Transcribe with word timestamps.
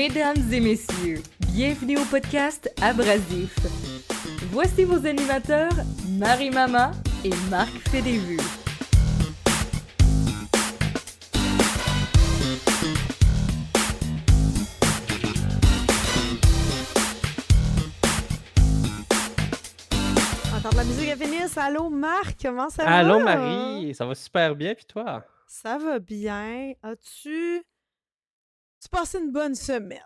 Mesdames 0.00 0.50
et 0.50 0.60
messieurs, 0.60 1.22
bienvenue 1.52 1.98
au 1.98 2.04
podcast 2.06 2.72
Abrasif. 2.80 3.54
Voici 4.50 4.84
vos 4.84 5.06
animateurs, 5.06 5.74
Marie-Mama 6.08 6.92
et 7.22 7.28
Marc 7.50 7.68
Fédévu. 7.90 8.38
Entendre 20.56 20.76
la 20.78 20.84
musique 20.84 21.10
à 21.10 21.16
finir. 21.16 21.46
Allô, 21.56 21.90
Marc, 21.90 22.38
comment 22.42 22.70
ça 22.70 22.84
va? 22.84 22.90
Allô 22.90 23.18
Marie, 23.18 23.94
ça 23.94 24.06
va 24.06 24.14
super 24.14 24.56
bien, 24.56 24.74
puis 24.74 24.86
toi? 24.86 25.26
Ça 25.46 25.76
va 25.76 25.98
bien. 25.98 26.72
As-tu... 26.82 27.66
Tu 28.80 28.88
passé 28.88 29.18
une 29.18 29.30
bonne 29.30 29.54
semaine? 29.54 29.98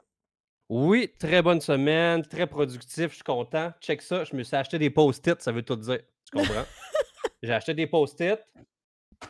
Oui, 0.68 1.12
très 1.18 1.42
bonne 1.42 1.60
semaine, 1.60 2.22
très 2.22 2.46
productif, 2.46 3.10
je 3.10 3.14
suis 3.14 3.22
content. 3.22 3.72
Check 3.80 4.02
ça, 4.02 4.24
je 4.24 4.34
me 4.34 4.42
suis 4.42 4.56
acheté 4.56 4.78
des 4.78 4.90
post-it, 4.90 5.40
ça 5.40 5.52
veut 5.52 5.62
tout 5.62 5.76
dire. 5.76 6.00
Tu 6.24 6.38
comprends? 6.38 6.64
J'ai 7.42 7.52
acheté 7.52 7.74
des 7.74 7.86
post-it. 7.86 8.40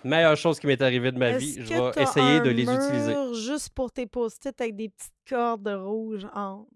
Meilleure 0.02 0.36
chose 0.36 0.58
qui 0.58 0.66
m'est 0.66 0.80
arrivée 0.80 1.12
de 1.12 1.18
ma 1.18 1.32
vie, 1.32 1.56
je 1.58 1.74
vais 1.74 2.02
essayer 2.02 2.40
de 2.40 2.50
les 2.50 2.62
utiliser. 2.62 3.12
mur 3.12 3.34
juste 3.34 3.70
pour 3.70 3.92
tes 3.92 4.06
post-it 4.06 4.58
avec 4.60 4.76
des 4.76 4.88
petites 4.88 5.12
cordes 5.28 5.68
rouges 5.68 6.26
entre? 6.32 6.68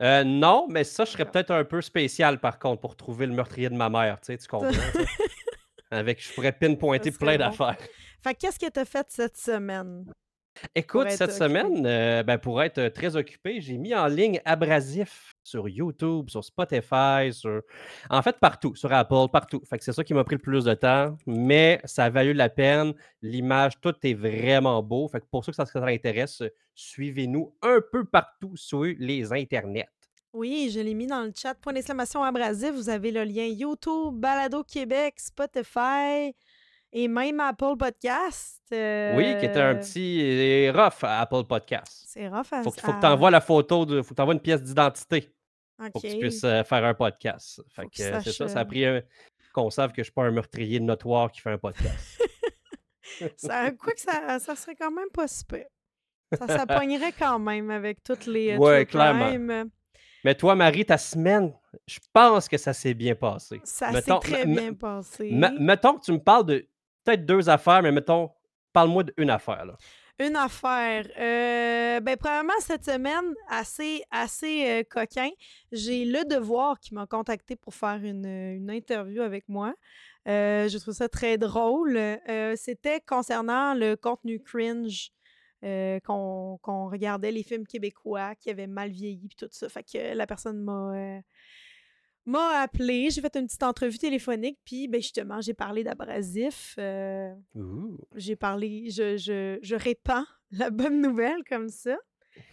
Euh, 0.00 0.24
non, 0.24 0.66
mais 0.70 0.84
ça, 0.84 1.04
je 1.04 1.10
serais 1.10 1.30
peut-être 1.30 1.50
un 1.50 1.64
peu 1.64 1.82
spécial 1.82 2.40
par 2.40 2.58
contre 2.58 2.80
pour 2.80 2.96
trouver 2.96 3.26
le 3.26 3.34
meurtrier 3.34 3.68
de 3.68 3.76
ma 3.76 3.90
mère, 3.90 4.20
tu 4.20 4.26
sais, 4.26 4.38
tu 4.38 4.46
comprends? 4.46 4.70
Avec, 5.90 6.22
je 6.22 6.32
pourrais 6.32 6.52
pinpointer 6.52 7.10
plein 7.10 7.32
bon. 7.32 7.38
d'affaires. 7.38 7.76
Fait 8.22 8.34
que 8.34 8.40
qu'est-ce 8.40 8.58
que 8.58 8.70
t'as 8.70 8.84
fait 8.84 9.06
cette 9.10 9.36
semaine? 9.36 10.06
Écoute, 10.74 11.06
être 11.06 11.16
cette 11.16 11.32
semaine, 11.32 11.84
euh, 11.86 12.22
ben, 12.22 12.38
pour 12.38 12.62
être 12.62 12.78
euh, 12.78 12.90
très 12.90 13.16
occupé, 13.16 13.60
j'ai 13.60 13.78
mis 13.78 13.94
en 13.94 14.06
ligne 14.06 14.40
Abrasif 14.44 15.34
sur 15.42 15.68
YouTube, 15.68 16.28
sur 16.28 16.44
Spotify, 16.44 17.32
sur... 17.32 17.62
en 18.10 18.22
fait 18.22 18.36
partout, 18.38 18.74
sur 18.74 18.92
Apple, 18.92 19.30
partout. 19.32 19.62
Fait 19.68 19.78
que 19.78 19.84
c'est 19.84 19.92
ça 19.92 20.04
qui 20.04 20.14
m'a 20.14 20.24
pris 20.24 20.36
le 20.36 20.40
plus 20.40 20.64
de 20.64 20.74
temps, 20.74 21.16
mais 21.26 21.80
ça 21.84 22.04
a 22.04 22.10
valu 22.10 22.32
la 22.34 22.48
peine. 22.48 22.94
L'image, 23.22 23.80
tout 23.80 23.94
est 24.02 24.14
vraiment 24.14 24.82
beau. 24.82 25.08
Fait 25.08 25.20
que 25.20 25.26
pour 25.30 25.44
ceux 25.44 25.52
que 25.52 25.56
ça, 25.56 25.66
ça 25.66 25.84
intéresse, 25.84 26.42
suivez-nous 26.74 27.54
un 27.62 27.80
peu 27.90 28.04
partout 28.04 28.52
sur 28.56 28.82
les 28.82 29.32
internets. 29.32 29.88
Oui, 30.32 30.70
je 30.72 30.80
l'ai 30.80 30.94
mis 30.94 31.06
dans 31.06 31.22
le 31.22 31.32
chat. 31.34 31.54
Point 31.54 31.72
d'exclamation 31.72 32.22
abrasif. 32.22 32.72
Vous 32.72 32.88
avez 32.88 33.10
le 33.10 33.24
lien 33.24 33.46
YouTube, 33.46 34.14
Balado 34.14 34.62
Québec, 34.62 35.14
Spotify 35.18 36.34
et 36.92 37.08
même 37.08 37.40
Apple 37.40 37.76
Podcast. 37.78 38.62
Oui, 38.70 39.36
qui 39.38 39.46
était 39.46 39.60
un 39.60 39.74
Euh, 39.74 39.80
petit 39.80 40.70
rough 40.70 41.02
à 41.04 41.20
Apple 41.22 41.44
Podcast. 41.48 42.04
C'est 42.06 42.28
rough 42.28 42.46
à... 42.52 42.62
Faut, 42.62 42.70
que- 42.70 42.80
faut 42.80 42.92
que 42.92 43.00
tu 43.00 43.06
envoies 43.06 43.30
la 43.30 43.40
photo, 43.40 43.84
de, 43.86 44.02
faut 44.02 44.10
que 44.10 44.14
tu 44.16 44.22
envoies 44.22 44.34
une 44.34 44.40
pièce 44.40 44.62
d'identité. 44.62 45.28
Pour 45.92 46.02
que 46.02 46.08
tu 46.08 46.18
puisses 46.18 46.44
euh, 46.44 46.62
faire 46.62 46.84
un 46.84 46.92
podcast. 46.94 47.62
Fait 47.74 47.84
que 47.86 48.02
euh, 48.02 48.20
c'est 48.22 48.32
ça, 48.32 48.48
ça 48.48 48.60
a 48.60 48.64
pris 48.66 48.84
un- 48.84 49.00
qu'on 49.54 49.70
sache 49.70 49.92
que 49.92 49.98
je 49.98 50.04
suis 50.04 50.12
pas 50.12 50.24
un 50.24 50.30
meurtrier 50.30 50.78
notoire 50.78 51.32
qui 51.32 51.40
fait 51.40 51.50
un 51.50 51.58
podcast. 51.58 52.20
Ça, 53.36 53.70
quoi 53.72 53.92
que 53.92 54.00
ça, 54.00 54.38
ça 54.38 54.54
serait 54.56 54.74
quand 54.76 54.90
même 54.90 55.10
pas 55.12 55.26
super. 55.28 55.66
Ça 56.32 56.46
s'appoignerait 56.46 57.12
quand 57.18 57.38
même 57.40 57.70
avec 57.70 58.02
toutes 58.02 58.26
les 58.26 58.56
true 58.56 58.86
clairement. 58.86 59.64
Mais 60.24 60.34
toi, 60.34 60.54
Marie, 60.54 60.84
ta 60.86 60.96
semaine, 60.96 61.52
je 61.86 61.98
pense 62.12 62.48
que 62.48 62.56
ça 62.56 62.72
s'est 62.72 62.94
bien 62.94 63.14
passé. 63.14 63.60
Ça 63.64 63.90
s'est 64.00 64.12
très 64.20 64.46
bien 64.46 64.72
passé. 64.74 65.30
me- 65.32 65.58
mettons 65.58 65.94
que 65.98 66.04
tu 66.04 66.12
me 66.12 66.18
parles 66.18 66.46
de 66.46 66.66
peut-être 67.10 67.26
deux 67.26 67.48
affaires, 67.48 67.82
mais 67.82 67.92
mettons, 67.92 68.30
parle-moi 68.72 69.04
d'une 69.04 69.30
affaire. 69.30 69.76
Une 70.18 70.36
affaire. 70.36 71.06
Euh, 71.18 72.00
ben, 72.00 72.16
premièrement, 72.16 72.52
cette 72.60 72.84
semaine, 72.84 73.34
assez, 73.48 74.02
assez 74.10 74.68
euh, 74.68 74.82
coquin, 74.88 75.30
j'ai 75.72 76.04
Le 76.04 76.24
Devoir 76.28 76.78
qui 76.78 76.94
m'a 76.94 77.06
contacté 77.06 77.56
pour 77.56 77.74
faire 77.74 77.98
une, 78.02 78.26
une 78.26 78.70
interview 78.70 79.22
avec 79.22 79.48
moi. 79.48 79.74
Euh, 80.28 80.68
je 80.68 80.78
trouve 80.78 80.94
ça 80.94 81.08
très 81.08 81.38
drôle. 81.38 81.96
Euh, 81.96 82.54
C'était 82.56 83.00
concernant 83.00 83.74
le 83.74 83.96
contenu 83.96 84.40
cringe. 84.42 85.10
euh, 85.64 86.00
qu'on 86.00 86.58
qu'on 86.62 86.88
regardait 86.88 87.32
les 87.32 87.42
films 87.42 87.66
québécois 87.66 88.34
qui 88.36 88.50
avaient 88.50 88.66
mal 88.66 88.90
vieilli 88.90 89.28
puis 89.28 89.36
tout 89.36 89.48
ça. 89.50 89.68
Fait 89.68 89.82
que 89.82 90.14
la 90.14 90.26
personne 90.26 90.58
m'a 90.62 90.92
euh, 90.94 91.20
m'a 92.26 92.60
appelé, 92.60 93.10
j'ai 93.10 93.20
fait 93.20 93.34
une 93.36 93.46
petite 93.46 93.62
entrevue 93.62 93.98
téléphonique, 93.98 94.58
puis 94.64 94.88
ben 94.88 95.00
justement, 95.00 95.40
j'ai 95.40 95.54
parlé 95.54 95.82
d'abrasif. 95.84 96.74
euh, 96.78 97.32
j'ai 98.14 98.36
parlé, 98.36 98.90
je, 98.90 99.16
je, 99.16 99.58
je 99.62 99.74
répands 99.76 100.24
la 100.52 100.70
bonne 100.70 101.00
nouvelle 101.00 101.42
comme 101.48 101.68
ça. 101.68 101.96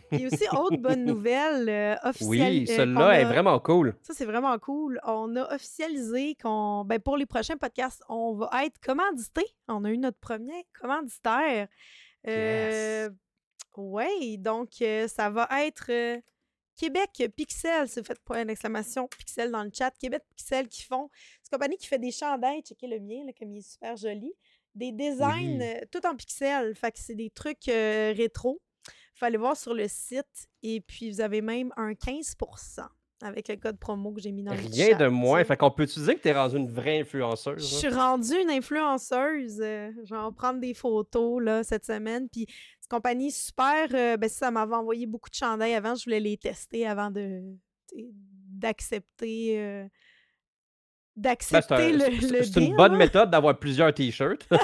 Puis 0.09 0.25
aussi, 0.25 0.45
autre 0.55 0.77
bonne 0.77 1.03
nouvelle 1.13 1.67
euh, 1.67 1.95
officielle. 2.03 2.29
Oui, 2.29 2.65
euh, 2.69 2.75
celle-là 2.75 3.19
est 3.19 3.25
a- 3.25 3.27
vraiment 3.27 3.59
cool. 3.59 3.93
Ça, 4.01 4.13
c'est 4.13 4.23
vraiment 4.25 4.57
cool. 4.57 4.99
On 5.03 5.35
a 5.35 5.53
officialisé 5.53 6.35
qu'on, 6.41 6.85
ben, 6.85 6.99
pour 6.99 7.17
les 7.17 7.25
prochains 7.25 7.57
podcasts, 7.57 8.01
on 8.07 8.33
va 8.35 8.49
être 8.65 8.79
commandité. 8.79 9.43
On 9.67 9.83
a 9.83 9.91
eu 9.91 9.97
notre 9.97 10.17
premier 10.19 10.65
commanditaire. 10.79 11.67
Euh, 12.27 13.09
Oui, 13.75 14.37
donc 14.39 14.69
euh, 14.81 15.07
ça 15.07 15.29
va 15.29 15.47
être 15.65 15.87
euh, 15.89 16.17
Québec 16.77 17.23
Pixel. 17.35 17.89
Si 17.89 17.99
vous 17.99 18.05
faites 18.05 18.19
point 18.23 18.45
d'exclamation 18.45 19.07
Pixel 19.07 19.51
dans 19.51 19.63
le 19.63 19.71
chat. 19.73 19.91
Québec 19.97 20.23
Pixel 20.29 20.67
qui 20.69 20.83
font. 20.83 21.09
C'est 21.41 21.51
une 21.51 21.57
compagnie 21.57 21.77
qui 21.77 21.87
fait 21.87 21.99
des 21.99 22.11
chandails. 22.11 22.61
Checkez 22.61 22.87
le 22.87 22.99
mien, 22.99 23.25
là, 23.25 23.33
comme 23.37 23.51
il 23.51 23.57
est 23.59 23.69
super 23.69 23.97
joli. 23.97 24.31
Des 24.75 24.91
designs 24.91 25.57
Oui. 25.59 25.63
euh, 25.63 25.81
tout 25.91 26.05
en 26.05 26.15
pixels. 26.15 26.75
Fait 26.75 26.91
que 26.91 26.99
c'est 26.99 27.15
des 27.15 27.31
trucs 27.31 27.67
euh, 27.67 28.13
rétro. 28.15 28.61
Il 28.87 29.17
faut 29.19 29.25
aller 29.25 29.37
voir 29.37 29.57
sur 29.57 29.73
le 29.73 29.87
site. 29.87 30.47
Et 30.61 30.79
puis, 30.81 31.09
vous 31.09 31.19
avez 31.21 31.41
même 31.41 31.73
un 31.75 31.95
15 31.95 32.35
avec 33.23 33.47
le 33.47 33.55
code 33.55 33.77
promo 33.79 34.11
que 34.13 34.21
j'ai 34.21 34.31
mis 34.31 34.43
dans 34.43 34.53
le 34.53 34.59
Rien 34.59 34.97
de 34.97 35.07
moins. 35.07 35.43
Fait 35.43 35.57
qu'on 35.57 35.71
peut-tu 35.71 35.99
dire 36.01 36.15
que 36.15 36.21
tu 36.21 36.27
es 36.27 36.33
rendue 36.33 36.57
une 36.57 36.69
vraie 36.71 36.97
Je 36.97 37.01
influenceuse? 37.01 37.73
hein? 37.73 37.77
suis 37.79 37.89
rendue 37.89 38.39
une 38.41 38.49
influenceuse. 38.51 39.59
euh, 39.61 39.91
je 40.03 40.13
vais 40.13 40.19
en 40.21 40.31
prendre 40.31 40.59
des 40.59 40.73
photos 40.73 41.41
là, 41.43 41.63
cette 41.63 41.85
semaine. 41.85 42.27
Puis, 42.29 42.45
cette 42.79 42.89
compagnie 42.91 43.31
super. 43.31 43.87
euh, 43.93 44.17
ben, 44.17 44.29
ça 44.29 44.51
m'avait 44.51 44.75
envoyé 44.75 45.05
beaucoup 45.07 45.29
de 45.29 45.35
chandails 45.35 45.73
avant. 45.73 45.95
Je 45.95 46.03
voulais 46.05 46.19
les 46.19 46.37
tester 46.37 46.85
avant 46.87 47.09
de 47.11 47.41
d'accepter. 48.49 49.59
euh, 49.59 49.83
Ben, 51.15 51.21
d'accepter 51.21 51.91
le, 51.93 52.37
le 52.37 52.43
c'est 52.43 52.59
une 52.63 52.75
bonne 52.75 52.95
méthode 52.95 53.29
d'avoir 53.31 53.57
plusieurs 53.57 53.93
t-shirts. 53.93 54.47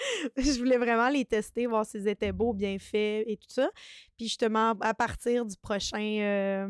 je 0.36 0.58
voulais 0.58 0.78
vraiment 0.78 1.08
les 1.08 1.24
tester, 1.24 1.66
voir 1.66 1.84
s'ils 1.84 2.06
étaient 2.08 2.30
beaux, 2.32 2.52
bien 2.52 2.78
faits 2.78 3.24
et 3.26 3.36
tout 3.36 3.48
ça. 3.50 3.68
Puis 4.16 4.26
justement, 4.26 4.74
à 4.80 4.94
partir 4.94 5.44
du 5.44 5.56
prochain, 5.56 6.18
euh, 6.20 6.68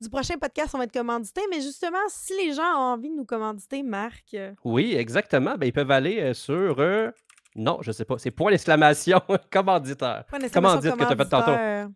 du 0.00 0.08
prochain 0.10 0.36
podcast, 0.38 0.70
on 0.74 0.78
va 0.78 0.84
être 0.84 0.92
commandité. 0.92 1.40
Mais 1.50 1.60
justement, 1.60 1.98
si 2.08 2.32
les 2.36 2.52
gens 2.52 2.62
ont 2.76 2.92
envie 2.94 3.10
de 3.10 3.14
nous 3.16 3.24
commanditer, 3.24 3.82
Marc, 3.82 4.34
euh, 4.34 4.52
oui, 4.64 4.94
exactement. 4.96 5.56
Ben, 5.56 5.66
ils 5.66 5.72
peuvent 5.72 5.90
aller 5.90 6.20
euh, 6.20 6.34
sur. 6.34 6.76
euh, 6.78 7.10
Non, 7.56 7.78
je 7.82 7.90
sais 7.92 8.04
pas. 8.04 8.16
C'est 8.18 8.30
point 8.30 8.50
d'exclamation 8.50 9.20
commanditaire. 9.50 10.24
point 10.28 10.38
Commandite 10.48 10.92
que 10.96 11.04
t'as 11.04 11.16
fait 11.16 11.28
tantôt. 11.28 11.92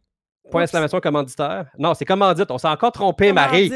Point 0.50 0.62
d'exclamation 0.62 1.00
commanditaire. 1.00 1.70
Non, 1.78 1.94
c'est 1.94 2.04
commandite. 2.04 2.50
On 2.50 2.58
s'est 2.58 2.68
encore 2.68 2.92
trompé, 2.92 3.32
Marie. 3.32 3.70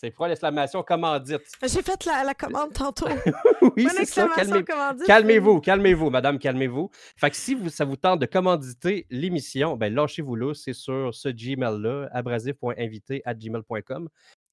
C'est 0.00 0.10
point 0.10 0.28
d'exclamation 0.28 0.82
commandite? 0.82 1.42
J'ai 1.62 1.82
fait 1.82 2.06
la, 2.06 2.24
la 2.24 2.32
commande 2.32 2.72
tantôt. 2.72 3.04
oui, 3.76 3.86
c'est 3.90 4.06
ça. 4.06 4.26
Calmez- 4.34 4.64
commandite. 4.64 5.06
Calmez-vous, 5.06 5.60
calmez-vous, 5.60 6.08
madame, 6.08 6.38
calmez-vous. 6.38 6.88
Fait 7.18 7.28
que 7.28 7.36
si 7.36 7.54
vous, 7.54 7.68
ça 7.68 7.84
vous 7.84 7.96
tente 7.96 8.18
de 8.18 8.24
commanditer 8.24 9.06
l'émission, 9.10 9.76
ben 9.76 9.94
lâchez-vous 9.94 10.36
là, 10.36 10.54
c'est 10.54 10.72
sur 10.72 11.14
ce 11.14 11.28
Gmail-là, 11.28 12.08
abrasif.invité@gmail.com 12.12 14.08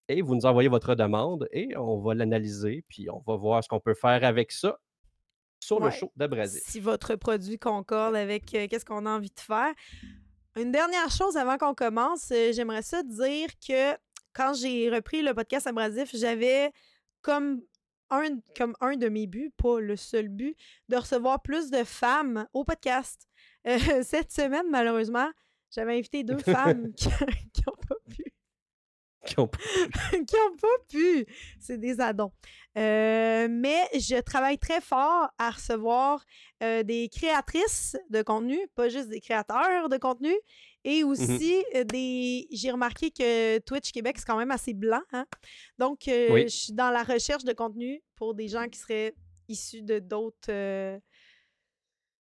et 0.09 0.21
vous 0.21 0.35
nous 0.35 0.45
envoyez 0.45 0.67
votre 0.67 0.95
demande 0.95 1.47
et 1.53 1.77
on 1.77 1.97
va 2.01 2.13
l'analyser 2.13 2.83
puis 2.89 3.09
on 3.09 3.23
va 3.25 3.37
voir 3.37 3.63
ce 3.63 3.69
qu'on 3.69 3.79
peut 3.79 3.95
faire 3.95 4.25
avec 4.25 4.51
ça 4.51 4.77
sur 5.63 5.79
le 5.79 5.91
show 5.91 6.11
d'Abrasif. 6.17 6.61
Si 6.65 6.81
votre 6.81 7.15
produit 7.15 7.57
concorde 7.57 8.17
avec 8.17 8.53
euh, 8.53 8.67
qu'est-ce 8.69 8.83
qu'on 8.83 9.05
a 9.05 9.11
envie 9.11 9.31
de 9.31 9.39
faire. 9.39 9.73
Une 10.57 10.71
dernière 10.71 11.09
chose 11.09 11.37
avant 11.37 11.57
qu'on 11.57 11.73
commence, 11.73 12.31
euh, 12.31 12.51
j'aimerais 12.51 12.81
ça 12.81 13.01
dire 13.03 13.47
que 13.65 13.93
quand 14.37 14.53
j'ai 14.53 14.87
repris 14.91 15.23
le 15.23 15.33
podcast 15.33 15.65
Abrasif, 15.65 16.11
j'avais 16.15 16.71
comme 17.23 17.59
un, 18.11 18.39
comme 18.55 18.75
un 18.81 18.95
de 18.95 19.09
mes 19.09 19.25
buts, 19.25 19.51
pas 19.57 19.79
le 19.79 19.95
seul 19.97 20.27
but, 20.27 20.55
de 20.89 20.95
recevoir 20.95 21.41
plus 21.41 21.71
de 21.71 21.83
femmes 21.83 22.47
au 22.53 22.63
podcast. 22.63 23.27
Euh, 23.65 23.77
cette 24.03 24.31
semaine, 24.31 24.67
malheureusement, 24.69 25.27
j'avais 25.71 25.97
invité 25.97 26.23
deux 26.23 26.37
femmes 26.37 26.93
qui 26.95 27.09
n'ont 27.09 27.75
pas 27.89 27.95
pu. 28.11 28.23
Qui 29.25 29.39
ont- 29.39 29.47
qui 30.11 30.35
n'ont 30.35 30.55
pas 30.61 30.83
pu. 30.87 31.25
C'est 31.59 31.79
des 31.79 31.99
addons. 31.99 32.31
Euh, 32.77 33.47
mais 33.49 33.89
je 33.95 34.21
travaille 34.21 34.59
très 34.59 34.81
fort 34.81 35.29
à 35.39 35.49
recevoir 35.49 36.23
euh, 36.61 36.83
des 36.83 37.09
créatrices 37.09 37.97
de 38.11 38.21
contenu, 38.21 38.59
pas 38.75 38.87
juste 38.87 39.09
des 39.09 39.19
créateurs 39.19 39.89
de 39.89 39.97
contenu. 39.97 40.33
Et 40.89 41.03
aussi, 41.03 41.63
euh, 41.75 41.83
des. 41.83 42.47
J'ai 42.49 42.71
remarqué 42.71 43.11
que 43.11 43.57
Twitch 43.59 43.91
Québec, 43.91 44.15
c'est 44.19 44.25
quand 44.25 44.37
même 44.37 44.51
assez 44.51 44.73
blanc. 44.73 45.01
hein. 45.11 45.25
Donc, 45.77 46.07
euh, 46.07 46.33
Oui. 46.33 46.43
je 46.43 46.55
suis 46.55 46.73
dans 46.73 46.91
la 46.91 47.03
recherche 47.03 47.43
de 47.43 47.51
contenu 47.53 48.01
pour 48.15 48.33
des 48.33 48.47
gens 48.47 48.67
qui 48.69 48.79
seraient 48.79 49.13
issus 49.49 49.81
de 49.81 49.99
d'autres. 49.99 50.49
euh, 50.49 50.97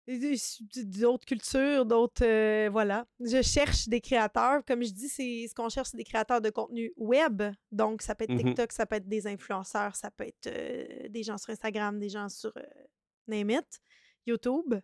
d'autres 0.07 1.25
cultures, 1.25 1.85
d'autres. 1.85 2.23
euh, 2.25 2.69
voilà. 2.71 3.05
Je 3.19 3.41
cherche 3.41 3.87
des 3.87 3.99
créateurs. 4.01 4.63
Comme 4.65 4.83
je 4.83 4.91
dis, 4.91 5.09
c'est 5.09 5.47
ce 5.49 5.55
qu'on 5.55 5.67
cherche, 5.69 5.89
c'est 5.89 5.97
des 5.97 6.03
créateurs 6.03 6.41
de 6.41 6.49
contenu 6.51 6.93
web. 6.95 7.41
Donc, 7.71 8.01
ça 8.03 8.13
peut 8.15 8.23
être 8.25 8.31
Mhm. 8.31 8.43
TikTok, 8.53 8.71
ça 8.71 8.85
peut 8.85 8.95
être 8.97 9.07
des 9.07 9.25
influenceurs, 9.27 9.95
ça 9.95 10.11
peut 10.11 10.25
être 10.27 10.47
euh, 10.47 11.09
des 11.09 11.23
gens 11.23 11.37
sur 11.37 11.49
Instagram, 11.49 11.99
des 11.99 12.09
gens 12.09 12.29
sur 12.29 12.53
euh, 12.55 12.61
Name 13.27 13.49
it, 13.49 13.81
YouTube. 14.27 14.75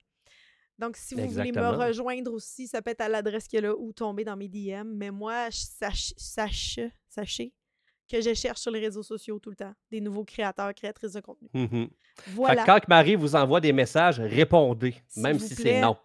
Donc, 0.82 0.98
si 0.98 1.14
vous 1.14 1.28
voulez 1.30 1.52
me 1.52 1.70
rejoindre 1.70 2.34
aussi, 2.34 2.68
ça 2.68 2.82
peut 2.82 2.90
être 2.90 3.02
à 3.02 3.08
l'adresse 3.08 3.48
qu'il 3.48 3.62
y 3.62 3.64
a 3.64 3.68
là 3.68 3.76
ou 3.78 3.94
tomber 3.94 4.24
dans 4.24 4.36
mes 4.36 4.48
DM. 4.48 4.84
Mais 4.96 5.12
moi, 5.12 5.48
sache, 5.52 6.12
sache, 6.18 6.80
sachez 7.08 7.54
que 8.10 8.20
je 8.20 8.34
cherche 8.34 8.60
sur 8.60 8.72
les 8.72 8.80
réseaux 8.80 9.04
sociaux 9.04 9.40
tout 9.40 9.52
le 9.52 9.56
temps 9.56 9.74
des 9.90 10.02
nouveaux 10.02 10.26
créateurs, 10.26 10.74
créatrices 10.74 11.14
de 11.14 11.22
contenu. 11.22 11.48
Fait 11.54 11.90
Voilà. 12.32 12.64
que 12.64 12.66
quand 12.66 12.88
Marie 12.90 13.16
vous 13.16 13.36
envoie 13.36 13.62
des 13.62 13.72
messages, 13.72 14.20
répondez, 14.20 14.96
même 15.16 15.40
si 15.40 15.56
c'est 15.56 15.80
non. 15.80 15.96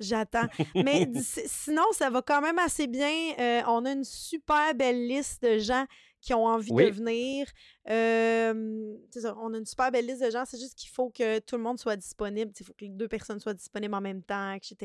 J'attends. 0.00 0.48
Mais 0.74 1.08
sinon, 1.22 1.84
ça 1.92 2.10
va 2.10 2.22
quand 2.22 2.40
même 2.40 2.58
assez 2.58 2.88
bien. 2.88 3.12
Euh, 3.38 3.60
on 3.68 3.84
a 3.84 3.92
une 3.92 4.02
super 4.02 4.74
belle 4.74 5.06
liste 5.06 5.44
de 5.44 5.58
gens 5.58 5.84
qui 6.22 6.32
ont 6.32 6.46
envie 6.46 6.72
Oui. 6.72 6.86
de 6.86 6.90
venir. 6.92 7.46
Euh, 7.90 8.94
ça, 9.10 9.36
on 9.40 9.52
a 9.52 9.58
une 9.58 9.66
super 9.66 9.90
belle 9.90 10.06
liste 10.06 10.24
de 10.24 10.30
gens. 10.30 10.44
C'est 10.46 10.58
juste 10.58 10.76
qu'il 10.76 10.88
faut 10.90 11.10
que 11.10 11.40
tout 11.40 11.56
le 11.56 11.62
monde 11.62 11.78
soit 11.78 11.96
disponible. 11.96 12.52
Il 12.58 12.64
faut 12.64 12.72
que 12.72 12.84
les 12.84 12.90
deux 12.90 13.08
personnes 13.08 13.40
soient 13.40 13.52
disponibles 13.54 13.94
en 13.94 14.00
même 14.00 14.22
temps, 14.22 14.52
etc. 14.52 14.76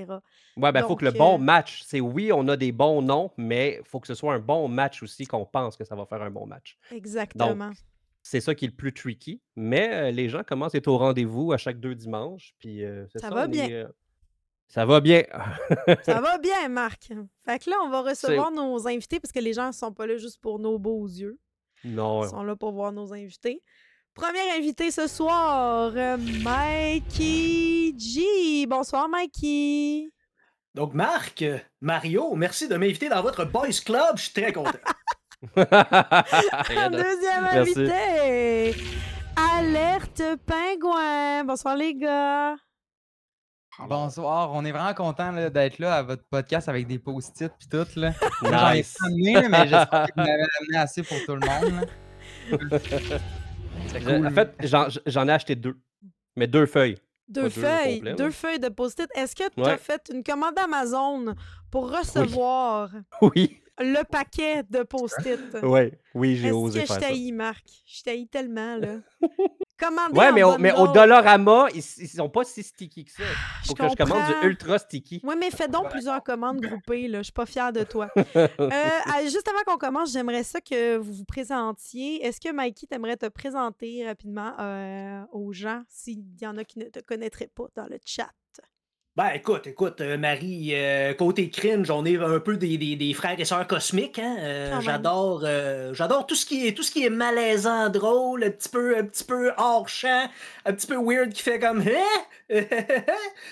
Ouais, 0.58 0.72
ben, 0.72 0.82
il 0.82 0.86
faut 0.88 0.96
que 0.96 1.06
le 1.06 1.12
Donc, 1.12 1.20
bon 1.20 1.36
euh, 1.36 1.38
match. 1.38 1.84
C'est 1.86 2.02
oui, 2.02 2.32
on 2.34 2.48
a 2.48 2.58
des 2.58 2.72
bons 2.72 3.02
noms, 3.02 3.32
mais 3.38 3.78
il 3.82 3.88
faut 3.88 4.00
que 4.00 4.08
ce 4.08 4.16
soit 4.16 4.34
un 4.34 4.40
bon 4.40 4.68
match 4.68 5.04
aussi 5.04 5.26
qu'on 5.26 5.46
pense 5.46 5.78
que 5.78 5.86
ça 5.86 5.96
va 5.96 6.06
faire 6.06 6.22
un 6.22 6.32
bon 6.32 6.46
match. 6.48 6.78
Exactement. 6.92 7.72
C'est 8.24 8.42
ça 8.42 8.54
qui 8.56 8.66
est 8.66 8.70
le 8.70 8.76
plus 8.76 8.94
tricky. 8.94 9.42
Mais 9.56 9.90
euh, 9.94 10.12
les 10.12 10.28
gens 10.28 10.44
commencent 10.44 10.76
à 10.76 10.80
être 10.80 10.88
au 10.90 10.98
rendez-vous 10.98 11.54
à 11.54 11.58
chaque 11.58 11.80
deux 11.80 11.96
dimanches. 11.96 12.56
Puis 12.60 12.84
euh, 12.84 13.06
Ça 13.14 13.20
ça, 13.20 13.30
va 13.30 13.48
bien. 13.48 13.66
est, 13.66 13.86
ça 14.68 14.86
va 14.86 15.00
bien. 15.00 15.24
Ça 16.04 16.20
va 16.22 16.38
bien, 16.38 16.68
Marc. 16.70 17.10
Fait 17.46 17.60
que 17.60 17.70
là, 17.70 17.78
on 17.84 17.90
va 17.90 18.02
recevoir 18.02 18.52
nos 18.52 18.88
invités 18.88 19.20
parce 19.20 19.32
que 19.32 19.40
les 19.40 19.54
gens 19.54 19.68
ne 19.68 19.72
sont 19.72 19.94
pas 19.94 20.08
là 20.08 20.18
juste 20.18 20.40
pour 20.42 20.60
nos 20.60 20.78
beaux 20.78 21.06
yeux. 21.08 21.40
non. 21.84 22.24
Ils 22.24 22.30
sont 22.30 22.44
là 22.44 22.56
pour 22.56 22.72
voir 22.74 22.92
nos 22.92 23.14
invités. 23.14 23.62
Premier 24.14 24.52
invité 24.58 24.90
ce 24.90 25.06
soir, 25.08 25.92
euh, 25.96 26.18
Mikey 26.18 27.94
G. 27.98 28.66
Bonsoir, 28.68 29.08
Mikey. 29.08 30.10
Donc, 30.74 30.94
Marc, 30.96 31.44
euh, 31.44 31.60
Mario, 31.82 32.34
merci 32.36 32.68
de 32.68 32.76
m'inviter 32.78 33.10
dans 33.10 33.22
votre 33.22 33.46
Boys 33.46 33.68
Club. 33.86 34.18
Je 34.18 34.24
suis 34.24 34.34
très 34.34 34.52
content. 34.54 34.72
Deuxième 35.56 37.44
Merci. 37.44 37.80
invité, 37.80 38.76
Alerte 39.36 40.24
Pingouin. 40.48 41.44
Bonsoir, 41.44 41.76
les 41.76 41.94
gars. 41.94 42.56
Bonsoir, 43.88 44.52
on 44.54 44.66
est 44.66 44.72
vraiment 44.72 44.94
content 44.94 45.32
d'être 45.52 45.78
là 45.80 45.96
à 45.98 46.04
votre 46.04 46.24
podcast 46.30 46.68
avec 46.68 46.88
des 46.88 46.98
post-it 46.98 47.52
puis 47.60 47.68
tout. 47.70 47.86
Là. 48.00 48.12
J'en 48.42 48.72
ai 48.74 48.84
amené, 49.06 49.50
mais 49.50 49.68
j'espère 49.68 50.08
que 50.08 50.14
vous 50.16 50.22
m'avez 50.22 50.46
amené 50.62 50.78
assez 50.78 51.04
pour 51.04 51.18
tout 51.26 51.36
le 51.36 51.48
monde. 51.48 51.88
En 54.26 54.32
fait, 54.32 54.56
j'en 54.64 54.88
j'en 55.06 55.28
ai 55.28 55.32
acheté 55.32 55.56
deux. 55.56 55.78
Mais 56.36 56.48
deux 56.48 56.66
feuilles. 56.66 56.98
Deux 57.28 57.44
Pas 57.44 57.50
deux 57.50 57.60
au 57.60 57.62
feuilles, 57.62 57.96
complet, 57.98 58.14
deux 58.16 58.24
là. 58.26 58.32
feuilles 58.32 58.60
de 58.60 58.70
post-it. 58.70 59.10
Est-ce 59.16 59.36
que 59.36 59.44
tu 59.54 59.62
as 59.62 59.66
Ouais. 59.66 59.78
fait 59.78 60.02
une 60.14 60.24
commande 60.24 60.58
Amazon 60.58 61.36
pour 61.70 61.92
recevoir? 61.96 62.90
Oui. 63.22 63.60
Le 63.80 64.04
paquet 64.04 64.64
de 64.70 64.84
post-it? 64.84 65.40
Oui, 65.64 65.92
oui, 66.14 66.36
j'ai 66.36 66.52
osé 66.52 66.82
que 66.82 66.86
je 66.88 66.94
faire 66.94 67.02
ça. 67.02 67.08
t'haïs, 67.08 67.32
Marc? 67.32 67.64
Je 67.86 68.04
t'haïs 68.04 68.28
tellement, 68.28 68.78
là. 68.78 68.96
Commandez 69.80 70.18
Ouais, 70.18 70.32
mais 70.32 70.42
au, 70.42 70.58
mais 70.58 70.72
au. 70.74 70.88
Dollarama, 70.88 71.68
ils, 71.74 71.84
ils 72.00 72.08
sont 72.08 72.30
pas 72.30 72.44
si 72.44 72.64
sticky 72.64 73.06
que 73.06 73.12
ça. 73.12 73.24
Je 73.62 73.68
Faut 73.68 73.76
que 73.76 73.88
je 73.88 73.96
commande 73.96 74.24
du 74.42 74.48
ultra 74.48 74.80
sticky. 74.80 75.22
Oui, 75.24 75.36
mais 75.40 75.52
fais 75.52 75.68
donc 75.68 75.90
plusieurs 75.90 76.24
commandes 76.24 76.60
groupées, 76.62 77.08
là. 77.08 77.20
Je 77.20 77.26
suis 77.26 77.32
pas 77.34 77.46
fière 77.46 77.72
de 77.72 77.84
toi. 77.84 78.10
Euh, 78.36 78.48
ah, 78.60 79.22
juste 79.24 79.48
avant 79.48 79.64
qu'on 79.66 79.78
commence, 79.78 80.12
j'aimerais 80.12 80.44
ça 80.44 80.62
que 80.62 80.98
vous 80.98 81.14
vous 81.14 81.26
présentiez. 81.26 82.26
Est-ce 82.26 82.42
que 82.42 82.52
Mikey, 82.52 82.88
t'aimerais 82.88 83.18
te 83.18 83.28
présenter 83.28 84.08
rapidement 84.08 84.54
euh, 84.60 85.22
aux 85.32 85.54
gens, 85.54 85.84
s'il 85.90 86.24
y 86.42 86.48
en 86.48 86.58
a 86.58 86.64
qui 86.64 86.80
ne 86.80 86.86
te 86.86 87.00
connaîtraient 87.00 87.52
pas 87.54 87.66
dans 87.76 87.86
le 87.86 88.00
chat? 88.04 88.32
Ben, 89.18 89.30
écoute, 89.34 89.66
écoute, 89.66 90.00
euh, 90.02 90.16
Marie, 90.16 90.74
euh, 90.76 91.12
côté 91.16 91.50
cringe, 91.50 91.90
on 91.90 92.06
est 92.06 92.18
un 92.18 92.40
peu 92.40 92.56
des, 92.56 92.78
des- 92.78 92.96
des 92.96 93.14
frères 93.16 93.40
et 93.40 93.46
sœurs 93.46 93.66
cosmiques. 93.66 94.20
Hein? 94.20 94.36
euh, 94.40 94.80
j'adore, 94.80 95.42
euh, 95.44 95.92
j'adore 95.96 96.28
tout 96.28 96.36
ce 96.36 96.46
qui 96.46 96.68
est 96.68 96.74
tout 96.74 96.84
ce 96.84 96.92
qui 96.92 97.04
est 97.04 97.10
malaisant, 97.10 97.90
drôle, 97.90 98.44
un 98.44 98.52
petit 98.52 98.70
peu, 98.70 98.96
un 98.96 99.04
petit 99.06 99.24
peu 99.24 99.52
hors 99.58 99.90
champ, 99.90 100.28
un 100.66 100.74
petit 100.74 100.86
peu 100.86 100.98
weird 101.02 101.34
qui 101.34 101.42
fait 101.42 101.58
comme, 101.58 101.82
hein? 101.82 102.47
tu 102.50 102.66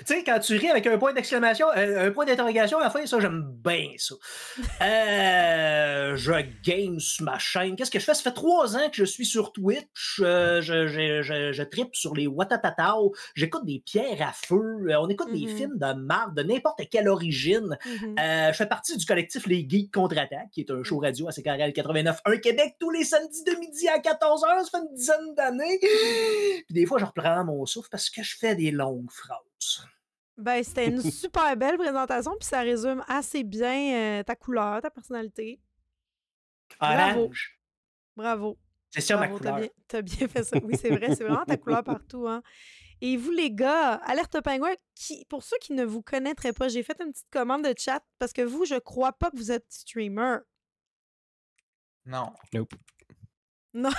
sais, 0.05 0.23
quand 0.23 0.39
tu 0.39 0.55
ris 0.57 0.69
avec 0.69 0.87
un 0.87 0.97
point 0.97 1.13
d'exclamation, 1.13 1.67
euh, 1.75 2.07
un 2.07 2.11
point 2.11 2.25
d'interrogation 2.25 2.79
à 2.79 2.83
la 2.83 2.89
fin, 2.89 3.05
ça 3.05 3.19
j'aime 3.19 3.43
bien 3.63 3.89
ça. 3.97 4.15
Euh, 4.81 6.15
je 6.15 6.31
game 6.63 6.99
sur 6.99 7.25
ma 7.25 7.37
chaîne. 7.39 7.75
Qu'est-ce 7.75 7.91
que 7.91 7.99
je 7.99 8.05
fais? 8.05 8.13
Ça 8.13 8.23
fait 8.23 8.33
trois 8.33 8.75
ans 8.77 8.89
que 8.89 8.95
je 8.95 9.03
suis 9.05 9.25
sur 9.25 9.51
Twitch. 9.51 10.19
euh, 10.21 10.61
je, 10.61 10.87
je, 10.87 11.21
je, 11.21 11.51
je 11.51 11.63
tripe 11.63 11.93
sur 11.95 12.13
les 12.15 12.27
Watatatao. 12.27 13.13
J'écoute 13.35 13.65
des 13.65 13.81
pierres 13.85 14.21
à 14.21 14.31
feu. 14.33 14.87
on 14.99 15.09
écoute 15.09 15.31
des 15.31 15.45
Mhm. 15.45 15.57
films 15.57 15.77
de 15.77 15.93
marde 15.93 16.35
de 16.35 16.43
n'importe 16.43 16.81
quelle 16.89 17.07
origine. 17.07 17.77
Mhm. 17.85 18.15
Euh, 18.19 18.51
je 18.51 18.57
fais 18.57 18.65
partie 18.65 18.97
du 18.97 19.05
collectif 19.05 19.45
Les 19.47 19.65
Geeks 19.67 19.93
Contre-Attaque, 19.93 20.49
qui 20.51 20.61
est 20.61 20.71
un 20.71 20.83
show 20.83 20.99
radio 20.99 21.27
à 21.27 21.31
CKRL 21.31 21.71
89.1 21.73 22.37
Québec 22.39 22.75
tous 22.79 22.89
les 22.91 23.03
samedis 23.03 23.43
de 23.43 23.51
midi 23.59 23.87
à 23.89 23.99
14h. 23.99 24.63
Ça 24.63 24.79
fait 24.79 24.85
une 24.89 24.95
dizaine 24.95 25.35
d'années. 25.35 25.79
Puis 25.79 26.73
des 26.73 26.85
fois, 26.85 26.97
je 26.99 27.05
reprends 27.05 27.43
mon 27.45 27.65
souffle 27.65 27.89
parce 27.91 28.09
que 28.09 28.23
je 28.23 28.35
fais 28.37 28.55
des 28.55 28.71
Ben, 30.37 30.63
c'était 30.63 30.87
une 30.87 31.01
super 31.11 31.55
belle 31.55 31.77
présentation, 31.77 32.35
puis 32.39 32.47
ça 32.47 32.61
résume 32.61 33.03
assez 33.07 33.43
bien 33.43 34.19
euh, 34.19 34.23
ta 34.23 34.35
couleur, 34.35 34.81
ta 34.81 34.89
personnalité. 34.89 35.59
Bravo. 36.79 37.21
Orange. 37.21 37.59
Bravo. 38.15 38.57
C'est 38.91 39.01
ça 39.01 39.15
ma 39.17 39.27
Bravo, 39.27 39.39
t'as 39.39 39.51
couleur. 39.51 39.59
bien, 39.59 39.69
t'as 39.87 40.01
bien 40.01 40.27
fait 40.27 40.43
ça. 40.43 40.57
Oui, 40.63 40.77
c'est 40.79 40.89
vrai, 40.89 41.15
c'est 41.15 41.23
vraiment 41.23 41.45
ta 41.45 41.57
couleur 41.57 41.83
partout. 41.83 42.27
Hein. 42.27 42.41
Et 43.01 43.17
vous, 43.17 43.31
les 43.31 43.51
gars, 43.51 43.95
Alerte 44.05 44.39
Pingouin, 44.41 44.73
qui, 44.93 45.25
pour 45.25 45.43
ceux 45.43 45.57
qui 45.59 45.73
ne 45.73 45.83
vous 45.83 46.01
connaîtraient 46.01 46.53
pas, 46.53 46.69
j'ai 46.69 46.81
fait 46.81 46.99
une 47.01 47.11
petite 47.11 47.29
commande 47.29 47.63
de 47.65 47.73
chat 47.77 48.01
parce 48.19 48.31
que 48.31 48.41
vous, 48.41 48.65
je 48.65 48.75
crois 48.75 49.11
pas 49.11 49.29
que 49.31 49.35
vous 49.37 49.51
êtes 49.51 49.65
streamer. 49.69 50.37
Non. 52.05 52.31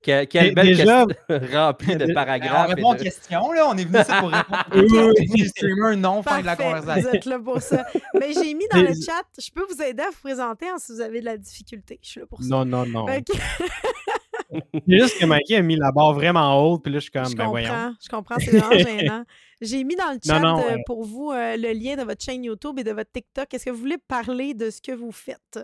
Que- 0.00 0.24
quelle 0.24 0.54
belle 0.54 0.68
déjà- 0.68 1.04
question 1.06 1.38
remplie 1.52 1.96
de 1.96 2.12
paragraphes. 2.14 2.72
aux 2.82 2.94
de- 2.94 3.02
questions, 3.02 3.52
là. 3.52 3.66
On 3.68 3.76
est 3.76 3.84
venu 3.84 3.98
ici 3.98 4.12
pour 4.20 4.30
répondre. 4.30 4.64
Oui, 5.34 5.48
streamer, 5.48 5.96
non, 5.96 6.22
fin 6.22 6.40
de 6.40 6.46
la 6.46 6.56
Parfait, 6.56 6.72
conversation. 6.80 7.10
vous 7.10 7.16
êtes 7.16 7.24
là 7.26 7.38
pour 7.40 7.60
ça. 7.60 7.84
Mais 8.14 8.32
j'ai 8.32 8.54
mis 8.54 8.64
dans 8.72 8.80
le 8.80 8.94
chat, 8.94 9.22
je 9.38 9.50
peux 9.50 9.66
vous 9.68 9.82
aider 9.82 10.02
à 10.02 10.06
vous 10.10 10.20
présenter 10.22 10.66
hein, 10.68 10.76
si 10.78 10.92
vous 10.92 11.00
avez 11.00 11.20
de 11.20 11.26
la 11.26 11.36
difficulté. 11.36 11.98
Je 12.02 12.08
suis 12.08 12.20
là 12.20 12.26
pour 12.26 12.40
ça. 12.42 12.48
Non, 12.48 12.64
non, 12.64 12.86
non. 12.86 13.06
Fait 13.06 13.22
que- 13.22 13.32
C'est 14.50 14.98
juste 14.98 15.18
que 15.18 15.26
Mikey 15.26 15.56
a 15.56 15.62
mis 15.62 15.76
la 15.76 15.92
barre 15.92 16.14
vraiment 16.14 16.56
haute, 16.72 16.82
puis 16.84 16.92
là, 16.92 17.00
je 17.00 17.02
suis 17.02 17.10
comme, 17.10 17.24
je 17.28 17.36
ben 17.36 17.44
comprends, 17.46 17.50
voyons. 17.50 17.94
je 18.02 18.08
comprends, 18.08 18.36
c'est 18.38 18.56
vraiment 18.56 18.78
gênant. 18.78 19.24
J'ai 19.60 19.84
mis 19.84 19.96
dans 19.96 20.12
le 20.12 20.18
chat 20.24 20.38
non, 20.40 20.58
euh, 20.60 20.76
ouais. 20.76 20.82
pour 20.86 21.04
vous 21.04 21.32
euh, 21.32 21.56
le 21.58 21.72
lien 21.72 21.96
de 21.96 22.02
votre 22.04 22.24
chaîne 22.24 22.44
YouTube 22.44 22.78
et 22.78 22.84
de 22.84 22.92
votre 22.92 23.10
TikTok. 23.12 23.52
Est-ce 23.52 23.64
que 23.66 23.70
vous 23.70 23.78
voulez 23.80 23.98
parler 23.98 24.54
de 24.54 24.70
ce 24.70 24.80
que 24.80 24.92
vous 24.92 25.12
faites? 25.12 25.58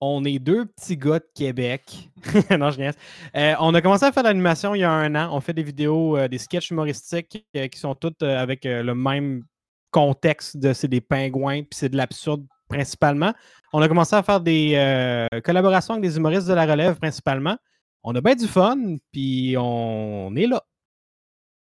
On 0.00 0.24
est 0.24 0.38
deux 0.38 0.66
petits 0.66 0.96
gars 0.96 1.18
de 1.18 1.28
Québec. 1.34 2.10
non, 2.56 2.70
je. 2.70 2.92
Euh, 3.36 3.54
on 3.58 3.74
a 3.74 3.82
commencé 3.82 4.04
à 4.04 4.12
faire 4.12 4.22
de 4.22 4.28
l'animation 4.28 4.74
il 4.74 4.80
y 4.80 4.84
a 4.84 4.90
un 4.90 5.14
an. 5.16 5.30
On 5.32 5.40
fait 5.40 5.52
des 5.52 5.64
vidéos, 5.64 6.16
euh, 6.16 6.28
des 6.28 6.38
sketchs 6.38 6.70
humoristiques 6.70 7.44
euh, 7.56 7.66
qui 7.66 7.80
sont 7.80 7.96
toutes 7.96 8.22
euh, 8.22 8.38
avec 8.38 8.64
le 8.64 8.94
même 8.94 9.42
contexte 9.90 10.56
de 10.56 10.72
c'est 10.72 10.86
des 10.86 11.00
pingouins, 11.00 11.62
puis 11.62 11.70
c'est 11.72 11.88
de 11.88 11.96
l'absurde 11.96 12.46
principalement. 12.68 13.32
On 13.72 13.80
a 13.80 13.88
commencé 13.88 14.14
à 14.14 14.22
faire 14.22 14.40
des 14.40 15.28
collaborations 15.44 15.94
avec 15.94 16.04
des 16.08 16.16
humoristes 16.16 16.46
de 16.46 16.52
la 16.52 16.66
relève 16.66 16.96
principalement. 16.96 17.56
On 18.04 18.14
a 18.14 18.20
bien 18.20 18.34
du 18.34 18.46
fun, 18.46 18.76
puis 19.10 19.56
on 19.58 20.34
est 20.36 20.46
là. 20.46 20.62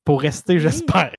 Pour 0.06 0.22
rester, 0.22 0.60
j'espère. 0.60 1.13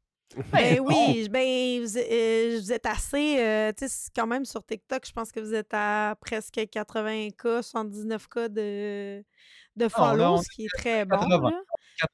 Ben 0.52 0.78
bon. 0.78 0.84
oui, 0.88 1.28
ben 1.28 1.80
vous, 1.84 1.96
euh, 1.98 2.58
vous 2.60 2.72
êtes 2.72 2.86
assez, 2.86 3.36
euh, 3.38 3.72
tu 3.76 3.86
sais, 3.86 3.94
c'est 3.94 4.10
quand 4.14 4.26
même 4.26 4.44
sur 4.44 4.64
TikTok, 4.64 5.06
je 5.06 5.12
pense 5.12 5.30
que 5.32 5.40
vous 5.40 5.54
êtes 5.54 5.72
à 5.72 6.16
presque 6.20 6.54
80K, 6.56 7.62
79K 7.62 8.48
de, 8.48 9.22
de 9.76 9.84
Ah, 9.84 9.88
follow, 9.88 10.36
ce 10.38 10.48
qui 10.54 10.64
est 10.64 10.78
très 10.78 11.04
bon. 11.04 11.16
80. 11.18 11.50
là. 11.50 11.60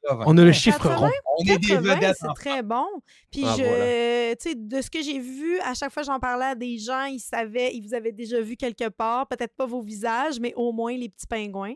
80. 0.09 0.25
On 0.27 0.37
a 0.39 0.45
le 0.45 0.53
chiffre 0.53 0.79
80? 0.83 0.97
rond. 0.97 1.11
On 1.39 1.45
est 1.45 1.59
des 1.59 1.69
80, 1.69 1.95
vedettes. 1.95 2.17
c'est 2.21 2.35
très 2.35 2.63
bon. 2.63 2.87
Puis 3.31 3.43
Ah, 3.47 3.55
je, 3.57 3.63
voilà. 3.65 4.37
tu 4.37 4.49
sais, 4.51 4.55
de 4.55 4.81
ce 4.83 4.91
que 4.91 5.03
j'ai 5.03 5.19
vu, 5.19 5.59
à 5.61 5.73
chaque 5.75 5.91
fois 5.93 6.03
que 6.03 6.07
j'en 6.07 6.21
parlais 6.21 6.47
à 6.47 6.55
des 6.55 6.77
gens, 6.79 7.05
ils 7.05 7.21
savaient, 7.21 7.75
ils 7.75 7.83
vous 7.83 7.95
avaient 7.95 8.13
déjà 8.13 8.41
vu 8.41 8.57
quelque 8.57 8.89
part, 8.91 9.27
peut-être 9.29 9.55
pas 9.57 9.67
vos 9.67 9.81
visages, 9.81 10.39
mais 10.41 10.53
au 10.57 10.73
moins 10.73 10.95
les 10.97 11.09
petits 11.09 11.27
pingouins. 11.27 11.75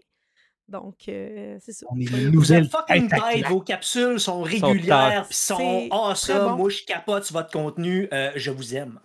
Donc, 0.68 0.94
euh, 1.08 1.56
c'est 1.60 1.72
ça. 1.72 1.86
On 1.90 1.98
est 2.00 2.10
les 2.10 2.30
nouvelles 2.30 2.68
fucking 2.68 3.08
claque. 3.08 3.46
vos 3.48 3.60
capsules 3.60 4.18
sont 4.18 4.42
régulières, 4.42 5.24
puis 5.28 5.36
sont 5.36 5.88
Ah, 5.90 6.14
ça, 6.16 6.48
bon. 6.48 6.56
moi 6.56 6.70
je 6.70 6.82
capote 6.84 7.24
sur 7.24 7.34
votre 7.36 7.50
contenu, 7.50 8.08
euh, 8.12 8.30
je 8.34 8.50
vous 8.50 8.74
aime. 8.74 8.98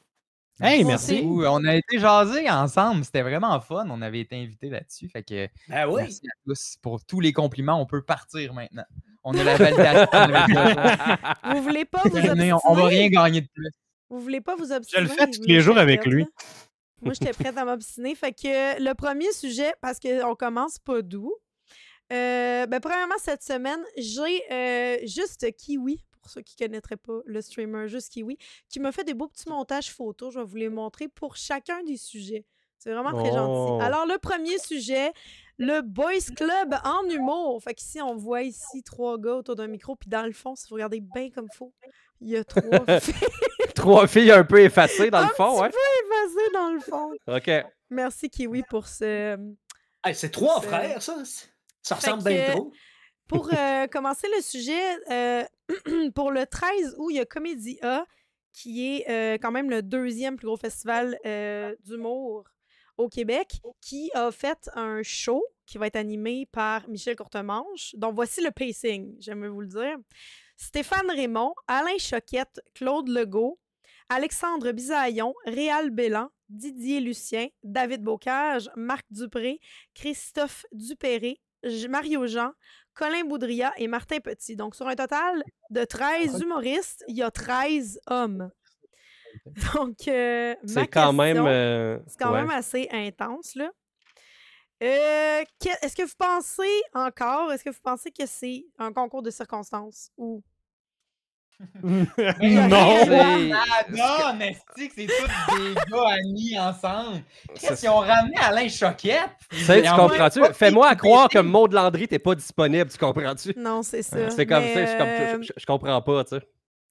Hey, 0.61 0.83
merci. 0.83 1.21
On 1.25 1.63
a 1.65 1.75
été 1.75 1.99
jasés 1.99 2.49
ensemble, 2.49 3.03
c'était 3.05 3.21
vraiment 3.21 3.59
fun. 3.61 3.87
On 3.89 4.01
avait 4.01 4.19
été 4.21 4.35
invités 4.35 4.69
là-dessus. 4.69 5.07
Fait 5.09 5.23
que 5.23 5.47
Ben 5.69 5.87
oui. 5.87 6.01
merci 6.03 6.21
à 6.27 6.35
tous 6.45 6.75
pour 6.81 7.03
tous 7.05 7.19
les 7.21 7.31
compliments. 7.33 7.81
On 7.81 7.85
peut 7.85 8.01
partir 8.01 8.53
maintenant. 8.53 8.83
On 9.23 9.37
a 9.37 9.43
la 9.43 9.55
validation. 9.55 10.07
Vous 11.55 11.61
voulez 11.63 11.85
pas 11.85 12.01
vous 12.05 12.35
Mais 12.35 12.51
on, 12.53 12.59
on 12.65 12.73
va 12.73 12.85
rien 12.85 13.05
obstiner? 13.05 13.09
gagner 13.09 13.41
de 13.41 13.47
plus. 13.53 13.69
Vous 14.09 14.19
voulez 14.19 14.41
pas 14.41 14.55
vous 14.55 14.67
Je 14.67 14.73
obstiner? 14.73 15.01
le 15.03 15.07
fais 15.09 15.29
tous 15.29 15.43
les 15.45 15.61
jours 15.61 15.77
avec 15.77 16.05
lui. 16.05 16.25
Moi, 17.01 17.13
j'étais 17.13 17.31
prête 17.31 17.57
à 17.57 17.63
m'obstiner. 17.63 18.13
Fait 18.15 18.33
que 18.33 18.81
le 18.83 18.93
premier 18.95 19.31
sujet, 19.31 19.73
parce 19.81 19.99
qu'on 19.99 20.35
commence 20.35 20.77
pas 20.79 21.01
doux. 21.01 21.33
Euh, 22.11 22.65
ben, 22.65 22.79
premièrement, 22.79 23.15
cette 23.19 23.43
semaine, 23.43 23.83
j'ai 23.97 24.41
euh, 24.51 24.97
juste 25.05 25.51
Kiwi, 25.55 26.03
pour 26.21 26.29
ceux 26.31 26.41
qui 26.41 26.55
ne 26.61 26.67
connaîtraient 26.67 26.97
pas 26.97 27.19
le 27.25 27.41
streamer 27.41 27.87
Juste 27.87 28.11
Kiwi, 28.11 28.37
qui 28.67 28.79
m'a 28.79 28.91
fait 28.91 29.03
des 29.03 29.13
beaux 29.13 29.27
petits 29.27 29.49
montages 29.49 29.91
photos. 29.93 30.33
Je 30.33 30.39
vais 30.39 30.45
vous 30.45 30.55
les 30.57 30.69
montrer 30.69 31.07
pour 31.07 31.35
chacun 31.35 31.83
des 31.83 31.97
sujets. 31.97 32.45
C'est 32.77 32.93
vraiment 32.93 33.11
très 33.11 33.31
Oh. 33.31 33.35
gentil. 33.35 33.83
Alors, 33.85 34.05
le 34.05 34.17
premier 34.17 34.57
sujet, 34.57 35.11
le 35.57 35.81
Boys 35.81 36.33
Club 36.35 36.75
en 36.85 37.03
humour. 37.09 37.61
Fait 37.61 37.73
qu'ici, 37.73 38.01
on 38.01 38.15
voit 38.15 38.41
ici 38.43 38.81
trois 38.83 39.17
gars 39.17 39.35
autour 39.35 39.55
d'un 39.55 39.67
micro, 39.67 39.95
puis 39.97 40.09
dans 40.09 40.25
le 40.25 40.31
fond, 40.31 40.55
si 40.55 40.65
vous 40.69 40.75
regardez 40.75 41.01
bien 41.01 41.29
comme 41.29 41.47
faut, 41.53 41.73
il 42.21 42.29
y 42.29 42.37
a 42.37 42.43
trois 42.45 42.61
filles 42.99 43.13
Trois 43.75 44.07
filles 44.07 44.31
un 44.31 44.43
peu 44.45 44.59
effacées 44.61 45.09
dans 45.09 45.19
Un 45.19 45.27
le 45.27 45.33
fond, 45.33 45.51
petit 45.55 45.61
ouais. 45.61 45.69
effacées 45.69 46.51
dans 46.53 46.69
le 46.71 46.79
fond. 46.79 47.11
OK. 47.27 47.51
Merci 47.89 48.29
Kiwi 48.29 48.63
pour 48.69 48.87
ce. 48.87 49.37
Hey, 50.03 50.15
c'est 50.15 50.29
trois 50.29 50.61
frères, 50.61 51.01
ça. 51.01 51.15
Ça 51.89 51.95
ressemble 51.95 52.23
bien 52.23 52.51
trop. 52.51 52.71
Pour 53.27 53.49
euh, 53.57 53.87
commencer 53.87 54.27
le 54.35 54.41
sujet, 54.41 54.81
euh, 55.11 55.43
pour 56.15 56.31
le 56.31 56.45
13 56.45 56.95
août, 56.97 57.09
il 57.11 57.17
y 57.17 57.19
a 57.19 57.25
Comédia, 57.25 58.05
qui 58.51 58.95
est 58.95 59.09
euh, 59.09 59.37
quand 59.39 59.51
même 59.51 59.69
le 59.69 59.81
deuxième 59.81 60.35
plus 60.35 60.47
gros 60.47 60.57
festival 60.57 61.17
d'humour 61.85 62.45
au 62.97 63.07
Québec, 63.07 63.61
qui 63.81 64.11
a 64.13 64.31
fait 64.31 64.69
un 64.73 65.01
show 65.03 65.41
qui 65.65 65.77
va 65.77 65.87
être 65.87 65.95
animé 65.95 66.47
par 66.51 66.87
Michel 66.89 67.15
Courtemanche. 67.15 67.95
Donc 67.95 68.15
voici 68.15 68.41
le 68.41 68.51
pacing, 68.51 69.15
j'aimerais 69.19 69.49
vous 69.49 69.61
le 69.61 69.67
dire. 69.67 69.97
Stéphane 70.57 71.09
Raymond, 71.09 71.53
Alain 71.67 71.97
Choquette, 71.97 72.59
Claude 72.73 73.07
Legault, 73.07 73.59
Alexandre 74.09 74.71
Bisaillon, 74.73 75.33
Réal 75.45 75.91
Bélan, 75.91 76.29
Didier 76.49 76.99
Lucien, 76.99 77.47
David 77.63 78.01
Bocage, 78.01 78.69
Marc 78.75 79.05
Dupré, 79.11 79.61
Christophe 79.93 80.65
Dupéré, 80.73 81.39
Mario 81.89 82.25
Jean, 82.27 82.51
Colin 82.93 83.23
Boudria 83.25 83.73
et 83.77 83.87
Martin 83.87 84.19
Petit. 84.19 84.55
Donc, 84.55 84.75
sur 84.75 84.87
un 84.87 84.95
total 84.95 85.43
de 85.69 85.83
13 85.85 86.41
humoristes, 86.41 87.03
il 87.07 87.17
y 87.17 87.23
a 87.23 87.31
13 87.31 87.99
hommes. 88.07 88.49
Donc, 89.75 90.07
euh, 90.07 90.55
ma 90.63 90.67
C'est 90.81 90.87
quand 90.87 91.13
même. 91.13 91.37
euh, 91.45 91.99
c'est 92.07 92.17
quand 92.19 92.31
ouais. 92.33 92.41
même 92.41 92.49
assez 92.51 92.87
intense, 92.91 93.55
là. 93.55 93.71
Euh, 94.81 95.43
que- 95.61 95.85
est-ce 95.85 95.95
que 95.95 96.03
vous 96.03 96.13
pensez 96.17 96.81
encore, 96.93 97.51
est-ce 97.51 97.63
que 97.65 97.69
vous 97.69 97.81
pensez 97.83 98.11
que 98.11 98.25
c'est 98.25 98.63
un 98.77 98.93
concours 98.93 99.21
de 99.21 99.29
circonstances 99.29 100.09
ou 100.17 100.41
non! 101.83 102.95
C'est- 103.05 103.49
non, 103.97 104.33
Nesty, 104.37 104.87
que 104.89 104.93
c'est 104.95 105.07
tous 105.07 105.57
des 105.57 105.73
gars 105.91 106.07
amis 106.19 106.59
ensemble. 106.59 107.21
Qu'est-ce 107.59 107.81
qu'ils 107.81 107.89
ont 107.89 107.97
ramené 107.99 108.35
Alain 108.41 108.67
Choquette? 108.69 109.29
Tu 109.51 109.57
sais, 109.63 109.81
comprends-tu? 109.83 110.41
Fais-moi 110.53 110.95
croire 110.95 111.29
que. 111.29 111.39
Maud 111.39 111.73
Landry, 111.73 112.07
t'es 112.07 112.19
pas 112.19 112.35
disponible, 112.35 112.89
tu 112.89 112.97
comprends-tu? 112.97 113.53
non, 113.57 113.81
c'est 113.83 114.03
ça. 114.03 114.29
C'est 114.29 114.45
comme 114.45 114.63
Mais, 114.63 114.85
ça, 114.85 114.97
je, 114.97 115.03
euh, 115.03 115.41
je- 115.41 115.53
je 115.57 115.65
comprends 115.65 116.01
pas, 116.01 116.23
tu 116.23 116.37
sais. 116.37 116.41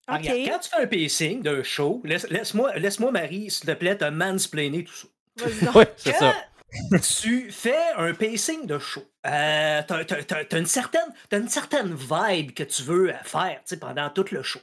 Ah, 0.06 0.16
regarde, 0.16 0.38
quand 0.46 0.58
tu 0.60 0.70
fais 0.70 0.82
un 0.82 0.86
pacing 0.86 1.42
d'un 1.42 1.62
show, 1.62 2.00
laisse- 2.04 2.28
laisse-moi, 2.30 2.74
laisse-moi, 2.76 3.10
Marie, 3.12 3.50
s'il 3.50 3.66
te 3.66 3.72
plaît, 3.72 3.96
te 3.96 4.06
mansplainer 4.08 4.84
tout 4.84 4.94
ça. 4.94 5.06
Oui, 5.74 5.84
c'est 5.96 6.14
ça. 6.14 6.34
Tu 7.02 7.50
fais 7.50 7.78
un 7.96 8.12
pacing 8.14 8.66
de 8.66 8.78
show, 8.78 9.02
euh, 9.26 9.82
t'as- 9.86 10.04
t'as 10.04 10.58
une 10.58 10.66
certaine, 10.66 11.08
t'as 11.30 11.38
une 11.38 11.48
certaine 11.48 11.94
vibe 11.94 12.52
que 12.52 12.62
tu 12.62 12.82
veux 12.82 13.10
euh, 13.10 13.18
faire 13.24 13.60
tu 13.66 13.76
pendant 13.78 14.10
tout 14.10 14.26
le 14.30 14.42
show. 14.42 14.60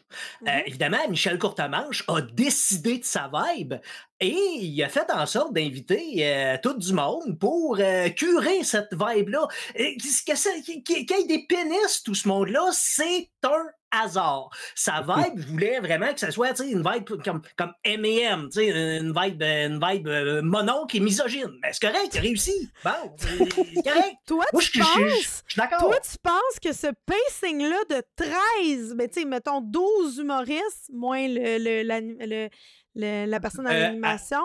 Euh, 0.47 0.51
Mhm. 0.51 0.63
évidemment, 0.67 1.07
Michel 1.09 1.39
Courtemanche 1.39 2.03
a 2.07 2.21
décidé 2.21 3.00
de 3.00 3.03
sa 3.05 3.29
vibe 3.33 3.75
et 4.19 4.35
il 4.59 4.83
a 4.83 4.89
fait 4.89 5.12
en 5.12 5.25
sorte 5.25 5.53
d'inviter 5.53 6.13
euh, 6.21 6.57
tout 6.62 6.77
du 6.77 6.93
monde 6.93 7.38
pour 7.39 7.77
curer 8.15 8.63
cette 8.63 8.93
vibe-là. 8.93 9.47
Qu'il 9.75 11.05
y 11.09 11.13
ait 11.13 11.27
des 11.27 11.45
pénis, 11.47 12.03
tout 12.03 12.15
ce 12.15 12.27
monde-là, 12.27 12.69
c'est 12.71 13.29
un 13.43 13.65
hasard. 14.03 14.49
Sa 14.75 15.01
vibe 15.01 15.39
voulait 15.39 15.79
vraiment 15.79 16.13
que 16.13 16.19
ça 16.19 16.31
soit 16.31 16.59
une 16.59 16.83
vibe 16.87 17.21
comme, 17.23 17.41
comme 17.57 17.73
M&M, 17.83 18.49
une 18.57 19.13
vibe, 19.15 19.41
une 19.41 19.79
vibe 19.83 20.07
euh, 20.07 20.41
mononcle 20.41 20.97
et 20.97 20.99
misogyne. 20.99 21.51
Mais 21.61 21.71
c'est 21.73 21.87
correct, 21.91 22.11
il 22.15 22.19
réussi. 22.21 22.69
Bon, 22.83 22.91
c'est 23.17 23.83
correct. 23.83 24.15
Toi, 24.25 24.45
Moi, 24.53 24.61
tu 24.61 24.67
je 24.79 24.79
je- 24.79 24.83
je- 24.83 24.83
je 24.83 25.01
penses, 25.13 25.43
suis 25.47 25.57
d'accord. 25.57 25.79
toi, 25.79 25.99
tu 25.99 26.17
penses 26.21 26.59
que 26.61 26.73
ce 26.73 26.87
pacing-là 27.05 27.77
de 27.89 28.03
13, 28.15 28.95
ben, 28.95 29.07
tu 29.09 29.21
sais, 29.21 29.25
mettons 29.25 29.61
12 29.61 30.17
humoristes, 30.19 30.89
moins 30.91 31.27
le, 31.27 31.57
le- 31.57 32.49
le- 32.95 33.25
la 33.25 33.39
personne 33.39 33.67
Euh, 33.67 33.71
à- 33.71 33.87
animation, 33.87 34.41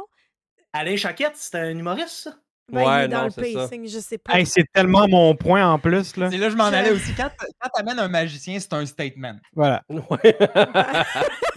Alain 0.73 0.97
Choquette, 0.97 1.37
c'est 1.37 1.57
un 1.57 1.71
humoriste, 1.71 2.11
ça? 2.25 2.37
Ben, 2.73 2.81
il 2.83 2.87
Ouais, 2.87 3.05
est 3.05 3.09
dans 3.09 3.19
non, 3.19 3.25
le 3.25 3.31
c'est 3.31 3.53
ça. 3.53 3.59
pacing, 3.61 3.89
je 3.89 3.99
sais 3.99 4.19
pas. 4.19 4.39
Hey, 4.39 4.47
c'est 4.47 4.65
tellement 4.73 5.07
mon 5.09 5.35
point 5.35 5.67
en 5.71 5.79
plus, 5.79 6.17
là. 6.17 6.31
C'est 6.31 6.39
là 6.39 6.47
que 6.47 6.53
je 6.53 6.57
m'en 6.57 6.65
allais 6.65 6.91
aussi. 6.93 7.13
Quand 7.15 7.29
quand 7.61 7.69
t'amènes 7.75 7.99
un 7.99 8.09
magicien, 8.09 8.59
c'est 8.59 8.73
un 8.73 8.87
statement. 8.87 9.37
Voilà. 9.55 9.83
Ouais. 10.11 10.37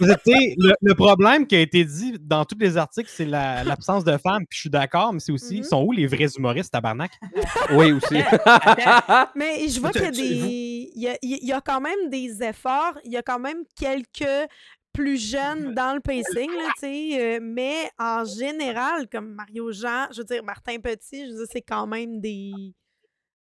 Le, 0.00 0.74
le 0.80 0.94
problème 0.94 1.46
qui 1.46 1.54
a 1.56 1.60
été 1.60 1.84
dit 1.84 2.16
dans 2.20 2.44
tous 2.44 2.58
les 2.58 2.76
articles, 2.76 3.10
c'est 3.12 3.24
la- 3.24 3.62
l'absence 3.64 4.04
de 4.04 4.16
femmes. 4.16 4.44
Puis 4.48 4.56
je 4.56 4.60
suis 4.62 4.70
d'accord, 4.70 5.12
mais 5.12 5.20
c'est 5.20 5.32
aussi, 5.32 5.58
Mhm. 5.58 5.64
sont 5.64 5.82
où 5.84 5.92
les 5.92 6.06
vrais 6.06 6.28
humoristes, 6.36 6.72
tabarnak? 6.72 7.12
oui, 7.72 7.92
aussi. 7.92 8.14
Mais 9.36 9.68
je 9.68 9.80
vois 9.80 9.90
qu'il 9.92 10.02
y 10.02 10.06
a 10.06 10.10
des. 10.10 10.90
Il 10.94 11.02
y 11.02 11.08
a, 11.08 11.16
il 11.22 11.44
y 11.46 11.52
a 11.52 11.60
quand 11.60 11.80
même 11.80 12.10
des 12.10 12.42
efforts. 12.42 12.98
Il 13.04 13.12
y 13.12 13.16
a 13.16 13.22
quand 13.22 13.38
même 13.38 13.58
quelques 13.78 14.48
plus 14.94 15.18
jeunes 15.18 15.74
dans 15.74 15.92
le 15.94 16.00
pacing, 16.00 16.50
là, 16.50 16.68
tu 16.78 16.80
sais. 16.80 17.36
euh, 17.36 17.38
mais 17.42 17.90
en 17.98 18.24
général, 18.24 19.08
comme 19.10 19.34
Mario 19.34 19.70
Jean, 19.72 20.06
je 20.12 20.18
veux 20.18 20.24
dire, 20.24 20.42
Martin 20.42 20.78
Petit, 20.78 21.26
je 21.26 21.30
veux 21.32 21.36
dire, 21.38 21.46
c'est 21.52 21.60
quand 21.62 21.86
même 21.86 22.20
des. 22.20 22.52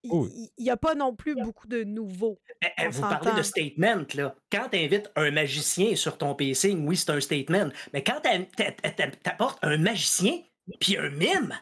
Il 0.05 0.49
n'y 0.59 0.71
a 0.71 0.77
pas 0.77 0.97
non 0.97 1.15
plus 1.15 1.37
beaucoup 1.37 1.69
de 1.69 1.85
nouveaux. 1.85 2.37
Eh, 2.61 2.67
eh, 2.77 2.89
Vous 2.89 3.03
parlez 3.03 3.31
de 3.39 3.43
statement, 3.43 4.03
là. 4.15 4.35
Quand 4.51 4.69
tu 4.73 4.79
invites 4.79 5.09
un 5.15 5.31
magicien 5.31 5.95
sur 5.95 6.19
ton 6.19 6.35
pacing, 6.35 6.85
oui, 6.89 6.97
c'est 6.97 7.11
un 7.11 7.21
statement. 7.21 7.69
Mais 7.93 8.03
quand 8.03 8.21
tu 8.21 9.29
apportes 9.31 9.61
un 9.63 9.77
magicien 9.79 10.41
puis 10.81 10.97
un 10.97 11.09
mime, 11.11 11.55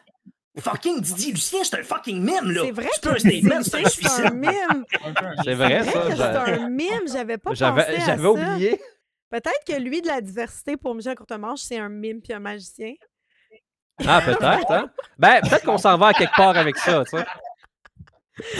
fucking 0.57 1.01
Didier 1.01 1.33
Lucien, 1.33 1.59
c'est 1.63 1.79
un 1.79 1.83
fucking 1.83 2.19
mime, 2.19 2.51
là. 2.51 2.63
C'est 2.65 2.71
vrai 2.71 2.89
C'est 2.95 3.07
un 3.09 3.19
statement, 3.19 3.61
c'est 3.61 3.75
un 3.75 3.79
Lucien, 3.79 4.09
c'est 4.09 4.23
un 4.23 4.29
suicide. 4.29 4.33
mime. 4.33 4.85
C'est 5.43 5.53
vrai, 5.53 5.83
C'est 5.83 6.15
ça. 6.15 6.45
c'est 6.45 6.51
un 6.63 6.69
mime. 6.69 7.07
J'avais 7.11 7.37
pas 7.37 7.51
pensé 7.51 7.95
J'avais 8.05 8.25
oublié. 8.27 8.81
Peut-être 9.31 9.63
que 9.65 9.79
lui, 9.79 10.01
de 10.01 10.07
la 10.07 10.19
diversité 10.19 10.75
pour 10.75 10.93
Michel 10.93 11.15
Courtemanche, 11.15 11.61
c'est 11.61 11.77
un 11.77 11.89
mime 11.89 12.21
puis 12.21 12.33
un 12.33 12.39
magicien. 12.39 12.93
Ah, 14.05 14.21
peut-être, 14.25 14.71
hein? 14.71 14.91
Ben, 15.17 15.41
peut-être 15.41 15.65
qu'on 15.65 15.77
s'en 15.77 15.97
va 15.97 16.07
à 16.07 16.13
quelque 16.13 16.35
part 16.35 16.57
avec 16.57 16.77
ça, 16.77 17.03
tu 17.05 17.17
sais. 17.17 17.25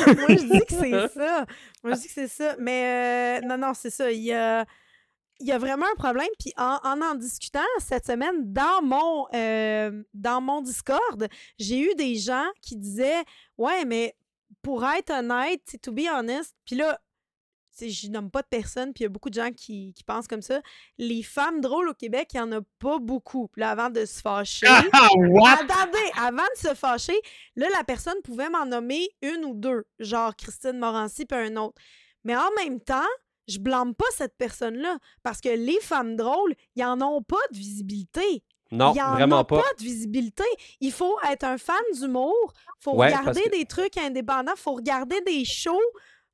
Moi, 0.06 0.28
je 0.30 0.52
dis 0.52 0.66
que 0.66 0.74
c'est 0.74 1.08
ça. 1.14 1.46
Moi, 1.84 1.94
je 1.94 2.00
dis 2.00 2.08
que 2.08 2.14
c'est 2.14 2.28
ça. 2.30 2.56
Mais 2.58 3.42
euh, 3.42 3.48
non, 3.48 3.58
non, 3.58 3.74
c'est 3.74 3.90
ça. 3.90 4.12
Il 4.12 4.22
y 4.22 4.32
a, 4.32 4.66
il 5.42 5.48
y 5.48 5.52
a 5.52 5.58
vraiment 5.58 5.88
un 5.92 5.96
problème. 5.96 6.30
Puis 6.40 6.54
en, 6.56 6.80
en 6.84 7.02
en 7.02 7.16
discutant 7.16 7.60
cette 7.80 8.06
semaine 8.06 8.54
dans 8.54 8.82
mon, 8.82 9.28
euh, 9.34 10.04
dans 10.14 10.40
mon 10.40 10.62
Discord, 10.62 11.28
j'ai 11.60 11.80
eu 11.80 11.96
des 11.96 12.16
gens 12.16 12.48
qui 12.62 12.78
disaient 12.78 13.24
Ouais, 13.58 13.84
mais 13.86 14.16
pour 14.62 14.86
être 14.86 15.12
honnête, 15.12 15.78
to 15.82 15.92
be 15.92 16.04
honest, 16.10 16.56
puis 16.66 16.76
là, 16.76 17.00
je 17.80 18.10
nomme 18.10 18.30
pas 18.30 18.42
de 18.42 18.48
personne, 18.48 18.94
puis 18.94 19.02
il 19.02 19.04
y 19.04 19.06
a 19.06 19.10
beaucoup 19.10 19.30
de 19.30 19.36
gens 19.36 19.52
qui, 19.52 19.94
qui 19.94 20.04
pensent 20.04 20.28
comme 20.28 20.42
ça. 20.42 20.62
Les 20.98 21.24
femmes 21.24 21.62
drôles 21.62 21.90
au 21.90 21.94
Québec, 21.94 22.30
il 22.34 22.38
y 22.38 22.40
en 22.40 22.52
a 22.52 22.60
pas 22.80 23.00
beaucoup. 23.00 23.48
Puis 23.48 23.62
là, 23.62 23.72
avant 23.72 23.90
de 23.90 24.06
se 24.06 24.22
fâcher. 24.22 24.68
Ah, 24.94 25.08
what? 25.18 25.54
Attendez, 25.62 26.12
avant 26.18 26.44
de 26.56 26.68
se 26.70 26.74
fâcher, 26.76 27.20
là, 27.56 27.68
la 27.76 27.84
personne 27.84 28.22
pouvait 28.24 28.50
m'en 28.50 28.66
nommer 28.66 29.10
une 29.22 29.46
ou 29.46 29.54
deux, 29.54 29.86
genre 30.00 30.36
Christine 30.36 30.78
Morancy 30.78 31.26
puis 31.26 31.38
un 31.38 31.56
autre. 31.58 31.82
Mais 32.24 32.36
en 32.36 32.50
même 32.64 32.80
temps, 32.80 33.08
je 33.48 33.58
blâme 33.60 33.96
pas 33.96 34.06
cette 34.16 34.38
personne-là 34.38 34.98
parce 35.24 35.42
que 35.42 35.50
les 35.50 35.80
femmes 35.82 36.16
drôles, 36.16 36.54
ils 36.76 36.84
en 36.86 37.02
ont 37.02 37.22
pas 37.24 37.36
de 37.52 37.58
visibilité. 37.58 38.44
Non, 38.74 38.94
Ils 38.96 39.02
en 39.02 39.14
vraiment 39.16 39.42
ont 39.42 39.44
pas. 39.44 39.62
de 39.78 39.84
visibilité. 39.84 40.46
Il 40.80 40.94
faut 40.94 41.18
être 41.30 41.44
un 41.44 41.58
fan 41.58 41.76
d'humour, 41.94 42.54
faut 42.80 42.94
Ouais, 42.96 43.10
parce 43.12 43.20
regarder 43.22 43.42
que- 43.44 43.58
des 43.58 43.66
trucs 43.66 43.98
indépendants, 43.98 44.56
faut 44.56 44.76
regarder 44.76 45.20
des 45.22 45.44
shows, 45.44 45.78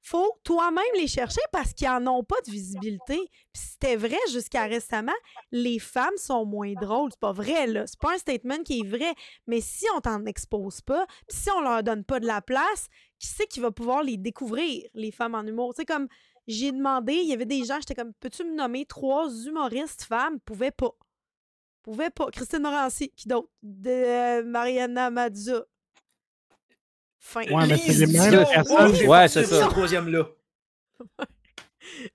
faut 0.09 0.39
toi-même 0.43 0.83
les 0.95 1.07
chercher 1.07 1.41
parce 1.51 1.73
qu'ils 1.73 1.89
en 1.89 2.07
ont 2.07 2.23
pas 2.23 2.39
de 2.45 2.51
visibilité. 2.51 3.29
Puis 3.51 3.61
c'était 3.71 3.97
vrai 3.97 4.17
jusqu'à 4.31 4.65
récemment, 4.65 5.11
les 5.51 5.79
femmes 5.79 6.15
sont 6.15 6.45
moins 6.45 6.71
drôles. 6.73 7.11
C'est 7.11 7.19
pas 7.19 7.33
vrai, 7.33 7.67
là. 7.67 7.85
C'est 7.87 7.99
pas 7.99 8.13
un 8.13 8.17
statement 8.17 8.63
qui 8.63 8.79
est 8.79 8.87
vrai. 8.87 9.13
Mais 9.47 9.59
si 9.59 9.85
on 9.95 9.99
t'en 9.99 10.23
expose 10.25 10.79
pas, 10.79 11.05
puis 11.27 11.37
si 11.37 11.51
on 11.51 11.59
leur 11.59 11.83
donne 11.83 12.05
pas 12.05 12.21
de 12.21 12.25
la 12.25 12.41
place, 12.41 12.87
qui 13.19 13.27
c'est 13.27 13.47
qui 13.47 13.59
va 13.59 13.71
pouvoir 13.71 14.01
les 14.01 14.15
découvrir, 14.15 14.87
les 14.93 15.11
femmes 15.11 15.35
en 15.35 15.43
humour? 15.43 15.73
Sais, 15.75 15.83
comme 15.83 16.07
j'ai 16.47 16.71
demandé, 16.71 17.13
il 17.13 17.27
y 17.27 17.33
avait 17.33 17.45
des 17.45 17.65
gens, 17.65 17.79
j'étais 17.79 17.95
comme, 17.95 18.13
peux-tu 18.13 18.45
me 18.45 18.55
nommer 18.55 18.85
trois 18.85 19.29
humoristes 19.45 20.03
femmes? 20.03 20.39
Pouvaient 20.39 20.71
pas. 20.71 20.95
Pouvaient 21.83 22.11
pas. 22.11 22.31
Christine 22.31 22.61
Morancy, 22.61 23.09
qui 23.09 23.27
d'autre? 23.27 23.49
De 23.61 23.89
euh, 23.89 24.43
Mariana 24.45 25.09
Mazza. 25.09 25.65
Fin. 27.19 27.41
Ouais, 27.51 27.67
mais 27.67 27.77
c'est 27.77 28.05
les 28.05 28.07
mêmes 28.07 28.29
Dion. 28.31 28.45
personnes. 28.45 28.95
Oh, 29.03 29.07
Ouais, 29.07 29.27
c'est 29.27 29.43
ce 29.43 29.55
ça. 29.59 29.67
troisième-là. 29.67 30.25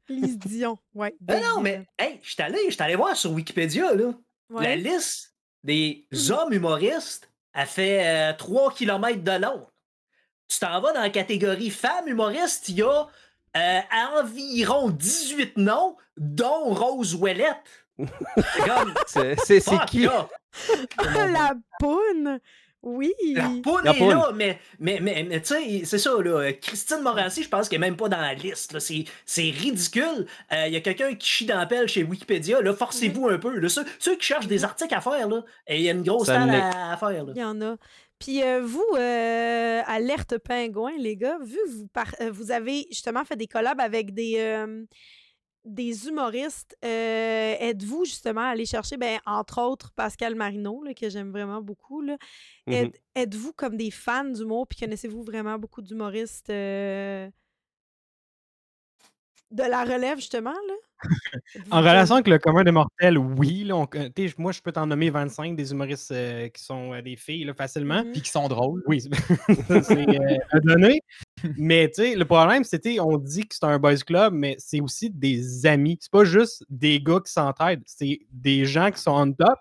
Lise 0.09 0.39
Dion, 0.39 0.79
ouais. 0.95 1.15
Non, 1.29 1.35
Big 1.35 1.45
non, 1.45 1.61
mais 1.61 1.87
hey, 1.99 2.21
je 2.23 2.31
suis 2.31 2.43
allé, 2.83 2.95
voir 2.97 3.17
sur 3.17 3.33
Wikipédia, 3.33 3.95
là. 3.95 4.13
La 4.51 4.57
Ouais. 4.57 4.77
liste 4.77 5.35
des 5.65 6.07
Mhm. 6.13 6.31
hommes 6.33 6.53
humoristes 6.53 7.31
a 7.55 7.65
fait 7.67 8.07
euh, 8.07 8.33
3 8.37 8.73
km 8.75 9.23
de 9.23 9.33
long. 9.43 9.67
Tu 10.49 10.59
t'en 10.59 10.81
vas 10.81 10.93
dans 10.93 11.01
la 11.01 11.11
catégorie 11.11 11.71
femmes 11.71 12.09
humoristes, 12.09 12.69
il 12.69 12.77
y 12.77 12.83
a 12.83 13.07
euh, 13.57 13.81
environ 14.19 14.89
18 14.91 15.57
noms, 15.59 15.97
dont 16.17 16.73
Rose 16.75 17.15
Ouellette. 17.15 17.57
C'est 19.07 19.65
qui? 19.87 20.05
là. 20.05 20.29
Ah, 20.99 21.27
la 21.29 21.55
poune! 21.81 22.39
Oui! 22.83 23.13
La 23.35 23.45
est 23.93 24.01
là, 24.09 24.33
mais, 24.35 24.59
mais, 24.81 24.99
mais, 25.01 25.25
mais 25.29 25.41
tu 25.41 25.55
sais, 25.55 25.83
c'est 25.85 25.99
ça, 25.99 26.11
là. 26.23 26.53
Christine 26.55 27.01
Morancy, 27.03 27.45
je 27.45 27.49
pense 27.49 27.69
qu'elle 27.69 27.77
est 27.77 27.87
même 27.87 27.97
pas 27.97 28.09
dans 28.09 28.21
la 28.21 28.35
liste. 28.35 28.73
là. 28.73 28.81
C'est 28.81 29.05
c'est 29.25 29.51
ridicule. 29.51 30.27
Euh, 30.53 30.67
Il 30.67 30.73
y 30.73 30.77
a 30.77 30.81
quelqu'un 30.81 31.15
qui 31.15 31.29
chie 31.29 31.47
dans 31.47 31.59
la 31.59 31.67
pelle 31.67 31.87
chez 31.89 32.03
Wikipédia. 32.03 32.61
Là, 32.61 32.75
forcez-vous 32.75 33.29
un 33.29 33.39
peu. 33.39 33.57
là. 33.59 33.69
Ceux, 33.69 33.85
ceux 33.99 34.17
qui 34.17 34.25
cherchent 34.27 34.49
des 34.49 34.65
articles 34.65 34.95
à 34.95 35.01
faire, 35.01 35.29
là, 35.29 35.45
et 35.67 35.77
il 35.77 35.83
y 35.83 35.89
a 35.89 35.93
une 35.93 36.03
grosse 36.03 36.27
salle 36.27 36.51
à, 36.51 36.93
à 36.93 36.97
faire. 36.97 37.25
Là. 37.25 37.33
Il 37.37 37.41
y 37.41 37.45
en 37.45 37.61
a. 37.63 37.77
Puis 38.19 38.43
euh, 38.43 38.61
vous, 38.65 38.85
euh, 38.97 39.81
Alerte 39.87 40.39
Pingouin, 40.39 40.93
les 40.99 41.17
gars, 41.17 41.39
vu 41.43 41.59
que 41.67 41.71
vous, 41.71 41.87
par- 41.89 42.15
euh, 42.21 42.31
vous 42.33 42.51
avez 42.53 42.87
justement 42.91 43.25
fait 43.25 43.37
des 43.37 43.49
collabs 43.49 43.81
avec 43.81 44.15
des, 44.15 44.35
euh, 44.39 44.85
des 45.65 46.09
humoristes, 46.09 46.77
euh, 46.85 47.55
êtes-vous 47.61 48.05
justement 48.05 48.41
allé 48.49 48.67
chercher, 48.67 48.97
ben, 48.97 49.21
entre 49.27 49.61
autres, 49.61 49.93
Pascal 49.93 50.35
Marino, 50.35 50.83
là, 50.83 50.93
que 50.95 51.09
j'aime 51.09 51.31
vraiment 51.31 51.61
beaucoup, 51.63 52.01
là. 52.01 52.17
Êtes- 52.73 53.03
Êtes-vous 53.15 53.53
comme 53.53 53.77
des 53.77 53.91
fans 53.91 54.25
d'humour, 54.25 54.67
puis 54.67 54.79
connaissez-vous 54.79 55.23
vraiment 55.23 55.59
beaucoup 55.59 55.83
d'humoristes 55.83 56.51
euh, 56.51 57.29
de 59.51 59.63
la 59.63 59.85
relève, 59.85 60.17
justement, 60.19 60.51
là? 60.51 60.75
En 61.71 61.81
relation 61.81 62.15
avec 62.17 62.29
le 62.29 62.39
commun 62.39 62.65
des 62.65 62.71
mortels, 62.71 63.19
oui. 63.19 63.65
Là, 63.65 63.77
on- 63.77 63.89
euh, 63.95 64.09
moi, 64.39 64.53
je 64.53 64.61
peux 64.61 64.73
t'en 64.73 64.87
nommer 64.87 65.11
25 65.11 65.57
des 65.57 65.73
humoristes 65.73 66.13
euh, 66.13 66.49
qui 66.49 66.63
sont 66.63 66.93
euh, 66.95 67.03
des 67.03 67.17
filles 67.17 67.45
là, 67.45 67.55
facilement. 67.55 68.05
Mhm. 68.05 68.13
Puis 68.13 68.23
qui 68.23 68.31
sont 68.31 68.49
drôles. 68.49 68.83
Oui, 68.87 69.01
c'est 69.83 70.09
euh, 70.09 70.37
à 70.51 70.61
donner. 70.61 71.01
Mais 71.57 71.91
le 71.99 72.25
problème, 72.25 72.65
c'était, 72.65 73.01
on 73.01 73.19
dit 73.19 73.43
que 73.47 73.55
c'est 73.55 73.65
un 73.65 73.79
boys 73.79 73.97
club, 73.97 74.33
mais 74.35 74.57
c'est 74.59 74.81
aussi 74.81 75.11
des 75.11 75.67
amis. 75.67 75.99
C'est 76.01 76.11
pas 76.13 76.25
juste 76.25 76.65
des 76.69 77.01
gars 77.01 77.21
qui 77.25 77.33
s'entraident, 77.33 77.83
c'est 77.87 78.21
des 78.31 78.65
gens 78.65 78.91
qui 78.91 79.01
sont 79.01 79.13
on 79.13 79.33
top, 79.33 79.59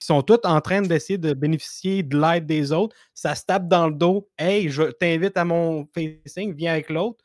qui 0.00 0.06
sont 0.06 0.22
tous 0.22 0.38
en 0.44 0.60
train 0.60 0.80
d'essayer 0.82 1.18
de 1.18 1.32
bénéficier 1.34 2.02
de 2.02 2.16
l'aide 2.18 2.46
des 2.46 2.72
autres. 2.72 2.96
Ça 3.14 3.34
se 3.34 3.44
tape 3.44 3.68
dans 3.68 3.88
le 3.88 3.94
dos. 3.94 4.28
Hey, 4.38 4.68
je 4.70 4.84
t'invite 4.84 5.36
à 5.36 5.44
mon 5.44 5.86
facing, 5.94 6.54
viens 6.54 6.72
avec 6.72 6.88
l'autre. 6.88 7.18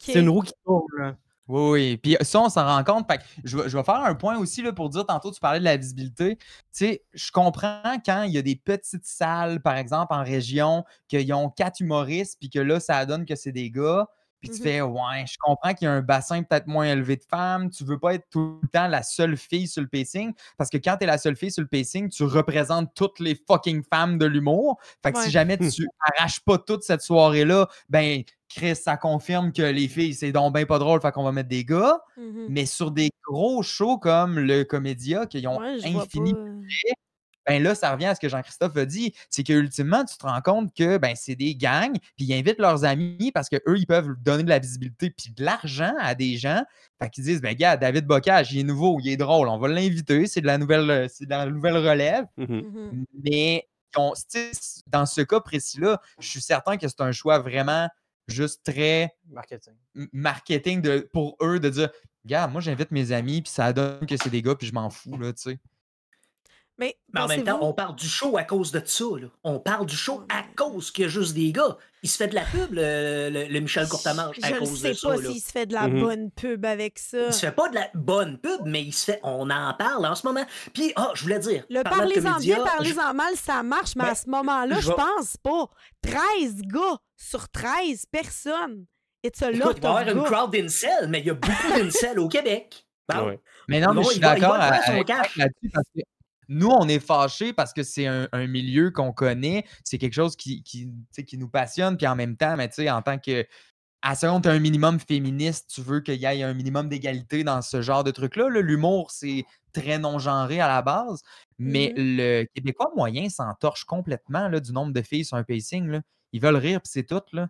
C'est 0.00 0.20
une 0.20 0.28
roue 0.30 0.40
qui 0.42 0.52
tourne. 0.64 1.16
Oui, 1.48 1.70
oui. 1.70 1.96
Puis 1.96 2.16
ça, 2.22 2.40
on 2.40 2.48
s'en 2.48 2.66
rend 2.66 2.82
compte. 2.82 3.06
Fait 3.10 3.18
que 3.18 3.24
je, 3.44 3.56
vais, 3.56 3.84
faire 3.84 4.02
un 4.04 4.14
point 4.14 4.36
aussi 4.38 4.62
pour 4.72 4.88
dire, 4.88 5.06
tantôt, 5.06 5.30
tu 5.30 5.38
parlais 5.38 5.60
de 5.60 5.64
la 5.64 5.76
visibilité. 5.76 6.36
Tu 6.36 6.44
sais, 6.72 7.04
je 7.12 7.30
comprends 7.30 8.00
quand 8.04 8.24
il 8.24 8.32
y 8.32 8.38
a 8.38 8.42
des 8.42 8.56
petites 8.56 9.04
salles, 9.04 9.60
par 9.60 9.76
exemple, 9.76 10.12
en 10.12 10.24
région, 10.24 10.84
qu'ils 11.08 11.32
ont 11.32 11.48
quatre 11.48 11.80
humoristes, 11.80 12.38
puis 12.40 12.50
que 12.50 12.58
là, 12.58 12.80
ça 12.80 13.06
donne 13.06 13.24
que 13.24 13.36
c'est 13.36 13.52
des 13.52 13.70
gars. 13.70 14.08
Puis 14.40 14.50
tu 14.50 14.56
Mhm. 14.58 14.62
fais, 14.62 14.80
ouais, 14.82 15.24
je 15.26 15.34
comprends 15.40 15.74
qu'il 15.74 15.86
y 15.86 15.88
a 15.88 15.92
un 15.94 16.02
bassin 16.02 16.42
peut-être 16.42 16.66
moins 16.66 16.86
élevé 16.86 17.16
de 17.16 17.24
femmes. 17.28 17.70
Tu 17.70 17.84
veux 17.84 17.98
pas 17.98 18.14
être 18.14 18.26
tout 18.30 18.60
le 18.62 18.68
temps 18.68 18.86
la 18.88 19.02
seule 19.02 19.36
fille 19.36 19.66
sur 19.68 19.82
le 19.82 19.88
pacing. 19.88 20.32
Parce 20.58 20.70
que 20.70 20.76
quand 20.76 20.96
tu 20.98 21.04
es 21.04 21.06
la 21.06 21.18
seule 21.18 21.36
fille 21.36 21.50
sur 21.50 21.62
le 21.62 21.68
pacing, 21.68 22.08
tu 22.10 22.22
représentes 22.24 22.90
toutes 22.94 23.18
les 23.20 23.34
fucking 23.48 23.82
femmes 23.82 24.18
de 24.18 24.26
l'humour. 24.26 24.78
Fait 25.02 25.12
que 25.12 25.18
Ouais. 25.18 25.24
si 25.24 25.30
jamais 25.30 25.56
tu 25.80 25.88
arraches 26.00 26.40
pas 26.40 26.58
toute 26.58 26.82
cette 26.82 27.00
soirée-là, 27.02 27.68
ben, 27.88 28.22
Chris, 28.48 28.76
ça 28.76 28.96
confirme 28.96 29.52
que 29.52 29.62
les 29.62 29.88
filles, 29.88 30.14
c'est 30.14 30.30
donc 30.32 30.52
ben 30.54 30.64
pas 30.66 30.78
drôle, 30.78 31.00
fait 31.00 31.10
qu'on 31.12 31.24
va 31.24 31.32
mettre 31.32 31.48
des 31.48 31.64
gars. 31.64 32.00
Mhm. 32.16 32.46
Mais 32.48 32.66
sur 32.66 32.90
des 32.92 33.10
gros 33.28 33.62
shows 33.62 33.98
comme 33.98 34.38
le 34.38 34.62
Comédia, 34.64 35.26
qui 35.26 35.44
ont 35.48 35.58
Ouais, 35.58 35.78
infini, 35.84 36.32
pas, 36.34 36.40
ben 37.46 37.62
là, 37.62 37.74
ça 37.74 37.92
revient 37.92 38.06
à 38.06 38.14
ce 38.14 38.20
que 38.20 38.28
Jean-Christophe 38.28 38.76
a 38.76 38.84
dit, 38.84 39.14
c'est 39.30 39.42
qu'ultimement, 39.44 40.04
tu 40.04 40.16
te 40.16 40.26
rends 40.26 40.40
compte 40.40 40.74
que 40.74 40.98
ben, 40.98 41.14
c'est 41.16 41.34
des 41.36 41.54
gangs, 41.54 41.92
puis 42.16 42.26
ils 42.26 42.34
invitent 42.34 42.58
leurs 42.58 42.84
amis 42.84 43.30
parce 43.32 43.48
qu'eux, 43.48 43.76
ils 43.78 43.86
peuvent 43.86 44.14
donner 44.20 44.42
de 44.42 44.48
la 44.48 44.58
visibilité 44.58 45.10
puis 45.10 45.30
de 45.32 45.44
l'argent 45.44 45.94
à 46.00 46.14
des 46.14 46.36
gens. 46.36 46.62
Fait 47.02 47.10
qu'ils 47.10 47.24
disent, 47.24 47.40
ben 47.40 47.54
gars, 47.54 47.76
David 47.76 48.06
Bocage, 48.06 48.52
il 48.52 48.60
est 48.60 48.64
nouveau, 48.64 48.98
il 49.00 49.08
est 49.10 49.16
drôle, 49.16 49.48
on 49.48 49.58
va 49.58 49.68
l'inviter, 49.68 50.26
c'est 50.26 50.40
de 50.40 50.46
la 50.46 50.58
nouvelle, 50.58 50.90
euh, 50.90 51.06
c'est 51.08 51.24
de 51.26 51.30
la 51.30 51.46
nouvelle 51.46 51.76
relève. 51.76 52.24
Mhm. 52.36 52.46
mhm. 52.48 53.04
Mais 53.24 53.68
on- 53.96 54.12
dans 54.88 55.06
ce 55.06 55.20
cas 55.22 55.40
précis-là, 55.40 56.00
je 56.18 56.28
suis 56.28 56.40
certain 56.40 56.76
que 56.76 56.88
c'est 56.88 57.00
un 57.00 57.12
choix 57.12 57.38
vraiment 57.38 57.88
juste 58.28 58.64
très 58.64 59.14
Marketing. 59.30 59.74
m- 59.94 60.08
marketing 60.12 60.82
de, 60.82 61.08
pour 61.12 61.36
eux 61.42 61.60
de 61.60 61.68
dire 61.70 61.90
Gars, 62.26 62.48
moi 62.48 62.60
j'invite 62.60 62.90
mes 62.90 63.12
amis, 63.12 63.40
puis 63.42 63.52
ça 63.52 63.72
donne 63.72 64.04
que 64.04 64.16
c'est 64.16 64.30
des 64.30 64.42
gars, 64.42 64.56
puis 64.56 64.66
je 64.66 64.74
m'en 64.74 64.90
fous, 64.90 65.16
là, 65.16 65.32
tu 65.32 65.42
sais. 65.42 65.58
Mais, 66.78 66.98
Mais 67.14 67.20
en 67.22 67.26
même 67.26 67.42
temps, 67.44 67.58
on 67.62 67.72
parle 67.72 67.96
du 67.96 68.06
show 68.06 68.36
à 68.36 68.44
cause 68.44 68.70
de 68.70 68.82
ça. 68.84 69.04
Là. 69.18 69.28
On 69.44 69.58
parle 69.58 69.86
du 69.86 69.96
show 69.96 70.22
à 70.28 70.42
cause 70.56 70.90
qu'il 70.90 71.04
y 71.04 71.06
a 71.06 71.08
juste 71.08 71.32
des 71.34 71.50
gars. 71.50 71.78
Il 72.02 72.10
se 72.10 72.18
fait 72.18 72.28
de 72.28 72.34
la 72.34 72.42
pub, 72.44 72.72
le, 72.72 73.30
le- 73.30 73.46
le 73.50 73.60
Michel 73.60 73.88
Courtemanche, 73.88 74.36
à 74.42 74.48
Je 74.48 74.54
ne 74.54 74.58
cause 74.58 74.80
sais 74.82 74.88
de 74.90 74.92
ça. 74.94 75.08
pas 75.08 75.16
là. 75.16 75.30
s'il 75.30 75.40
se 75.40 75.50
fait 75.50 75.64
de 75.66 75.72
la 75.72 75.88
Mhm. 75.88 76.00
bonne 76.00 76.30
pub 76.30 76.66
avec 76.66 76.98
ça. 76.98 77.28
Il 77.28 77.32
se 77.32 77.40
fait 77.40 77.52
pas 77.52 77.68
de 77.70 77.74
la 77.76 77.88
bonne 77.94 78.38
pub, 78.38 78.60
mais 78.66 78.82
il 78.82 78.92
se 78.92 79.06
fait. 79.06 79.20
On 79.22 79.48
en 79.48 79.72
parle 79.74 80.04
en 80.06 80.14
ce 80.14 80.26
moment. 80.26 80.44
Puis, 80.74 80.92
ah, 80.96 81.12
je 81.14 81.22
voulais 81.22 81.38
dire. 81.38 81.64
Le 81.70 81.82
parlez-en 81.82 82.38
bien, 82.40 82.62
parlez-en 82.62 83.14
mal, 83.14 83.34
ça 83.36 83.62
marche, 83.62 83.96
mais 83.96 84.04
Ben, 84.04 84.10
à 84.10 84.14
ce 84.14 84.28
moment-là, 84.28 84.76
je 84.78 84.86
je 84.86 84.92
pense 84.92 85.36
pas. 85.38 85.66
13 86.02 86.60
gars 86.62 86.98
sur 87.16 87.48
13 87.48 88.04
personnes. 88.12 88.84
It's 89.24 89.42
a 89.42 89.50
je- 89.50 89.58
lot 89.58 89.70
Écoute, 89.70 89.78
il 89.78 89.82
va 89.82 89.88
y 89.88 89.92
of 89.92 89.96
avoir 90.00 90.08
une 90.08 90.22
gars. 90.22 90.30
crowd 90.30 90.52
d'incel, 90.52 91.08
mais 91.08 91.20
il 91.20 91.26
y 91.26 91.30
a 91.30 91.34
beaucoup 91.34 91.68
d'incel 91.76 92.18
au 92.18 92.28
Québec. 92.28 92.82
Bon. 93.08 93.26
Ouais. 93.28 93.40
Mais 93.68 93.78
non, 93.78 93.90
mais 93.94 94.02
Bon, 94.02 94.08
je 94.08 94.10
suis 94.14 94.20
d'accord 94.20 94.54
avec 94.56 95.08
là-dessus 95.08 95.70
parce 95.72 95.86
que 95.94 96.00
nous, 96.48 96.68
on 96.68 96.88
est 96.88 97.00
fâchés 97.00 97.52
parce 97.52 97.72
que 97.72 97.82
c'est 97.82 98.06
un, 98.06 98.28
un 98.32 98.46
milieu 98.46 98.90
qu'on 98.90 99.12
connaît, 99.12 99.64
c'est 99.84 99.98
quelque 99.98 100.14
chose 100.14 100.36
qui, 100.36 100.62
nous 101.34 101.48
passionne, 101.48 101.96
puis 101.96 102.06
en 102.06 102.16
même 102.16 102.36
temps, 102.36 102.56
mais 102.56 102.70
en 102.90 103.02
tant 103.02 103.18
que. 103.18 103.46
À 104.02 104.14
seconde, 104.14 104.44
tu 104.44 104.48
as 104.48 104.52
un 104.52 104.60
minimum 104.60 105.00
féministe, 105.00 105.70
tu 105.74 105.80
veux 105.80 106.00
qu'il 106.00 106.20
y 106.20 106.26
ait 106.26 106.42
un 106.42 106.54
minimum 106.54 106.88
d'égalité 106.88 107.42
dans 107.42 107.60
ce 107.60 107.82
genre 107.82 108.04
de 108.04 108.12
truc-là. 108.12 108.48
là. 108.50 108.60
L'humour, 108.60 109.10
c'est 109.10 109.44
très 109.72 109.98
non-genré 109.98 110.60
à 110.60 110.68
la 110.68 110.82
base, 110.82 111.22
mais 111.58 111.92
le 111.96 112.44
Québécois 112.54 112.92
moyen 112.94 113.28
s'entorche 113.28 113.84
complètement 113.84 114.48
là, 114.48 114.60
du 114.60 114.72
nombre 114.72 114.92
de 114.92 115.02
filles 115.02 115.24
sur 115.24 115.36
un 115.36 115.42
pacing. 115.42 115.88
là. 115.88 116.02
Ils 116.32 116.40
veulent 116.40 116.56
rire, 116.56 116.80
puis 116.82 116.90
c'est 116.92 117.04
tout. 117.04 117.22
Là. 117.32 117.48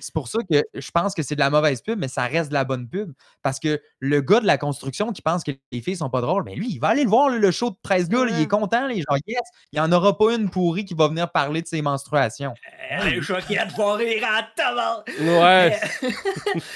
C'est 0.00 0.14
pour 0.14 0.28
ça 0.28 0.38
que 0.50 0.62
je 0.74 0.90
pense 0.90 1.14
que 1.14 1.22
c'est 1.22 1.34
de 1.34 1.40
la 1.40 1.50
mauvaise 1.50 1.82
pub, 1.82 1.98
mais 1.98 2.08
ça 2.08 2.24
reste 2.24 2.48
de 2.48 2.54
la 2.54 2.64
bonne 2.64 2.88
pub. 2.88 3.12
Parce 3.42 3.60
que 3.60 3.80
le 4.00 4.20
gars 4.22 4.40
de 4.40 4.46
la 4.46 4.56
construction 4.58 5.12
qui 5.12 5.20
pense 5.22 5.44
que 5.44 5.50
les 5.70 5.80
filles 5.82 5.96
sont 5.96 6.08
pas 6.10 6.20
drôles, 6.22 6.44
ben 6.44 6.54
lui, 6.58 6.68
il 6.70 6.78
va 6.78 6.88
aller 6.88 7.04
le 7.04 7.10
voir, 7.10 7.28
le 7.28 7.50
show 7.50 7.70
de 7.70 7.76
13 7.82 8.08
gars, 8.08 8.24
il 8.28 8.40
est 8.40 8.46
content, 8.48 8.86
les 8.86 8.96
gens, 9.02 9.16
yes, 9.26 9.40
il 9.72 9.78
n'y 9.78 9.80
en 9.80 9.92
aura 9.92 10.16
pas 10.16 10.34
une 10.34 10.48
pourrie 10.48 10.84
qui 10.86 10.94
va 10.94 11.08
venir 11.08 11.30
parler 11.30 11.60
de 11.62 11.66
ses 11.66 11.82
menstruations. 11.82 12.54
Elle 12.90 13.14
est 13.14 13.20
choquée 13.22 13.56
de 13.56 13.72
voir 13.74 13.96
rire 13.96 14.26
tabac. 14.56 15.04
Ouais. 15.20 15.78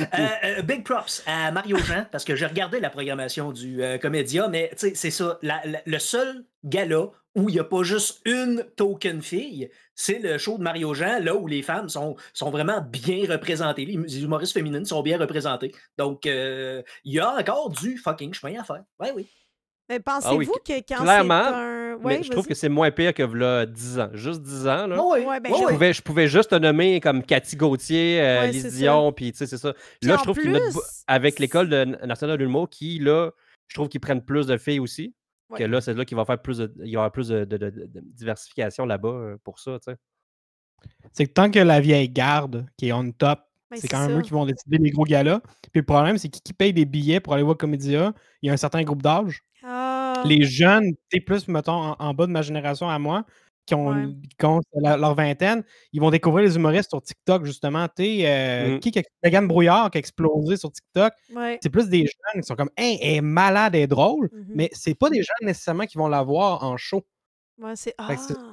Euh, 0.00 0.26
euh, 0.44 0.62
big 0.62 0.84
props 0.84 1.22
à 1.26 1.50
Mario 1.52 1.76
Jean, 1.78 2.04
parce 2.10 2.24
que 2.24 2.34
j'ai 2.36 2.46
regardé 2.46 2.80
la 2.80 2.90
programmation 2.90 3.52
du 3.52 3.82
euh, 3.82 3.98
Comédia, 3.98 4.48
mais 4.48 4.70
tu 4.72 4.88
sais, 4.88 4.92
c'est 4.94 5.10
ça. 5.10 5.38
la- 5.42 5.60
la- 5.64 5.82
le 5.84 5.98
seul 5.98 6.44
gala 6.64 7.06
où 7.36 7.48
il 7.48 7.52
n'y 7.54 7.60
a 7.60 7.64
pas 7.64 7.82
juste 7.82 8.20
une 8.24 8.64
token 8.76 9.22
fille, 9.22 9.70
c'est 9.94 10.18
le 10.18 10.36
show 10.38 10.58
de 10.58 10.62
Mario 10.62 10.94
Jean, 10.94 11.22
là 11.22 11.36
où 11.36 11.46
les 11.46 11.62
femmes 11.62 11.88
sont, 11.88 12.16
sont 12.32 12.50
vraiment 12.50 12.80
bien 12.80 13.24
représentées. 13.30 13.84
Les, 13.84 14.22
humoristes 14.22 14.52
féminines 14.52 14.84
sont 14.84 15.02
bien 15.02 15.18
représentées. 15.18 15.72
Donc, 15.96 16.26
euh, 16.26 16.82
il 17.04 17.12
y 17.14 17.20
a 17.20 17.30
encore 17.36 17.70
du 17.70 17.98
fucking 17.98 18.34
chemin 18.34 18.60
à 18.60 18.64
faire. 18.64 18.82
Ouais, 18.98 19.12
oui. 19.14 19.28
Mais 19.88 19.96
Ah 19.96 20.20
pensez-vous 20.20 20.36
oui, 20.38 20.46
que 20.64 20.72
quand 20.88 21.02
clairement, 21.04 21.42
c'est 21.44 21.54
un... 21.54 21.80
Mais 21.98 22.04
Ouais, 22.16 22.22
je 22.22 22.30
trouve 22.30 22.46
que 22.46 22.54
c'est 22.54 22.68
moins 22.68 22.90
pire 22.92 23.12
que 23.12 23.24
là, 23.24 23.66
10 23.66 23.98
ans. 23.98 24.10
Juste 24.14 24.40
10 24.40 24.66
ans. 24.68 24.86
Là. 24.86 24.96
Oh, 24.98 25.12
oui. 25.14 25.24
Ouais, 25.24 25.38
ben, 25.40 25.52
je- 25.52 25.58
oui. 25.66 25.72
pouvais, 25.72 25.92
je 25.92 26.00
pouvais 26.02 26.28
juste 26.28 26.50
te 26.50 26.54
nommer 26.54 27.00
comme 27.00 27.22
Cathy 27.22 27.56
Gauthier, 27.56 28.20
euh, 28.22 28.40
Ouais, 28.42 28.52
Lise. 28.52 28.74
Dion, 28.76 29.12
puis 29.12 29.32
tu 29.32 29.38
sais, 29.38 29.46
c'est 29.46 29.58
ça. 29.58 29.74
Là, 30.02 30.16
je 30.16 30.22
trouve 30.22 30.38
qu'ils 30.38 30.50
mettent 30.50 30.62
plus, 30.62 30.74
bo- 30.74 30.82
avec 31.08 31.38
l'école 31.40 31.68
de- 31.68 31.84
nationale 32.06 32.38
de 32.38 32.44
l'humour 32.44 32.70
qui, 32.70 32.98
là, 33.00 33.32
je 33.68 33.74
trouve 33.74 33.88
qu'ils 33.88 34.00
prennent 34.00 34.24
plus 34.24 34.46
de 34.46 34.56
filles 34.56 34.80
aussi. 34.80 35.14
Ouais. 35.50 35.58
Que 35.58 35.64
là, 35.64 35.80
c'est 35.80 35.94
là 35.94 36.04
qu'il 36.04 36.16
va 36.16 36.24
faire 36.24 36.40
plus 36.40 36.58
de, 36.58 36.72
il 36.80 36.88
y 36.90 36.96
aura 36.96 37.10
plus 37.12 37.28
de, 37.28 37.44
de- 37.44 37.56
de- 37.56 37.70
de 37.70 38.00
diversification 38.04 38.86
là-bas 38.86 39.08
euh, 39.08 39.36
pour 39.44 39.58
ça, 39.58 39.78
tu 39.78 39.90
sais. 39.92 39.96
C'est 41.12 41.26
que 41.26 41.32
tant 41.32 41.50
que 41.50 41.58
la 41.58 41.80
vieille 41.80 42.08
garde 42.08 42.66
qui 42.76 42.88
est 42.88 42.92
on 42.92 43.10
top, 43.12 43.40
Ben, 43.70 43.76
c'est 43.78 43.88
quand 43.88 44.00
même 44.00 44.10
ça. 44.10 44.18
eux 44.18 44.22
qui 44.22 44.30
vont 44.30 44.46
décider 44.46 44.78
des 44.78 44.90
gros 44.90 45.04
galas. 45.04 45.40
Puis 45.72 45.80
le 45.80 45.82
problème, 45.84 46.16
c'est 46.18 46.28
qui 46.28 46.40
qui 46.40 46.52
paye 46.52 46.72
des 46.72 46.84
billets 46.86 47.20
pour 47.20 47.34
aller 47.34 47.42
voir 47.42 47.56
Comédia, 47.56 48.12
il 48.42 48.46
y 48.46 48.50
a 48.50 48.52
un 48.52 48.56
certain 48.56 48.82
groupe 48.82 49.02
d'âge. 49.02 49.42
Ah, 49.62 50.22
Les 50.24 50.42
jeunes, 50.44 50.92
tu 51.10 51.20
plus, 51.20 51.48
mettons, 51.48 51.72
en, 51.72 51.96
en 51.98 52.14
bas 52.14 52.26
de 52.26 52.32
ma 52.32 52.42
génération 52.42 52.88
à 52.88 52.98
moi, 52.98 53.26
qui 53.66 53.74
ont, 53.74 53.88
Ouais. 53.88 54.06
qui 54.38 54.46
ont 54.46 54.60
la- 54.80 54.96
leur 54.96 55.14
vingtaine, 55.14 55.62
ils 55.92 56.00
vont 56.00 56.10
découvrir 56.10 56.44
les 56.46 56.56
humoristes 56.56 56.90
sur 56.90 57.00
TikTok, 57.02 57.44
justement. 57.44 57.86
Tu 57.96 58.24
euh, 58.24 58.76
Mm. 58.76 58.80
qui, 58.80 58.92
Megan 59.22 59.46
Brouillard 59.46 59.90
qui 59.90 59.98
a 59.98 60.00
explosé 60.00 60.56
sur 60.56 60.72
TikTok, 60.72 61.12
ouais. 61.36 61.58
c'est 61.62 61.70
plus 61.70 61.88
des 61.88 61.98
jeunes 62.00 62.42
qui 62.42 62.46
sont 62.46 62.56
comme, 62.56 62.70
hey, 62.76 62.98
elle 63.00 63.14
est 63.16 63.20
malade, 63.20 63.74
elle 63.74 63.82
est 63.82 63.86
drôle, 63.86 64.28
Mhm. 64.32 64.46
mais 64.54 64.68
c'est 64.72 64.94
pas 64.94 65.10
des 65.10 65.22
gens 65.22 65.32
nécessairement 65.42 65.86
qui 65.86 65.98
vont 65.98 66.08
la 66.08 66.22
voir 66.22 66.64
en 66.64 66.76
show. 66.76 67.02
Ouais, 67.62 67.72
c'est. 67.76 67.94
Ah! 67.98 68.08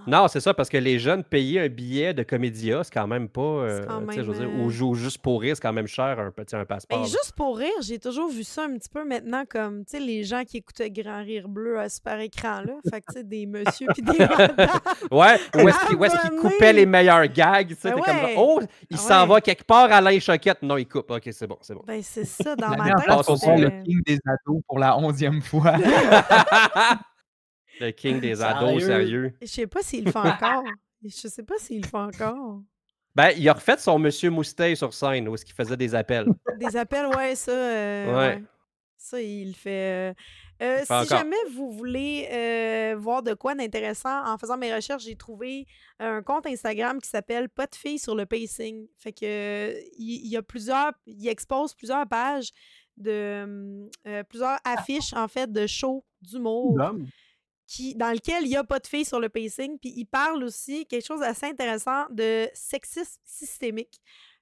Non, 0.06 0.28
c'est 0.28 0.40
ça, 0.42 0.54
parce 0.54 0.68
que 0.70 0.78
les 0.78 1.00
jeunes 1.00 1.24
payer 1.24 1.62
un 1.62 1.70
billet 1.70 2.14
de 2.14 2.24
comédia, 2.24 2.84
c'est 2.84 2.94
quand 2.94 3.08
même 3.08 3.30
pas. 3.30 3.42
euh, 3.42 3.86
quand 3.88 4.02
tu 4.08 4.16
sais, 4.16 4.24
je 4.24 4.32
veux 4.32 4.40
même, 4.40 4.50
dire, 4.56 4.60
ou 4.64 4.68
euh, 4.68 4.70
jou- 4.70 4.96
juste 4.96 5.20
pour 5.20 5.42
rire, 5.42 5.56
c'est 5.56 5.62
quand 5.62 5.72
même 5.74 5.88
cher 5.88 6.20
un 6.20 6.32
petit 6.32 6.56
un 6.56 6.66
passeport. 6.66 7.00
Ben, 7.00 7.06
juste 7.06 7.34
pour 7.36 7.58
rire, 7.58 7.72
j'ai 7.82 8.00
toujours 8.00 8.30
vu 8.30 8.44
ça 8.44 8.66
un 8.66 8.78
petit 8.78 8.90
peu 8.90 9.06
maintenant 9.06 9.44
comme, 9.50 9.86
tu 9.86 9.92
sais, 9.98 10.00
les 10.00 10.24
gens 10.24 10.44
qui 10.44 10.58
écoutaient 10.58 10.90
Grand 10.92 11.24
Rire 11.24 11.48
Bleu 11.48 11.80
à 11.80 11.88
super 11.90 12.20
écran, 12.20 12.62
là. 12.62 12.74
Fait 12.92 13.02
que, 13.02 13.06
tu 13.14 13.20
sais, 13.20 13.24
des 13.24 13.46
messieurs 13.46 13.88
puis 13.94 14.02
des 14.02 14.18
madames. 14.26 14.70
Ouais, 15.12 15.38
où 15.56 15.68
est-ce 15.70 15.88
qu'il 15.88 15.96
où 15.96 16.04
est-ce 16.06 16.18
qu'il 16.18 16.28
Abonné. 16.28 16.42
coupait 16.42 16.74
les 16.74 16.86
meilleurs 16.86 17.28
gags? 17.28 17.70
tu 17.70 17.76
sais, 17.76 17.92
Ben 17.92 18.02
comme, 18.02 18.16
oh, 18.38 18.60
il 18.90 18.98
s'en 18.98 19.22
Ouais. 19.24 19.28
va 19.36 19.42
quelque 19.42 19.64
part 19.64 19.92
à 19.92 20.02
la 20.02 20.20
choquette. 20.20 20.62
Non, 20.62 20.78
il 20.78 20.88
coupe. 20.88 21.10
Ok, 21.12 21.30
c'est 21.32 21.48
bon, 21.48 21.58
c'est 21.62 21.74
bon. 21.74 21.84
Ben, 21.88 22.02
c'est 22.04 22.26
ça, 22.26 22.56
dans 22.56 22.70
La 22.72 22.78
ma 22.78 22.86
tête. 22.96 23.06
voir 23.08 23.58
le 23.58 23.70
king 23.84 24.02
des 24.06 24.20
ados 24.26 24.62
pour 24.68 24.80
la 24.80 24.98
onzième 24.98 25.42
fois. 25.42 25.74
le 27.80 27.92
king 27.92 28.20
des 28.20 28.42
ados, 28.42 28.70
Sérieux? 28.84 28.86
sérieux. 28.86 29.34
Je 29.42 29.48
sais 29.48 29.68
pas 29.68 29.82
s'il 29.82 30.06
le 30.06 30.12
fait 30.12 30.20
encore. 30.20 30.64
Je 31.04 31.10
sais 31.28 31.44
pas 31.44 31.56
s'il 31.60 31.82
le 31.82 31.88
fait 31.88 31.98
encore. 31.98 32.62
Ben, 33.16 33.32
il 33.38 33.48
a 33.50 33.54
refait 33.54 33.78
son 33.78 33.98
Monsieur 34.00 34.30
Moustache 34.30 34.78
sur 34.78 34.94
scène, 34.94 35.28
où 35.28 35.34
est-ce 35.36 35.46
qu'il 35.46 35.56
faisait 35.56 35.78
des 35.78 35.96
appels. 35.96 36.28
Des 36.60 36.76
appels, 36.76 37.08
ouais, 37.08 37.36
ça. 37.36 37.52
euh, 37.52 38.06
Ouais. 38.08 38.36
ouais. 38.36 38.44
Ça, 39.00 39.22
il 39.22 39.50
le 39.50 39.54
fait. 39.54 40.12
euh. 40.12 40.14
Euh, 40.62 40.78
Il 40.80 40.80
fait 40.80 40.86
si 40.86 40.92
encore. 40.94 41.20
jamais 41.20 41.36
vous 41.54 41.72
voulez 41.72 42.28
euh, 42.32 42.96
voir 42.98 43.22
de 43.22 43.36
quoi 43.36 43.54
d'intéressant, 43.54 44.26
en 44.28 44.38
faisant 44.40 44.58
mes 44.58 44.74
recherches, 44.74 45.04
j'ai 45.04 45.16
trouvé 45.16 45.68
un 46.00 46.24
compte 46.24 46.48
Instagram 46.48 47.00
qui 47.00 47.08
s'appelle 47.10 47.48
Pas 47.48 47.68
de 47.68 47.76
filles 47.76 48.00
sur 48.00 48.16
le 48.16 48.26
pacing. 48.26 48.88
Fait 48.98 49.12
que 49.14 49.72
il 50.00 50.26
il 50.26 50.28
y, 50.32 50.36
a 50.36 50.42
plusieurs. 50.42 50.92
Il 51.06 51.28
expose 51.28 51.76
plusieurs 51.76 52.08
pages 52.08 52.50
de 52.98 53.88
euh, 54.08 54.24
plusieurs 54.24 54.58
affiches 54.66 55.14
en 55.14 55.28
fait 55.28 55.52
de 55.52 55.68
shows 55.68 56.04
d'humour 56.24 56.76
qui, 57.68 57.94
dans 57.96 58.12
lequel 58.12 58.44
il 58.46 58.50
n'y 58.50 58.56
a 58.56 58.64
pas 58.64 58.80
de 58.80 58.88
filles 58.88 59.06
sur 59.06 59.20
le 59.20 59.30
pacing. 59.30 59.78
Puis 59.78 59.94
il 59.96 60.06
parle 60.06 60.44
aussi 60.44 60.86
quelque 60.86 61.06
chose 61.06 61.20
d'assez 61.20 61.46
intéressant 61.48 62.06
de 62.10 62.50
sexisme 62.54 63.20
systémique. 63.26 64.02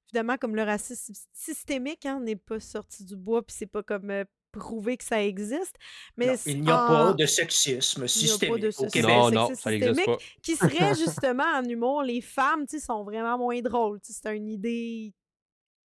Évidemment, 0.09 0.37
comme 0.37 0.55
le 0.55 0.63
racisme 0.63 1.13
systémique 1.33 2.05
hein, 2.05 2.19
n'est 2.19 2.35
pas 2.35 2.59
sorti 2.59 3.03
du 3.03 3.15
bois, 3.15 3.41
puis 3.45 3.55
c'est 3.57 3.65
pas 3.65 3.81
comme 3.81 4.11
euh, 4.11 4.23
prouvé 4.51 4.95
que 4.95 5.03
ça 5.03 5.21
existe. 5.23 5.75
Mais 6.15 6.27
Non, 6.27 6.33
il 6.45 6.61
n'y 6.61 6.69
a 6.71 6.83
en- 6.83 6.87
pas 6.87 7.13
de 7.13 7.25
sexisme 7.25 8.03
de 8.03 8.07
systémique 8.07 8.79
au. 8.79 8.87
Québec. 8.87 9.09
Non, 9.11 9.29
sexisme 9.29 9.35
non, 9.35 9.55
ça 9.55 9.69
n'existe 9.71 9.95
systémique. 9.95 10.05
pas. 10.19 10.25
qui 10.43 10.55
serait 10.55 10.95
justement 10.95 11.43
en 11.55 11.63
humour, 11.63 12.03
les 12.03 12.21
femmes, 12.21 12.65
sont 12.67 13.03
vraiment 13.03 13.37
moins 13.39 13.59
drôles. 13.61 13.99
C'est 14.03 14.35
une 14.35 14.47
idée, 14.47 15.13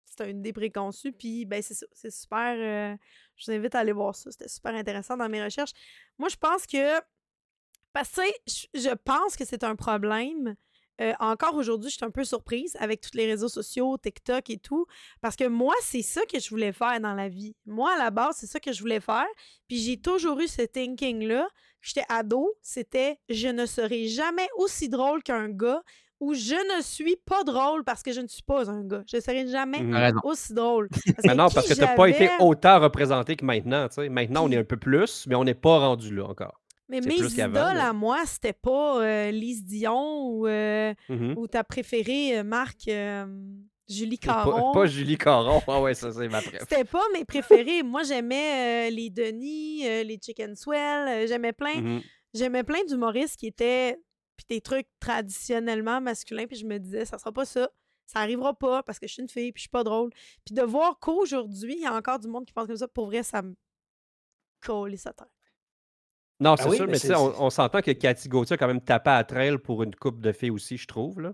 c'est 0.07 0.31
une 0.31 0.38
idée 0.38 0.55
préconçue. 0.55 1.12
Puis, 1.12 1.44
ben, 1.44 1.62
c'est 1.62 1.77
c'est 1.92 2.11
super. 2.11 2.57
euh, 2.59 2.96
je 3.37 3.44
vous 3.44 3.53
invite 3.59 3.75
à 3.75 3.81
aller 3.81 3.92
voir 3.92 4.14
ça. 4.16 4.31
C'était 4.31 4.49
super 4.49 4.75
intéressant 4.75 5.16
dans 5.18 5.29
mes 5.29 5.44
recherches. 5.44 5.72
Moi, 6.18 6.31
je 6.31 6.37
pense 6.37 6.66
que, 6.66 6.99
parce 7.96 8.11
que, 8.11 8.20
je 8.74 8.94
pense 8.94 9.37
que 9.37 9.46
c'est 9.46 9.64
un 9.64 9.74
problème. 9.74 10.54
Euh, 11.00 11.14
encore 11.18 11.54
aujourd'hui, 11.54 11.88
je 11.88 11.96
suis 11.96 12.04
un 12.04 12.11
peu 12.11 12.24
surprise 12.24 12.76
avec 12.78 13.00
tous 13.00 13.16
les 13.16 13.24
réseaux 13.24 13.48
sociaux, 13.48 13.96
TikTok 13.96 14.50
et 14.50 14.59
tout, 14.59 14.85
parce 15.22 15.35
que 15.35 15.48
moi, 15.48 15.72
c'est 15.80 16.02
ça 16.02 16.20
que 16.30 16.38
je 16.38 16.50
voulais 16.50 16.72
faire 16.72 17.00
dans 17.00 17.14
la 17.14 17.30
vie. 17.30 17.56
Moi, 17.64 17.90
à 17.94 17.96
la 17.96 18.11
base, 18.11 18.37
c'est 18.37 18.46
ça 18.46 18.61
que 18.61 18.70
je 18.70 18.80
voulais 18.80 19.00
faire. 19.00 19.24
Puis 19.66 19.78
j'ai 19.78 19.96
toujours 19.96 20.38
eu 20.40 20.46
ce 20.46 20.61
thinking-là. 20.61 21.48
J'étais 21.80 22.04
ado, 22.11 22.52
c'était 22.61 23.18
je 23.30 23.48
ne 23.48 23.64
serai 23.64 24.09
jamais 24.09 24.48
aussi 24.59 24.90
drôle 24.90 25.22
qu'un 25.22 25.48
gars 25.48 25.82
ou 26.20 26.35
je 26.35 26.76
ne 26.76 26.82
suis 26.82 27.16
pas 27.24 27.44
drôle 27.44 27.82
parce 27.82 28.02
que 28.02 28.12
je 28.12 28.20
ne 28.20 28.28
suis 28.28 28.42
pas 28.42 28.70
un 28.70 28.85
gars. 28.85 29.04
Je 29.11 29.16
ne 29.16 29.22
serai 29.22 29.48
jamais 29.48 29.78
raison. 29.78 30.20
aussi 30.22 30.52
drôle. 30.52 30.88
Parce 31.04 31.24
Mais 31.24 31.35
non, 31.35 31.48
parce 31.48 31.66
que 31.66 31.74
tu 31.74 31.80
n'as 31.80 31.94
pas 31.94 32.09
été 32.09 32.28
autant 32.40 32.78
représenté 32.78 33.37
que 33.37 33.44
maintenant. 33.44 33.88
Maintenant, 34.11 34.44
on 34.44 34.50
est 34.50 34.59
un 34.59 34.64
peu 34.64 34.76
plus, 34.76 35.26
mais 35.26 35.35
on 35.35 35.44
n'est 35.44 35.54
pas 35.54 35.78
rendu 35.78 36.14
là 36.14 36.26
encore. 36.26 36.61
Mais 36.88 37.01
mes 37.01 37.14
idoles 37.16 37.57
à 37.57 37.92
moi, 37.92 38.25
c'était 38.27 38.53
pas 38.53 39.01
euh, 39.03 39.31
Lise 39.31 39.64
Dion 39.64 40.29
ou, 40.29 40.46
euh, 40.46 40.94
Mhm. 41.09 41.35
ou 41.37 41.49
ta 41.49 41.64
préférée, 41.64 42.38
euh, 42.38 42.44
Marc, 42.44 42.87
euh, 42.88 43.27
Julie 43.88 44.18
Pas, 44.18 44.44
Caron. 44.44 44.72
pas 44.72 44.87
Julie 44.87 45.18
Caron. 45.18 45.61
Ah 45.66 45.81
ouais, 45.81 45.94
ça, 45.94 46.12
c'est 46.12 46.29
ma 46.29 46.40
préf. 46.42 46.61
C'était 46.61 46.85
pas 46.85 47.03
mes 47.12 47.25
préférés. 47.25 47.83
Moi, 47.83 48.03
j'aimais 48.05 48.90
les 48.90 49.11
Denis, 49.11 49.81
les 49.83 50.18
Chicken 50.22 50.55
Swell. 50.57 51.27
j'aimais 51.29 51.53
plein, 51.53 51.81
Mhm. 51.81 52.03
j'aimais 52.35 52.62
plein 52.64 52.85
d'humoristes 52.85 53.37
qui 53.38 53.46
étaient 53.49 53.99
puis 54.37 54.44
des 54.51 54.61
trucs 54.61 54.87
traditionnellement 55.01 56.01
masculins. 56.01 56.46
Puis 56.46 56.59
je 56.59 56.66
me 56.66 56.79
disais, 56.79 57.05
ça 57.05 57.18
sera 57.18 57.33
pas 57.33 57.44
ça. 57.46 57.70
Ça 58.07 58.20
arrivera 58.20 58.55
pas 58.55 58.83
parce 58.85 58.99
que 59.01 59.07
je 59.09 59.12
suis 59.14 59.22
une 59.22 59.29
fille 59.29 59.51
puis 59.51 59.61
je 59.61 59.62
suis 59.62 59.70
pas 59.70 59.83
drôle. 59.83 60.11
Puis 60.44 60.55
de 60.55 60.62
voir 60.62 60.99
qu'aujourd'hui, 61.01 61.75
il 61.79 61.83
y 61.83 61.87
a 61.87 61.94
encore 61.94 62.18
du 62.20 62.29
monde 62.29 62.44
qui 62.44 62.53
pense 62.53 62.66
comme 62.66 62.77
ça, 62.77 62.87
pour 62.87 63.07
vrai, 63.07 63.22
ça 63.22 63.42
me 63.42 63.55
colle 64.64 64.96
sa 64.99 65.12
tête. 65.12 65.27
Non, 66.40 66.53
Ah 66.53 66.57
c'est 66.62 66.68
oui, 66.68 66.77
sûr, 66.77 66.87
mais 66.87 66.92
mais 66.92 66.99
tu 67.01 67.07
sais, 67.07 67.14
on, 67.14 67.42
on 67.44 67.51
s'entend 67.51 67.81
que 67.81 67.90
Cathy 67.92 68.29
Gauthier 68.29 68.55
a 68.55 68.57
quand 68.59 68.66
même 68.66 68.81
tapé 68.83 69.11
à 69.11 69.25
trail 69.25 69.57
pour 69.59 69.83
une 69.83 69.94
coupe 69.94 70.20
de 70.20 70.33
filles 70.33 70.51
aussi, 70.51 70.77
je 70.77 70.87
trouve. 70.87 71.20
Là. 71.20 71.33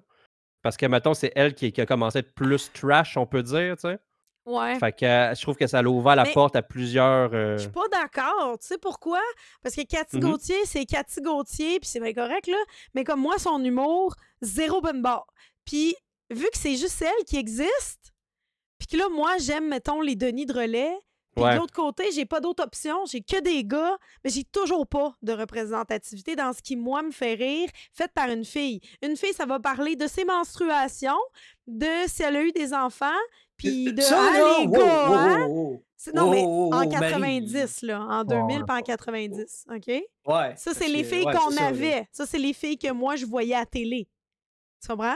Parce 0.62 0.77
que, 0.77 0.87
mettons, 0.87 1.12
c'est 1.15 1.33
elle 1.35 1.55
qui, 1.55 1.73
qui 1.73 1.81
a 1.81 1.87
commencé 1.87 2.19
à 2.19 2.21
être 2.21 2.35
plus 2.35 2.71
trash, 2.73 3.17
on 3.17 3.27
peut 3.27 3.43
dire. 3.43 3.75
tu 3.77 3.88
sais. 3.88 3.99
Ouais. 4.45 4.77
Fait 4.79 4.93
que 4.93 5.05
euh, 5.05 5.35
je 5.35 5.43
trouve 5.43 5.57
que 5.57 5.67
ça 5.69 5.83
l'a 5.83 5.88
ouvert 5.91 6.17
la 6.17 6.25
Mais- 6.25 6.33
porte 6.33 6.55
à 6.57 6.62
plusieurs. 6.62 7.31
euh, 7.33 7.57
Je 7.57 7.62
suis 7.62 7.71
pas 7.71 7.87
d'accord. 7.91 8.59
Tu 8.61 8.67
sais 8.69 8.79
pourquoi? 8.79 9.21
Parce 9.62 9.75
que 9.75 9.83
Cathy 9.83 10.17
Mhm. 10.17 10.23
Gauthier, 10.23 10.65
c'est 10.67 10.85
Cathy 10.85 11.21
Gauthier, 11.21 11.79
puis 11.81 11.88
c'est 11.88 12.01
bien 12.01 12.12
correct, 12.12 12.47
là. 12.49 12.57
Mais 12.95 13.05
comme 13.05 13.21
moi, 13.21 13.38
son 13.38 13.62
humour, 13.62 14.15
zéro 14.41 14.81
bonne 14.81 15.01
barre. 15.03 15.27
Puis, 15.65 15.95
vu 16.31 16.45
que 16.53 16.59
c'est 16.59 16.77
juste 16.77 17.03
elle 17.03 17.25
qui 17.25 17.37
existe, 17.37 18.12
puis 18.79 18.88
que 18.88 18.97
là, 18.97 19.09
moi, 19.11 19.37
j'aime, 19.38 19.69
mettons, 19.69 20.01
les 20.01 20.17
Denis 20.17 20.47
de 20.47 20.53
relais, 20.55 20.93
puis 21.35 21.45
Ouais. 21.45 21.55
de 21.55 21.59
l'autre 21.61 21.73
côté, 21.75 22.11
j'ai 22.12 22.27
pas 22.27 22.40
d'autre 22.40 22.62
option, 22.64 23.05
j'ai 23.07 23.21
que 23.23 23.40
des 23.40 23.64
gars, 23.64 23.97
mais 24.23 24.31
j'ai 24.31 24.45
toujours 24.45 24.87
pas 24.87 25.14
de 25.23 25.33
représentativité 25.33 26.37
dans 26.37 26.53
ce 26.53 26.61
qui, 26.62 26.77
moi, 26.77 27.03
me 27.03 27.11
fait 27.11 27.35
rire, 27.35 27.68
fait 27.92 28.11
par 28.12 28.29
une 28.29 28.45
fille. 28.45 28.81
Une 29.03 29.16
fille, 29.16 29.33
ça 29.33 29.47
va 29.47 29.59
parler 29.61 29.97
de 29.97 30.07
ses 30.07 30.25
menstruations, 30.25 31.18
de 31.66 31.87
si 32.07 32.23
elle 32.23 32.37
a 32.37 32.42
eu 32.42 32.53
des 32.53 32.75
enfants, 32.75 33.07
puis 33.57 33.92
de 33.92 34.01
Ça, 34.01 34.18
ah, 34.21 34.38
là, 34.38 34.59
les 34.61 34.66
wow, 34.66 34.73
gars, 34.73 35.09
wow, 35.09 35.14
hein? 35.14 35.47
wow, 35.47 35.71
wow. 35.71 35.83
C'est- 35.97 36.12
Non, 36.14 36.31
mais 36.33 36.42
en 36.42 36.49
oh, 36.49 36.68
Marie. 36.71 36.88
90, 36.88 37.83
là. 37.83 38.01
En 38.03 38.25
2000, 38.25 38.59
ouais. 38.59 38.64
pas 38.66 38.79
en 38.79 38.83
90, 38.83 39.66
OK? 39.71 39.87
Ouais. 39.87 40.55
Ça, 40.57 40.75
c'est 40.75 40.88
les 40.88 41.05
filles 41.05 41.25
ouais, 41.25 41.33
qu'on 41.33 41.57
avait. 41.57 42.09
Ça, 42.11 42.27
c'est 42.27 42.38
les 42.38 42.53
filles 42.53 42.77
que 42.77 42.90
moi, 42.90 43.14
je 43.14 43.25
voyais 43.25 43.55
à 43.55 43.64
télé. 43.64 44.09
Tu 44.83 44.88
comprends? 44.88 45.14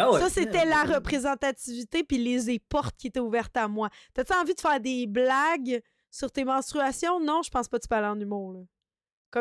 Ah 0.00 0.10
ouais. 0.12 0.20
Ça, 0.20 0.28
c'était 0.28 0.64
la 0.64 0.82
représentativité 0.82 2.04
puis 2.04 2.18
les 2.18 2.58
portes 2.58 2.96
qui 2.96 3.08
étaient 3.08 3.20
ouvertes 3.20 3.56
à 3.56 3.68
moi. 3.68 3.88
T'as-tu 4.14 4.32
envie 4.34 4.54
de 4.54 4.60
faire 4.60 4.80
des 4.80 5.06
blagues 5.06 5.80
sur 6.10 6.30
tes 6.30 6.44
menstruations? 6.44 7.20
Non, 7.20 7.42
je 7.42 7.50
pense 7.50 7.68
pas 7.68 7.78
que 7.78 7.82
tu 7.82 7.88
peux 7.88 7.94
aller 7.94 8.06
en 8.06 8.18
humour, 8.18 8.52
là. 8.54 8.60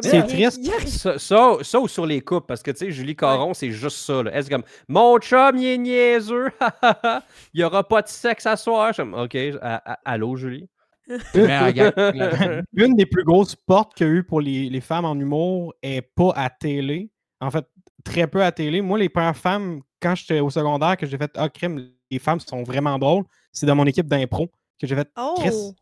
C'est 0.02 0.22
triste. 0.28 0.60
a 0.70 0.88
Ça, 0.88 1.18
ça, 1.18 1.58
ça 1.64 1.80
ou 1.80 1.88
sur 1.88 2.06
les 2.06 2.22
coupes, 2.22 2.46
parce 2.46 2.62
que 2.62 2.70
tu 2.70 2.78
sais, 2.78 2.92
Julie 2.92 3.16
Caron, 3.16 3.56
c'est 3.56 3.72
juste 3.72 3.98
ça. 3.98 4.22
Là. 4.22 4.32
Elle, 4.34 4.44
c'est 4.44 4.50
comme 4.52 4.64
Mon 4.88 5.18
chum, 5.18 5.58
il 5.58 5.66
est 5.66 5.78
niaiseux. 5.78 6.52
il 7.54 7.58
n'y 7.58 7.64
aura 7.64 7.84
pas 7.84 8.04
de 8.04 8.08
sexe 8.08 8.46
à 8.46 8.56
soir? 8.56 8.90
Je 8.90 8.94
suis 8.94 9.04
comme, 9.04 9.16
OK, 9.16 9.36
à- 9.36 9.94
à- 9.94 10.00
allô, 10.06 10.36
Julie? 10.36 10.70
Mais 11.34 11.60
regarde, 11.60 11.96
là, 11.98 12.62
Une 12.74 12.96
des 12.96 13.08
plus 13.08 13.24
grosses 13.24 13.56
portes 13.56 13.96
qu'il 13.96 14.06
y 14.06 14.10
a 14.10 14.14
eu 14.14 14.24
pour 14.24 14.42
les, 14.42 14.70
les 14.70 14.82
femmes 14.82 15.06
en 15.06 15.16
humour 15.16 15.74
est 15.82 16.04
pas 16.04 16.34
à 16.36 16.52
télé. 16.52 17.10
En 17.42 17.50
fait, 17.50 17.66
très 18.04 18.28
peu 18.28 18.44
à 18.44 18.52
télé. 18.52 18.82
Moi, 18.82 18.98
les 19.00 19.10
premières 19.10 19.38
femmes, 19.38 19.82
quand 20.02 20.16
j'étais 20.16 20.40
au 20.40 20.50
secondaire, 20.50 20.98
que 20.98 21.06
j'ai 21.06 21.18
fait 21.18 21.32
Ah, 21.36 21.50
crème, 21.50 21.90
les 22.12 22.20
femmes 22.20 22.40
sont 22.40 22.64
vraiment 22.64 22.98
drôles, 23.00 23.26
c'est 23.52 23.66
dans 23.66 23.76
mon 23.76 23.86
équipe 23.86 24.08
d'impro 24.08 24.48
que 24.80 24.88
j'ai 24.88 24.96
fait 24.96 25.10
Chris, 25.38 25.50
Oh! 25.54 25.74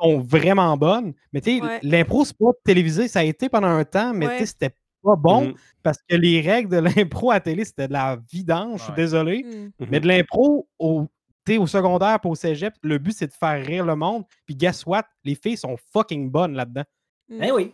sont 0.00 0.18
vraiment 0.20 0.76
bonnes. 0.76 1.14
Mais 1.32 1.40
tu 1.40 1.58
sais, 1.58 1.64
Ouais. 1.64 1.78
l'impro, 1.82 2.24
c'est 2.24 2.36
pas 2.36 2.50
télévisé. 2.64 3.08
Ça 3.08 3.20
a 3.20 3.24
été 3.24 3.48
pendant 3.48 3.68
un 3.68 3.84
temps, 3.84 4.12
mais 4.12 4.26
tu 4.26 4.32
Ouais. 4.32 4.38
sais, 4.40 4.46
c'était 4.46 4.74
pas 5.02 5.16
bon 5.16 5.48
Mhm. 5.48 5.54
parce 5.82 5.98
que 6.08 6.16
les 6.16 6.40
règles 6.40 6.70
de 6.70 6.76
l'impro 7.22 7.30
à 7.30 7.40
télé, 7.40 7.64
c'était 7.64 7.88
de 7.88 7.92
la 7.92 8.18
vidange. 8.32 8.80
Je 8.80 8.84
suis 8.84 8.92
désolé. 8.94 9.44
Hmm. 9.44 9.70
Mais 9.90 10.00
de 10.00 10.08
l'impro 10.08 10.68
au, 10.78 11.06
au 11.58 11.66
secondaire 11.66 12.18
et 12.24 12.28
au 12.28 12.34
cégep, 12.34 12.74
le 12.82 12.98
but, 12.98 13.12
c'est 13.12 13.26
de 13.28 13.32
faire 13.34 13.64
rire 13.64 13.84
le 13.84 13.94
monde. 13.96 14.24
Puis 14.46 14.56
guess 14.56 14.84
what? 14.86 15.04
Les 15.24 15.34
filles 15.34 15.58
sont 15.58 15.76
fucking 15.92 16.30
bonnes 16.30 16.54
là-dedans. 16.54 16.84
Eh 17.30 17.52
oui. 17.52 17.72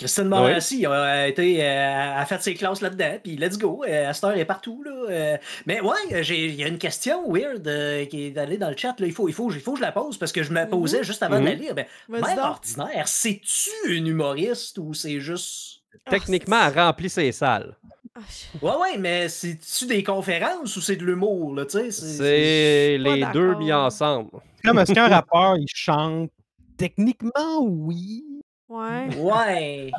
Christine 0.00 0.24
Morancy 0.28 0.86
a, 0.86 1.28
été, 1.28 1.62
euh, 1.62 2.14
a 2.16 2.24
fait 2.24 2.42
ses 2.42 2.54
classes 2.54 2.80
là-dedans, 2.80 3.18
puis 3.22 3.36
let's 3.36 3.58
go. 3.58 3.84
Euh, 3.86 4.08
à 4.08 4.14
cette 4.14 4.24
heure, 4.24 4.30
elle 4.32 4.40
est 4.40 4.44
partout. 4.46 4.82
Là. 4.82 4.90
Euh, 5.10 5.36
mais 5.66 5.80
ouais, 5.82 6.22
j'ai- 6.22 6.46
il 6.46 6.54
y 6.54 6.64
a 6.64 6.68
une 6.68 6.78
question 6.78 7.30
weird 7.30 7.68
euh, 7.68 8.06
qui 8.06 8.26
est 8.28 8.38
allée 8.38 8.56
dans 8.56 8.70
le 8.70 8.76
chat. 8.76 8.98
Là. 8.98 9.06
Il, 9.06 9.12
faut, 9.12 9.28
il, 9.28 9.34
faut, 9.34 9.52
il 9.52 9.60
faut 9.60 9.72
que 9.72 9.78
je 9.78 9.82
la 9.84 9.92
pose 9.92 10.16
parce 10.16 10.32
que 10.32 10.42
je 10.42 10.52
me 10.52 10.62
Mhm. 10.64 10.70
posais 10.70 11.04
juste 11.04 11.22
avant 11.22 11.38
de 11.38 11.44
la 11.44 11.54
lire. 11.54 11.74
Ben, 11.74 11.84
mère 12.08 12.22
ordinaire, 12.38 13.06
c'est-tu 13.08 13.70
une 13.94 14.06
humoriste 14.06 14.78
ou 14.78 14.94
c'est 14.94 15.20
juste. 15.20 15.82
Techniquement, 16.08 16.56
Ah, 16.60 16.70
elle 16.74 16.80
remplit 16.80 17.10
ses 17.10 17.30
salles. 17.32 17.76
Ah, 18.14 18.20
Ouais, 18.62 18.72
ouais, 18.80 18.98
mais 18.98 19.28
c'est-tu 19.28 19.86
des 19.86 20.02
conférences 20.02 20.76
ou 20.76 20.80
c'est 20.80 20.96
de 20.96 21.04
l'humour? 21.04 21.54
là, 21.54 21.64
tu 21.66 21.78
sais, 21.78 21.90
C'est 21.90 22.98
pas 23.04 23.14
les 23.16 23.26
deux 23.32 23.54
mis 23.56 23.72
ensemble. 23.72 24.30
Comme 24.64 24.78
est-ce 24.78 24.92
qu'un 24.94 25.08
rappeur, 25.08 25.56
il 25.58 25.66
chante? 25.68 26.30
Techniquement, 26.76 27.60
oui. 27.60 28.24
Ouais. 28.70 29.08
Ouais. 29.16 29.90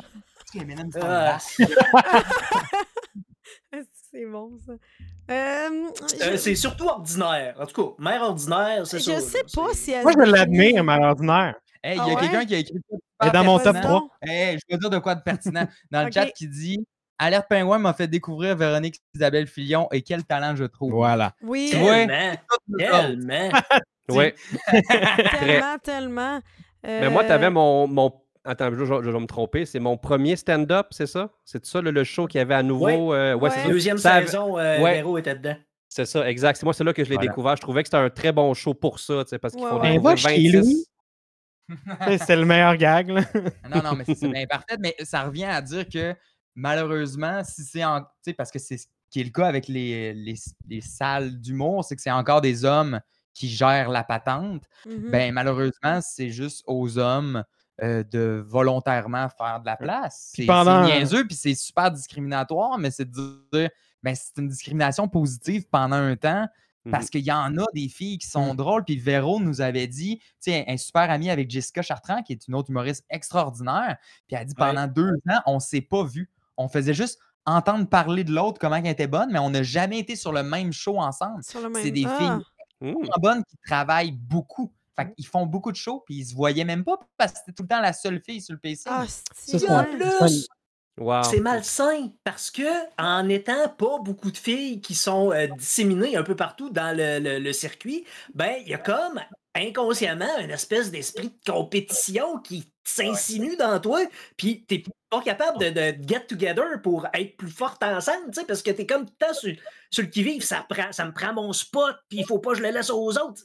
Ah, 1.00 1.38
c'est 4.10 4.26
bon, 4.26 4.50
ça? 4.66 4.72
Euh, 4.72 4.76
Euh, 5.30 6.32
je- 6.32 6.36
c'est 6.36 6.54
surtout 6.54 6.84
ordinaire. 6.86 7.54
En 7.58 7.66
tout 7.66 7.94
cas, 7.96 8.02
mère 8.02 8.22
ordinaire, 8.22 8.86
c'est 8.86 8.98
je 8.98 9.04
ça. 9.04 9.20
sais 9.20 9.38
là, 9.38 9.44
pas 9.54 9.74
si 9.74 9.92
elle. 9.92 10.02
Moi, 10.02 10.12
je 10.12 10.30
l'admire, 10.30 10.84
mais 10.84 10.92
à 10.92 10.98
l'ordinaire. 10.98 11.54
Hey, 11.82 11.94
il 11.94 11.96
y 11.96 12.00
Ah 12.00 12.04
a 12.04 12.08
ouais? 12.08 12.20
quelqu'un 12.20 12.44
qui 12.44 12.54
a 12.54 12.58
écrit. 12.58 12.74
Elle 13.20 13.28
est 13.28 13.30
dans 13.32 13.44
mon 13.44 13.58
top 13.58 13.74
Vas-y 13.74 13.82
3. 13.82 14.00
donc. 14.00 14.10
Hey, 14.22 14.58
je 14.58 14.62
vais 14.74 14.78
dire 14.78 14.90
de 14.90 14.98
quoi 14.98 15.14
de 15.14 15.22
pertinent. 15.22 15.66
Dans 15.90 16.04
le 16.04 16.10
chat 16.12 16.26
qui 16.26 16.48
dit 16.48 16.84
Alerte 17.18 17.46
Pingouin 17.48 17.78
m'a 17.78 17.92
fait 17.94 18.08
découvrir 18.08 18.56
Véronique 18.56 19.00
Isabelle 19.14 19.46
Filion 19.46 19.88
et 19.92 20.02
quel 20.02 20.24
talent 20.24 20.54
je 20.56 20.64
trouve. 20.64 20.92
Voilà. 20.92 21.32
Oui? 21.42 21.70
Tellement, 21.70 22.36
tellement. 22.78 23.50
Ouais. 24.08 24.34
tellement, 25.40 25.78
tellement. 25.78 26.40
Mais 26.82 27.08
moi, 27.08 27.24
tu 27.24 27.30
avais 27.30 27.46
Euh, 27.46 27.50
mon, 27.50 27.86
mon. 27.86 28.12
Attends, 28.44 28.70
je, 28.72 28.84
je- 28.84 29.02
je 29.04 29.10
vais 29.10 29.20
me 29.20 29.26
tromper. 29.26 29.64
C'est 29.66 29.78
mon 29.78 29.96
premier 29.96 30.34
stand-up, 30.36 30.88
c'est 30.90 31.06
ça? 31.06 31.30
C'est 31.44 31.64
ça 31.64 31.80
le, 31.80 31.90
le 31.92 32.02
show 32.04 32.26
qu'il 32.26 32.38
y 32.38 32.42
avait 32.42 32.54
à 32.54 32.62
nouveau? 32.62 33.14
euh, 33.14 33.34
ouais, 33.34 33.50
ça? 33.50 33.68
Deuxième 33.68 33.98
Ça 33.98 34.20
saison, 34.22 34.58
euh, 34.58 34.80
Ouais. 34.80 34.94
Véro 34.94 35.16
était 35.18 35.34
dedans. 35.36 35.56
C'est 35.88 36.06
ça, 36.06 36.28
exact. 36.28 36.56
C'est 36.56 36.64
moi, 36.64 36.72
c'est 36.74 36.84
là 36.84 36.92
que 36.92 37.04
je 37.04 37.10
l'ai 37.10 37.16
Voilà. 37.16 37.30
découvert. 37.30 37.56
Je 37.56 37.60
trouvais 37.60 37.82
que 37.82 37.88
c'était 37.88 37.98
un 38.02 38.10
très 38.10 38.32
bon 38.32 38.52
show 38.54 38.74
pour 38.74 38.98
ça, 38.98 39.22
tu 39.24 39.28
sais, 39.30 39.38
parce 39.38 39.54
qu'ils 39.54 39.62
Ouais, 39.62 39.70
font 39.70 39.80
ouais. 39.80 39.92
des 39.92 39.98
Ben, 39.98 40.02
va 40.02 40.16
chez 40.16 40.38
lui. 40.38 40.86
C'est 42.26 42.36
le 42.36 42.44
meilleur 42.44 42.76
gag, 42.76 43.08
là. 43.10 43.22
Non, 43.70 43.82
non, 43.82 43.94
mais 43.94 44.04
c'est 44.14 44.28
bien 44.28 44.46
parfait. 44.46 44.76
Mais 44.80 44.94
ça 45.04 45.22
revient 45.22 45.44
à 45.44 45.62
dire 45.62 45.88
que 45.88 46.14
malheureusement, 46.54 47.42
si 47.44 47.62
c'est 47.62 47.84
en. 47.84 48.02
Parce 48.36 48.50
que 48.50 48.58
c'est 48.58 48.76
ce 48.78 48.86
qui 49.10 49.20
est 49.20 49.24
le 49.24 49.30
cas 49.30 49.46
avec 49.46 49.68
les, 49.68 50.12
les, 50.12 50.34
les 50.68 50.80
salles 50.80 51.40
d'humour, 51.40 51.84
c'est 51.84 51.96
que 51.96 52.02
c'est 52.02 52.10
encore 52.10 52.40
des 52.40 52.64
hommes 52.64 53.00
qui 53.34 53.48
gèrent 53.48 53.88
la 53.90 54.04
patente. 54.04 54.64
mhm. 54.86 55.10
Ben 55.10 55.32
malheureusement, 55.32 56.00
c'est 56.02 56.30
juste 56.30 56.62
aux 56.66 56.98
hommes 56.98 57.44
euh, 57.82 58.02
de 58.04 58.44
volontairement 58.46 59.28
faire 59.30 59.60
de 59.60 59.66
la 59.66 59.76
place. 59.76 60.30
Puis 60.34 60.42
C'est 60.42 60.46
pendant- 60.46 60.84
niaiseux, 60.84 61.26
puis 61.26 61.36
c'est 61.36 61.54
super 61.54 61.90
discriminatoire, 61.90 62.78
mais 62.78 62.90
c'est 62.90 63.10
de 63.10 63.46
dire. 63.52 63.70
Ben, 64.02 64.14
c'est 64.14 64.36
une 64.40 64.48
discrimination 64.48 65.08
positive 65.08 65.64
pendant 65.70 65.96
un 65.96 66.16
temps. 66.16 66.46
Parce 66.90 67.08
qu'il 67.10 67.20
y 67.20 67.30
en 67.30 67.56
a 67.58 67.64
des 67.74 67.88
filles 67.88 68.18
qui 68.18 68.26
sont 68.26 68.54
Mm. 68.54 68.56
drôles. 68.56 68.84
Puis 68.84 68.96
Véro 68.96 69.38
nous 69.38 69.60
avait 69.60 69.86
dit, 69.86 70.18
tu 70.18 70.24
sais, 70.50 70.64
un 70.66 70.76
super 70.76 71.08
ami 71.12 71.30
avec 71.30 71.48
Jessica 71.48 71.80
Chartrand, 71.80 72.24
qui 72.24 72.32
est 72.32 72.48
une 72.48 72.56
autre 72.56 72.70
humoriste 72.70 73.04
extraordinaire. 73.08 73.98
Puis 74.26 74.34
elle 74.34 74.38
a 74.38 74.44
dit 74.44 74.54
Ouais. 74.58 74.66
pendant 74.66 74.88
deux 74.88 75.12
ans, 75.30 75.40
on 75.46 75.54
ne 75.54 75.60
s'est 75.60 75.80
pas 75.80 76.02
vu. 76.02 76.28
On 76.56 76.66
faisait 76.68 76.92
juste 76.92 77.20
entendre 77.46 77.88
parler 77.88 78.24
de 78.24 78.32
l'autre, 78.32 78.58
comment 78.60 78.74
elle 78.74 78.86
était 78.88 79.06
bonne, 79.06 79.30
mais 79.30 79.38
on 79.38 79.50
n'a 79.50 79.62
jamais 79.62 80.00
été 80.00 80.16
sur 80.16 80.32
le 80.32 80.42
même 80.42 80.72
show 80.72 80.98
ensemble. 80.98 81.40
C'est 81.44 81.92
des 81.92 82.04
Ah, 82.04 82.18
filles 82.18 82.90
Mmh. 82.90 82.94
bonnes 83.20 83.44
qui 83.44 83.56
travaillent 83.64 84.10
beaucoup. 84.10 84.72
Fait 84.96 85.12
qu'ils 85.14 85.26
font 85.26 85.46
beaucoup 85.46 85.72
de 85.72 85.76
shows, 85.76 86.02
puis 86.04 86.16
ils 86.16 86.26
se 86.26 86.34
voyaient 86.34 86.64
même 86.64 86.84
pas 86.84 86.98
parce 87.16 87.32
que 87.32 87.38
c'était 87.38 87.52
tout 87.52 87.62
le 87.62 87.68
temps 87.68 87.80
la 87.80 87.92
seule 87.92 88.20
fille 88.24 88.40
sur 88.42 88.52
le 88.54 88.60
PC. 88.60 88.82
Ah, 88.86 89.04
c'est 89.34 89.68
En 89.70 89.84
plus, 89.84 90.48
Wow. 91.00 91.22
c'est 91.22 91.40
malsain 91.40 92.10
parce 92.22 92.50
que 92.50 92.62
en 92.98 93.26
étant 93.30 93.66
pas 93.70 93.98
beaucoup 94.00 94.30
de 94.30 94.36
filles 94.36 94.82
qui 94.82 94.94
sont 94.94 95.32
euh, 95.32 95.46
disséminées 95.46 96.16
un 96.18 96.22
peu 96.22 96.36
partout 96.36 96.68
dans 96.68 96.94
le, 96.94 97.18
le- 97.18 97.38
le 97.38 97.52
circuit, 97.54 98.04
ben 98.34 98.56
il 98.60 98.68
y 98.68 98.74
a 98.74 98.78
comme 98.78 99.18
inconsciemment 99.54 100.36
une 100.40 100.50
espèce 100.50 100.90
d'esprit 100.90 101.28
de 101.28 101.50
compétition 101.50 102.38
qui 102.40 102.70
s'insinue 102.84 103.56
dans 103.56 103.80
toi, 103.80 104.00
puis 104.36 104.64
t'es 104.66 104.82
pas 105.08 105.22
capable 105.22 105.58
de, 105.60 105.70
de 105.70 106.06
get 106.06 106.26
together 106.26 106.80
pour 106.82 107.06
être 107.14 107.38
plus 107.38 107.50
forte 107.50 107.82
ensemble, 107.82 108.26
tu 108.32 108.40
sais, 108.40 108.46
parce 108.46 108.62
que 108.62 108.70
t'es 108.70 108.84
comme 108.86 109.06
tout 109.06 109.14
le 109.18 109.26
temps 109.26 109.34
sur, 109.34 109.54
sur 109.90 110.02
le 110.02 110.10
qui-vive, 110.10 110.42
ça, 110.42 110.66
prend- 110.68 110.92
ça 110.92 111.06
me 111.06 111.12
prend 111.12 111.32
mon 111.32 111.54
spot, 111.54 111.96
puis 112.10 112.18
il 112.20 112.26
faut 112.26 112.38
pas 112.38 112.50
que 112.50 112.58
je 112.58 112.62
le 112.62 112.70
laisse 112.70 112.90
aux 112.90 113.16
autres. 113.18 113.42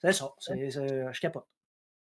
C'est 0.00 0.12
c'est 0.12 0.18
ça, 0.18 0.30
c'est- 0.38 0.70
c'est- 0.70 1.06
je 1.12 1.20
capote. 1.20 1.44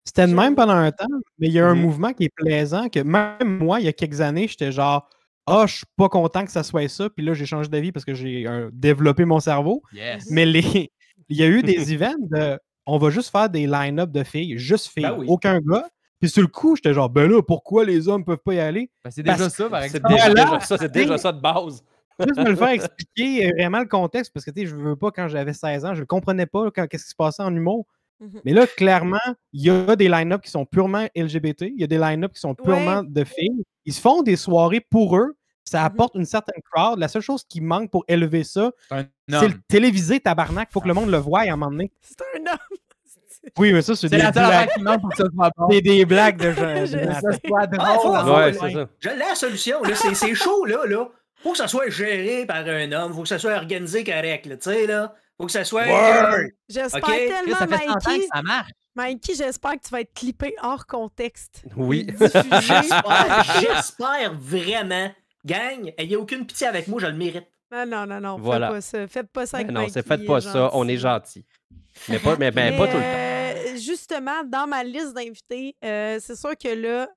C'était 0.05 0.27
de 0.29 0.35
même 0.35 0.55
pendant 0.55 0.75
un 0.75 0.93
temps, 0.93 1.07
mais 1.39 1.49
il 1.49 1.53
y 1.53 1.59
a 1.59 1.67
un 1.67 1.75
Mhm. 1.75 1.81
mouvement 1.83 2.13
qui 2.13 2.25
est 2.25 2.33
plaisant 2.35 2.89
que 2.89 3.01
même 3.01 3.59
moi, 3.59 3.81
il 3.81 3.87
y 3.87 3.89
a 3.89 3.93
quelques 3.93 4.21
années, 4.21 4.47
j'étais 4.49 4.73
genre 4.73 5.09
Ah, 5.49 5.65
je 5.69 5.77
suis 5.77 5.87
pas 5.97 6.09
content 6.09 6.45
que 6.45 6.51
ça 6.51 6.65
soit 6.65 6.89
ça. 6.89 7.09
Puis 7.09 7.25
là, 7.25 7.33
j'ai 7.33 7.47
changé 7.47 7.69
d'avis 7.69 7.93
parce 7.93 8.05
que 8.05 8.15
j'ai 8.15 8.49
euh, 8.49 8.69
développé 8.73 9.25
mon 9.25 9.39
cerveau. 9.39 9.81
Yes. 9.93 10.27
Mais 10.29 10.45
les... 10.45 10.61
il 11.29 11.37
y 11.37 11.45
a 11.45 11.47
eu 11.47 11.63
des 11.63 11.93
events 11.93 12.17
de 12.19 12.59
on 12.85 12.99
va 12.99 13.11
juste 13.11 13.31
faire 13.31 13.49
des 13.49 13.65
line-up 13.69 14.11
de 14.11 14.25
filles, 14.25 14.59
juste 14.59 14.89
filles, 14.89 15.05
Ben 15.05 15.15
oui. 15.17 15.27
aucun 15.29 15.61
gars. 15.61 15.89
Puis 16.21 16.31
sur 16.31 16.43
le 16.43 16.49
coup, 16.49 16.75
j'étais 16.75 16.93
genre 16.93 17.09
Ben 17.09 17.31
là, 17.31 17.41
pourquoi 17.43 17.85
les 17.85 18.09
hommes 18.09 18.25
peuvent 18.25 18.39
pas 18.45 18.55
y 18.55 18.59
aller 18.59 18.91
Ben, 19.05 19.11
c'est 19.13 19.23
Parce 19.23 19.39
déjà 19.39 19.49
ça, 19.51 19.71
par 19.71 19.81
C'est 19.83 19.87
exemple. 19.99 20.09
déjà, 20.15 20.25
Voilà. 20.27 20.45
déjà 20.47 20.61
ça, 20.61 20.79
c'est 20.79 20.91
déjà 20.93 21.17
ça 21.17 21.31
de 21.31 21.41
base. 21.41 21.85
Juste 22.25 22.39
me 22.39 22.49
le 22.51 22.57
faire 22.57 22.69
expliquer 22.69 23.47
euh, 23.47 23.53
vraiment 23.59 23.81
le 23.81 23.87
contexte 23.87 24.33
parce 24.33 24.45
que 24.45 24.51
tu 24.51 24.61
sais, 24.63 24.67
je 24.67 24.75
veux 24.77 24.97
pas 24.97 25.11
quand 25.11 25.29
j'avais 25.29 25.53
16 25.53 25.85
ans, 25.85 25.95
je 25.95 26.01
le 26.01 26.07
comprenais 26.07 26.47
pas 26.47 26.71
quand- 26.71 26.87
qu'est-ce 26.87 27.05
qui 27.05 27.11
se 27.11 27.17
passait 27.17 27.43
en 27.43 27.55
humour. 27.55 27.87
Mhm. 28.21 28.41
Mais 28.47 28.53
là, 28.53 28.67
clairement, 28.67 29.19
il 29.53 29.63
y 29.67 29.71
a 29.71 29.95
des 29.97 30.09
line-up 30.09 30.41
qui 30.41 30.51
sont 30.51 30.65
purement 30.65 31.07
LGBT, 31.15 31.63
il 31.75 31.79
y 31.81 31.85
a 31.85 31.87
des 31.87 31.99
line-up 31.99 32.33
qui 32.33 32.41
sont 32.41 32.55
purement 32.55 33.03
de 33.03 33.25
filles. 33.25 33.63
Ils 33.85 33.93
se 33.93 34.01
font 34.01 34.23
des 34.23 34.37
soirées 34.37 34.81
pour 34.81 35.17
eux, 35.19 35.37
ça 35.65 35.81
Mhm. 35.81 35.87
apporte 35.87 36.15
une 36.15 36.25
certaine 36.25 36.63
crowd. 36.73 36.99
La 36.99 37.09
seule 37.09 37.21
chose 37.23 37.45
qui 37.47 37.61
manque 37.61 37.91
pour 37.91 38.05
élever 38.09 38.45
ça, 38.45 38.71
C'est 38.91 39.49
le 39.49 39.55
télévisé 39.69 40.19
tabarnak. 40.21 40.71
Faut 40.73 40.81
que 40.81 40.89
le 40.89 40.95
monde 40.95 41.11
le 41.11 41.19
voie 41.19 41.41
à 41.41 41.53
un 41.53 41.57
moment 41.57 41.71
donné. 41.71 41.91
C'est 42.01 42.17
un 42.37 42.53
homme. 42.53 42.59
Oui, 43.59 43.73
mais 43.73 43.81
ça, 43.81 43.95
c'est 43.95 44.09
C'est 44.09 44.17
des, 44.17 44.23
seule 44.23 44.33
blagues, 44.33 44.53
affaire 44.53 44.75
qui 44.75 44.83
manque 44.83 45.01
pour 45.03 45.11
que 45.11 45.17
ça 45.19 45.25
soit 45.33 45.51
bon. 45.57 45.69
c'est 45.71 45.81
des 45.81 46.05
blagues 46.05 46.37
de 46.37 46.51
gens. 46.53 46.85
Je 46.85 46.97
drôle. 46.97 47.69
Ah, 47.79 48.51
Ouais. 48.51 48.87
Je 48.99 49.09
la 49.09 49.35
solution, 49.37 49.81
là. 49.85 49.95
C'est, 49.95 50.15
c'est 50.15 50.35
chaud, 50.35 50.65
là, 50.65 50.85
là. 50.87 51.09
Faut 51.43 51.53
que 51.53 51.59
ça 51.59 51.69
soit 51.69 51.89
géré 51.91 52.47
par 52.47 52.67
un 52.67 52.91
homme. 52.93 53.13
Faut 53.15 53.23
que 53.23 53.29
ça 53.29 53.39
soit 53.39 53.55
organisé 53.55 54.05
correct. 54.05 54.45
Tu 54.49 54.57
sais, 54.61 54.87
là. 54.87 55.15
Faut 55.39 55.47
que 55.47 55.53
ça 55.53 55.65
soit. 55.65 55.85
Ouais. 55.85 56.55
J'espère 56.69 57.03
tellement, 57.05 57.57
Ça 57.59 57.67
fait 57.67 57.77
100 57.85 57.91
ans 57.91 57.95
Mikey. 58.07 58.19
que 58.21 58.27
ça 58.35 58.43
marche. 58.43 58.71
Mikey, 58.95 59.35
j'espère 59.35 59.73
que 59.73 59.81
tu 59.85 59.91
vas 59.91 60.01
être 60.01 60.15
clippé 60.15 60.55
hors 60.63 60.87
contexte. 60.87 61.63
Oui. 61.77 62.07
J'espère, 63.61 64.35
vraiment. 64.35 65.13
Gang, 65.45 65.93
ayez 65.99 66.17
aucune 66.17 66.47
pitié 66.47 66.67
avec 66.67 66.89
moi, 66.89 67.01
je 67.01 67.07
le 67.07 67.13
mérite. 67.13 67.47
Non, 67.71 67.85
non, 67.87 68.07
non, 68.07 68.21
non. 68.21 68.39
Voilà. 68.39 68.69
Faites 68.69 68.75
pas 68.75 68.81
ça. 68.81 69.07
Faites 69.09 69.31
pas 69.31 69.47
ça 69.47 69.57
avec 69.59 69.71
non, 69.71 69.87
c'est 69.89 70.07
faites 70.07 70.25
pas 70.25 70.41
ça, 70.41 70.71
on 70.73 70.89
est 70.89 70.97
gentil. 70.97 71.45
gentil. 71.45 71.47
Mais 72.09 72.19
pas, 72.19 72.37
mais, 72.37 72.51
ben, 72.51 72.73
Mais, 72.73 72.79
pas 72.79 72.87
tout 72.89 72.97
le 72.97 73.03
temps. 73.03 73.75
euh, 73.75 73.77
justement, 73.77 74.45
dans 74.45 74.67
ma 74.67 74.83
liste 74.85 75.15
d'invités, 75.15 75.77
euh, 75.85 76.19
c'est 76.21 76.37
sûr 76.37 76.57
que 76.57 76.69
là, 76.69 77.09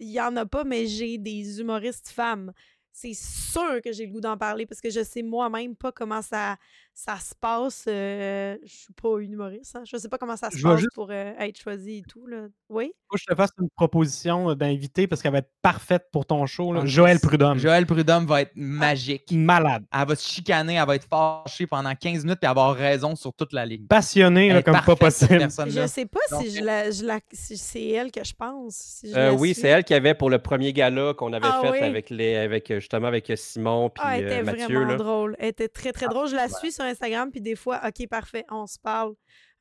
il 0.00 0.10
y 0.10 0.20
en 0.20 0.36
a 0.36 0.46
pas, 0.46 0.64
mais 0.64 0.86
j'ai 0.86 1.18
des 1.18 1.60
humoristes 1.60 2.08
femmes. 2.10 2.52
C'est 3.00 3.14
sûr 3.14 3.80
que 3.80 3.92
j'ai 3.92 4.06
le 4.06 4.12
goût 4.12 4.20
d'en 4.20 4.36
parler 4.36 4.66
parce 4.66 4.80
que 4.80 4.90
je 4.90 5.04
sais 5.04 5.22
moi-même 5.22 5.76
pas 5.76 5.92
comment 5.92 6.20
ça, 6.20 6.56
ça 7.00 7.16
se 7.20 7.32
passe. 7.40 7.84
euh, 7.86 8.56
je 8.64 8.74
suis 8.74 8.92
pas 8.92 9.20
une 9.20 9.32
humoriste. 9.32 9.76
Hein, 9.76 9.82
je 9.84 9.96
sais 9.96 10.08
pas 10.08 10.18
comment 10.18 10.36
ça 10.36 10.50
se 10.50 10.58
Je 10.58 10.62
passe 10.64 10.80
juste- 10.80 10.94
pour 10.94 11.08
euh, 11.12 11.32
être 11.38 11.56
choisi 11.56 11.98
et 11.98 12.02
tout. 12.02 12.26
Là. 12.26 12.46
Oui? 12.68 12.90
Faut 13.08 13.14
que 13.14 13.20
je 13.20 13.24
te 13.26 13.34
fasse 13.36 13.50
une 13.60 13.68
proposition 13.70 14.52
d'invité 14.56 15.06
parce 15.06 15.22
qu'elle 15.22 15.30
va 15.30 15.38
être 15.38 15.52
parfaite 15.62 16.06
pour 16.10 16.26
ton 16.26 16.44
show. 16.46 16.72
là. 16.72 16.80
Ah, 16.82 16.86
Joël. 16.86 17.20
Prudhomme. 17.20 17.58
Joël 17.58 17.86
Prudhomme 17.86 18.26
va 18.26 18.42
être 18.42 18.50
magique. 18.56 19.30
Malade. 19.30 19.84
Elle 19.96 20.08
va 20.08 20.16
se 20.16 20.28
chicaner, 20.28 20.74
elle 20.74 20.86
va 20.86 20.96
être 20.96 21.06
fâchée 21.08 21.68
pendant 21.68 21.94
15 21.94 22.24
minutes 22.24 22.40
puis 22.40 22.48
avoir 22.50 22.74
raison 22.74 23.14
sur 23.14 23.32
toute 23.32 23.52
la 23.52 23.64
ligne. 23.64 23.86
Passionné 23.86 24.48
Elle 24.48 24.54
là, 24.56 24.62
comme 24.64 24.80
pas 24.84 24.96
possible. 24.96 25.40
Je 25.40 25.86
sais 25.86 26.06
pas 26.06 26.18
Donc, 26.32 26.42
si, 26.42 26.56
je 26.56 26.64
la, 26.64 26.90
je 26.90 27.04
la- 27.04 27.20
si 27.32 27.56
c'est 27.56 27.88
elle 27.90 28.10
que 28.10 28.24
je 28.24 28.34
pense. 28.34 28.74
si 28.74 29.10
je 29.12 29.16
Euh, 29.16 29.30
oui, 29.32 29.54
c'est 29.54 29.68
elle 29.68 29.84
qui 29.84 29.94
avait 29.94 30.14
pour 30.14 30.30
le 30.30 30.38
premier 30.40 30.72
gala 30.72 31.14
qu'on 31.14 31.32
avait 31.32 31.46
Ah 31.48 31.60
fait 31.62 31.70
oui? 31.70 31.78
avec 31.78 32.10
les, 32.10 32.34
avec 32.36 32.72
justement 32.74 33.06
avec 33.06 33.32
Simon 33.36 33.88
puis 33.90 34.02
Ah, 34.04 34.18
elle 34.18 34.24
était 34.26 34.42
Mathieu. 34.42 34.64
vraiment 34.66 34.90
Là. 34.90 34.96
drôle. 34.96 35.36
Elle 35.38 35.48
était 35.50 35.68
très, 35.68 35.90
Ah, 35.90 35.92
très 35.92 36.06
drôle. 36.08 36.28
Je 36.28 36.34
la 36.36 36.48
suis 36.48 36.72
sur 36.72 36.84
Instagram, 36.88 37.30
puis 37.30 37.40
des 37.40 37.56
fois, 37.56 37.80
OK, 37.86 38.08
parfait, 38.08 38.44
on 38.50 38.66
se 38.66 38.78
parle. 38.78 39.14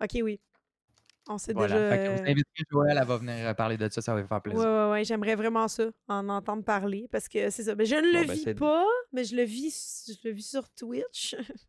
OK, 0.03 0.17
oui. 0.23 0.39
On 1.29 1.37
s'est 1.37 1.51
Voilà. 1.53 1.75
déjà... 1.75 1.89
Fait 1.89 1.97
que 1.97 2.09
vous 2.15 2.19
euh, 2.27 2.31
inviterez 2.31 2.63
Joël, 2.71 2.97
elle 3.01 3.05
va 3.07 3.17
venir 3.17 3.47
euh, 3.47 3.53
parler 3.53 3.77
de 3.77 3.89
ça, 3.89 4.01
ça 4.01 4.13
va 4.13 4.21
lui 4.21 4.27
faire 4.27 4.41
plaisir. 4.41 4.61
ouais, 4.63 4.89
ouais, 4.91 5.03
j'aimerais 5.03 5.35
vraiment 5.35 5.67
ça, 5.67 5.87
en 6.07 6.29
entendre 6.29 6.63
parler, 6.63 7.07
parce 7.11 7.27
que 7.27 7.49
c'est 7.49 7.63
ça. 7.63 7.75
Mais 7.75 7.85
je 7.85 7.95
ne 7.95 8.01
le 8.01 8.21
Bon, 8.21 8.27
ben, 8.27 8.33
vis 8.33 8.53
pas, 8.53 8.85
mais 9.11 9.23
je 9.25 9.35
le 9.35 9.43
vis, 9.43 10.09
je 10.23 10.27
le 10.29 10.33
vis 10.33 10.49
sur 10.49 10.69
Twitch. 10.69 11.35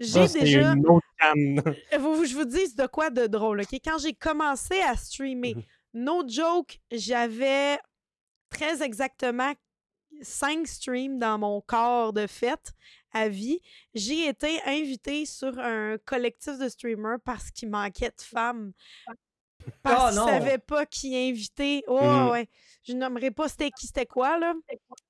J'ai 0.00 0.06
Ça, 0.06 0.28
c'est 0.28 0.40
déjà... 0.40 0.72
une 0.72 0.86
autre 0.86 1.06
canne. 1.18 1.60
Vous, 1.98 2.24
je 2.24 2.34
vous 2.34 2.44
dis 2.46 2.74
de 2.74 2.86
quoi 2.86 3.10
de 3.10 3.26
drôle, 3.26 3.60
OK? 3.60 3.72
Quand 3.84 3.98
j'ai 3.98 4.14
commencé 4.14 4.80
à 4.80 4.96
streamer, 4.96 5.54
Mhm. 5.54 5.62
no 5.94 6.26
joke, 6.26 6.78
j'avais 6.90 7.78
très 8.50 8.82
exactement 8.82 9.52
cinq 10.22 10.66
streams 10.66 11.18
dans 11.18 11.38
mon 11.38 11.60
corps 11.60 12.14
de 12.14 12.26
fête 12.26 12.72
à 13.16 13.28
vie. 13.28 13.60
J'ai 13.94 14.28
été 14.28 14.60
invitée 14.64 15.26
sur 15.26 15.58
un 15.58 15.98
collectif 16.04 16.58
de 16.58 16.68
streamers 16.68 17.18
parce 17.24 17.50
qu'il 17.50 17.70
manquait 17.70 18.10
de 18.10 18.22
femmes. 18.22 18.72
Parce 19.82 20.04
Ah, 20.04 20.08
qu'ils 20.10 20.18
non! 20.18 20.26
savaient 20.26 20.58
pas 20.58 20.86
qui 20.86 21.16
inviter. 21.16 21.82
Oh, 21.88 22.28
ouais. 22.32 22.48
Je 22.84 22.92
nommerai 22.92 23.30
pas 23.30 23.48
c'était 23.48 23.70
qui, 23.70 23.86
c'était 23.86 24.06
quoi, 24.06 24.38
là. 24.38 24.54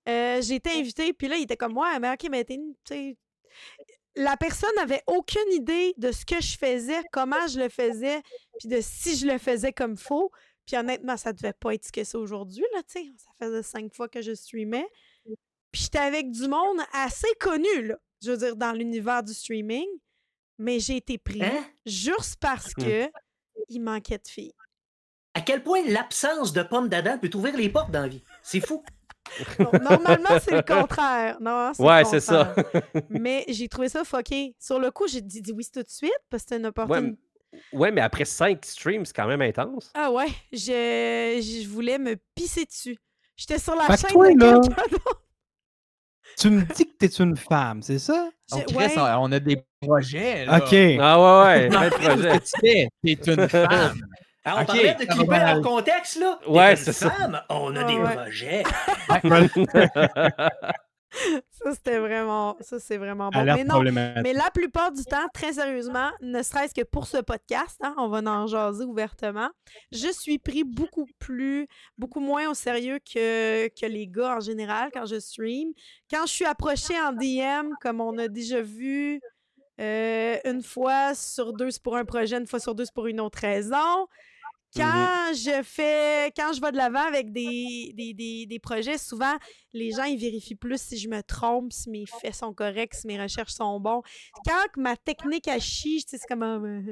Euh, 0.08 0.40
j'ai 0.40 0.54
été 0.54 0.70
invitée, 0.70 1.12
puis 1.12 1.28
là, 1.28 1.36
il 1.36 1.42
était 1.42 1.56
comme, 1.56 1.76
ouais, 1.76 1.98
mais 1.98 2.10
OK, 2.12 2.26
mais 2.30 2.44
t'es 2.44 3.16
la 4.18 4.36
personne 4.38 4.70
n'avait 4.76 5.02
aucune 5.06 5.52
idée 5.52 5.92
de 5.98 6.10
ce 6.10 6.24
que 6.24 6.40
je 6.40 6.56
faisais, 6.56 7.02
comment 7.12 7.46
je 7.48 7.60
le 7.60 7.68
faisais, 7.68 8.22
puis 8.58 8.68
de 8.68 8.78
si 8.80 9.14
je 9.16 9.26
le 9.26 9.36
faisais 9.38 9.72
comme 9.72 9.96
faux. 9.98 10.30
Puis 10.66 10.76
honnêtement, 10.76 11.16
ça 11.16 11.32
devait 11.32 11.52
pas 11.52 11.74
être 11.74 11.84
ce 11.84 11.92
que 11.92 12.02
c'est 12.02 12.16
aujourd'hui, 12.16 12.64
là, 12.74 12.82
tu 12.82 13.00
sais. 13.00 13.12
Ça 13.18 13.30
faisait 13.38 13.62
cinq 13.62 13.94
fois 13.94 14.08
que 14.08 14.22
je 14.22 14.34
streamais. 14.34 14.86
Puis 15.76 15.82
j'étais 15.84 15.98
avec 15.98 16.30
du 16.30 16.48
monde 16.48 16.78
assez 16.94 17.28
connu, 17.38 17.82
là, 17.88 17.96
je 18.24 18.30
veux 18.30 18.38
dire, 18.38 18.56
dans 18.56 18.72
l'univers 18.72 19.22
du 19.22 19.34
streaming. 19.34 19.84
Mais 20.58 20.80
j'ai 20.80 20.96
été 20.96 21.18
pris 21.18 21.42
Hein? 21.44 21.66
juste 21.84 22.36
parce 22.40 22.72
que 22.72 23.10
il 23.68 23.80
manquait 23.80 24.16
de 24.16 24.26
filles. 24.26 24.54
À 25.34 25.42
quel 25.42 25.62
point 25.62 25.82
l'absence 25.86 26.54
de 26.54 26.62
pommes 26.62 26.88
d'Adam 26.88 27.18
peut 27.18 27.28
ouvrir 27.34 27.54
les 27.58 27.68
portes 27.68 27.90
dans 27.90 28.00
la 28.00 28.08
vie? 28.08 28.22
C'est 28.42 28.66
fou. 28.66 28.82
Normalement, 29.58 30.38
c'est 30.42 30.52
le 30.52 30.62
contraire. 30.62 31.36
Non, 31.42 31.72
Ouais, 31.78 32.04
c'est 32.06 32.20
ça. 32.20 32.54
Mais 33.10 33.44
j'ai 33.48 33.68
trouvé 33.68 33.90
ça 33.90 34.02
fucké. 34.02 34.54
Sur 34.58 34.78
le 34.78 34.90
coup, 34.90 35.06
j'ai 35.06 35.20
dit, 35.20 35.42
dit 35.42 35.52
oui 35.52 35.66
tout 35.70 35.82
de 35.82 35.88
suite 35.90 36.10
parce 36.30 36.44
que 36.44 36.48
c'était 36.48 36.60
une 36.60 36.66
opportunité. 36.68 37.18
ouais, 37.74 37.90
mais 37.92 38.00
après 38.00 38.24
cinq 38.24 38.64
streams, 38.64 39.04
c'est 39.04 39.14
quand 39.14 39.26
même 39.26 39.42
intense. 39.42 39.90
Ah 39.92 40.10
ouais, 40.10 40.28
je, 40.52 40.58
je 41.42 41.68
voulais 41.68 41.98
me 41.98 42.16
pisser 42.34 42.64
dessus. 42.64 42.96
J'étais 43.36 43.58
sur 43.58 43.74
la 43.74 43.84
Fait 43.88 43.98
chaîne 43.98 44.10
toi, 44.12 44.30
de 44.32 44.38
là- 44.40 44.60
quelqu'un 44.62 44.82
d'autre. 44.90 45.22
Tu 46.38 46.50
me 46.50 46.62
dis 46.62 46.84
que 46.86 46.96
t'es 46.98 47.06
une 47.06 47.36
femme, 47.36 47.82
c'est 47.82 47.98
ça? 47.98 48.28
On, 48.52 48.58
J'ai- 48.58 48.64
Chris, 48.64 48.76
ouais. 48.76 48.92
on 48.98 49.22
on 49.24 49.32
a 49.32 49.38
des 49.40 49.62
projets. 49.80 50.44
Là. 50.44 50.58
OK. 50.58 50.74
Ah 51.00 51.44
ouais, 51.44 51.44
ouais, 51.46 51.68
Non, 51.70 51.80
fais 51.80 51.86
le 51.86 51.90
Qu'est-ce 51.90 52.08
projet. 52.08 52.38
que 52.38 52.44
tu 52.44 52.50
fais? 52.60 52.88
T'es 53.16 53.32
une 53.32 53.48
femme. 53.48 53.94
Ah, 54.48 54.54
on 54.58 54.60
Ok, 54.60 54.66
parlait 54.66 54.82
de 54.82 54.88
ça 54.88 55.04
va 55.06 55.06
clipper 55.14 55.26
bien 55.26 55.56
hors 55.56 55.62
contexte, 55.62 56.16
là. 56.20 56.38
T'es 56.44 56.50
Ouais, 56.50 56.70
une 56.70 56.76
c'est 56.76 56.92
ça. 56.92 57.10
femme, 57.10 57.40
On 57.50 57.74
a 57.74 57.80
Ah, 57.80 57.84
des 57.84 57.96
ouais. 57.96 58.14
projets. 58.14 58.62
Ça, 61.50 61.72
c'était 61.72 61.98
vraiment. 61.98 62.56
Ça, 62.60 62.78
c'est 62.78 62.96
vraiment 62.96 63.30
bon. 63.30 63.44
Mais 63.44 63.64
non, 63.64 63.82
mais 63.82 64.32
la 64.32 64.50
plupart 64.52 64.92
du 64.92 65.04
temps, 65.04 65.26
très 65.32 65.54
sérieusement, 65.54 66.10
ne 66.20 66.42
serait-ce 66.42 66.74
que 66.74 66.82
pour 66.82 67.06
ce 67.06 67.18
podcast, 67.18 67.76
hein, 67.82 67.94
on 67.98 68.08
va 68.08 68.18
en 68.18 68.46
jaser 68.46 68.84
ouvertement, 68.84 69.48
je 69.92 70.08
suis 70.12 70.38
pris 70.38 70.64
beaucoup 70.64 71.06
plus, 71.18 71.68
beaucoup 71.96 72.20
moins 72.20 72.50
au 72.50 72.54
sérieux 72.54 72.98
que, 72.98 73.68
que 73.68 73.86
les 73.86 74.06
gars 74.06 74.36
en 74.36 74.40
général 74.40 74.90
quand 74.92 75.06
je 75.06 75.18
stream. 75.18 75.72
Quand 76.10 76.26
je 76.26 76.32
suis 76.32 76.44
approchée 76.44 77.00
en 77.00 77.12
DM, 77.12 77.70
comme 77.80 78.00
on 78.00 78.18
a 78.18 78.28
déjà 78.28 78.60
vu 78.60 79.20
euh, 79.80 80.38
une 80.44 80.62
fois 80.62 81.14
sur 81.14 81.52
deux, 81.52 81.70
c'est 81.70 81.82
pour 81.82 81.96
un 81.96 82.04
projet, 82.04 82.36
une 82.36 82.46
fois 82.46 82.60
sur 82.60 82.74
deux, 82.74 82.84
c'est 82.84 82.94
pour 82.94 83.06
une 83.06 83.20
autre 83.20 83.38
raison. 83.38 84.06
Quand 84.76 85.32
je 85.34 85.62
fais, 85.62 86.32
quand 86.36 86.52
je 86.52 86.60
vais 86.60 86.70
de 86.72 86.76
l'avant 86.76 87.06
avec 87.06 87.32
des, 87.32 87.92
des, 87.94 88.12
des, 88.14 88.46
des 88.46 88.58
projets, 88.58 88.98
souvent, 88.98 89.34
les 89.72 89.90
gens, 89.92 90.04
ils 90.04 90.18
vérifient 90.18 90.54
plus 90.54 90.80
si 90.80 90.98
je 90.98 91.08
me 91.08 91.22
trompe, 91.22 91.72
si 91.72 91.88
mes 91.90 92.04
faits 92.06 92.34
sont 92.34 92.52
corrects, 92.52 92.94
si 92.94 93.06
mes 93.06 93.20
recherches 93.20 93.52
sont 93.52 93.80
bons. 93.80 94.02
Quand 94.44 94.76
ma 94.76 94.96
technique 94.96 95.48
à 95.48 95.58
chie, 95.58 96.04
c'est 96.06 96.20
comme 96.28 96.42
un... 96.42 96.82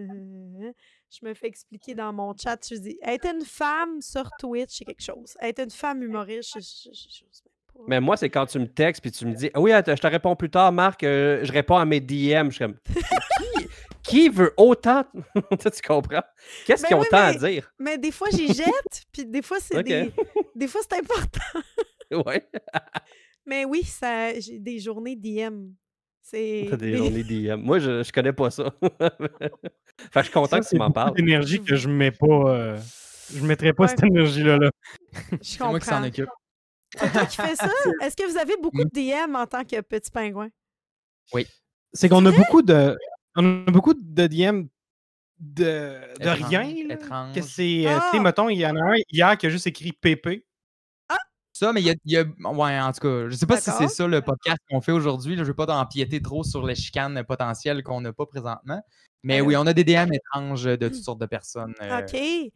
Je 1.10 1.26
me 1.26 1.34
fais 1.34 1.46
expliquer 1.46 1.94
dans 1.94 2.12
mon 2.12 2.34
chat, 2.36 2.58
je 2.68 2.76
dis, 2.76 2.98
être 3.02 3.26
une 3.26 3.44
femme 3.44 4.00
sur 4.00 4.28
Twitch, 4.38 4.78
c'est 4.78 4.84
quelque 4.84 5.02
chose. 5.04 5.36
Être 5.40 5.60
une 5.60 5.70
femme 5.70 6.02
humoriste, 6.02 6.54
je, 6.54 6.60
je, 6.60 6.90
je-. 6.92 7.53
Mais 7.86 8.00
moi, 8.00 8.16
c'est 8.16 8.30
quand 8.30 8.46
tu 8.46 8.58
me 8.58 8.66
textes 8.66 9.02
puis 9.02 9.10
tu 9.10 9.26
me 9.26 9.34
dis 9.34 9.50
Ah 9.54 9.60
Oui, 9.60 9.72
attends, 9.72 9.94
je 9.96 10.00
te 10.00 10.06
réponds 10.06 10.34
plus 10.36 10.50
tard, 10.50 10.72
Marc. 10.72 11.02
euh, 11.04 11.40
je 11.44 11.52
réponds 11.52 11.76
à 11.76 11.84
mes 11.84 12.00
DM. 12.00 12.46
Je 12.46 12.50
suis 12.50 12.58
comme 12.64 12.76
Qui, 13.56 13.68
qui 14.02 14.28
veut 14.28 14.54
autant 14.56 15.04
Tu 15.60 15.82
comprends? 15.86 16.22
Qu'est-ce 16.66 16.82
Ben 16.82 16.88
qu'ils 16.88 16.96
ont 16.96 17.00
oui, 17.00 17.06
tant 17.10 17.18
mais- 17.30 17.36
à 17.36 17.50
dire? 17.50 17.72
Mais 17.78 17.98
des 17.98 18.10
fois, 18.10 18.28
j'y 18.32 18.46
jette, 18.52 18.66
puis 19.12 19.26
des 19.26 19.42
fois, 19.42 19.58
c'est 19.60 19.82
des... 19.82 20.10
Des 20.54 20.68
fois, 20.68 20.80
c'est 20.88 20.98
important. 20.98 22.24
Ouais. 22.30 22.46
Mais 23.46 23.64
oui, 23.64 23.82
ça, 23.82 24.38
j'ai 24.40 24.58
des 24.58 24.78
journées 24.78 25.16
DM. 25.16 25.66
C'est... 26.22 26.68
Des 26.78 26.96
journées 26.96 27.24
DM. 27.24 27.56
Moi, 27.60 27.78
je, 27.80 28.02
je 28.02 28.12
connais 28.12 28.32
pas 28.32 28.50
ça. 28.50 28.72
que 28.80 28.88
je 30.14 30.22
suis 30.22 30.32
content 30.32 30.46
Ça, 30.48 30.58
que 30.60 30.64
tu 30.64 30.68
c'est 30.70 30.78
m'en 30.78 30.90
parles. 30.90 31.14
d'énergie 31.14 31.62
que 31.62 31.76
je 31.76 31.88
mets 31.88 32.12
pas. 32.12 32.26
euh, 32.26 32.78
Je 33.34 33.44
mettrais 33.44 33.72
pas 33.74 33.84
Ouais. 33.84 33.88
cette 33.88 34.04
énergie-là. 34.04 34.56
Là. 34.58 34.70
Je 35.32 35.36
C'est 35.42 35.60
moi 35.64 35.78
qui 35.80 35.86
s'en 35.86 36.02
occupe. 36.04 36.28
C'est 36.98 37.12
toi 37.12 37.26
qui 37.26 37.36
fais 37.36 37.56
ça? 37.56 37.68
Est-ce 38.02 38.16
que 38.16 38.30
vous 38.30 38.36
avez 38.38 38.56
beaucoup 38.60 38.84
de 38.84 38.90
DM 38.92 39.34
en 39.36 39.46
tant 39.46 39.64
que 39.64 39.80
petit 39.80 40.10
pingouin? 40.10 40.48
C'est 41.92 42.08
qu'on 42.08 42.24
a 42.26 42.32
beaucoup 42.32 42.62
de. 42.62 42.96
On 43.36 43.66
a 43.66 43.70
beaucoup 43.70 43.94
de 43.94 44.26
DM 44.26 44.66
de, 45.40 45.64
de 45.64 46.22
Étrange, 46.22 46.44
rien. 46.48 46.62
étrange. 46.90 47.34
Que 47.34 47.42
c'est. 47.42 47.86
euh, 47.86 47.90
tu 47.94 48.00
Ah! 48.00 48.08
sais, 48.12 48.20
mettons, 48.20 48.48
il 48.48 48.58
y 48.58 48.66
en 48.66 48.76
a 48.76 48.80
un 48.80 48.94
hier 49.10 49.36
qui 49.36 49.46
a 49.46 49.50
juste 49.50 49.66
écrit 49.66 49.92
PP. 49.92 50.44
Ça, 51.56 51.72
mais 51.72 51.80
il 51.82 51.86
y 51.86 51.90
a, 51.90 51.94
il 52.04 52.12
y 52.12 52.16
a- 52.16 52.24
Ouais, 52.52 52.80
en 52.80 52.90
tout 52.92 52.98
cas, 53.00 53.28
je 53.28 53.36
sais 53.36 53.46
pas 53.46 53.60
si 53.60 53.70
c'est 53.70 53.86
ça 53.86 54.08
le 54.08 54.20
podcast 54.22 54.58
qu'on 54.68 54.80
fait 54.80 54.90
aujourd'hui. 54.90 55.36
là, 55.36 55.44
Je 55.44 55.48
veux 55.48 55.54
pas 55.54 55.66
empiéter 55.78 56.20
trop 56.20 56.42
sur 56.42 56.66
les 56.66 56.74
chicanes 56.74 57.22
potentielles 57.22 57.84
qu'on 57.84 58.00
n'a 58.00 58.12
pas 58.12 58.26
présentement. 58.26 58.82
Mais 59.22 59.38
Ah 59.38 59.44
oui, 59.44 59.56
on 59.56 59.64
a 59.66 59.72
des 59.72 59.84
DM 59.84 60.12
étranges 60.12 60.64
de 60.64 60.88
toutes 60.88 60.96
sortes 61.04 61.20
de 61.20 61.26
personnes. 61.26 61.72
euh, 61.80 62.00
OK. 62.00 62.52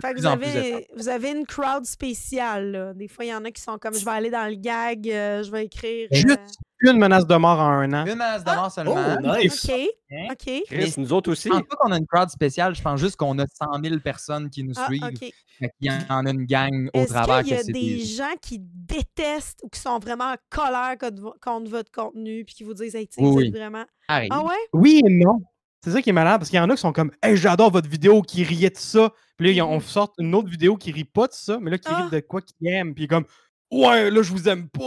Fait 0.00 0.12
plus 0.12 0.20
vous 0.22 0.26
en 0.26 0.36
plus 0.36 0.46
avez, 0.48 0.86
vous 0.96 1.08
avez 1.08 1.30
une 1.30 1.46
crowd 1.46 1.84
spéciale. 1.84 2.70
Là. 2.72 2.94
Des 2.94 3.08
fois, 3.08 3.24
il 3.24 3.28
y 3.28 3.34
en 3.34 3.44
a 3.44 3.50
qui 3.50 3.62
sont 3.62 3.78
comme 3.78 3.94
je 3.94 4.04
vais 4.04 4.10
aller 4.10 4.30
dans 4.30 4.48
le 4.48 4.54
gag, 4.56 5.08
euh, 5.10 5.42
je 5.42 5.50
vais 5.50 5.64
écrire. 5.66 6.08
Juste 6.10 6.38
une 6.80 6.98
menace 6.98 7.26
de 7.26 7.34
mort 7.34 7.58
en 7.58 7.70
un 7.70 7.92
an. 7.92 8.02
Une 8.06 8.12
menace 8.12 8.44
de 8.44 8.50
Ah! 8.50 8.54
mort 8.56 8.66
Oh, 8.68 8.70
seulement. 8.72 9.34
nice. 9.36 9.68
euh, 9.68 9.74
OK. 9.74 9.88
Hein? 10.12 10.26
OK. 10.30 10.62
Chris, 10.66 10.94
nous 10.96 11.12
autres 11.12 11.32
aussi. 11.32 11.48
Je 11.48 11.52
pense 11.54 11.62
pas 11.68 11.76
qu'on 11.76 11.90
a 11.92 11.98
une 11.98 12.06
crowd 12.06 12.28
spéciale. 12.30 12.74
Je 12.74 12.82
pense 12.82 13.00
juste 13.00 13.16
qu'on 13.16 13.36
a 13.40 13.46
100 13.46 13.66
000 13.82 13.98
personnes 13.98 14.48
qui 14.48 14.62
nous 14.62 14.74
Ah, 14.76 14.86
suivent. 14.86 15.02
OK. 15.04 15.18
Fait 15.58 15.70
qu'il 15.80 15.90
y 15.90 16.12
en 16.12 16.24
a 16.24 16.30
une 16.30 16.44
gang 16.46 16.88
au 16.94 16.98
Est-ce 17.00 17.12
travers 17.12 17.40
qu'il 17.42 17.52
y 17.56 17.58
a 17.58 17.62
des 17.64 17.72
des... 17.72 17.98
gens 18.04 18.32
qui 18.40 18.60
détestent 18.60 19.60
ou 19.64 19.68
qui 19.68 19.80
sont 19.80 19.98
vraiment 19.98 20.32
en 20.32 20.36
colère 20.50 20.96
contre, 21.00 21.20
vo- 21.20 21.34
contre 21.42 21.68
votre 21.68 21.90
contenu 21.90 22.44
puis 22.44 22.54
qui 22.54 22.62
vous 22.62 22.74
disent, 22.74 22.94
hey, 22.94 23.08
tu 23.08 23.20
Oui, 23.20 23.50
vraiment. 23.50 23.84
Ah 24.06 24.20
ouais? 24.22 24.52
Oui 24.72 25.00
et 25.04 25.10
non. 25.10 25.40
C'est 25.88 25.94
ça 25.94 26.02
qui 26.02 26.10
est 26.10 26.12
malade 26.12 26.38
parce 26.38 26.50
qu'il 26.50 26.58
y 26.58 26.60
en 26.60 26.68
a 26.68 26.74
qui 26.74 26.80
sont 26.80 26.92
comme 26.92 27.10
Hey, 27.22 27.36
j'adore 27.36 27.70
votre 27.70 27.88
vidéo 27.88 28.20
qui 28.22 28.44
riait 28.44 28.70
de 28.70 28.76
ça. 28.76 29.10
Puis 29.36 29.46
là, 29.46 29.52
ils 29.52 29.62
ont- 29.62 29.70
on 29.72 29.80
sort 29.80 30.12
une 30.18 30.34
autre 30.34 30.48
vidéo 30.50 30.76
qui 30.76 30.92
rit 30.92 31.04
pas 31.04 31.26
de 31.28 31.32
ça, 31.32 31.58
mais 31.60 31.70
là, 31.70 31.78
qui 31.78 31.88
Ah. 31.90 32.02
rit 32.04 32.10
de 32.10 32.20
quoi 32.20 32.40
qu'il 32.42 32.66
aime. 32.68 32.94
Puis 32.94 33.04
il 33.04 33.06
est 33.06 33.08
comme 33.08 33.24
Ouais, 33.70 34.10
là, 34.10 34.22
je 34.22 34.30
vous 34.32 34.48
aime 34.48 34.68
pas. 34.68 34.80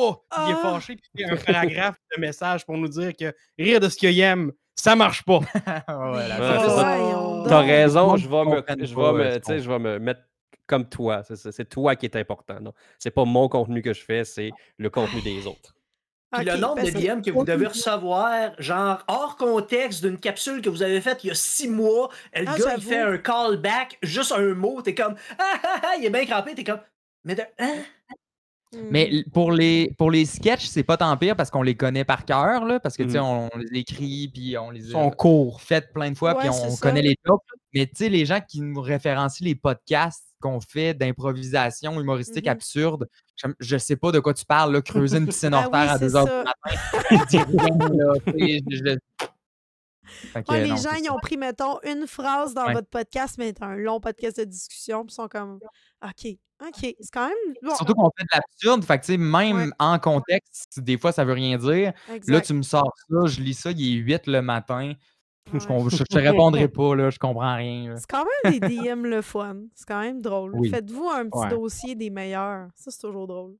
Il 0.47 0.51
est 0.51 0.55
Ah. 0.57 0.59
fâché. 0.61 0.95
Puis 0.95 1.03
il 1.15 1.25
fait 1.27 1.31
un 1.33 1.53
paragraphe 1.53 1.95
de 2.15 2.21
message 2.21 2.65
pour 2.65 2.77
nous 2.77 2.87
dire 2.87 3.11
que 3.15 3.33
rire 3.59 3.79
de 3.79 3.89
ce 3.89 3.95
qu'il 3.95 4.19
aime, 4.19 4.51
ça 4.75 4.95
marche 4.95 5.23
pas. 5.23 5.39
Ouais. 5.87 6.27
Voyons 6.37 7.43
T'as 7.47 7.59
raison, 7.61 8.15
je 8.17 8.27
vais 8.27 8.45
me, 8.45 8.63
je 8.85 8.95
vais 8.95 9.11
me, 9.49 9.59
je 9.59 9.69
vais 9.69 9.79
me 9.79 9.99
mettre 9.99 10.21
comme 10.67 10.87
toi. 10.87 11.21
C'est 11.23 11.69
toi 11.69 11.95
qui 11.95 12.05
est 12.05 12.15
important. 12.15 12.59
Non, 12.59 12.73
c'est 12.97 13.11
pas 13.11 13.25
mon 13.25 13.47
contenu 13.49 13.81
que 13.81 13.93
je 13.93 14.03
fais, 14.03 14.23
c'est 14.23 14.51
le 14.77 14.89
contenu 14.89 15.21
des 15.21 15.45
autres. 15.47 15.73
Puis 16.33 16.45
le 16.45 16.55
nombre 16.57 16.75
parce 16.75 16.91
de 16.93 16.99
DM 16.99 17.21
que 17.21 17.31
vous 17.31 17.43
devez 17.43 17.67
recevoir, 17.67 18.51
genre 18.59 19.03
hors 19.07 19.35
contexte 19.35 20.03
d'une 20.05 20.17
capsule 20.17 20.61
que 20.61 20.69
vous 20.69 20.81
avez 20.81 21.01
faite 21.01 21.23
il 21.23 21.27
y 21.27 21.31
a 21.31 21.35
six 21.35 21.67
mois, 21.67 22.09
le 22.33 22.45
Ah, 22.47 22.57
gars 22.57 22.75
il 22.77 22.83
fait 22.83 22.99
un 23.01 23.17
callback, 23.17 23.97
juste 24.01 24.31
un 24.31 24.53
mot, 24.53 24.81
t'es 24.81 24.95
comme 24.95 25.15
ah 25.39 25.43
ah 25.63 25.79
ah, 25.83 25.93
il 25.99 26.05
est 26.05 26.09
bien 26.09 26.25
crampé, 26.25 26.55
t'es 26.55 26.63
comme 26.63 26.79
mais 27.23 27.35
de, 27.35 27.43
hein? 27.59 27.73
Mais 28.73 29.09
Hmm. 29.09 29.13
l- 29.15 29.25
pour 29.33 29.51
les, 29.51 29.93
pour 29.97 30.09
les 30.11 30.23
sketchs, 30.25 30.65
c'est 30.67 30.83
pas 30.83 30.95
tant 30.95 31.17
pire 31.17 31.35
parce 31.35 31.49
qu'on 31.51 31.61
les 31.61 31.75
connaît 31.75 32.05
par 32.05 32.23
cœur, 32.23 32.63
là, 32.63 32.79
parce 32.79 32.95
que, 32.95 33.03
tu 33.03 33.09
sais, 33.11 33.17
Mhm. 33.19 33.25
on, 33.25 33.49
on 33.53 33.57
les 33.57 33.79
écrit, 33.81 34.29
puis 34.33 34.57
on 34.57 34.71
les 34.71 34.81
sont 34.91 35.09
courts. 35.11 35.59
fait 35.61 35.91
plein 35.91 36.09
de 36.09 36.17
fois, 36.17 36.35
puis 36.37 36.47
on, 36.47 36.53
ça. 36.53 36.87
connaît 36.87 37.01
les 37.01 37.17
jokes. 37.25 37.41
Mais, 37.73 37.85
tu 37.87 37.95
sais, 37.95 38.09
les 38.09 38.25
gens 38.25 38.39
qui 38.39 38.61
nous 38.61 38.79
référencient 38.81 39.43
les 39.45 39.55
podcasts 39.55 40.30
qu'on 40.41 40.59
fait 40.59 40.93
d'improvisation 40.93 42.01
humoristique 42.01 42.45
Mhm. 42.45 42.51
absurde, 42.51 43.07
je, 43.37 43.47
je 43.61 43.77
sais 43.77 43.95
pas 43.95 44.11
de 44.11 44.19
quoi 44.19 44.33
tu 44.33 44.43
parles, 44.43 44.73
là, 44.73 44.81
creuser 44.81 45.19
une 45.19 45.27
piscine 45.27 45.53
Ah 45.53 45.63
hors 45.65 45.71
terre 45.71 45.81
oui, 45.83 45.87
à 45.87 45.97
c'est 45.97 46.07
2 46.07 46.15
heures 46.17 46.25
du 46.25 46.31
matin. 46.31 46.51
je 48.69 48.75
je- 48.75 48.97
que, 50.41 50.51
Ouais, 50.51 50.63
les 50.63 50.69
non, 50.69 50.75
gens, 50.75 50.93
ils 51.01 51.09
ont 51.09 51.19
pris, 51.21 51.37
mettons, 51.37 51.79
une 51.83 52.05
phrase 52.05 52.53
dans 52.53 52.65
Ouais. 52.65 52.73
votre 52.73 52.89
podcast, 52.89 53.35
mais 53.37 53.53
c'est 53.57 53.63
un 53.63 53.75
long 53.75 54.01
podcast 54.01 54.37
de 54.39 54.43
discussion, 54.43 55.05
puis 55.05 55.13
ils 55.13 55.15
sont 55.15 55.29
comme 55.29 55.59
OK, 56.03 56.37
OK. 56.67 56.95
C'est 56.99 57.11
quand 57.13 57.27
même. 57.27 57.55
Bon, 57.63 57.75
Surtout 57.75 57.93
qu'on 57.93 58.09
fait 58.17 58.23
de 58.23 58.29
l'absurde, 58.33 58.83
fait 58.83 58.99
que, 58.99 59.17
même 59.17 59.57
Ouais. 59.57 59.69
en 59.79 59.99
contexte, 59.99 60.79
des 60.79 60.97
fois, 60.97 61.11
ça 61.11 61.23
veut 61.23 61.33
rien 61.33 61.57
dire. 61.57 61.93
Là, 62.27 62.41
tu 62.41 62.53
me 62.53 62.63
sors 62.63 62.91
ça, 63.09 63.25
je 63.27 63.41
lis 63.41 63.53
ça, 63.53 63.71
il 63.71 63.81
est 63.81 63.99
8 63.99 64.27
le 64.27 64.41
matin. 64.41 64.93
Je, 65.47 65.57
Ouais. 65.57 65.65
com- 65.65 65.89
je- 65.89 65.97
je 65.97 66.03
te 66.03 66.17
répondrai 66.63 66.67
pas, 66.67 66.95
là, 66.95 67.09
je 67.09 67.19
comprends 67.19 67.55
rien. 67.55 67.95
C'est 67.97 68.05
quand 68.09 68.25
même 68.43 68.59
des 68.59 68.59
DM 68.59 69.05
le 69.05 69.21
fun. 69.21 69.57
C'est 69.75 69.87
quand 69.87 69.99
même 70.01 70.21
drôle. 70.21 70.51
Oui. 70.55 70.69
Faites-vous 70.69 71.09
un 71.09 71.25
petit 71.29 71.39
Ouais. 71.39 71.49
dossier 71.49 71.95
des 71.95 72.09
meilleurs. 72.09 72.67
Ça, 72.75 72.91
c'est 72.91 73.01
toujours 73.01 73.27
drôle. 73.27 73.55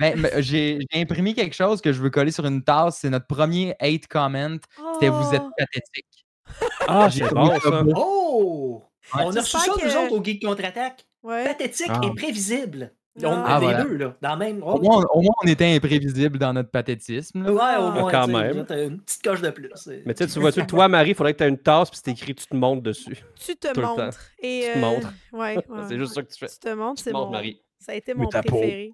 Mais, 0.00 0.14
mais, 0.16 0.42
j'ai 0.42 0.80
imprimé 0.92 1.34
quelque 1.34 1.54
chose 1.54 1.80
que 1.80 1.92
je 1.92 2.02
veux 2.02 2.10
coller 2.10 2.32
sur 2.32 2.44
une 2.46 2.62
tasse. 2.64 2.98
C'est 2.98 3.10
notre 3.10 3.26
premier 3.28 3.74
hate 3.80 4.06
comment. 4.08 4.56
C'était 4.94 5.08
Vous 5.08 5.34
êtes 5.34 5.42
Oh! 5.44 5.50
pathétique. 5.56 6.26
Ah, 6.88 7.08
J'ai 7.08 7.26
bon 7.28 7.58
ça. 7.60 7.82
Oh! 7.96 8.82
Ouais. 9.14 9.22
On 9.24 9.36
a 9.36 9.40
reçu 9.40 9.56
ça, 9.56 9.62
nous 9.68 9.74
que- 9.74 10.04
autres, 10.04 10.12
au 10.18 10.22
Geek 10.24 10.44
Contre-Attaque. 10.44 11.06
Ouais. 11.22 11.44
Pathétique 11.44 11.86
Ah. 11.90 12.00
et 12.04 12.10
prévisible. 12.14 12.92
Ah. 13.22 13.28
On 13.28 13.44
Ah, 13.44 13.58
les 13.60 13.66
voilà. 13.66 13.84
deux, 13.84 13.96
là, 13.96 14.16
dans 14.20 14.36
même. 14.36 14.62
Au 14.62 14.80
moins, 14.80 15.04
on- 15.12 15.18
au 15.18 15.22
moins, 15.22 15.34
on 15.44 15.46
était 15.46 15.72
imprévisible 15.76 16.36
dans 16.38 16.52
notre 16.52 16.70
pathétisme. 16.70 17.44
là. 17.44 17.52
Ouais, 17.52 17.84
au 17.86 17.92
moins, 17.92 18.10
quand 18.10 18.26
même. 18.26 18.58
êtes 18.58 18.70
une 18.72 19.00
petite 19.00 19.22
coche 19.22 19.40
de 19.40 19.50
plus. 19.50 19.70
Mais 20.04 20.14
tu 20.14 20.24
sais, 20.24 20.30
tu 20.32 20.40
vois-tu, 20.40 20.66
toi, 20.66 20.88
Marie, 20.88 21.10
il 21.10 21.14
faudrait 21.14 21.32
que 21.32 21.38
tu 21.38 21.44
aies 21.44 21.48
une 21.48 21.58
tasse 21.58 21.90
puis 21.90 22.00
c'est 22.04 22.10
écrit 22.10 22.34
tu 22.34 22.46
te 22.46 22.56
montres 22.56 22.82
dessus. 22.82 23.16
Tu 23.46 23.54
te 23.56 23.78
montres. 23.78 24.20
Et, 24.40 24.64
Tu 24.66 24.72
te 24.72 24.78
euh, 24.78 24.80
montres. 24.80 25.12
Ouais, 25.32 25.56
ouais, 25.56 25.64
c'est 25.88 25.98
juste 25.98 26.14
ça 26.14 26.22
que 26.22 26.32
tu 26.32 26.38
fais. 26.38 26.48
Tu 26.48 26.58
te 26.58 26.68
montres, 26.74 27.02
c'est 27.02 27.12
mon. 27.12 27.30
Marie. 27.30 27.60
Ça 27.78 27.92
a 27.92 27.94
été 27.94 28.14
mon 28.14 28.26
préféré. 28.28 28.92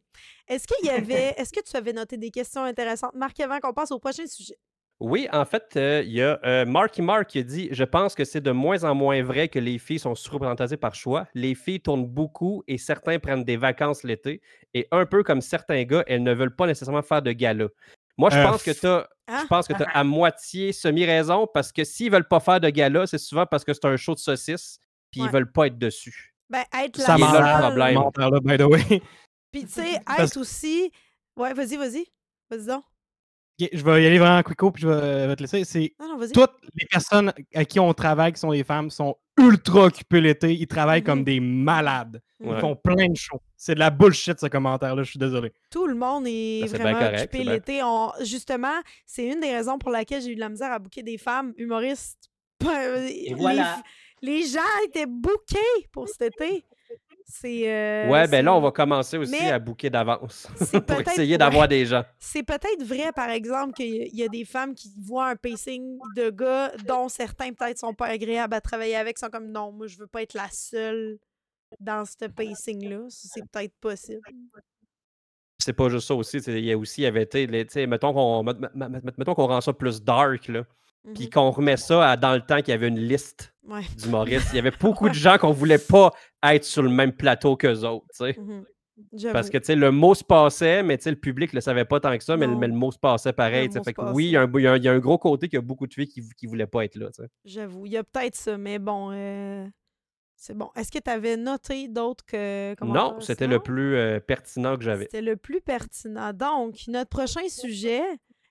Est-ce 0.49 0.67
qu'il 0.67 0.85
y 0.87 0.91
avait. 0.91 1.35
Est-ce 1.39 1.53
que 1.53 1.61
tu 1.63 1.77
avais 1.77 1.93
noté 1.93 2.17
des 2.17 2.31
questions 2.31 2.65
intéressantes? 2.65 3.15
Marc, 3.15 3.39
avant 3.41 3.59
qu'on 3.61 3.73
passe 3.73 3.93
au 3.93 3.99
prochain 4.01 4.27
sujet. 4.27 4.57
Oui, 5.01 5.29
en 5.33 5.47
fait, 5.47 5.73
euh, 5.77 6.03
il 6.05 6.13
y 6.13 6.21
a 6.23 6.39
euh, 6.45 6.67
Marky 6.67 7.01
Mark 7.01 7.27
qui 7.29 7.39
a 7.39 7.43
dit 7.43 7.69
Je 7.73 7.85
pense 7.85 8.15
que 8.15 8.25
c'est 8.25 8.43
de 8.43 8.51
moins 8.51 8.85
en 8.85 8.95
moins 8.95 9.23
vrai 9.23 9.49
que 9.49 9.59
les 9.59 9.79
filles 9.79 9.99
sont 9.99 10.15
surreprésentées 10.15 10.77
par 10.77 10.95
choix. 10.95 11.27
Les 11.35 11.55
filles 11.55 11.81
tournent 11.81 12.07
beaucoup 12.07 12.63
et 12.69 12.77
certains 12.77 13.19
prennent 13.19 13.45
des 13.45 13.57
vacances 13.57 14.03
l'été. 14.05 14.43
Et 14.75 14.87
un 14.91 15.07
peu 15.07 15.23
comme 15.23 15.41
certains 15.41 15.83
gars, 15.85 16.05
elles 16.07 16.23
ne 16.23 16.35
veulent 16.35 16.55
pas 16.55 16.67
nécessairement 16.67 17.01
faire 17.03 17.23
de 17.23 17.33
gala. 17.33 17.69
Moi, 18.19 18.29
je 18.29 18.37
Euh, 18.39 18.45
pense 18.47 18.63
que 18.63 18.73
tu 18.73 18.87
as. 18.87 19.09
Hein? 19.27 19.41
Je 19.43 19.47
pense 19.47 19.67
que 19.69 19.73
tu 19.73 19.83
as 19.83 19.89
à 19.89 20.05
moitié 20.05 20.73
semi-raison 20.73 21.47
parce 21.53 21.73
que 21.73 21.83
s'ils 21.85 22.11
veulent 22.11 22.29
pas 22.29 22.41
faire 22.41 22.61
de 22.61 22.69
gala, 22.69 23.07
c'est 23.07 23.17
souvent 23.19 23.47
parce 23.47 23.65
que 23.65 23.73
c'est 23.73 23.87
un 23.87 23.97
show 23.97 24.15
de 24.15 24.19
saucisses 24.21 24.79
puis 25.11 25.23
Ouais. 25.23 25.29
ils 25.29 25.33
veulent 25.33 25.51
pas 25.51 25.69
être 25.69 25.79
dessus. 25.79 26.35
Ben, 26.51 26.65
être 26.79 26.99
la 26.99 27.05
Ça 27.07 27.17
là 27.17 27.27
le 27.27 27.33
seule- 27.33 27.61
problème. 27.61 27.95
Menteur, 27.95 28.31
là, 28.33 28.41
by 28.43 28.59
the 28.59 28.63
way. 28.67 29.03
Puis, 29.51 29.63
tu 29.65 29.69
sais, 29.71 30.01
Parce- 30.05 30.33
être 30.33 30.37
aussi. 30.37 30.93
Ouais, 31.37 31.55
vas-y, 31.55 31.77
vas-y. 31.77 32.05
Vas-y 32.51 32.67
donc. 32.67 32.85
Je 33.73 33.85
vais 33.85 34.03
y 34.03 34.07
aller 34.07 34.19
vraiment 34.19 34.43
quick 34.43 34.59
puis 34.73 34.83
je 34.83 34.89
vais, 34.89 35.27
vais 35.27 35.37
te 35.37 35.43
laisser. 35.43 35.65
C'est 35.65 35.93
toutes 36.33 36.53
les 36.75 36.87
personnes 36.87 37.33
à 37.55 37.65
qui 37.65 37.81
on 37.81 37.93
travaille 37.93 38.33
qui 38.33 38.41
sont 38.41 38.53
des 38.53 38.65
femmes 38.65 38.91
sont 38.91 39.17
ultra 39.39 39.85
occupés 39.85 40.21
l'été. 40.21 40.53
Ils 40.55 40.67
travaillent 40.67 41.03
comme 41.03 41.21
Mhm. 41.21 41.25
des 41.25 41.41
malades. 41.41 42.23
Ils 42.43 42.57
font 42.59 42.75
plein 42.77 43.09
de 43.09 43.17
shows. 43.17 43.41
C'est 43.57 43.75
de 43.75 43.79
la 43.81 43.91
bullshit, 43.91 44.39
ce 44.41 44.47
commentaire-là. 44.47 45.03
Je 45.03 45.11
suis 45.11 45.19
désolé. 45.19 45.53
Tout 45.71 45.87
le 45.87 45.95
monde 45.95 46.25
est 46.27 46.63
Ben, 46.63 46.69
vraiment 46.69 46.99
correct, 46.99 47.19
occupé 47.35 47.45
l'été. 47.45 47.83
On- 47.83 48.13
Justement, 48.25 48.81
c'est 49.05 49.27
une 49.27 49.41
des 49.41 49.51
raisons 49.55 49.79
pour 49.79 49.91
laquelle 49.91 50.23
j'ai 50.23 50.31
eu 50.31 50.35
de 50.37 50.41
la 50.41 50.49
misère 50.49 50.73
à 50.73 50.79
booker 50.79 51.03
des 51.03 51.19
femmes 51.19 51.53
humoristes. 51.59 52.31
Les, 52.63 53.35
voilà. 53.37 53.77
les 54.23 54.43
gens 54.47 54.61
étaient 54.87 55.07
bookés 55.07 55.59
pour 55.93 56.09
cet 56.09 56.23
été. 56.35 56.65
C'est. 57.33 57.71
euh, 57.71 58.09
Ouais, 58.09 58.27
ben 58.29 58.45
là, 58.45 58.55
on 58.55 58.61
va 58.61 58.71
commencer 58.73 59.17
aussi 59.17 59.31
Mais 59.33 59.51
à 59.51 59.59
booker 59.59 59.89
d'avance 59.91 60.49
pour 60.87 61.01
essayer 61.01 61.33
ouais. 61.35 61.39
d'avoir 61.39 61.69
des 61.69 61.87
gens. 61.87 62.03
C'est 62.19 62.43
peut-être 62.43 62.83
vrai, 62.83 63.13
par 63.13 63.31
exemple, 63.31 63.73
qu'il 63.75 64.15
y 64.15 64.23
a- 64.23 64.29
des 64.29 64.45
femmes 64.45 64.75
qui 64.75 64.91
voient 65.01 65.29
un 65.29 65.37
pacing 65.37 65.99
de 66.17 66.31
gars 66.31 66.73
dont 66.87 67.09
certains 67.09 67.53
peut-être 67.53 67.79
sont 67.79 67.95
pas 67.95 68.07
agréables 68.07 68.55
à 68.55 68.61
travailler 68.61 68.97
avec, 68.97 69.19
sont 69.19 69.29
comme 69.31 69.51
non, 69.51 69.71
moi 69.73 69.87
je 69.87 69.97
veux 69.99 70.07
pas 70.07 70.23
être 70.23 70.35
la 70.35 70.49
seule 70.51 71.19
dans 71.79 72.05
ce 72.05 72.27
pacing-là. 72.27 73.07
C'est 73.09 73.43
peut-être 73.51 73.75
possible. 73.81 74.21
C'est 75.59 75.73
pas 75.75 75.89
juste 75.91 76.09
ça 76.09 76.15
aussi. 76.15 76.39
Il 76.39 76.65
y 76.65 76.73
a 76.73 76.79
aussi, 76.79 77.03
il 77.03 77.05
y 77.05 77.07
avait 77.07 77.23
été, 77.23 77.47
les- 77.47 77.67
tu 77.67 77.75
sais, 77.75 77.87
mettons 77.87 78.13
qu'on 78.15 78.43
met- 78.43 78.55
met- 78.75 78.89
met- 78.89 79.01
mettons 79.19 79.35
qu'on 79.35 79.47
rend 79.47 79.61
ça 79.61 79.73
plus 79.73 80.03
dark, 80.03 80.49
là, 80.49 80.65
puis 81.15 81.25
Mhm. 81.25 81.31
qu'on 81.31 81.51
remet 81.51 81.77
ça 81.77 82.11
à- 82.11 82.17
dans 82.17 82.35
le 82.35 82.41
temps 82.41 82.59
qu'il 82.59 82.69
y 82.69 82.73
avait 82.73 82.89
une 82.89 82.99
liste 83.01 83.55
Ouais. 83.67 83.83
d'humoristes. 83.97 84.49
Il 84.53 84.57
y 84.57 84.59
avait 84.59 84.73
beaucoup 84.79 85.09
de 85.09 85.15
gens 85.15 85.39
qu'on 85.39 85.53
voulait 85.53 85.79
pas 85.79 86.13
être 86.45 86.65
sur 86.65 86.83
le 86.83 86.91
même 86.91 87.13
plateau 87.13 87.57
qu'eux 87.57 87.85
autres. 87.85 88.07
Mhm. 88.21 88.65
Parce 89.33 89.49
que 89.49 89.57
tu 89.57 89.65
sais, 89.65 89.77
le 89.77 89.91
mot 89.91 90.15
se 90.15 90.23
passait, 90.23 90.83
mais 90.83 90.99
le 91.07 91.15
public 91.17 91.55
le 91.55 91.63
savait 91.63 91.87
pas 91.87 92.01
tant 92.01 92.17
que 92.19 92.23
ça, 92.23 92.37
mais, 92.37 92.47
le- 92.47 92.55
mais 92.57 92.67
le 92.69 92.75
mot 92.75 92.91
se 92.93 92.99
passait 92.99 93.33
pareil. 93.33 93.71
Fait 93.83 93.95
que 93.95 94.13
oui, 94.13 94.27
il 94.27 94.31
y, 94.33 94.37
a 94.37 94.43
un, 94.43 94.51
il 94.55 94.61
y 94.63 94.67
a 94.67 94.73
un- 94.73 94.77
il 94.77 94.85
y 94.85 94.89
a 94.89 94.93
un 94.93 94.99
gros 94.99 95.17
côté 95.17 95.49
qu'il 95.49 95.57
y 95.57 95.59
a 95.59 95.63
beaucoup 95.63 95.87
de 95.87 95.95
filles 95.95 96.07
qui, 96.09 96.23
qui 96.37 96.47
voulaient 96.47 96.67
pas 96.67 96.85
être 96.85 96.97
là. 96.97 97.09
J'avoue, 97.47 97.87
il 97.87 97.93
y 97.93 97.97
a 97.97 98.05
peut-être 98.05 98.35
ça, 98.37 98.59
mais 98.59 98.79
bon, 98.79 99.11
euh, 99.13 99.67
c'est 100.37 100.55
bon. 100.55 100.69
Est-ce 100.77 100.93
que 100.93 100.99
tu 100.99 101.11
avais 101.11 101.39
noté 101.39 101.89
d'autres 101.89 102.27
que 102.27 102.75
Non, 102.85 103.19
c'était 103.21 103.47
le 103.47 103.59
plus 103.61 103.97
euh, 103.97 104.21
pertinent 104.21 104.77
que 104.77 104.83
j'avais. 104.85 105.05
C'était 105.05 105.23
le 105.23 105.37
plus 105.37 105.63
pertinent. 105.63 106.33
Donc, 106.35 106.77
notre 106.89 107.09
prochain 107.09 107.49
sujet, 107.49 108.03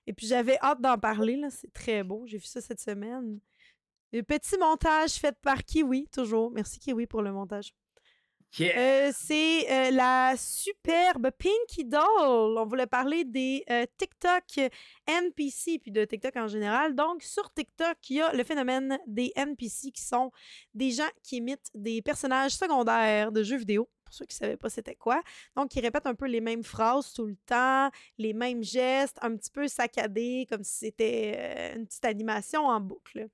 et 0.06 0.12
puis 0.12 0.26
j'avais 0.26 0.58
hâte 0.60 0.80
d'en 0.80 0.98
parler, 0.98 1.36
là, 1.36 1.50
c'est 1.50 1.72
très 1.72 2.02
beau, 2.02 2.24
j'ai 2.26 2.38
vu 2.38 2.46
ça 2.46 2.60
cette 2.60 2.80
semaine. 2.80 3.38
Le 4.12 4.22
petit 4.22 4.58
montage 4.58 5.12
fait 5.12 5.36
par 5.40 5.62
Kiwi, 5.64 6.08
toujours. 6.08 6.50
Merci 6.50 6.80
Kiwi 6.80 7.06
pour 7.06 7.22
le 7.22 7.32
montage. 7.32 7.72
Yeah. 8.58 8.76
Euh, 8.76 9.12
c'est 9.14 9.70
euh, 9.70 9.90
la 9.92 10.34
superbe 10.36 11.30
Pinky 11.38 11.84
Doll. 11.84 12.02
On 12.58 12.66
voulait 12.66 12.88
parler 12.88 13.24
des 13.24 13.62
euh, 13.70 13.86
TikTok 13.96 14.72
NPC 15.06 15.78
puis 15.78 15.92
de 15.92 16.04
TikTok 16.04 16.34
en 16.34 16.48
général. 16.48 16.96
Donc, 16.96 17.22
sur 17.22 17.52
TikTok, 17.52 17.96
il 18.08 18.16
y 18.16 18.20
a 18.20 18.32
le 18.32 18.42
phénomène 18.42 18.98
des 19.06 19.32
NPC 19.36 19.92
qui 19.92 20.02
sont 20.02 20.32
des 20.74 20.90
gens 20.90 21.08
qui 21.22 21.36
imitent 21.36 21.70
des 21.74 22.02
personnages 22.02 22.52
secondaires 22.52 23.30
de 23.30 23.44
jeux 23.44 23.58
vidéo. 23.58 23.88
Pour 24.10 24.16
ceux 24.16 24.26
qui 24.26 24.34
ne 24.34 24.38
savaient 24.38 24.56
pas 24.56 24.68
c'était 24.70 24.96
quoi. 24.96 25.22
Donc, 25.54 25.76
ils 25.76 25.80
répètent 25.80 26.06
un 26.08 26.16
peu 26.16 26.26
les 26.26 26.40
mêmes 26.40 26.64
phrases 26.64 27.12
tout 27.12 27.26
le 27.26 27.36
temps, 27.46 27.90
les 28.18 28.32
mêmes 28.32 28.64
gestes, 28.64 29.16
un 29.22 29.36
petit 29.36 29.52
peu 29.52 29.68
saccadés, 29.68 30.48
comme 30.50 30.64
si 30.64 30.78
c'était 30.86 31.34
euh, 31.38 31.76
une 31.76 31.86
petite 31.86 32.04
animation 32.04 32.66
en 32.66 32.80
boucle. 32.80 33.28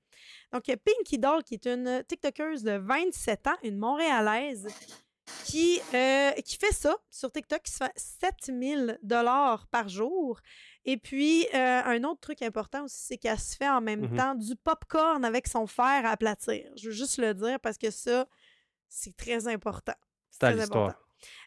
Donc, 0.53 0.69
il 0.69 0.73
y 0.73 0.75
a 0.75 0.77
Pinky 0.77 1.17
Doll, 1.19 1.43
qui 1.45 1.55
est 1.55 1.67
une 1.67 2.05
TikTokeuse 2.07 2.63
de 2.63 2.73
27 2.77 3.47
ans, 3.47 3.57
une 3.63 3.79
Montréalaise, 3.79 4.67
qui, 5.45 5.81
euh, 5.95 6.31
qui 6.45 6.57
fait 6.57 6.73
ça 6.75 6.95
sur 7.11 7.33
TikTok, 7.33 7.63
qui 7.63 7.73
se 7.73 7.79
fait 7.79 7.93
7000 7.97 8.99
dollars 9.03 9.67
par 9.69 9.89
jour. 9.89 10.41
Et 10.85 10.99
puis, 10.99 11.47
euh, 11.55 11.83
un 11.85 12.05
autre 12.05 12.21
truc 12.21 12.43
important 12.43 12.85
aussi, 12.85 12.99
c'est 12.99 13.17
qu'elle 13.17 13.39
se 13.41 13.57
fait 13.57 13.69
en 13.69 13.81
même 13.81 14.03
Mhm. 14.11 14.17
temps 14.17 14.35
du 14.35 14.55
popcorn 14.57 15.25
avec 15.25 15.49
son 15.49 15.67
fer 15.67 16.05
à 16.05 16.11
aplatir. 16.11 16.71
Je 16.77 16.87
veux 16.91 16.95
juste 16.95 17.19
le 17.19 17.35
dire 17.35 17.59
parce 17.61 17.79
que 17.79 17.91
ça, 17.91 18.27
c'est 18.89 19.17
très 19.17 19.49
important. 19.49 19.95
C'est 20.41 20.41
C'est 20.41 20.47
à 20.47 20.51
très 20.53 20.61
l'histoire. 20.61 20.95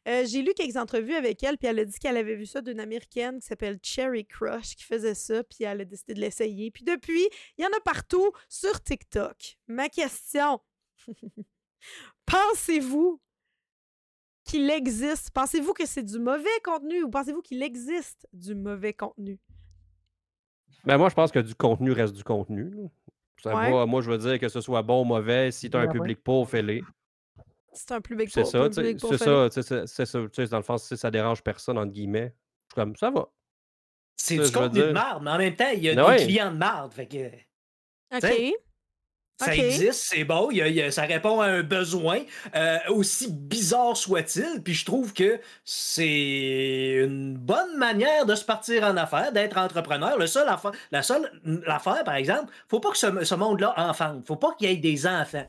Euh, 0.07 0.25
J'ai 0.25 0.41
lu 0.41 0.53
quelques 0.55 0.77
entrevues 0.77 1.13
avec 1.13 1.43
elle, 1.43 1.57
puis 1.57 1.67
elle 1.67 1.79
a 1.79 1.85
dit 1.85 1.99
qu'elle 1.99 2.17
avait 2.17 2.35
vu 2.35 2.45
ça 2.45 2.61
d'une 2.61 2.79
américaine 2.79 3.39
qui 3.39 3.47
s'appelle 3.47 3.79
Cherry 3.83 4.25
Crush, 4.25 4.75
qui 4.75 4.83
faisait 4.83 5.13
ça, 5.13 5.43
puis 5.43 5.63
elle 5.63 5.81
a 5.81 5.85
décidé 5.85 6.13
de 6.15 6.19
l'essayer. 6.21 6.71
Puis 6.71 6.83
depuis, 6.83 7.27
il 7.57 7.63
y 7.63 7.65
en 7.65 7.69
a 7.69 7.79
partout 7.81 8.31
sur 8.47 8.81
TikTok. 8.81 9.57
Ma 9.67 9.89
question, 9.89 10.59
pensez-vous 12.25 13.21
qu'il 14.43 14.69
existe, 14.71 15.29
pensez-vous 15.31 15.73
que 15.73 15.85
c'est 15.85 16.03
du 16.03 16.17
mauvais 16.17 16.47
contenu 16.63 17.03
ou 17.03 17.09
pensez-vous 17.09 17.41
qu'il 17.41 17.61
existe 17.61 18.27
du 18.33 18.55
mauvais 18.55 18.93
contenu? 18.93 19.39
Ben, 20.85 20.97
moi, 20.97 21.09
je 21.09 21.15
pense 21.15 21.31
que 21.31 21.39
du 21.39 21.53
contenu 21.53 21.91
reste 21.91 22.15
du 22.15 22.23
contenu. 22.23 22.71
Ça 23.43 23.55
Ouais. 23.55 23.85
moi, 23.85 24.01
je 24.01 24.09
veux 24.09 24.17
dire 24.17 24.39
que 24.39 24.49
ce 24.49 24.59
soit 24.61 24.81
bon 24.81 25.01
ou 25.01 25.05
mauvais. 25.05 25.51
Si 25.51 25.69
tu 25.69 25.77
as 25.77 25.81
un 25.81 25.87
ouais. 25.87 25.93
public 25.93 26.23
pauvre, 26.23 26.49
fais-le. 26.49 26.81
C'est 27.73 27.91
un 27.91 28.01
public 28.01 28.29
C'est 28.31 28.41
pour- 28.41 28.49
ça, 28.51 28.67
c'est 28.71 28.81
ça, 29.17 29.49
tu 29.49 29.53
sais, 29.53 29.61
c'est 29.63 29.87
c'est 29.87 30.05
ça, 30.05 30.19
tu 30.21 30.29
sais, 30.43 30.47
dans 30.47 30.57
le 30.57 30.63
fond, 30.63 30.77
si 30.77 30.97
ça 30.97 31.11
dérange 31.11 31.41
personne, 31.43 31.77
entre 31.77 31.91
guillemets. 31.91 32.33
Je 32.69 32.73
suis 32.73 32.75
comme, 32.75 32.95
ça 32.95 33.09
va. 33.11 33.27
C'est 34.17 34.37
Ça, 34.37 34.43
du 34.43 34.51
contenu 34.51 34.79
de 34.81 34.91
marde, 34.91 35.23
mais 35.23 35.31
en 35.31 35.37
même 35.37 35.55
temps, 35.55 35.69
il 35.73 35.83
y 35.83 35.89
a 35.89 36.05
ouais. 36.07 36.17
des 36.17 36.25
clients 36.25 36.51
de 36.51 36.57
marde. 36.57 36.93
Fait 36.93 37.07
que 37.07 37.27
OK. 38.15 38.53
Ça 39.41 39.55
existe, 39.55 40.03
c'est 40.09 40.25
bon, 40.25 40.49
il 40.51 40.57
y 40.57 40.61
a- 40.61 40.67
y 40.67 40.81
a- 40.81 40.91
ça 40.91 41.03
répond 41.03 41.39
à 41.39 41.45
un 41.45 41.63
besoin, 41.63 42.19
euh, 42.55 42.77
aussi 42.89 43.31
bizarre 43.31 43.95
soit-il. 43.95 44.61
Puis 44.61 44.73
je 44.73 44.83
trouve 44.83 45.13
que 45.13 45.39
c'est 45.63 46.95
une 47.05 47.37
bonne 47.37 47.77
manière 47.77 48.25
de 48.25 48.35
se 48.35 48.43
partir 48.43 48.83
en 48.83 48.97
affaires, 48.97 49.31
d'être 49.31 49.57
entrepreneur. 49.57 50.17
Le 50.17 50.27
seul 50.27 50.47
affaire, 50.49 50.71
la 50.91 51.03
seule 51.03 51.31
affaire, 51.67 52.03
par 52.03 52.15
exemple, 52.15 52.51
faut 52.67 52.81
pas 52.81 52.91
que 52.91 52.97
ce, 52.97 53.23
ce 53.23 53.35
monde-là 53.35 53.73
enfante. 53.77 54.27
Faut 54.27 54.35
pas 54.35 54.53
qu'il 54.55 54.69
y 54.69 54.73
ait 54.73 54.77
des 54.77 55.07
enfants. 55.07 55.47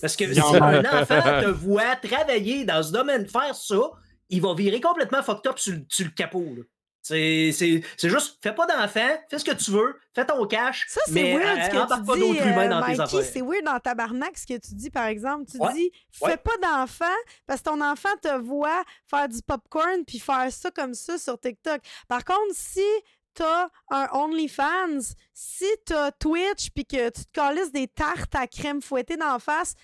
Parce 0.00 0.16
que 0.16 0.32
si 0.32 0.40
un 0.40 0.44
enfant 1.00 1.20
te 1.42 1.48
voit 1.48 1.96
travailler 1.96 2.64
dans 2.64 2.82
ce 2.82 2.92
domaine, 2.92 3.26
faire 3.26 3.54
ça, 3.54 3.80
il 4.28 4.40
va 4.42 4.54
virer 4.54 4.80
complètement 4.80 5.22
fucked 5.22 5.46
up 5.50 5.58
sur, 5.58 5.72
le- 5.74 5.84
sur 5.88 6.04
le 6.06 6.10
capot. 6.12 6.44
là. 6.56 6.62
C'est 7.00 7.52
c'est- 7.52 7.80
c'est 7.96 8.10
juste, 8.10 8.36
fais 8.42 8.52
pas 8.52 8.66
d'enfant, 8.66 9.08
fais 9.30 9.38
ce 9.38 9.44
que 9.44 9.54
tu 9.54 9.70
veux, 9.70 9.96
fais 10.14 10.26
ton 10.26 10.44
cash, 10.46 10.84
Ça, 10.88 11.00
c'est 11.06 11.12
mais 11.12 11.38
weird 11.38 11.64
ce 11.64 11.70
que 11.70 11.76
embarque 11.76 12.00
tu 12.02 12.06
pas 12.06 12.16
dis, 12.16 12.22
euh, 12.40 12.68
dans 12.68 12.82
tes 12.82 12.86
Mikey, 12.88 13.00
affaires. 13.02 13.24
c'est 13.32 13.40
weird 13.40 13.64
dans 13.64 13.78
tabarnak 13.80 14.36
ce 14.36 14.46
que 14.46 14.58
tu 14.58 14.74
dis, 14.74 14.90
par 14.90 15.06
exemple. 15.06 15.44
Tu 15.50 15.56
Ouais, 15.58 15.72
dis, 15.72 15.90
fais 16.12 16.24
ouais. 16.26 16.36
pas 16.36 16.56
d'enfant 16.60 17.04
parce 17.46 17.60
que 17.62 17.70
ton 17.70 17.80
enfant 17.80 18.10
te 18.20 18.36
voit 18.40 18.82
faire 19.08 19.26
du 19.28 19.40
popcorn 19.40 20.04
puis 20.06 20.18
faire 20.18 20.48
ça 20.52 20.70
comme 20.70 20.92
ça 20.92 21.16
sur 21.16 21.40
TikTok. 21.40 21.80
Par 22.08 22.24
contre, 22.24 22.52
si 22.52 22.84
t'as 23.38 23.68
un 23.90 24.08
OnlyFans, 24.12 25.14
si 25.32 25.64
t'as 25.86 26.10
Twitch 26.12 26.70
puis 26.74 26.84
que 26.84 27.08
tu 27.10 27.24
te 27.24 27.30
calisses 27.32 27.70
des 27.70 27.86
tartes 27.86 28.34
à 28.34 28.48
crème 28.48 28.82
fouettée 28.82 29.16
d'en 29.16 29.38
face, 29.38 29.74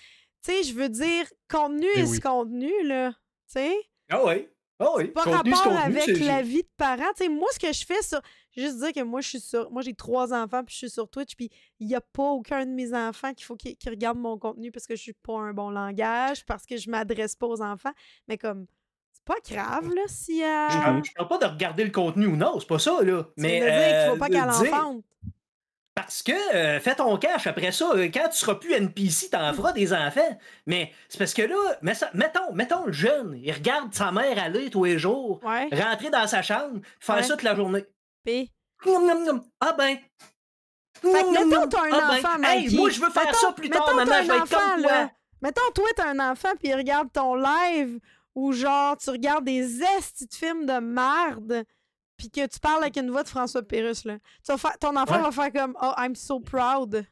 tu 0.45 0.51
sais, 0.51 0.63
je 0.65 0.75
veux 0.75 0.89
dire, 0.89 1.27
contenu 1.49 1.87
Eh 1.95 2.01
est 2.01 2.05
oui. 2.05 2.17
ce 2.17 2.21
contenu, 2.21 2.73
là. 2.85 3.13
Tu 3.13 3.61
sais? 3.61 3.77
Ah 4.11 4.25
oui. 4.25 4.49
Ah 4.81 4.89
oui. 4.97 5.07
pas 5.09 5.23
Contenu, 5.23 5.53
rapport 5.53 5.73
contenu, 5.73 5.99
avec 6.01 6.19
la 6.21 6.43
vie 6.43 6.63
de 6.65 6.69
parents. 6.77 7.13
Tu 7.17 7.25
sais, 7.25 7.29
moi, 7.29 7.49
ce 7.53 7.61
que 7.61 7.73
je 7.73 7.87
fais 7.87 8.03
sur. 8.03 8.21
Juste 8.57 8.79
dire 8.79 8.93
que 8.93 9.03
moi, 9.03 9.21
je 9.21 9.29
suis 9.29 9.41
sur. 9.41 9.71
Moi, 9.71 9.83
j'ai 9.83 9.95
trois 9.95 10.35
enfants, 10.35 10.65
puis 10.65 10.73
je 10.73 10.79
suis 10.79 10.91
sur 10.91 11.09
Twitch, 11.09 11.37
puis 11.37 11.51
il 11.79 11.87
n'y 11.87 11.95
a 11.95 12.01
pas 12.01 12.25
aucun 12.25 12.67
de 12.67 12.73
mes 12.73 12.93
enfants 12.93 13.33
qu'il 13.35 13.47
faut 13.47 13.57
qu'ils 13.57 13.77
regardent 13.87 14.19
mon 14.19 14.37
contenu 14.37 14.73
parce 14.73 14.87
que 14.87 14.97
je 14.97 15.03
suis 15.03 15.13
pas 15.13 15.39
un 15.39 15.53
bon 15.53 15.71
langage, 15.71 16.45
parce 16.45 16.67
que 16.67 16.77
je 16.77 16.91
m'adresse 16.91 17.37
pas 17.37 17.47
aux 17.47 17.63
enfants. 17.63 17.93
Mais 18.27 18.37
comme, 18.37 18.67
pas 19.25 19.35
grave, 19.51 19.89
là, 19.95 20.03
si. 20.07 20.43
euh, 20.43 20.69
Je 20.71 20.79
parle- 20.79 21.05
je 21.05 21.13
parle 21.13 21.29
pas 21.29 21.39
de 21.39 21.47
regarder 21.47 21.85
le 21.85 21.91
contenu 21.91 22.27
ou 22.27 22.37
non, 22.37 22.59
c'est 22.61 22.69
pas 22.69 22.79
ça, 22.79 23.03
là. 23.03 23.25
tu 23.25 23.31
Mais 23.43 23.61
dire 23.61 23.69
qu'il 23.69 24.09
faut 24.09 24.15
euh, 24.15 24.19
pas 24.19 24.29
de 24.29 24.33
qu'elle 24.35 24.73
enfante. 24.73 25.05
Parce 25.95 26.23
que 26.25 26.55
euh, 26.55 26.81
fais 26.81 26.97
ton 26.97 27.17
cash 27.19 27.47
après 27.47 27.71
ça. 27.71 27.89
euh, 27.95 28.09
Quand 28.13 28.29
tu 28.29 28.37
seras 28.37 28.57
plus 28.57 28.73
NPC, 28.73 29.31
t'en 29.31 29.55
feras 29.55 29.73
des 29.73 29.93
enfants. 29.93 30.39
Mais 30.67 30.93
c'est 31.09 31.19
parce 31.19 31.33
que 31.33 31.43
là, 31.43 31.57
mais 31.83 31.95
ça- 31.95 32.11
mettons, 32.15 32.53
mettons 32.53 32.85
le 32.87 32.93
jeune, 32.93 33.39
il 33.41 33.53
regarde 33.53 33.95
sa 33.95 34.11
mère 34.11 34.43
aller 34.43 34.71
tous 34.71 34.85
les 34.85 34.99
jours, 34.99 35.41
Ouais. 35.45 35.69
rentrer 35.73 36.11
dans 36.11 36.27
sa 36.27 36.43
chambre, 36.43 36.81
faire 36.99 37.17
Ouais. 37.17 37.23
ça 37.23 37.35
toute 37.35 37.45
la 37.45 37.55
journée. 37.55 37.85
Puis. 38.25 38.53
Ah 39.61 39.73
ben. 39.79 39.97
Fait 41.01 41.09
que 41.23 41.45
mettons, 41.49 41.69
t'as 41.69 41.83
un 41.83 41.91
Ah 41.93 42.09
ben. 42.11 42.19
enfant, 42.19 42.43
Hey, 42.43 42.65
Mikey. 42.65 42.77
moi, 42.77 42.91
je 42.91 43.01
veux 43.01 43.11
faire 43.11 43.25
Mettons- 43.27 43.39
ça 43.39 43.53
plus 43.53 43.71
tard, 43.71 43.95
maman. 43.95 44.13
Je 44.23 44.29
vais 44.29 44.37
être 44.37 44.49
comme 44.51 44.81
là. 44.83 44.89
toi. 44.89 45.11
Mettons, 45.43 45.71
toi, 45.75 45.89
t'as 45.97 46.09
un 46.09 46.31
enfant, 46.33 46.49
puis 46.59 46.69
il 46.69 46.75
regarde 46.75 47.13
ton 47.13 47.35
live, 47.35 47.99
ou 48.35 48.53
genre, 48.53 48.97
tu 48.97 49.11
regardes 49.11 49.45
des 49.45 49.81
estis 49.99 50.27
de 50.27 50.35
films 50.35 50.67
de 50.67 50.79
merde, 50.81 51.65
puis 52.17 52.31
que 52.31 52.47
tu 52.47 52.59
parles 52.61 52.83
avec 52.83 52.97
une 52.97 53.11
voix 53.11 53.23
de 53.23 53.29
François 53.29 53.63
Pérus, 53.63 54.05
là. 54.05 54.19
Tu 54.45 54.53
vas 54.53 54.59
faire- 54.59 54.79
ton 54.79 54.97
enfant 54.97 55.17
Ouais. 55.17 55.23
va 55.23 55.31
faire 55.33 55.53
comme 55.53 55.77
«Oh, 55.83 55.93
I'm 55.99 56.15
so 56.15 56.41
proud». 56.41 57.05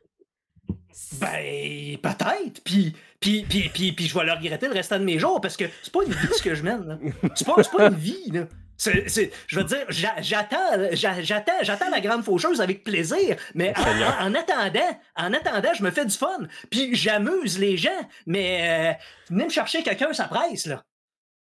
Ben, 1.20 1.96
peut-être. 2.02 2.62
Puis, 2.64 2.94
puis, 3.18 3.44
puis, 3.48 3.70
puis, 3.72 3.92
puis 3.92 4.06
je 4.06 4.18
vais 4.18 4.24
le 4.24 4.32
regretter 4.32 4.68
le 4.68 4.74
restant 4.74 4.98
de 4.98 5.04
mes 5.04 5.18
jours 5.18 5.40
parce 5.40 5.56
que 5.56 5.64
c'est 5.82 5.92
pas 5.92 6.04
une 6.04 6.12
vie 6.12 6.28
ce 6.36 6.42
que 6.42 6.54
je 6.54 6.62
mène. 6.62 6.86
là. 6.86 6.98
C'est 7.34 7.46
pas, 7.46 7.62
c'est 7.62 7.72
pas 7.72 7.86
une 7.88 7.94
vie. 7.94 8.30
Là. 8.30 8.42
Je 8.84 9.56
veux 9.58 9.64
dire, 9.64 9.86
j'a- 9.88 10.20
j'attends, 10.20 10.90
j'a- 10.92 11.22
j'attends, 11.22 11.52
j'attends 11.62 11.88
la 11.90 12.00
grande 12.00 12.24
faucheuse 12.24 12.60
avec 12.60 12.84
plaisir, 12.84 13.36
mais 13.54 13.72
en 13.76 14.34
attendant, 14.34 14.98
en 15.16 15.32
attendant, 15.32 15.72
je 15.74 15.82
me 15.82 15.90
fais 15.90 16.04
du 16.04 16.16
fun, 16.16 16.46
puis 16.70 16.94
j'amuse 16.94 17.58
les 17.58 17.76
gens, 17.76 17.90
mais 18.26 18.96
euh, 18.98 19.04
venez 19.30 19.44
me 19.44 19.50
chercher 19.50 19.82
quelqu'un, 19.82 20.12
ça 20.12 20.24
presse 20.24 20.66
là. 20.66 20.84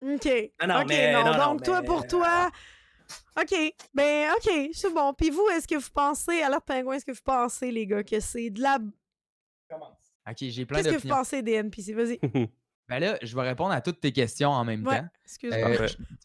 OK. 0.02 0.30
Ah 0.60 0.68
non, 0.68 0.82
OK, 0.82 0.88
mais- 0.88 1.14
non. 1.14 1.24
non, 1.26 1.32
non, 1.38 1.46
Donc, 1.54 1.64
toi, 1.64 1.82
mais- 1.82 1.88
pour 1.88 2.06
toi... 2.08 2.50
OK. 3.40 3.54
Ben, 3.94 4.32
OK, 4.36 4.70
c'est 4.74 4.94
bon. 4.94 5.14
Puis 5.14 5.30
vous, 5.30 5.48
est-ce 5.50 5.68
que 5.68 5.76
vous 5.76 5.90
pensez, 5.94 6.42
alors 6.42 6.62
Pingouin, 6.64 6.96
est-ce 6.96 7.06
que 7.06 7.12
vous 7.12 7.20
pensez, 7.24 7.72
les 7.72 7.86
gars, 7.86 8.04
que 8.04 8.20
c'est 8.20 8.50
de 8.50 8.62
la... 8.62 8.80
Ok, 10.28 10.38
j'ai 10.40 10.66
plein 10.66 10.82
Qu'est-ce 10.82 10.96
que 10.96 11.02
vous 11.04 11.08
pensez 11.10 11.42
des 11.44 11.54
NPC? 11.54 11.94
Vas-y. 11.94 12.20
Ben 12.88 13.00
là, 13.00 13.18
je 13.24 13.36
vais 13.36 13.42
répondre 13.42 13.72
à 13.72 13.82
toutes 13.82 14.00
tes 14.00 14.12
questions 14.12 14.52
en 14.52 14.64
même 14.64 14.86
Ouais, 14.86 15.00
temps. 15.00 15.08
excuse-moi. 15.24 15.70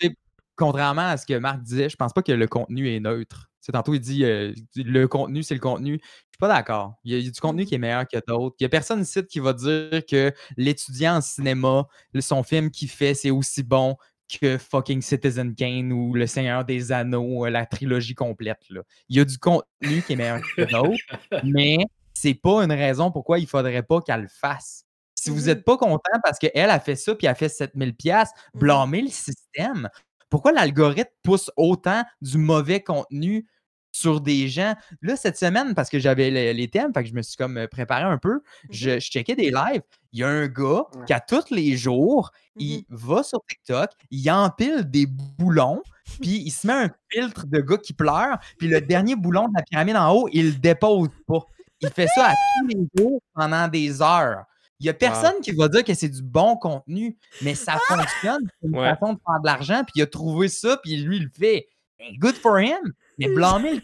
Euh, 0.05 0.09
contrairement 0.57 1.09
à 1.09 1.17
ce 1.17 1.25
que 1.25 1.33
Marc 1.39 1.63
disait, 1.63 1.89
je 1.89 1.97
pense 1.97 2.13
pas 2.13 2.23
que 2.23 2.33
le 2.33 2.47
contenu 2.49 2.95
est 2.95 3.01
neutre. 3.01 3.50
Sais, 3.61 3.73
tantôt, 3.73 3.95
il 3.95 4.01
dit 4.01 4.25
euh, 4.25 4.53
le 4.77 5.07
contenu, 5.07 5.43
c'est 5.43 5.55
le 5.55 5.61
contenu. 5.61 5.95
Je 6.03 6.07
suis 6.07 6.39
pas 6.39 6.49
d'accord. 6.49 6.95
Il 7.05 7.13
y, 7.13 7.15
a, 7.15 7.19
il 7.19 7.25
y 7.25 7.29
a 7.29 7.31
du 7.31 7.41
contenu 7.41 7.63
Mhm. 7.63 7.69
qui 7.69 7.75
est 7.75 7.79
meilleur 7.79 8.09
que 8.09 8.17
d'autres. 8.27 8.57
Il 8.61 8.63
y 8.65 8.67
a 8.67 8.69
personne 8.71 9.03
ici 9.03 9.25
qui 9.27 9.39
va 9.41 9.53
dire 9.53 10.03
que 10.09 10.33
l'étudiant 10.57 11.17
en 11.17 11.21
cinéma, 11.21 11.87
son 12.21 12.43
film 12.43 12.71
qu'il 12.71 12.89
fait, 12.89 13.15
c'est 13.15 13.31
aussi 13.31 13.63
bon 13.63 13.97
que 14.41 14.59
fucking 14.59 15.03
Citizen 15.03 15.55
Kane 15.55 15.93
ou 15.93 16.15
Le 16.15 16.27
Seigneur 16.27 16.65
des 16.65 16.93
Anneaux, 16.93 17.45
euh, 17.47 17.51
la 17.51 17.67
trilogie 17.67 18.15
complète. 18.15 18.61
Là. 18.71 18.83
Il 19.09 19.17
y 19.17 19.21
a 19.21 19.25
du 19.25 19.37
contenu 19.39 20.03
qui 20.07 20.13
est 20.13 20.17
meilleur 20.17 20.41
que 20.57 20.63
d'autres, 20.71 20.99
mais 21.45 21.79
c'est 22.15 22.35
pas 22.35 22.63
une 22.63 22.73
raison 22.73 23.11
pourquoi 23.11 23.39
il 23.41 23.47
faudrait 23.49 23.83
pas 23.83 24.01
qu'elle 24.01 24.23
le 24.23 24.29
fasse. 24.29 24.85
Si 25.17 25.31
vous 25.31 25.47
n'êtes 25.47 25.65
pas 25.65 25.77
content 25.77 26.01
parce 26.23 26.39
qu'elle 26.39 26.71
a 26.71 26.81
fait 26.81 26.95
ça 26.97 27.15
puis 27.15 27.27
elle 27.27 27.33
a 27.33 27.35
fait 27.35 27.49
7000 27.51 27.95
pièces, 27.95 28.31
Mhm. 28.55 28.61
blâmez 28.61 29.03
le 29.03 29.09
système. 29.09 29.89
Pourquoi 30.31 30.53
l'algorithme 30.53 31.11
pousse 31.23 31.51
autant 31.57 32.03
du 32.23 32.39
mauvais 32.39 32.81
contenu 32.81 33.47
sur 33.93 34.21
des 34.21 34.49
gens? 34.49 34.75
Là, 35.03 35.17
cette 35.17 35.37
semaine, 35.37 35.75
parce 35.75 35.91
que 35.91 35.99
j'avais 35.99 36.31
le- 36.31 36.53
les 36.57 36.69
thèmes, 36.69 36.93
fait 36.95 37.03
que 37.03 37.09
je 37.09 37.15
me 37.15 37.23
suis 37.23 37.37
comme 37.37 37.59
euh, 37.59 37.67
préparé 37.67 38.05
un 38.05 38.19
peu, 38.19 38.41
je, 38.71 39.01
je 39.01 39.11
checkais 39.11 39.35
des 39.35 39.51
lives. 39.51 39.83
Il 40.13 40.21
y 40.21 40.25
a 40.25 40.29
un 40.29 40.47
gars 40.47 40.85
qui, 41.07 41.13
à 41.13 41.21
tous 41.21 41.51
les 41.51 41.77
jours, 41.77 42.31
il 42.57 42.79
Mhm. 42.89 42.97
va 42.97 43.23
sur 43.25 43.41
TikTok, 43.49 43.91
il 44.11 44.31
empile 44.31 44.89
des 44.89 45.07
boulons, 45.07 45.83
puis 46.21 46.41
il 46.45 46.51
se 46.51 46.67
met 46.67 46.73
un 46.73 46.91
filtre 47.11 47.47
de 47.47 47.61
gars 47.61 47.79
qui 47.79 47.93
pleure, 47.93 48.39
puis 48.59 48.69
le 48.69 48.81
dernier 48.81 49.17
boulon 49.17 49.49
de 49.49 49.53
la 49.57 49.63
pyramide 49.63 49.97
en 49.97 50.13
haut, 50.15 50.29
il 50.33 50.47
le 50.47 50.53
dépose 50.53 51.09
pas. 51.27 51.41
Il 51.81 51.89
fait 51.91 52.09
ça 52.15 52.27
à 52.29 52.33
tous 52.35 52.67
les 52.69 52.87
jours 53.03 53.21
pendant 53.35 53.67
des 53.67 54.03
heures. 54.03 54.45
Il 54.81 54.85
n'y 54.85 54.89
a 54.91 54.95
personne 54.95 55.41
qui 55.43 55.53
va 55.53 55.69
dire 55.69 55.85
que 55.85 55.93
c'est 55.95 56.09
du 56.09 56.23
bon 56.23 56.57
contenu, 56.57 57.17
mais 57.43 57.55
ça 57.55 57.79
fonctionne. 57.87 58.51
C'est 58.61 58.69
une 58.69 58.77
Ouais. 58.79 58.91
façon 58.95 59.13
de 59.13 59.19
faire 59.25 59.41
de 59.41 59.47
l'argent, 59.47 59.83
puis 59.85 59.93
il 59.97 60.03
a 60.03 60.07
trouvé 60.07 60.49
ça, 60.49 60.79
puis 60.83 60.97
lui, 60.97 61.19
il 61.19 61.25
le 61.25 61.31
fait. 61.31 61.69
Ben, 61.99 62.17
good 62.19 62.35
for 62.35 62.59
him! 62.59 62.95
Mais 63.19 63.29
blâmez 63.35 63.75
le 63.75 63.83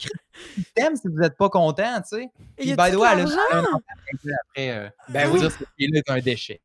système 0.55 0.97
si 0.97 1.07
vous 1.09 1.19
n'êtes 1.19 1.37
pas 1.37 1.51
content, 1.51 2.01
tu 2.01 2.17
sais. 2.17 2.31
Puis, 2.57 2.75
by 2.75 2.91
the 2.91 2.95
way, 2.97 3.09
elle 3.13 3.21
a 3.21 3.25
l'argent? 3.25 3.37
un 3.53 3.61
enfant 3.61 3.75
avec 3.77 4.21
elle 4.25 4.37
après. 4.49 4.71
euh, 4.71 4.89
Ben 5.11 5.25
pour 5.27 5.35
oui. 5.35 5.41
dire 5.41 5.59
que 5.59 5.65
est 5.79 6.11
un 6.11 6.19
déchet. 6.21 6.63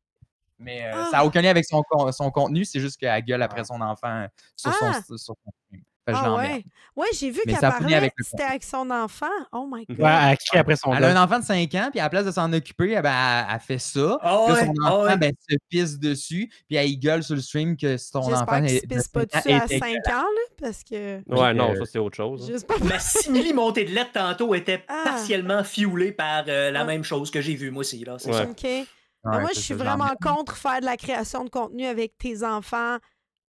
Mais 0.58 0.86
euh, 0.86 0.92
Ah. 0.94 1.08
ça 1.10 1.16
n'a 1.18 1.24
aucun 1.26 1.42
lien 1.42 1.50
avec 1.50 1.66
son, 1.66 1.82
son 2.12 2.30
contenu, 2.30 2.64
c'est 2.64 2.80
juste 2.80 2.96
qu'elle 2.98 3.22
gueule 3.24 3.42
après 3.42 3.64
son 3.64 3.80
enfant 3.82 4.26
sur 4.56 4.72
son, 4.72 4.86
Ah. 4.86 5.02
sur 5.04 5.18
son 5.18 5.34
film. 5.70 5.82
Fait 6.04 6.12
que 6.12 6.18
je 6.18 6.22
Ah 6.24 6.34
ouais? 6.34 6.64
Ouais, 6.96 7.06
j'ai 7.18 7.30
vu 7.30 7.40
qu'elle 7.46 7.58
parlait, 7.60 8.10
c'était 8.18 8.42
avec 8.42 8.64
son 8.64 8.90
enfant. 8.90 9.26
Oh 9.52 9.68
my 9.72 9.86
God. 9.86 10.00
Ouais, 10.00 10.36
qui 10.36 10.58
après 10.58 10.74
son 10.76 10.92
Elle 10.92 11.04
a 11.04 11.16
un 11.18 11.24
enfant 11.24 11.38
de 11.38 11.44
5 11.44 11.74
ans, 11.76 11.88
puis 11.90 12.00
à 12.00 12.04
la 12.04 12.10
place 12.10 12.26
de 12.26 12.32
s'en 12.32 12.52
occuper, 12.52 12.94
eh 12.98 13.00
ben, 13.00 13.12
elle, 13.48 13.54
elle 13.54 13.60
fait 13.60 13.78
ça. 13.78 14.18
Puis 14.20 14.28
là, 14.28 14.46
ouais, 14.52 14.66
son 14.66 14.74
ah 14.84 14.88
enfant 14.94 15.02
ouais. 15.04 15.16
ben, 15.16 15.32
se 15.48 15.56
pisse 15.68 15.98
dessus, 15.98 16.50
puis 16.68 16.76
elle 16.76 16.98
gueule 16.98 17.22
sur 17.22 17.34
le 17.36 17.40
stream 17.40 17.76
que 17.76 17.96
son 17.96 18.18
enfant 18.18 18.30
J'espère 18.30 18.60
qu'il 18.60 18.70
se 18.70 18.74
est- 18.76 18.86
pisse 18.88 19.08
pas 19.08 19.20
5 19.20 19.34
ans 19.34 19.38
dessus 19.38 19.52
à 19.52 19.64
était 19.64 19.78
5 19.78 19.88
ans, 20.08 20.22
là, 20.22 20.54
parce 20.60 20.82
que... 20.84 21.16
Ouais, 21.28 21.54
non, 21.54 21.70
euh, 21.70 21.76
ça 21.76 21.82
c'est 21.92 21.98
autre 21.98 22.16
chose. 22.16 22.50
hein. 22.52 22.76
Ma 22.84 22.98
simili 22.98 23.52
montée 23.52 23.84
de 23.84 23.92
lettres 23.92 24.12
tantôt 24.12 24.54
était 24.54 24.84
Ah. 24.88 25.02
partiellement 25.04 25.62
fuelée 25.64 26.12
par 26.12 26.44
euh, 26.48 26.70
la 26.72 26.80
Ah. 26.80 26.84
même 26.84 27.04
chose 27.04 27.30
que 27.30 27.40
j'ai 27.40 27.54
vue 27.54 27.70
moi 27.70 27.80
aussi. 27.82 28.04
Là, 28.04 28.16
c'est 28.18 28.30
Ouais. 28.30 28.38
ça. 28.38 28.42
OK. 28.50 28.64
Ouais, 28.64 29.40
moi, 29.40 29.50
je 29.54 29.60
suis 29.60 29.74
vraiment 29.74 30.10
contre 30.20 30.56
faire 30.56 30.80
de 30.80 30.84
la 30.84 30.96
création 30.96 31.44
de 31.44 31.48
contenu 31.48 31.86
avec 31.86 32.18
tes 32.18 32.42
enfants 32.44 32.96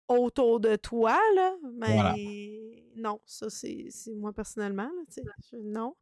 autour 0.07 0.59
de 0.59 0.75
toi, 0.75 1.17
là. 1.35 1.53
Mais 1.77 1.93
Voilà. 1.93 2.15
non, 2.97 3.19
ça, 3.25 3.47
c'est 3.49 3.87
moi 4.15 4.31
personnellement, 4.33 4.83
là, 4.83 5.03
tu 5.07 5.15
sais, 5.15 5.23
je- 5.51 5.57
Non. 5.57 5.95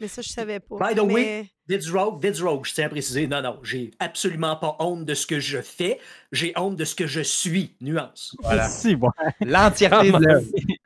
Mais 0.00 0.06
ça, 0.06 0.22
je 0.22 0.28
savais 0.28 0.60
pas. 0.60 0.76
By 0.76 0.94
the 0.94 1.00
way, 1.00 1.12
Mais- 1.12 1.50
Vid's 1.76 1.90
Rogue, 1.90 2.22
Vid's 2.24 2.40
Rogue, 2.40 2.64
je 2.64 2.72
tiens 2.72 2.86
à 2.86 2.88
préciser, 2.88 3.26
non, 3.26 3.42
non, 3.42 3.58
j'ai 3.64 3.90
absolument 3.98 4.54
pas 4.54 4.76
honte 4.78 5.04
de 5.04 5.12
ce 5.12 5.26
que 5.26 5.40
je 5.40 5.60
fais, 5.60 5.98
j'ai 6.30 6.52
honte 6.56 6.76
de 6.76 6.84
ce 6.84 6.94
que 6.94 7.08
je 7.08 7.20
suis. 7.20 7.74
Nuance. 7.80 8.36
Voilà. 8.44 8.68
Si, 8.68 8.94
bon. 8.94 9.10
L'entièreté. 9.40 10.12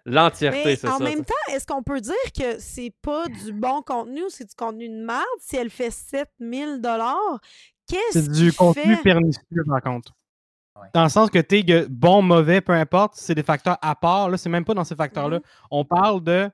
L'entièreté, 0.07 0.63
Mais 0.65 0.77
c'est 0.77 0.89
en 0.89 0.97
ça. 0.97 1.05
même 1.05 1.25
temps, 1.27 1.35
est-ce 1.53 1.67
qu'on 1.67 1.83
peut 1.83 2.01
dire 2.01 2.15
que 2.35 2.59
c'est 2.59 2.93
pas 3.03 3.29
du 3.29 3.53
bon 3.53 3.83
contenu 3.83 4.25
ou 4.25 4.31
c'est 4.31 4.49
du 4.49 4.55
contenu 4.55 4.89
de 4.89 5.05
merde 5.05 5.23
si 5.41 5.57
elle 5.57 5.69
fait 5.71 5.91
7000 5.91 6.81
Qu'est-ce 7.87 8.23
C'est 8.23 8.31
du 8.33 8.53
contenu 8.55 8.97
fait... 8.97 9.03
pernicieux, 9.03 9.63
par 9.69 9.83
contre. 9.83 10.15
Ouais. 10.83 10.89
Dans 10.95 11.03
le 11.05 11.09
sens 11.09 11.31
que 11.31 11.39
t'es 11.39 11.63
que 11.65 11.87
bon, 11.89 12.23
mauvais, 12.23 12.61
peu 12.61 12.73
importe, 12.73 13.15
c'est 13.17 13.35
des 13.35 13.43
facteurs 13.43 13.79
à 13.83 13.95
part. 13.95 14.29
Là, 14.29 14.37
c'est 14.37 14.49
même 14.51 14.65
pas 14.65 14.75
dans 14.75 14.85
ces 14.85 14.97
facteurs-là. 14.97 15.39
Mhm. 15.39 15.45
On 15.71 15.85
parle 15.85 16.23
de 16.23 16.51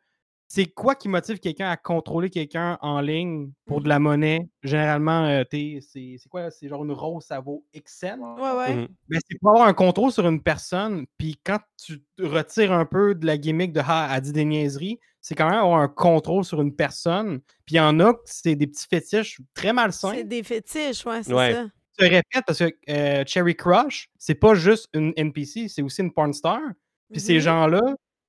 c'est 0.50 0.64
quoi 0.64 0.94
qui 0.94 1.08
motive 1.10 1.40
quelqu'un 1.40 1.68
à 1.68 1.76
contrôler 1.76 2.30
quelqu'un 2.30 2.78
en 2.80 3.00
ligne 3.02 3.50
pour 3.66 3.82
de 3.82 3.88
la 3.90 3.98
monnaie? 3.98 4.48
Généralement, 4.62 5.24
euh, 5.26 5.44
t'es- 5.44 5.80
c'est 5.82 6.16
quoi? 6.30 6.50
C'est 6.50 6.68
genre 6.68 6.84
une 6.84 6.92
rose, 6.92 7.24
ça 7.24 7.38
vaut 7.38 7.64
X 7.74 7.98
cents? 8.00 8.36
Ouais, 8.38 8.56
ouais. 8.56 8.74
Mhm. 8.76 8.88
Ben, 9.08 9.20
c'est 9.30 9.38
pour 9.38 9.50
avoir 9.50 9.68
un 9.68 9.74
contrôle 9.74 10.10
sur 10.10 10.26
une 10.26 10.42
personne, 10.42 11.04
puis 11.18 11.38
quand 11.44 11.58
tu 11.76 12.02
retires 12.18 12.72
un 12.72 12.86
peu 12.86 13.14
de 13.14 13.26
la 13.26 13.36
gimmick 13.36 13.72
de 13.74 13.82
Ah, 13.86 14.10
elle 14.14 14.22
dit 14.22 14.32
des 14.32 14.44
niaiseries, 14.46 14.98
c'est 15.20 15.34
quand 15.34 15.50
même 15.50 15.58
avoir 15.58 15.80
un 15.80 15.88
contrôle 15.88 16.44
sur 16.44 16.62
une 16.62 16.74
personne. 16.74 17.40
Puis 17.66 17.74
il 17.74 17.76
y 17.76 17.80
en 17.80 18.00
a 18.00 18.14
c'est 18.24 18.54
des 18.56 18.66
petits 18.66 18.86
fétiches 18.88 19.40
très 19.52 19.74
malsains. 19.74 20.12
C'est 20.14 20.24
des 20.24 20.42
fétiches, 20.42 21.04
ouais, 21.04 21.22
c'est 21.24 21.34
Ouais. 21.34 21.52
ça. 21.52 21.66
Je 21.98 22.04
te 22.04 22.10
répète 22.10 22.44
parce 22.46 22.58
que 22.58 22.70
euh, 22.90 23.24
Cherry 23.26 23.56
Crush, 23.56 24.08
c'est 24.18 24.34
pas 24.36 24.54
juste 24.54 24.88
une 24.94 25.12
NPC, 25.16 25.68
c'est 25.68 25.82
aussi 25.82 26.00
une 26.02 26.12
porn 26.12 26.32
star. 26.32 26.60
Puis 27.10 27.20
ces 27.20 27.34
Mhm. 27.34 27.40
gens-là, 27.40 27.80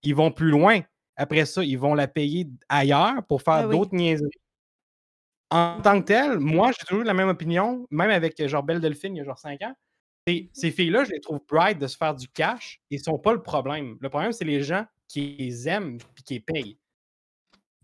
ils 0.04 0.16
vont 0.16 0.32
plus 0.32 0.50
loin. 0.50 0.82
Après 1.16 1.46
ça, 1.46 1.64
ils 1.64 1.78
vont 1.78 1.94
la 1.94 2.08
payer 2.08 2.48
ailleurs 2.70 3.24
pour 3.28 3.42
faire 3.42 3.54
Ah 3.56 3.68
oui. 3.68 3.76
d'autres 3.78 3.94
niaiseries. 3.94 4.30
En 5.52 5.82
tant 5.82 6.00
que 6.00 6.06
tel, 6.06 6.40
moi, 6.40 6.72
j'ai 6.72 6.86
toujours 6.86 7.04
la 7.04 7.14
même 7.14 7.28
opinion, 7.30 7.86
même 7.92 8.12
avec 8.12 8.40
euh, 8.40 8.48
genre 8.48 8.64
Belle 8.64 8.80
Delphine 8.80 9.16
il 9.16 9.20
y 9.20 9.22
a 9.22 9.26
genre 9.26 9.40
5 9.40 9.62
ans. 9.64 9.74
C'est- 10.28 10.50
Ces 10.54 10.72
filles-là, 10.72 11.04
je 11.06 11.12
les 11.12 11.20
trouve 11.20 11.40
bright 11.48 11.80
de 11.80 11.88
se 11.88 11.98
faire 11.98 12.14
du 12.16 12.28
cash. 12.30 12.80
Ils 12.90 13.00
sont 13.00 13.18
pas 13.20 13.34
le 13.34 13.42
problème. 13.42 13.98
Le 14.00 14.10
problème, 14.10 14.32
c'est 14.32 14.46
les 14.46 14.62
gens 14.62 14.86
qui 15.08 15.36
les 15.40 15.68
aiment 15.68 15.98
et 16.18 16.22
qui 16.22 16.34
les 16.36 16.40
payent. 16.40 16.78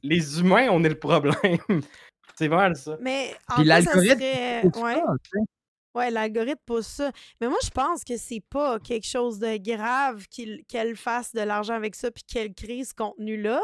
Les 0.04 0.40
humains, 0.40 0.68
on 0.72 0.84
est 0.84 0.90
le 0.90 1.00
problème. 1.00 1.34
c'est 2.36 2.50
mal 2.50 2.76
ça. 2.76 2.98
Mais 3.02 3.34
en 3.50 3.56
Puis 3.56 3.64
l'algorithme, 3.66 4.10
serait... 4.20 4.62
C'est 4.74 4.82
Ouais. 4.82 5.02
Ouais, 5.96 6.12
l'algorithme 6.12 6.60
pousse 6.66 6.88
ça. 6.88 7.12
Mais 7.40 7.48
moi, 7.48 7.58
je 7.64 7.70
pense 7.70 8.04
que 8.04 8.18
c'est 8.18 8.44
pas 8.50 8.80
quelque 8.80 9.08
chose 9.08 9.40
de 9.40 9.58
grave 9.58 10.26
qu'il- 10.30 10.64
qu'elle 10.68 10.96
fasse 10.96 11.34
de 11.34 11.42
l'argent 11.42 11.74
avec 11.74 11.96
ça 11.96 12.12
puis 12.12 12.24
qu'elle 12.24 12.54
crée 12.54 12.84
ce 12.84 12.94
contenu-là. 12.94 13.62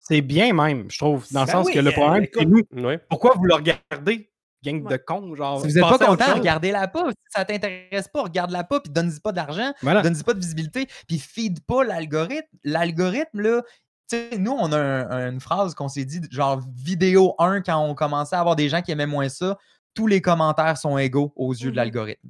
C'est 0.00 0.22
bien 0.22 0.52
même, 0.54 0.90
je 0.90 0.98
trouve. 0.98 1.26
Dans 1.32 1.40
le 1.42 1.46
Ben 1.46 1.52
sens 1.52 1.66
oui, 1.66 1.74
que 1.74 1.80
le 1.80 1.90
euh, 1.90 1.92
problème, 1.92 2.26
c'est 2.32 2.44
nous. 2.46 2.62
Pourquoi 3.10 3.34
vous 3.36 3.44
le 3.44 3.54
regardez? 3.54 4.30
Gang 4.64 4.82
Ouais. 4.84 4.92
de 4.92 4.96
cons, 4.96 5.34
genre? 5.36 5.60
Si 5.60 5.68
vous 5.68 5.74
n'êtes 5.74 5.82
pas 5.88 5.98
content, 6.04 6.34
regardez-la 6.34 6.88
pas. 6.88 7.10
Si 7.10 7.16
ça 7.28 7.44
t'intéresse 7.44 8.08
pas, 8.08 8.22
regarde-la 8.22 8.64
pas, 8.64 8.80
puis 8.80 8.90
donne-y 8.90 9.20
pas 9.20 9.30
d'argent, 9.32 9.72
Voilà. 9.82 10.02
donne-y 10.02 10.22
pas 10.24 10.34
de 10.34 10.40
visibilité, 10.40 10.88
puis 11.06 11.18
feed 11.18 11.60
pas 11.64 11.84
l'algorithme. 11.84 12.48
L'algorithme, 12.64 13.40
là, 13.40 13.62
tu 14.10 14.16
sais, 14.16 14.38
nous, 14.38 14.50
on 14.52 14.72
a 14.72 14.78
un- 14.78 15.30
une 15.30 15.40
phrase 15.40 15.74
qu'on 15.74 15.86
s'est 15.88 16.04
dit, 16.04 16.20
genre 16.30 16.60
vidéo 16.74 17.34
1, 17.38 17.60
quand 17.60 17.78
on 17.78 17.94
commençait 17.94 18.34
à 18.34 18.40
avoir 18.40 18.56
des 18.56 18.68
gens 18.68 18.82
qui 18.82 18.90
aimaient 18.90 19.06
moins 19.06 19.28
ça, 19.28 19.58
tous 19.98 20.06
les 20.06 20.20
commentaires 20.22 20.78
sont 20.78 20.96
égaux 20.96 21.32
aux 21.34 21.52
yeux 21.52 21.66
de 21.66 21.70
Mhm. 21.70 21.76
l'algorithme. 21.76 22.28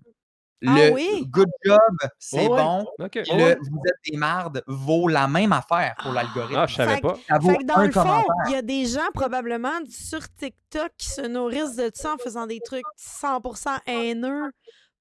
Ah 0.67 0.75
Le 0.75 0.93
oui? 0.95 1.27
good 1.29 1.51
job, 1.67 1.79
c'est 2.19 2.41
ouais. 2.41 2.49
bon. 2.49 2.87
Le 2.99 3.05
ouais. 3.05 3.59
vous 3.61 3.81
êtes 3.87 4.11
des 4.11 4.17
mardes 4.17 4.65
vaut 4.67 5.07
la 5.07 5.29
même 5.29 5.53
affaire 5.53 5.95
pour 6.03 6.13
l'algorithme. 6.13 6.57
Ah, 6.61 6.67
je 6.67 6.75
savais 6.77 6.95
Fait 6.97 7.01
pas. 7.03 7.19
Ça 7.29 7.39
vaut 7.39 7.51
Fait 7.51 7.59
que 7.59 7.65
dans 7.65 7.75
un 7.77 7.87
le 7.87 7.93
fond, 7.93 8.01
commentaire. 8.01 8.25
il 8.47 8.53
y 8.53 8.57
a 8.57 8.63
des 8.63 8.87
gens 8.87 9.07
probablement 9.13 9.79
sur 9.91 10.21
TikTok 10.35 10.91
qui 10.97 11.11
se 11.11 11.21
nourrissent 11.21 11.77
de 11.77 11.91
ça 11.95 12.15
en 12.15 12.17
faisant 12.17 12.47
des 12.47 12.61
trucs 12.61 12.87
100% 12.97 13.79
haineux 13.87 14.51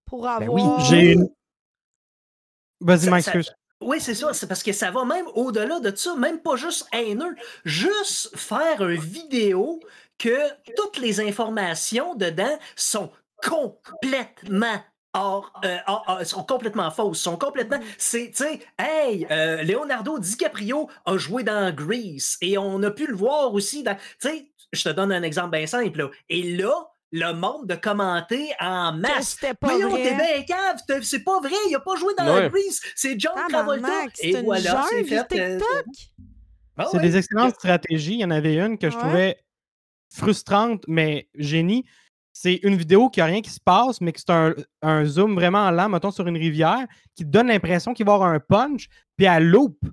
pour 0.05 0.23
Ben 0.23 0.29
avoir... 0.31 0.77
oui, 0.77 0.83
J'ai 0.89 1.13
une. 1.13 1.29
Vas-y, 2.81 2.99
Ça- 3.05 3.09
Mike, 3.11 3.23
ça- 3.23 3.31
excuse. 3.33 3.55
Oui, 3.79 4.01
c'est 4.01 4.15
ça. 4.15 4.33
C'est 4.33 4.47
parce 4.47 4.63
que 4.63 4.73
ça 4.73 4.91
va 4.91 5.05
même 5.05 5.25
au-delà 5.35 5.79
de 5.79 5.95
ça, 5.95 6.15
même 6.15 6.41
pas 6.41 6.55
juste 6.55 6.87
haineux. 6.91 7.35
Juste 7.63 8.35
faire 8.35 8.87
une 8.87 8.99
vidéo 8.99 9.79
que 10.17 10.37
toutes 10.75 10.97
les 10.97 11.19
informations 11.21 12.15
dedans 12.15 12.57
sont 12.75 13.11
complètement 13.43 14.81
hors, 15.13 15.51
euh, 15.65 15.77
hors- 15.87 16.03
hors- 16.07 16.25
sont 16.25 16.43
complètement 16.43 16.91
fausses, 16.91 17.19
sont 17.19 17.37
complètement. 17.37 17.79
C'est, 17.97 18.31
tu 18.31 18.43
sais, 18.43 18.59
hey, 18.79 19.25
euh, 19.31 19.63
Leonardo 19.63 20.19
DiCaprio 20.19 20.89
a 21.05 21.17
joué 21.17 21.43
dans 21.43 21.73
Grease 21.73 22.37
et 22.41 22.57
on 22.57 22.81
a 22.83 22.91
pu 22.91 23.07
le 23.07 23.15
voir 23.15 23.53
aussi 23.53 23.83
dans. 23.83 23.95
Tu 23.95 24.01
sais, 24.29 24.51
je 24.73 24.83
te 24.83 24.89
donne 24.89 25.11
un 25.11 25.23
exemple 25.23 25.57
bien 25.57 25.65
simple. 25.67 25.97
là. 25.99 26.09
Et 26.29 26.55
là, 26.57 26.71
le 27.11 27.31
monde 27.33 27.67
de 27.67 27.75
commenter 27.75 28.51
en 28.59 28.91
masse. 28.93 29.37
c'était 29.39 29.53
pas 29.53 29.69
Voyons, 29.69 29.95
t'es 29.95 30.13
bien 30.13 30.43
cave, 30.43 31.01
c'est 31.03 31.23
pas 31.23 31.39
vrai, 31.39 31.51
il 31.69 31.75
a 31.75 31.79
pas 31.79 31.95
joué 31.95 32.13
dans 32.17 32.25
Ouais. 32.35 32.49
Grease, 32.49 32.81
c'est 32.95 33.17
John 33.19 33.33
Travolta. 33.49 33.87
Tabarnak, 33.87 34.13
Et 34.19 34.41
voilà, 34.41 34.85
c'est 34.89 35.03
fait. 35.05 35.17
euh, 35.39 35.57
TikTok. 35.57 35.85
ah 36.77 36.85
C'est 36.91 36.97
ouais. 36.97 37.03
des 37.03 37.17
excellentes 37.17 37.55
stratégies. 37.55 38.15
Il 38.15 38.19
y 38.19 38.25
en 38.25 38.31
avait 38.31 38.55
une 38.57 38.77
que 38.77 38.89
je 38.89 38.95
Ouais. 38.97 39.01
trouvais 39.01 39.37
frustrante, 40.09 40.83
mais 40.87 41.27
génie. 41.35 41.85
C'est 42.33 42.59
une 42.63 42.75
vidéo 42.75 43.09
qui 43.09 43.19
a 43.19 43.25
rien 43.25 43.41
qui 43.41 43.49
se 43.49 43.59
passe, 43.59 43.99
mais 43.99 44.11
que 44.11 44.19
c'est 44.19 44.29
un, 44.29 44.53
un 44.83 45.05
zoom 45.05 45.33
vraiment 45.33 45.71
lent, 45.71 45.89
mettons, 45.89 46.11
sur 46.11 46.27
une 46.27 46.37
rivière, 46.37 46.85
qui 47.15 47.23
te 47.23 47.29
donne 47.29 47.47
l'impression 47.47 47.93
qu'il 47.93 48.05
va 48.05 48.11
y 48.11 48.15
avoir 48.15 48.29
un 48.29 48.39
punch, 48.39 48.87
puis 49.15 49.25
elle 49.25 49.49
loupe. 49.49 49.83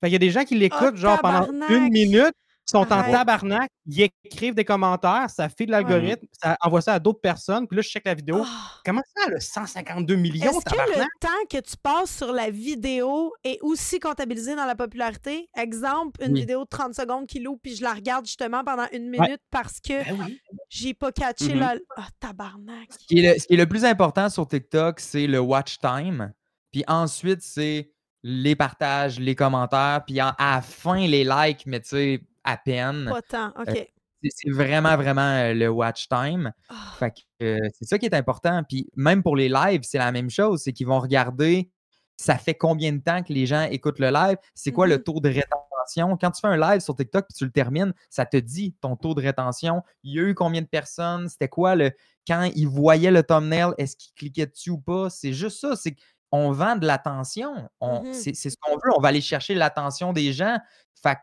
Fait 0.00 0.06
qu'il 0.06 0.12
y 0.12 0.16
a 0.16 0.18
des 0.18 0.30
gens 0.30 0.44
qui 0.44 0.56
l'écoutent, 0.56 0.96
genre, 0.96 1.20
pendant 1.20 1.46
une 1.68 1.90
minute, 1.90 2.34
Ils 2.72 2.78
sont 2.78 2.92
en 2.92 2.98
Arrête. 2.98 3.12
tabarnak, 3.12 3.70
ils 3.86 4.08
écrivent 4.24 4.54
des 4.54 4.64
commentaires, 4.64 5.28
ça 5.28 5.48
fait 5.48 5.66
de 5.66 5.72
l'algorithme, 5.72 6.26
ça 6.32 6.56
envoie 6.62 6.80
ça 6.80 6.94
à 6.94 6.98
d'autres 7.00 7.20
personnes, 7.20 7.66
puis 7.66 7.76
là, 7.76 7.82
je 7.82 7.88
check 7.88 8.04
la 8.04 8.14
vidéo. 8.14 8.42
Ah. 8.46 8.80
Comment 8.84 9.02
ça, 9.16 9.28
le 9.28 9.40
152 9.40 10.14
millions, 10.16 10.50
Est-ce 10.50 10.64
que 10.64 10.98
le 10.98 11.04
temps 11.20 11.28
que 11.50 11.60
tu 11.60 11.76
passes 11.82 12.16
sur 12.16 12.32
la 12.32 12.50
vidéo 12.50 13.32
est 13.44 13.58
aussi 13.62 13.98
comptabilisé 13.98 14.54
dans 14.54 14.66
la 14.66 14.74
popularité? 14.76 15.48
Exemple, 15.56 16.22
une 16.24 16.32
Oui. 16.34 16.40
vidéo 16.40 16.60
de 16.64 16.68
30 16.68 16.94
secondes 16.94 17.26
qui 17.26 17.40
loue, 17.40 17.56
puis 17.62 17.74
je 17.74 17.82
la 17.82 17.92
regarde 17.92 18.24
justement 18.26 18.62
pendant 18.62 18.86
une 18.92 19.08
minute 19.10 19.40
parce 19.50 19.80
que 19.80 20.04
Ben 20.04 20.16
oui. 20.26 20.40
j'ai 20.68 20.94
pas 20.94 21.10
catché 21.12 21.54
Mhm. 21.54 21.58
la... 21.60 21.74
Ah, 21.96 22.06
tabarnak. 22.20 22.88
Ce 22.92 23.06
qui, 23.06 23.18
est 23.18 23.34
le, 23.34 23.38
ce 23.40 23.46
qui 23.46 23.54
est 23.54 23.56
le 23.56 23.66
plus 23.66 23.84
important 23.84 24.28
sur 24.28 24.46
TikTok, 24.46 25.00
c'est 25.00 25.26
le 25.26 25.40
watch 25.40 25.78
time. 25.78 26.32
Puis 26.72 26.84
ensuite, 26.86 27.42
c'est 27.42 27.90
les 28.22 28.54
partages, 28.54 29.18
les 29.18 29.34
commentaires. 29.34 30.02
Puis 30.06 30.20
à 30.20 30.36
la 30.38 30.60
fin, 30.62 31.06
les 31.06 31.24
likes, 31.24 31.64
mais 31.66 31.80
tu 31.80 31.88
sais, 31.88 32.20
à 32.50 32.56
peine. 32.56 33.06
Pas 33.10 33.22
tant. 33.22 33.48
OK. 33.60 33.70
C'est- 33.74 33.90
C'est 34.22 34.50
vraiment, 34.50 34.96
vraiment 34.96 35.22
euh, 35.22 35.54
le 35.54 35.68
watch 35.68 36.06
time. 36.08 36.52
Ah. 36.68 36.74
Fait 36.98 37.10
que 37.10 37.20
euh, 37.42 37.68
c'est 37.78 37.86
ça 37.86 37.98
qui 37.98 38.04
est 38.04 38.14
important. 38.14 38.62
Puis 38.68 38.90
même 38.94 39.22
pour 39.22 39.34
les 39.34 39.48
lives, 39.48 39.80
c'est 39.82 39.96
la 39.96 40.12
même 40.12 40.28
chose. 40.28 40.60
C'est 40.62 40.74
qu'ils 40.74 40.86
vont 40.86 41.00
regarder 41.00 41.70
ça 42.18 42.36
fait 42.36 42.52
combien 42.54 42.92
de 42.92 42.98
temps 43.00 43.22
que 43.22 43.32
les 43.32 43.46
gens 43.46 43.62
écoutent 43.62 43.98
le 43.98 44.10
live, 44.10 44.36
c'est 44.54 44.72
quoi 44.72 44.86
le 44.86 44.96
Mhm. 44.98 45.02
taux 45.04 45.20
de 45.20 45.30
rétention? 45.30 46.18
Quand 46.20 46.30
tu 46.32 46.40
fais 46.42 46.48
un 46.48 46.58
live 46.58 46.80
sur 46.82 46.94
TikTok 46.94 47.24
puis 47.28 47.34
tu 47.34 47.46
le 47.46 47.50
termines, 47.50 47.94
ça 48.10 48.26
te 48.26 48.36
dit 48.36 48.74
ton 48.82 48.94
taux 48.94 49.14
de 49.14 49.22
rétention. 49.22 49.82
Il 50.02 50.14
y 50.14 50.18
a 50.20 50.22
eu 50.24 50.34
combien 50.34 50.60
de 50.60 50.66
personnes, 50.66 51.30
c'était 51.30 51.48
quoi 51.48 51.74
le. 51.74 51.90
Quand 52.28 52.42
ils 52.54 52.68
voyaient 52.68 53.10
le 53.10 53.22
thumbnail, 53.22 53.72
est-ce 53.78 53.96
qu'ils 53.96 54.12
cliquaient 54.14 54.46
dessus 54.46 54.68
ou 54.68 54.78
pas? 54.78 55.08
C'est 55.08 55.32
juste 55.32 55.60
ça. 55.60 55.76
C'est 55.76 55.96
qu'on 56.30 56.52
vend 56.52 56.76
de 56.76 56.86
l'attention. 56.86 57.70
On- 57.80 58.04
Mhm. 58.04 58.12
C'est 58.12 58.34
ce 58.34 58.54
qu'on 58.60 58.74
veut. 58.74 58.92
On 58.94 59.00
va 59.00 59.08
aller 59.08 59.22
chercher 59.22 59.54
l'attention 59.54 60.12
des 60.12 60.34
gens. 60.34 60.58
Fait 61.02 61.16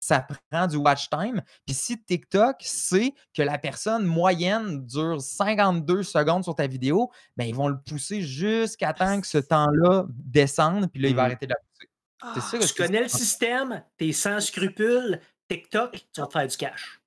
ça 0.00 0.26
prend 0.50 0.66
du 0.66 0.76
watch 0.76 1.08
time. 1.10 1.42
Puis 1.66 1.74
si 1.74 2.02
TikTok 2.02 2.56
sait 2.60 3.12
que 3.34 3.42
la 3.42 3.58
personne 3.58 4.04
moyenne 4.04 4.84
dure 4.86 5.20
52 5.20 6.02
secondes 6.02 6.42
sur 6.42 6.54
ta 6.54 6.66
vidéo, 6.66 7.10
ben 7.36 7.44
ils 7.44 7.54
vont 7.54 7.68
le 7.68 7.78
pousser 7.78 8.22
jusqu'à 8.22 8.92
temps 8.94 9.20
que 9.20 9.26
ce 9.26 9.38
temps-là 9.38 10.06
descende, 10.08 10.90
puis 10.90 11.02
là, 11.02 11.08
il 11.10 11.14
va 11.14 11.22
Mhm. 11.22 11.26
arrêter 11.26 11.46
de 11.46 11.52
la 11.52 11.56
pousser. 11.56 12.40
C'est 12.40 12.58
ça 12.58 12.58
que 12.58 12.72
Tu 12.72 12.82
connais 12.82 13.02
le 13.02 13.08
système, 13.08 13.82
t'es 13.96 14.12
sans 14.12 14.40
scrupules, 14.40 15.20
TikTok, 15.48 16.06
tu 16.12 16.20
vas 16.20 16.26
te 16.26 16.32
faire 16.32 16.46
du 16.48 16.56
cash. 16.56 16.99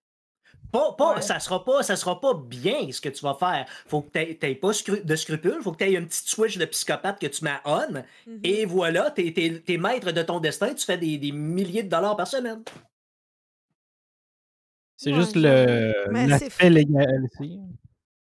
Pas, 0.74 0.92
pas, 0.94 1.16
Ouais. 1.16 1.22
ça 1.22 1.40
sera 1.40 1.64
pas, 1.64 1.84
ça 1.84 1.96
sera 1.96 2.20
pas 2.20 2.34
bien 2.34 2.92
ce 2.92 3.00
que 3.00 3.10
tu 3.10 3.22
vas 3.24 3.36
faire. 3.36 3.68
Faut 3.88 4.02
que 4.02 4.10
t'aies 4.10 4.36
t'aies 4.36 4.56
pas 4.56 4.72
scru- 4.72 5.06
de 5.06 5.16
scrupules, 5.16 5.62
faut 5.62 5.72
que 5.72 5.78
tu 5.78 5.84
aies 5.84 5.94
une 5.94 6.08
petite 6.08 6.28
switch 6.28 6.58
de 6.58 6.66
psychopathe 6.66 7.20
que 7.22 7.28
tu 7.28 7.44
mets 7.46 7.60
on, 7.66 8.04
Mhm. 8.26 8.40
et 8.44 8.66
voilà, 8.66 9.12
t'es 9.12 9.32
es, 9.68 9.78
maître 9.78 10.12
de 10.12 10.22
ton 10.24 10.40
destin, 10.40 10.74
tu 10.74 10.84
fais 10.84 10.98
des, 10.98 11.20
des 11.20 11.32
milliers 11.32 11.84
de 11.84 11.90
dollars 11.90 12.18
par 12.18 12.28
semaine. 12.28 12.64
C'est 14.98 15.12
Ouais, 15.12 15.20
juste 15.20 15.36
le 15.36 15.94
Mais 16.12 16.24
c'est 16.24 16.28
l'aspect 16.46 16.70
légal 16.70 17.28
ici. 17.40 17.60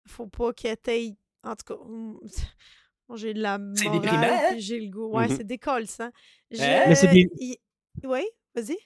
Faut 0.07 0.26
pas 0.26 0.53
qu'elle 0.53 0.76
t'aille. 0.76 1.16
En 1.42 1.55
tout 1.57 1.64
cas, 1.74 1.80
j'ai 3.16 3.32
de 3.34 3.40
la 3.40 3.59
C'est 3.74 3.88
morale, 3.88 4.59
j'ai 4.59 4.80
le 4.80 4.90
goût. 4.90 5.09
Ouais, 5.12 5.28
Mhm. 5.28 5.36
c'est 5.36 5.45
décollissant. 5.47 6.11
Je... 6.51 6.61
Hein? 6.62 6.84
Mais 6.88 6.95
c'est 6.95 7.09
des- 7.09 7.30
y- 7.38 7.59
Oui, 8.03 8.22
vas-y. 8.55 8.76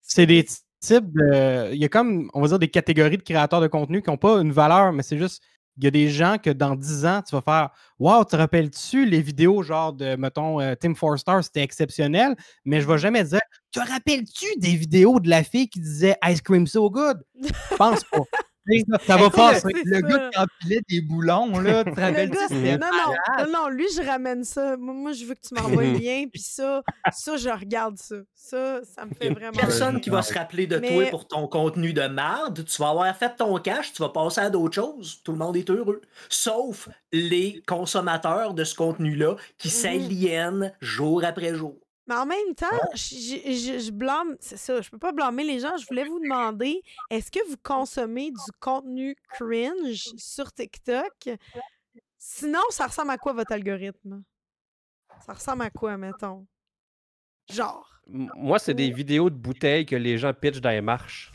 C'est 0.00 0.26
des 0.26 0.44
de. 0.90 1.72
Il 1.72 1.78
y 1.78 1.84
a 1.84 1.88
comme, 1.88 2.30
on 2.34 2.40
va 2.40 2.48
dire, 2.48 2.58
des 2.58 2.68
catégories 2.68 3.16
de 3.16 3.22
créateurs 3.22 3.60
de 3.60 3.66
contenu 3.66 4.02
qui 4.02 4.10
n'ont 4.10 4.16
pas 4.16 4.40
une 4.40 4.52
valeur, 4.52 4.92
mais 4.92 5.02
c'est 5.02 5.18
juste. 5.18 5.42
Il 5.76 5.82
y 5.82 5.88
a 5.88 5.90
des 5.90 6.08
gens 6.08 6.36
que 6.38 6.50
dans 6.50 6.76
10 6.76 7.04
ans, 7.04 7.20
tu 7.28 7.34
vas 7.34 7.42
faire 7.42 7.70
Wow, 7.98 8.24
te 8.24 8.36
rappelles-tu 8.36 9.06
les 9.06 9.20
vidéos 9.20 9.64
genre 9.64 9.92
de, 9.92 10.14
mettons, 10.14 10.60
euh, 10.60 10.76
Tim 10.78 10.94
Forster, 10.94 11.38
c'était 11.42 11.64
exceptionnel, 11.64 12.36
mais 12.64 12.80
je 12.80 12.86
vais 12.86 12.96
jamais 12.96 13.24
dire 13.24 13.40
Te 13.72 13.80
rappelles-tu 13.80 14.46
des 14.58 14.76
vidéos 14.76 15.18
de 15.18 15.28
la 15.28 15.42
fille 15.42 15.68
qui 15.68 15.80
disait 15.80 16.14
Ice 16.28 16.40
cream 16.42 16.68
so 16.68 16.88
good? 16.90 17.24
Je 17.42 17.76
pense 17.76 18.04
pas. 18.04 18.20
ça 19.06 19.16
va 19.16 19.30
passer. 19.30 19.68
Le 19.84 19.92
ça. 19.94 20.00
gars 20.02 20.30
qui 20.30 20.38
empilait 20.38 20.80
des 20.88 21.00
boulons, 21.02 21.58
là, 21.58 21.84
tu 21.84 21.92
te 21.92 22.00
Le 22.00 22.26
gars, 22.26 22.78
non, 22.78 22.86
non, 22.96 23.44
non, 23.44 23.52
non, 23.52 23.68
lui, 23.68 23.86
je 23.96 24.02
ramène 24.02 24.44
ça. 24.44 24.76
Moi, 24.76 24.94
moi, 24.94 25.12
je 25.12 25.24
veux 25.24 25.34
que 25.34 25.40
tu 25.46 25.54
m'envoies 25.54 25.84
le 25.84 25.98
lien, 25.98 26.24
puis 26.32 26.40
ça, 26.42 26.82
ça, 27.12 27.36
je 27.36 27.48
regarde 27.48 27.96
ça. 27.98 28.16
Ça, 28.34 28.80
ça 28.84 29.04
me 29.06 29.14
fait 29.14 29.30
vraiment. 29.30 29.52
Personne 29.58 30.00
qui 30.00 30.10
va 30.10 30.22
se 30.22 30.34
rappeler 30.34 30.66
de 30.66 30.76
Mais- 30.78 30.88
toi 30.88 31.06
pour 31.10 31.26
ton 31.28 31.46
contenu 31.48 31.92
de 31.92 32.02
merde. 32.02 32.64
Tu 32.64 32.82
vas 32.82 32.90
avoir 32.90 33.16
fait 33.16 33.34
ton 33.36 33.58
cash, 33.58 33.92
tu 33.92 34.02
vas 34.02 34.10
passer 34.10 34.40
à 34.42 34.50
d'autres 34.50 34.74
choses. 34.74 35.20
Tout 35.24 35.32
le 35.32 35.38
monde 35.38 35.56
est 35.56 35.70
heureux. 35.70 36.02
Sauf 36.28 36.88
les 37.12 37.62
consommateurs 37.66 38.54
de 38.54 38.64
ce 38.64 38.74
contenu-là 38.74 39.36
qui 39.58 39.68
Mhm. 39.68 39.72
s'aliènent 39.74 40.72
jour 40.80 41.24
après 41.24 41.54
jour. 41.54 41.76
Mais 42.06 42.14
en 42.16 42.26
même 42.26 42.54
temps, 42.54 42.66
je, 42.94 42.98
je- 43.14 43.52
je- 43.52 43.78
je 43.86 43.90
blâme, 43.90 44.36
c'est 44.40 44.58
ça, 44.58 44.80
je 44.82 44.90
peux 44.90 44.98
pas 44.98 45.12
blâmer 45.12 45.42
les 45.44 45.58
gens. 45.60 45.74
Je 45.78 45.86
voulais 45.86 46.04
vous 46.04 46.20
demander, 46.20 46.82
est-ce 47.10 47.30
que 47.30 47.38
vous 47.48 47.56
consommez 47.62 48.30
du 48.30 48.52
contenu 48.60 49.16
cringe 49.30 50.12
sur 50.16 50.52
TikTok? 50.52 51.30
Sinon, 52.18 52.60
ça 52.70 52.86
ressemble 52.86 53.10
à 53.10 53.16
quoi 53.18 53.32
votre 53.32 53.52
algorithme? 53.52 54.22
Ça 55.24 55.32
ressemble 55.32 55.62
à 55.62 55.70
quoi, 55.70 55.96
mettons? 55.96 56.46
Genre. 57.50 57.88
M- 58.12 58.30
Moi, 58.36 58.58
c'est 58.58 58.74
des 58.74 58.90
vidéos 58.90 59.30
de 59.30 59.36
bouteilles 59.36 59.86
que 59.86 59.96
les 59.96 60.18
gens 60.18 60.32
pitchent 60.34 60.60
dans 60.60 60.70
les 60.70 60.80
marches. 60.82 61.32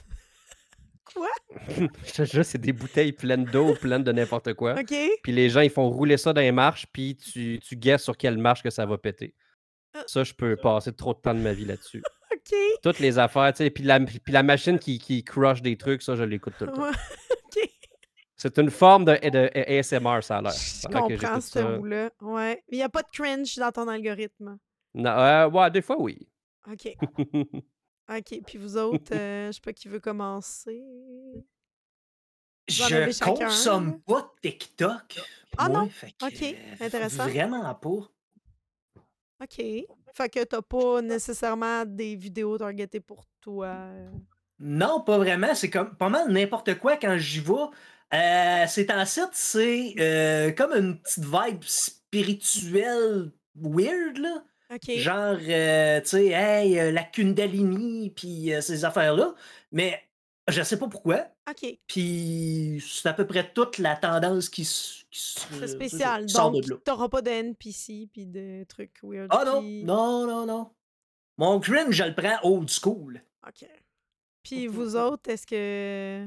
Quoi? 1.13 1.30
Je 2.05 2.13
te 2.13 2.26
jure, 2.26 2.45
c'est 2.45 2.59
des 2.59 2.74
bouteilles 2.74 3.13
pleines 3.13 3.45
d'eau, 3.45 3.74
pleines 3.74 4.03
de 4.03 4.11
n'importe 4.11 4.53
quoi. 4.53 4.80
OK? 4.80 4.93
Puis 5.24 5.32
les 5.32 5.49
gens, 5.49 5.61
ils 5.61 5.72
font 5.72 5.89
rouler 5.89 6.17
ça 6.17 6.32
dans 6.34 6.41
les 6.41 6.51
marches, 6.51 6.86
puis 6.93 7.15
tu, 7.15 7.59
tu 7.59 7.76
guesses 7.76 8.03
sur 8.03 8.15
quelle 8.15 8.38
marche 8.38 8.61
que 8.61 8.70
ça 8.70 8.86
va 8.86 8.97
péter. 8.99 9.34
Ah. 9.94 10.04
Ça, 10.08 10.24
je 10.24 10.34
peux 10.34 10.56
passer 10.56 10.94
trop 10.94 11.14
de 11.14 11.20
temps 11.20 11.34
de 11.34 11.40
ma 11.40 11.54
vie 11.54 11.66
là-dessus. 11.66 12.04
OK. 12.32 12.56
Toutes 12.84 13.00
les 13.00 13.18
affaires, 13.18 13.52
tu 13.54 13.58
sais, 13.64 13.70
puis 13.70 13.84
la, 13.84 14.00
puis 14.00 14.32
la 14.32 14.44
machine 14.44 14.78
qui, 14.78 15.00
qui 15.00 15.24
crush 15.24 15.62
des 15.62 15.78
trucs, 15.78 16.02
ça, 16.02 16.16
je 16.16 16.24
l'écoute 16.24 16.54
tout 16.58 16.66
le 16.66 16.74
temps. 16.74 16.90
OK. 17.46 17.70
C'est 18.36 18.58
une 18.58 18.70
forme 18.70 19.06
de, 19.06 19.14
de 19.30 19.80
ASMR, 19.80 20.24
ça 20.24 20.38
a 20.38 20.42
l'air. 20.42 20.52
Je 20.52 20.88
comprends 20.88 21.42
ce 21.42 21.78
bout-là. 21.78 22.12
Ouais. 22.22 22.64
Il 22.70 22.78
n'y 22.78 22.84
a 22.84 22.90
pas 22.90 23.02
de 23.02 23.10
cringe 23.12 23.56
dans 23.58 23.72
ton 23.72 23.88
algorithme. 23.88 24.58
Non, 24.94 25.10
euh, 25.12 25.50
ouais, 25.50 25.72
des 25.72 25.82
fois, 25.82 26.00
oui. 26.00 26.28
OK. 26.72 26.96
OK. 28.10 28.42
Puis 28.46 28.58
vous 28.58 28.78
autres, 28.78 29.14
euh, 29.14 29.48
je 29.48 29.52
sais 29.54 29.62
pas 29.62 29.74
qui 29.74 29.88
veut 29.88 30.00
commencer. 30.00 30.82
Vous 31.34 31.44
Je 32.68 33.24
consomme 33.24 34.02
pas 34.02 34.34
TikTok. 34.42 35.20
Ah 35.58 35.70
moi, 35.70 35.82
non? 35.82 35.90
fait 35.90 36.12
que, 36.12 36.26
Ok, 36.26 36.42
euh, 36.44 36.86
intéressant. 36.86 37.28
Vraiment 37.28 37.76
pas. 37.76 38.10
OK. 39.42 39.58
Fait 40.14 40.30
que 40.30 40.44
t'as 40.44 40.62
pas 40.62 41.02
nécessairement 41.02 41.86
des 41.86 42.16
vidéos 42.16 42.58
targetées 42.58 43.00
pour 43.00 43.26
toi. 43.42 43.68
euh? 43.68 44.10
Non, 44.60 45.02
pas 45.02 45.18
vraiment. 45.18 45.56
C'est 45.56 45.70
comme 45.70 45.96
pas 45.96 46.10
mal 46.10 46.30
n'importe 46.32 46.78
quoi 46.80 46.98
quand 46.98 47.18
j'y 47.18 47.40
vais. 47.40 47.54
Euh, 48.14 48.66
c'est 48.68 48.92
en 48.92 49.06
site, 49.06 49.30
c'est 49.34 49.94
euh, 50.00 50.52
comme 50.52 50.74
une 50.74 51.00
petite 51.00 51.24
vibe 51.24 51.64
spirituelle 51.64 53.32
weird, 53.56 54.18
là. 54.18 54.44
OK. 54.74 54.98
Genre, 54.98 55.38
euh, 55.48 56.02
tu 56.02 56.08
sais, 56.08 56.28
hey, 56.28 56.92
la 56.92 57.04
Kundalini, 57.04 58.12
puis 58.12 58.52
ces 58.62 58.86
affaires-là. 58.86 59.34
Mais 59.72 60.02
je 60.52 60.62
sais 60.64 60.78
pas 60.80 60.88
pourquoi. 60.88 61.26
OK. 61.50 61.78
Puis 61.88 62.84
c'est 62.88 63.10
à 63.10 63.14
peu 63.14 63.26
près 63.28 63.52
toute 63.54 63.78
la 63.78 63.95
tendance 63.95 64.50
qui, 64.50 64.62
s- 64.64 65.04
qui 65.12 65.20
s- 65.20 65.47
C'est 65.52 65.64
euh, 65.64 65.68
spécial. 65.68 66.26
qui 66.26 66.34
sort 66.34 66.52
Donc, 66.52 66.64
de 66.64 66.70
là. 66.72 66.76
t'auras 66.84 67.10
pas 67.10 67.22
de 67.22 67.30
NPC 67.30 68.08
puis 68.12 68.26
de 68.26 68.64
trucs 68.66 69.00
weird. 69.04 69.28
Ah 69.32 69.43
non, 69.45 69.62
qui- 69.62 69.84
non, 69.84 70.28
non, 70.28 70.45
non. 70.45 70.72
Mon 71.38 71.60
cringe, 71.60 71.91
je 71.95 72.04
le 72.04 72.14
prends 72.16 72.38
old 72.43 72.70
school. 72.70 73.22
OK. 73.47 73.68
Puis 74.43 74.68
vous 74.68 74.95
autres, 74.95 75.30
est-ce 75.30 75.47
que. 75.47 76.26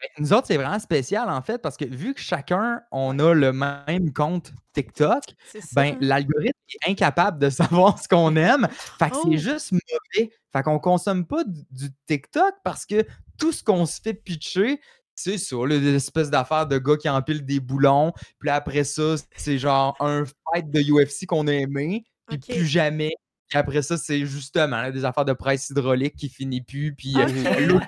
Ben, 0.00 0.08
Nous 0.18 0.32
autres, 0.32 0.48
c'est 0.48 0.56
vraiment 0.56 0.78
spécial, 0.80 1.30
en 1.30 1.40
fait, 1.40 1.58
parce 1.58 1.76
que 1.76 1.84
vu 1.84 2.14
que 2.14 2.20
chacun, 2.20 2.82
on 2.90 3.18
a 3.20 3.32
le 3.32 3.52
même 3.52 4.12
compte 4.12 4.52
TikTok, 4.72 5.22
C'est 5.46 5.60
ça. 5.60 5.68
ben, 5.74 5.96
l'algorithme 6.00 6.58
est 6.68 6.90
incapable 6.90 7.38
de 7.38 7.48
savoir 7.94 7.98
ce 8.02 8.08
qu'on 8.08 8.34
aime. 8.36 8.66
Fait 8.98 9.10
que 9.10 9.14
Oh. 9.16 9.22
c'est 9.30 9.38
juste 9.38 9.72
mauvais. 9.72 10.30
Fait 10.52 10.62
qu'on 10.62 10.78
consomme 10.80 11.24
pas 11.26 11.44
du, 11.44 11.60
du 11.70 11.88
TikTok 12.06 12.54
parce 12.64 12.84
que 12.86 13.04
tout 13.38 13.52
ce 13.52 13.62
qu'on 13.62 13.86
se 13.86 14.00
fait 14.00 14.14
pitcher, 14.14 14.80
c'est 15.14 15.38
ça, 15.38 15.56
espèces 15.70 16.30
d'affaires 16.30 16.66
de 16.66 16.78
gars 16.78 16.96
qui 16.96 17.08
empilent 17.08 17.44
des 17.44 17.60
boulons. 17.60 18.12
Puis 18.40 18.50
après 18.50 18.84
ça, 18.84 19.14
c'est 19.36 19.58
genre 19.58 19.96
un 20.00 20.24
fight 20.24 20.70
de 20.70 20.80
UFC 20.80 21.26
qu'on 21.26 21.46
a 21.46 21.52
aimé, 21.52 22.04
puis 22.26 22.38
plus 22.38 22.66
jamais. 22.66 23.12
Puis 23.48 23.58
après 23.58 23.82
ça, 23.82 23.96
c'est 23.96 24.26
justement 24.26 24.82
là, 24.82 24.90
des 24.90 25.04
affaires 25.04 25.24
de 25.24 25.32
presse 25.32 25.70
hydraulique 25.70 26.16
qui 26.16 26.28
finit 26.28 26.62
plus. 26.62 26.94
Puis 26.94 27.14
euh, 27.16 27.66
l'autre 27.66 27.86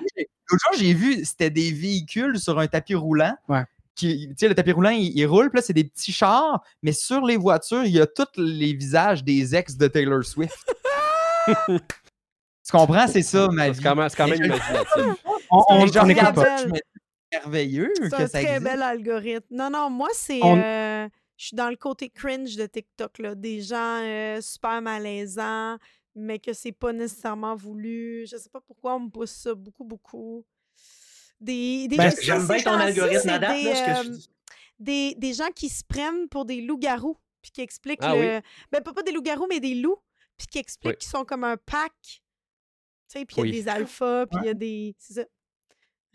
jour, 0.48 0.78
j'ai 0.78 0.94
vu, 0.94 1.24
c'était 1.24 1.50
des 1.50 1.72
véhicules 1.72 2.38
sur 2.38 2.58
un 2.58 2.66
tapis 2.68 2.94
roulant. 2.94 3.36
Ouais. 3.48 3.64
Qui, 3.96 4.28
tu 4.28 4.34
sais, 4.36 4.48
le 4.48 4.54
tapis 4.54 4.72
roulant, 4.72 4.90
il, 4.90 5.16
il 5.16 5.24
roule, 5.24 5.48
puis 5.48 5.58
là, 5.58 5.62
c'est 5.62 5.72
des 5.72 5.84
petits 5.84 6.12
chars, 6.12 6.62
mais 6.82 6.92
sur 6.92 7.24
les 7.24 7.38
voitures, 7.38 7.84
il 7.84 7.92
y 7.92 8.00
a 8.00 8.06
tous 8.06 8.26
les 8.36 8.74
visages 8.74 9.24
des 9.24 9.56
ex 9.56 9.76
de 9.76 9.88
Taylor 9.88 10.22
Swift. 10.22 10.54
tu 11.66 11.80
comprends? 12.70 13.08
C'est 13.08 13.22
ça, 13.22 13.48
ma 13.48 13.70
vie. 13.70 13.76
C'est 13.76 13.82
quand 13.82 13.96
même, 13.96 14.08
quand 14.14 14.28
même 14.28 14.44
imaginatif. 14.44 15.24
On, 15.50 15.60
C'est 15.60 15.74
on, 15.74 15.74
un 15.82 15.86
je 15.86 15.98
on 15.98 16.08
écoute 16.08 16.18
regarde 16.20 16.34
pas. 16.36 16.42
belle. 16.44 16.58
ça, 16.58 16.62
je 16.64 16.68
me 16.68 16.72
dis, 16.74 16.80
c'est 17.32 17.38
merveilleux 17.40 17.92
C'est 17.96 18.00
que 18.10 18.14
un 18.14 18.18
ça 18.20 18.28
très 18.28 18.42
existe. 18.44 18.62
bel 18.62 18.82
algorithme. 18.82 19.46
Non, 19.54 19.70
non, 19.70 19.90
moi, 19.90 20.08
c'est. 20.14 20.40
On- 20.42 20.56
euh, 20.60 21.08
je 21.36 21.46
suis 21.46 21.56
dans 21.56 21.68
le 21.68 21.76
côté 21.76 22.08
cringe 22.08 22.56
de 22.56 22.66
TikTok, 22.66 23.18
là. 23.18 23.34
Des 23.34 23.60
gens 23.60 24.00
euh, 24.02 24.40
super 24.40 24.80
malaisants, 24.80 25.76
mais 26.14 26.38
que 26.38 26.52
c'est 26.54 26.72
pas 26.72 26.92
nécessairement 26.92 27.54
voulu. 27.54 28.26
Je 28.30 28.36
sais 28.38 28.48
pas 28.48 28.60
pourquoi 28.60 28.94
on 28.96 29.00
me 29.00 29.10
pousse 29.10 29.32
ça 29.32 29.54
beaucoup, 29.54 29.84
beaucoup. 29.84 30.44
Des, 31.40 31.88
des 31.88 31.96
Ben, 31.98 32.10
J'aime 32.22 32.46
bien 32.46 32.62
ton 32.62 32.70
algorithme 32.72 33.20
c'est 33.24 33.30
à 33.30 33.38
date, 33.38 33.56
des, 33.56 33.64
là, 33.64 33.74
ce 33.74 33.82
que 33.84 34.04
je 34.04 34.08
euh, 34.08 34.12
dis. 34.16 34.30
des, 34.78 35.14
des 35.18 35.34
gens 35.34 35.50
qui 35.54 35.68
se 35.68 35.84
prennent 35.84 36.28
pour 36.30 36.46
des 36.46 36.62
loups-garous, 36.62 37.18
puis 37.42 37.50
qui 37.50 37.60
expliquent 37.60 37.98
Ah 38.02 38.14
oui. 38.14 38.22
le... 38.22 38.40
Ben, 38.72 38.82
pas, 38.82 38.94
pas 38.94 39.02
des 39.02 39.12
loups-garous, 39.12 39.46
mais 39.46 39.60
des 39.60 39.74
loups, 39.74 39.98
puis 40.38 40.46
qui 40.46 40.58
expliquent 40.58 40.92
Oui. 40.92 40.96
qu'ils 40.98 41.10
sont 41.10 41.26
comme 41.26 41.44
un 41.44 41.58
pack. 41.58 41.92
Tu 42.02 42.20
sais, 43.08 43.24
puis 43.26 43.36
il 43.36 43.38
y 43.38 43.40
a 43.40 43.42
Oui. 43.42 43.50
des 43.52 43.68
alphas, 43.68 44.24
puis 44.26 44.38
il 44.42 44.46
y 44.46 44.48
a 44.48 44.54
des... 44.54 44.94
C'est 44.98 45.12
ça. 45.14 45.24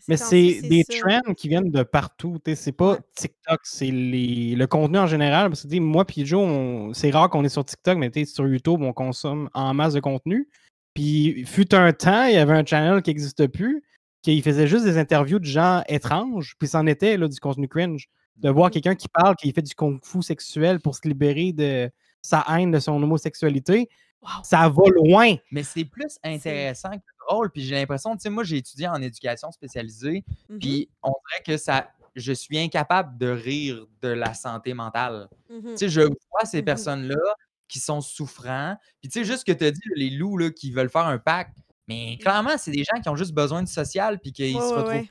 Mais 0.08 0.18
c'est 0.18 0.62
des 0.62 0.84
ça. 0.90 1.00
trends 1.22 1.34
qui 1.34 1.48
viennent 1.48 1.72
de 1.72 1.84
partout. 1.84 2.38
C'est 2.56 2.72
pas. 2.72 2.98
TikTok, 3.16 3.60
c'est 3.64 3.92
les... 3.92 4.56
le 4.56 4.68
contenu 4.68 4.98
en 4.98 5.08
général. 5.08 5.50
Parce 5.50 5.66
que 5.66 5.80
moi 5.80 6.06
puis 6.06 6.26
Joe, 6.26 6.42
on- 6.42 6.94
c'est 6.94 7.12
rare 7.12 7.30
qu'on 7.30 7.44
est 7.44 7.50
sur 7.50 7.64
TikTok, 7.66 7.98
mais 7.98 8.12
sur 8.26 8.48
YouTube, 8.48 8.82
on 8.82 8.94
consomme 8.94 9.50
en 9.54 9.74
masse 9.74 9.94
de 9.94 10.00
contenu. 10.00 10.48
Puis, 10.94 11.46
fut 11.46 11.74
un 11.74 11.94
temps, 11.94 12.26
il 12.26 12.34
y 12.34 12.38
avait 12.38 12.54
un 12.54 12.66
channel 12.66 13.02
qui 13.02 13.12
n'existe 13.12 13.48
plus, 13.48 13.82
qui 14.24 14.42
faisait 14.42 14.68
juste 14.68 14.84
des 14.84 14.98
interviews 14.98 15.40
de 15.40 15.46
gens 15.46 15.84
étranges, 15.88 16.56
puis 16.60 16.68
c'en 16.68 16.86
était 16.86 17.16
là, 17.18 17.28
du 17.30 17.40
contenu 17.40 17.68
cringe. 17.70 18.08
De 18.38 18.50
voir 18.50 18.68
Mhm. 18.68 18.72
quelqu'un 18.74 18.96
qui 18.96 19.08
parle, 19.08 19.36
qui 19.36 19.52
fait 19.54 19.62
du 19.62 19.74
kung-fu 19.76 20.22
sexuel 20.22 20.80
pour 20.82 20.96
se 20.96 21.08
libérer 21.08 21.54
de 21.54 21.90
sa 22.22 22.44
haine 22.50 22.72
de 22.72 22.80
son 22.80 23.02
homosexualité, 23.02 23.88
Wow. 24.22 24.30
ça 24.44 24.70
va 24.70 24.84
loin. 24.94 25.36
Mais 25.52 25.64
c'est 25.64 25.86
plus 25.86 26.18
intéressant 26.24 26.92
que 26.92 27.04
drôle. 27.28 27.50
Puis 27.52 27.64
j'ai 27.64 27.76
l'impression, 27.76 28.16
tu 28.16 28.22
sais, 28.22 28.30
moi, 28.30 28.44
j'ai 28.44 28.58
étudié 28.58 28.88
en 28.88 29.02
éducation 29.02 29.52
spécialisée. 29.52 30.24
Mhm, 30.50 30.60
Puis 30.60 30.90
on 31.04 31.10
dirait 31.30 31.44
que 31.46 31.58
ça. 31.58 31.90
Je 32.16 32.34
suis 32.34 32.60
incapable 32.60 33.18
de 33.18 33.30
rire 33.30 33.86
de 34.02 34.10
la 34.10 34.34
santé 34.34 34.74
mentale. 34.74 35.30
mhm. 35.50 35.62
Tu 35.72 35.78
sais, 35.78 35.90
je 35.90 36.02
vois 36.02 36.44
ces 36.46 36.60
Mhm. 36.60 36.66
personnes-là 36.66 37.36
qui 37.70 37.80
sont 37.80 38.02
souffrants. 38.02 38.76
Puis 39.02 39.10
tu 39.10 39.20
sais, 39.20 39.26
juste 39.26 39.40
ce 39.40 39.46
que 39.46 39.58
tu 39.58 39.64
as 39.64 39.72
dit, 39.72 39.80
les 39.96 40.10
loups 40.10 40.38
là, 40.38 40.52
qui 40.52 40.72
veulent 40.72 40.90
faire 40.90 41.06
un 41.08 41.18
pack. 41.18 41.52
Mais 41.88 42.18
clairement, 42.22 42.58
c'est 42.58 42.72
des 42.72 42.84
gens 42.84 43.02
qui 43.02 43.08
ont 43.10 43.16
juste 43.16 43.34
besoin 43.34 43.64
de 43.64 43.68
social 43.70 44.20
puis 44.20 44.32
qu'ils 44.34 44.56
Ouais, 44.56 44.62
se 44.62 44.74
retrouvent 44.74 44.90
ouais. 44.92 45.10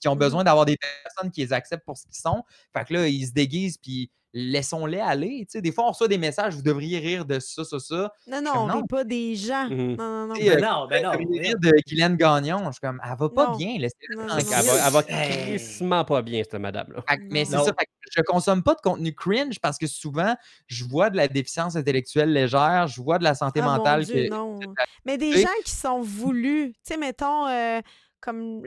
Qui 0.00 0.08
ont 0.08 0.12
Mhm. 0.14 0.18
besoin 0.18 0.44
d'avoir 0.44 0.64
des 0.66 0.76
personnes 1.04 1.30
qui 1.30 1.42
les 1.42 1.52
acceptent 1.52 1.84
pour 1.84 1.96
ce 1.96 2.04
qu'ils 2.06 2.14
sont. 2.16 2.42
Fait 2.76 2.84
que 2.86 2.94
là, 2.94 3.06
ils 3.06 3.26
se 3.26 3.32
déguisent 3.32 3.78
puis 3.78 4.10
laissons-les 4.32 5.00
aller. 5.00 5.40
Tu 5.40 5.46
sais, 5.58 5.60
des 5.60 5.72
fois, 5.72 5.86
on 5.86 5.90
reçoit 5.90 6.06
des 6.06 6.16
messages, 6.16 6.54
vous 6.54 6.62
devriez 6.62 7.00
rire 7.00 7.24
de 7.24 7.40
ça, 7.40 7.64
ça, 7.64 7.80
ça. 7.80 8.12
Non, 8.28 8.40
non, 8.40 8.52
on 8.54 8.66
rit 8.66 8.86
pas 8.88 9.02
des 9.02 9.34
gens. 9.34 9.68
Mhm. 9.68 9.96
Non, 9.96 10.08
non, 10.08 10.26
non. 10.28 10.34
Ben 10.34 10.48
euh, 10.56 10.60
non, 10.60 10.86
ben 10.88 11.02
non. 11.02 11.10
Rires 11.10 11.58
de 11.58 11.72
Guylaine 11.88 12.16
Gagnon, 12.16 12.64
je 12.66 12.70
suis 12.74 12.80
comme, 12.80 13.00
elle 13.04 13.16
va 13.18 13.28
pas 13.28 13.46
Non. 13.48 13.56
bien, 13.56 13.76
Non, 14.16 14.26
non. 14.28 14.36
Elle 14.38 14.44
va, 14.44 14.86
elle 14.86 14.92
va 14.92 15.02
crissement 15.02 16.04
pas 16.04 16.22
bien, 16.22 16.42
cette 16.44 16.60
madame-là. 16.60 17.02
Mais 17.30 17.44
c'est 17.44 17.56
ça, 17.56 17.64
fait 17.64 17.86
que 17.86 17.90
je 18.16 18.22
consomme 18.22 18.62
pas 18.62 18.74
de 18.76 18.80
contenu 18.80 19.12
cringe 19.12 19.58
parce 19.58 19.78
que 19.78 19.88
souvent, 19.88 20.36
je 20.68 20.84
vois 20.84 21.10
de 21.10 21.16
la 21.16 21.26
déficience 21.26 21.74
intellectuelle 21.74 22.32
légère, 22.32 22.86
je 22.86 23.02
vois 23.02 23.18
de 23.18 23.24
la 23.24 23.34
santé 23.34 23.58
Ah, 23.62 23.66
mon 23.66 23.70
mentale 23.78 24.04
Dieu, 24.04 24.26
que- 24.26 24.30
non. 24.30 24.60
Mais 25.04 25.18
des 25.18 25.42
gens 25.42 25.48
qui 25.64 25.72
sont 25.72 26.02
voulus. 26.02 26.72
Tu 26.86 26.94
sais, 26.94 26.96
mettons, 26.96 27.48
euh, 27.48 27.80
comme. 28.20 28.62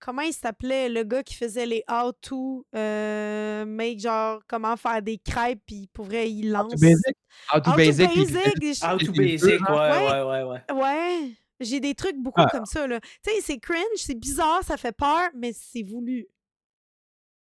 Comment 0.00 0.22
il 0.22 0.32
s'appelait 0.32 0.88
le 0.88 1.02
gars 1.04 1.22
qui 1.22 1.34
faisait 1.34 1.66
les 1.66 1.84
how-to, 1.88 2.66
euh, 2.74 3.66
make 3.66 4.00
genre 4.00 4.40
comment 4.48 4.74
faire 4.76 5.02
des 5.02 5.18
crêpes, 5.18 5.60
puis 5.66 5.88
pour 5.92 6.06
vrai, 6.06 6.30
il 6.30 6.50
lance. 6.50 6.72
basic? 6.80 7.14
How 7.52 7.60
to 7.60 7.68
How 7.70 7.72
to 7.72 7.76
basic, 7.76 8.08
basic, 8.08 8.82
How 8.82 8.98
choses- 8.98 9.06
to 9.06 9.12
basic, 9.12 9.60
ouais, 9.68 9.68
ouais, 9.68 10.22
ouais, 10.22 10.42
ouais. 10.44 10.74
Ouais, 10.74 11.32
j'ai 11.60 11.80
des 11.80 11.94
trucs 11.94 12.16
beaucoup 12.16 12.40
Ah. 12.40 12.48
comme 12.50 12.64
ça, 12.64 12.86
là. 12.86 12.98
Tu 13.00 13.30
sais, 13.30 13.40
c'est 13.42 13.58
cringe, 13.58 13.84
c'est 13.96 14.18
bizarre, 14.18 14.64
ça 14.64 14.78
fait 14.78 14.92
peur, 14.96 15.28
mais 15.34 15.52
c'est 15.52 15.82
voulu. 15.82 16.26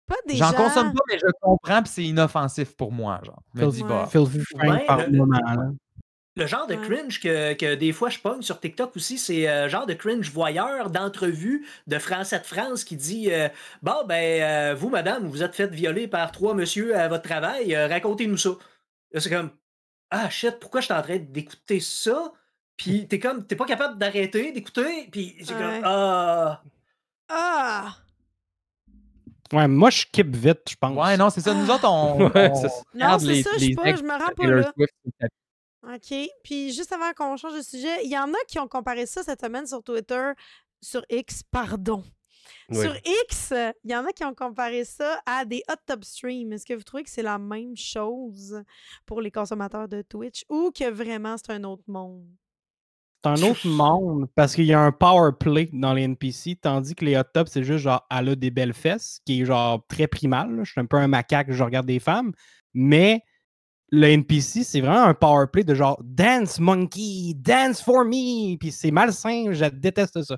Pas 0.06 0.16
des 0.26 0.36
J'en 0.36 0.50
gens... 0.52 0.56
consomme 0.56 0.94
pas, 0.94 1.02
mais 1.10 1.18
je 1.18 1.26
comprends, 1.42 1.82
puis 1.82 1.92
c'est 1.92 2.04
inoffensif 2.04 2.74
pour 2.76 2.90
moi, 2.92 3.20
genre. 3.24 3.42
Me 3.52 3.66
dis, 3.70 3.82
bah, 3.82 4.08
Filthy 4.10 4.40
Frank 4.40 4.62
Ouais, 4.70 4.86
par 4.86 5.06
le- 5.06 5.16
moment. 5.18 5.36
là. 5.38 5.70
Le 6.38 6.46
genre 6.46 6.68
de 6.68 6.76
cringe 6.76 7.18
que, 7.20 7.52
que 7.54 7.74
des 7.74 7.92
fois 7.92 8.10
je 8.10 8.20
pogne 8.20 8.42
sur 8.42 8.60
TikTok 8.60 8.94
aussi, 8.94 9.18
c'est 9.18 9.48
euh, 9.48 9.68
genre 9.68 9.86
de 9.86 9.94
cringe 9.94 10.30
voyeur 10.30 10.88
d'entrevue 10.88 11.66
de 11.88 11.98
Français 11.98 12.38
de 12.38 12.44
France 12.44 12.84
qui 12.84 12.94
dit 12.94 13.32
euh, 13.32 13.48
Bon, 13.82 14.04
ben, 14.06 14.40
euh, 14.42 14.74
vous, 14.76 14.88
madame, 14.88 15.26
vous 15.26 15.42
êtes 15.42 15.56
fait 15.56 15.66
violer 15.66 16.06
par 16.06 16.30
trois 16.30 16.54
messieurs 16.54 16.96
à 16.96 17.08
votre 17.08 17.24
travail, 17.24 17.74
euh, 17.74 17.88
racontez-nous 17.88 18.36
ça. 18.36 18.50
Là, 19.10 19.20
c'est 19.20 19.30
comme 19.30 19.50
Ah 20.10 20.30
shit, 20.30 20.60
pourquoi 20.60 20.80
je 20.80 20.84
suis 20.86 20.94
en 20.94 21.02
train 21.02 21.18
d'écouter 21.18 21.80
ça? 21.80 22.32
Puis 22.76 23.08
t'es 23.08 23.18
comme, 23.18 23.44
t'es 23.44 23.56
pas 23.56 23.66
capable 23.66 23.98
d'arrêter, 23.98 24.52
d'écouter, 24.52 25.08
puis 25.10 25.34
c'est 25.40 25.54
Ouais. 25.54 25.58
comme 25.58 25.80
Ah. 25.82 26.62
Ah! 27.28 27.96
Ouais, 29.52 29.66
moi, 29.66 29.90
je 29.90 30.02
skip 30.02 30.36
vite, 30.36 30.60
je 30.70 30.76
pense. 30.76 30.96
Ouais, 30.96 31.16
non, 31.16 31.30
c'est 31.30 31.40
ça. 31.40 31.52
Nous 31.52 31.68
autres, 31.68 31.88
on, 31.88 32.30
on. 32.34 32.62
Non, 32.94 33.18
c'est 33.18 33.42
ça, 33.42 33.50
je 33.54 33.64
sais 33.64 33.74
pas, 33.74 33.96
je 33.96 34.02
me 34.04 34.12
rends 34.12 34.34
pas 34.36 34.46
là. 34.46 34.72
OK. 35.82 36.14
Puis 36.42 36.72
juste 36.72 36.92
avant 36.92 37.12
qu'on 37.16 37.36
change 37.36 37.56
de 37.56 37.62
sujet, 37.62 38.04
il 38.04 38.10
y 38.10 38.18
en 38.18 38.32
a 38.32 38.38
qui 38.48 38.58
ont 38.58 38.68
comparé 38.68 39.06
ça 39.06 39.22
cette 39.22 39.40
semaine 39.40 39.66
sur 39.66 39.82
Twitter, 39.82 40.32
sur 40.80 41.02
X, 41.10 41.42
pardon. 41.42 42.04
Oui. 42.70 42.80
Sur 42.80 42.94
X, 43.24 43.52
euh, 43.52 43.72
il 43.84 43.90
y 43.90 43.96
en 43.96 44.04
a 44.04 44.12
qui 44.12 44.24
ont 44.24 44.34
comparé 44.34 44.84
ça 44.84 45.20
à 45.24 45.44
des 45.44 45.62
hot 45.70 45.76
tub 45.86 46.04
streams. 46.04 46.52
Est-ce 46.52 46.66
que 46.66 46.74
vous 46.74 46.82
trouvez 46.82 47.02
que 47.02 47.10
c'est 47.10 47.22
la 47.22 47.38
même 47.38 47.76
chose 47.76 48.62
pour 49.06 49.20
les 49.20 49.30
consommateurs 49.30 49.88
de 49.88 50.02
Twitch 50.02 50.44
ou 50.48 50.70
que 50.70 50.90
vraiment 50.90 51.36
c'est 51.36 51.52
un 51.52 51.64
autre 51.64 51.84
monde? 51.86 52.26
C'est 53.24 53.30
un 53.30 53.42
autre 53.50 53.66
monde 53.66 54.28
parce 54.34 54.54
qu'il 54.54 54.66
y 54.66 54.72
a 54.72 54.80
un 54.80 54.92
power 54.92 55.32
play 55.38 55.70
dans 55.72 55.92
les 55.92 56.02
NPC, 56.02 56.56
tandis 56.56 56.94
que 56.94 57.04
les 57.04 57.16
hot 57.16 57.24
tubs, 57.34 57.48
c'est 57.48 57.64
juste 57.64 57.80
genre, 57.80 58.06
elle 58.10 58.28
a 58.28 58.36
des 58.36 58.50
belles 58.50 58.74
fesses, 58.74 59.20
qui 59.24 59.40
est 59.40 59.44
genre 59.44 59.84
très 59.88 60.06
primal. 60.06 60.54
là. 60.54 60.64
Je 60.64 60.70
suis 60.70 60.80
un 60.80 60.86
peu 60.86 60.98
un 60.98 61.08
macaque, 61.08 61.50
je 61.50 61.64
regarde 61.64 61.86
des 61.86 61.98
femmes. 61.98 62.32
Mais 62.74 63.22
le 63.90 64.06
NPC, 64.08 64.64
c'est 64.64 64.80
vraiment 64.80 65.04
un 65.04 65.14
power 65.14 65.46
play 65.50 65.64
de 65.64 65.74
genre 65.74 66.00
dance 66.04 66.60
monkey, 66.60 67.32
dance 67.34 67.82
for 67.82 68.04
me. 68.04 68.56
Puis 68.56 68.70
c'est 68.70 68.90
malsain, 68.90 69.52
je 69.52 69.64
déteste 69.66 70.22
ça. 70.22 70.36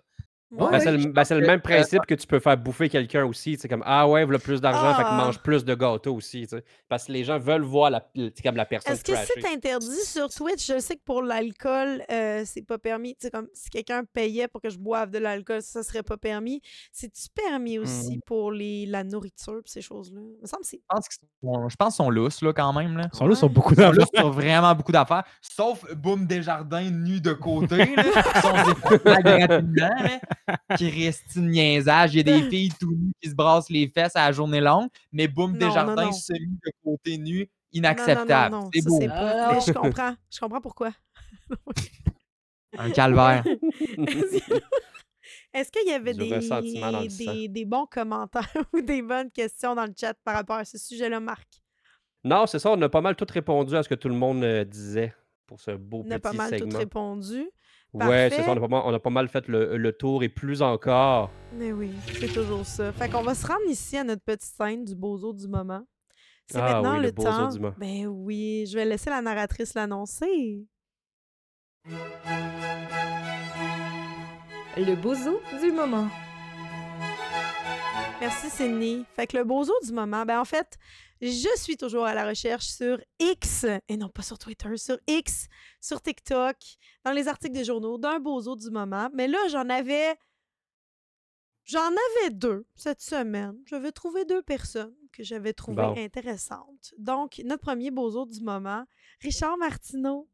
Ben, 0.53 0.67
Ouais. 0.67 0.81
c'est 0.81 0.91
le, 0.91 1.13
ben, 1.13 1.23
c'est 1.23 1.35
le 1.37 1.43
que- 1.43 1.47
même 1.47 1.61
principe 1.61 2.05
que 2.07 2.15
tu 2.15 2.27
peux 2.27 2.41
faire 2.41 2.57
bouffer 2.57 2.89
quelqu'un 2.89 3.25
aussi. 3.25 3.57
C'est 3.57 3.69
comme 3.69 3.85
Ah 3.87 4.09
ouais, 4.09 4.25
voilà 4.25 4.41
plus 4.41 4.61
d'argent, 4.61 4.97
fait 4.97 5.03
que 5.05 5.09
Ah. 5.09 5.17
mange 5.17 5.39
plus 5.39 5.65
de 5.65 5.75
gâteaux 5.77 6.15
aussi. 6.17 6.45
Parce 6.89 7.05
que 7.05 7.13
les 7.13 7.23
gens 7.23 7.39
veulent 7.39 7.63
voir 7.63 7.91
la, 7.91 8.05
le- 8.17 8.31
comme 8.43 8.57
la 8.57 8.65
personne 8.65 8.93
Est-ce 8.95 9.05
que 9.05 9.13
c'est 9.15 9.47
interdit 9.47 10.05
sur 10.05 10.29
Twitch? 10.29 10.67
Je 10.67 10.81
sais 10.81 10.97
que 10.97 11.03
pour 11.05 11.23
l'alcool, 11.23 12.03
euh, 12.11 12.43
c'est 12.45 12.63
pas 12.67 12.79
permis. 12.79 13.17
Comme 13.33 13.47
si 13.55 13.71
quelqu'un 13.71 14.03
payait 14.13 14.49
pour 14.49 14.61
que 14.61 14.71
je 14.71 14.79
boive 14.79 15.11
de 15.11 15.19
l'alcool, 15.19 15.63
ça 15.63 15.85
serait 15.85 16.03
pas 16.03 16.17
permis. 16.17 16.61
C'est-tu 16.91 17.29
permis 17.33 17.79
aussi 17.79 18.17
Mmh. 18.17 18.21
pour 18.27 18.51
les, 18.51 18.87
la 18.87 19.05
nourriture 19.05 19.59
et 19.59 19.63
ces 19.67 19.83
choses-là? 19.83 20.21
Il 20.21 20.43
me 20.43 20.47
semble 20.49 20.63
que 20.63 20.69
c'est. 20.69 20.79
Je 20.79 20.83
pense 20.97 21.09
qu'ils 21.09 21.29
sont, 21.49 21.69
je 21.69 21.77
pense 21.77 21.95
qu'ils 21.97 22.05
sont 22.05 22.11
lousses, 22.11 22.43
là, 22.43 22.53
quand 22.53 22.73
même. 22.73 22.97
Là. 22.97 23.05
Ils 23.13 23.17
sont 23.17 23.35
sur 23.37 23.47
Ouais. 23.47 23.55
beaucoup 23.55 23.75
Ils 23.75 23.83
sont 23.85 23.91
d'affaires. 23.93 24.07
sur 24.17 24.31
vraiment 24.33 24.75
beaucoup 24.75 24.91
d'affaires. 24.93 25.23
Sauf 25.41 25.85
Boom 25.95 26.27
Desjardins 26.27 26.91
nu 26.91 27.21
de 27.21 27.35
côté. 27.35 27.77
Là, 27.77 28.03
qui 28.05 28.41
sont 28.41 28.53
des 29.05 29.63
une 31.37 31.51
niaisage? 31.51 32.15
Il 32.15 32.19
y 32.19 32.21
a 32.21 32.23
des 32.41 32.43
filles 32.51 32.73
tout 32.79 32.91
nues 32.93 33.13
qui 33.21 33.31
se 33.31 33.35
brassent 33.35 33.71
les 33.71 33.89
fesses 33.89 34.17
à 34.17 34.27
la 34.27 34.33
journée 34.33 34.61
longue. 34.61 34.89
Mais 35.13 35.29
non, 35.37 35.49
Desjardins 35.49 36.07
non. 36.07 36.13
semi 36.13 36.59
de 36.65 36.71
côté 36.85 37.19
nu, 37.19 37.49
inacceptable. 37.73 38.55
Non, 38.55 38.61
non, 38.61 38.65
non, 38.65 38.71
C'est 38.73 38.81
ça, 38.81 38.89
beau. 38.89 38.99
c'est 39.01 39.09
pas. 39.09 39.49
Ah, 39.49 39.53
Mais 39.55 39.61
je 39.61 39.73
comprends. 39.79 40.15
Je 40.31 40.41
comprends 40.41 40.61
pourquoi. 40.61 40.91
Un 42.79 42.91
calvaire. 42.91 43.45
Est-ce 45.53 45.71
qu'il 45.73 45.89
y 45.89 45.93
avait 45.93 46.15
des, 46.15 47.09
des, 47.09 47.49
des 47.49 47.65
bons 47.65 47.87
commentaires 47.87 48.49
ou 48.73 48.81
des 48.81 49.03
bonnes 49.03 49.31
questions 49.31 49.75
dans 49.75 49.85
le 49.87 49.93
chat 49.99 50.15
par 50.25 50.35
rapport 50.35 50.57
à 50.57 50.65
ce 50.65 50.79
sujet-là, 50.79 51.19
Marc? 51.19 51.49
Non, 52.23 52.47
c'est 52.47 52.59
ça, 52.59 52.71
on 52.71 52.81
a 52.83 52.89
pas 52.89 53.01
mal 53.01 53.17
tout 53.17 53.27
répondu 53.29 53.75
à 53.77 53.83
ce 53.83 53.89
que 53.89 53.95
tout 53.95 54.09
le 54.09 54.15
monde 54.15 54.45
euh, 54.45 54.65
disait 54.65 55.15
pour 55.47 55.61
ce 55.61 55.73
beau 55.73 56.05
On 56.07 56.11
a 56.11 56.19
petit 56.19 56.21
pas 56.21 56.33
mal 56.33 56.51
tout 56.51 56.59
segment. 56.59 56.79
Répondu. 57.95 58.11
Ouais, 58.11 58.29
c'est 58.31 58.37
Parfait. 58.37 58.45
ça, 58.45 58.51
on 58.53 58.57
a, 58.57 58.61
pas 58.61 58.69
mal, 58.69 58.83
on 58.85 58.95
a 58.95 58.99
pas 59.01 59.11
mal 59.11 59.29
fait 59.29 59.49
le, 59.49 59.77
le 59.77 59.93
tour 59.93 60.23
et 60.23 60.29
plus 60.29 60.63
encore. 60.63 61.31
Mais 61.55 61.73
oui, 61.73 61.91
c'est 62.19 62.33
toujours 62.33 62.65
ça. 62.67 62.93
Fait 62.93 63.09
qu'on 63.09 63.23
va 63.23 63.35
se 63.35 63.47
rendre 63.47 63.67
ici 63.69 63.97
à 63.97 64.05
notre 64.05 64.23
petite 64.23 64.43
scène 64.57 64.85
du 64.85 64.95
bozo 64.95 65.33
du 65.33 65.49
moment. 65.49 65.83
C'est 66.51 66.59
Ah 66.59 66.75
maintenant 66.75 66.93
oui, 66.95 67.01
le 67.01 67.07
le, 67.07 67.13
bozo 67.13 67.29
temps. 67.29 67.49
du 67.49 67.61
moment. 67.61 67.75
Ben 67.79 68.07
oui, 68.07 68.65
je 68.71 68.77
vais 68.77 68.85
laisser 68.85 69.11
la 69.11 69.23
narratrice 69.23 69.75
l'annoncer. 69.75 70.65
Le 74.77 74.95
bozo 74.95 75.41
du 75.61 75.73
moment. 75.73 76.09
Merci 78.21 78.51
Sydney. 78.51 79.05
Fait 79.17 79.27
que 79.27 79.37
le 79.37 79.45
bozo 79.45 79.73
du 79.85 79.93
moment, 79.93 80.25
ben 80.25 80.41
en 80.41 80.45
fait, 80.45 80.77
je 81.21 81.49
suis 81.57 81.77
toujours 81.77 82.05
à 82.07 82.15
la 82.15 82.27
recherche 82.27 82.67
sur 82.67 82.99
X, 83.19 83.67
et 83.89 83.97
non 83.97 84.09
pas 84.09 84.23
sur 84.23 84.39
Twitter, 84.39 84.75
sur 84.77 84.99
X, 85.07 85.47
sur 85.81 86.01
TikTok, 86.01 86.57
dans 87.05 87.13
les 87.13 87.29
articles 87.29 87.55
des 87.55 87.65
journaux, 87.65 87.99
d'un 87.99 88.19
bozo 88.21 88.57
du 88.57 88.71
moment. 88.71 89.11
Mais 89.13 89.29
là, 89.29 89.39
j'en 89.49 89.69
avais. 89.69 90.17
J'en 91.65 91.87
avais 91.89 92.31
deux 92.31 92.67
cette 92.75 93.03
semaine. 93.03 93.55
J'avais 93.67 93.93
trouvé 93.93 94.25
deux 94.25 94.43
personnes 94.43 94.95
que 95.13 95.23
j'avais 95.23 95.53
trouvées 95.53 95.83
Bon. 95.83 95.95
intéressantes. 95.97 96.95
Donc, 96.99 97.41
notre 97.45 97.63
premier 97.63 97.91
bozo 97.91 98.25
du 98.27 98.41
moment, 98.41 98.85
Richard 99.21 99.57
Martineau. 99.59 100.29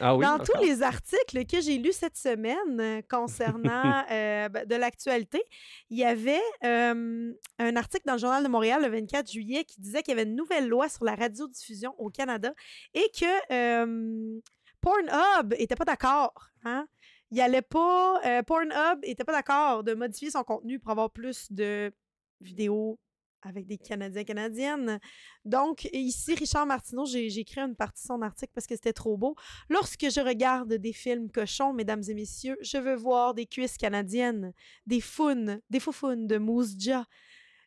Ah 0.00 0.16
oui, 0.16 0.24
Dans 0.24 0.38
tous 0.38 0.58
les 0.60 0.82
articles 0.82 1.44
que 1.46 1.60
j'ai 1.60 1.78
lus 1.78 1.92
cette 1.92 2.16
semaine 2.16 2.80
euh, 2.80 3.00
concernant 3.08 4.04
euh, 4.10 4.48
ben, 4.48 4.66
de 4.66 4.74
l'actualité, 4.74 5.42
il 5.90 5.98
y 5.98 6.04
avait 6.04 6.40
euh, 6.64 7.32
un 7.58 7.76
article 7.76 8.04
dans 8.06 8.14
le 8.14 8.18
Journal 8.18 8.42
de 8.42 8.48
Montréal 8.48 8.82
le 8.82 8.88
24 8.88 9.30
juillet 9.30 9.64
qui 9.64 9.80
disait 9.80 10.02
qu'il 10.02 10.16
y 10.16 10.18
avait 10.20 10.28
une 10.28 10.36
nouvelle 10.36 10.68
loi 10.68 10.88
sur 10.88 11.04
la 11.04 11.14
radiodiffusion 11.14 11.94
au 11.98 12.10
Canada 12.10 12.52
et 12.94 13.08
que 13.18 13.52
euh, 13.52 14.40
Pornhub 14.80 15.54
était 15.58 15.76
pas 15.76 15.84
d'accord. 15.84 16.48
Hein? 16.64 16.86
Il 17.30 17.40
allait 17.40 17.62
pas. 17.62 18.20
euh, 18.26 18.42
Pornhub 18.42 18.98
était 19.02 19.24
pas 19.24 19.32
d'accord 19.32 19.84
de 19.84 19.94
modifier 19.94 20.30
son 20.30 20.42
contenu 20.44 20.78
pour 20.78 20.90
avoir 20.90 21.10
plus 21.10 21.50
de 21.52 21.92
vidéos 22.40 22.98
avec 23.44 23.66
des 23.66 23.78
Canadiens 23.78 24.24
Canadiennes. 24.24 24.98
Donc, 25.44 25.88
ici, 25.92 26.34
Richard 26.34 26.66
Martineau, 26.66 27.04
j'ai 27.06 27.26
écrit 27.26 27.60
une 27.60 27.76
partie 27.76 28.02
de 28.02 28.06
son 28.08 28.22
article 28.22 28.52
parce 28.54 28.66
que 28.66 28.74
c'était 28.74 28.92
trop 28.92 29.16
beau. 29.16 29.36
Lorsque 29.68 30.10
je 30.10 30.20
regarde 30.20 30.72
des 30.74 30.92
films 30.92 31.30
cochons, 31.30 31.72
mesdames 31.72 32.02
et 32.08 32.14
messieurs, 32.14 32.56
je 32.60 32.78
veux 32.78 32.94
voir 32.96 33.34
des 33.34 33.46
cuisses 33.46 33.76
canadiennes, 33.76 34.52
des 34.86 35.00
founes, 35.00 35.60
des 35.70 35.80
foufounes 35.80 36.26
de 36.26 36.38
Moose 36.38 36.74
Jaw, 36.78 37.02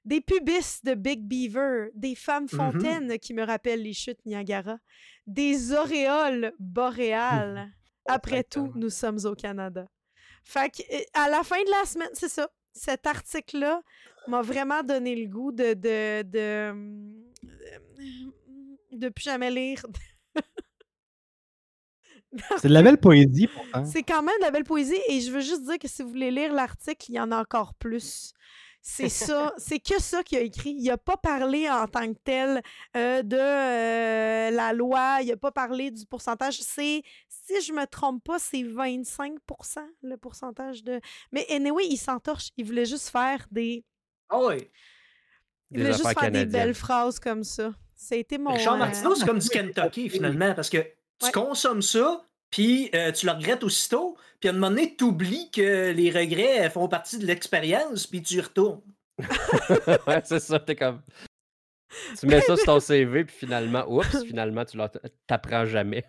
des 0.06 0.22
pubis 0.22 0.80
de 0.84 0.94
Big 0.94 1.22
Beaver, 1.24 1.90
des 1.94 2.16
femmes 2.16 2.48
Mhm. 2.52 2.58
fontaines 2.58 3.20
qui 3.20 3.34
me 3.34 3.44
rappellent 3.44 3.84
les 3.84 3.94
chutes 3.94 4.26
Niagara, 4.26 4.78
des 5.26 5.74
auréoles 5.74 6.54
boréales. 6.60 7.70
Après 8.06 8.44
tout, 8.44 8.72
nous 8.76 8.90
sommes 8.90 9.20
au 9.26 9.36
Canada. 9.36 9.86
Fait 10.46 10.70
que, 10.70 10.82
à 11.14 11.30
la 11.30 11.44
fin 11.44 11.62
de 11.62 11.70
la 11.70 11.86
semaine, 11.86 12.10
c'est 12.14 12.30
ça. 12.30 12.50
Cet 12.72 13.06
article-là 13.06 13.82
m'a 14.28 14.42
vraiment 14.42 14.84
donné 14.84 15.16
le 15.16 15.28
goût 15.28 15.52
de 15.52 15.74
de, 15.74 16.22
de, 16.24 16.40
euh, 16.40 16.74
de 18.92 19.10
plus 19.10 19.24
jamais 19.24 19.52
lire. 19.52 19.86
C'est 22.58 22.68
de 22.68 22.74
la 22.74 22.84
belle 22.84 23.00
poésie 23.00 23.48
pourtant. 23.48 23.86
C'est 23.86 24.04
quand 24.04 24.22
même 24.22 24.36
de 24.40 24.46
la 24.46 24.52
belle 24.52 24.66
poésie 24.66 25.00
et 25.08 25.22
je 25.22 25.32
veux 25.32 25.40
juste 25.40 25.64
dire 25.64 25.80
que 25.80 25.88
si 25.88 26.04
vous 26.04 26.10
voulez 26.10 26.30
lire 26.30 26.54
l'article, 26.54 27.06
il 27.10 27.16
y 27.16 27.20
en 27.20 27.32
a 27.32 27.40
encore 27.40 27.74
plus. 27.76 28.34
C'est 28.90 29.10
ça, 29.10 29.54
c'est 29.58 29.80
que 29.80 30.02
ça 30.02 30.24
qu'il 30.24 30.38
a 30.38 30.42
écrit. 30.42 30.74
Il 30.78 30.86
n'a 30.86 30.98
pas 30.98 31.18
parlé 31.18 31.70
en 31.70 31.88
tant 31.88 32.08
que 32.14 32.18
tel 32.24 32.62
euh, 32.96 33.22
de 33.22 33.38
euh, 33.38 34.50
la 34.52 34.72
loi, 34.72 35.20
il 35.22 35.28
n'a 35.28 35.36
pas 35.38 35.52
parlé 35.52 35.92
du 35.92 36.06
pourcentage. 36.06 36.60
C'est, 36.62 37.04
si 37.28 37.62
je 37.62 37.74
me 37.74 37.86
trompe 37.86 38.24
pas, 38.24 38.40
c'est 38.40 38.64
25% 38.64 39.80
le 40.04 40.16
pourcentage 40.16 40.84
de. 40.86 41.02
Mais 41.34 41.46
anyway, 41.50 41.86
il 41.90 41.98
s'entorche. 41.98 42.50
Il 42.56 42.66
voulait 42.66 42.86
juste 42.86 43.10
faire 43.10 43.46
des. 43.52 43.84
Ah 44.30 44.40
oui. 44.42 44.70
Il 45.72 45.80
voulait 45.80 45.94
juste 45.94 46.20
faire 46.20 46.32
des 46.32 46.46
belles 46.46 46.74
phrases 46.74 47.20
comme 47.20 47.44
ça. 47.44 47.74
Ça 47.96 48.16
a 48.16 48.18
été 48.18 48.38
mon. 48.38 48.54
Richard 48.54 48.76
euh, 48.76 48.78
Martineau, 48.78 49.16
c'est 49.16 49.26
comme 49.26 49.40
du 49.40 49.50
Kentucky, 49.50 50.10
finalement, 50.10 50.54
parce 50.54 50.70
que 50.70 50.78
tu 50.78 51.26
Ouais. 51.26 51.32
consommes 51.32 51.82
ça, 51.82 52.26
puis 52.52 52.90
euh, 52.94 53.12
tu 53.12 53.26
le 53.26 53.32
regrettes 53.32 53.64
aussitôt, 53.64 54.18
puis 54.40 54.50
à 54.50 54.52
un 54.52 54.56
moment 54.56 54.70
donné, 54.70 54.96
tu 54.96 55.04
oublies 55.06 55.50
que 55.50 55.92
les 55.92 56.12
regrets 56.12 56.70
font 56.70 56.88
partie 56.88 57.18
de 57.18 57.26
l'expérience, 57.26 58.06
puis 58.06 58.22
tu 58.22 58.36
y 58.36 58.42
retournes. 58.42 58.82
ouais, 60.08 60.22
c'est 60.24 60.40
ça, 60.40 60.60
t'es 60.60 60.76
comme. 60.76 61.02
Tu 62.20 62.28
mets 62.28 62.42
ça 62.42 62.56
sur 62.58 62.66
ton 62.66 62.80
CV, 62.80 63.26
puis 63.26 63.36
finalement, 63.36 63.84
oups, 63.90 64.24
finalement, 64.26 64.64
tu 64.66 64.78
t'apprends 65.26 65.66
jamais. 65.66 66.06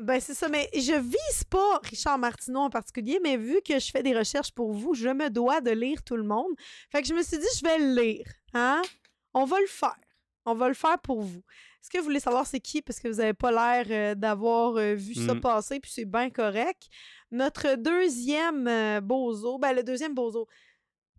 Ben, 0.00 0.18
c'est 0.20 0.34
ça, 0.34 0.48
mais 0.48 0.68
je 0.74 0.98
vise 0.98 1.44
pas 1.50 1.78
Richard 1.84 2.18
Martineau 2.18 2.60
en 2.60 2.70
particulier, 2.70 3.20
mais 3.22 3.36
vu 3.36 3.60
que 3.62 3.78
je 3.78 3.90
fais 3.90 4.02
des 4.02 4.16
recherches 4.16 4.52
pour 4.52 4.72
vous, 4.72 4.94
je 4.94 5.08
me 5.08 5.28
dois 5.28 5.60
de 5.60 5.70
lire 5.70 6.02
tout 6.02 6.16
le 6.16 6.22
monde. 6.22 6.52
Fait 6.90 7.02
que 7.02 7.08
je 7.08 7.14
me 7.14 7.22
suis 7.22 7.38
dit, 7.38 7.46
je 7.58 7.62
vais 7.62 7.78
le 7.78 8.00
lire. 8.00 8.26
Hein? 8.54 8.80
On 9.34 9.44
va 9.44 9.60
le 9.60 9.66
faire. 9.66 9.96
On 10.46 10.54
va 10.54 10.68
le 10.68 10.74
faire 10.74 10.98
pour 11.00 11.20
vous. 11.20 11.42
Est-ce 11.82 11.90
que 11.90 11.98
vous 11.98 12.04
voulez 12.04 12.20
savoir 12.20 12.46
c'est 12.46 12.60
qui? 12.60 12.82
Parce 12.82 12.98
que 12.98 13.08
vous 13.08 13.16
n'avez 13.18 13.34
pas 13.34 13.50
l'air 13.50 13.86
euh, 13.90 14.14
d'avoir 14.14 14.76
euh, 14.76 14.94
vu 14.94 15.14
ça 15.14 15.34
Mm. 15.34 15.40
passer, 15.40 15.80
puis 15.80 15.90
c'est 15.94 16.04
bien 16.06 16.30
correct. 16.30 16.88
Notre 17.30 17.76
deuxième 17.76 18.66
euh, 18.68 19.00
bozo, 19.00 19.58
ben 19.58 19.72
le 19.74 19.82
deuxième 19.82 20.14
bozo, 20.14 20.46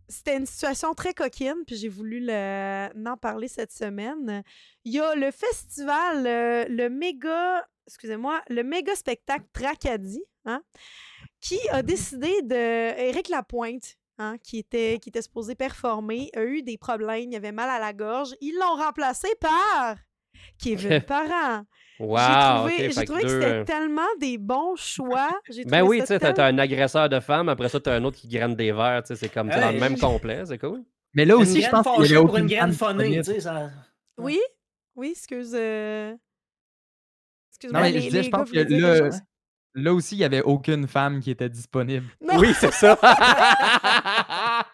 c'était 0.10 0.38
une 0.38 0.46
situation 0.46 0.94
très 0.94 1.14
coquine, 1.14 1.64
puis 1.66 1.78
j'ai 1.78 1.88
voulu 1.88 2.20
le- 2.20 2.90
en 3.08 3.16
parler 3.18 3.48
cette 3.48 3.72
semaine. 3.72 4.44
Il 4.84 4.94
y 4.94 5.00
a 5.00 5.16
le 5.16 5.32
festival, 5.32 6.24
le 6.70 6.90
méga, 6.90 7.66
excusez-moi, 7.88 8.42
le 8.50 8.64
méga 8.64 8.96
spectacle 8.96 9.46
Tracadie, 9.54 10.24
hein, 10.46 10.62
qui 11.40 11.60
a 11.70 11.82
décidé 11.82 12.42
de. 12.44 12.56
Éric 13.00 13.30
Lapointe, 13.30 13.98
hein, 14.18 14.38
qui, 14.44 14.60
était, 14.60 15.00
qui 15.00 15.10
était 15.10 15.22
supposé 15.22 15.56
performer, 15.56 16.30
a 16.36 16.44
eu 16.44 16.64
des 16.64 16.78
problèmes, 16.78 17.32
il 17.32 17.36
avait 17.36 17.52
mal 17.52 17.70
à 17.70 17.80
la 17.80 17.94
gorge. 17.94 18.34
Ils 18.42 18.56
l'ont 18.60 18.82
remplacé 18.82 19.28
par 19.40 19.96
Kevin 20.60 21.02
Parent. 21.08 21.66
Wow! 22.00 22.68
j'ai 22.68 23.06
trouvé, 23.06 23.22
que, 23.22 23.28
deux, 23.28 23.42
c'était 23.42 23.46
euh, 23.46 23.64
tellement 23.64 24.02
des 24.20 24.40
bons 24.40 24.76
choix. 24.76 25.30
J'ai 25.50 25.66
Ben 25.66 25.84
oui, 25.84 26.00
tu 26.00 26.08
sais, 26.08 26.20
t'as 26.20 26.48
un 26.48 26.58
agresseur 26.58 27.10
de 27.10 27.20
femmes, 27.20 27.48
après 27.50 27.70
ça, 27.70 27.80
t'as 27.80 27.96
un 27.96 28.04
autre 28.04 28.18
qui 28.18 28.28
graine 28.28 28.56
des 28.56 28.72
verres, 28.72 29.04
tu 29.04 29.10
sais, 29.10 29.16
c'est 29.16 29.30
comme 29.30 29.50
dans 29.50 29.72
le 29.72 29.80
même 29.80 30.00
complet, 30.00 30.44
c'est 30.46 30.58
cool. 30.58 30.84
Mais 31.14 31.26
là 31.26 31.38
aussi, 31.38 31.58
une 31.58 31.66
je 31.66 31.70
pense 31.70 31.86
qu'il 31.96 32.12
y 32.12 32.16
avait 32.16 32.26
pour 32.26 32.38
une 32.38 32.48
graine 32.48 32.74
sais, 33.24 33.40
ça... 33.42 33.70
Oui, 34.18 34.40
oui, 34.96 35.10
excuse. 35.12 35.54
euh, 35.54 36.16
Non, 37.70 37.82
mais 37.82 37.92
les, 37.92 38.00
je 38.02 38.06
disais, 38.06 38.18
les 38.20 38.24
je 38.24 38.30
pense 38.30 38.50
que 38.52 38.58
là, 38.60 39.10
là 39.76 39.94
aussi, 39.94 40.16
il 40.16 40.20
n'y 40.20 40.26
avait 40.26 40.42
aucune 40.42 40.88
femme 40.88 41.20
qui 41.20 41.32
était 41.32 41.50
disponible. 41.50 42.08
Non. 42.22 42.38
Oui, 42.40 42.54
c'est 42.60 42.72
ça! 42.74 42.98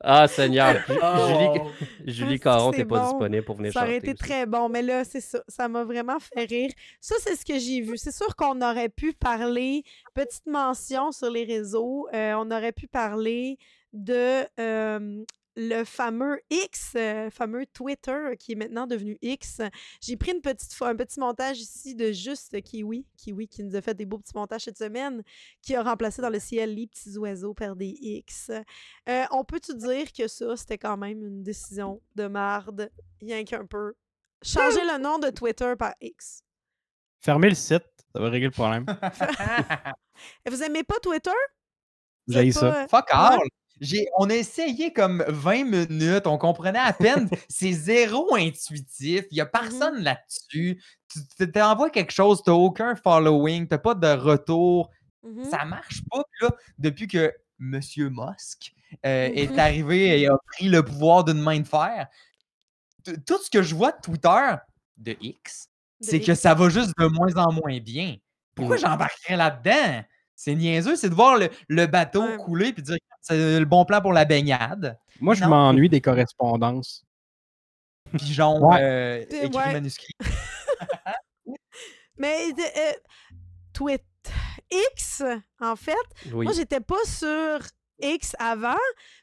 ah, 0.00 0.28
Seigneur! 0.28 0.74
Ju- 0.86 0.94
Julie, 0.94 1.00
Oh. 1.02 1.70
Julie 2.06 2.34
Ah, 2.36 2.44
Caron, 2.44 2.70
t'es 2.70 2.84
pas 2.84 2.98
bon. 3.00 3.04
disponible 3.10 3.44
pour 3.44 3.56
venir 3.56 3.72
Ça 3.72 3.80
aurait 3.80 3.94
chanter. 3.94 4.10
été 4.10 4.10
aussi. 4.10 4.18
très 4.30 4.46
bon, 4.46 4.68
mais 4.68 4.82
là, 4.82 5.04
c'est 5.04 5.20
ça. 5.20 5.40
Ça 5.48 5.68
m'a 5.68 5.84
vraiment 5.84 6.18
fait 6.20 6.44
rire. 6.44 6.70
Ça, 7.00 7.14
c'est 7.20 7.34
ce 7.36 7.44
que 7.44 7.58
j'ai 7.58 7.80
vu. 7.80 7.96
C'est 7.96 8.14
sûr 8.14 8.34
qu'on 8.36 8.60
aurait 8.62 8.88
pu 8.90 9.12
parler, 9.14 9.82
petite 10.14 10.46
mention 10.46 11.12
sur 11.12 11.30
les 11.30 11.44
réseaux, 11.44 12.06
euh, 12.14 12.34
on 12.34 12.50
aurait 12.50 12.72
pu 12.72 12.86
parler 12.86 13.58
de 13.92 14.44
euh, 14.60 15.24
le 15.56 15.84
fameux 15.84 16.38
X, 16.50 16.92
euh, 16.96 17.30
fameux 17.30 17.64
Twitter 17.66 18.36
qui 18.38 18.52
est 18.52 18.56
maintenant 18.56 18.86
devenu 18.86 19.16
X. 19.22 19.62
J'ai 20.02 20.16
pris 20.16 20.32
une 20.32 20.42
petite, 20.42 20.70
un 20.82 20.94
petit 20.94 21.18
montage 21.18 21.58
ici 21.58 21.94
de 21.94 22.12
juste 22.12 22.60
Kiwi, 22.62 23.06
Kiwi 23.16 23.48
qui 23.48 23.64
nous 23.64 23.74
a 23.74 23.80
fait 23.80 23.94
des 23.94 24.04
beaux 24.04 24.18
petits 24.18 24.34
montages 24.36 24.62
cette 24.64 24.76
semaine, 24.78 25.22
qui 25.62 25.74
a 25.74 25.82
remplacé 25.82 26.20
dans 26.20 26.28
le 26.30 26.38
ciel 26.38 26.74
les 26.74 26.86
petits 26.86 27.16
oiseaux 27.16 27.54
par 27.54 27.74
des 27.74 27.96
X. 28.00 28.50
Euh, 29.08 29.24
on 29.30 29.44
peut-tu 29.44 29.74
dire 29.74 30.12
que 30.12 30.28
ça, 30.28 30.56
c'était 30.56 30.78
quand 30.78 30.96
même 30.98 31.24
une 31.24 31.42
décision 31.42 32.02
de 32.14 32.26
marde, 32.26 32.90
rien 33.20 33.44
qu'un 33.44 33.64
peu? 33.64 33.94
Changer 34.42 34.84
le 34.84 34.98
nom 34.98 35.18
de 35.18 35.30
Twitter 35.30 35.72
par 35.78 35.94
X. 36.02 36.42
Fermez 37.20 37.48
le 37.48 37.54
site, 37.54 37.82
ça 38.12 38.20
va 38.20 38.28
régler 38.28 38.48
le 38.48 38.52
problème. 38.52 38.84
Et 40.44 40.50
Vous 40.50 40.62
aimez 40.62 40.84
pas 40.84 40.98
Twitter? 41.00 41.30
Vous 42.26 42.34
J'ai 42.34 42.48
êtes 42.48 42.54
ça. 42.54 42.70
pas, 42.70 42.82
euh, 42.82 42.88
Fuck 42.88 43.06
all! 43.10 43.38
On 44.18 44.30
a 44.30 44.34
essayé 44.34 44.92
comme 44.92 45.24
20 45.28 45.64
minutes, 45.64 46.26
on 46.26 46.38
comprenait 46.38 46.78
à 46.78 46.92
peine. 46.92 47.28
c'est 47.48 47.72
zéro 47.72 48.34
intuitif, 48.34 49.24
il 49.30 49.34
n'y 49.34 49.40
a 49.40 49.46
personne 49.46 50.02
là-dessus. 50.02 50.82
Tu 51.38 51.50
t'envoies 51.52 51.90
quelque 51.90 52.12
chose, 52.12 52.42
tu 52.42 52.50
n'as 52.50 52.56
aucun 52.56 52.94
following, 52.96 53.66
tu 53.66 53.74
n'as 53.74 53.78
pas 53.78 53.94
de 53.94 54.08
retour. 54.08 54.90
mhm. 55.22 55.44
Ça 55.44 55.64
marche 55.64 56.02
pas. 56.10 56.22
Là, 56.40 56.50
depuis 56.78 57.06
que 57.08 57.32
M. 57.60 57.80
Musk 57.96 58.72
euh, 59.04 59.30
est 59.34 59.58
arrivé 59.58 60.20
et 60.20 60.26
a 60.28 60.36
pris 60.52 60.68
le 60.68 60.82
pouvoir 60.84 61.24
d'une 61.24 61.40
main 61.40 61.58
de 61.60 61.66
fer, 61.66 62.06
tout 63.26 63.38
ce 63.42 63.50
que 63.50 63.62
je 63.62 63.74
vois 63.74 63.92
de 63.92 64.00
Twitter, 64.02 64.54
de 64.96 65.16
X, 65.20 65.68
c'est 66.00 66.20
que 66.20 66.34
ça 66.34 66.54
va 66.54 66.68
juste 66.68 66.92
de 66.98 67.06
moins 67.06 67.34
en 67.36 67.52
moins 67.52 67.78
bien. 67.80 68.16
Pourquoi 68.54 68.76
Mm. 68.76 68.80
j'embarquerais 68.80 69.36
là-dedans? 69.36 70.02
C'est 70.36 70.54
niaiseux, 70.54 70.94
c'est 70.96 71.08
de 71.08 71.14
voir 71.14 71.38
le, 71.38 71.48
le 71.68 71.86
bateau 71.86 72.22
Ouais. 72.22 72.36
couler 72.36 72.72
puis 72.72 72.82
dire 72.82 72.96
c'est 73.22 73.58
le 73.58 73.64
bon 73.64 73.84
plan 73.86 74.00
pour 74.02 74.12
la 74.12 74.24
baignade. 74.26 74.98
Moi, 75.20 75.34
je 75.34 75.42
Non. 75.42 75.48
m'ennuie 75.50 75.88
des 75.88 76.00
correspondances. 76.02 77.02
Pigeon 78.16 78.60
Ouais. 78.60 78.80
euh, 78.82 79.24
écrit 79.28 79.56
ouais. 79.56 79.72
manuscrit. 79.72 80.12
Mais 82.18 82.36
euh, 82.58 82.92
Twitter 83.72 84.02
X, 84.94 85.22
en 85.60 85.76
fait, 85.76 85.94
Oui. 86.32 86.44
moi, 86.44 86.52
j'étais 86.54 86.80
pas 86.80 87.02
sur 87.04 87.58
X 88.00 88.34
avant. 88.38 88.76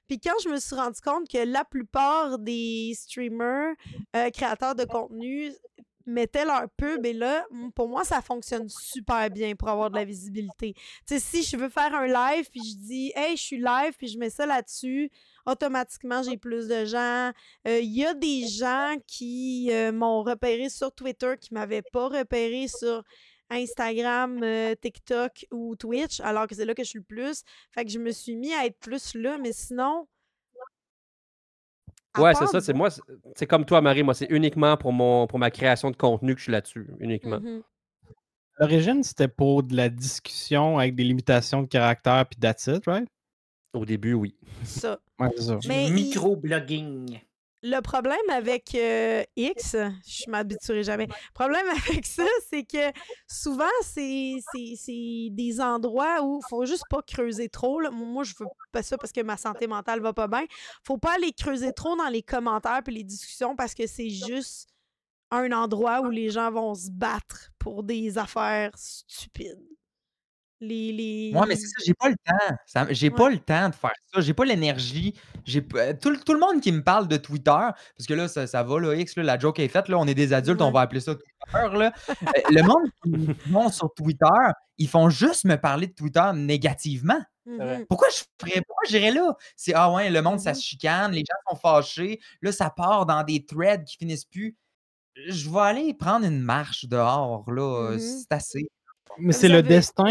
Puis 0.07 0.19
quand 0.19 0.33
je 0.43 0.49
me 0.49 0.59
suis 0.59 0.75
rendu 0.75 0.99
compte 1.01 1.27
que 1.29 1.45
la 1.45 1.63
plupart 1.65 2.39
des 2.39 2.93
streamers, 2.95 3.73
euh, 4.15 4.29
créateurs 4.31 4.75
de 4.75 4.83
contenu, 4.85 5.51
mettaient 6.05 6.45
leur 6.45 6.69
pub, 6.77 7.05
et 7.05 7.13
là, 7.13 7.45
pour 7.75 7.87
moi, 7.87 8.03
ça 8.03 8.21
fonctionne 8.21 8.67
super 8.69 9.29
bien 9.29 9.55
pour 9.55 9.69
avoir 9.69 9.89
de 9.89 9.95
la 9.95 10.05
visibilité. 10.05 10.73
Tu 10.73 10.83
sais, 11.05 11.19
si 11.19 11.43
je 11.43 11.57
veux 11.57 11.69
faire 11.69 11.93
un 11.93 12.07
live, 12.07 12.49
puis 12.49 12.61
je 12.61 12.75
dis, 12.75 13.13
hey, 13.15 13.37
je 13.37 13.41
suis 13.41 13.57
live, 13.57 13.93
puis 13.97 14.07
je 14.07 14.17
mets 14.17 14.29
ça 14.29 14.45
là-dessus, 14.45 15.09
automatiquement, 15.45 16.23
j'ai 16.23 16.37
plus 16.37 16.67
de 16.67 16.85
gens. 16.85 17.31
Euh, 17.67 17.79
Il 17.79 17.93
y 17.93 18.05
a 18.05 18.13
des 18.13 18.47
gens 18.47 18.95
qui 19.07 19.69
euh, 19.71 19.91
m'ont 19.91 20.23
repéré 20.23 20.69
sur 20.69 20.93
Twitter, 20.93 21.35
qui 21.39 21.53
m'avaient 21.53 21.81
pas 21.81 22.07
repéré 22.07 22.67
sur 22.67 23.03
Instagram, 23.49 24.41
euh, 24.43 24.75
TikTok 24.75 25.45
ou 25.51 25.75
Twitch, 25.75 26.19
alors 26.21 26.47
que 26.47 26.55
c'est 26.55 26.65
là 26.65 26.73
que 26.73 26.83
je 26.83 26.89
suis 26.89 26.99
le 26.99 27.05
plus. 27.05 27.43
Fait 27.71 27.85
que 27.85 27.91
je 27.91 27.99
me 27.99 28.11
suis 28.11 28.35
mis 28.35 28.53
à 28.53 28.65
être 28.65 28.79
plus 28.79 29.15
là, 29.15 29.37
mais 29.37 29.53
sinon. 29.53 30.07
Ouais, 32.17 32.33
c'est 32.35 32.47
ça. 32.47 32.61
C'est 32.61 32.73
moi, 32.73 32.89
c'est- 33.35 33.45
comme 33.47 33.65
toi, 33.65 33.81
Marie. 33.81 34.03
Moi, 34.03 34.13
c'est 34.13 34.27
uniquement 34.29 34.77
pour 34.77 34.93
mon 34.93 35.25
pour 35.27 35.39
ma 35.39 35.49
création 35.51 35.89
de 35.91 35.95
contenu 35.95 36.33
que 36.33 36.39
je 36.39 36.43
suis 36.43 36.51
là-dessus. 36.51 36.87
Uniquement. 36.99 37.39
Mhm. 37.39 37.61
À 38.57 38.63
L'origine, 38.63 39.01
c'était 39.03 39.27
pour 39.27 39.63
de 39.63 39.75
la 39.75 39.89
discussion 39.89 40.77
avec 40.77 40.93
des 40.95 41.03
limitations 41.03 41.63
de 41.63 41.67
caractère 41.67 42.25
puis 42.29 42.39
that's 42.39 42.67
it, 42.67 42.85
right? 42.85 43.07
Au 43.73 43.83
début, 43.85 44.13
oui. 44.13 44.35
Ça. 44.63 44.99
Ouais, 45.19 45.29
c'est 45.35 45.43
ça. 45.43 45.55
Du 45.55 45.67
Mais 45.67 45.87
il- 45.87 45.93
micro-blogging. 45.93 47.19
Le 47.65 47.79
problème 47.79 48.29
avec 48.29 48.75
euh, 48.75 49.23
X, 49.37 49.77
je 50.05 50.29
m'habituerai 50.29 50.83
jamais. 50.83 51.05
Le 51.07 51.33
problème 51.33 51.65
avec 51.87 52.05
ça, 52.05 52.25
c'est 52.49 52.63
que 52.63 52.91
souvent, 53.25 53.63
c'est 53.81 54.35
des 55.31 55.61
endroits 55.61 56.21
où 56.23 56.41
il 56.43 56.49
faut 56.49 56.65
juste 56.65 56.83
pas 56.89 57.01
creuser 57.01 57.47
trop. 57.47 57.79
là. 57.79 57.89
Moi, 57.89 58.25
je 58.25 58.33
veux 58.37 58.45
pas 58.73 58.83
ça 58.83 58.97
parce 58.97 59.13
que 59.13 59.21
ma 59.21 59.37
santé 59.37 59.65
mentale 59.67 60.01
va 60.01 60.11
pas 60.11 60.27
bien. 60.27 60.43
faut 60.83 60.97
pas 60.97 61.13
aller 61.13 61.31
creuser 61.31 61.71
trop 61.71 61.95
dans 61.95 62.09
les 62.09 62.21
commentaires 62.21 62.81
et 62.85 62.91
les 62.91 63.03
discussions 63.03 63.55
parce 63.55 63.73
que 63.73 63.87
c'est 63.87 64.09
juste 64.09 64.67
un 65.31 65.49
endroit 65.53 66.01
où 66.01 66.09
les 66.09 66.29
gens 66.29 66.51
vont 66.51 66.75
se 66.75 66.91
battre 66.91 67.49
pour 67.57 67.83
des 67.83 68.17
affaires 68.17 68.71
stupides. 68.75 69.63
Les, 70.65 70.91
les... 70.93 71.29
Moi, 71.33 71.45
mais 71.47 71.55
c'est 71.55 71.67
ça, 71.67 71.75
j'ai 71.85 71.93
pas 71.93 72.07
le 72.09 72.15
temps. 72.25 72.55
Ça- 72.65 72.87
J'ai 72.91 73.09
pas 73.09 73.25
Ouais. 73.25 73.31
le 73.33 73.39
temps 73.39 73.67
de 73.69 73.75
faire 73.75 73.91
ça. 74.13 74.21
J'ai 74.21 74.33
pas 74.33 74.45
l'énergie. 74.45 75.13
J'ai 75.45 75.65
euh, 75.75 75.93
tout, 76.01 76.09
le- 76.09 76.17
tout 76.19 76.33
le 76.33 76.39
monde 76.39 76.61
qui 76.61 76.71
me 76.71 76.81
parle 76.81 77.07
de 77.07 77.17
Twitter, 77.17 77.51
parce 77.51 78.07
que 78.07 78.13
là, 78.13 78.27
ça, 78.27 78.47
ça 78.47 78.63
va, 78.63 78.79
là, 78.79 78.95
X, 78.95 79.15
là, 79.17 79.23
la 79.23 79.37
joke 79.39 79.59
est 79.59 79.67
faite, 79.67 79.89
là, 79.89 79.97
on 79.99 80.07
est 80.07 80.13
des 80.13 80.31
adultes, 80.31 80.61
on 80.61 80.67
Ouais. 80.67 80.71
va 80.73 80.81
appeler 80.81 81.01
ça 81.01 81.15
Twitter. 81.15 81.77
Là. 81.77 81.91
Euh, 82.09 82.41
le 82.49 82.61
monde 82.63 82.89
qui 83.03 83.51
vont 83.51 83.69
sur 83.69 83.93
Twitter, 83.93 84.25
ils 84.77 84.87
font 84.87 85.09
juste 85.09 85.43
me 85.45 85.55
parler 85.57 85.87
de 85.87 85.93
Twitter 85.93 86.23
négativement. 86.33 87.19
Mhm. 87.45 87.85
Pourquoi 87.89 88.07
je 88.09 88.23
ferais 88.39 88.61
pourquoi 88.65 88.83
j'irais 88.89 89.11
là? 89.11 89.35
C'est 89.57 89.73
ah 89.73 89.91
ouais, 89.91 90.09
le 90.09 90.21
monde, 90.21 90.39
ça 90.39 90.51
Mhm. 90.51 90.55
se 90.55 90.61
chicane, 90.61 91.11
les 91.11 91.19
gens 91.27 91.51
sont 91.51 91.57
fâchés, 91.57 92.21
là, 92.41 92.53
ça 92.53 92.69
part 92.69 93.05
dans 93.05 93.21
des 93.23 93.45
threads 93.45 93.83
qui 93.83 93.97
finissent 93.97 94.23
plus. 94.25 94.55
Je 95.27 95.49
vais 95.49 95.59
aller 95.59 95.93
prendre 95.93 96.25
une 96.25 96.39
marche 96.39 96.85
dehors, 96.85 97.43
là. 97.51 97.61
euh, 97.89 97.93
Mhm. 97.95 97.99
C'est 97.99 98.31
assez. 98.31 98.67
Mais 99.19 99.33
c'est 99.33 99.49
le 99.49 99.57
avez- 99.59 99.67
destin. 99.67 100.09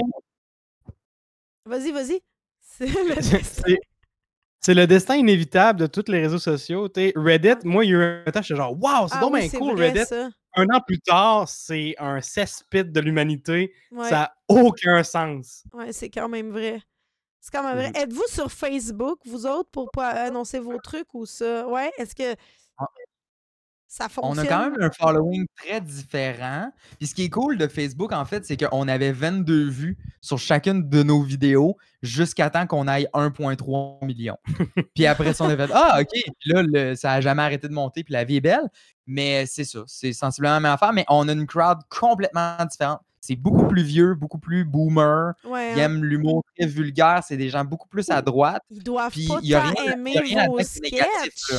Vas-y, 1.67 1.93
vas-y. 1.93 2.21
C'est 2.61 2.87
le 2.87 3.15
destin. 3.15 3.39
C'est 3.67 3.79
c'est 4.61 4.75
le 4.75 4.87
destin 4.87 5.17
inévitable 5.17 5.81
de 5.81 5.87
tous 5.87 6.05
les 6.11 6.21
réseaux 6.21 6.39
sociaux. 6.39 6.89
t'sais. 6.89 7.13
Reddit, 7.17 7.57
moi, 7.65 7.85
il 7.85 7.91
y 7.93 7.95
a 7.95 7.99
eu 7.99 8.25
un 8.27 8.33
temps, 8.33 8.43
j'étais 8.43 8.57
genre, 8.57 8.77
waouh, 8.83 9.09
c'est 9.09 9.19
Ah 9.19 9.21
donc 9.21 9.35
oui, 9.35 9.41
bien 9.41 9.49
c'est 9.51 9.59
cool, 9.59 9.77
vrai, 9.77 9.91
Reddit. 9.91 10.07
ça. 10.07 10.31
Un 10.57 10.67
an 10.75 10.81
plus 10.87 11.01
tard, 11.01 11.49
c'est 11.49 11.95
un 11.99 12.21
cesspit 12.21 12.85
de 12.85 13.01
l'humanité. 13.01 13.75
Ouais. 13.93 14.09
Ça 14.09 14.17
n'a 14.19 14.35
aucun 14.49 15.03
sens. 15.05 15.65
Ouais, 15.75 15.93
c'est 15.93 16.11
quand 16.11 16.29
même 16.29 16.51
vrai. 16.53 16.83
C'est 17.41 17.53
quand 17.53 17.65
même 17.65 17.77
vrai. 17.77 17.91
Mhm. 17.91 17.97
Êtes-vous 17.97 18.27
sur 18.29 18.53
Facebook, 18.53 19.21
vous 19.27 19.47
autres, 19.47 19.71
pour 19.71 19.91
pas 19.93 20.11
annoncer 20.11 20.59
vos 20.61 20.79
trucs 20.79 21.15
ou 21.15 21.27
ça? 21.27 21.69
Ouais, 21.69 21.93
est-ce 21.99 22.15
que 22.15 22.37
Ça 23.95 24.07
On 24.07 24.35
fonctionne? 24.35 24.47
a 24.47 24.49
quand 24.49 24.71
même 24.71 24.81
un 24.81 24.91
following 24.91 25.45
très 25.55 25.79
différent. 25.83 26.71
Puis 26.99 27.09
ce 27.09 27.15
qui 27.15 27.25
est 27.25 27.29
cool 27.29 27.59
de 27.59 27.67
Facebook, 27.69 28.11
en 28.15 28.25
fait, 28.25 28.43
c'est 28.47 28.57
qu'on 28.57 28.89
avait 28.89 29.13
22 29.13 29.69
vues 29.69 29.99
sur 30.23 30.39
chacune 30.39 30.89
de 30.89 31.03
nos 31.03 31.21
vidéos 31.23 31.77
jusqu'à 32.01 32.49
temps 32.49 32.67
qu'on 32.67 32.89
aille 32.89 33.07
1,3 33.13 34.03
million. 34.07 34.39
Puis 34.95 35.05
après 35.05 35.35
ça, 35.35 35.45
on 35.45 35.51
a 35.51 35.57
fait 35.59 35.71
Ah, 35.75 35.99
OK. 36.01 36.09
Puis 36.11 36.53
là, 36.53 36.63
le- 36.63 36.95
ça 36.95 37.09
n'a 37.11 37.21
jamais 37.21 37.43
arrêté 37.43 37.69
de 37.69 37.75
monter. 37.75 38.03
Puis 38.03 38.15
la 38.15 38.25
vie 38.25 38.37
est 38.37 38.41
belle. 38.41 38.67
Mais 39.07 39.45
c'est 39.45 39.65
ça. 39.65 39.81
C'est 39.87 40.15
sensiblement 40.15 40.55
la 40.55 40.61
même 40.61 40.73
affaire. 40.73 40.95
Mais 40.95 41.05
on 41.11 41.29
a 41.29 41.33
une 41.33 41.47
crowd 41.47 41.77
complètement 41.91 42.57
différente. 42.71 43.01
C'est 43.21 43.37
beaucoup 43.37 43.67
plus 43.69 43.83
vieux, 43.83 44.15
beaucoup 44.15 44.39
plus 44.39 44.65
boomer. 44.65 45.35
Ouais, 45.45 45.73
Ils 45.75 45.81
hein. 45.81 45.85
aiment 45.85 46.05
l'humour 46.05 46.45
très 46.57 46.67
vulgaire. 46.67 47.23
C'est 47.29 47.37
des 47.37 47.51
gens 47.51 47.65
beaucoup 47.67 47.89
plus 47.89 48.09
à 48.09 48.23
droite. 48.23 48.63
Ils 48.71 48.83
doivent 48.83 49.13
Puis 49.13 49.29
pas 49.29 49.39
il 49.43 49.51
y 49.51 49.55
a 49.55 49.61
rien- 49.61 49.75
y 49.85 49.93
aimer 49.93 50.17
a 50.17 50.21
rien 50.23 50.39
à 50.45 50.47
vos 50.49 50.61
sketchs. 50.61 51.53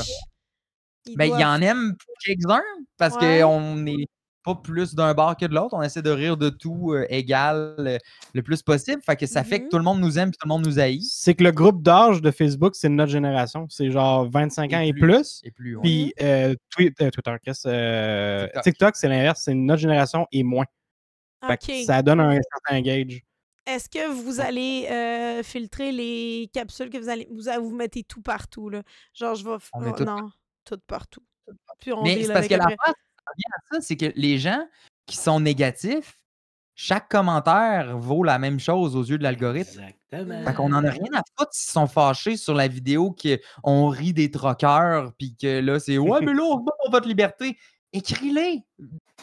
Ils 1.06 1.18
Ben, 1.18 1.26
il 1.26 1.28
y 1.28 1.32
doivent- 1.32 1.58
en 1.58 1.62
aime 1.62 1.96
quelques-uns 2.26 2.62
parce 2.98 3.16
Ouais. 3.18 3.42
qu'on 3.42 3.76
n'est 3.76 4.06
pas 4.46 4.56
plus 4.56 4.94
d'un 4.94 5.14
bord 5.14 5.38
que 5.38 5.46
de 5.46 5.54
l'autre. 5.56 5.74
On 5.74 5.82
essaie 5.82 6.02
de 6.02 6.10
rire 6.10 6.36
de 6.36 6.50
tout 6.50 6.92
euh, 6.94 7.06
égal 7.10 7.76
euh, 7.80 7.98
le 8.34 8.42
plus 8.44 8.62
possible. 8.62 9.02
Fait 9.02 9.16
que 9.16 9.26
ça 9.26 9.44
fait 9.44 9.60
que 9.60 9.64
Mhm. 9.66 9.70
tout 9.70 9.78
le 9.78 9.84
monde 9.84 10.00
nous 10.02 10.20
aime 10.20 10.30
et 10.30 10.32
tout 10.32 10.46
le 10.46 10.50
monde 10.50 10.66
nous 10.66 10.80
haït. 10.80 11.02
C'est 11.02 11.34
que 11.34 11.44
le 11.46 11.52
groupe 11.52 11.82
d'âge 11.82 12.22
de 12.22 12.30
Facebook, 12.32 12.76
c'est 12.76 12.90
notre 12.90 13.12
génération. 13.12 13.68
C'est 13.70 13.90
genre 13.90 14.30
25 14.30 14.74
ans 14.74 14.82
Et 14.82 14.90
et 14.90 14.94
plus. 14.94 15.40
Et 15.44 15.52
plus. 15.52 15.76
ouais. 15.78 15.82
Puis 15.82 16.14
euh, 16.22 16.56
Twi- 16.72 16.94
euh, 17.02 17.10
Twitter, 17.10 17.36
qu'est-ce, 17.44 17.68
euh, 17.68 18.46
TikTok. 18.48 18.64
TikTok, 18.64 18.96
c'est 18.98 19.08
l'inverse. 19.08 19.42
C'est 19.46 19.54
notre 19.54 19.82
génération 19.82 20.28
et 20.32 20.44
moins. 20.44 20.66
Fait 21.48 21.58
que 21.58 21.80
OK. 21.82 21.86
ça 21.86 22.02
donne 22.02 22.20
un 22.22 22.38
certain 22.52 22.82
gauge. 22.82 23.22
Est-ce 23.66 23.88
que 23.88 24.12
vous 24.12 24.42
allez 24.42 24.88
euh, 24.92 25.42
filtrer 25.42 25.94
les 25.94 26.50
capsules 26.54 26.90
que 26.90 26.98
vous 26.98 27.08
allez. 27.08 27.30
Vous, 27.32 27.44
vous 27.62 27.74
mettez 27.76 28.04
tout 28.04 28.22
partout, 28.22 28.68
là? 28.70 28.82
Genre, 29.14 29.36
je 29.36 29.46
vais. 29.46 29.52
On 29.74 29.86
oh, 29.88 29.92
tout 29.96 30.04
non, 30.04 30.18
tout 30.18 30.32
partout. 30.88 31.24
Puis 31.80 31.92
on 31.94 32.04
Mais 32.04 32.24
c'est 32.24 32.34
parce 32.34 32.48
que 32.48 32.56
la 32.56 32.64
face, 32.68 32.78
ça 32.86 32.94
revient 33.28 33.54
à 33.54 33.60
ça, 33.76 33.82
c'est 33.82 33.98
que 33.98 34.12
les 34.16 34.38
gens 34.38 34.66
qui 35.06 35.18
sont 35.18 35.40
négatifs, 35.40 36.18
chaque 36.76 37.08
commentaire 37.10 37.98
vaut 37.98 38.24
la 38.24 38.40
même 38.40 38.60
chose 38.60 38.96
aux 38.96 39.04
yeux 39.04 39.18
de 39.18 39.24
l'algorithme. 39.24 39.84
Exactement. 40.12 40.44
Fait 40.46 40.54
qu'on 40.56 40.74
en 40.74 40.84
a 40.84 40.90
rien 40.90 41.14
à 41.14 41.22
foutre 41.38 41.52
s'ils 41.54 41.72
sont 41.72 41.88
fâchés 41.88 42.38
sur 42.38 42.54
la 42.56 42.68
vidéo 42.68 43.16
qu'on 43.64 43.88
rit 43.90 44.14
des 44.14 44.32
troqueurs, 44.32 45.12
puis 45.18 45.36
que 45.40 45.60
là, 45.60 45.80
c'est 45.80 45.98
Ouais, 45.98 46.20
mais 46.26 46.34
là, 46.34 46.44
on 46.44 46.58
bat 46.58 46.72
pour 46.82 46.92
votre 46.92 47.08
liberté. 47.08 47.58
Écris-les. 47.92 48.64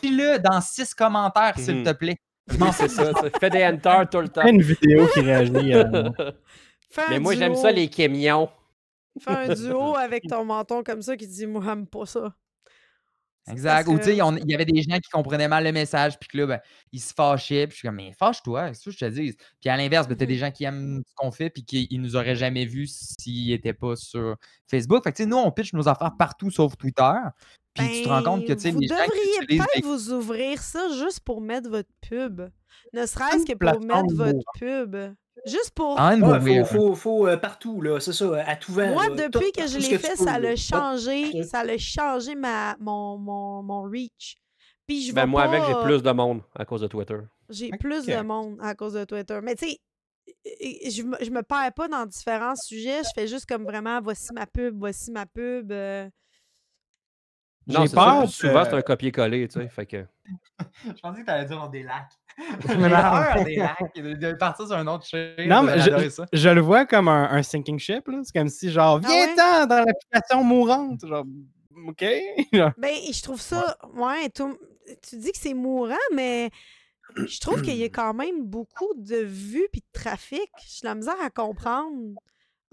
Dis-le 0.02 0.38
dans 0.38 0.60
six 0.60 0.94
commentaires, 0.94 1.58
s'il 1.58 1.76
Mhm. 1.78 1.84
te 1.84 1.92
plaît. 1.92 2.16
Non, 2.58 2.72
c'est 2.72 2.88
ça. 2.88 3.12
Fais 3.38 3.50
des 3.50 3.64
enter 3.66 4.02
tout 4.10 4.20
le 4.20 4.28
temps. 4.28 4.42
Fais 4.42 4.50
une 4.50 4.62
vidéo 4.62 5.06
qui 5.14 5.20
réagit. 5.20 5.72
euh, 5.74 6.10
Mais 7.08 7.18
moi, 7.20 7.34
j'aime 7.36 7.54
ça, 7.54 7.70
les 7.70 7.88
camions. 7.88 8.48
Fais 9.18 9.30
un 9.30 9.54
duo 9.54 9.94
avec 9.96 10.22
ton 10.28 10.44
menton 10.44 10.82
comme 10.82 11.02
ça 11.02 11.16
qui 11.16 11.26
dit 11.26 11.46
Moi, 11.46 11.62
j'aime 11.64 11.86
pas 11.86 12.06
ça. 12.06 12.34
Exact. 13.50 13.88
Ou 13.88 13.98
tu 13.98 14.04
sais, 14.04 14.12
il 14.16 14.50
y 14.50 14.54
avait 14.54 14.64
des 14.66 14.82
gens 14.82 14.96
qui 14.98 15.08
comprenaient 15.10 15.48
mal 15.48 15.64
le 15.64 15.72
message, 15.72 16.18
puis 16.20 16.28
que 16.28 16.36
là, 16.38 16.46
ben, 16.46 16.60
ils 16.92 17.00
se 17.00 17.12
fâchaient, 17.12 17.66
puis 17.66 17.72
je 17.74 17.78
suis 17.78 17.88
comme, 17.88 17.96
mais 17.96 18.12
fâche-toi, 18.16 18.68
c'est 18.74 18.74
ça 18.74 18.84
que 18.84 18.90
je 18.92 18.98
te 18.98 19.10
dis. 19.10 19.36
Puis 19.60 19.70
à 19.70 19.76
l'inverse, 19.76 20.06
ben, 20.06 20.14
t'as 20.16 20.26
des 20.26 20.34
Mhm. 20.34 20.40
gens 20.40 20.50
qui 20.52 20.64
aiment 20.64 21.02
ce 21.04 21.14
qu'on 21.16 21.32
fait, 21.32 21.50
puis 21.50 21.64
qui 21.64 21.88
nous 21.98 22.14
auraient 22.16 22.36
jamais 22.36 22.64
vus 22.66 22.86
s'ils 23.18 23.48
n'étaient 23.48 23.72
pas 23.72 23.96
sur 23.96 24.36
Facebook. 24.70 25.02
Fait 25.02 25.10
que 25.10 25.16
tu 25.16 25.22
sais, 25.24 25.28
nous, 25.28 25.38
on 25.38 25.50
pitch 25.50 25.72
nos 25.72 25.88
affaires 25.88 26.12
partout 26.16 26.50
sauf 26.50 26.76
Twitter. 26.76 27.12
Puis 27.74 27.88
tu 27.88 28.02
te 28.04 28.08
rends 28.08 28.22
compte 28.22 28.46
que 28.46 28.52
tu 28.52 28.60
sais, 28.60 28.68
Ben, 28.68 28.74
vous 28.74 28.80
les 28.82 28.86
gens 28.88 28.94
qui 28.96 29.08
devriez 29.40 29.58
peut-être 29.58 29.76
des- 29.76 29.82
vous 29.82 30.12
ouvrir 30.12 30.62
ça 30.62 30.88
juste 31.02 31.20
pour 31.20 31.40
mettre 31.40 31.70
votre 31.70 31.90
pub. 32.08 32.42
Ne 32.92 33.06
serait-ce 33.06 33.46
que 33.46 33.54
pour 33.56 33.80
mettre 33.80 34.14
votre 34.14 34.44
pub. 34.58 34.96
Juste 35.46 35.70
pour. 35.74 35.98
Ouais, 35.98 36.16
mourir. 36.16 36.66
faut, 36.66 36.76
faut, 36.76 36.94
faut, 36.94 37.26
euh, 37.28 37.36
partout, 37.36 37.80
là, 37.80 37.98
c'est 38.00 38.12
ça, 38.12 38.42
à 38.46 38.56
tout 38.56 38.72
vent. 38.72 38.88
Moi, 38.92 39.08
là, 39.08 39.28
depuis 39.28 39.52
tout- 39.52 39.60
que 39.62 39.66
je 39.66 39.78
l'ai 39.78 39.98
fait, 39.98 40.16
ça 40.16 40.38
l'a 40.38 40.56
changé. 40.56 41.42
Ça 41.44 41.64
l'a 41.64 41.78
changé 41.78 42.34
ma, 42.34 42.76
mon, 42.78 43.16
mon, 43.18 43.62
mon 43.62 43.82
reach. 43.82 44.36
Puis 44.86 45.02
je 45.06 45.12
Ben, 45.12 45.26
moi, 45.26 45.42
avec, 45.44 45.62
j'ai 45.66 45.74
plus 45.84 46.02
de 46.02 46.10
monde 46.10 46.42
à 46.54 46.64
cause 46.64 46.80
de 46.80 46.86
Twitter. 46.88 47.18
J'ai 47.48 47.70
plus 47.70 48.06
de 48.06 48.20
monde 48.22 48.58
à 48.60 48.74
cause 48.74 48.94
de 48.94 49.04
Twitter. 49.04 49.38
Mais 49.42 49.54
tu 49.54 49.68
sais, 49.68 49.78
euh, 50.28 50.90
je, 50.90 51.02
me- 51.02 51.16
je 51.20 51.30
me 51.30 51.42
perds 51.42 51.72
pas 51.74 51.88
dans 51.88 52.04
différents 52.06 52.56
sujets. 52.56 53.02
Je 53.04 53.10
fais 53.14 53.26
juste 53.26 53.46
comme 53.46 53.64
vraiment, 53.64 54.00
voici 54.00 54.32
ma 54.34 54.46
pub, 54.46 54.78
voici 54.78 55.10
ma 55.10 55.26
pub. 55.26 55.70
euh. 55.72 56.08
Non, 57.66 57.86
c'est 57.86 57.90
Souvent, 58.26 58.64
c'est 58.64 58.74
un 58.74 58.82
copier-coller, 58.82 59.46
tu 59.48 59.60
sais. 59.60 59.68
Fait 59.68 59.86
que... 59.86 60.04
Je 60.84 61.00
pensais 61.00 61.20
que 61.20 61.26
tu 61.26 61.30
allais 61.30 61.44
dire 61.46 61.60
on 61.62 61.68
des 61.68 61.82
lacs. 61.84 62.12
Peur 62.66 63.34
peur 63.34 63.44
des 63.44 63.56
lacs. 63.56 63.94
De, 63.96 64.12
de 64.14 64.32
partir 64.34 64.66
sur 64.66 64.76
un 64.76 64.86
autre 64.86 65.04
chaîne. 65.06 65.48
Non, 65.48 65.62
mais 65.62 65.78
j'adorais 65.80 66.04
je, 66.04 66.08
ça. 66.10 66.26
je 66.32 66.48
le 66.48 66.60
vois 66.60 66.86
comme 66.86 67.08
un, 67.08 67.30
un 67.30 67.42
sinking 67.42 67.78
ship. 67.78 68.06
là. 68.08 68.20
C'est 68.24 68.32
comme 68.38 68.48
si, 68.48 68.70
genre, 68.70 69.00
Ah 69.04 69.08
ouais? 69.08 69.14
viens-t'en 69.34 69.66
dans 69.66 69.84
l'application 69.84 70.44
mourante. 70.44 71.06
Genre, 71.06 71.24
OK? 71.88 72.04
Ben, 72.78 72.94
je 73.12 73.22
trouve 73.22 73.40
ça. 73.40 73.76
Ouais, 73.94 74.28
tout- 74.30 74.58
tu 75.08 75.16
dis 75.16 75.32
que 75.32 75.38
c'est 75.38 75.54
mourant, 75.54 75.94
mais 76.14 76.50
je 77.16 77.38
trouve 77.40 77.62
qu'il 77.62 77.76
y 77.76 77.84
a 77.84 77.88
quand 77.90 78.14
même 78.14 78.44
beaucoup 78.44 78.92
de 78.96 79.16
vues 79.16 79.68
puis 79.72 79.80
de 79.82 80.00
trafic. 80.00 80.50
J'ai 80.66 80.82
de 80.82 80.86
la 80.86 80.94
misère 80.94 81.20
à 81.22 81.30
comprendre. 81.30 82.14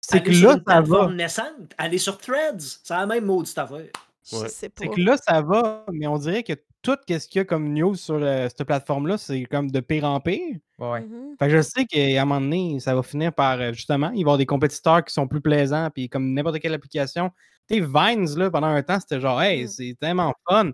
c'est 0.02 0.22
que 0.22 0.32
sur 0.32 0.48
là, 0.50 0.54
une 0.56 0.62
ça 0.66 0.80
va. 0.80 1.06
naissante, 1.12 1.74
aller 1.76 1.98
sur 1.98 2.16
Threads, 2.18 2.78
c'est 2.82 2.94
la 2.94 3.06
même 3.06 3.24
maudite 3.26 3.56
affaire. 3.58 3.86
Je 4.28 4.36
Ouais. 4.36 4.48
sais 4.48 4.68
pas. 4.68 4.82
C'est 4.84 4.90
que 4.90 5.00
là, 5.00 5.16
ça 5.16 5.40
va, 5.42 5.84
mais 5.92 6.06
on 6.06 6.18
dirait 6.18 6.42
que 6.42 6.52
tout 6.82 6.96
ce 7.08 7.26
qu'il 7.26 7.38
y 7.38 7.38
a 7.40 7.44
comme 7.44 7.72
news 7.74 7.94
sur 7.94 8.14
euh, 8.16 8.48
cette 8.48 8.64
plateforme-là, 8.64 9.18
c'est 9.18 9.44
comme 9.44 9.70
de 9.70 9.80
pire 9.80 10.04
en 10.04 10.20
pire. 10.20 10.56
Ouais. 10.78 11.00
Mhm. 11.02 11.36
Fait 11.38 11.46
que 11.48 11.56
je 11.56 11.62
sais 11.62 11.84
qu'à 11.84 12.22
un 12.22 12.24
moment 12.24 12.40
donné, 12.40 12.80
ça 12.80 12.94
va 12.94 13.02
finir 13.02 13.32
par, 13.34 13.60
euh, 13.60 13.72
justement, 13.72 14.08
il 14.10 14.12
va 14.12 14.18
y 14.18 14.22
avoir 14.22 14.38
des 14.38 14.46
compétiteurs 14.46 15.04
qui 15.04 15.12
sont 15.12 15.26
plus 15.28 15.40
plaisants, 15.40 15.88
puis 15.94 16.08
comme 16.08 16.32
n'importe 16.32 16.58
quelle 16.60 16.74
application. 16.74 17.30
Tu 17.68 17.76
sais, 17.76 17.80
Vines, 17.80 18.38
là, 18.38 18.50
pendant 18.50 18.68
un 18.68 18.82
temps, 18.82 18.98
c'était 19.00 19.20
genre, 19.20 19.40
hey, 19.42 19.64
Mm. 19.64 19.68
c'est 19.68 19.94
tellement 20.00 20.32
fun. 20.48 20.70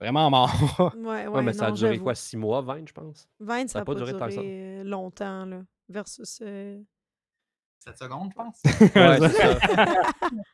Vraiment 0.00 0.28
mort. 0.30 0.50
Ouais, 0.96 1.26
ouais, 1.26 1.26
Ouais, 1.28 1.42
mais 1.42 1.52
ça 1.52 1.66
a 1.66 1.70
duré 1.72 1.92
j'avoue. 1.92 2.04
quoi, 2.04 2.14
six 2.14 2.36
mois, 2.36 2.60
20, 2.62 2.86
je 2.88 2.92
pense? 2.92 3.28
Vine, 3.40 3.68
Ça 3.68 3.78
n'a 3.78 3.84
pas 3.84 3.92
pas 3.92 3.98
duré 3.98 4.12
duré 4.12 4.18
tant 4.20 4.26
que 4.28 4.34
ça. 4.34 4.40
euh, 4.42 4.84
longtemps, 4.84 5.46
là. 5.46 5.62
Versus. 5.88 6.40
euh, 6.42 6.78
7 7.80 7.98
secondes, 7.98 8.30
je 8.30 8.34
pense. 8.34 8.60
Ouais, 8.64 9.18
c'est 9.20 9.28
ça. 9.30 9.58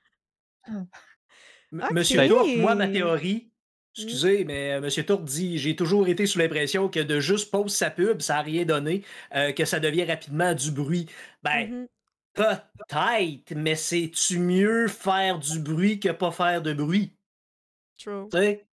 M- 1.72 1.82
Ok. 1.82 1.90
Monsieur 1.92 2.28
Tourte, 2.28 2.56
moi, 2.56 2.74
ma 2.74 2.88
théorie, 2.88 3.50
excusez, 3.96 4.44
mais 4.44 4.80
Monsieur 4.80 5.04
Tourte 5.04 5.24
dit 5.24 5.58
j'ai 5.58 5.76
toujours 5.76 6.08
été 6.08 6.26
sous 6.26 6.38
l'impression 6.38 6.88
que 6.88 7.00
de 7.00 7.20
juste 7.20 7.50
poser 7.50 7.74
sa 7.76 7.90
pub, 7.90 8.20
ça 8.20 8.34
n'a 8.34 8.42
rien 8.42 8.64
donné, 8.64 9.04
euh, 9.34 9.52
que 9.52 9.64
ça 9.64 9.80
devient 9.80 10.04
rapidement 10.04 10.54
du 10.54 10.70
bruit. 10.70 11.06
Ben, 11.42 11.70
mhm. 11.70 11.88
peut-être, 12.34 13.54
mais 13.54 13.74
c'est-tu 13.76 14.38
mieux 14.38 14.88
faire 14.88 15.38
du 15.38 15.60
bruit 15.60 16.00
que 16.00 16.10
pas 16.10 16.30
faire 16.30 16.62
de 16.62 16.72
bruit? 16.72 17.12
True. 17.98 18.28
Tu 18.30 18.38
sais? 18.38 18.66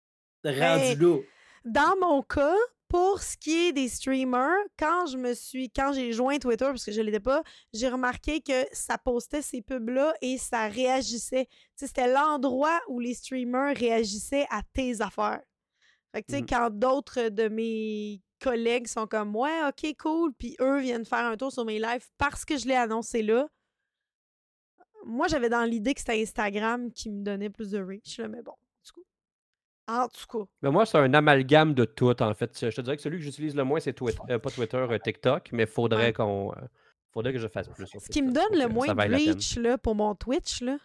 Rendu 0.45 0.97
Ben, 0.97 1.01
là. 1.01 1.19
Dans 1.65 1.97
mon 2.01 2.23
cas, 2.23 2.55
pour 2.89 3.21
ce 3.21 3.37
qui 3.37 3.69
est 3.69 3.73
des 3.73 3.89
streamers, 3.89 4.57
quand 4.79 5.07
je 5.07 5.17
me 5.17 5.35
suis, 5.35 5.71
quand 5.71 5.93
j'ai 5.93 6.13
joint 6.13 6.39
Twitter, 6.39 6.67
parce 6.67 6.85
que 6.85 6.93
je 6.93 7.01
ne 7.01 7.07
l'étais 7.07 7.21
pas, 7.21 7.43
j'ai 7.73 7.89
remarqué 7.89 8.41
que 8.41 8.65
ça 8.73 8.97
postait 8.99 9.43
ces 9.43 9.61
pubs-là 9.63 10.15
et 10.21 10.39
ça 10.39 10.69
réagissait. 10.69 11.49
C'était 11.75 12.13
l'endroit 12.13 12.81
où 12.89 13.01
les 13.01 13.15
streamers 13.15 13.77
réagissaient 13.77 14.47
à 14.51 14.63
tes 14.73 15.01
affaires. 15.01 15.43
Fait 16.15 16.23
que, 16.23 16.27
tu 16.29 16.35
sais, 16.37 16.41
Mhm. 16.43 16.47
quand 16.49 16.71
d'autres 16.71 17.29
de 17.29 17.49
mes 17.49 18.23
collègues 18.41 18.87
sont 18.87 19.07
comme, 19.07 19.35
ouais, 19.35 19.67
ok, 19.69 19.95
cool, 19.99 20.33
puis 20.35 20.57
eux 20.61 20.79
viennent 20.79 21.05
faire 21.05 21.25
un 21.25 21.37
tour 21.37 21.51
sur 21.53 21.65
mes 21.65 21.79
lives 21.79 22.07
parce 22.19 22.45
que 22.45 22.57
je 22.57 22.67
l'ai 22.69 22.75
annoncé 22.77 23.23
là, 23.23 23.49
moi, 25.05 25.29
j'avais 25.29 25.49
dans 25.49 25.65
l'idée 25.65 25.95
que 25.95 26.01
c'était 26.01 26.21
Instagram 26.21 26.91
qui 26.93 27.11
me 27.11 27.23
donnait 27.23 27.51
plus 27.51 27.71
de 27.71 27.81
reach, 27.81 28.19
là, 28.19 28.29
mais 28.29 28.43
bon. 28.43 28.55
En 29.89 30.09
tout 30.09 30.27
cas. 30.39 30.45
Mais 30.63 30.71
moi, 30.71 30.85
c'est 30.87 30.99
un 30.99 31.13
amalgame 31.15 31.73
de 31.75 31.85
tout, 31.85 32.21
en 32.23 32.35
fait. 32.35 32.59
Je 32.61 32.75
te 32.75 32.81
dirais 32.81 32.97
que 32.97 33.03
celui 33.03 33.19
que 33.19 33.25
j'utilise 33.25 33.55
le 33.55 33.63
moins, 33.65 33.79
c'est 33.81 33.93
Twitter, 33.93 34.19
euh, 34.31 34.39
pas 34.39 34.51
Twitter, 34.51 34.77
euh, 34.77 34.99
TikTok, 34.99 35.49
mais 35.53 35.67
faudrait 35.67 36.07
Ouais. 36.07 36.13
qu'on. 36.13 36.53
euh, 36.53 36.61
faudrait 37.13 37.33
que 37.33 37.39
je 37.39 37.47
fasse 37.49 37.69
plus. 37.69 37.87
sur 37.87 38.01
Ce 38.01 38.09
qui 38.09 38.21
me 38.23 38.33
donne 38.33 38.59
le 38.61 38.67
moins 38.69 38.87
de 38.89 39.15
reach 39.15 39.57
là, 39.59 39.79
pour 39.79 39.95
mon 39.95 40.15
Twitch, 40.17 40.61
là, 40.63 40.77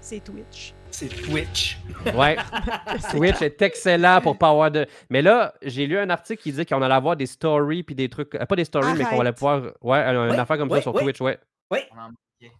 c'est 0.00 0.22
Twitch. 0.22 0.74
C'est 0.90 1.08
Twitch. 1.08 1.78
Ouais. 2.14 2.36
Twitch 3.12 3.40
est 3.42 3.62
excellent 3.62 4.20
pour 4.20 4.36
pas 4.36 4.50
avoir 4.50 4.70
de. 4.70 4.86
Mais 5.10 5.22
là, 5.22 5.54
j'ai 5.62 5.86
lu 5.86 5.96
un 5.98 6.10
article 6.10 6.42
qui 6.42 6.50
disait 6.50 6.64
qu'on 6.66 6.82
allait 6.82 6.94
avoir 6.94 7.16
des 7.16 7.26
stories 7.26 7.82
puis 7.84 7.94
des 7.94 8.08
trucs. 8.08 8.34
euh, 8.34 8.44
pas 8.46 8.56
des 8.56 8.64
stories, 8.64 8.94
mais 8.96 9.04
qu'on 9.04 9.20
allait 9.20 9.32
pouvoir. 9.32 9.62
Ouais, 9.80 9.98
un- 9.98 10.32
une 10.32 10.38
affaire 10.40 10.58
comme 10.58 10.70
ça 10.70 10.80
sur. 10.82 10.92
Twitch, 10.92 11.20
ouais. 11.20 11.38
Oui. 11.70 11.78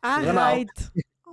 Arrête! 0.03 0.69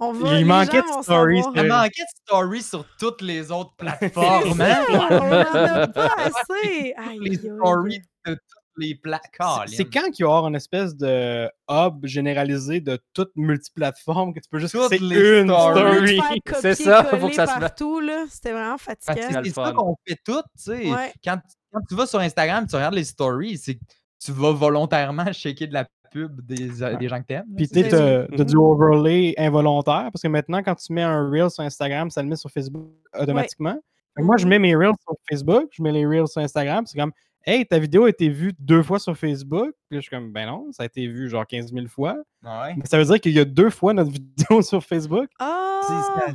On 0.02 0.12
va, 0.12 0.38
Il 0.40 0.46
manquait 0.46 0.82
de 0.82 0.88
stories, 1.04 1.42
savoir. 1.44 1.64
Il 1.66 1.70
manquait 1.70 2.04
de 2.04 2.22
stories 2.26 2.62
sur 2.64 2.86
toutes 3.00 3.22
les 3.22 3.52
autres 3.52 3.74
plateformes. 3.78 4.58
ça, 4.58 4.82
hein? 4.82 4.86
on 4.90 4.96
en 4.98 5.32
a 5.32 5.88
pas 5.88 6.10
assez! 6.18 6.94
Aïe, 6.98 7.20
les 7.22 7.36
stories 7.38 8.02
de 8.26 8.34
toutes 8.34 8.42
les 8.78 8.96
plateformes. 8.96 9.68
C'est- 9.68 9.86
quand 9.86 10.10
qu'il 10.12 10.26
va 10.26 10.32
y 10.32 10.34
avoir 10.36 10.48
une 10.48 10.56
espèce 10.56 10.96
de 10.98 11.50
hub 11.70 12.06
généralisé 12.06 12.82
de 12.82 13.00
toutes 13.14 13.32
multiplateformes 13.38 14.34
que 14.34 14.40
tu 14.42 14.50
peux 14.50 14.60
juste 14.60 14.74
Toutes 14.74 14.90
c'est 14.90 15.00
les 15.00 15.40
une 15.42 15.48
story. 15.48 16.20
C'est 16.62 16.76
ça, 16.76 17.04
faut 17.06 17.10
copier-coller 17.12 17.30
que 17.30 17.36
ça 17.36 17.46
se 17.48 17.52
fasse. 17.52 17.60
partout, 17.62 18.00
là, 18.02 18.26
c'était 18.30 18.52
vraiment 18.52 18.78
fatigant. 18.78 19.16
c'est 19.44 19.50
ça 19.52 19.72
qu'on 19.72 19.96
fait 20.06 20.18
tout, 20.26 20.42
tu 20.58 20.64
sais. 20.64 20.92
Ouais. 20.92 21.14
Quand, 21.24 21.40
quand 21.72 21.82
tu 21.88 21.96
vas 21.96 22.06
sur 22.06 22.20
Instagram, 22.20 22.68
tu 22.68 22.76
regardes 22.76 22.96
les 22.96 23.06
stories, 23.06 23.58
c'est 23.58 23.76
que 23.76 23.84
tu 24.24 24.32
vas 24.34 24.52
volontairement 24.52 25.32
checker 25.32 25.68
de 25.68 25.74
la 25.74 25.86
pub 26.16 26.42
des, 26.46 26.70
des 27.00 27.08
gens 27.10 27.22
que 27.22 27.26
t'aimes. 27.28 27.46
Puis 27.58 27.68
tu 27.68 27.82
sais. 27.82 27.90
t'as 27.90 28.44
du 28.44 28.56
overlay 28.58 29.34
involontaire 29.38 30.10
parce 30.14 30.22
que 30.22 30.28
maintenant, 30.30 30.64
quand 30.64 30.76
tu 30.76 30.94
mets 30.94 31.02
un 31.04 31.30
reel 31.30 31.50
sur 31.50 31.64
Instagram, 31.64 32.10
ça 32.10 32.22
le 32.24 32.30
met 32.30 32.36
sur 32.38 32.50
Facebook 32.50 32.88
automatiquement. 33.20 33.78
Moi, 34.18 34.38
je 34.38 34.46
Mhm. 34.46 34.50
mets 34.50 34.60
mes 34.60 34.76
reels 34.76 34.96
sur 35.02 35.14
Facebook, 35.30 35.68
je 35.72 35.84
mets 35.84 35.92
les 35.92 36.06
reels 36.06 36.28
sur 36.28 36.42
Instagram. 36.42 36.86
C'est 36.86 36.98
comme, 36.98 37.12
hey, 37.46 37.66
ta 37.66 37.80
vidéo 37.80 38.06
a 38.06 38.10
été 38.10 38.30
vue 38.30 38.54
deux 38.60 38.82
fois 38.82 38.98
sur 38.98 39.18
Facebook. 39.18 39.72
Puis 39.90 39.96
là, 39.98 40.00
je 40.00 40.02
suis 40.02 40.10
comme, 40.10 40.32
ben 40.32 40.46
non, 40.48 40.72
ça 40.72 40.84
a 40.84 40.86
été 40.86 41.06
vu 41.08 41.28
genre 41.30 41.46
15 41.46 41.74
000 41.74 41.88
fois. 41.88 42.16
Ouais. 42.44 42.76
Mais 42.78 42.86
ça 42.86 42.98
veut 42.98 43.04
dire 43.04 43.20
qu'il 43.20 43.34
y 43.34 43.40
a 43.40 43.46
deux 43.46 43.70
fois 43.70 43.94
notre 43.94 44.12
vidéo 44.12 44.62
sur 44.62 44.82
Facebook. 44.84 45.28
Ah! 45.40 45.82
Ça. 45.86 46.34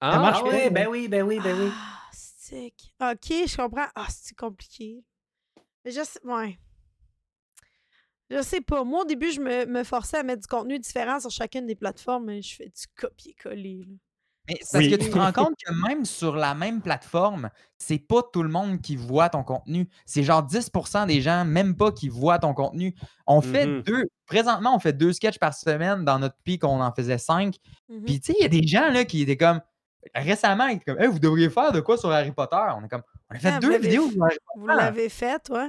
Ah, 0.00 0.18
marche 0.18 0.40
Ah 0.44 0.50
pas, 0.50 0.56
oui, 0.56 0.70
ben 0.70 0.86
oui, 0.90 1.08
ben 1.08 1.22
oui, 1.22 1.40
ben 1.42 1.56
oui. 1.58 1.70
Ah, 1.72 2.10
stick. 2.12 2.92
Ok, 3.00 3.32
je 3.46 3.56
comprends. 3.56 3.86
Ah, 3.94 4.06
c'est 4.10 4.36
compliqué. 4.36 5.02
Mais 5.84 5.90
je 5.90 6.02
sais, 6.04 6.20
ouais. 6.24 6.58
Je 8.34 8.42
sais 8.42 8.60
pas. 8.60 8.82
Moi, 8.84 9.02
au 9.02 9.04
début, 9.04 9.30
je 9.30 9.40
me, 9.40 9.66
me 9.66 9.84
forçais 9.84 10.18
à 10.18 10.22
mettre 10.22 10.42
du 10.42 10.46
contenu 10.48 10.78
différent 10.78 11.20
sur 11.20 11.30
chacune 11.30 11.66
des 11.66 11.74
plateformes, 11.74 12.24
mais 12.26 12.40
je 12.42 12.54
fais 12.56 12.66
du 12.66 12.82
copier-coller. 12.96 13.86
Mais 14.48 14.56
c'est 14.60 14.72
parce 14.72 14.84
Oui. 14.84 14.90
que 14.90 14.96
tu 14.96 15.10
te 15.10 15.18
rends 15.18 15.32
compte 15.32 15.54
que 15.64 15.72
même 15.88 16.04
sur 16.04 16.34
la 16.34 16.54
même 16.54 16.80
plateforme, 16.82 17.48
c'est 17.78 17.98
pas 18.00 18.22
tout 18.32 18.42
le 18.42 18.48
monde 18.48 18.80
qui 18.80 18.96
voit 18.96 19.28
ton 19.28 19.44
contenu. 19.44 19.88
C'est 20.04 20.24
genre 20.24 20.42
10% 20.42 21.06
des 21.06 21.20
gens, 21.20 21.44
même 21.44 21.76
pas 21.76 21.92
qui 21.92 22.08
voient 22.08 22.40
ton 22.40 22.52
contenu. 22.52 22.94
On 23.28 23.40
fait 23.40 23.66
Mhm. 23.66 23.82
deux. 23.82 24.04
Présentement, 24.26 24.74
on 24.74 24.80
fait 24.80 24.92
deux 24.94 25.12
sketchs 25.12 25.38
par 25.38 25.54
semaine. 25.54 26.04
Dans 26.04 26.18
notre 26.18 26.36
pic, 26.42 26.64
on 26.64 26.80
en 26.80 26.92
faisait 26.92 27.18
cinq. 27.18 27.56
Mhm. 27.88 28.04
Puis, 28.04 28.20
tu 28.20 28.32
sais, 28.32 28.38
il 28.40 28.42
y 28.42 28.46
a 28.46 28.48
des 28.48 28.66
gens 28.66 28.88
là, 28.90 29.04
qui 29.04 29.22
étaient 29.22 29.36
comme. 29.36 29.60
Récemment, 30.16 30.66
ils 30.66 30.76
étaient 30.76 30.92
comme, 30.92 31.00
Hey, 31.00 31.06
vous 31.06 31.20
devriez 31.20 31.48
faire 31.48 31.70
de 31.70 31.78
quoi 31.80 31.96
sur 31.96 32.10
Harry 32.10 32.32
Potter? 32.32 32.56
On 32.76 32.84
est 32.84 32.88
comme, 32.88 33.02
on 33.30 33.36
a 33.36 33.38
fait 33.38 33.52
Ah, 33.54 33.60
deux 33.60 33.78
vidéos 33.78 34.08
fait. 34.08 34.14
sur 34.14 34.24
Harry 34.24 34.36
Vous 34.56 34.66
l'avez 34.66 35.08
fait, 35.08 35.48
ouais. 35.50 35.68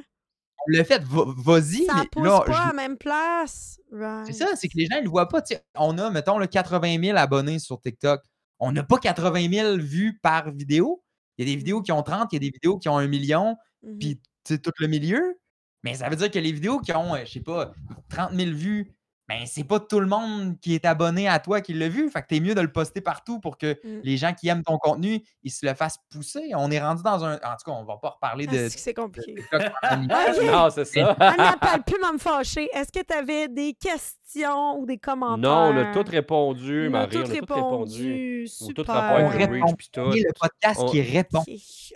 On 0.59 0.71
l'a 0.77 0.83
fait, 0.85 1.03
va- 1.03 1.25
vas-y. 1.37 1.85
Ça 1.85 1.93
mais 1.97 2.07
pousse 2.11 2.23
là, 2.25 2.41
pas 2.45 2.51
je- 2.53 2.57
à 2.61 2.67
la 2.67 2.73
même 2.73 2.97
place. 2.97 3.79
Right. 3.91 4.27
C'est 4.27 4.33
ça, 4.33 4.47
c'est 4.55 4.67
que 4.69 4.77
les 4.77 4.85
gens 4.85 4.97
ne 4.97 5.03
le 5.03 5.09
voient 5.09 5.27
pas. 5.27 5.41
On 5.77 5.97
a, 5.97 6.09
mettons, 6.09 6.37
le 6.37 6.47
80 6.47 7.01
000 7.03 7.17
abonnés 7.17 7.59
sur 7.59 7.81
TikTok. 7.81 8.21
On 8.59 8.71
n'a 8.71 8.83
pas 8.83 8.97
80 8.97 9.49
000 9.51 9.77
vues 9.77 10.19
par 10.21 10.51
vidéo. 10.51 11.03
Il 11.37 11.45
y 11.47 11.51
a 11.51 11.53
des 11.53 11.57
vidéos 11.57 11.81
qui 11.81 11.91
ont 11.91 12.01
30, 12.03 12.31
il 12.31 12.35
y 12.35 12.37
a 12.37 12.39
des 12.39 12.51
vidéos 12.51 12.77
qui 12.77 12.87
ont 12.87 12.97
un 12.97 13.07
million, 13.07 13.57
Mhm. 13.81 13.99
puis 13.99 14.21
tout 14.47 14.71
le 14.79 14.87
milieu. 14.87 15.37
Mais 15.83 15.95
ça 15.95 16.07
veut 16.09 16.15
dire 16.15 16.31
que 16.31 16.39
les 16.39 16.51
vidéos 16.53 16.79
qui 16.79 16.93
ont, 16.93 17.13
euh, 17.13 17.25
je 17.25 17.31
sais 17.33 17.39
pas, 17.41 17.73
30 18.09 18.31
000 18.33 18.51
vues, 18.51 18.93
ben 19.39 19.45
c'est 19.45 19.63
pas 19.63 19.79
tout 19.79 19.99
le 19.99 20.05
monde 20.07 20.59
qui 20.61 20.75
est 20.75 20.85
abonné 20.85 21.27
à 21.27 21.39
toi 21.39 21.61
qui 21.61 21.73
l'a 21.73 21.89
vu. 21.89 22.09
Fait 22.09 22.21
que 22.21 22.27
t'es 22.27 22.39
mieux 22.39 22.55
de 22.55 22.61
le 22.61 22.71
poster 22.71 23.01
partout 23.01 23.39
pour 23.39 23.57
que 23.57 23.73
Mm. 23.83 23.99
les 24.03 24.17
gens 24.17 24.33
qui 24.33 24.47
aiment 24.47 24.63
ton 24.63 24.77
contenu, 24.77 25.21
ils 25.43 25.51
se 25.51 25.65
le 25.65 25.73
fassent 25.73 25.99
pousser. 26.11 26.51
On 26.55 26.69
est 26.71 26.79
rendu 26.81 27.03
dans 27.03 27.23
un. 27.23 27.35
En 27.35 27.37
tout 27.37 27.65
cas, 27.65 27.71
on 27.71 27.83
va 27.83 27.97
pas 27.97 28.09
reparler 28.09 28.45
Ah, 28.49 28.53
de. 28.53 28.69
c'est 28.69 28.75
que 28.75 28.81
c'est 28.81 28.93
compliqué. 28.93 29.35
Une 29.51 30.07
Ah, 30.11 30.25
ok. 30.35 30.43
Non, 30.43 30.69
c'est 30.69 30.85
ça. 30.85 31.15
Elle 31.19 31.37
n'appelle 31.37 31.83
plus 31.83 32.03
à 32.03 32.11
me 32.13 32.17
fâcher. 32.17 32.69
Est-ce 32.73 32.91
que 32.91 33.03
tu 33.05 33.13
avais 33.13 33.47
des 33.47 33.73
questions 33.73 34.79
ou 34.79 34.85
des 34.85 34.97
commentaires? 34.97 35.37
non, 35.37 35.73
on 35.73 35.77
a 35.77 35.93
tout 35.93 36.03
répondu, 36.09 36.83
On 36.85 36.87
a 36.87 36.89
Marie. 36.89 37.09
tout 37.09 37.17
On 37.17 37.21
a 37.21 37.25
tout 37.25 37.31
répondu. 37.53 38.47
Super. 38.47 39.15
On 39.19 39.27
répond. 39.29 39.65
On 39.97 40.09
le 40.11 40.33
podcast 40.39 40.79
On- 40.81 40.89
qui 40.89 41.01
répond. 41.01 41.43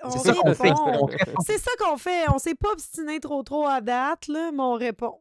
On 0.04 0.10
C'est 0.12 0.20
ça 0.20 0.34
qu'on 0.34 0.54
fait. 0.54 0.72
On. 0.72 1.08
C'est 1.42 1.58
ça 1.58 1.72
qu'on 1.80 1.98
fait. 1.98 2.26
On 2.34 2.38
s'est 2.38 2.56
pas 2.56 2.70
obstiné 2.72 3.20
trop 3.20 3.44
trop 3.44 3.68
à 3.68 3.82
date, 3.82 4.28
là, 4.28 4.52
mais 4.54 4.62
on 4.62 4.74
répond. 4.74 5.20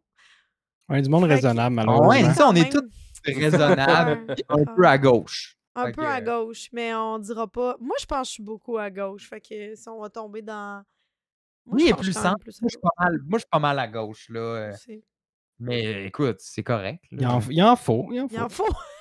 Est 0.93 1.03
du 1.03 1.09
monde 1.11 1.25
raisonnable, 1.25 1.75
malheureusement. 1.75 2.09
ouais, 2.09 2.35
ça, 2.35 2.49
on 2.49 2.55
est 2.55 2.71
tous 2.71 2.83
raisonnables, 3.25 4.27
Ouais. 4.29 4.37
un 4.49 4.65
peu 4.75 4.85
à 4.87 4.99
gauche. 4.99 5.57
Un 5.75 5.87
Fait 5.87 5.93
peu 5.93 6.03
que- 6.03 6.07
à 6.07 6.21
gauche, 6.21 6.69
mais 6.73 6.95
on 6.95 7.19
dira 7.19 7.47
pas. 7.47 7.77
Moi, 7.81 7.97
je 8.01 8.07
pense 8.07 8.21
que 8.21 8.27
je 8.29 8.33
suis 8.35 8.43
beaucoup 8.43 8.79
à 8.79 8.91
gauche. 8.91 9.29
Fait 9.29 9.41
que 9.41 9.75
si 9.75 9.89
on 9.89 10.01
va 10.01 10.09
tomber 10.09 10.43
dans. 10.43 10.83
Moi, 11.67 11.77
Lui 11.79 11.87
je 11.87 11.91
est 11.91 11.97
plus 11.97 12.17
à 12.17 12.23
Moi, 12.31 12.37
je 12.47 12.53
suis 12.69 12.79
pas 12.79 12.89
mal, 12.99 13.19
moi, 13.27 13.39
je 13.39 13.43
suis 13.43 13.49
pas 13.51 13.59
mal 13.59 13.79
à 13.79 13.89
gauche, 13.89 14.29
là. 14.31 14.41
euh. 14.41 14.73
Mais 15.59 16.07
écoute, 16.07 16.37
c'est 16.39 16.63
correct. 16.63 17.03
là. 17.11 17.19
Il 17.21 17.27
en, 17.27 17.41
il 17.51 17.63
en 17.63 17.77
faut. 17.77 18.07
Il 18.13 18.21
en 18.21 18.27
Il 18.31 18.39
faut. 18.39 18.45
en 18.45 18.49
faut. 18.49 18.65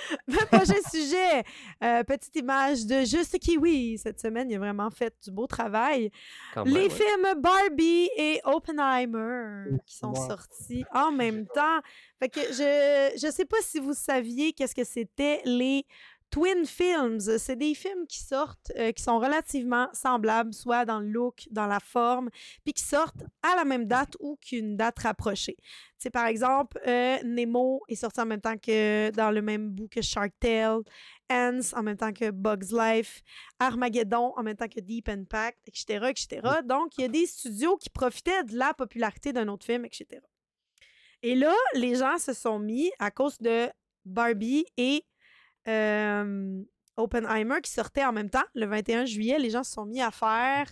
Le 0.26 0.44
prochain 0.46 0.80
sujet, 0.90 1.44
euh, 1.82 2.02
petite 2.04 2.34
image 2.36 2.86
de 2.86 3.04
Juste 3.04 3.38
Kiwi. 3.38 3.98
Cette 3.98 4.20
semaine, 4.20 4.50
il 4.50 4.56
a 4.56 4.58
vraiment 4.58 4.90
fait 4.90 5.14
du 5.22 5.30
beau 5.30 5.46
travail. 5.46 6.10
Quand 6.54 6.64
même, 6.64 6.74
Les 6.74 6.84
ouais. 6.84 6.90
films 6.90 7.40
Barbie 7.40 8.08
et 8.16 8.40
Oppenheimer 8.44 9.78
qui 9.86 9.96
sont 9.96 10.14
sortis 10.14 10.84
en 10.92 11.12
même 11.12 11.46
temps. 11.46 11.80
Fait 12.18 12.28
que 12.28 12.40
je 12.40 13.18
je 13.20 13.30
sais 13.30 13.44
pas 13.44 13.58
si 13.60 13.78
vous 13.80 13.94
saviez 13.94 14.52
qu'est-ce 14.52 14.74
que 14.74 14.84
c'était 14.84 15.40
les 15.44 15.84
Twin 16.32 16.64
Films. 16.64 17.20
C'est 17.38 17.56
des 17.56 17.74
films 17.74 18.06
qui 18.08 18.18
sortent, 18.18 18.72
euh, 18.76 18.90
qui 18.90 19.02
sont 19.02 19.18
relativement 19.18 19.88
semblables, 19.92 20.54
soit 20.54 20.86
dans 20.86 20.98
le 20.98 21.06
look, 21.06 21.46
dans 21.50 21.66
la 21.66 21.78
forme, 21.78 22.30
puis 22.64 22.72
qui 22.72 22.82
sortent 22.82 23.22
à 23.42 23.54
la 23.54 23.64
même 23.64 23.84
date 23.84 24.16
ou 24.18 24.38
qu'une 24.40 24.76
date 24.76 24.98
rapprochée. 25.00 25.56
C'est 25.98 26.10
par 26.10 26.26
exemple, 26.26 26.80
euh, 26.86 27.18
Nemo 27.22 27.82
est 27.86 27.96
sorti 27.96 28.20
en 28.22 28.24
même 28.24 28.40
temps 28.40 28.56
que 28.56 29.10
dans 29.10 29.30
le 29.30 29.42
même 29.42 29.68
bout 29.68 29.88
que 29.88 30.00
Shark 30.00 30.32
Tale, 30.40 30.80
Ants 31.30 31.74
en 31.74 31.82
même 31.82 31.98
temps 31.98 32.12
que 32.12 32.30
Bugs 32.30 32.72
Life, 32.72 33.22
Armageddon 33.58 34.32
en 34.34 34.42
même 34.42 34.56
temps 34.56 34.68
que 34.68 34.80
Deep 34.80 35.10
Impact, 35.10 35.58
etc., 35.68 36.06
etc. 36.08 36.40
Donc, 36.64 36.96
il 36.96 37.02
y 37.02 37.04
a 37.04 37.08
des 37.08 37.26
studios 37.26 37.76
qui 37.76 37.90
profitaient 37.90 38.42
de 38.44 38.56
la 38.56 38.72
popularité 38.72 39.34
d'un 39.34 39.48
autre 39.48 39.66
film, 39.66 39.84
etc. 39.84 40.06
Et 41.22 41.34
là, 41.34 41.54
les 41.74 41.94
gens 41.94 42.16
se 42.16 42.32
sont 42.32 42.58
mis, 42.58 42.90
à 42.98 43.10
cause 43.10 43.36
de 43.38 43.68
Barbie 44.04 44.64
et 44.78 45.04
euh, 45.68 46.62
Oppenheimer 46.96 47.60
qui 47.62 47.70
sortaient 47.70 48.04
en 48.04 48.12
même 48.12 48.30
temps, 48.30 48.44
le 48.54 48.66
21 48.66 49.04
juillet, 49.04 49.38
les 49.38 49.50
gens 49.50 49.64
se 49.64 49.72
sont 49.72 49.86
mis 49.86 50.00
à 50.00 50.10
faire 50.10 50.66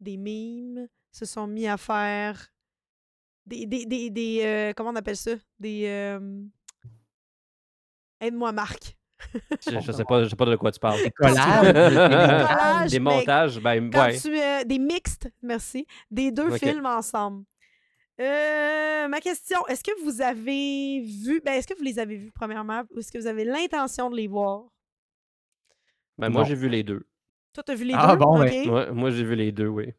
des 0.00 0.16
mimes, 0.16 0.88
se 1.12 1.24
sont 1.24 1.46
mis 1.46 1.66
à 1.66 1.76
faire 1.76 2.48
des... 3.46 3.66
des, 3.66 3.86
des, 3.86 4.10
des, 4.10 4.40
euh, 4.44 4.72
comment 4.74 4.90
on 4.90 4.96
appelle 4.96 5.16
ça? 5.16 5.32
Des... 5.58 5.86
euh, 5.86 6.42
Aide-moi, 8.20 8.52
Marc. 8.52 8.96
Je, 9.66 9.80
je 9.80 9.92
sais 9.92 10.04
pas, 10.04 10.24
je 10.24 10.28
sais 10.28 10.36
pas 10.36 10.44
de 10.44 10.56
quoi 10.56 10.70
tu 10.70 10.78
parles. 10.78 11.02
Des 11.02 11.10
collages. 11.10 11.66
Des 11.72 11.94
collages, 11.94 13.00
montages, 13.00 13.60
ben 13.60 13.90
quand 13.90 14.04
ouais. 14.04 14.18
tu, 14.18 14.38
euh, 14.38 14.64
des 14.64 14.78
mixtes, 14.78 15.30
merci, 15.42 15.86
des 16.10 16.30
deux 16.30 16.50
films 16.58 16.86
ensemble. 16.86 17.44
Euh, 18.20 19.08
ma 19.08 19.20
question, 19.20 19.66
est-ce 19.66 19.84
que 19.84 19.90
vous 20.02 20.22
avez 20.22 21.00
vu, 21.02 21.40
ben, 21.44 21.52
est-ce 21.52 21.66
que 21.66 21.74
vous 21.76 21.84
les 21.84 21.98
avez 21.98 22.16
vus 22.16 22.32
premièrement, 22.32 22.82
ou 22.94 22.98
est-ce 23.00 23.12
que 23.12 23.18
vous 23.18 23.26
avez 23.26 23.44
l'intention 23.44 24.08
de 24.10 24.16
les 24.16 24.26
voir? 24.26 24.64
Ben 26.18 26.30
moi 26.30 26.44
j'ai 26.44 26.54
vu 26.54 26.68
les 26.70 26.82
deux. 26.82 27.06
Toi, 27.52 27.62
t'as 27.62 27.74
vu 27.74 27.84
les 27.84 27.94
Ah, 27.96 28.12
deux? 28.12 28.16
bon, 28.24 28.36
OK. 28.42 28.48
ouais. 28.50 28.68
Ouais, 28.68 28.90
moi 28.90 29.10
j'ai 29.10 29.24
vu 29.24 29.34
les 29.36 29.52
deux, 29.52 29.66
oui. 29.66 29.92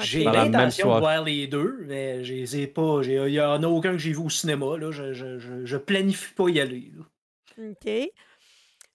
J'ai 0.00 0.22
l'intention 0.22 0.94
de 0.94 0.98
voir 1.00 1.24
les 1.24 1.46
deux, 1.46 1.78
mais 1.86 2.22
je 2.24 2.34
les 2.34 2.56
ai 2.60 2.66
pas. 2.66 3.02
j'ai- 3.02 3.14
Il 3.26 3.32
y 3.32 3.40
en 3.40 3.62
a 3.62 3.66
aucun 3.66 3.92
que 3.92 3.98
j'ai 3.98 4.12
vu 4.12 4.18
au 4.18 4.28
cinéma. 4.28 4.76
Là. 4.76 4.90
Je, 4.92 5.12
je, 5.12 5.38
je, 5.38 5.64
je 5.64 5.76
planifie 5.78 6.34
pas 6.34 6.48
y 6.50 6.60
aller. 6.60 6.92
là. 6.94 7.70
OK. 7.70 7.88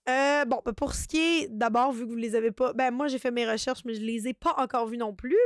Euh, 0.10 0.46
bon, 0.46 0.62
ben, 0.66 0.74
pour 0.74 0.94
ce 0.94 1.08
qui 1.08 1.18
est, 1.18 1.48
d'abord, 1.50 1.92
vu 1.92 2.06
que 2.06 2.10
vous 2.12 2.16
les 2.16 2.36
avez 2.36 2.52
pas, 2.52 2.74
ben 2.74 2.92
moi 2.92 3.08
j'ai 3.08 3.20
fait 3.20 3.32
mes 3.32 3.50
recherches, 3.50 3.84
mais 3.86 3.96
je 3.96 4.02
les 4.02 4.28
ai 4.28 4.34
pas 4.34 4.54
encore 4.58 4.86
vus 4.88 4.98
non 4.98 5.14
plus. 5.14 5.38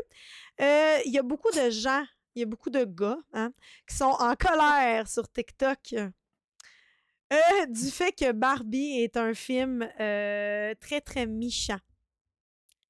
Euh, 0.61 0.98
Il 1.06 1.14
y 1.14 1.18
a 1.18 1.23
beaucoup 1.23 1.52
de 1.52 1.69
gens, 1.72 2.03
il 2.38 2.41
y 2.41 2.43
a 2.43 2.45
beaucoup 2.45 2.69
de 2.69 2.84
gars 2.85 3.18
hein, 3.34 3.51
qui 3.88 3.95
sont 3.95 4.15
en 4.19 4.35
colère 4.35 5.07
sur 5.07 5.27
TikTok 5.31 5.80
euh, 5.93 7.65
du 7.68 7.89
fait 7.91 8.11
que 8.11 8.31
Barbie 8.31 9.01
est 9.01 9.18
un 9.18 9.34
film 9.34 9.88
euh, 9.99 10.73
très 10.80 11.01
très 11.01 11.26
méchant. 11.26 11.80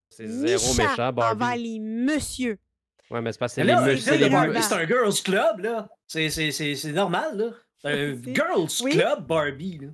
C'est 0.09 0.27
zéro 0.27 0.73
méchant, 0.73 0.93
envers 1.09 1.35
Barbie. 1.35 1.63
les 1.63 1.79
messieurs. 1.79 2.59
Ouais, 3.09 3.21
mais 3.21 3.31
c'est 3.31 3.39
parce 3.39 3.55
que 3.55 3.61
Mais 3.61 3.73
c'est 3.99 4.17
les 4.17 4.29
muscles. 4.29 4.61
c'est 4.63 4.73
un 4.73 4.85
girls 4.85 5.13
club, 5.23 5.59
là. 5.59 5.89
C'est- 6.05 6.29
C'est 6.29 6.51
c'est- 6.51 6.75
c'est 6.75 6.91
normal, 6.91 7.37
là. 7.37 7.51
C'est 7.81 7.89
un 8.11 8.33
girls 8.33 8.67
Oui. 8.83 8.91
club 8.91 9.25
Barbie, 9.25 9.79
là. 9.79 9.89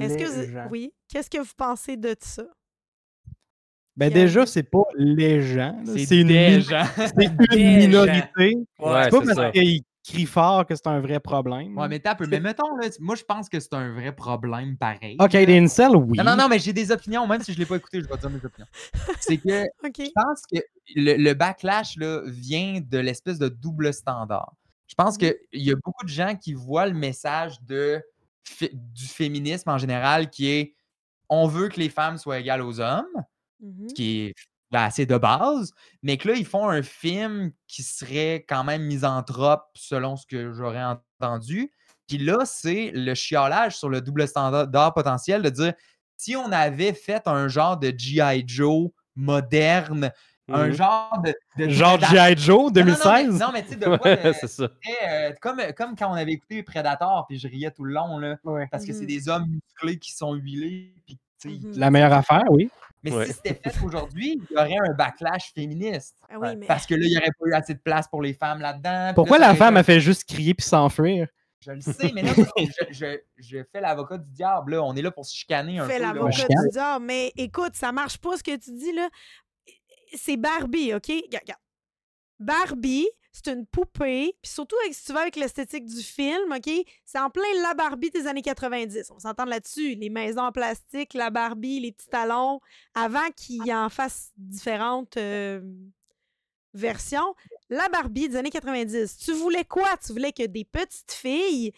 Est-ce 0.00 0.16
que 0.18 0.24
vous... 0.24 0.68
oui, 0.70 0.92
qu'est-ce 1.08 1.30
que 1.30 1.38
vous 1.38 1.54
pensez 1.56 1.96
de 1.96 2.14
ça? 2.20 2.44
Ben 3.96 4.10
déjà, 4.12 4.46
c'est 4.46 4.62
pas 4.62 4.84
les 4.96 5.42
gens. 5.42 5.76
C'est 5.84 6.20
une, 6.20 6.28
des 6.28 6.60
gens. 6.62 6.84
une 7.18 7.36
Des 7.50 7.86
minorité. 7.86 8.56
Ouais, 8.78 9.04
C'est 9.04 9.10
pas 9.10 9.34
parce 9.34 9.52
qu'ils 9.52 9.82
crient 10.04 10.26
fort 10.26 10.66
que 10.66 10.74
c'est 10.74 10.86
un 10.86 11.00
vrai 11.00 11.20
problème. 11.20 11.76
Ouais, 11.76 11.88
mais 11.88 11.98
t'as 12.00 12.12
un 12.12 12.14
peu. 12.14 12.26
Mais 12.26 12.40
mettons, 12.40 12.74
là, 12.76 12.88
moi, 13.00 13.14
je 13.16 13.22
pense 13.22 13.48
que 13.50 13.60
c'est 13.60 13.74
un 13.74 13.92
vrai 13.92 14.12
problème 14.14 14.76
pareil. 14.78 15.16
Ok, 15.20 15.34
les 15.34 15.58
incels, 15.58 15.94
oui. 15.94 16.16
Non, 16.18 16.24
non, 16.24 16.36
non, 16.36 16.48
mais 16.48 16.58
j'ai 16.58 16.72
des 16.72 16.90
opinions, 16.90 17.26
même 17.26 17.42
si 17.42 17.52
je 17.52 17.58
l'ai 17.58 17.66
pas 17.66 17.76
écouté, 17.76 18.00
je 18.00 18.08
vais 18.08 18.16
dire 18.16 18.30
mes 18.30 18.44
opinions. 18.44 18.66
C'est 19.20 19.36
que 19.36 19.48
je 19.50 20.10
pense 20.14 20.42
que 20.50 20.58
le, 20.96 21.16
le 21.22 21.34
backlash 21.34 21.96
là, 21.98 22.22
vient 22.26 22.80
de 22.82 22.98
l'espèce 22.98 23.38
de 23.38 23.48
double 23.48 23.92
standard. 23.92 24.54
Je 24.88 24.94
pense 24.94 25.14
Mhm. 25.14 25.18
qu'il 25.50 25.62
y 25.62 25.70
a 25.70 25.74
beaucoup 25.76 26.04
de 26.04 26.10
gens 26.10 26.34
qui 26.34 26.54
voient 26.54 26.86
le 26.86 26.94
message 26.94 27.60
de, 27.62 28.02
du 28.72 29.06
féminisme 29.06 29.68
en 29.70 29.78
général 29.78 30.28
qui 30.30 30.48
est 30.48 30.74
on 31.28 31.46
veut 31.46 31.68
que 31.68 31.78
les 31.80 31.88
femmes 31.88 32.18
soient 32.18 32.38
égales 32.40 32.60
aux 32.60 32.78
hommes, 32.80 33.06
Ce 33.88 33.94
qui 33.94 34.20
est 34.20 34.34
ben, 34.70 34.82
assez 34.84 35.04
de 35.06 35.18
base, 35.18 35.72
mais 36.02 36.16
que 36.16 36.28
là, 36.28 36.34
ils 36.34 36.46
font 36.46 36.68
un 36.68 36.82
film 36.82 37.52
qui 37.68 37.82
serait 37.82 38.44
quand 38.48 38.64
même 38.64 38.82
misanthrope 38.82 39.64
selon 39.74 40.16
ce 40.16 40.26
que 40.26 40.52
j'aurais 40.52 40.82
entendu. 40.82 41.70
Puis 42.08 42.18
là, 42.18 42.38
c'est 42.44 42.90
le 42.94 43.14
chiolage 43.14 43.76
sur 43.76 43.88
le 43.90 44.00
double 44.00 44.26
standard 44.26 44.94
potentiel 44.94 45.42
de 45.42 45.50
dire 45.50 45.74
si 46.16 46.36
on 46.36 46.50
avait 46.52 46.94
fait 46.94 47.26
un 47.28 47.48
genre 47.48 47.76
de 47.76 47.92
G.I. 47.96 48.44
Joe 48.46 48.90
moderne, 49.16 50.10
un 50.48 50.68
Mhm. 50.68 50.72
genre 50.72 51.22
de. 51.24 51.34
de 51.64 51.68
Genre 51.70 52.00
G.I. 52.00 52.36
Joe 52.36 52.48
Non, 52.48 52.62
non, 52.62 52.64
non, 52.64 52.70
mais- 52.72 52.82
2016. 52.82 53.40
Non, 53.40 53.50
mais 53.52 53.62
tu 53.62 53.68
sais, 53.70 53.76
de 53.76 53.84
quoi 53.98 54.10
Ouais, 54.10 54.22
de- 54.24 54.32
c'est 54.32 54.48
ça. 54.48 54.68
très, 54.68 55.08
euh, 55.30 55.32
comme, 55.40 55.60
comme 55.76 55.94
quand 55.96 56.10
on 56.10 56.14
avait 56.14 56.32
écouté 56.32 56.62
Predator, 56.62 57.26
puis 57.28 57.38
je 57.38 57.46
riais 57.48 57.70
tout 57.70 57.84
le 57.84 57.92
long, 57.94 58.18
là, 58.18 58.36
Ouais. 58.44 58.66
parce 58.70 58.84
que 58.84 58.92
c'est 58.92 59.02
Mhm. 59.02 59.06
des 59.06 59.28
hommes 59.28 59.46
musclés 59.48 59.98
qui 59.98 60.12
sont 60.12 60.34
huilés. 60.34 60.94
Puis. 61.06 61.18
La 61.74 61.90
meilleure 61.90 62.12
affaire, 62.12 62.44
oui. 62.50 62.70
Mais 63.02 63.12
Ouais. 63.12 63.26
si 63.26 63.32
c'était 63.32 63.54
fait 63.70 63.84
aujourd'hui, 63.84 64.40
il 64.50 64.54
y 64.54 64.56
aurait 64.56 64.76
un 64.78 64.94
backlash 64.94 65.52
féministe. 65.54 66.16
Ah 66.30 66.34
oui, 66.38 66.54
mais 66.56 66.66
Parce 66.66 66.86
que 66.86 66.94
là, 66.94 67.00
il 67.04 67.10
n'y 67.10 67.16
aurait 67.16 67.32
pas 67.38 67.46
eu 67.46 67.52
assez 67.54 67.74
de 67.74 67.80
place 67.80 68.06
pour 68.08 68.22
les 68.22 68.32
femmes 68.34 68.60
là-dedans. 68.60 69.12
Pourquoi 69.14 69.38
là, 69.38 69.48
la 69.48 69.54
femme 69.56 69.76
a 69.76 69.82
fait 69.82 70.00
juste 70.00 70.24
crier 70.28 70.54
puis 70.54 70.64
s'enfuir? 70.66 71.26
Je 71.64 71.70
le 71.72 71.80
sais, 71.80 72.10
mais 72.14 72.22
là, 72.22 72.30
je, 72.58 72.84
je, 72.90 73.18
je 73.38 73.58
fais 73.72 73.80
l'avocat 73.80 74.18
du 74.18 74.30
diable. 74.32 74.72
Là. 74.72 74.82
On 74.82 74.94
est 74.96 75.02
là 75.02 75.10
pour 75.12 75.24
se 75.26 75.34
chicaner 75.34 75.78
un 75.78 75.86
fais 75.86 75.96
peu. 75.98 76.02
là. 76.02 76.12
l'avocat 76.12 76.46
du 76.48 76.68
diable. 76.70 77.04
Mais 77.04 77.32
écoute, 77.36 77.74
ça 77.74 77.92
marche 77.92 78.18
pas 78.18 78.36
ce 78.36 78.42
que 78.42 78.56
tu 78.56 78.72
dis 78.76 78.92
là. 78.92 79.08
C'est 80.14 80.36
Barbie, 80.36 80.92
OK? 80.94 81.06
Regarde. 81.08 81.60
Barbie, 82.38 83.06
c'est 83.32 83.48
une 83.52 83.64
poupée, 83.66 84.36
puis 84.42 84.52
surtout 84.52 84.76
avec, 84.82 84.94
si 84.94 85.04
tu 85.06 85.12
vas 85.12 85.20
avec 85.22 85.36
l'esthétique 85.36 85.86
du 85.86 86.02
film, 86.02 86.52
OK? 86.52 86.70
C'est 87.04 87.18
en 87.18 87.30
plein 87.30 87.42
la 87.62 87.72
Barbie 87.74 88.10
des 88.10 88.26
années 88.26 88.42
90. 88.42 89.10
On 89.10 89.18
s'entend 89.18 89.46
là-dessus. 89.46 89.94
Les 89.94 90.10
maisons 90.10 90.42
en 90.42 90.52
plastique, 90.52 91.14
la 91.14 91.30
Barbie, 91.30 91.80
les 91.80 91.92
petits 91.92 92.08
talons, 92.08 92.60
avant 92.94 93.30
qu'il 93.36 93.64
y 93.66 93.74
en 93.74 93.88
fasse 93.88 94.32
différentes 94.36 95.16
euh, 95.16 95.62
versions. 96.74 97.34
La 97.70 97.88
Barbie 97.88 98.28
des 98.28 98.36
années 98.36 98.50
90. 98.50 99.16
Tu 99.18 99.32
voulais 99.32 99.64
quoi? 99.64 99.88
Tu 100.04 100.12
voulais 100.12 100.32
que 100.32 100.46
des 100.46 100.64
petites 100.64 101.12
filles 101.12 101.72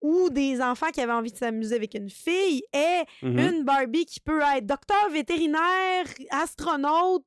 ou 0.00 0.30
des 0.30 0.60
enfants 0.60 0.90
qui 0.90 1.00
avaient 1.00 1.12
envie 1.12 1.30
de 1.32 1.36
s'amuser 1.38 1.76
avec 1.76 1.94
une 1.94 2.10
fille 2.10 2.64
aient 2.72 3.04
Mhm. 3.22 3.38
une 3.38 3.64
Barbie 3.64 4.04
qui 4.04 4.18
peut 4.18 4.40
être 4.56 4.66
docteur, 4.66 5.10
vétérinaire, 5.10 6.06
astronaute, 6.30 7.24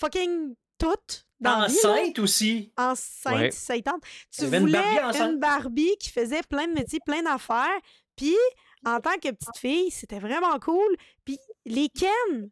fucking 0.00 0.54
toute 0.78 1.26
dans 1.44 1.58
la 1.60 1.66
vie, 1.68 1.74
là. 1.82 1.90
Enceinte 1.90 2.18
aussi. 2.18 2.72
enceinte, 2.76 3.34
Ouais. 3.36 3.50
saitante. 3.50 4.02
Tu 4.30 4.44
avait 4.44 4.56
une 4.58 4.62
voulais 4.66 4.78
Barbie 4.78 5.20
une 5.20 5.38
Barbie 5.38 5.96
qui 6.00 6.10
faisait 6.10 6.42
plein 6.48 6.66
de 6.66 6.72
métiers, 6.72 7.00
plein 7.04 7.22
d'affaires. 7.22 7.78
Puis, 8.16 8.36
en 8.84 9.00
tant 9.00 9.14
que 9.14 9.30
petite 9.30 9.56
fille, 9.58 9.90
c'était 9.90 10.18
vraiment 10.18 10.58
cool. 10.58 10.96
Puis, 11.24 11.38
les 11.64 11.88
Ken, 11.88 12.50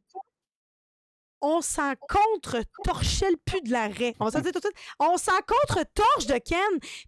on 1.43 1.61
s'en 1.61 1.93
contre-torchait 2.09 3.31
le 3.31 3.37
pu 3.37 3.61
de 3.63 3.71
l'arrêt. 3.73 4.15
On 4.21 4.27
va 4.27 4.31
se 4.31 4.37
le 4.39 4.43
dire 4.45 4.53
tout 4.53 4.61
de 4.61 4.65
suite. 4.67 4.77
On 4.99 5.17
s'en 5.17 5.33
contre-torche 5.47 6.27
de 6.27 6.39
Ken. 6.39 6.59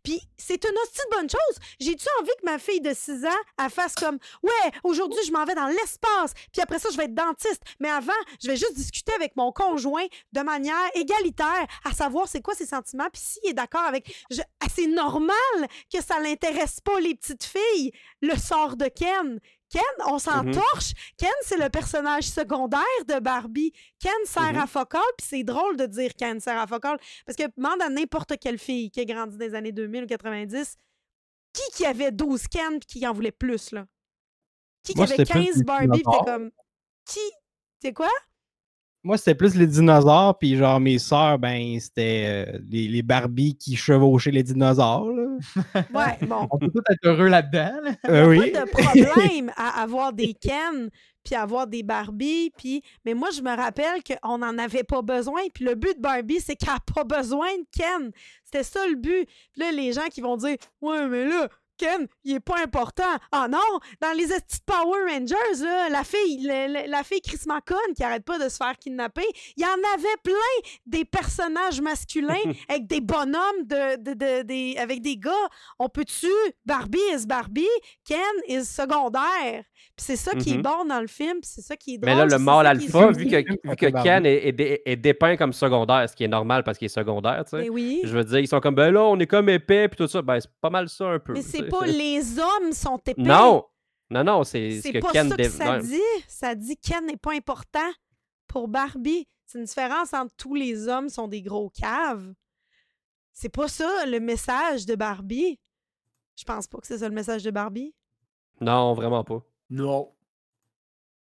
Puis, 0.02 0.20
c'est 0.36 0.62
une 0.64 0.76
hostie 0.82 1.00
de 1.10 1.16
bonne 1.16 1.30
chose. 1.30 1.58
J'ai-tu 1.80 2.06
envie 2.20 2.30
que 2.40 2.44
ma 2.44 2.58
fille 2.58 2.80
de 2.80 2.92
6 2.92 3.24
ans, 3.24 3.40
elle 3.62 3.70
fasse 3.70 3.94
comme 3.94 4.18
Ouais, 4.42 4.70
aujourd'hui, 4.82 5.20
je 5.26 5.32
m'en 5.32 5.44
vais 5.44 5.54
dans 5.54 5.68
l'espace. 5.68 6.34
Puis 6.52 6.60
après 6.60 6.78
ça, 6.78 6.88
je 6.90 6.96
vais 6.96 7.04
être 7.04 7.14
dentiste. 7.14 7.62
Mais 7.80 7.90
avant, 7.90 8.12
je 8.42 8.48
vais 8.48 8.56
juste 8.56 8.74
discuter 8.74 9.12
avec 9.14 9.36
mon 9.36 9.52
conjoint 9.52 10.06
de 10.32 10.40
manière 10.40 10.74
égalitaire, 10.94 11.66
à 11.84 11.92
savoir 11.92 12.28
c'est 12.28 12.42
quoi 12.42 12.54
ses 12.54 12.66
sentiments. 12.66 13.08
Puis 13.12 13.22
s'il 13.22 13.50
est 13.50 13.54
d'accord 13.54 13.84
avec. 13.84 14.12
ah, 14.60 14.66
C'est 14.74 14.86
normal 14.86 15.28
que 15.92 16.02
ça 16.02 16.18
l'intéresse 16.20 16.80
pas, 16.80 16.98
les 17.00 17.14
petites 17.14 17.44
filles, 17.44 17.92
le 18.20 18.36
sort 18.36 18.76
de 18.76 18.86
Ken. 18.86 19.38
Ken, 19.70 19.82
on 20.06 20.18
s'en 20.18 20.44
Mhm. 20.44 20.52
torche. 20.54 20.92
Ken, 21.16 21.32
c'est 21.42 21.56
le 21.56 21.68
personnage 21.68 22.24
secondaire 22.24 22.80
de 23.08 23.18
Barbie. 23.18 23.72
Ken 23.98 24.12
sert 24.24 24.52
Mhm. 24.52 24.58
à 24.60 24.66
focal, 24.66 25.02
puis 25.18 25.26
c'est 25.28 25.42
drôle 25.42 25.76
de 25.76 25.86
dire 25.86 26.12
Ken 26.16 26.38
sert 26.40 26.58
à 26.58 26.66
focal. 26.66 26.98
Parce 27.26 27.36
que 27.36 27.44
demande 27.56 27.82
à 27.82 27.88
n'importe 27.88 28.38
quelle 28.38 28.58
fille 28.58 28.90
qui 28.90 29.00
a 29.00 29.04
grandi 29.04 29.36
dans 29.36 29.44
les 29.44 29.54
années 29.54 29.72
2000 29.72 30.04
ou 30.04 30.06
90, 30.06 30.76
qui 31.52 31.62
qui 31.74 31.86
avait 31.86 32.12
12 32.12 32.46
Ken 32.46 32.78
puis 32.78 33.00
qui 33.00 33.06
en 33.06 33.12
voulait 33.12 33.32
plus, 33.32 33.72
là? 33.72 33.86
Qui 34.84 34.92
qui 34.94 35.00
avait 35.00 35.16
c'était 35.16 35.24
plus 35.32 35.44
15 35.46 35.56
les 35.58 35.64
Barbie 35.64 36.02
puis 36.04 36.18
comme... 36.26 36.50
Qui? 37.06 37.20
C'est 37.82 37.92
quoi? 37.92 38.10
Moi, 39.04 39.18
c'était 39.18 39.34
plus 39.34 39.54
les 39.54 39.66
dinosaures, 39.66 40.38
puis 40.38 40.56
genre 40.56 40.80
mes 40.80 40.98
sœurs, 40.98 41.38
ben, 41.38 41.78
c'était 41.78 42.24
euh, 42.26 42.58
les, 42.70 42.88
les 42.88 43.02
Barbies 43.02 43.54
qui 43.54 43.76
chevauchaient 43.76 44.30
les 44.30 44.42
dinosaures. 44.42 45.10
là. 45.10 45.26
Ouais, 45.94 46.26
bon. 46.26 46.48
On 46.50 46.58
peut 46.58 46.70
tous 46.70 46.82
être 46.90 47.04
heureux 47.04 47.28
là-dedans. 47.28 47.72
là. 47.82 47.92
Euh, 48.08 48.26
oui. 48.28 48.50
pas 48.50 48.64
de 48.64 48.70
problème 48.70 49.52
à 49.56 49.82
avoir 49.82 50.12
des 50.14 50.32
Ken 50.34 50.88
puis 51.24 51.34
avoir 51.34 51.66
des 51.66 51.82
Barbie 51.82 52.50
puis 52.56 52.82
mais 53.04 53.14
moi 53.14 53.30
je 53.34 53.40
me 53.40 53.54
rappelle 53.56 54.02
qu'on 54.02 54.38
n'en 54.38 54.58
avait 54.58 54.84
pas 54.84 55.00
besoin 55.02 55.40
puis 55.54 55.64
le 55.64 55.74
but 55.74 55.96
de 55.96 56.02
Barbie 56.02 56.40
c'est 56.40 56.54
qu'elle 56.54 56.74
n'a 56.74 56.80
pas 56.94 57.04
besoin 57.04 57.48
de 57.56 57.64
Ken 57.72 58.10
c'était 58.44 58.62
ça 58.62 58.86
le 58.86 58.96
but 58.96 59.26
puis 59.52 59.62
là 59.62 59.72
les 59.72 59.92
gens 59.94 60.06
qui 60.12 60.20
vont 60.20 60.36
dire 60.36 60.56
ouais 60.82 61.08
mais 61.08 61.24
là 61.26 61.48
Ken, 61.76 62.06
il 62.24 62.34
est 62.36 62.40
pas 62.40 62.58
important. 62.62 63.02
Ah 63.32 63.46
non, 63.50 63.58
dans 64.00 64.16
les 64.16 64.26
Power 64.66 65.00
Rangers, 65.10 65.62
là, 65.62 65.88
la 65.90 66.04
fille, 66.04 66.42
le- 66.42 66.72
le- 66.84 66.90
la 66.90 67.02
fille 67.02 67.20
Chris 67.20 67.40
McCon 67.46 67.74
qui 67.96 68.02
arrête 68.04 68.24
pas 68.24 68.38
de 68.38 68.48
se 68.48 68.56
faire 68.56 68.76
kidnapper, 68.78 69.24
il 69.56 69.62
y 69.62 69.66
en 69.66 69.94
avait 69.94 70.16
plein 70.22 70.70
des 70.86 71.04
personnages 71.04 71.80
masculins 71.80 72.34
avec 72.68 72.86
des 72.86 73.00
bonhommes 73.00 73.64
de, 73.64 73.96
de- 74.02 74.14
de- 74.14 74.42
des, 74.42 74.76
avec 74.78 75.02
des 75.02 75.16
gars. 75.16 75.30
On 75.78 75.88
peut-tu 75.88 76.28
Barbie 76.64 76.98
is 77.12 77.26
Barbie, 77.26 77.66
Ken 78.04 78.18
is 78.48 78.64
secondaire? 78.64 79.64
Puis 79.96 80.06
c'est 80.06 80.16
ça 80.16 80.32
qui 80.34 80.50
est 80.52 80.56
Mhm. 80.56 80.62
bon 80.62 80.84
dans 80.86 81.00
le 81.00 81.06
film, 81.06 81.40
puis 81.40 81.50
c'est 81.54 81.60
ça 81.62 81.76
qui 81.76 81.94
est 81.94 81.98
drôle. 81.98 82.14
Mais 82.14 82.18
là, 82.18 82.26
le 82.26 82.38
mâle 82.38 82.66
alpha, 82.66 83.10
vu 83.12 83.26
que, 83.26 83.36
vu 83.36 83.76
que. 83.76 84.02
Ken 84.02 84.26
est, 84.26 84.48
est 84.48 84.52
dé- 84.52 84.82
est 84.84 84.96
dépeint 84.96 85.36
comme 85.36 85.52
secondaire, 85.52 86.08
ce 86.08 86.16
qui 86.16 86.24
est 86.24 86.28
normal 86.28 86.64
parce 86.64 86.78
qu'il 86.78 86.86
est 86.86 86.88
secondaire, 86.88 87.44
tu 87.44 87.50
sais. 87.50 87.62
Mais 87.62 87.68
oui. 87.68 88.00
Je 88.04 88.16
veux 88.16 88.24
dire, 88.24 88.38
ils 88.40 88.48
sont 88.48 88.60
comme, 88.60 88.74
ben 88.74 88.90
là, 88.90 89.02
on 89.04 89.18
est 89.18 89.26
comme 89.26 89.48
épais, 89.48 89.88
puis 89.88 89.96
tout 89.96 90.08
ça. 90.08 90.22
Ben, 90.22 90.40
c'est 90.40 90.50
pas 90.60 90.70
mal 90.70 90.88
ça 90.88 91.04
un 91.06 91.18
peu. 91.18 91.32
Mais 91.34 91.42
c'est 91.64 91.70
pas 91.70 91.86
les 91.86 92.38
hommes 92.38 92.72
sont 92.72 92.98
épais. 92.98 93.20
Non! 93.22 93.64
Non, 94.10 94.22
non, 94.22 94.44
c'est 94.44 94.70
ce 94.76 94.82
C'est 94.82 94.92
que 94.92 94.98
pas 94.98 95.12
Ken 95.12 95.28
ça 95.30 95.36
que 95.36 95.48
ça 95.48 95.78
dit. 95.78 96.00
Ça 96.28 96.54
dit 96.54 96.76
Ken 96.76 97.06
n'est 97.06 97.16
pas 97.16 97.32
important 97.32 97.90
pour 98.46 98.68
Barbie. 98.68 99.26
C'est 99.46 99.58
une 99.58 99.64
différence 99.64 100.12
entre 100.12 100.34
tous 100.36 100.54
les 100.54 100.88
hommes 100.88 101.08
sont 101.08 101.26
des 101.28 101.42
gros 101.42 101.70
caves. 101.70 102.32
C'est 103.32 103.48
pas 103.48 103.66
ça 103.68 104.06
le 104.06 104.20
message 104.20 104.86
de 104.86 104.94
Barbie. 104.94 105.58
Je 106.36 106.44
pense 106.44 106.66
pas 106.66 106.78
que 106.78 106.86
c'est 106.86 106.98
ça 106.98 107.08
le 107.08 107.14
message 107.14 107.42
de 107.42 107.50
Barbie. 107.50 107.94
Non, 108.60 108.94
vraiment 108.94 109.24
pas. 109.24 109.42
Non. 109.70 110.12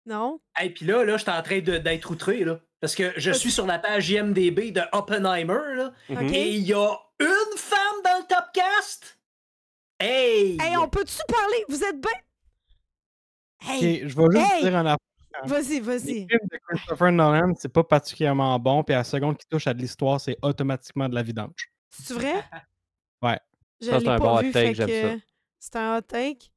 Non? 0.06 0.40
Et 0.62 0.70
puis 0.70 0.86
là, 0.86 1.04
là, 1.04 1.16
je 1.16 1.22
suis 1.22 1.30
en 1.30 1.42
train 1.42 1.60
de- 1.60 1.78
d'être 1.78 2.10
outré, 2.10 2.44
là. 2.44 2.60
Parce 2.80 2.94
que 2.94 3.12
je 3.16 3.30
suis 3.32 3.50
sur 3.50 3.66
la 3.66 3.78
page 3.78 4.08
IMDB 4.08 4.70
de 4.70 4.80
Oppenheimer, 4.92 5.74
là. 5.76 5.92
Mhm. 6.08 6.32
Et 6.32 6.54
il 6.54 6.62
y 6.66 6.72
a 6.72 6.96
une 7.20 7.56
femme 7.58 8.02
dans 8.04 8.18
le 8.20 8.26
top 8.26 8.44
cast. 8.54 9.17
Hey! 10.00 10.56
Hey, 10.60 10.76
on 10.76 10.88
peut-tu 10.88 11.18
parler? 11.26 11.64
Vous 11.68 11.82
êtes 11.82 12.00
bien? 12.00 12.10
Hey, 13.60 14.08
je 14.08 14.16
vais 14.16 14.24
juste 14.30 14.52
Hey! 14.54 14.62
dire 14.62 14.76
un 14.76 14.86
affaire. 14.86 14.98
vas-y, 15.44 15.80
vas-y. 15.80 16.26
films 16.28 16.48
de 16.52 16.58
Christopher 16.68 17.10
Nolan, 17.12 17.54
c'est 17.58 17.72
pas 17.72 17.82
particulièrement 17.84 18.56
bon, 18.58 18.84
puis 18.84 18.94
à 18.94 18.98
la 18.98 19.04
seconde 19.04 19.36
qui 19.36 19.46
touche 19.48 19.66
à 19.66 19.74
de 19.74 19.80
l'histoire, 19.80 20.20
c'est 20.20 20.36
automatiquement 20.42 21.08
de 21.08 21.14
la 21.14 21.22
vidange. 21.22 21.70
C'est 21.90 22.14
vrai? 22.14 22.34
Ouais. 23.20 23.38
Je 23.80 23.86
Ça, 23.86 23.98
c'est 23.98 24.08
un 24.08 24.16
bon 24.18 24.36
hot 24.38 24.42
take, 24.52 24.74
j'aime 24.74 24.86
que 24.86 25.02
ça. 25.10 25.16
c'est 25.58 25.76
un 25.76 25.96
hot 25.98 26.02
take. 26.02 26.52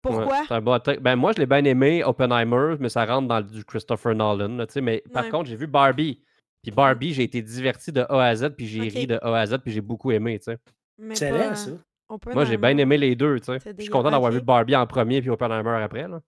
Pourquoi? 0.00 0.44
c'est 0.48 0.54
un 0.54 0.62
bon 0.62 0.78
take. 0.78 1.00
Ben, 1.00 1.14
moi, 1.14 1.32
je 1.32 1.38
l'ai 1.40 1.46
bien 1.46 1.62
aimé, 1.64 2.02
Oppenheimer, 2.02 2.76
mais 2.80 2.88
ça 2.88 3.04
rentre 3.04 3.28
dans 3.28 3.42
du 3.42 3.62
Christopher 3.66 4.14
Nolan. 4.14 4.56
là, 4.56 4.66
tu 4.66 4.72
sais, 4.74 4.80
mais 4.80 5.02
par 5.12 5.24
Ouais. 5.24 5.30
contre, 5.30 5.50
j'ai 5.50 5.56
vu 5.56 5.66
Barbie. 5.66 6.22
Puis 6.62 6.70
Barbie, 6.70 7.12
j'ai 7.12 7.24
été 7.24 7.42
diverti 7.42 7.92
de 7.92 8.00
A 8.08 8.24
à 8.24 8.34
Z, 8.34 8.48
puis 8.56 8.66
j'ai 8.66 8.88
ri 8.88 9.06
de 9.06 9.18
A 9.20 9.34
à 9.38 9.46
Z, 9.46 9.58
puis 9.58 9.72
j'ai 9.72 9.82
beaucoup 9.82 10.10
aimé. 10.10 10.38
tu 10.38 10.44
sais. 10.44 10.58
Mais 10.96 11.12
Excellent, 11.12 11.50
pas- 11.50 11.54
ça. 11.54 11.70
Moi, 12.08 12.44
j'ai 12.44 12.56
bien 12.56 12.76
aimé 12.78 12.98
les 12.98 13.16
deux. 13.16 13.40
tu 13.40 13.46
sais. 13.46 13.58
Je 13.76 13.82
suis 13.82 13.90
content 13.90 14.10
d'avoir 14.10 14.30
vu 14.30 14.40
Barbie 14.40 14.76
en 14.76 14.86
premier, 14.86 15.20
puis 15.20 15.30
Oppenheimer 15.30 15.82
après. 15.82 16.06
Là. 16.08 16.20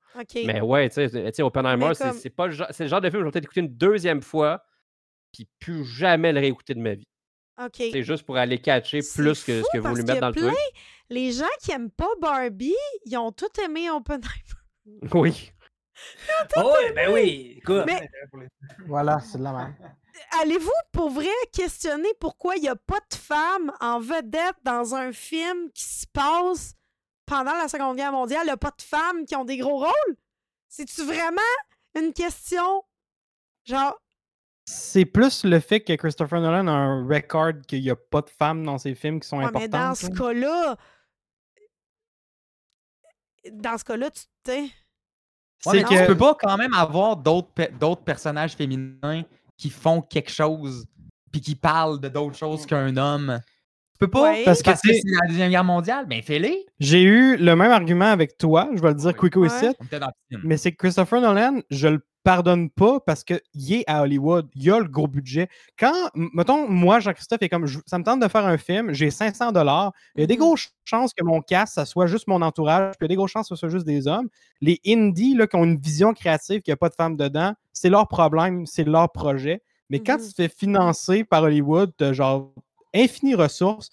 Mais 0.47 0.61
ouais, 0.61 0.89
tu 0.89 0.95
sais, 0.95 1.09
tu 1.11 1.31
sais, 1.33 1.43
Oppenheimer, 1.43 1.95
c'est 1.95 2.11
comme- 2.11 2.31
pas 2.37 2.47
le 2.47 2.53
genre, 2.53 2.67
c'est 2.71 2.85
le 2.85 2.91
genre 2.91 3.01
de 3.01 3.09
film 3.11 3.21
que 3.21 3.21
je 3.21 3.25
vais 3.27 3.31
peut-être 3.33 3.45
écouter 3.45 3.61
une 3.61 3.77
deuxième 3.77 4.23
fois, 4.23 4.65
puis 5.33 5.49
plus 5.61 5.85
jamais 5.85 6.33
le 6.33 6.41
réécouter 6.41 6.75
de 6.75 6.81
ma 6.81 6.95
vie. 6.95 7.07
OK. 7.63 7.75
C'est 7.77 8.03
juste 8.03 8.25
pour 8.25 8.37
aller 8.37 8.59
catcher 8.59 8.99
plus 8.99 9.45
que 9.45 9.63
ce 9.63 9.69
que 9.73 9.79
vous 9.79 9.89
voulez 9.89 10.03
mettre 10.05 10.21
dans 10.21 10.29
le 10.29 10.35
truc. 10.35 10.55
Les 11.11 11.33
gens 11.33 11.45
qui 11.61 11.73
aiment 11.73 11.91
pas 11.91 12.09
Barbie, 12.21 12.75
ils 13.05 13.17
ont 13.17 13.33
tout 13.33 13.47
aimé 13.65 13.91
Oppenheimer. 13.91 14.25
Oui. 15.15 15.53
Oh, 16.57 16.61
ouais, 16.81 16.93
ben 16.93 17.13
oui. 17.13 17.55
Écoute, 17.59 17.83
Mais 17.85 18.09
Voilà, 18.87 19.19
c'est 19.19 19.39
de 19.39 19.43
la 19.43 19.53
merde. 19.53 19.75
Allez-vous 20.41 20.71
pour 20.93 21.11
vrai 21.11 21.29
questionner 21.53 22.09
pourquoi 22.21 22.57
il 22.57 22.63
n'y 22.63 22.69
a 22.69 22.77
pas 22.77 23.01
de 23.11 23.17
femmes 23.17 23.73
en 23.81 24.01
vedette 24.01 24.57
dans 24.65 24.95
un 24.95 25.13
film 25.13 25.71
qui 25.73 25.85
se 25.85 26.07
passe 26.07 26.75
pendant 27.27 27.53
la 27.55 27.69
Seconde 27.69 27.97
Guerre 27.97 28.13
mondiale? 28.13 28.43
Il 28.45 28.47
n'y 28.47 28.53
a 28.53 28.57
pas 28.57 28.73
de 28.77 28.83
femmes 28.83 29.25
qui 29.27 29.37
ont 29.37 29.45
des 29.45 29.59
gros 29.59 29.79
rôles? 29.79 30.17
C'est-tu 30.69 31.03
vraiment 31.05 31.41
une 31.95 32.13
question? 32.13 32.83
Genre, 33.65 34.01
C'est 34.65 35.05
plus 35.07 35.45
le 35.45 35.61
fait 35.61 35.81
que 35.81 35.95
Christopher 35.95 36.41
Nolan 36.41 36.67
a 36.69 36.73
un 36.73 37.07
record 37.07 37.53
qu'il 37.67 37.83
n'y 37.83 37.91
a 37.91 37.97
pas 37.97 38.23
de 38.23 38.31
femmes 38.31 38.65
dans 38.65 38.79
ses 38.79 38.95
films 38.95 39.21
qui 39.21 39.29
sont 39.29 39.39
ouais, 39.39 39.51
mais 39.53 39.65
importantes. 39.65 39.71
dans 39.71 39.95
ce 39.95 40.07
là. 40.07 40.17
cas-là, 40.17 40.77
dans 43.53 43.79
ce 43.79 43.85
cas-là, 43.85 44.11
tu 44.11 44.23
sais. 44.45 44.61
Ouais, 44.61 44.71
C'est 45.61 45.73
mais 45.73 45.83
que 45.85 46.01
tu 46.03 46.07
peux 46.07 46.17
pas 46.17 46.37
quand 46.41 46.57
même 46.57 46.73
avoir 46.75 47.17
d'autres 47.17 47.49
pe- 47.53 47.73
d'autres 47.73 48.03
personnages 48.05 48.55
féminins 48.55 49.23
qui 49.59 49.71
font 49.71 50.01
quelque 50.01 50.31
chose 50.31 50.87
puis 51.31 51.41
qui 51.41 51.55
parlent 51.55 52.01
de 52.01 52.09
d'autres 52.09 52.37
choses 52.37 52.65
qu'un 52.65 52.97
homme. 52.97 53.41
Tu 54.01 54.07
peux 54.07 54.11
pas 54.11 54.23
Ouais. 54.31 54.43
parce 54.45 54.63
Parce 54.63 54.81
que, 54.83 54.89
que 54.89 54.95
c'est 54.95 55.03
la 55.23 55.27
deuxième 55.29 55.51
guerre 55.51 55.65
mondiale, 55.65 56.07
ben 56.07 56.23
fais-les. 56.23 56.67
j'ai 56.79 57.03
eu 57.03 57.37
le 57.37 57.57
même 57.57 57.73
argument 57.73 58.05
avec 58.07 58.39
toi, 58.39 58.69
je 58.75 58.81
vais 58.81 58.89
le 58.91 58.95
dire 58.95 59.07
Ouais. 59.09 59.15
quick 59.15 59.37
Ouais. 59.37 59.49
ici, 59.49 59.67
mais 60.45 60.57
c'est 60.57 60.71
que 60.71 60.77
Christopher 60.77 61.21
Nolan, 61.21 61.61
je 61.71 61.89
le 61.89 62.01
pardonne 62.23 62.71
pas 62.71 63.01
parce 63.01 63.25
qu'il 63.25 63.41
est 63.73 63.85
à 63.89 64.03
Hollywood, 64.03 64.49
il 64.55 64.71
a 64.71 64.79
le 64.79 64.85
gros 64.89 65.09
budget. 65.09 65.49
Quand, 65.79 66.11
mettons, 66.15 66.69
moi, 66.69 67.01
Jean-Christophe, 67.01 67.43
est 67.43 67.49
comme, 67.49 67.67
je- 67.67 67.79
ça 67.87 67.99
me 67.99 68.05
tente 68.05 68.21
de 68.21 68.29
faire 68.29 68.47
un 68.47 68.59
film, 68.59 68.93
j'ai 68.93 69.11
500 69.11 69.51
dollars, 69.51 69.93
il 70.15 70.21
y 70.21 70.25
a 70.25 70.27
des 70.27 70.35
Mhm. 70.35 70.41
grosses 70.41 70.69
chances 70.85 71.13
que 71.13 71.25
mon 71.25 71.41
cast, 71.41 71.75
ça 71.75 71.85
soit 71.85 72.07
juste 72.07 72.29
mon 72.29 72.41
entourage, 72.43 72.93
puis 72.99 72.99
il 73.01 73.05
y 73.05 73.07
a 73.07 73.09
des 73.09 73.17
grosses 73.17 73.33
chances 73.33 73.49
que 73.49 73.55
ce 73.57 73.61
soit 73.61 73.69
juste 73.71 73.87
des 73.87 74.07
hommes. 74.07 74.29
Les 74.61 74.79
indies, 74.87 75.35
là, 75.35 75.47
qui 75.49 75.57
ont 75.57 75.65
une 75.65 75.79
vision 75.79 76.13
créative, 76.15 76.61
qu'il 76.61 76.71
n'y 76.71 76.75
a 76.75 76.77
pas 76.77 76.89
de 76.91 76.95
femmes 76.95 77.17
dedans, 77.17 77.55
c'est 77.73 77.89
leur 77.91 78.07
problème, 78.07 78.65
c'est 78.67 78.85
leur 78.85 79.11
projet. 79.11 79.63
Mais 79.91 80.01
quand 80.01 80.19
Mhm. 80.19 80.25
tu 80.27 80.29
te 80.35 80.35
fais 80.43 80.49
financer 80.49 81.25
par 81.25 81.43
Hollywood, 81.45 81.93
genre 82.13 82.53
infinies 82.95 83.35
ressources, 83.35 83.91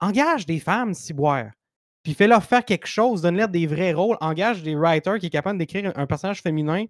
engage 0.00 0.46
des 0.46 0.58
femmes, 0.60 0.94
ciboire. 0.94 1.50
Puis 2.02 2.14
fais-leur 2.14 2.42
faire 2.42 2.64
quelque 2.64 2.86
chose, 2.86 3.20
donne-leur 3.22 3.48
des 3.48 3.66
vrais 3.66 3.92
rôles, 3.92 4.16
engage 4.20 4.62
des 4.62 4.74
writers 4.74 5.18
qui 5.18 5.26
est 5.26 5.30
capable 5.30 5.58
d'écrire 5.58 5.92
un, 5.96 6.06
personnage 6.06 6.40
féminin 6.42 6.86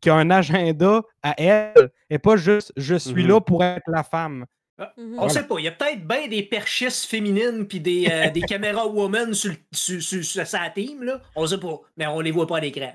qui 0.00 0.10
a 0.10 0.14
un 0.14 0.30
agenda 0.30 1.02
à 1.22 1.34
elle, 1.40 1.90
et 2.10 2.18
pas 2.18 2.36
juste 2.36 2.72
je 2.76 2.94
suis 2.96 3.22
Mhm. 3.24 3.28
là 3.28 3.40
pour 3.40 3.62
être 3.64 3.88
la 3.88 4.02
femme. 4.02 4.46
Mhm. 4.78 4.86
on 4.96 5.16
Voilà. 5.16 5.28
sait 5.30 5.42
pas. 5.44 5.56
Il 5.58 5.64
y 5.64 5.68
a 5.68 5.72
peut-être 5.72 6.06
bien 6.06 6.28
des 6.28 6.44
perchistes 6.44 7.04
féminines 7.06 7.66
puis 7.66 7.80
des, 7.80 8.06
euh, 8.08 8.30
des 8.30 8.42
caméras 8.60 8.86
women 8.86 9.34
sur, 9.34 9.52
sur, 9.72 10.00
sur- 10.00 10.24
sur 10.24 10.46
sa 10.46 10.70
team, 10.70 11.02
là. 11.02 11.20
On 11.34 11.46
sait 11.48 11.58
pas. 11.58 11.80
Mais 11.96 12.06
on 12.06 12.20
les 12.20 12.30
voit 12.30 12.46
pas 12.46 12.58
à 12.58 12.60
l'écran. 12.60 12.92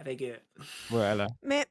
Voilà. 0.89 1.27
Mais, 1.43 1.65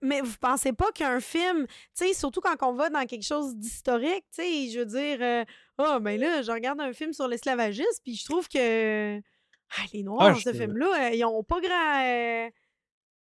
mais 0.00 0.20
vous 0.20 0.36
pensez 0.40 0.72
pas 0.72 0.92
qu'un 0.92 1.18
film, 1.20 1.66
tu 1.66 2.06
sais, 2.06 2.12
surtout 2.14 2.40
quand 2.40 2.54
on 2.62 2.74
va 2.74 2.88
dans 2.88 3.04
quelque 3.04 3.24
chose 3.26 3.56
d'historique, 3.56 4.24
tu 4.32 4.42
sais, 4.42 4.70
je 4.72 4.78
veux 4.78 4.86
dire, 4.86 5.18
euh, 5.20 5.44
ah, 5.78 5.98
ben 6.00 6.18
là, 6.20 6.42
je 6.42 6.50
regarde 6.50 6.80
un 6.80 6.92
film 6.92 7.12
sur 7.12 7.28
l'esclavagisme, 7.28 8.00
puis 8.04 8.14
je 8.16 8.24
trouve 8.24 8.48
que 8.48 9.18
ah, 9.18 9.82
les 9.92 10.02
Noirs 10.02 10.22
Ah, 10.28 10.32
dans 10.32 10.38
ce 10.38 10.52
film-là, 10.52 11.08
euh, 11.10 11.14
ils 11.14 11.24
ont 11.24 11.42
pas 11.44 11.60
grand. 11.60 12.02
euh, 12.04 12.48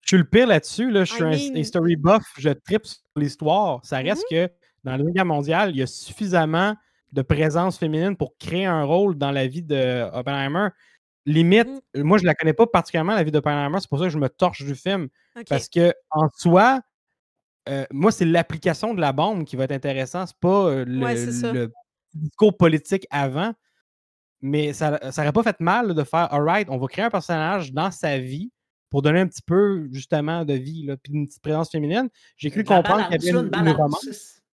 Je 0.02 0.08
suis 0.08 0.18
le 0.18 0.24
pire 0.26 0.48
là-dessus. 0.48 0.90
Là. 0.92 1.04
Je 1.04 1.14
suis 1.14 1.24
I 1.24 1.52
un 1.52 1.56
history 1.56 1.96
buff, 1.96 2.24
je 2.38 2.50
tripe 2.50 2.86
sur 2.86 3.00
l'histoire. 3.16 3.80
Ça 3.86 3.98
reste 3.98 4.24
Mm-hmm. 4.32 4.48
que 4.48 4.54
dans 4.84 4.98
la 4.98 5.04
Guerre 5.12 5.26
mondiale, 5.26 5.70
il 5.72 5.78
y 5.78 5.82
a 5.84 5.88
suffisamment 5.88 6.76
de 7.12 7.22
présence 7.22 7.78
féminine 7.78 8.16
pour 8.18 8.36
créer 8.38 8.66
un 8.66 8.84
rôle 8.84 9.16
dans 9.18 9.32
la 9.32 9.46
vie 9.48 9.62
de 9.64 10.10
Oppenheimer. 10.14 10.70
Limite, 11.28 11.68
Mm. 11.94 12.02
moi, 12.02 12.18
je 12.18 12.26
la 12.26 12.34
connais 12.34 12.54
pas 12.54 12.66
particulièrement, 12.66 13.14
la 13.14 13.24
vie 13.24 13.32
d'Oppenheimer. 13.32 13.80
C'est 13.80 13.90
pour 13.90 14.00
ça 14.00 14.06
que 14.06 14.10
je 14.12 14.18
me 14.18 14.30
torche 14.30 14.64
du 14.64 14.74
film. 14.76 15.08
Parce 15.48 15.70
que 15.70 15.94
en 16.10 16.28
soi, 16.36 16.80
euh, 17.70 17.86
moi, 17.92 18.12
c'est 18.12 18.26
l'application 18.26 18.94
de 18.96 19.02
la 19.02 19.12
bombe 19.14 19.44
qui 19.46 19.56
va 19.56 19.66
être 19.66 19.72
intéressant. 19.72 20.26
C'est 20.26 20.36
pas 20.40 20.66
Ouais, 20.66 20.86
le 20.86 21.72
discours 22.14 22.56
politique 22.58 23.06
avant. 23.10 23.54
Mais 24.42 24.74
ça 24.74 25.00
n'aurait 25.18 25.32
pas 25.34 25.44
fait 25.44 25.60
mal 25.60 25.90
là, 25.90 25.94
de 25.94 26.04
faire 26.04 26.34
Alright, 26.34 26.68
on 26.70 26.78
va 26.78 26.88
créer 26.88 27.06
un 27.06 27.10
personnage 27.12 27.74
dans 27.74 27.92
sa 27.92 28.18
vie 28.18 28.52
pour 28.90 29.02
donner 29.04 29.20
un 29.20 29.28
petit 29.28 29.44
peu 29.44 29.88
justement 29.92 30.44
de 30.46 30.54
vie, 30.54 30.84
là, 30.86 30.98
puis 30.98 31.14
une 31.14 31.28
petite 31.28 31.42
présence 31.44 31.70
féminine. 31.70 32.10
J'ai 32.38 32.50
cru 32.50 32.64
comprendre 32.64 33.08
qu'il 33.10 33.24
y 33.24 33.30
avait 33.30 33.40
une, 33.40 33.52
une 33.54 33.70
romance. 33.70 34.06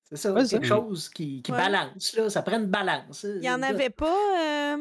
C'est 0.04 0.16
ça, 0.16 0.32
Ouais, 0.32 0.44
c'est 0.44 0.56
quelque 0.56 0.68
ça. 0.68 0.76
chose 0.76 1.08
qui, 1.08 1.42
qui 1.42 1.52
Ouais. 1.52 1.58
balance, 1.58 2.14
là. 2.16 2.30
Ça 2.30 2.42
prend 2.42 2.58
une 2.58 2.66
balance. 2.66 3.24
Il 3.36 3.42
y 3.44 3.50
en 3.50 3.62
avait 3.62 3.90
pas. 3.90 4.14
euh, 4.74 4.76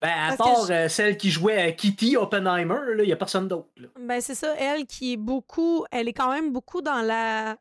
Ben, 0.00 0.10
à 0.10 0.36
Parce 0.36 0.36
part 0.36 0.66
je- 0.66 0.72
euh, 0.72 0.88
celle 0.88 1.16
qui 1.16 1.30
jouait 1.30 1.60
à 1.60 1.72
Kitty 1.72 2.16
Oppenheimer, 2.16 2.94
là, 2.94 3.02
il 3.02 3.06
n'y 3.06 3.12
a 3.12 3.16
personne 3.16 3.48
d'autre. 3.48 3.70
Ben, 3.98 4.20
c'est 4.20 4.34
ça, 4.34 4.54
elle 4.58 4.84
qui 4.86 5.14
est 5.14 5.16
beaucoup. 5.18 5.84
Elle 5.90 6.08
est 6.08 6.12
quand 6.12 6.30
même 6.30 6.52
beaucoup 6.52 6.82
dans 6.82 7.00
la. 7.02 7.56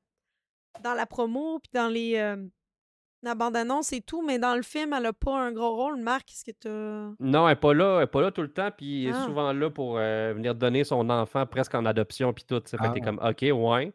Dans 0.84 0.94
la 0.94 1.06
promo, 1.06 1.60
puis 1.60 1.70
dans 1.74 1.88
les. 1.88 2.16
euh, 2.18 2.36
la 3.24 3.36
bande-annonce 3.36 3.94
et 3.94 4.02
tout, 4.02 4.22
mais 4.22 4.38
dans 4.40 4.56
le 4.56 4.62
film, 4.62 4.94
elle 4.94 5.06
a 5.08 5.14
pas 5.14 5.38
un 5.40 5.52
gros 5.52 5.76
rôle. 5.76 5.98
Marc, 5.98 6.30
est-ce 6.32 6.44
que 6.46 6.52
t'as. 6.52 7.16
Non, 7.20 7.48
elle 7.48 7.54
n'est 7.54 7.60
pas 7.60 7.74
là, 7.74 7.98
elle 7.98 8.04
est 8.04 8.08
pas 8.08 8.22
là 8.22 8.32
tout 8.32 8.42
le 8.42 8.52
temps, 8.52 8.70
puis 8.76 9.06
elle 9.06 9.12
est 9.12 9.18
Ah. 9.18 9.26
souvent 9.26 9.54
là 9.54 9.70
pour 9.70 9.98
euh, 9.98 10.34
venir 10.36 10.54
donner 10.56 10.84
son 10.84 11.10
enfant 11.10 11.46
presque 11.46 11.74
en 11.76 11.86
adoption, 11.86 12.34
puis 12.34 12.44
tout. 12.44 12.60
tu 12.60 12.70
sais. 12.72 12.78
Fait 12.78 12.84
que 12.90 13.00
Ah. 13.02 13.06
comme, 13.06 13.20
OK, 13.24 13.42
ouais. 13.42 13.94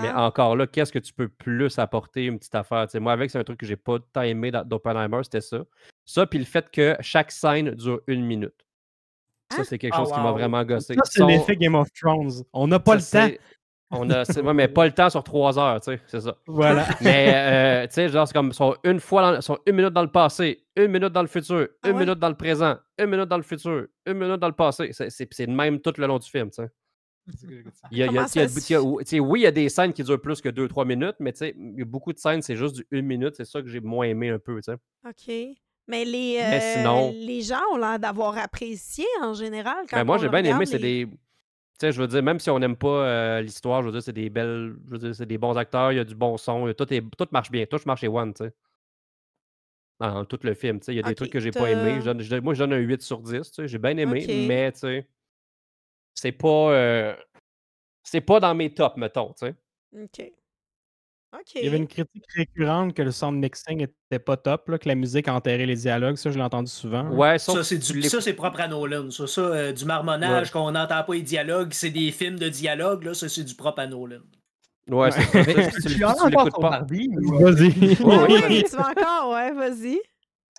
Mais 0.00 0.08
Ah. 0.12 0.26
encore 0.26 0.56
là, 0.56 0.66
qu'est-ce 0.66 0.92
que 0.92 0.98
tu 0.98 1.12
peux 1.14 1.28
plus 1.28 1.78
apporter, 1.78 2.26
une 2.26 2.38
petite 2.38 2.54
affaire? 2.54 2.86
Tu 2.86 3.00
moi, 3.00 3.12
avec, 3.12 3.30
c'est 3.30 3.38
un 3.38 3.44
truc 3.44 3.58
que 3.58 3.64
j'ai 3.66 3.76
pas 3.76 3.96
tant 4.12 4.20
aimé 4.22 4.50
dans- 4.50 4.62
d'Oppenheimer, 4.62 5.20
c'était 5.24 5.40
ça. 5.40 5.64
Ça, 6.04 6.26
puis 6.26 6.38
le 6.38 6.44
fait 6.44 6.70
que 6.70 6.96
chaque 7.00 7.30
scène 7.32 7.70
dure 7.70 8.00
une 8.06 8.24
minute. 8.26 8.54
Ça, 9.52 9.58
Ah. 9.60 9.64
c'est 9.64 9.78
quelque 9.78 9.94
Ah, 9.94 9.98
chose 10.00 10.12
qui 10.12 10.20
m'a 10.20 10.32
vraiment 10.32 10.62
gossé. 10.64 10.94
Ça, 10.94 11.00
c'est 11.04 11.20
Son- 11.20 11.26
l'effet 11.28 11.56
Game 11.56 11.74
of 11.76 11.88
Thrones. 11.92 12.42
On 12.52 12.66
n'a 12.66 12.78
pas 12.78 12.98
ça, 12.98 13.28
le 13.28 13.36
temps. 13.36 13.42
On 13.90 14.10
a, 14.10 14.24
c'est- 14.24 14.40
ouais, 14.40 14.52
mais 14.52 14.66
pas 14.66 14.84
le 14.84 14.92
temps 14.92 15.08
sur 15.10 15.22
trois 15.22 15.58
heures, 15.58 15.80
tu 15.80 15.92
sais, 15.92 16.00
c'est 16.08 16.20
ça. 16.20 16.36
Voilà. 16.46 16.84
Mais, 17.02 17.32
euh, 17.34 17.86
tu 17.86 17.92
sais, 17.94 18.08
genre, 18.08 18.26
c'est 18.26 18.34
comme, 18.34 18.52
sont 18.52 18.74
une 18.82 18.98
fois, 18.98 19.32
dans- 19.34 19.40
sont 19.40 19.58
une 19.64 19.76
minute 19.76 19.92
dans 19.92 20.02
le 20.02 20.10
passé, 20.10 20.64
une 20.74 20.88
minute 20.88 21.12
dans 21.12 21.22
le 21.22 21.28
futur, 21.28 21.68
Ah 21.82 21.88
une 21.90 21.94
ouais? 21.94 22.00
minute 22.04 22.18
dans 22.18 22.28
le 22.28 22.34
présent, 22.34 22.76
une 22.98 23.06
minute 23.06 23.28
dans 23.28 23.36
le 23.36 23.44
futur, 23.44 23.86
une 24.06 24.14
minute 24.14 24.40
dans 24.40 24.48
le 24.48 24.54
passé. 24.54 24.88
C'est- 24.92 25.10
C'est 25.10 25.28
c'est 25.32 25.46
le 25.46 25.52
même 25.52 25.80
tout 25.80 25.92
le 25.98 26.06
long 26.06 26.18
du 26.18 26.28
film, 26.28 26.50
tu 26.50 26.62
sais. 26.62 26.68
Il 27.90 27.98
y 27.98 28.02
a- 28.02 28.06
il 28.06 28.12
y 28.12 28.18
a- 28.18 28.22
Comment 28.22 28.26
il 28.34 28.38
y 28.38 28.42
a- 28.44 28.48
ça 28.48 28.48
se 28.48 28.72
il 28.72 28.72
y 28.72 28.76
a- 28.76 28.80
tu 28.80 29.04
sais, 29.06 29.20
oui, 29.20 29.40
il 29.40 29.42
y 29.44 29.46
a 29.46 29.50
des 29.52 29.68
scènes 29.68 29.92
qui 29.92 30.02
durent 30.02 30.20
plus 30.20 30.40
que 30.40 30.48
2-3 30.48 30.84
minutes, 30.84 31.16
mais 31.20 31.32
tu 31.32 31.38
sais, 31.38 31.54
il 31.56 31.78
y 31.78 31.82
a 31.82 31.84
beaucoup 31.84 32.12
de 32.12 32.18
scènes, 32.18 32.42
c'est 32.42 32.56
juste 32.56 32.74
du 32.76 32.86
1 32.92 33.02
minute. 33.02 33.34
C'est 33.36 33.44
ça 33.44 33.62
que 33.62 33.68
j'ai 33.68 33.80
moins 33.80 34.06
aimé 34.06 34.30
un 34.30 34.38
peu. 34.38 34.56
tu 34.60 34.72
sais. 34.72 34.78
OK. 35.08 35.56
Mais 35.88 36.04
les, 36.04 36.38
Mais 36.40 36.60
euh, 36.60 36.74
sinon- 36.78 37.12
les 37.16 37.42
gens 37.42 37.60
ont 37.72 37.76
l'air 37.76 37.98
d'avoir 38.00 38.36
apprécié 38.38 39.04
en 39.22 39.34
général. 39.34 39.76
Quand 39.88 39.96
Ben, 39.98 40.04
moi, 40.04 40.16
on 40.16 40.18
j'ai 40.18 40.28
bien 40.28 40.42
aimé. 40.42 40.66
C'est 40.66 40.80
des. 40.80 41.06
Tu 41.78 41.86
sais, 41.86 41.92
je 41.92 42.00
veux 42.00 42.08
dire, 42.08 42.22
même 42.22 42.38
si 42.40 42.48
on 42.48 42.58
n'aime 42.58 42.76
pas 42.76 42.88
euh, 43.06 43.40
l'histoire, 43.42 43.82
je 43.82 43.86
veux 43.88 43.92
dire, 43.92 44.02
c'est 44.02 44.12
des 44.12 44.30
belles. 44.30 44.76
Je 44.86 44.90
veux 44.92 44.98
dire, 44.98 45.14
c'est 45.14 45.26
des 45.26 45.36
bons 45.38 45.56
acteurs, 45.58 45.92
il 45.92 45.96
y 45.96 45.98
a 45.98 46.04
du 46.04 46.14
bon 46.14 46.36
son, 46.38 46.72
tout, 46.72 46.92
est, 46.92 47.02
tout 47.18 47.28
marche 47.32 47.50
bien. 47.50 47.66
Tout 47.66 47.78
marche 47.84 48.00
chez 48.00 48.08
One, 48.08 48.32
tu 48.32 48.44
sais. 48.44 48.52
Dans 50.00 50.24
tout 50.24 50.38
le 50.42 50.54
film, 50.54 50.78
tu 50.80 50.86
sais. 50.86 50.92
Il 50.94 50.96
y 50.96 51.00
a 51.00 51.02
des 51.02 51.14
trucs 51.14 51.30
que 51.32 51.40
j'ai 51.40 51.50
pas 51.52 51.70
aimés. 51.72 52.00
Je 52.00 52.04
donne- 52.06 52.20
je 52.20 52.30
donne- 52.30 52.44
moi, 52.44 52.54
je 52.54 52.58
donne 52.60 52.72
un 52.72 52.78
8 52.78 53.02
sur 53.02 53.20
10, 53.20 53.50
tu 53.50 53.54
sais. 53.54 53.68
J'ai 53.68 53.78
bien 53.78 53.96
aimé, 53.96 54.20
mais, 54.46 54.72
tu 54.72 54.78
sais. 54.80 55.08
C'est 56.14 56.32
pas. 56.32 56.72
euh, 56.72 57.14
c'est 58.02 58.20
pas 58.22 58.40
dans 58.40 58.54
mes 58.54 58.72
tops, 58.72 58.96
mettons, 58.96 59.34
tu 59.34 59.46
sais. 59.46 59.54
OK. 60.02 60.32
OK. 61.34 61.54
Il 61.56 61.64
y 61.64 61.68
avait 61.68 61.76
une 61.76 61.86
critique 61.88 62.24
récurrente 62.34 62.94
que 62.94 63.02
le 63.02 63.10
sound 63.10 63.38
mixing 63.38 63.82
était 63.82 64.18
pas 64.18 64.36
top, 64.36 64.68
là, 64.68 64.78
que 64.78 64.88
la 64.88 64.94
musique 64.94 65.28
enterrait 65.28 65.66
les 65.66 65.74
dialogues. 65.76 66.16
Ça, 66.16 66.30
je 66.30 66.36
l'ai 66.38 66.42
entendu 66.44 66.70
souvent. 66.70 67.08
Ouais, 67.10 67.38
sauf 67.38 67.56
Ça, 67.56 67.64
c'est 67.64 67.78
du- 67.78 67.94
l'écoutes- 67.94 68.10
ça, 68.10 68.20
c'est 68.20 68.32
propre 68.32 68.60
à 68.60 68.68
Nolan. 68.68 69.10
Ça, 69.10 69.26
ça 69.26 69.40
euh, 69.42 69.72
du 69.72 69.84
marmonnage, 69.84 70.46
Ouais. 70.46 70.52
qu'on 70.52 70.70
n'entend 70.72 71.02
pas 71.02 71.14
les 71.14 71.22
dialogues, 71.22 71.72
c'est 71.72 71.90
des 71.90 72.10
films 72.12 72.38
de 72.38 72.48
dialogue. 72.48 73.04
Là, 73.04 73.14
ça, 73.14 73.28
c'est 73.28 73.44
du 73.44 73.54
propre 73.54 73.80
à 73.80 73.86
Nolan. 73.86 74.20
Ouais, 74.88 75.10
c'est 75.10 75.20
ça. 75.22 75.44
Tu, 75.44 76.30
l'écoutes 76.30 76.60
pas? 76.60 76.86
Vas-y. 76.88 78.02
Ouais, 78.02 78.16
ouais, 78.18 78.46
oui, 78.48 78.64
tu 78.68 78.76
vas 78.76 78.90
encore, 78.90 79.32
ouais, 79.32 79.52
vas-y. 79.52 80.00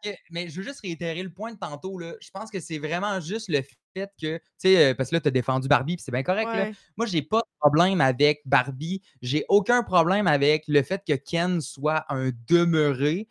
Que- 0.03 0.09
mais 0.31 0.49
je 0.49 0.57
veux 0.57 0.63
juste 0.63 0.81
réitérer 0.81 1.23
le 1.23 1.29
point 1.31 1.53
de 1.53 1.57
tantôt. 1.57 1.97
Là. 1.97 2.13
Je 2.19 2.29
pense 2.31 2.49
que 2.51 2.59
c'est 2.59 2.77
vraiment 2.79 3.19
juste 3.19 3.49
le 3.49 3.61
fait 3.61 4.09
que, 4.21 4.37
tu 4.37 4.41
sais, 4.57 4.77
euh, 4.91 4.93
parce 4.95 5.09
que 5.09 5.15
là, 5.15 5.21
tu 5.21 5.27
as 5.27 5.31
défendu 5.31 5.67
Barbie, 5.67 5.95
puis 5.95 6.03
c'est 6.03 6.11
bien 6.11 6.23
correct. 6.23 6.47
Là. 6.47 6.63
Ouais. 6.65 6.71
Moi, 6.97 7.07
j'ai 7.07 7.21
pas 7.21 7.39
de 7.39 7.59
problème 7.59 8.01
avec 8.01 8.41
Barbie. 8.45 9.01
J'ai 9.21 9.45
aucun 9.49 9.83
problème 9.83 10.27
avec 10.27 10.63
le 10.67 10.83
fait 10.83 11.01
que 11.07 11.13
Ken 11.13 11.61
soit 11.61 12.05
un 12.09 12.29
demeuré 12.47 13.27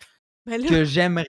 Ben 0.46 0.60
là, 0.60 0.68
que 0.68 0.84
j'aimerais 0.84 1.26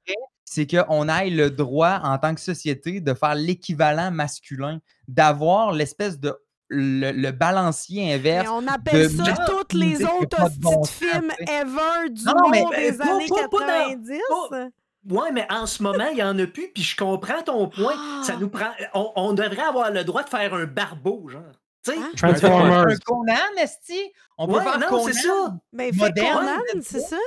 c'est 0.49 0.65
qu'on 0.65 1.09
ait 1.09 1.30
le 1.30 1.49
droit, 1.51 1.99
en 2.03 2.18
tant 2.18 2.34
que 2.34 2.39
société, 2.39 3.01
de 3.01 3.14
faire 3.14 3.35
l'équivalent 3.35 4.11
masculin, 4.11 4.80
d'avoir 5.07 5.73
l'espèce 5.73 6.19
de 6.19 6.34
le, 6.69 7.11
le 7.11 7.31
balancier 7.31 8.14
inverse. 8.14 8.45
Mais 8.45 8.49
on 8.49 8.68
appelle 8.68 9.03
de 9.18 9.23
ça 9.23 9.45
toutes 9.47 9.73
les 9.73 10.03
autres 10.03 10.49
bon 10.59 10.84
films 10.85 11.31
ever 11.49 12.09
du 12.11 12.23
Non, 12.26 12.34
non, 12.38 12.49
mais, 12.49 12.61
monde 12.61 12.73
euh, 12.73 12.91
des 12.91 12.97
pas- 12.97 13.14
années 13.15 13.27
pas- 13.27 13.47
pas 13.49 13.59
dans- 13.59 13.89
90. 13.89 14.19
pas- 14.49 14.68
Ouais, 15.09 15.31
mais 15.31 15.47
en 15.51 15.65
ce 15.65 15.81
moment, 15.84 16.07
il 16.09 16.15
n'y 16.15 16.23
en 16.23 16.38
a 16.38 16.45
plus, 16.47 16.69
puis 16.73 16.84
je 16.84 16.95
comprends 16.95 17.41
ton 17.41 17.69
point. 17.69 17.93
Ça 18.23 18.34
Ah! 18.35 18.39
nous 18.39 18.49
prend. 18.49 18.71
On, 18.93 19.11
on 19.15 19.34
devrait 19.34 19.61
avoir 19.61 19.91
le 19.91 20.03
droit 20.03 20.23
de 20.23 20.29
faire 20.29 20.53
un 20.53 20.65
barbeau, 20.65 21.27
genre. 21.29 21.41
Tu 21.85 21.91
sais? 21.93 21.97
Hein? 21.97 22.11
Transformers. 22.17 22.88
Un 22.88 22.95
Conan, 23.05 23.35
Esti? 23.61 24.11
On 24.38 24.47
peut 24.47 24.55
Ouais, 24.55 24.63
faire 24.63 24.79
non, 24.79 24.88
Conan. 24.89 25.03
c'est 25.05 25.13
ça. 25.13 25.57
Moderne, 25.71 26.38
Conan, 26.39 26.81
c'est 26.81 26.99
ça? 26.99 27.17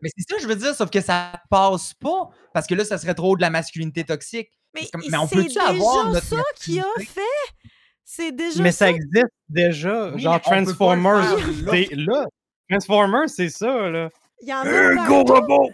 Mais 0.00 0.10
c'est 0.16 0.28
ça, 0.34 0.40
je 0.40 0.46
veux 0.46 0.56
dire, 0.56 0.74
sauf 0.74 0.90
que 0.90 1.00
ça 1.00 1.32
passe 1.50 1.94
pas, 1.94 2.28
parce 2.52 2.66
que 2.66 2.74
là, 2.74 2.84
ça 2.84 2.98
serait 2.98 3.14
trop 3.14 3.36
de 3.36 3.40
la 3.40 3.50
masculinité 3.50 4.04
toxique. 4.04 4.50
Mais, 4.74 4.82
C'est 4.82 4.90
comme- 4.90 5.02
mais 5.10 5.18
on 5.18 5.26
c'est 5.26 5.36
peut-tu 5.36 5.58
avoir 5.58 6.04
déjà 6.06 6.12
notre 6.14 6.26
ça 6.26 6.42
qu'il 6.56 6.80
a 6.80 6.84
fait? 7.00 7.20
C'est 8.04 8.32
déjà 8.32 8.62
Mais 8.62 8.72
ça. 8.72 8.86
ça? 8.86 8.90
existe 8.90 9.26
déjà. 9.48 10.10
Oui, 10.12 10.20
genre 10.20 10.34
mais 10.34 10.38
peut 10.40 10.64
Transformers. 10.64 11.36
là. 11.36 11.36
C'est 11.70 11.88
là. 11.94 12.26
Transformers, 12.70 13.28
c'est 13.28 13.48
ça, 13.48 13.88
là. 13.90 14.08
Il 14.40 14.48
y 14.48 14.54
en 14.54 14.58
a 14.58 14.68
Un 14.68 14.96
partout. 14.96 15.24
gros 15.24 15.34
robot! 15.34 15.70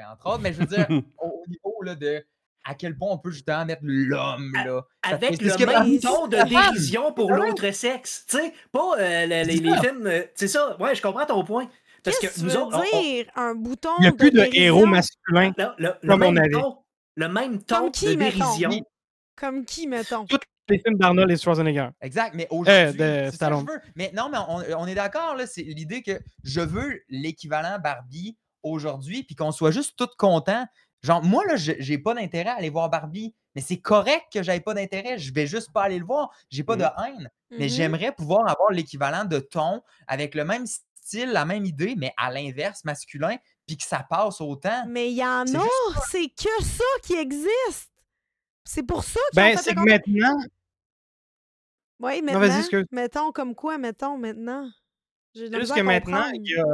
Ouais, 0.00 0.12
entre 0.12 0.26
autres, 0.26 0.40
mais 0.42 0.52
je 0.52 0.58
veux 0.60 0.66
dire, 0.66 0.86
au, 1.18 1.26
au 1.26 1.44
niveau 1.48 1.82
là, 1.82 1.94
de 1.94 2.24
à 2.64 2.74
quel 2.74 2.96
point 2.96 3.08
on 3.10 3.18
peut 3.18 3.30
justement 3.30 3.64
mettre 3.64 3.82
l'homme, 3.84 4.52
là. 4.54 4.82
Avec 5.02 5.40
le 5.40 5.66
même 5.66 5.98
ton 6.00 6.26
de 6.28 6.36
dérision 6.48 7.12
pour 7.12 7.32
l'autre 7.32 7.70
sexe. 7.70 8.26
Tu 8.28 8.36
sais, 8.36 8.52
pas 8.70 8.96
euh, 8.98 9.26
le- 9.26 9.46
les, 9.46 9.56
les 9.56 9.70
ça. 9.70 9.80
films. 9.82 10.06
euh, 10.06 10.22
C'est 10.34 10.48
ça. 10.48 10.76
Ouais, 10.80 10.94
je 10.94 11.00
comprends 11.02 11.24
ton 11.24 11.42
point. 11.44 11.68
Parce 12.02 12.18
que 12.18 12.26
nous 12.42 12.50
veux 12.50 12.56
autres. 12.58 12.76
on- 12.92 12.96
on- 12.98 13.00
dire? 13.02 13.26
Un 13.34 13.54
bouton 13.54 13.88
Il 13.98 14.02
n'y 14.02 14.08
a 14.08 14.12
plus 14.12 14.30
de 14.30 14.46
héros 14.54 14.84
masculins. 14.86 15.52
le, 15.56 15.64
le- 15.78 15.94
le 16.02 16.08
Comme 16.08 16.22
on 16.22 16.32
même 16.32 16.38
avait. 16.44 16.50
ton, 16.50 16.78
le 17.16 17.28
même 17.28 17.62
ton 17.62 17.76
Comme 17.76 17.90
qui, 17.92 18.06
de 18.06 18.16
mettons? 18.16 18.38
dérision. 18.38 18.70
Comme 19.36 19.64
qui, 19.64 19.86
mettons? 19.86 20.26
Tous 20.26 20.38
les 20.68 20.78
films 20.78 20.98
d'Arnold 20.98 21.30
et 21.30 21.36
Schwarzenegger. 21.38 21.88
Exact, 22.02 22.34
mais 22.34 22.46
aujourd'hui, 22.50 22.92
de 22.92 22.98
c'est 22.98 23.24
ça 23.24 23.30
que 23.30 23.34
Stallone. 23.36 23.66
je 23.66 23.72
veux. 23.72 23.80
Mais 23.96 24.12
non, 24.14 24.28
mais 24.30 24.38
on, 24.48 24.82
on 24.82 24.86
est 24.86 24.94
d'accord, 24.94 25.34
là, 25.34 25.46
c'est 25.46 25.62
l'idée 25.62 26.02
que 26.02 26.20
je 26.44 26.60
veux 26.60 27.00
l'équivalent 27.08 27.78
Barbie 27.82 28.36
aujourd'hui, 28.62 29.22
puis 29.22 29.34
qu'on 29.34 29.52
soit 29.52 29.70
juste 29.70 29.96
tous 29.96 30.10
contents. 30.18 30.66
Genre, 31.02 31.22
moi, 31.22 31.44
là, 31.46 31.56
je- 31.56 31.72
j'ai 31.78 31.96
pas 31.98 32.12
d'intérêt 32.14 32.50
à 32.50 32.54
aller 32.56 32.68
voir 32.70 32.90
Barbie, 32.90 33.34
mais 33.54 33.62
c'est 33.62 33.80
correct 33.80 34.26
que 34.32 34.42
j'aie 34.42 34.60
pas 34.60 34.74
d'intérêt. 34.74 35.18
Je 35.18 35.32
vais 35.32 35.46
juste 35.46 35.72
pas 35.72 35.82
aller 35.84 35.98
le 35.98 36.04
voir. 36.04 36.30
J'ai 36.50 36.62
pas 36.62 36.76
de 36.76 36.84
haine. 36.84 37.30
Mais 37.50 37.64
Mhm. 37.64 37.68
j'aimerais 37.68 38.12
pouvoir 38.12 38.48
avoir 38.48 38.70
l'équivalent 38.70 39.24
de 39.24 39.38
ton 39.38 39.82
avec 40.06 40.34
le 40.34 40.44
même 40.44 40.66
style, 40.66 41.30
la 41.30 41.44
même 41.46 41.64
idée, 41.64 41.94
mais 41.96 42.12
à 42.18 42.30
l'inverse, 42.30 42.84
masculin, 42.84 43.36
puis 43.66 43.76
que 43.78 43.84
ça 43.84 44.04
passe 44.08 44.40
autant. 44.40 44.84
Mais 44.88 45.10
il 45.10 45.16
y 45.16 45.24
en 45.24 45.42
a, 45.46 45.66
c'est 46.10 46.28
que 46.28 46.62
ça 46.64 46.84
qui 47.02 47.14
existe. 47.14 47.90
C'est 48.64 48.82
pour 48.84 49.02
ça 49.02 49.18
Ben, 49.34 49.46
ont 49.54 49.56
fait 49.56 49.62
c'est 49.62 49.74
que 49.74 49.80
maintenant. 49.80 50.36
Oui, 51.98 52.22
Non, 52.22 52.38
vas-y, 52.38 52.40
maintenant. 52.40 52.58
excuse. 52.58 52.86
mettons 52.92 53.32
comme 53.32 53.54
quoi, 53.54 53.78
mettons, 53.78 54.16
maintenant? 54.16 54.70
Juste 55.34 55.52
que 55.74 55.80
maintenant, 55.82 56.30
il 56.34 56.48
y 56.50 56.54
a, 56.56 56.64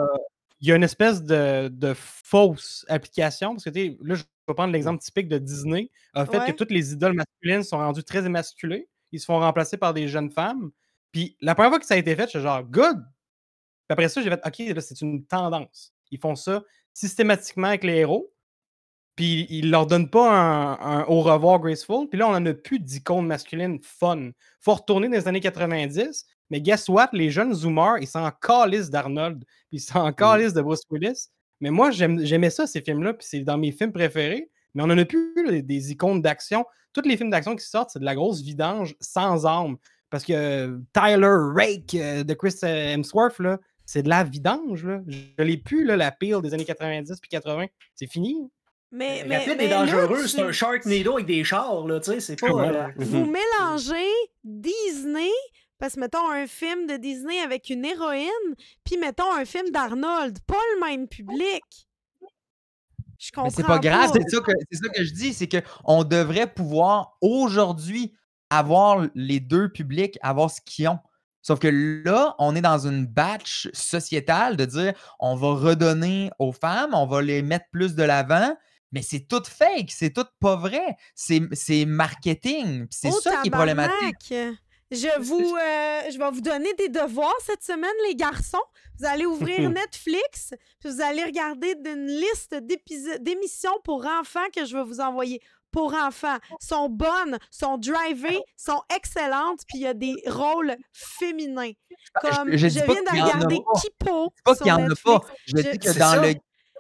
il 0.61 0.69
y 0.69 0.73
a 0.73 0.77
une 0.77 0.83
espèce 0.85 1.23
de, 1.23 1.69
de 1.69 1.95
fausse 1.95 2.85
application. 2.89 3.53
Parce 3.53 3.65
que, 3.65 3.71
tu 3.71 3.81
sais, 3.81 3.99
là, 4.03 4.15
je 4.15 4.23
vais 4.49 4.55
prendre 4.55 4.73
l'exemple 4.73 5.03
typique 5.03 5.29
de 5.29 5.39
Disney. 5.39 5.91
A 6.15 6.27
fait 6.27 6.39
Ouais. 6.39 6.47
que 6.47 6.53
toutes 6.53 6.71
les 6.71 6.93
idoles 6.93 7.15
masculines 7.15 7.63
sont 7.63 7.79
rendues 7.79 8.05
très 8.05 8.25
émasculées. 8.27 8.89
Ils 9.13 9.21
se 9.21 9.27
font 9.27 9.39
remplacer 9.41 9.77
par 9.77 9.95
des 9.95 10.09
jeunes 10.09 10.31
femmes. 10.31 10.71
Puis 11.13 11.37
la 11.41 11.55
première 11.55 11.71
fois 11.71 11.79
que 11.81 11.87
ça 11.87 11.95
a 11.95 11.99
été 11.99 12.15
fait, 12.17 12.27
j'étais 12.27 12.41
genre, 12.43 12.63
good! 12.65 12.97
Puis 12.99 13.93
après 13.93 14.09
ça, 14.09 14.23
j'ai 14.23 14.31
fait, 14.31 14.41
OK, 14.47 14.59
là, 14.75 14.81
c'est 14.81 15.01
une 15.01 15.25
tendance. 15.27 15.93
Ils 16.11 16.19
font 16.21 16.37
ça 16.37 16.63
systématiquement 16.95 17.69
avec 17.69 17.85
les 17.85 17.97
héros. 17.97 18.33
Puis 19.17 19.47
ils 19.51 19.71
leur 19.71 19.87
donnent 19.87 20.11
pas 20.11 20.31
un, 20.31 21.01
un 21.01 21.05
au 21.07 21.23
revoir 21.23 21.59
graceful. 21.61 22.09
Puis 22.09 22.19
là, 22.19 22.29
on 22.29 22.33
n'en 22.33 22.47
a 22.47 22.55
plus 22.55 22.81
d'icônes 22.81 23.27
masculines 23.27 23.79
fun. 23.83 24.31
Faut 24.61 24.75
retourner 24.75 25.09
dans 25.09 25.15
les 25.15 25.29
années 25.29 25.41
90. 25.41 26.27
Mais 26.51 26.61
guess 26.61 26.89
what? 26.89 27.09
Les 27.13 27.31
jeunes 27.31 27.53
zoomers, 27.55 27.99
ils 28.01 28.07
sont 28.07 28.21
en 28.21 28.31
calice 28.31 28.89
d'Arnold. 28.91 29.45
Puis 29.69 29.79
ils 29.79 29.81
sont 29.81 29.99
en 29.99 30.13
calice 30.13 30.53
de 30.53 30.63
Bruce 30.63 30.83
Willis. 30.91 31.29
Mais 31.61 31.71
moi, 31.71 31.91
j'aime- 31.91 32.25
j'aimais 32.25 32.51
ça, 32.51 32.67
ces 32.67 32.81
films-là. 32.83 33.15
Puis 33.15 33.27
c'est 33.29 33.41
dans 33.41 33.59
mes 33.59 33.73
films 33.73 33.93
préférés. 33.93 34.51
Mais 34.75 34.83
on 34.83 34.87
n'en 34.89 34.99
a 34.99 35.05
plus 35.05 35.33
là, 35.45 35.51
des, 35.53 35.63
des 35.63 35.93
icônes 35.93 36.21
d'action. 36.23 36.65
Tous 36.93 37.01
les 37.03 37.17
films 37.17 37.31
d'action 37.31 37.57
qui 37.57 37.65
sortent, 37.65 37.91
c'est 37.91 37.99
de 37.99 38.05
la 38.05 38.15
grosse 38.15 38.43
vidange 38.43 38.95
sans 39.01 39.47
âme. 39.47 39.77
Parce 40.11 40.25
que 40.25 40.33
euh, 40.35 40.79
Tyler 40.93 41.35
Rake 41.55 41.95
euh, 41.95 42.23
de 42.25 42.35
Chris 42.35 42.55
euh, 42.63 42.95
Hemsworth, 42.95 43.39
là, 43.41 43.59
c'est 43.85 44.03
de 44.03 44.09
la 44.09 44.23
vidange. 44.23 44.85
Là. 44.85 45.01
Je 45.09 45.43
l'ai 45.43 45.57
plus, 45.57 45.85
là, 45.85 45.97
la 45.97 46.11
pile 46.13 46.41
des 46.43 46.53
années 46.55 46.65
90 46.65 47.19
puis 47.21 47.29
80. 47.31 47.67
C'est 47.95 48.07
fini. 48.07 48.37
Mais, 48.93 49.25
mais, 49.27 49.39
Rapide 49.39 49.55
mais 49.59 49.69
là, 49.69 49.85
dangereux, 49.85 50.23
tu- 50.23 50.29
c'est 50.29 50.43
un 50.43 50.53
Sharknado 50.53 51.15
avec 51.15 51.27
des 51.27 51.43
chars, 51.43 51.87
là, 51.87 51.99
tu 52.01 52.13
sais, 52.13 52.21
c'est 52.21 52.37
pas. 52.39 52.47
Euh, 52.49 52.87
Vous 52.97 53.27
mélangez 53.27 54.09
Disney, 54.45 55.31
parce 55.79 55.95
que 55.95 56.01
mettons 56.01 56.31
un 56.31 56.47
film 56.47 56.87
de 56.87 56.97
Disney 56.97 57.41
avec 57.41 57.71
une 57.71 57.85
héroïne, 57.85 58.55
puis 58.85 58.97
mettons 58.97 59.33
un 59.33 59.45
film 59.45 59.71
d'Arnold, 59.71 60.39
pas 60.47 60.61
le 60.75 60.87
même 60.87 61.09
public. 61.09 61.63
Je 63.19 63.31
comprends 63.31 63.45
Mais 63.45 63.51
c'est 63.51 63.63
pas 63.63 63.79
grave, 63.79 64.11
c'est 64.13 64.29
ça, 64.29 64.41
que, 64.41 64.53
c'est 64.71 64.79
ça 64.79 64.89
que 64.91 65.05
je 65.05 65.13
dis, 65.13 65.33
c'est 65.33 65.49
qu'on 65.49 66.05
devrait 66.05 66.53
pouvoir 66.53 67.17
aujourd'hui 67.21 68.15
avoir 68.51 69.07
les 69.15 69.41
deux 69.41 69.71
publics, 69.71 70.19
avoir 70.23 70.51
ce 70.51 70.61
qu'ils 70.61 70.89
ont. 70.89 70.99
Sauf 71.43 71.61
que 71.61 71.69
là, 72.05 72.35
on 72.39 72.57
est 72.57 72.61
dans 72.61 72.87
une 72.87 73.07
batch 73.07 73.69
sociétale 73.73 74.57
de 74.57 74.65
dire 74.65 74.93
on 75.21 75.37
va 75.37 75.55
redonner 75.55 76.31
aux 76.39 76.53
femmes, 76.53 76.93
on 76.93 77.07
va 77.07 77.23
les 77.23 77.41
mettre 77.41 77.67
plus 77.71 77.95
de 77.95 78.03
l'avant, 78.03 78.57
mais 78.93 79.01
c'est 79.01 79.21
tout 79.21 79.43
fake, 79.45 79.91
c'est 79.91 80.11
tout 80.11 80.27
pas 80.41 80.57
vrai. 80.57 80.97
C'est, 81.15 81.43
c'est 81.53 81.85
marketing. 81.85 82.87
C'est 82.91 83.11
Oh, 83.13 83.21
ça 83.21 83.41
qui 83.43 83.49
est 83.49 83.51
problématique. 83.51 84.35
Je, 84.93 85.21
vous, 85.21 85.41
euh, 85.57 86.11
je 86.13 86.19
vais 86.19 86.31
vous 86.31 86.41
donner 86.41 86.73
des 86.75 86.89
devoirs 86.89 87.35
cette 87.45 87.63
semaine, 87.65 87.91
les 88.07 88.15
garçons. 88.15 88.63
Vous 88.99 89.05
allez 89.05 89.27
ouvrir 89.27 89.69
Netflix, 89.71 90.55
puis 90.81 90.91
vous 90.91 91.01
allez 91.01 91.25
regarder 91.25 91.75
une 91.85 92.07
liste 92.07 92.55
d'émissions 93.21 93.77
pour 93.85 94.07
enfants 94.07 94.47
que 94.55 94.65
je 94.65 94.77
vais 94.77 94.85
vous 94.85 95.01
envoyer. 95.01 95.41
Pour 95.73 95.93
enfants. 95.93 96.39
sont 96.61 96.89
bonnes, 96.89 97.37
sont 97.51 97.77
drivées, 97.77 98.41
sont 98.57 98.81
excellentes, 98.95 99.61
puis 99.69 99.79
il 99.79 99.83
y 99.83 99.87
a 99.87 99.93
des 99.93 100.15
rôles 100.27 100.75
féminins. 100.93 101.73
Comme 102.23 102.57
je 102.57 102.67
viens 102.69 102.85
de 103.03 103.11
regarder 103.11 103.57
pas. 103.57 103.81
Kipo. 103.81 104.33
C'est 104.37 104.45
pas 104.45 104.55
sur 104.55 104.65
qu'il 104.65 104.73
n'y 104.75 104.83
en 104.83 104.91
a 104.91 104.95
pas. 104.95 105.13
Netflix. 105.13 105.43
Je 105.47 105.57
Je- 105.63 105.71
dis 105.73 105.79
que 105.79 105.99
dans 105.99 106.11
ça. 106.13 106.23
le, 106.23 106.35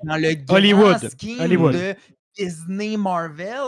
dans 0.04 0.16
le 0.16 0.34
Hollywood. 0.48 1.10
Hollywood. 1.40 1.72
de 1.74 1.94
Disney 2.38 2.96
Marvel, 2.96 3.60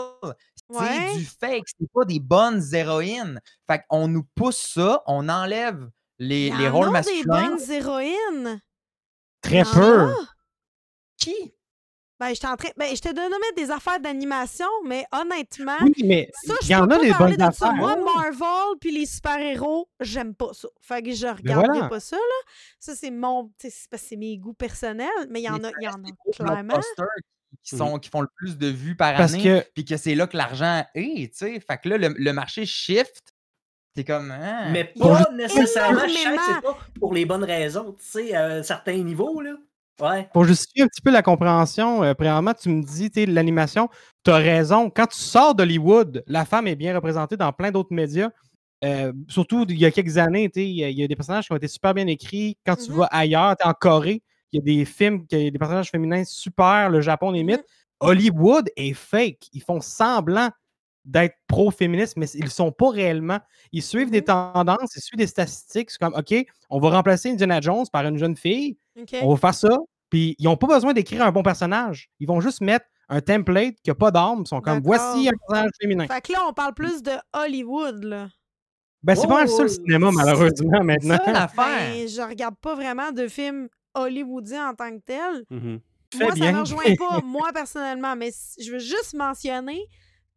Ouais. 0.69 1.09
c'est 1.13 1.17
du 1.19 1.25
fake, 1.25 1.63
c'est 1.79 1.91
pas 1.93 2.05
des 2.05 2.19
bonnes 2.19 2.61
héroïnes. 2.73 3.39
Fait 3.69 3.81
qu'on 3.89 4.07
nous 4.07 4.23
pousse 4.35 4.57
ça, 4.73 5.01
on 5.07 5.27
enlève 5.29 5.89
les, 6.19 6.47
Il 6.47 6.55
y 6.55 6.57
les 6.57 6.67
en 6.67 6.71
rôles 6.73 6.83
a 6.95 7.01
des 7.01 7.09
masculins. 7.23 7.49
bonnes 7.57 7.71
héroïnes. 7.71 8.61
Très 9.41 9.63
peu. 9.63 10.13
Qui? 11.17 11.53
Ben, 12.19 12.33
je 12.35 12.45
en 12.45 12.57
train... 12.57 12.67
ben, 12.75 12.93
je 12.93 12.99
te 13.01 13.07
donnais 13.13 13.35
des 13.55 13.71
affaires 13.71 13.99
d'animation, 14.01 14.67
mais 14.85 15.05
honnêtement, 15.13 15.77
Oui, 15.83 15.93
mais 16.03 16.29
ça, 16.45 16.53
je 16.61 16.67
y 16.67 16.75
en 16.75 16.85
peux 16.85 16.95
a 16.95 16.97
pas 16.97 17.03
des 17.03 17.11
parler 17.11 17.37
bonnes 17.37 17.47
de 17.47 17.53
ça. 17.53 17.67
affaires. 17.67 17.73
Moi, 17.77 17.95
Marvel 17.95 18.77
puis 18.81 18.91
les 18.91 19.05
super-héros, 19.05 19.89
j'aime 20.01 20.35
pas 20.35 20.51
ça. 20.53 20.67
Fait 20.81 21.01
que 21.01 21.13
je 21.13 21.27
regarde 21.27 21.61
Ben 21.67 21.71
voilà. 21.73 21.87
pas 21.87 22.01
ça, 22.01 22.17
là. 22.17 22.51
Ça, 22.81 22.93
c'est 22.93 23.11
mon... 23.11 23.45
tu 23.47 23.53
sais, 23.59 23.69
C'est 23.69 23.89
parce 23.89 24.03
que 24.03 24.09
c'est 24.09 24.15
mes 24.17 24.37
goûts 24.37 24.53
personnels, 24.53 25.07
mais 25.29 25.39
il 25.39 25.45
y 25.45 25.49
en 25.49 25.63
a, 25.63 25.71
y 25.79 25.87
en 25.87 25.93
a 25.93 26.33
clairement. 26.33 26.81
Qui, 27.63 27.75
Mhm. 27.75 27.79
sont, 27.79 27.99
qui 27.99 28.09
font 28.09 28.21
le 28.21 28.27
plus 28.35 28.57
de 28.57 28.67
vues 28.67 28.95
par 28.95 29.15
Parce 29.15 29.33
année, 29.33 29.43
que 29.43 29.63
puis 29.73 29.85
que 29.85 29.97
c'est 29.97 30.15
là 30.15 30.27
que 30.27 30.37
l'argent 30.37 30.83
est, 30.95 31.31
tu 31.33 31.37
sais. 31.37 31.59
Fait 31.59 31.77
que 31.77 31.89
là, 31.89 31.97
le, 31.97 32.15
le 32.17 32.33
marché 32.33 32.65
shift. 32.65 33.33
C'est 33.95 34.03
comme. 34.05 34.31
hein, 34.31 34.69
Mais 34.71 34.85
Pour 34.97 35.11
pas 35.11 35.29
nécessairement, 35.33 36.01
je 36.07 36.13
sais 36.13 36.15
que 36.15 36.21
énormément. 36.29 36.41
c'est 36.55 36.61
pas 36.61 36.77
pour 36.99 37.13
les 37.13 37.25
bonnes 37.25 37.43
raisons, 37.43 37.91
tu 37.99 38.05
sais, 38.05 38.33
à 38.35 38.45
un 38.45 38.63
certain 38.63 38.93
niveau, 38.97 39.41
là. 39.41 39.55
Ouais. 40.01 40.29
pour 40.31 40.45
justifier 40.45 40.83
un 40.83 40.87
petit 40.87 41.01
peu 41.01 41.11
la 41.11 41.21
compréhension, 41.21 42.01
euh, 42.05 42.13
premièrement, 42.13 42.53
tu 42.53 42.69
me 42.69 42.81
dis, 42.81 43.11
tu 43.11 43.19
sais, 43.19 43.25
l'animation, 43.25 43.89
tu 44.23 44.31
as 44.31 44.37
raison. 44.37 44.89
Quand 44.89 45.07
tu 45.07 45.17
sors 45.19 45.53
d'Hollywood, 45.53 46.23
la 46.25 46.45
femme 46.45 46.67
est 46.67 46.77
bien 46.77 46.95
représentée 46.95 47.35
dans 47.35 47.51
plein 47.51 47.69
d'autres 47.69 47.91
médias. 47.93 48.29
Euh, 48.85 49.11
surtout, 49.27 49.65
il 49.67 49.77
y 49.77 49.83
a 49.85 49.91
quelques 49.91 50.17
années, 50.17 50.49
tu 50.49 50.61
sais, 50.61 50.65
il 50.69 50.75
y, 50.77 50.83
a- 50.85 50.89
il 50.89 50.97
y 50.97 51.03
a 51.03 51.07
des 51.09 51.17
personnages 51.17 51.47
qui 51.47 51.51
ont 51.51 51.57
été 51.57 51.67
super 51.67 51.93
bien 51.93 52.07
écrits. 52.07 52.57
Quand 52.65 52.77
tu 52.77 52.91
Mhm. 52.91 52.97
vas 52.99 53.05
ailleurs, 53.11 53.57
tu 53.59 53.67
en 53.67 53.73
Corée, 53.73 54.23
il 54.51 54.57
y 54.57 54.61
a 54.61 54.77
des 54.77 54.85
films, 54.85 55.25
qui- 55.27 55.35
il 55.37 55.43
y 55.45 55.47
a 55.47 55.51
des 55.51 55.59
personnages 55.59 55.89
féminins 55.91 56.23
super, 56.23 56.89
le 56.89 57.01
Japon 57.01 57.31
limite. 57.31 57.63
Hollywood 57.99 58.69
est 58.75 58.93
fake. 58.93 59.49
Ils 59.53 59.61
font 59.61 59.81
semblant 59.81 60.49
d'être 61.05 61.35
pro-féministes, 61.47 62.17
mais 62.17 62.29
ils 62.31 62.43
ne 62.45 62.49
sont 62.49 62.71
pas 62.71 62.89
réellement. 62.89 63.39
Ils 63.71 63.81
suivent 63.83 64.11
des 64.11 64.19
Mhm. 64.21 64.25
tendances, 64.53 64.95
ils 64.95 65.01
suivent 65.01 65.17
des 65.17 65.27
statistiques. 65.27 65.91
C'est 65.91 65.97
comme, 65.99 66.13
OK, 66.13 66.33
on 66.69 66.79
va 66.79 66.89
remplacer 66.91 67.29
Indiana 67.31 67.59
Jones 67.61 67.85
par 67.91 68.05
une 68.05 68.17
jeune 68.17 68.35
fille. 68.35 68.77
On 69.21 69.29
va 69.33 69.37
faire 69.37 69.53
ça. 69.55 69.77
Puis 70.09 70.35
ils 70.39 70.45
n'ont 70.45 70.57
pas 70.57 70.67
besoin 70.67 70.93
d'écrire 70.93 71.23
un 71.23 71.31
bon 71.31 71.43
personnage. 71.43 72.09
Ils 72.19 72.27
vont 72.27 72.41
juste 72.41 72.61
mettre 72.61 72.85
un 73.09 73.21
template 73.21 73.75
qui 73.83 73.89
n'a 73.89 73.95
pas 73.95 74.11
d'âme. 74.11 74.41
Ils 74.41 74.47
sont 74.47 74.61
comme 74.61 74.81
voici 74.81 75.27
un 75.27 75.31
personnage 75.47 75.71
féminin. 75.81 76.07
Fait 76.07 76.21
que 76.21 76.31
là, 76.31 76.39
on 76.47 76.53
parle 76.53 76.73
plus 76.73 77.01
de 77.01 77.11
Hollywood, 77.33 78.03
là. 78.03 78.29
Ben, 79.01 79.15
c'est 79.15 79.25
Oh, 79.25 79.29
pas 79.29 79.35
mal 79.35 79.49
ça 79.49 79.63
le 79.63 79.69
oh, 79.69 79.73
cinéma, 79.73 80.11
malheureusement, 80.11 80.77
C'est 80.79 80.83
maintenant. 80.83 81.17
ça 81.25 81.31
l'affaire. 81.31 81.93
Ben, 81.95 82.07
je 82.07 82.21
regarde 82.21 82.55
pas 82.61 82.75
vraiment 82.75 83.11
de 83.11 83.27
films 83.27 83.69
hollywoodiens 83.93 84.69
en 84.69 84.75
tant 84.75 84.91
que 84.97 85.03
tel. 85.05 85.45
Mhm. 85.49 85.79
Fais 86.11 86.23
moi, 86.23 86.35
ça 86.35 86.45
ne 86.51 86.51
me 86.57 86.59
rejoint 86.61 86.95
pas, 86.97 87.21
moi, 87.21 87.51
personnellement, 87.53 88.15
mais 88.15 88.31
je 88.59 88.71
veux 88.71 88.79
juste 88.79 89.13
mentionner 89.13 89.81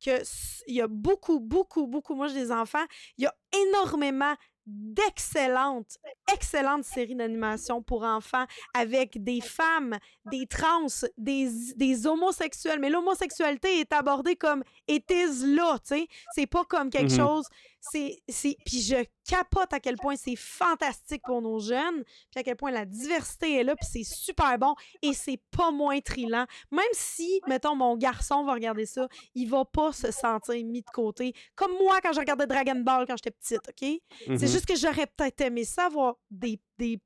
que 0.05 0.11
s- 0.11 0.63
il 0.67 0.75
y 0.75 0.81
a 0.81 0.89
beaucoup, 0.89 1.41
beaucoup, 1.41 1.87
beaucoup, 1.87 2.15
moi, 2.15 2.29
j'ai 2.29 2.35
des 2.35 2.53
enfants, 2.53 2.85
il 3.17 3.25
y 3.25 3.27
a 3.27 3.35
énormément 3.69 4.35
d'excellentes, 4.67 5.99
excellentes 6.33 6.85
séries 6.85 7.17
d'animation 7.17 7.83
pour 7.83 8.05
enfants 8.05 8.45
avec 8.75 9.23
des 9.23 9.41
femmes, 9.41 9.97
des 10.27 10.47
trans, 10.47 10.87
des, 11.19 11.49
des 11.77 12.07
homosexuels. 12.07 12.79
Mais 12.81 12.91
l'homosexualité 12.91 13.81
est 13.81 13.93
abordée 13.93 14.37
comme 14.37 14.63
it 14.89 15.05
is 15.11 15.55
là, 15.55 15.79
tu 15.81 15.97
sais. 15.97 16.07
C'est 16.35 16.47
pas 16.47 16.65
comme 16.65 16.91
quelque 16.91 17.11
Mhm. 17.13 17.19
chose. 17.19 17.49
C'est, 17.91 18.23
c'est... 18.29 18.57
Puis 18.65 18.81
je 18.81 19.05
capote 19.29 19.73
à 19.73 19.81
quel 19.81 19.97
point 19.97 20.15
c'est 20.15 20.37
fantastique 20.37 21.21
pour 21.25 21.43
nos 21.43 21.59
jeunes, 21.59 22.05
puis 22.31 22.39
à 22.39 22.43
quel 22.45 22.55
point 22.57 22.71
la 22.71 22.85
diversité 22.87 23.57
est 23.57 23.65
là, 23.65 23.75
puis 23.75 23.89
c'est 23.91 24.05
super 24.05 24.57
bon 24.57 24.75
et 25.03 25.13
c'est 25.13 25.41
pas 25.51 25.73
moins 25.73 26.01
trillant. 26.01 26.47
Même 26.71 26.85
si, 26.93 27.41
mettons, 27.49 27.75
mon 27.75 27.97
garçon 27.97 28.45
va 28.45 28.53
regarder 28.53 28.87
ça, 28.87 29.09
il 29.35 29.51
va 29.51 29.65
pas 29.65 29.93
se 29.93 30.13
sentir 30.13 30.55
mis 30.65 30.83
de 30.83 30.91
côté. 30.93 31.35
Comme 31.57 31.73
moi 31.73 32.01
quand 32.01 32.13
je 32.13 32.21
regardais 32.21 32.47
Dragon 32.47 32.77
Ball 32.81 33.05
quand 33.07 33.17
j'étais 33.17 33.33
petite, 33.33 33.69
OK? 33.69 34.01
C'est 34.21 34.29
Mhm. 34.29 34.39
juste 34.39 34.67
que 34.67 34.77
j'aurais 34.77 35.09
peut-être 35.09 35.41
aimé 35.41 35.65
ça 35.65 35.87
avoir 35.87 36.15
des, 36.31 36.61
des, 36.79 37.01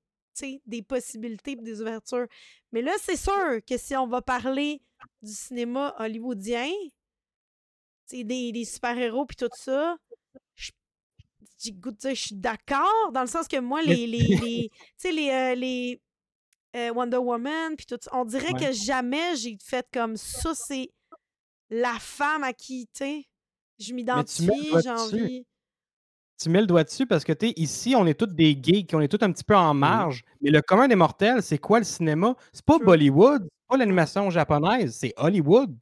des 0.67 0.83
possibilités 0.83 1.57
des 1.57 1.81
ouvertures. 1.81 2.27
Mais 2.73 2.83
là, 2.83 2.93
c'est 3.01 3.17
sûr 3.17 3.61
que 3.67 3.79
si 3.79 3.97
on 3.97 4.07
va 4.07 4.21
parler 4.21 4.83
du 5.23 5.33
cinéma 5.33 5.95
hollywoodien, 5.99 6.69
des, 8.13 8.53
des 8.53 8.65
super-héros 8.65 9.27
puis 9.27 9.37
tout 9.37 9.49
ça, 9.55 9.97
je- 10.55 10.71
j'ai 10.71 10.73
le 11.23 11.25
goût 11.39 11.41
de 11.41 11.46
dire, 11.46 11.46
je 11.59 12.15
suis 12.15 12.35
d'accord, 12.35 13.11
dans 13.13 13.23
le 13.23 13.27
sens 13.27 13.49
que 13.49 13.59
moi, 13.59 13.83
les, 13.83 14.07
les, 14.07 14.19
les- 14.19 14.71
tu 14.73 14.79
sais, 14.97 15.13
les, 15.13 15.31
euh, 15.31 15.55
les 15.55 16.01
euh, 16.77 16.93
Wonder 16.93 17.17
Woman, 17.19 17.75
puis 17.77 17.87
tout 17.87 17.99
on 18.13 18.25
dirait 18.25 18.53
Ouais. 18.53 18.67
que 18.67 18.73
jamais 18.73 19.37
j'ai 19.37 19.57
fait 19.63 19.87
comme 19.93 20.17
ça, 20.17 20.53
c'est 20.55 20.91
la 21.71 21.95
femme 21.99 22.45
à 22.45 22.53
qui, 22.53 22.87
tu 22.87 23.05
sais, 23.05 23.25
je 23.79 23.93
m'identifie, 23.93 24.71
j'ai 24.83 24.91
envie. 24.91 25.47
tu 26.41 26.49
mets 26.51 26.61
le 26.61 26.67
doigt 26.67 26.85
dessus 26.85 27.07
parce 27.07 27.25
que 27.25 27.33
tu 27.33 27.47
ici, 27.57 27.95
on 27.97 28.07
est 28.07 28.15
tous 28.19 28.27
des 28.27 28.59
geeks, 28.63 28.93
on 28.95 29.01
est 29.01 29.09
tous 29.09 29.25
un 29.25 29.33
petit 29.33 29.45
peu 29.45 29.57
en 29.57 29.73
marge. 29.75 30.23
Mais 30.41 30.51
le 30.51 30.61
commun 30.63 30.87
des 30.89 30.95
mortels, 30.97 31.43
c'est 31.43 31.59
quoi 31.59 31.79
le 31.79 31.85
cinéma? 31.85 32.35
C'est 32.53 32.65
pas. 32.65 32.79
Bollywood, 32.79 33.43
c'est 33.45 33.69
pas 33.69 33.77
l'animation 33.79 34.31
japonaise, 34.31 34.95
c'est 34.99 35.13
Hollywood. 35.17 35.75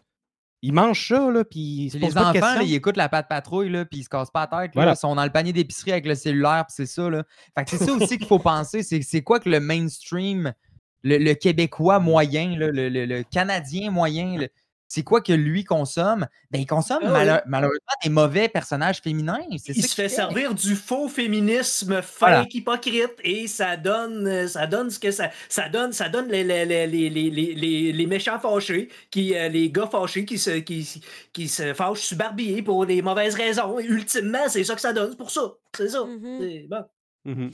Ils 0.66 0.72
mangent 0.72 1.08
ça, 1.08 1.30
là, 1.30 1.44
puis 1.44 1.60
ils 1.60 1.90
les 1.98 2.06
enfants, 2.38 2.40
là, 2.56 2.62
ils 2.62 2.74
écoutent 2.74 2.96
la 2.96 3.08
patte 3.08 3.28
patrouille, 3.28 3.68
là, 3.70 3.84
puis 3.84 4.00
ils 4.00 4.04
se 4.04 4.08
cassent 4.08 4.30
pas 4.30 4.48
la 4.50 4.62
tête. 4.62 4.74
là. 4.74 4.92
Ils 4.92 4.96
sont 4.96 5.14
dans 5.14 5.24
le 5.24 5.30
panier 5.30 5.52
d'épicerie 5.52 5.92
avec 5.92 6.06
le 6.06 6.14
cellulaire, 6.14 6.64
puis 6.66 6.74
c'est 6.76 6.86
ça. 6.86 7.10
Là. 7.10 7.22
Fait 7.56 7.64
que 7.64 7.70
c'est 7.70 7.84
ça 7.84 7.92
aussi 7.92 8.16
qu'il 8.18 8.26
faut 8.26 8.38
penser. 8.38 8.82
C'est, 8.82 9.02
c'est 9.02 9.22
quoi 9.22 9.40
que 9.40 9.48
le 9.50 9.60
mainstream, 9.60 10.54
le, 11.02 11.18
le 11.18 11.34
Québécois 11.34 11.98
moyen, 12.00 12.56
le, 12.56 12.70
le- 12.70 12.88
le 12.88 13.22
Canadien 13.24 13.90
moyen, 13.90 14.38
le- 14.38 14.48
c'est 14.89 15.02
quoi 15.02 15.20
que 15.20 15.32
lui 15.32 15.65
consomme? 15.65 16.27
Ben, 16.51 16.61
il 16.61 16.66
consomme 16.66 17.02
Ah 17.05 17.12
oui. 17.12 17.40
malheureusement 17.47 17.93
des 18.02 18.11
mauvais 18.11 18.48
personnages 18.48 19.01
féminins. 19.01 19.40
Il 19.51 19.59
ça 19.59 19.74
se 19.74 19.94
fait 19.94 20.09
servir 20.09 20.55
du 20.55 20.77
faux 20.77 21.09
féminisme 21.09 22.02
fake, 22.02 22.19
Voilà. 22.20 22.47
hypocrite, 22.51 23.15
et 23.24 23.47
ça 23.48 23.77
donne, 23.77 24.27
euh, 24.27 24.47
ça 24.47 24.66
donne 24.66 24.90
ce 24.90 24.98
que 24.98 25.11
ça, 25.11 25.31
ça 25.48 25.69
donne, 25.69 25.93
ça 25.93 26.09
donne 26.09 26.28
les, 26.28 26.44
les, 26.44 26.65
les, 26.86 27.11
les, 27.11 27.93
les, 27.93 28.06
méchants 28.06 28.39
fâchés, 28.39 28.89
qui, 29.11 29.35
euh, 29.35 29.48
les 29.48 29.70
gars 29.70 29.89
fâchés 29.90 30.24
qui 30.24 30.39
se, 30.39 30.51
qui, 30.59 31.02
qui 31.32 31.48
se 31.48 31.74
fâchent 31.74 32.01
sur 32.02 32.16
Barbie 32.16 32.62
pour 32.62 32.85
les 32.85 33.02
mauvaises 33.02 33.35
raisons. 33.35 33.78
Et 33.81 33.85
ultimement, 33.86 34.48
c'est 34.48 34.65
ça 34.65 34.74
que 34.74 34.81
ça 34.81 34.93
donne, 34.93 35.11
c'est 35.11 35.16
pour 35.16 35.31
ça. 35.31 35.52
C'est 35.77 35.89
ça. 35.89 36.05
Mhm. 36.05 36.39
C'est 36.40 36.66
bon. 36.69 36.85
Mhm. 37.24 37.51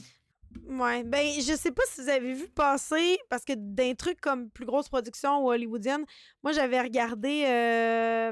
Ouais, 0.67 1.03
ben 1.03 1.25
je 1.39 1.55
sais 1.55 1.71
pas 1.71 1.83
si 1.89 2.01
vous 2.01 2.09
avez 2.09 2.33
vu 2.33 2.47
passer, 2.47 3.17
parce 3.29 3.43
que 3.43 3.53
d'un 3.55 3.93
truc 3.93 4.19
comme 4.21 4.49
plus 4.49 4.65
grosse 4.65 4.89
production 4.89 5.43
ou 5.45 5.51
hollywoodienne, 5.51 6.05
moi 6.43 6.51
j'avais 6.53 6.81
regardé 6.81 7.43
euh, 7.47 8.31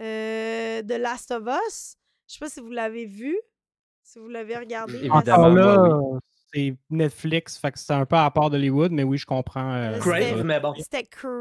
euh, 0.00 0.82
The 0.82 0.98
Last 0.98 1.30
of 1.30 1.44
Us. 1.46 1.96
Je 2.28 2.34
sais 2.34 2.38
pas 2.40 2.48
si 2.48 2.60
vous 2.60 2.70
l'avez 2.70 3.06
vu, 3.06 3.38
si 4.02 4.18
vous 4.18 4.28
l'avez 4.28 4.56
regardé. 4.56 4.96
Évidemment. 4.96 5.48
là, 5.48 6.00
c'est 6.52 6.74
Netflix, 6.90 7.58
fait 7.58 7.72
que 7.72 7.78
c'est 7.78 7.92
un 7.92 8.06
peu 8.06 8.16
à 8.16 8.30
part 8.30 8.48
d'Hollywood, 8.50 8.92
mais 8.92 9.02
oui, 9.02 9.18
je 9.18 9.26
comprends. 9.26 9.72
euh, 9.74 9.98
Crave, 9.98 10.22
c'était- 10.22 10.42
mais 10.44 10.60
bon. 10.60 10.74
C'était 10.78 11.04
Crave, 11.04 11.32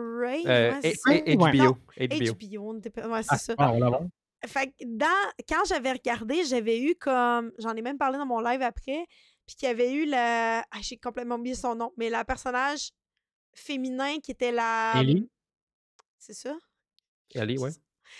Euh, 0.46 0.72
ouais, 0.74 0.80
et- 0.84 1.38
Ouais. 1.38 1.52
HBO. 1.54 1.58
Non, 1.64 1.78
HBO. 2.00 2.34
HBO, 2.34 2.70
on 2.74 2.78
était 2.80 2.90
pas- 2.90 3.08
ouais, 3.08 3.24
c'est 3.24 3.30
Ah, 3.32 3.38
ça. 3.38 3.54
ah, 3.58 3.72
on 3.74 3.80
l'a 3.80 3.90
vu. 4.00 4.06
Fait 4.46 4.68
que 4.68 4.74
dans, 4.86 5.08
quand 5.48 5.64
j'avais 5.66 5.94
regardé, 5.94 6.44
j'avais 6.44 6.82
eu 6.82 6.96
comme. 6.96 7.54
J'en 7.60 7.74
ai 7.76 7.82
même 7.82 7.98
parlé 7.98 8.18
dans 8.18 8.26
mon 8.26 8.42
live 8.42 8.62
après. 8.62 9.06
Puis 9.46 9.56
qu'il 9.56 9.68
y 9.68 9.72
avait 9.72 9.92
eu 9.94 10.06
la. 10.06 10.60
Ah, 10.72 10.80
j'ai 10.82 10.98
complètement 10.98 11.36
oublié 11.36 11.56
son 11.56 11.76
nom. 11.76 11.92
Mais 11.98 12.10
la 12.10 12.24
personnage 12.26 12.92
féminin 13.54 14.20
qui 14.20 14.32
était 14.32 14.52
la. 14.52 14.94
Ellie? 14.96 15.30
C'est 16.18 16.34
ça? 16.34 16.56
Allez, 17.36 17.58
ouais. 17.58 17.72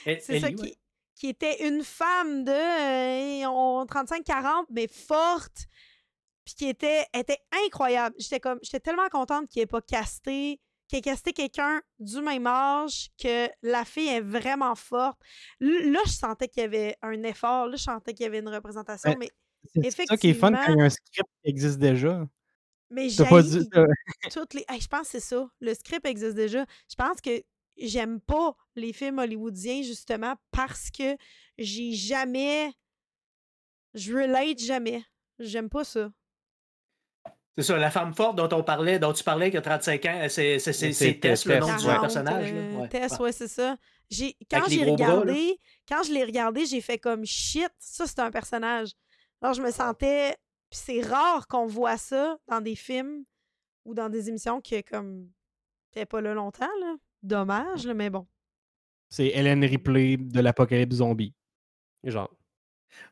Et- 0.06 0.20
C'est 0.20 0.40
ça 0.40 0.48
Ellie, 0.48 0.56
qui, 0.58 0.64
ouais. 0.64 0.78
qui 1.16 1.28
était 1.30 1.68
une 1.68 1.84
femme 1.84 2.44
de 2.44 2.52
euh, 2.52 3.48
on- 3.48 3.86
35-40, 3.86 4.66
mais 4.72 4.88
forte. 4.88 5.66
Puis 6.46 6.56
qui 6.56 6.68
était, 6.68 7.06
était 7.14 7.40
incroyable. 7.66 8.16
J'étais 8.20 8.40
comme. 8.42 8.60
J'étais 8.62 8.82
tellement 8.82 9.08
contente 9.10 9.48
qu'il 9.50 9.62
ait 9.62 9.66
pas 9.68 9.82
casté. 9.82 10.60
Qu'il 10.90 11.00
ait 11.00 11.02
casté 11.02 11.32
quelqu'un 11.32 11.82
du 12.00 12.20
même 12.22 12.46
âge, 12.46 13.08
que 13.18 13.48
la 13.62 13.86
fille 13.86 14.10
est 14.10 14.20
vraiment 14.20 14.76
forte. 14.76 15.18
L- 15.62 15.94
Là, 15.94 16.00
je 16.06 16.12
sentais 16.12 16.50
qu'il 16.50 16.62
y 16.62 16.66
avait 16.66 16.98
un 17.02 17.24
effort. 17.24 17.68
Là, 17.68 17.78
je 17.78 17.84
sentais 17.84 18.14
qu'il 18.14 18.26
y 18.26 18.28
avait 18.28 18.40
une 18.40 18.50
représentation. 18.50 19.12
Ben, 19.12 19.18
mais 19.20 19.32
C'est 19.76 20.06
ça 20.08 20.18
qui 20.18 20.30
est 20.30 20.34
fun 20.34 20.52
quand 20.52 20.74
il 20.74 20.78
y 20.78 20.82
a 20.82 20.86
un 20.86 20.90
script 20.90 21.30
qui 21.44 21.50
existe 21.50 21.80
déjà. 21.80 22.28
mais 22.90 23.10
t'as- 23.10 23.88
toutes 24.34 24.54
les. 24.54 24.66
Hey, 24.70 24.80
je 24.82 24.88
pense 24.88 25.02
que 25.04 25.08
c'est 25.08 25.20
ça. 25.20 25.48
Le 25.60 25.74
script 25.74 26.06
existe 26.06 26.36
déjà. 26.36 26.66
Je 26.90 26.96
pense 26.96 27.22
que 27.22 27.42
j'aime 27.78 28.20
pas 28.22 28.56
les 28.76 28.94
films 28.94 29.20
hollywoodiens 29.20 29.82
justement 29.82 30.36
parce 30.52 30.92
que 30.92 31.16
j'ai 31.58 31.92
jamais. 31.94 32.72
Je 33.94 34.14
relate 34.14 34.60
jamais. 34.60 35.04
J'aime 35.40 35.70
pas 35.70 35.84
ça. 35.84 36.12
C'est 37.56 37.64
ça, 37.64 37.78
la 37.78 37.92
femme 37.92 38.16
forte 38.16 38.36
dont 38.36 38.50
on 38.58 38.64
parlait, 38.64 38.98
dont 38.98 39.14
tu 39.14 39.24
parlais 39.24 39.52
qui 39.52 39.58
a 39.58 39.62
35 39.62 40.06
ans, 40.06 40.26
c'est 40.28 40.58
Tess, 40.58 41.46
le 41.46 41.60
nom 41.60 41.68
du 41.68 41.84
40, 41.84 42.02
personnage. 42.02 42.50
euh, 42.52 42.78
Ouais. 42.78 42.90
Tess, 42.90 43.20
Ouais. 43.20 43.32
c'est 43.32 43.48
ça. 43.48 43.78
J'ai, 44.10 44.36
quand 44.50 44.64
j'ai 44.68 44.78
bras, 44.84 44.92
regardé, 44.94 45.60
quand 45.88 46.02
je 46.04 46.12
l'ai 46.14 46.24
regardé, 46.24 46.66
j'ai 46.66 46.82
fait 46.82 46.98
comme 46.98 47.26
shit, 47.26 47.70
ça 47.78 48.08
c'est 48.08 48.20
un 48.20 48.32
personnage. 48.32 48.90
Alors 49.44 49.54
je 49.54 49.62
me 49.62 49.72
sentais. 49.72 50.36
Puis 50.70 50.80
c'est 50.84 51.02
rare 51.02 51.48
qu'on 51.48 51.68
voit 51.68 51.98
ça 51.98 52.38
dans 52.48 52.62
des 52.62 52.76
films 52.76 53.26
ou 53.86 53.94
dans 53.94 54.10
des 54.10 54.30
émissions 54.30 54.62
qui 54.62 54.82
comme. 54.84 55.30
T'es 55.92 56.08
pas 56.08 56.22
là 56.22 56.34
longtemps, 56.34 56.66
là. 56.82 56.96
Dommage, 57.22 57.86
là, 57.86 57.94
mais 57.94 58.10
bon. 58.10 58.26
C'est 59.10 59.28
Hélène 59.28 59.64
Ripley 59.64 60.18
de 60.18 60.40
l'apocalypse 60.40 60.96
zombie. 60.96 61.36
Genre. 62.04 62.32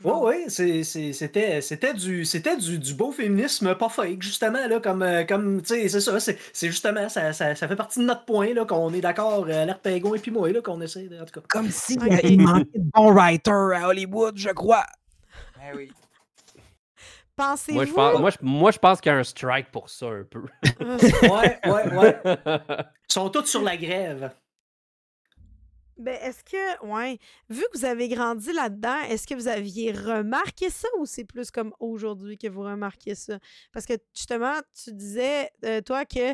Oui, 0.03 0.14
oui, 0.48 0.49
c'était 0.84 1.62
c'était 1.62 1.94
du, 1.94 2.26
c'était 2.26 2.58
du, 2.58 2.80
du 2.80 2.94
beau 2.94 3.12
féminisme 3.12 3.76
pas 3.76 3.90
fake, 3.90 4.22
justement, 4.22 4.68
là, 4.68 4.80
comme, 4.80 5.02
euh, 5.02 5.24
comme 5.26 5.62
tu 5.62 5.70
sais, 5.70 5.90
c'est 5.90 6.02
ça, 6.02 6.20
c'est 6.20 6.38
c'est 6.53 6.68
justement, 6.68 7.10
ça, 7.10 7.34
ça, 7.34 7.56
ça 7.56 7.68
fait 7.68 7.76
partie 7.76 7.99
de 7.99 8.06
notre 8.06 8.26
point, 8.26 8.53
là, 8.53 8.66
qu'on 8.66 8.94
est 8.94 9.02
d'accord, 9.02 9.45
euh, 9.48 9.64
Alerte 9.64 9.82
Pégon 9.82 10.16
et 10.16 10.20
puis 10.20 10.32
moi, 10.32 10.52
là, 10.52 10.62
qu'on 10.62 10.82
essaie, 10.82 11.10
en 11.20 11.26
tout 11.26 11.40
cas. 11.40 11.45
Comme 11.49 11.70
si 11.70 11.98
Ok. 11.99 12.20
il 12.24 12.41
manquait 12.41 12.80
de 12.80 12.90
bons 12.94 13.12
writers 13.12 13.72
à 13.76 13.88
Hollywood, 13.88 14.38
je 14.38 14.49
crois. 14.49 14.86
Ben 15.58 15.76
oui. 15.76 15.91
Pensez-vous? 17.41 17.76
Moi, 17.77 17.85
je 17.85 17.91
pense, 17.93 18.19
moi, 18.19 18.30
je, 18.30 18.38
moi, 18.41 18.72
je 18.72 18.77
pense 18.80 19.01
qu'il 19.01 19.11
y 19.11 19.15
a 19.15 19.18
un 19.18 19.23
strike 19.23 19.72
pour 19.72 19.89
ça, 19.89 20.07
un 20.07 20.23
peu. 20.23 20.43
Ouais, 21.23 21.59
ouais, 21.65 21.97
ouais. 21.97 22.22
Ils 23.09 23.13
sont 23.13 23.30
tous 23.30 23.45
sur 23.45 23.61
la 23.61 23.76
grève. 23.77 24.34
ben, 25.97 26.18
est-ce 26.22 26.43
que. 26.43 26.85
Ouais. 26.85 27.18
Vu 27.49 27.61
que 27.72 27.77
vous 27.77 27.85
avez 27.85 28.07
grandi 28.09 28.51
là-dedans, 28.53 28.99
est-ce 29.09 29.27
que 29.27 29.34
vous 29.35 29.47
aviez 29.47 29.91
remarqué 29.91 30.69
ça 30.69 30.88
ou 30.99 31.05
c'est 31.05 31.26
plus 31.26 31.51
comme 31.51 31.73
aujourd'hui 31.80 32.38
que 32.38 32.47
vous 32.47 32.61
remarquez 32.61 33.15
ça? 33.15 33.39
Parce 33.72 33.85
que 33.85 33.93
justement, 34.15 34.55
tu 34.84 34.91
disais, 34.93 35.49
euh, 35.65 35.81
toi, 35.81 36.05
que 36.05 36.34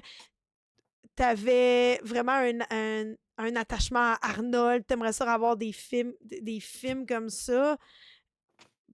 tu 1.16 1.24
avais 1.24 2.00
vraiment 2.04 2.34
un, 2.34 2.60
un- 2.72 3.16
un 3.40 3.56
attachement 3.56 4.14
à 4.14 4.18
Arnold. 4.22 4.86
Tu 4.88 4.94
aimerais 4.94 5.14
ça 5.14 5.32
avoir 5.32 5.58
des 5.58 5.72
films, 5.72 6.14
des 6.24 6.42
des 6.42 6.60
films 6.60 7.06
comme 7.06 7.30
ça. 7.30 7.78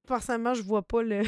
Personnellement, 0.08 0.54
je 0.54 0.64
vois 0.64 0.82
pas 0.82 1.02
le. 1.02 1.24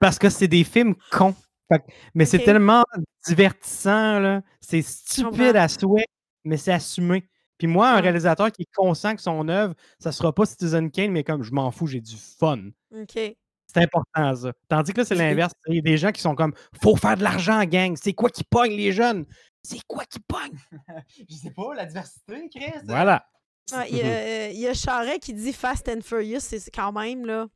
Parce 0.00 0.18
que 0.18 0.28
c'est 0.30 0.48
des 0.48 0.64
films 0.64 0.94
cons. 1.10 1.34
Fait 1.70 1.82
mais 2.14 2.24
c'est 2.24 2.38
tellement 2.38 2.84
divertissant, 3.26 4.20
là. 4.20 4.42
C'est 4.60 4.82
stupide 4.82 5.56
à 5.56 5.68
souhait, 5.68 6.06
mais 6.44 6.56
c'est 6.56 6.72
assumé. 6.72 7.28
Puis 7.58 7.66
moi, 7.66 7.90
un 7.90 8.00
réalisateur 8.00 8.52
qui 8.52 8.62
est 8.62 8.74
conscient 8.74 9.16
que 9.16 9.22
son 9.22 9.48
œuvre, 9.48 9.74
ça 9.98 10.12
sera 10.12 10.32
pas 10.34 10.44
Citizen 10.44 10.90
Kane, 10.90 11.10
mais 11.10 11.24
comme 11.24 11.42
je 11.42 11.52
m'en 11.52 11.70
fous, 11.70 11.86
j'ai 11.86 12.00
du 12.00 12.16
fun. 12.16 12.68
OK. 12.92 13.14
C'est 13.14 13.82
important, 13.82 14.34
ça. 14.36 14.52
Tandis 14.68 14.92
que 14.92 14.98
là, 15.00 15.04
c'est 15.04 15.14
l'inverse. 15.14 15.52
Il 15.66 15.76
y 15.76 15.78
a 15.78 15.82
des 15.82 15.96
gens 15.96 16.12
qui 16.12 16.20
sont 16.20 16.34
comme 16.34 16.54
Faut 16.82 16.96
faire 16.96 17.16
de 17.16 17.22
l'argent, 17.22 17.62
gang. 17.64 17.96
C'est 18.00 18.12
quoi 18.12 18.30
qui 18.30 18.44
pogne 18.44 18.72
les 18.72 18.92
jeunes? 18.92 19.26
C'est 19.62 19.80
quoi 19.88 20.04
qui 20.04 20.20
pogne? 20.20 20.56
Je 21.28 21.34
sais 21.34 21.50
pas, 21.50 21.74
la 21.74 21.86
diversité, 21.86 22.48
Chris. 22.54 22.72
Voilà. 22.84 23.26
Ouais, 23.72 23.90
Il 23.90 23.96
y, 23.96 24.02
a, 24.02 24.06
euh, 24.06 24.50
y 24.52 24.66
a 24.68 24.74
Charret 24.74 25.18
qui 25.18 25.34
dit 25.34 25.52
Fast 25.52 25.88
and 25.88 26.02
Furious, 26.02 26.40
c'est 26.40 26.70
quand 26.72 26.92
même, 26.92 27.26
là. 27.26 27.48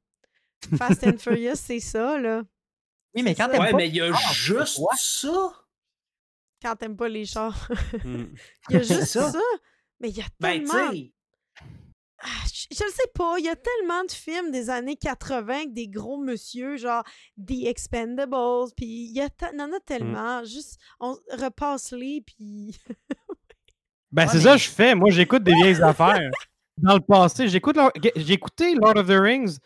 Fast 0.77 1.05
and 1.07 1.19
Furious, 1.19 1.57
c'est 1.57 1.81
ça, 1.81 2.19
là. 2.19 2.43
Oui, 3.15 3.23
mais 3.23 3.35
quand 3.35 3.49
t'aimes 3.49 3.61
Ouais, 3.63 3.71
pas 3.73 3.77
mais 3.77 3.89
il 3.89 3.97
y 3.97 4.01
a 4.01 4.11
Ah, 4.15 4.33
juste 4.33 4.81
ça. 4.97 5.53
quand 6.63 6.77
t'aimes 6.77 6.97
pas 6.97 7.09
les 7.09 7.25
chars. 7.25 7.69
Mm. 8.05 8.25
Il 8.71 8.73
y 8.73 8.77
a 8.77 8.83
juste 8.83 9.05
ça. 9.07 9.33
ça. 9.33 9.41
Mais 10.01 10.11
il 10.11 10.17
y 10.17 10.21
a 10.23 10.27
Ben, 10.39 10.61
tu 10.61 10.67
tellement. 10.67 10.93
sais, 10.93 11.13
Ah, 12.23 12.29
je, 12.71 12.85
le 12.85 12.91
sais 12.91 13.11
pas. 13.15 13.35
Il 13.39 13.45
y 13.45 13.49
a 13.49 13.57
tellement 13.57 14.05
de 14.05 14.13
films 14.13 14.51
des 14.51 14.71
années 14.71 14.97
80 14.97 15.55
avec 15.55 15.73
des 15.75 15.89
gros 15.89 16.19
monsieur, 16.19 16.77
genre 16.77 17.03
The 17.39 17.67
Expendables. 17.67 18.71
Puis 18.77 18.87
il 18.87 19.17
y, 19.17 19.23
en 19.23 19.73
a 19.73 19.81
tellement. 19.85 20.45
Juste, 20.45 20.79
on 21.01 21.17
repasse-les. 21.33 22.23
Puis. 22.27 22.79
Ben, 24.13 24.25
Ouais, 24.25 24.29
c'est 24.33 24.39
mais- 24.39 24.43
ça 24.45 24.53
que 24.55 24.59
je 24.63 24.69
fais. 24.71 24.95
Moi, 24.97 25.11
j'écoute 25.11 25.45
des 25.45 25.55
vieilles 25.55 25.81
affaires. 25.83 26.19
Dans 26.79 26.95
le 26.95 27.01
passé, 27.01 27.47
j'écoute 27.49 27.77
j'ai 28.17 28.33
écouté 28.33 28.75
Lord 28.75 28.97
of 28.97 29.07
the 29.07 29.11
Rings 29.21 29.59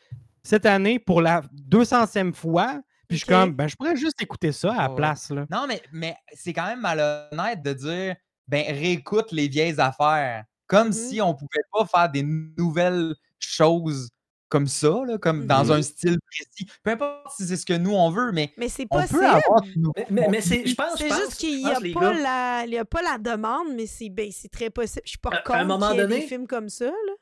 cette 0.44 0.66
année 0.66 0.98
pour 1.00 1.20
la 1.20 1.42
200e 1.70 2.32
fois. 2.32 2.80
Puis 3.08 3.18
je 3.18 3.24
suis 3.24 3.32
comme, 3.32 3.52
ben, 3.52 3.66
je 3.68 3.76
pourrais 3.76 3.96
juste 3.96 4.20
écouter 4.22 4.52
ça 4.52 4.72
à 4.72 4.88
la 4.88 4.94
place. 4.94 5.30
Là. 5.30 5.44
Non, 5.50 5.66
mais, 5.68 5.82
mais 5.92 6.16
c'est 6.32 6.52
quand 6.52 6.66
même 6.66 6.80
malhonnête 6.80 7.62
de 7.62 7.72
dire 7.72 8.16
ben 8.46 8.64
réécoute 8.66 9.32
les 9.32 9.48
vieilles 9.48 9.80
affaires. 9.80 10.44
Comme 10.66 10.88
Mhm. 10.88 10.92
si 10.92 11.20
on 11.20 11.34
pouvait 11.34 11.62
pas 11.72 11.84
faire 11.86 12.10
des 12.10 12.22
nouvelles 12.22 13.14
choses 13.38 14.10
comme 14.48 14.66
ça, 14.66 14.90
là, 15.06 15.18
comme 15.18 15.46
dans 15.46 15.64
Mhm. 15.64 15.70
un 15.72 15.82
style 15.82 16.18
précis. 16.30 16.70
Peu 16.82 16.92
importe 16.92 17.32
si 17.36 17.46
c'est 17.46 17.56
ce 17.56 17.66
que 17.66 17.72
nous 17.74 17.92
on 17.92 18.10
veut, 18.10 18.32
mais 18.32 18.52
Mais 18.56 18.68
c'est 18.68 18.86
on 18.90 19.00
possible. 19.00 19.18
peut 19.20 19.26
avoir 19.26 19.62
de 19.62 19.72
nouveaux 19.78 19.92
mais, 19.96 20.06
mais, 20.10 20.28
mais 20.30 20.40
c'est, 20.40 20.66
je 20.66 20.74
pense, 20.74 20.96
C'est 20.96 21.08
juste 21.08 21.34
qu'il 21.36 21.58
n'y 21.58 21.66
a, 21.66 21.72
pas 21.92 22.10
a 22.10 22.84
pas 22.84 23.02
la 23.02 23.18
demande, 23.18 23.74
mais 23.74 23.86
c'est 23.86 24.08
ben, 24.10 24.30
c'est 24.32 24.50
très 24.50 24.70
possible. 24.70 25.02
Je 25.04 25.10
suis 25.10 25.18
pas 25.18 25.30
À- 25.30 25.36
à 25.36 25.38
un 25.38 25.42
contre 25.42 25.64
moment 25.66 25.88
qu'il 25.88 25.96
y 25.96 26.00
ait 26.00 26.02
donné- 26.06 26.20
des 26.20 26.26
films 26.26 26.46
comme 26.46 26.68
ça. 26.68 26.86
Là. 26.86 27.12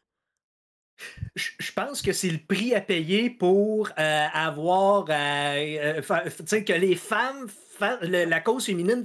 Je, 1.35 1.73
pense 1.73 2.03
que 2.03 2.13
c'est 2.13 2.29
le 2.29 2.39
prix 2.39 2.75
à 2.75 2.81
payer 2.81 3.31
pour 3.31 3.89
euh, 3.99 4.27
avoir, 4.33 5.07
euh, 5.09 6.01
euh, 6.09 6.61
que 6.61 6.73
les 6.73 6.95
femmes, 6.95 7.49
la 7.81 8.41
cause 8.41 8.67
féminine 8.67 9.05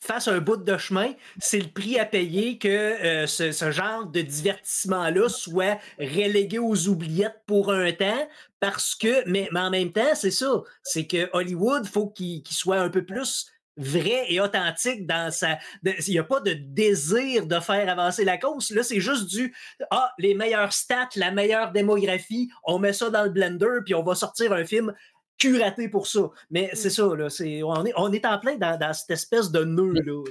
fasse 0.00 0.26
un 0.26 0.38
bout 0.38 0.56
de 0.56 0.76
chemin, 0.76 1.12
c'est 1.38 1.60
le 1.60 1.68
prix 1.68 1.98
à 1.98 2.04
payer 2.04 2.58
que 2.58 3.24
ce, 3.26 3.70
genre 3.70 4.06
de 4.06 4.20
divertissement-là 4.20 5.28
soit 5.28 5.78
relégué 5.98 6.58
aux 6.58 6.88
oubliettes 6.88 7.40
pour 7.46 7.72
un 7.72 7.92
temps, 7.92 8.28
parce 8.58 8.96
que, 8.96 9.28
mais, 9.28 9.48
en 9.54 9.70
même 9.70 9.92
temps, 9.92 10.14
c'est 10.14 10.32
ça, 10.32 10.62
c'est 10.82 11.06
que 11.06 11.30
Hollywood, 11.32 11.86
faut 11.86 12.08
qu'il 12.08 12.42
soit 12.50 12.80
un 12.80 12.90
peu 12.90 13.04
plus 13.04 13.51
vrai 13.76 14.26
et 14.28 14.40
authentique 14.40 15.06
dans 15.06 15.30
sa... 15.30 15.58
Il 15.84 16.12
n'y 16.12 16.18
a 16.18 16.24
pas 16.24 16.40
de 16.40 16.52
désir 16.52 17.46
de 17.46 17.60
faire 17.60 17.88
avancer 17.88 18.24
la 18.24 18.38
cause. 18.38 18.70
Là, 18.70 18.82
c'est 18.82 19.00
juste 19.00 19.28
du 19.30 19.54
ah, 19.90 20.12
les 20.18 20.34
meilleures 20.34 20.72
stats, 20.72 21.08
la 21.16 21.30
meilleure 21.30 21.72
démographie, 21.72 22.50
on 22.64 22.78
met 22.78 22.92
ça 22.92 23.10
dans 23.10 23.24
le 23.24 23.30
blender, 23.30 23.80
puis 23.84 23.94
on 23.94 24.02
va 24.02 24.14
sortir 24.14 24.52
un 24.52 24.64
film 24.64 24.92
curaté 25.38 25.88
pour 25.88 26.06
ça. 26.06 26.30
Mais 26.50 26.70
c'est 26.74 26.90
ça, 26.90 27.14
là, 27.16 27.30
c'est, 27.30 27.62
on, 27.62 27.84
est, 27.84 27.92
on 27.96 28.12
est 28.12 28.24
en 28.24 28.38
plein 28.38 28.56
dans, 28.56 28.78
dans 28.78 28.92
cette 28.92 29.10
espèce 29.10 29.50
de 29.50 29.64
nœud-là. 29.64 30.22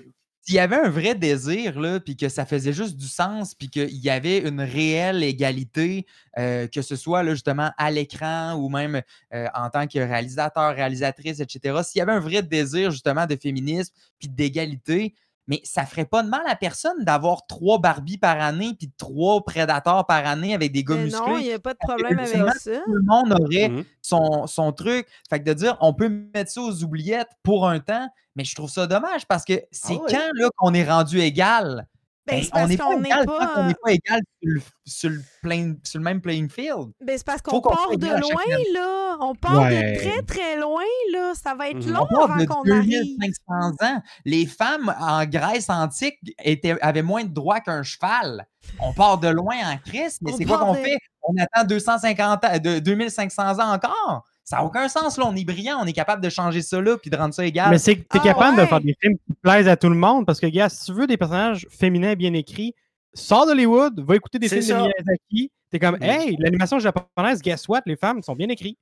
S'il 0.43 0.55
y 0.55 0.59
avait 0.59 0.77
un 0.77 0.89
vrai 0.89 1.13
désir, 1.13 1.79
là, 1.79 1.99
puis 1.99 2.15
que 2.17 2.27
ça 2.27 2.45
faisait 2.45 2.73
juste 2.73 2.97
du 2.97 3.07
sens, 3.07 3.53
puis 3.53 3.69
qu'il 3.69 3.97
y 3.97 4.09
avait 4.09 4.39
une 4.39 4.61
réelle 4.61 5.23
égalité, 5.23 6.07
euh, 6.39 6.67
que 6.67 6.81
ce 6.81 6.95
soit 6.95 7.21
là, 7.23 7.33
justement 7.33 7.71
à 7.77 7.91
l'écran 7.91 8.55
ou 8.55 8.69
même 8.69 9.01
euh, 9.33 9.47
en 9.53 9.69
tant 9.69 9.87
que 9.87 9.99
réalisateur, 9.99 10.75
réalisatrice, 10.75 11.39
etc., 11.39 11.81
s'il 11.83 11.99
y 11.99 12.01
avait 12.01 12.13
un 12.13 12.19
vrai 12.19 12.41
désir 12.41 12.91
justement 12.91 13.27
de 13.27 13.35
féminisme, 13.35 13.93
puis 14.19 14.29
d'égalité, 14.29 15.13
mais 15.51 15.59
ça 15.65 15.85
ferait 15.85 16.05
pas 16.05 16.23
de 16.23 16.29
mal 16.29 16.43
à 16.47 16.55
personne 16.55 17.03
d'avoir 17.03 17.45
trois 17.45 17.77
Barbie 17.77 18.17
par 18.17 18.39
année, 18.39 18.73
puis 18.73 18.89
trois 18.97 19.43
Prédateurs 19.43 20.07
par 20.07 20.25
année 20.25 20.55
avec 20.55 20.71
des 20.71 20.83
gars 20.85 20.95
Mais 20.95 21.09
non, 21.09 21.25
il 21.27 21.33
musclés. 21.33 21.43
n'y 21.49 21.53
a 21.53 21.59
pas 21.59 21.73
de 21.73 21.79
problème 21.79 22.17
avec 22.19 22.53
ça. 22.53 22.79
Tout 22.85 22.93
le 22.93 23.01
monde 23.01 23.33
aurait 23.33 23.67
Mhm. 23.67 23.83
son, 24.01 24.47
son 24.47 24.71
truc. 24.71 25.05
Fait 25.29 25.39
que 25.39 25.43
de 25.45 25.53
dire, 25.53 25.75
on 25.81 25.93
peut 25.93 26.07
mettre 26.07 26.49
ça 26.49 26.61
aux 26.61 26.83
oubliettes 26.85 27.31
pour 27.43 27.67
un 27.67 27.79
temps, 27.81 28.07
mais 28.37 28.45
je 28.45 28.55
trouve 28.55 28.69
ça 28.69 28.87
dommage 28.87 29.27
parce 29.27 29.43
que 29.43 29.61
c'est 29.71 29.95
ouais? 29.95 29.99
quand 30.09 30.29
là 30.35 30.49
qu'on 30.55 30.73
est 30.73 30.89
rendu 30.89 31.19
égal? 31.19 31.85
Ben, 32.27 32.41
c'est 32.43 32.49
on 32.49 32.51
parce 32.51 32.69
n'est 32.69 32.77
pas 32.77 32.93
égal 32.95 33.25
pas. 33.25 33.63
n'est 33.67 33.93
égal 33.95 34.21
sur 34.41 34.49
le, 34.53 34.61
sur 34.85 35.09
le 35.09 35.21
plein- 35.41 35.73
sur 35.83 35.99
le 35.99 36.03
même 36.03 36.21
playing 36.21 36.49
field. 36.49 36.91
Ben, 37.03 37.17
c'est 37.17 37.25
parce 37.25 37.41
qu'on 37.41 37.59
part 37.61 37.89
de 37.97 38.05
loin, 38.05 38.43
là. 38.75 39.17
On 39.21 39.33
part 39.33 39.61
Ouais. 39.63 39.93
de 39.93 39.99
très, 39.99 40.21
très 40.21 40.57
loin, 40.59 40.83
là. 41.13 41.33
Ça 41.33 41.55
va 41.55 41.69
être 41.69 41.83
Mhm. 41.85 41.93
long 41.93 42.05
On 42.11 42.23
avant 42.25 42.45
qu'on 42.45 42.71
arrive. 42.71 42.89
2500 43.19 43.71
ans. 43.81 44.01
Les 44.25 44.45
femmes 44.45 44.93
en 44.99 45.25
Grèce 45.25 45.69
antique 45.69 46.17
étaient, 46.43 46.79
avaient 46.81 47.01
moins 47.01 47.23
de 47.23 47.33
droits 47.33 47.59
qu'un 47.59 47.81
cheval. 47.81 48.45
On 48.79 48.93
part 48.93 49.17
de 49.17 49.27
loin 49.29 49.55
en 49.65 49.77
Christ, 49.77 50.19
mais 50.21 50.31
c'est 50.37 50.45
quoi 50.45 50.59
qu'on 50.59 50.73
de- 50.73 50.77
fait? 50.79 50.97
On 51.23 51.33
attend 51.41 51.65
250 51.67 52.45
ans, 52.45 52.59
de 52.59 52.79
2500 52.79 53.59
ans 53.59 53.73
encore. 53.73 54.25
Ça 54.43 54.57
n'a 54.57 54.63
aucun 54.65 54.89
sens, 54.89 55.17
là. 55.17 55.25
On 55.27 55.35
est 55.35 55.45
brillant, 55.45 55.77
on 55.81 55.85
est 55.85 55.93
capable 55.93 56.21
de 56.23 56.29
changer 56.29 56.61
ça 56.61 56.81
là 56.81 56.97
puis 56.97 57.09
de 57.09 57.15
rendre 57.15 57.33
ça 57.33 57.45
égal. 57.45 57.69
Mais 57.69 57.77
c'est 57.77 57.95
que 57.95 58.01
tu 58.01 58.17
es 58.17 58.19
Ah 58.21 58.23
capable 58.23 58.57
ouais? 58.57 58.63
de 58.63 58.67
faire 58.67 58.81
des 58.81 58.95
films 58.99 59.15
qui 59.17 59.33
plaisent 59.41 59.67
à 59.67 59.77
tout 59.77 59.89
le 59.89 59.95
monde 59.95 60.25
parce 60.25 60.39
que, 60.39 60.47
gars, 60.47 60.67
si 60.69 60.85
tu 60.85 60.93
veux 60.93 61.07
des 61.07 61.17
personnages 61.17 61.67
féminins 61.69 62.15
bien 62.15 62.33
écrits, 62.33 62.73
sors 63.13 63.45
d'Hollywood, 63.45 63.99
va 64.05 64.15
écouter 64.15 64.39
des 64.39 64.49
films 64.49 64.61
ça. 64.61 64.73
de 64.77 64.79
Miyazaki. 64.87 65.51
T'es 65.69 65.79
comme, 65.79 65.97
hey, 66.01 66.35
l'animation 66.39 66.79
japonaise, 66.79 67.41
guess 67.41 67.67
what, 67.69 67.81
les 67.85 67.95
femmes 67.95 68.21
sont 68.23 68.35
bien 68.35 68.49
écrites. 68.49 68.77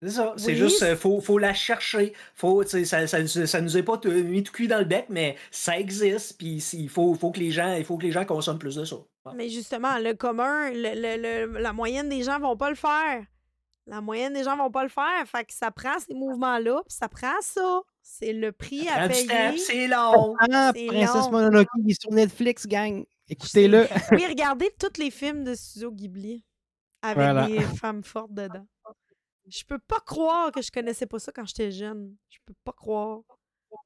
C'est 0.00 0.10
ça. 0.10 0.32
C'est 0.36 0.52
Oui, 0.52 0.56
juste, 0.56 0.78
c'est- 0.78 0.90
euh, 0.92 0.96
faut, 0.96 1.20
faut 1.20 1.38
la 1.38 1.52
chercher. 1.52 2.12
Faut, 2.36 2.62
tu 2.62 2.70
sais, 2.70 2.84
ça, 2.84 3.06
ça, 3.08 3.46
ça 3.46 3.60
nous 3.60 3.76
est 3.76 3.82
pas 3.82 3.98
tout- 3.98 4.12
mis 4.12 4.44
tout 4.44 4.52
cuit 4.52 4.68
dans 4.68 4.78
le 4.78 4.84
bec, 4.84 5.06
mais 5.08 5.34
ça 5.50 5.76
existe. 5.76 6.38
Puis 6.38 6.64
il 6.74 6.88
faut, 6.88 7.14
faut 7.14 7.32
que 7.32 7.40
les 7.40 7.50
gens, 7.50 7.74
il 7.74 7.84
faut 7.84 7.96
que 7.98 8.04
les 8.06 8.12
gens 8.12 8.24
consomment 8.24 8.60
plus 8.60 8.76
de 8.76 8.84
ça. 8.84 8.94
Ouais. 8.94 9.32
Mais 9.34 9.48
justement, 9.48 9.98
le 9.98 10.14
commun, 10.14 10.70
le- 10.70 10.94
le- 10.94 11.48
le- 11.52 11.58
la 11.58 11.72
moyenne 11.72 12.08
des 12.08 12.22
gens 12.22 12.38
vont 12.38 12.56
pas 12.56 12.70
le 12.70 12.76
faire. 12.76 13.24
La 13.88 14.00
moyenne 14.00 14.34
des 14.34 14.44
gens 14.44 14.56
vont 14.56 14.70
pas 14.70 14.82
le 14.82 14.88
faire. 14.90 15.26
Fait 15.26 15.44
que 15.44 15.52
ça 15.52 15.70
prend 15.70 15.98
ces 15.98 16.14
mouvements-là, 16.14 16.82
puis 16.86 16.94
ça 16.94 17.08
prend 17.08 17.40
ça. 17.40 17.80
C'est 18.02 18.32
le 18.32 18.52
prix 18.52 18.88
à 18.88 19.08
payer. 19.08 19.56
c'est 19.58 19.88
long. 19.88 20.34
Ah, 20.52 20.72
C'est 20.74 20.86
Princesse 20.86 21.14
long. 21.14 21.30
Mononoke 21.30 21.68
il 21.84 21.90
est 21.90 22.00
sur 22.00 22.10
Netflix, 22.12 22.66
gang. 22.66 23.04
Écoutez-le. 23.28 23.86
Oui, 24.12 24.26
regardez 24.26 24.70
tous 24.78 24.98
les 25.00 25.10
films 25.10 25.44
de 25.44 25.54
Studio 25.54 25.90
Ghibli 25.92 26.44
avec 27.02 27.16
Voilà. 27.16 27.46
des 27.46 27.60
femmes 27.60 28.02
fortes 28.04 28.32
dedans. 28.32 28.66
Je 29.46 29.64
peux 29.64 29.78
pas 29.78 30.00
croire 30.00 30.52
que 30.52 30.60
je 30.60 30.70
connaissais 30.70 31.06
pas 31.06 31.18
ça 31.18 31.32
quand 31.32 31.46
j'étais 31.46 31.70
jeune. 31.70 32.14
Je 32.28 32.38
peux 32.44 32.54
pas 32.64 32.72
croire. 32.72 33.20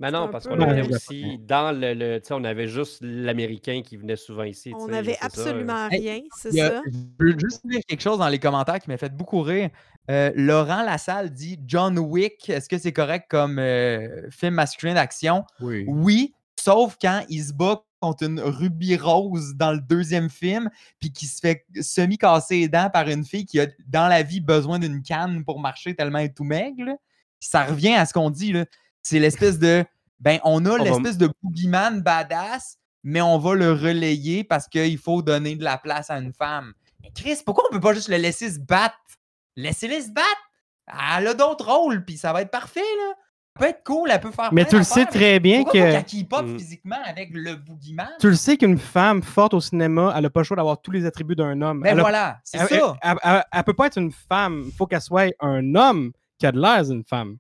Mais 0.01 0.11
non, 0.11 0.29
parce 0.29 0.47
qu'on 0.49 0.61
avait 0.61 0.89
aussi, 0.89 1.39
dans 1.39 1.71
le, 1.73 1.95
le- 1.95 2.21
tu 2.21 2.29
sais, 2.29 2.35
on 2.35 2.45
avait 2.45 2.67
juste 2.67 2.99
l'Américain 3.03 3.83
qui 3.85 3.97
venait 3.97 4.17
souvent 4.17 4.43
ici. 4.45 4.71
tu 4.71 4.77
On 4.77 4.89
n'avait 4.89 5.15
ça, 5.15 5.27
absolument 5.27 5.89
rien, 5.89 6.21
c'est 6.37 6.61
a- 6.61 6.69
ça. 6.71 6.83
Je 6.89 7.25
veux 7.25 7.39
juste 7.39 7.67
dire 7.67 7.81
quelque 7.87 8.01
chose 8.03 8.19
dans 8.19 8.29
les 8.29 8.39
commentaires 8.39 8.79
qui 8.81 8.89
m'a 8.91 8.97
fait 8.97 9.15
beaucoup 9.15 9.41
rire. 9.43 9.71
Euh, 10.11 10.33
Laurent 10.35 10.83
Lassalle 10.83 11.31
dit 11.31 11.59
John 11.67 11.99
Wick, 11.99 12.49
est-ce 12.49 12.69
que 12.69 12.79
c'est 12.79 12.93
correct 12.93 13.27
comme 13.29 13.59
euh, 13.59 14.29
film 14.31 14.55
masculin 14.55 14.95
d'action? 14.95 15.45
Oui. 15.61 15.85
Oui, 15.87 16.35
sauf 16.59 16.97
quand 17.01 17.23
il 17.29 17.43
se 17.45 17.53
bat 17.53 17.83
contre 18.01 18.25
une 18.25 18.41
rubis 18.41 18.97
rose 18.97 19.55
dans 19.55 19.71
le 19.71 19.79
deuxième 19.81 20.29
film, 20.29 20.69
puis 20.99 21.13
qui 21.13 21.27
se 21.27 21.39
fait 21.39 21.65
semi-casser 21.81 22.57
les 22.61 22.69
dents 22.69 22.91
par 22.93 23.09
une 23.09 23.25
fille 23.25 23.47
qui 23.47 23.61
a 23.61 23.67
dans 23.87 24.09
la 24.09 24.25
vie 24.25 24.41
besoin 24.41 24.81
d'une 24.81 25.03
canne 25.03 25.45
pour 25.45 25.61
marcher 25.61 25.95
tellement 25.95 26.19
elle 26.19 26.27
est 26.27 26.35
tout 26.37 26.43
maigre. 26.45 26.85
là. 26.85 26.97
Ça 27.39 27.65
revient 27.65 27.95
à 27.95 28.05
ce 28.07 28.13
qu'on 28.13 28.31
dit. 28.31 28.53
là. 28.53 28.65
C'est 29.03 29.19
l'espèce 29.19 29.59
de. 29.59 29.85
Ben, 30.21 30.39
on 30.45 30.65
a 30.67 30.79
va- 30.79 30.85
l'espèce 30.85 31.19
de 31.19 31.29
boogeyman 31.43 32.01
badass, 32.01 32.79
mais 33.03 33.21
on 33.21 33.39
va 33.39 33.55
le 33.55 33.73
relayer 33.73 34.45
parce 34.45 34.69
qu'il 34.69 34.99
faut 34.99 35.21
donner 35.23 35.57
de 35.57 35.65
la 35.65 35.79
place 35.79 36.11
à 36.11 36.19
une 36.19 36.33
femme. 36.33 36.73
Mais 37.03 37.11
Chris, 37.15 37.39
pourquoi 37.45 37.65
on 37.69 37.73
peut 37.73 37.81
pas 37.81 37.95
juste 37.95 38.09
le 38.09 38.17
laisser 38.17 38.51
se 38.51 38.61
battre? 38.61 38.97
Laissez-les 39.57 40.03
se 40.03 40.11
battre! 40.11 40.27
Elle 41.19 41.27
a 41.27 41.35
d'autres 41.35 41.67
rôles, 41.71 42.05
puis 42.05 42.17
ça 42.17 42.33
va 42.33 42.43
être 42.43 42.51
parfait, 42.51 42.81
là. 42.81 43.15
Ça 43.55 43.61
peut 43.61 43.69
être 43.71 43.85
cool, 43.85 44.11
elle 44.11 44.21
peut 44.21 44.31
faire 44.31 44.53
Mais 44.53 44.63
plein 44.63 44.71
tu 44.71 44.77
le 44.79 44.83
sais 44.85 45.01
mais 45.01 45.07
très 45.11 45.41
bien 45.41 45.63
pourquoi 45.63 45.81
que. 46.43 46.43
Mm. 46.43 46.59
physiquement 46.59 46.97
avec 47.05 47.31
le 47.35 47.55
boogeyman? 47.57 48.09
Tu 48.19 48.29
le 48.31 48.35
sais 48.35 48.57
qu'une 48.57 48.79
femme 48.79 49.23
forte 49.23 49.53
au 49.55 49.61
cinéma, 49.61 50.13
elle 50.17 50.23
n'a 50.23 50.31
pas 50.31 50.41
le 50.41 50.45
choix 50.45 50.57
d'avoir 50.57 50.81
tous 50.81 50.91
les 50.93 51.05
attributs 51.05 51.37
d'un 51.37 51.61
homme. 51.61 51.83
Ben 51.83 51.91
Elle 51.91 51.99
a- 51.99 52.03
voilà, 52.03 52.39
c'est 52.45 52.59
elle, 52.59 52.69
ça. 52.69 52.97
Elle, 53.03 53.17
elle- 53.23 53.45
elle 53.53 53.65
peut 53.65 53.75
pas 53.75 53.89
être 53.89 53.99
une 53.99 54.11
femme. 54.13 54.63
Il 54.67 54.73
faut 54.73 54.87
qu'elle 54.87 55.03
soit 55.03 55.33
un 55.41 55.75
homme 55.75 56.13
qui 56.39 56.47
a 56.47 56.53
de 56.53 56.59
l'air 56.61 56.83
d'une 56.85 57.05
femme. 57.05 57.37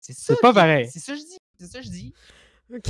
C'est 0.00 0.12
ça. 0.14 0.34
pas 0.40 0.48
qui- 0.48 0.54
pareil. 0.54 0.88
C'est 0.92 0.98
ça 1.00 1.12
que 1.12 1.18
je 1.18 1.24
dis. 1.24 1.38
C'est 1.58 1.66
ça 1.66 1.78
que 1.80 1.84
je 1.84 1.90
dis. 1.90 2.14
OK. 2.74 2.86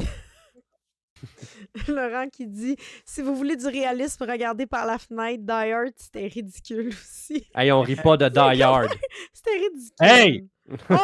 Laurent 1.89 2.29
qui 2.31 2.47
dit 2.47 2.77
Si 3.05 3.21
vous 3.21 3.35
voulez 3.35 3.57
du 3.57 3.67
réalisme, 3.67 4.25
regardez 4.25 4.67
par 4.67 4.87
la 4.87 4.99
fenêtre. 4.99 5.43
Die 5.45 5.53
Hard, 5.73 5.93
c'était 5.97 6.27
ridicule 6.27 6.89
aussi. 6.89 7.47
Hey, 7.55 7.71
on 7.73 7.83
rit 7.83 7.97
pas 7.97 8.17
de 8.17 8.29
Die 8.29 8.63
Hard. 8.63 8.91
C'était 9.33 9.51
ridicule. 9.59 9.93
Hey! 10.01 10.49
Oh, 10.89 10.97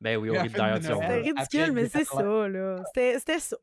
ben 0.00 0.16
oui, 0.16 0.30
on 0.30 0.42
rit 0.42 0.48
de 0.48 0.54
Die 0.54 0.60
Hard 0.60 0.82
si 0.82 0.90
on 0.90 0.96
Noël. 1.00 1.22
C'était 1.24 1.40
ridicule, 1.60 1.72
mais 1.72 1.88
c'est 1.88 1.98
80. 2.04 2.20
ça, 2.20 2.48
là. 2.48 2.82
C'était 2.86 3.18
c'était 3.20 3.38
ça. 3.38 3.56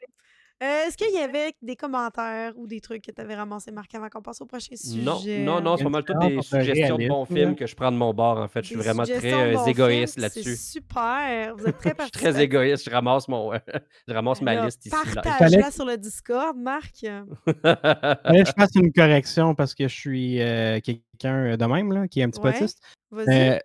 Euh, 0.62 0.88
Est-ce 0.88 0.98
qu'il 0.98 1.14
y 1.14 1.20
avait 1.20 1.54
des 1.62 1.78
commentaires 1.78 2.52
ou 2.58 2.68
des 2.68 2.82
trucs 2.82 3.06
que 3.06 3.12
tu 3.12 3.22
avais 3.22 3.36
ramassés, 3.36 3.72
Marc, 3.72 3.96
avant 3.96 4.10
qu'on 4.10 4.22
passe 4.22 4.42
au 4.42 4.46
prochain 4.46 4.76
sujet? 4.76 5.02
Non, 5.02 5.22
non, 5.24 5.62
non, 5.62 5.78
c'est 5.78 5.86
pas 5.86 5.90
mal 5.90 6.04
toutes 6.04 6.20
des 6.20 6.42
suggestions 6.42 6.98
de 6.98 7.08
bons 7.08 7.24
films 7.24 7.56
que 7.56 7.66
je 7.66 7.76
prends 7.76 7.92
de 7.92 7.98
mon 7.98 8.14
bord, 8.14 8.38
en 8.38 8.48
fait. 8.50 8.64
Je 8.64 8.68
suis 8.68 8.76
Des 8.76 8.82
vraiment 8.84 9.04
très 9.04 9.56
euh, 9.56 9.66
égoïste 9.66 10.20
là-dessus. 10.20 10.44
C'est 10.44 10.80
super. 10.80 11.56
Vous 11.56 11.66
êtes 11.66 11.78
très 11.78 11.94
Je 11.98 12.04
suis 12.04 12.12
très 12.12 12.44
égoïste. 12.44 12.84
Je 12.86 12.90
ramasse, 12.90 13.30
mon, 13.30 13.54
je 14.08 14.14
ramasse 14.14 14.42
ma 14.42 14.66
liste 14.66 14.86
ici. 14.86 14.96
là. 15.16 15.22
Partage-la 15.22 15.72
sur 15.72 15.86
le 15.86 15.98
Discord, 15.98 16.58
Marc. 16.58 16.96
Je 17.06 18.52
fasse 18.58 18.76
une 18.76 18.92
correction 18.92 19.56
parce 19.56 19.74
que 19.74 19.88
je 19.88 19.96
suis 19.96 20.42
euh, 20.42 20.80
quelqu'un 20.82 21.56
de 21.56 21.66
même, 21.66 21.94
là, 21.94 22.08
qui 22.08 22.20
est 22.20 22.24
un 22.24 22.30
petit 22.30 22.42
peu 22.42 22.50
autiste. 22.50 22.80
Vas-y. 23.12 23.54
Euh, 23.54 23.60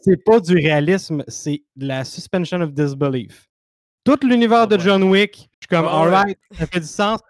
c'est 0.00 0.22
pas 0.24 0.40
du 0.40 0.54
réalisme, 0.54 1.24
c'est 1.28 1.62
de 1.76 1.86
la 1.86 2.04
suspension 2.04 2.60
of 2.60 2.72
disbelief. 2.72 3.48
Tout 4.04 4.18
l'univers 4.22 4.68
de 4.68 4.76
Ouais. 4.76 4.82
John 4.82 5.02
Wick, 5.04 5.34
je 5.36 5.40
suis 5.40 5.68
comme, 5.70 5.86
ouais. 5.86 5.90
alright, 5.92 6.38
ça 6.52 6.66
fait 6.66 6.80
du 6.80 6.86
sens. 6.86 7.20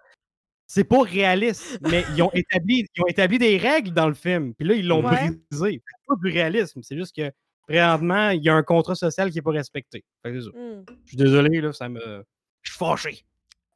C'est 0.67 0.85
pas 0.85 1.03
réaliste, 1.03 1.79
mais 1.83 2.05
ils 2.17 2.23
ont, 2.23 2.31
établi, 2.33 2.87
ils 2.97 3.03
ont 3.03 3.07
établi 3.07 3.39
des 3.39 3.59
règles 3.59 3.93
dans 3.93 4.09
le 4.09 4.15
film, 4.15 4.55
puis 4.55 4.67
là, 4.67 4.75
ils 4.75 4.87
l'ont 4.87 5.05
Ouais. 5.07 5.31
brisé. 5.51 5.83
C'est 5.87 6.07
pas 6.09 6.15
du 6.21 6.33
réalisme, 6.33 6.83
c'est 6.83 6.97
juste 6.97 7.15
que, 7.15 7.31
présentement, 7.69 8.31
il 8.31 8.43
y 8.43 8.49
a 8.49 8.55
un 8.55 8.63
contrat 8.63 8.95
social 8.97 9.31
qui 9.31 9.39
est 9.39 9.43
pas 9.43 9.51
respecté. 9.53 10.05
Fait 10.23 10.33
que 10.33 10.41
c'est 10.41 10.51
ça. 10.51 10.57
Hmm, 10.57 10.85
Je 11.05 11.09
suis 11.09 11.17
désolé, 11.17 11.61
là, 11.61 11.73
ça 11.73 11.89
me. 11.89 12.25
Je 12.63 12.71
suis 12.71 12.79
fâché. 12.79 13.25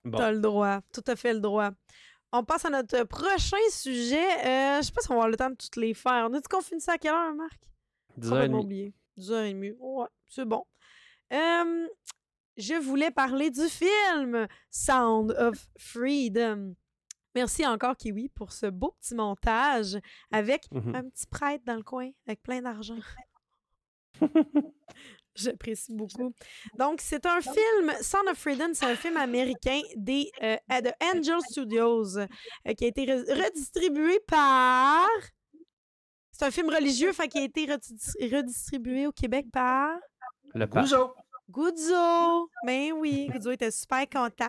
Bon. 0.05 0.19
T'as 0.19 0.33
le 0.33 0.41
droit, 0.41 0.81
tout 0.93 1.05
à 1.07 1.15
fait 1.15 1.35
le 1.35 1.41
droit. 1.41 1.71
On 2.33 2.43
passe 2.45 2.65
à 2.65 2.71
notre 2.71 3.05
prochain 3.05 3.57
sujet. 3.71 4.17
Euh, 4.45 4.79
je 4.81 4.87
sais 4.87 4.93
pas 4.93 5.01
si 5.03 5.11
on 5.11 5.15
va 5.15 5.21
avoir 5.21 5.29
le 5.29 5.37
temps 5.37 5.51
de 5.51 5.57
toutes 5.57 5.77
les 5.77 5.95
faire. 5.95 6.27
On 6.31 6.35
a 6.35 6.41
dit 6.41 6.49
qu'on 6.51 6.61
finissait 6.63 6.91
à 6.93 6.99
quelle 6.99 7.13
heure, 7.13 7.35
Marc? 7.35 7.59
10 8.17 8.29
Complètement 8.31 8.61
oublié. 8.61 8.93
10h30. 9.19 9.77
Ouais, 9.79 10.07
c'est 10.29 10.45
bon. 10.45 10.65
Euh, 11.33 11.87
je 12.59 12.75
voulais 12.75 13.11
parler 13.11 13.51
du 13.51 13.67
film 13.69 14.47
Sound 14.71 15.33
of 15.39 15.55
Freedom. 15.79 16.75
Merci 17.35 17.65
encore, 17.67 17.97
Kiwi, 17.97 18.29
pour 18.31 18.53
ce 18.53 18.67
beau 18.67 18.95
petit 19.01 19.15
montage 19.15 19.97
avec 20.33 20.71
Mhm. 20.73 20.95
un 20.95 21.03
petit 21.09 21.27
prêtre 21.27 21.65
dans 21.65 21.77
le 21.77 21.83
coin 21.83 22.11
avec 22.27 22.43
plein 22.43 22.61
d'argent. 22.61 22.99
J'apprécie 25.35 25.95
beaucoup. 25.95 26.35
Donc, 26.77 27.01
c'est 27.01 27.25
un 27.25 27.41
film, 27.41 27.93
Sound 28.01 28.29
of 28.29 28.37
Freedom, 28.39 28.71
c'est 28.75 28.87
un 28.87 28.97
film 28.97 29.17
américain 29.17 29.81
des, 29.95 30.29
euh, 30.43 30.57
de 30.81 30.91
Angel 31.01 31.41
Studios 31.49 32.19
euh, 32.19 32.27
qui 32.77 32.85
a 32.85 32.89
été 32.89 33.05
re- 33.07 33.45
redistribué 33.45 34.19
par. 34.27 35.07
C'est 36.33 36.47
un 36.47 36.51
film 36.51 36.71
religieux, 36.71 37.13
fait 37.13 37.29
qui 37.29 37.39
a 37.39 37.43
été 37.45 37.67
redis- 37.67 38.35
redistribué 38.35 39.07
au 39.07 39.13
Québec 39.13 39.47
par 39.53 39.97
Le 40.55 40.67
pape. 40.67 40.87
Guzzo. 41.49 42.51
Ben 42.65 42.93
oui, 42.93 43.29
Guzzo 43.33 43.51
était 43.51 43.71
super 43.71 44.09
content. 44.09 44.49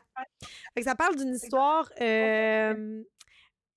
Fait 0.73 0.81
que 0.81 0.83
ça 0.83 0.95
parle 0.95 1.15
d'une 1.15 1.35
histoire 1.35 1.89
euh, 2.01 3.03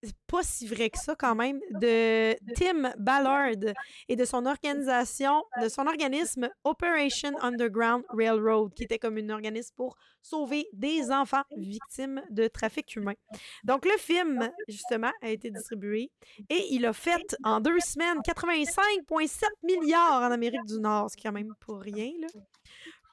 c'est 0.02 0.16
pas 0.26 0.42
si 0.42 0.66
vrai 0.66 0.90
que 0.90 0.98
ça 0.98 1.14
quand 1.14 1.34
même 1.34 1.60
de 1.80 2.34
Tim 2.54 2.92
Ballard 2.98 3.74
et 4.08 4.16
de 4.16 4.24
son 4.24 4.46
organisation, 4.46 5.44
de 5.60 5.68
son 5.68 5.86
organisme 5.86 6.48
Operation 6.64 7.32
Underground 7.40 8.04
Railroad, 8.08 8.74
qui 8.74 8.84
était 8.84 8.98
comme 8.98 9.18
un 9.18 9.30
organisme 9.30 9.72
pour 9.76 9.96
sauver 10.20 10.66
des 10.72 11.10
enfants 11.12 11.42
victimes 11.56 12.20
de 12.30 12.48
trafic 12.48 12.96
humain. 12.96 13.14
Donc 13.64 13.84
le 13.84 13.96
film, 13.98 14.50
justement, 14.68 15.12
a 15.22 15.30
été 15.30 15.50
distribué 15.50 16.10
et 16.48 16.66
il 16.70 16.84
a 16.86 16.92
fait 16.92 17.36
en 17.44 17.60
deux 17.60 17.78
semaines 17.80 18.18
85,7 18.26 19.44
milliards 19.62 20.22
en 20.22 20.32
Amérique 20.32 20.64
du 20.64 20.80
Nord, 20.80 21.10
ce 21.10 21.16
qui 21.16 21.26
est 21.26 21.30
quand 21.30 21.34
même 21.34 21.54
pas 21.64 21.78
rien, 21.78 22.10
là. 22.20 22.28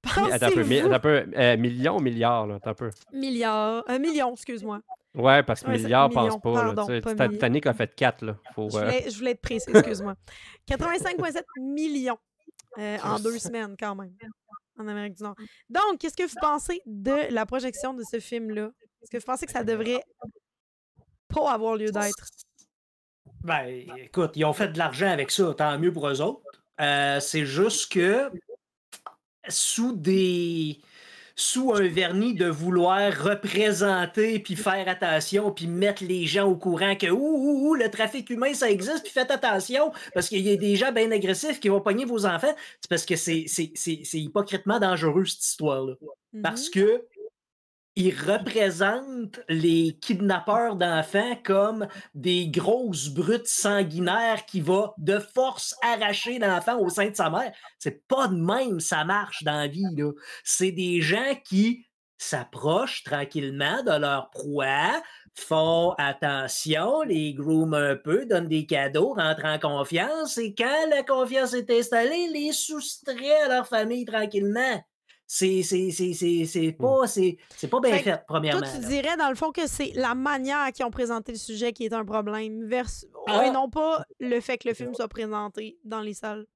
Attends 0.03 0.47
un 0.47 0.51
peu, 0.51 0.63
mi- 0.63 0.79
Pensez-vous- 0.81 0.85
attends 0.87 0.93
un 0.95 0.99
peu 0.99 1.25
euh, 1.37 1.57
million 1.57 1.97
ou 1.97 1.99
milliard, 1.99 2.47
là, 2.47 2.55
attends 2.55 2.69
un 2.71 2.73
peu. 2.75 2.89
Milliard. 3.13 3.83
Un 3.87 3.99
million, 3.99 4.33
excuse-moi. 4.33 4.81
Ouais, 5.15 5.43
parce 5.43 5.61
que 5.61 5.67
Ouais, 5.67 5.77
milliard, 5.77 6.09
pense 6.09 6.39
pas. 6.39 6.51
là, 6.65 6.73
pardon, 6.73 7.01
pas 7.01 7.27
Titanic 7.29 7.65
a 7.65 7.73
fait 7.73 7.93
4, 7.95 8.21
là. 8.25 8.37
Faut, 8.53 8.69
Je 8.69 8.77
euh, 8.77 8.81
voulais, 8.85 9.09
je 9.09 9.17
voulais 9.17 9.31
être 9.31 9.41
précis, 9.41 9.65
excuse-moi. 9.73 10.15
85,7 10.69 11.41
millions 11.61 12.17
euh, 12.77 12.97
en 13.03 13.19
deux 13.19 13.37
semaines, 13.39 13.75
quand 13.77 13.95
même, 13.95 14.13
en 14.79 14.87
Amérique 14.87 15.15
du 15.15 15.23
Nord. 15.23 15.35
Donc, 15.69 15.97
qu'est-ce 15.99 16.15
que 16.15 16.23
vous 16.27 16.39
pensez 16.39 16.81
de 16.85 17.33
la 17.33 17.45
projection 17.45 17.93
de 17.93 18.03
ce 18.09 18.19
film-là? 18.19 18.69
Est-ce 19.01 19.09
que 19.11 19.17
vous 19.17 19.25
pensez 19.25 19.45
que 19.45 19.51
ça 19.51 19.63
devrait 19.63 20.01
pas 21.33 21.51
avoir 21.51 21.75
lieu 21.75 21.91
d'être? 21.91 22.13
Ben, 23.43 23.65
écoute, 23.97 24.31
ils 24.35 24.45
ont 24.45 24.53
fait 24.53 24.67
de 24.69 24.77
l'argent 24.77 25.09
avec 25.09 25.31
ça, 25.31 25.53
tant 25.57 25.77
mieux 25.79 25.91
pour 25.93 26.07
eux 26.07 26.21
autres. 26.21 26.41
Euh, 26.81 27.19
c'est 27.19 27.45
juste 27.45 27.91
que 27.91 28.29
sous 29.47 29.93
des 29.93 30.79
sous 31.35 31.73
un 31.73 31.87
vernis 31.87 32.33
de 32.33 32.47
vouloir 32.47 33.13
représenter 33.17 34.39
puis 34.39 34.57
faire 34.57 34.87
attention 34.89 35.51
puis 35.51 35.67
mettre 35.67 36.03
les 36.03 36.25
gens 36.25 36.45
au 36.47 36.57
courant 36.57 36.95
que 36.97 37.07
ouh, 37.09 37.17
ouh, 37.17 37.69
ouh, 37.69 37.75
le 37.75 37.89
trafic 37.89 38.29
humain 38.29 38.53
ça 38.53 38.69
existe 38.69 39.03
puis 39.03 39.11
faites 39.13 39.31
attention 39.31 39.91
parce 40.13 40.27
qu'il 40.27 40.41
y 40.45 40.51
a 40.51 40.57
des 40.57 40.75
gens 40.75 40.91
bien 40.91 41.09
agressifs 41.11 41.61
qui 41.61 41.69
vont 41.69 41.79
pogner 41.79 42.03
vos 42.03 42.25
enfants. 42.25 42.53
C'est 42.81 42.89
parce 42.89 43.05
que 43.05 43.15
c'est 43.15 43.45
c'est- 43.47 43.71
c'est- 43.75 44.01
c'est 44.03 44.19
hypocritement 44.19 44.79
dangereux 44.79 45.25
cette 45.25 45.45
histoire 45.45 45.85
là 45.85 45.93
parce 46.43 46.67
Mhm. 46.67 46.71
que 46.73 47.03
ils 47.99 48.15
représentent 48.17 49.41
les 49.49 49.97
kidnappeurs 50.01 50.77
d'enfants 50.77 51.35
comme 51.43 51.85
des 52.15 52.47
grosses 52.47 53.09
brutes 53.09 53.47
sanguinaires 53.47 54.45
qui 54.45 54.61
vont 54.61 54.93
de 54.97 55.19
force 55.19 55.75
arracher 55.83 56.39
l'enfant 56.39 56.79
au 56.79 56.87
sein 56.87 57.09
de 57.09 57.15
sa 57.15 57.29
mère. 57.29 57.51
C'est 57.77 58.07
pas 58.07 58.29
de 58.29 58.35
même 58.35 58.79
ça 58.79 59.03
marche 59.03 59.43
dans 59.43 59.57
la 59.57 59.67
vie. 59.67 59.83
C'est 60.45 60.71
des 60.71 61.01
gens 61.01 61.35
qui 61.43 61.85
s'approchent 62.17 63.03
tranquillement 63.03 63.83
de 63.83 63.99
leur 63.99 64.29
proie, 64.29 65.01
font 65.35 65.93
attention, 65.97 67.01
les 67.01 67.33
grooment 67.33 67.73
un 67.73 67.95
peu, 67.97 68.25
donnent 68.25 68.47
des 68.47 68.65
cadeaux, 68.65 69.13
rentrent 69.13 69.45
en 69.45 69.59
confiance, 69.59 70.37
et 70.37 70.55
quand 70.55 70.89
la 70.89 71.03
confiance 71.03 71.53
est 71.53 71.69
installée, 71.69 72.29
les 72.29 72.53
soustraient 72.53 73.41
à 73.43 73.49
leur 73.49 73.67
famille 73.67 74.05
tranquillement. 74.05 74.81
C'est 75.31 75.61
c'est- 75.61 75.91
c'est- 75.91 76.13
c'est- 76.13 76.45
c'est 76.45 76.71
pas, 76.71 77.05
c'est- 77.05 77.37
c'est 77.55 77.67
pas 77.67 77.79
bien 77.79 77.91
Fait 77.97 77.99
fait, 77.99 78.11
Toi, 78.13 78.23
premièrement. 78.27 78.61
tu 78.65 78.81
là. 78.81 78.87
dirais, 78.87 79.15
dans 79.15 79.29
le 79.29 79.35
fond, 79.35 79.51
que 79.51 79.67
c'est 79.67 79.91
la 79.93 80.15
manière 80.15 80.71
qu'ils 80.73 80.83
ont 80.85 80.89
présenté 80.89 81.31
le 81.33 81.37
sujet 81.37 81.71
qui 81.71 81.85
est 81.85 81.93
un 81.93 82.03
problème, 82.03 82.65
vers... 82.65 82.87
Ah. 83.27 83.45
et 83.45 83.51
non 83.51 83.69
pas 83.69 84.03
le 84.19 84.39
fait 84.41 84.57
que 84.57 84.67
le 84.67 84.73
film 84.73 84.91
soit 84.95 85.07
présenté 85.07 85.77
dans 85.83 86.01
les 86.01 86.15
salles. 86.15 86.47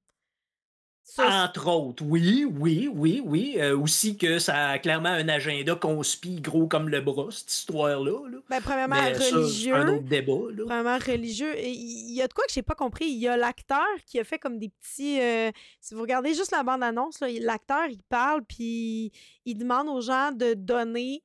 Ça, 1.05 1.43
Entre 1.43 1.67
autres, 1.67 2.01
oui, 2.03 2.45
oui, 2.45 2.89
oui, 2.91 3.21
oui. 3.23 3.55
Euh, 3.57 3.77
aussi 3.77 4.17
que 4.17 4.39
ça 4.39 4.69
a 4.69 4.79
clairement 4.79 5.09
un 5.09 5.27
agenda 5.27 5.75
conspi 5.75 6.39
gros 6.39 6.65
comme 6.67 6.87
le 6.87 7.01
bras, 7.01 7.27
cette 7.29 7.51
histoire-là. 7.51 8.29
là. 8.29 8.37
ben, 8.49 8.61
premièrement, 8.61 8.95
Mais 8.95 9.13
ça, 9.13 9.19
c'est 9.19 9.35
religieux. 9.35 9.75
un 9.75 9.95
autre 9.95 10.03
débat. 10.05 10.49
là. 10.51 10.63
Vraiment 10.63 10.97
religieux. 10.97 11.55
Et 11.57 11.71
il 11.71 12.13
y 12.15 12.21
a 12.21 12.27
de 12.27 12.33
quoi 12.33 12.45
que 12.45 12.53
j'ai 12.53 12.63
pas 12.63 12.73
compris. 12.73 13.05
Il 13.05 13.19
y 13.19 13.27
a 13.27 13.35
l'acteur 13.37 13.85
qui 14.07 14.17
a 14.17 14.23
fait 14.23 14.39
comme 14.39 14.57
des 14.57 14.69
petits. 14.69 15.19
euh, 15.19 15.51
si 15.81 15.93
vous 15.93 16.01
regardez 16.01 16.33
juste 16.33 16.51
la 16.51 16.63
bande-annonce, 16.63 17.19
l'acteur, 17.19 17.85
il 17.89 18.01
parle, 18.03 18.43
puis 18.45 19.11
il 19.45 19.55
demande 19.57 19.89
aux 19.89 20.01
gens 20.01 20.31
de 20.31 20.53
donner, 20.53 21.21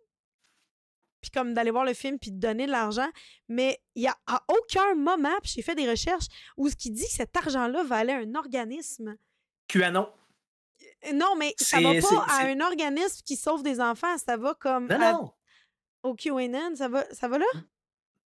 puis 1.21 1.31
comme 1.31 1.55
d'aller 1.55 1.71
voir 1.71 1.85
le 1.85 1.95
film, 1.95 2.19
puis 2.19 2.33
de 2.33 2.39
donner 2.41 2.67
de 2.67 2.73
l'argent. 2.73 3.09
Mais 3.49 3.81
il 3.95 4.03
y 4.03 4.09
a 4.09 4.17
à 4.27 4.43
aucun 4.49 4.97
moment, 4.97 5.37
puis 5.43 5.53
j'ai 5.55 5.63
fait 5.63 5.77
des 5.77 5.89
recherches, 5.89 6.27
où 6.57 6.69
ce 6.69 6.75
qui 6.77 6.91
dit 6.91 7.05
que 7.05 7.13
cet 7.13 7.37
argent-là 7.37 7.85
va 7.85 7.97
aller 7.97 8.13
à 8.13 8.19
un 8.19 8.35
organisme. 8.35 9.17
QAnon. 9.69 10.09
Euh, 11.07 11.13
Non, 11.15 11.37
mais 11.39 11.55
ça 11.59 11.81
va 11.81 11.91
pas 12.01 12.27
à 12.29 12.47
un 12.47 12.61
organisme 12.61 13.21
qui 13.25 13.37
sauve 13.37 13.63
des 13.63 13.81
enfants. 13.81 14.17
Ça 14.19 14.37
va 14.37 14.55
comme 14.55 14.89
Non, 14.89 15.01
à- 15.01 15.13
non. 15.13 15.31
au 16.03 16.15
QAnon. 16.15 16.75
Ça 16.77 16.89
va, 16.89 17.05
ça 17.13 17.29
va 17.29 17.39
là? 17.39 17.47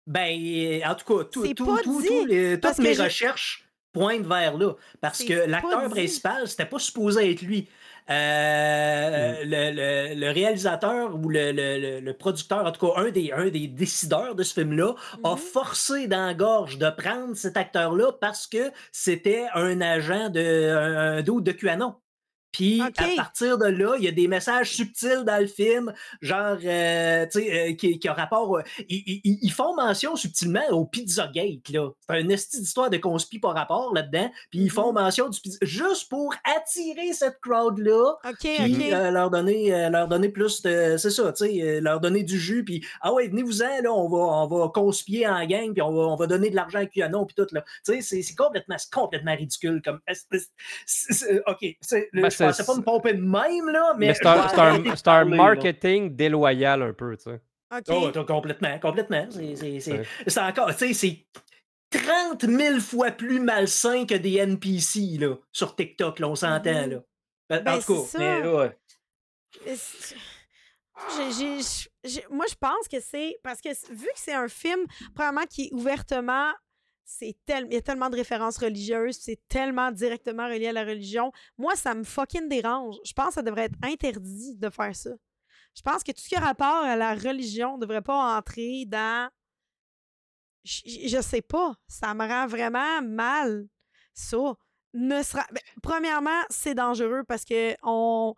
Ben, 0.07 0.83
en 0.87 0.95
tout 0.95 1.05
cas, 1.19 1.25
tout, 1.25 1.43
tout- 1.55 1.65
tout- 1.83 2.01
les- 2.27 2.61
toutes 2.61 2.79
mes 2.79 2.95
recherches 2.95 3.65
pointent 3.93 4.27
vers 4.27 4.57
là. 4.57 4.75
Parce 5.01 5.23
que 5.25 5.33
l'acteur 5.47 5.71
principal, 5.91 6.49
c'était 6.49 6.67
pas 6.67 6.79
supposé 6.79 7.31
être 7.33 7.43
lui. 7.43 7.69
Euh, 8.09 9.43
le, 9.45 9.73
le- 10.11 10.15
le 10.20 10.31
réalisateur 10.31 11.15
ou 11.16 11.28
le, 11.28 11.51
le- 11.53 11.78
le- 11.78 12.01
le 12.01 12.12
producteur, 12.15 12.65
en 12.65 12.70
tout 12.73 12.87
cas, 12.87 13.01
un 13.01 13.11
des, 13.11 13.33
un 13.33 13.49
des 13.49 13.66
décideurs 13.69 14.35
de 14.35 14.43
ce 14.43 14.55
film-là, 14.55 14.95
a 15.24 15.33
Mhm. 15.33 15.37
forcé 15.39 16.07
dans 16.07 16.27
la 16.27 16.35
gorge 16.35 16.78
de 16.78 16.89
prendre 16.91 17.35
cet 17.35 17.57
acteur-là 17.57 18.12
parce 18.20 18.47
que 18.47 18.70
c'était 18.93 19.47
un 19.55 19.81
agent 19.81 20.28
de, 20.31 21.19
un, 21.19 21.23
de 21.23 21.53
QAnon. 21.53 21.95
Puis 22.57 22.81
à 22.83 22.91
partir 23.16 23.59
de 23.59 23.66
là, 23.66 23.95
il 23.99 24.05
y 24.05 24.09
a 24.09 24.12
des 24.12 24.28
messages 24.28 24.73
subtils 24.74 25.24
dans 25.24 25.41
le 25.41 25.47
film, 25.47 25.93
genre, 26.20 26.57
euh, 26.65 27.27
tu 27.31 27.41
sais, 27.41 27.70
euh, 27.70 27.74
qui, 27.74 27.99
qui 27.99 28.09
ont 28.11 28.15
rapport. 28.15 28.57
euh, 28.57 28.62
ils, 28.89 29.20
ils- 29.24 29.39
ils 29.43 29.53
font 29.53 29.74
mention 29.74 30.16
subtilement 30.16 30.66
au 30.70 30.85
Pizzagate, 30.87 31.69
là. 31.70 31.91
C'est 32.09 32.16
un 32.16 32.28
esti 32.28 32.61
d'histoire 32.61 32.91
de 32.91 32.97
conspi 32.97 33.39
par 33.39 33.55
rapport 33.55 33.93
là-dedans. 33.95 34.31
Puis 34.51 34.61
ils 34.61 34.70
font 34.70 34.89
Mhm. 34.93 35.03
mention 35.03 35.28
du 35.28 35.41
pizza, 35.41 35.59
juste 35.62 36.09
pour 36.09 36.35
attirer 36.57 37.12
cette 37.12 37.39
crowd-là. 37.41 38.15
OK, 38.24 38.35
Puis 38.41 38.74
OK. 38.87 38.93
euh, 38.93 39.11
leur 39.11 39.31
donner 39.31 39.74
euh, 39.74 39.91
leur 39.91 40.09
donner 40.09 40.28
plus 40.28 40.62
de 40.62 40.97
c'est 40.99 41.11
ça 41.11 41.33
tu 41.33 41.45
sais 41.47 41.62
euh, 41.62 41.81
leur 41.81 42.01
donner 42.01 42.23
du 42.23 42.39
jus 42.39 42.65
puis 42.65 42.85
ah 43.01 43.12
ouais 43.12 43.28
venez-vous-en 43.28 43.83
là 43.83 43.93
on 43.93 44.09
va 44.09 44.19
on 44.19 44.47
va 44.47 44.69
conspirer 44.69 45.27
en 45.28 45.45
gang 45.47 45.73
puis 45.73 45.83
on 45.83 45.93
va, 45.93 46.03
on 46.03 46.16
va 46.16 46.27
donner 46.27 46.51
de 46.51 46.57
l'argent 46.57 46.78
à 46.81 46.87
QAnon 46.87 47.27
puis 47.27 47.35
tout 47.35 47.47
là 47.53 47.62
tu 47.85 48.01
sais 48.03 48.23
c'est- 48.23 48.35
complètement 48.35 48.77
c'est 48.78 48.93
complètement 48.93 49.35
ridicule 49.35 49.81
comme 49.85 50.01
ok 51.47 51.77
c'est- 51.81 52.09
Ben, 52.12 52.31
je 52.47 52.56
pensais 52.56 52.62
c'est- 52.62 52.66
pas 52.66 52.77
me 52.78 52.82
pomper 52.82 53.12
de 53.14 53.20
même 53.23 53.68
là 53.70 53.94
mais, 53.98 54.09
Mais 54.09 54.14
c'est 54.14 54.27
un, 54.27 55.24
là. 55.24 55.24
marketing 55.24 56.14
déloyal 56.16 56.82
un 56.82 56.93
peu, 56.93 57.16
tu 57.16 57.24
sais. 57.24 57.40
OK. 57.77 57.85
Oh, 57.90 58.24
complètement, 58.24 58.78
complètement. 58.78 59.27
C'est- 59.31 60.39
encore, 60.40 60.74
tu 60.77 60.93
sais, 60.93 60.94
c'est 60.94 61.27
30 61.90 62.44
000 62.44 62.81
fois 62.81 63.10
plus 63.10 63.40
malsain 63.40 64.06
que 64.06 64.14
des 64.14 64.35
NPC, 64.39 65.18
là, 65.18 65.35
sur 65.52 65.74
TikTok, 65.74 66.18
là, 66.20 66.28
on 66.28 66.35
s'entend, 66.36 66.82
Mhm. 66.85 66.90
là. 66.90 66.98
Ben, 67.48 67.62
Ben, 67.64 67.74
en 67.74 67.81
tout 67.81 68.05
c'est 68.09 68.18
cas, 68.18 68.40
mais, 68.40 68.48
ouais. 68.48 68.77
Moi, 72.31 72.47
je 72.48 72.55
pense 72.59 72.89
que 72.90 73.01
c'est 73.01 73.36
parce 73.43 73.60
que 73.60 73.68
vu 73.93 74.06
que 74.06 74.12
c'est 74.18 74.32
un 74.35 74.48
film, 74.48 74.81
probablement 75.14 75.47
qui 75.47 75.66
est 75.66 75.73
ouvertement 75.73 76.52
c'est 77.09 77.37
il 77.49 77.73
y 77.73 77.77
a 77.77 77.81
tellement 77.83 78.11
de 78.11 78.16
références 78.16 78.59
religieuses, 78.59 79.16
c'est 79.20 79.39
tellement 79.49 79.93
directement 79.93 80.47
relié 80.49 80.66
à 80.69 80.73
la 80.73 80.85
religion. 80.85 81.31
Moi, 81.57 81.77
ça 81.77 81.95
me 81.95 82.03
fucking 82.05 82.49
dérange. 82.49 82.97
Je 83.05 83.12
pense 83.12 83.28
que 83.28 83.35
ça 83.35 83.43
devrait 83.43 83.66
être 83.66 83.78
interdit 83.83 84.57
de 84.57 84.69
faire 84.69 84.95
ça. 84.95 85.11
Je 85.74 85.83
pense 85.83 86.03
que 86.03 86.11
tout 86.11 86.20
ce 86.20 86.28
qui 86.28 86.35
a 86.37 86.41
rapport 86.41 86.83
à 86.85 86.97
la 86.97 87.15
religion 87.15 87.77
ne 87.77 87.83
devrait 87.83 88.03
pas 88.03 88.37
entrer 88.37 88.85
dans. 88.87 89.31
Je, 90.65 90.81
je 91.07 91.20
sais 91.23 91.43
pas. 91.43 91.77
Ça 91.87 92.12
me 92.15 92.27
rend 92.27 92.47
vraiment 92.47 93.01
mal, 93.03 93.69
ça. 94.12 94.55
Ne 94.93 95.20
ben, 95.53 95.61
premièrement, 95.83 96.41
c'est 96.49 96.74
dangereux 96.74 97.23
parce 97.28 97.45
que 97.45 97.77
on, 97.83 98.35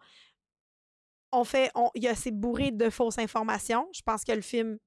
on 1.33 1.45
fait. 1.45 1.71
on- 1.75 1.91
Il 1.95 2.03
y 2.03 2.09
a 2.09 2.15
c'est 2.15 2.33
bourré 2.33 2.71
de 2.71 2.91
fausses 2.91 3.19
informations. 3.19 3.89
Je 3.95 4.03
pense 4.03 4.25
que 4.25 4.33
le 4.33 4.41
film 4.43 4.79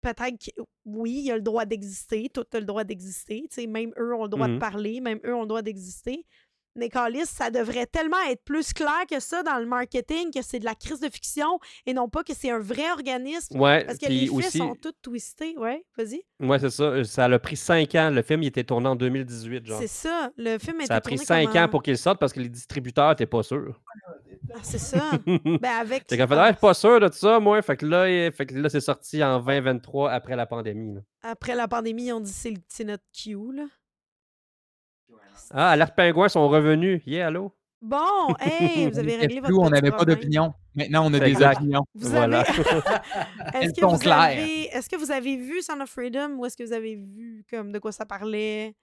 peut-être 0.00 0.36
que 0.38 0.62
oui, 0.84 1.22
il 1.24 1.30
a 1.32 1.36
le 1.36 1.42
droit 1.42 1.64
d'exister, 1.64 2.28
tout 2.32 2.44
a 2.52 2.58
le 2.60 2.64
droit 2.66 2.84
d'exister, 2.84 3.42
tu 3.50 3.62
sais, 3.62 3.66
même 3.66 3.92
eux 3.98 4.14
ont 4.14 4.22
le 4.24 4.28
droit 4.28 4.48
de 4.48 4.54
Mhm. 4.54 4.58
parler, 4.58 5.00
même 5.00 5.20
eux 5.26 5.34
ont 5.34 5.42
le 5.42 5.46
droit 5.48 5.62
d'exister. 5.62 6.24
Mais 6.76 6.88
Calis, 6.90 7.26
ça 7.26 7.50
devrait 7.50 7.86
tellement 7.86 8.20
être 8.30 8.44
plus 8.44 8.72
clair 8.72 9.02
que 9.10 9.18
ça 9.18 9.42
dans 9.42 9.58
le 9.58 9.66
marketing, 9.66 10.30
que 10.32 10.42
c'est 10.42 10.60
de 10.60 10.64
la 10.64 10.76
crise 10.76 11.00
de 11.00 11.08
fiction 11.10 11.58
et 11.86 11.92
non 11.92 12.08
pas 12.08 12.22
que 12.22 12.32
c'est 12.34 12.50
un 12.50 12.60
vrai 12.60 12.88
organisme. 12.92 13.58
Ouais, 13.58 13.84
Parce 13.84 13.98
que 13.98 14.06
les 14.06 14.26
faits 14.28 14.36
aussi, 14.36 14.58
sont 14.58 14.76
tous 14.80 14.92
twistés, 15.02 15.56
ouais, 15.58 15.84
vas-y. 15.96 16.22
ouais, 16.38 16.58
c'est 16.60 16.70
ça. 16.70 16.84
euh, 16.84 17.02
Ça 17.02 17.24
a 17.24 17.38
pris 17.40 17.56
cinq 17.56 17.96
ans. 17.96 18.10
Le 18.10 18.22
film, 18.22 18.44
il 18.44 18.46
était 18.48 18.62
tourné 18.62 18.86
en 18.86 18.94
2018, 18.94 19.66
genre. 19.66 19.80
C'est 19.80 19.88
ça, 19.88 20.30
le 20.36 20.56
film 20.58 20.80
Ça 20.86 20.96
a 20.96 21.00
pris 21.00 21.18
cinq 21.18 21.56
ans 21.56 21.68
pour 21.68 21.82
qu'il 21.82 21.98
sorte 21.98 22.20
parce 22.20 22.32
que 22.32 22.38
les 22.38 22.48
distributeurs 22.48 23.08
n'étaient 23.10 23.26
pas 23.26 23.42
sûrs. 23.42 23.80
Ah, 24.54 24.58
c'est 24.62 24.78
ça. 24.78 25.10
ben 25.26 25.60
avec... 25.64 26.04
Fait 26.08 26.16
qu'en 26.16 26.26
fait, 26.26 26.34
ah, 26.34 26.46
je 26.48 26.52
suis 26.52 26.60
pas 26.60 26.74
sûr 26.74 27.00
de 27.00 27.12
ça, 27.12 27.38
moi. 27.40 27.60
Fait 27.62 27.76
que 27.76 27.84
là, 27.86 28.08
il- 28.08 28.32
fait 28.32 28.46
que 28.46 28.54
là 28.54 28.68
c'est 28.68 28.80
sorti 28.80 29.22
en 29.22 29.38
2023 29.40 30.10
après 30.10 30.36
la 30.36 30.46
pandémie. 30.46 30.94
là. 30.94 31.00
Après 31.22 31.54
la 31.54 31.68
pandémie, 31.68 32.10
ont 32.12 32.20
dit 32.20 32.32
c'est 32.32 32.50
le- 32.50 32.84
notre 32.86 33.04
Q, 33.12 33.36
là. 33.54 33.64
Ah, 35.50 35.70
Alerte 35.70 35.94
Pingouin 35.96 36.28
sont 36.28 36.46
revenus. 36.48 37.02
Yeah, 37.06 37.28
allô? 37.28 37.54
Bon, 37.80 38.34
hey, 38.40 38.90
vous 38.90 38.98
avez 38.98 39.16
réglé 39.16 39.36
votre 39.36 39.52
flou, 39.52 39.60
on 39.62 39.70
n'avait 39.70 39.92
pas 39.92 40.04
d'opinion? 40.04 40.52
Maintenant, 40.74 41.04
on 41.06 41.14
a 41.14 41.18
C'est 41.18 41.24
des 41.26 41.30
exact. 41.30 41.58
opinions. 41.58 41.84
Vous 41.94 42.08
Voilà. 42.08 42.40
avez... 42.40 42.50
est-ce 43.54 43.72
que, 43.80 43.84
vous 43.86 44.10
avez... 44.10 44.62
est-ce 44.74 44.88
que 44.88 44.96
vous 44.96 45.10
avez 45.12 45.36
vu 45.36 45.62
Son 45.62 45.80
of 45.80 45.88
Freedom 45.88 46.30
ou 46.38 46.44
est-ce 46.46 46.56
que 46.56 46.64
vous 46.64 46.72
avez 46.72 46.96
vu 46.96 47.44
comme 47.48 47.70
de 47.70 47.78
quoi 47.78 47.92
ça 47.92 48.04
parlait? 48.04 48.74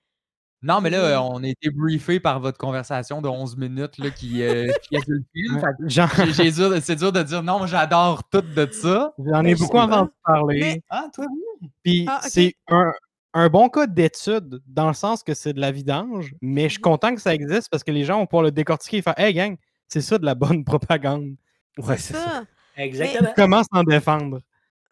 Non, 0.61 0.81
mais 0.81 0.89
là, 0.89 1.19
Mhm. 1.19 1.27
on 1.31 1.43
a 1.43 1.47
été 1.47 1.69
briefé 1.69 2.19
par 2.19 2.39
votre 2.39 2.57
conversation 2.57 3.21
de 3.21 3.27
11 3.27 3.55
minutes 3.55 3.97
là, 3.99 4.09
qui, 4.09 4.41
euh, 4.41 4.67
qui 4.83 4.95
est 4.95 5.07
le 5.07 5.23
film. 5.33 5.61
C'est 6.81 6.95
dur 6.95 7.11
de 7.11 7.21
dire 7.23 7.43
non, 7.43 7.65
j'adore 7.67 8.23
tout 8.29 8.41
de 8.41 8.67
ça. 8.71 9.13
j'en 9.19 9.43
ai 9.45 9.53
beaucoup 9.55 9.77
entendu 9.77 10.09
parler. 10.23 10.59
Mais- 10.59 10.81
Ah, 10.89 11.07
toi, 11.13 11.25
oui. 11.31 11.69
Puis 11.83 12.05
Ah, 12.09 12.19
c'est 12.23 12.55
un, 12.69 12.91
un 13.33 13.49
bon 13.49 13.69
cas 13.69 13.85
d'étude 13.85 14.59
dans 14.65 14.87
le 14.87 14.93
sens 14.93 15.23
que 15.23 15.33
c'est 15.33 15.53
de 15.53 15.59
la 15.61 15.71
vidange, 15.71 16.33
mais 16.41 16.63
je 16.63 16.69
suis 16.69 16.79
Mhm. 16.79 16.83
content 16.83 17.13
que 17.15 17.21
ça 17.21 17.33
existe 17.33 17.69
parce 17.69 17.83
que 17.83 17.91
les 17.91 18.03
gens 18.03 18.17
vont 18.19 18.25
pouvoir 18.25 18.43
le 18.43 18.51
décortiquer 18.51 18.97
et 18.97 19.01
faire 19.01 19.17
Hey 19.19 19.33
gang, 19.33 19.57
c'est 19.87 20.01
ça 20.01 20.17
de 20.17 20.25
la 20.25 20.35
bonne 20.35 20.63
propagande. 20.65 21.35
Ouais, 21.77 21.97
c'est 21.97 22.13
ça. 22.15 22.43
Exactement. 22.77 23.29
Comment 23.35 23.61
s'en 23.71 23.83
défendre? 23.83 24.41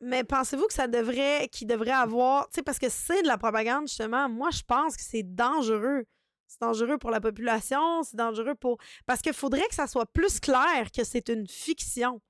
Mais 0.04 0.24
pensez-vous 0.24 0.68
que 0.68 0.74
ça 0.74 0.88
devrait, 0.88 1.48
qu'il 1.52 1.68
devrait 1.68 1.92
avoir, 1.92 2.46
tu 2.50 2.56
sais, 2.56 2.64
parce 2.64 2.80
que 2.80 2.90
c'est 2.90 3.22
de 3.22 3.28
la 3.28 3.38
propagande, 3.38 3.88
justement, 3.88 4.28
moi, 4.30 4.50
je 4.52 4.62
pense 4.68 4.96
que 4.96 5.04
c'est 5.04 5.24
dangereux. 5.24 6.06
C'est 6.48 6.62
dangereux 6.62 6.98
pour 6.98 7.10
la 7.10 7.20
population, 7.20 8.04
c'est 8.04 8.16
dangereux 8.16 8.56
pour... 8.56 8.78
Parce 9.06 9.22
qu'il 9.22 9.34
faudrait 9.34 9.68
que 9.70 9.76
ça 9.76 9.88
soit 9.88 10.06
plus 10.06 10.40
clair 10.40 10.92
que 10.96 11.04
c'est 11.04 11.30
une 11.30 11.48
fiction. 11.48 12.22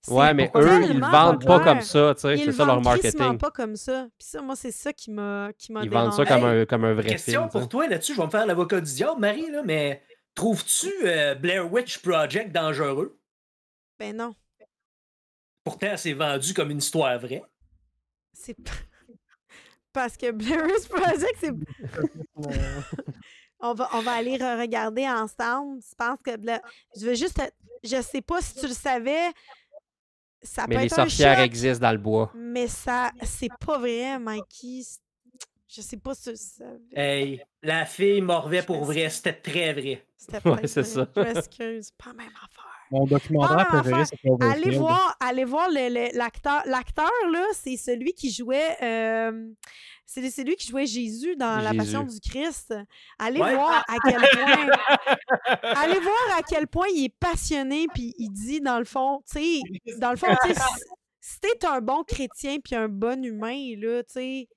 C'est 0.00 0.12
Ouais, 0.12 0.32
mais 0.34 0.50
eux, 0.54 0.84
ils 0.90 1.00
vendent 1.00 1.44
pas 1.44 1.60
comme 1.60 1.82
ça, 1.82 2.14
tu 2.14 2.22
sais. 2.22 2.34
Ils 2.36 2.44
C'est 2.46 2.52
ça 2.52 2.64
leur 2.64 2.80
vendent 2.80 2.98
crissement 2.98 3.24
marketing. 3.24 3.38
pas 3.38 3.50
comme 3.50 3.76
ça. 3.76 4.08
Puis 4.18 4.28
ça, 4.28 4.40
moi, 4.42 4.56
c'est 4.56 4.70
ça 4.70 4.92
qui 4.92 5.10
m'a 5.10 5.50
qui 5.58 5.72
m'a 5.72 5.82
Ils 5.82 5.90
vendent 5.90 6.12
ça 6.12 6.24
comme 6.24 6.44
un, 6.44 6.64
comme 6.66 6.84
un 6.84 6.94
vrai 6.94 7.10
Question 7.10 7.42
film. 7.42 7.50
tu 7.50 7.58
pour 7.58 7.68
toi 7.68 7.86
là-dessus, 7.88 8.14
je 8.14 8.20
vais 8.20 8.26
me 8.26 8.30
faire 8.30 8.46
l'avocat 8.46 8.80
du 8.80 8.92
diable, 8.92 9.20
Marie, 9.20 9.50
là, 9.50 9.62
mais 9.64 10.02
trouves-tu 10.34 10.90
euh, 11.04 11.34
Blair 11.34 11.70
Witch 11.72 11.98
Project 11.98 12.52
dangereux? 12.52 13.20
Ben 13.98 14.16
non. 14.16 14.34
Pourtant, 15.68 15.96
c'est 15.98 16.14
vendu 16.14 16.54
comme 16.54 16.70
une 16.70 16.78
histoire 16.78 17.18
vraie. 17.18 17.42
C'est. 18.32 18.56
Parce 19.92 20.16
que 20.16 20.30
Blair 20.30 20.64
Witch 20.64 20.88
Project, 20.88 21.34
c'est... 21.40 21.50
on, 23.60 23.74
va, 23.74 23.88
on 23.92 24.00
va 24.00 24.12
aller 24.12 24.36
regarder 24.36 25.06
ensemble. 25.08 25.80
Je 25.82 25.94
pense 25.94 26.18
que... 26.24 26.36
Blair- 26.36 26.62
Je 26.96 27.04
veux 27.06 27.14
juste... 27.14 27.34
te- 27.36 27.52
Je 27.84 28.00
sais 28.00 28.22
pas 28.22 28.40
si 28.40 28.54
tu 28.54 28.66
le 28.68 28.72
savais. 28.72 29.28
Ça 30.42 30.66
Mais 30.68 30.76
peut 30.76 30.80
les 30.82 30.86
être 30.86 30.92
un 30.94 30.96
sorcières 31.04 31.36
choc, 31.36 31.44
existent 31.46 31.82
dans 31.86 31.92
le 31.92 31.98
bois. 31.98 32.32
Mais 32.34 32.66
ça... 32.68 33.10
C'est 33.24 33.50
pas 33.60 33.76
vrai, 33.78 34.18
Mikey. 34.18 34.82
Je 35.68 35.82
sais 35.82 35.96
pas 35.98 36.14
si 36.14 36.22
tu 36.22 36.30
le 36.30 36.36
savais. 36.36 36.78
Hey, 36.92 37.42
la 37.62 37.84
fille 37.84 38.22
morvait 38.22 38.62
pour 38.62 38.84
vrai, 38.84 39.10
c'était 39.10 39.34
très 39.34 39.72
vrai. 39.74 40.06
C'était 40.16 40.48
Ouais, 40.48 40.66
c'est 40.66 40.80
vrai. 40.82 40.90
ça. 40.90 41.08
Je 41.14 41.20
m'excuse. 41.20 41.90
Pas 41.92 42.12
même 42.14 42.28
affaire. 42.42 42.67
Mon 42.90 43.04
documentaire 43.06 43.56
Ah, 43.60 43.64
préféré, 43.80 44.04
c'est 44.04 44.16
Cloverfield. 44.16 44.64
Allez 44.66 44.76
voir, 44.78 45.16
allez 45.20 45.44
voir 45.44 45.68
le- 45.68 45.88
le- 45.88 46.16
l'acteur. 46.16 46.62
L'acteur, 46.66 47.10
là, 47.32 47.44
c'est 47.52 47.76
celui 47.76 48.12
qui 48.14 48.30
jouait. 48.32 48.76
euh, 48.82 49.48
c'est 50.06 50.30
c'est 50.30 50.42
lui 50.44 50.56
qui 50.56 50.68
jouait 50.68 50.86
Jésus 50.86 51.36
dans 51.36 51.60
La 51.62 51.74
Passion 51.74 52.02
du 52.02 52.18
Christ. 52.18 52.74
Allez 53.18 53.40
Ouais. 53.42 53.54
voir 53.54 53.84
à 53.88 53.96
quel 54.02 54.14
point. 54.32 54.70
allez 55.62 56.00
voir 56.00 56.38
à 56.38 56.42
quel 56.42 56.66
point 56.66 56.86
il 56.94 57.04
est 57.04 57.14
passionné, 57.20 57.86
puis 57.92 58.14
il 58.18 58.30
dit, 58.30 58.60
dans 58.60 58.78
le 58.78 58.84
fond, 58.86 59.20
tu 59.30 59.38
sais, 59.38 59.96
dans 59.98 60.10
le 60.10 60.16
fond, 60.16 60.28
tu 60.42 60.54
sais, 60.54 60.60
si 61.20 61.40
t'es 61.40 61.66
un 61.66 61.80
bon 61.82 62.04
chrétien 62.04 62.56
puis 62.64 62.74
un 62.74 62.88
bon 62.88 63.22
humain, 63.22 63.74
là, 63.78 64.02
tu 64.04 64.12
sais, 64.14 64.48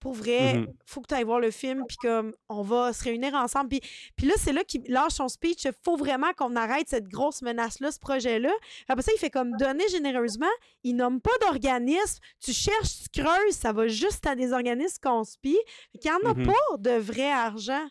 pour 0.00 0.14
vrai, 0.14 0.54
Mhm. 0.54 0.66
faut 0.86 1.00
que 1.02 1.08
tu 1.08 1.14
ailles 1.14 1.24
voir 1.24 1.40
le 1.40 1.50
film, 1.50 1.84
puis 1.86 1.96
comme, 1.98 2.32
on 2.48 2.62
va 2.62 2.92
se 2.92 3.04
réunir 3.04 3.34
ensemble. 3.34 3.68
Puis, 3.68 3.80
puis 4.16 4.26
là, 4.26 4.34
c'est 4.38 4.52
là 4.52 4.64
qu'il 4.64 4.82
lâche 4.88 5.12
son 5.12 5.28
speech. 5.28 5.64
Il 5.64 5.72
faut 5.84 5.96
vraiment 5.96 6.32
qu'on 6.36 6.56
arrête 6.56 6.88
cette 6.88 7.06
grosse 7.08 7.42
menace-là, 7.42 7.92
ce 7.92 7.98
projet-là. 7.98 8.50
Après 8.88 9.02
ça, 9.02 9.12
il 9.14 9.18
fait 9.18 9.30
comme 9.30 9.52
donner 9.58 9.86
généreusement. 9.88 10.46
Il 10.84 10.96
nomme 10.96 11.20
pas 11.20 11.30
d'organisme. 11.42 12.18
Tu 12.42 12.52
cherches, 12.52 13.02
tu 13.12 13.22
creuses, 13.22 13.54
ça 13.54 13.72
va 13.72 13.86
juste 13.88 14.26
à 14.26 14.34
des 14.34 14.52
organismes 14.52 14.98
conspires. 15.02 15.58
Il 15.94 16.00
n'y 16.04 16.10
en 16.10 16.30
a 16.30 16.34
Mhm. 16.34 16.46
pas 16.46 16.76
de 16.78 16.98
vrai 16.98 17.30
argent. 17.30 17.86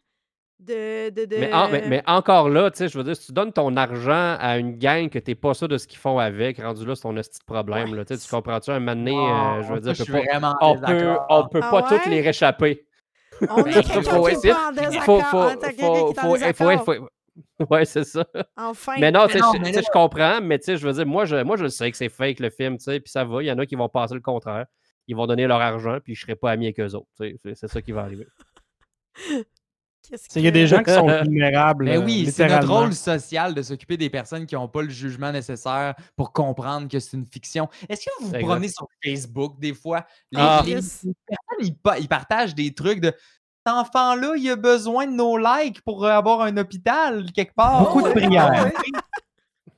De, 0.59 1.09
de, 1.09 1.23
de... 1.25 1.37
Mais, 1.37 1.53
en- 1.53 1.69
mais- 1.69 1.83
mais 1.87 2.03
encore 2.05 2.49
là, 2.49 2.69
tu 2.69 2.77
sais, 2.79 2.89
je 2.89 2.97
veux 2.97 3.03
dire, 3.05 3.15
si 3.15 3.27
tu 3.27 3.31
donnes 3.31 3.53
ton 3.53 3.75
argent 3.77 4.35
à 4.39 4.57
une 4.57 4.77
gang 4.77 5.09
que 5.09 5.17
t'es 5.17 5.33
pas 5.35 5.53
sûr 5.53 5.69
de 5.69 5.77
ce 5.77 5.87
qu'ils 5.87 5.99
font 5.99 6.19
avec, 6.19 6.61
rendu 6.61 6.85
là, 6.85 6.95
c'est 6.95 7.03
ton 7.03 7.13
petit 7.15 7.39
problème. 7.45 7.91
Ouais, 7.91 7.97
là. 7.97 8.05
Tu 8.05 8.17
comprends-tu? 8.29 8.71
Un 8.71 8.79
moment 8.79 8.95
donné, 8.95 9.15
euh, 9.17 9.63
je 9.63 9.73
veux 9.73 9.79
dire, 9.79 9.93
je 9.93 10.03
peut 10.03 10.19
suis 10.19 10.29
pas- 10.39 10.55
on 10.61 10.77
peut, 10.77 11.17
on 11.29 11.47
peut 11.47 11.59
Ah 11.63 11.71
pas 11.71 11.81
toutes 11.83 12.05
ouais? 12.05 12.09
les 12.11 12.21
réchapper. 12.21 12.85
On 13.41 13.45
a 13.63 13.71
quelqu'un 13.71 14.01
Faut 14.01 14.27
essayer- 14.27 14.53
en 14.53 14.73
Faut, 15.01 15.21
faut, 15.21 15.31
faut, 16.53 16.77
faut, 16.83 17.07
Ouais, 17.69 17.85
c'est 17.85 18.03
ça. 18.03 18.25
Enfin. 18.57 18.95
Mais 18.99 19.11
non, 19.11 19.27
tu 19.27 19.33
sais, 19.33 19.39
non, 19.39 19.53
je- 19.53 19.59
mais 19.59 19.63
tu 19.67 19.73
sais, 19.75 19.79
là- 19.79 19.85
je 19.87 19.91
comprends, 19.93 20.41
mais 20.41 20.59
tu 20.59 20.65
sais, 20.65 20.75
je 20.77 20.85
veux 20.85 20.91
dire, 20.93 21.05
moi, 21.05 21.23
je, 21.23 21.37
moi, 21.37 21.55
je 21.55 21.67
sais 21.67 21.89
que 21.89 21.95
c'est 21.95 22.09
fake 22.09 22.41
le 22.41 22.49
film, 22.49 22.77
tu 22.77 22.83
sais, 22.83 22.99
puis 22.99 23.09
ça 23.09 23.23
va. 23.23 23.41
Il 23.41 23.45
y 23.45 23.51
en 23.51 23.57
a 23.59 23.65
qui 23.65 23.75
vont 23.75 23.87
passer 23.87 24.13
le 24.13 24.19
contraire. 24.19 24.65
Ils 25.07 25.15
vont 25.15 25.25
donner 25.25 25.47
leur 25.47 25.61
argent, 25.61 25.99
puis 26.03 26.15
je 26.15 26.21
serai 26.21 26.35
pas 26.35 26.51
ami 26.51 26.65
avec 26.65 26.81
eux 26.81 26.93
autres. 26.95 27.07
c'est 27.17 27.67
ça 27.67 27.81
qui 27.81 27.93
va 27.93 28.01
arriver. 28.01 28.27
Qu'est-ce 30.09 30.25
Il 30.37 30.41
y 30.43 30.47
a 30.47 30.49
que- 30.49 30.53
des 30.55 30.67
gens 30.67 30.81
qui 30.83 30.91
sont 30.93 31.05
vulnérables. 31.23 31.85
Mais 31.85 31.97
euh, 31.97 32.03
oui, 32.03 32.31
c'est 32.31 32.47
notre 32.47 32.67
rôle 32.71 32.93
social 32.93 33.53
de 33.53 33.61
s'occuper 33.61 33.95
des 33.97 34.09
personnes 34.09 34.45
qui 34.45 34.55
n'ont 34.55 34.67
pas 34.67 34.81
le 34.81 34.89
jugement 34.89 35.31
nécessaire 35.31 35.95
pour 36.15 36.33
comprendre 36.33 36.87
que 36.87 36.99
c'est 36.99 37.15
une 37.17 37.25
fiction. 37.25 37.69
Est-ce 37.87 38.05
que 38.05 38.09
vous 38.21 38.29
vous 38.29 38.39
promenez 38.39 38.69
sur 38.69 38.87
Facebook 39.03 39.59
des 39.59 39.73
fois? 39.73 40.05
Les, 40.31 40.39
Ah. 40.41 40.61
les- 40.65 40.71
Yes. 40.71 41.03
les 41.03 41.13
personnes, 41.27 41.65
ils, 41.67 41.75
pa- 41.75 41.99
ils 41.99 42.07
partagent 42.07 42.55
des 42.55 42.73
trucs 42.73 42.99
de 43.01 43.13
cet 43.65 43.73
enfant-là, 43.75 44.33
il 44.37 44.49
a 44.49 44.55
besoin 44.55 45.05
de 45.05 45.11
nos 45.11 45.37
likes 45.37 45.81
pour 45.81 46.05
euh, 46.05 46.09
avoir 46.09 46.41
un 46.41 46.55
hôpital 46.57 47.31
quelque 47.33 47.53
part. 47.53 47.83
Beaucoup 47.83 48.01
de 48.01 48.11
prières. 48.11 48.71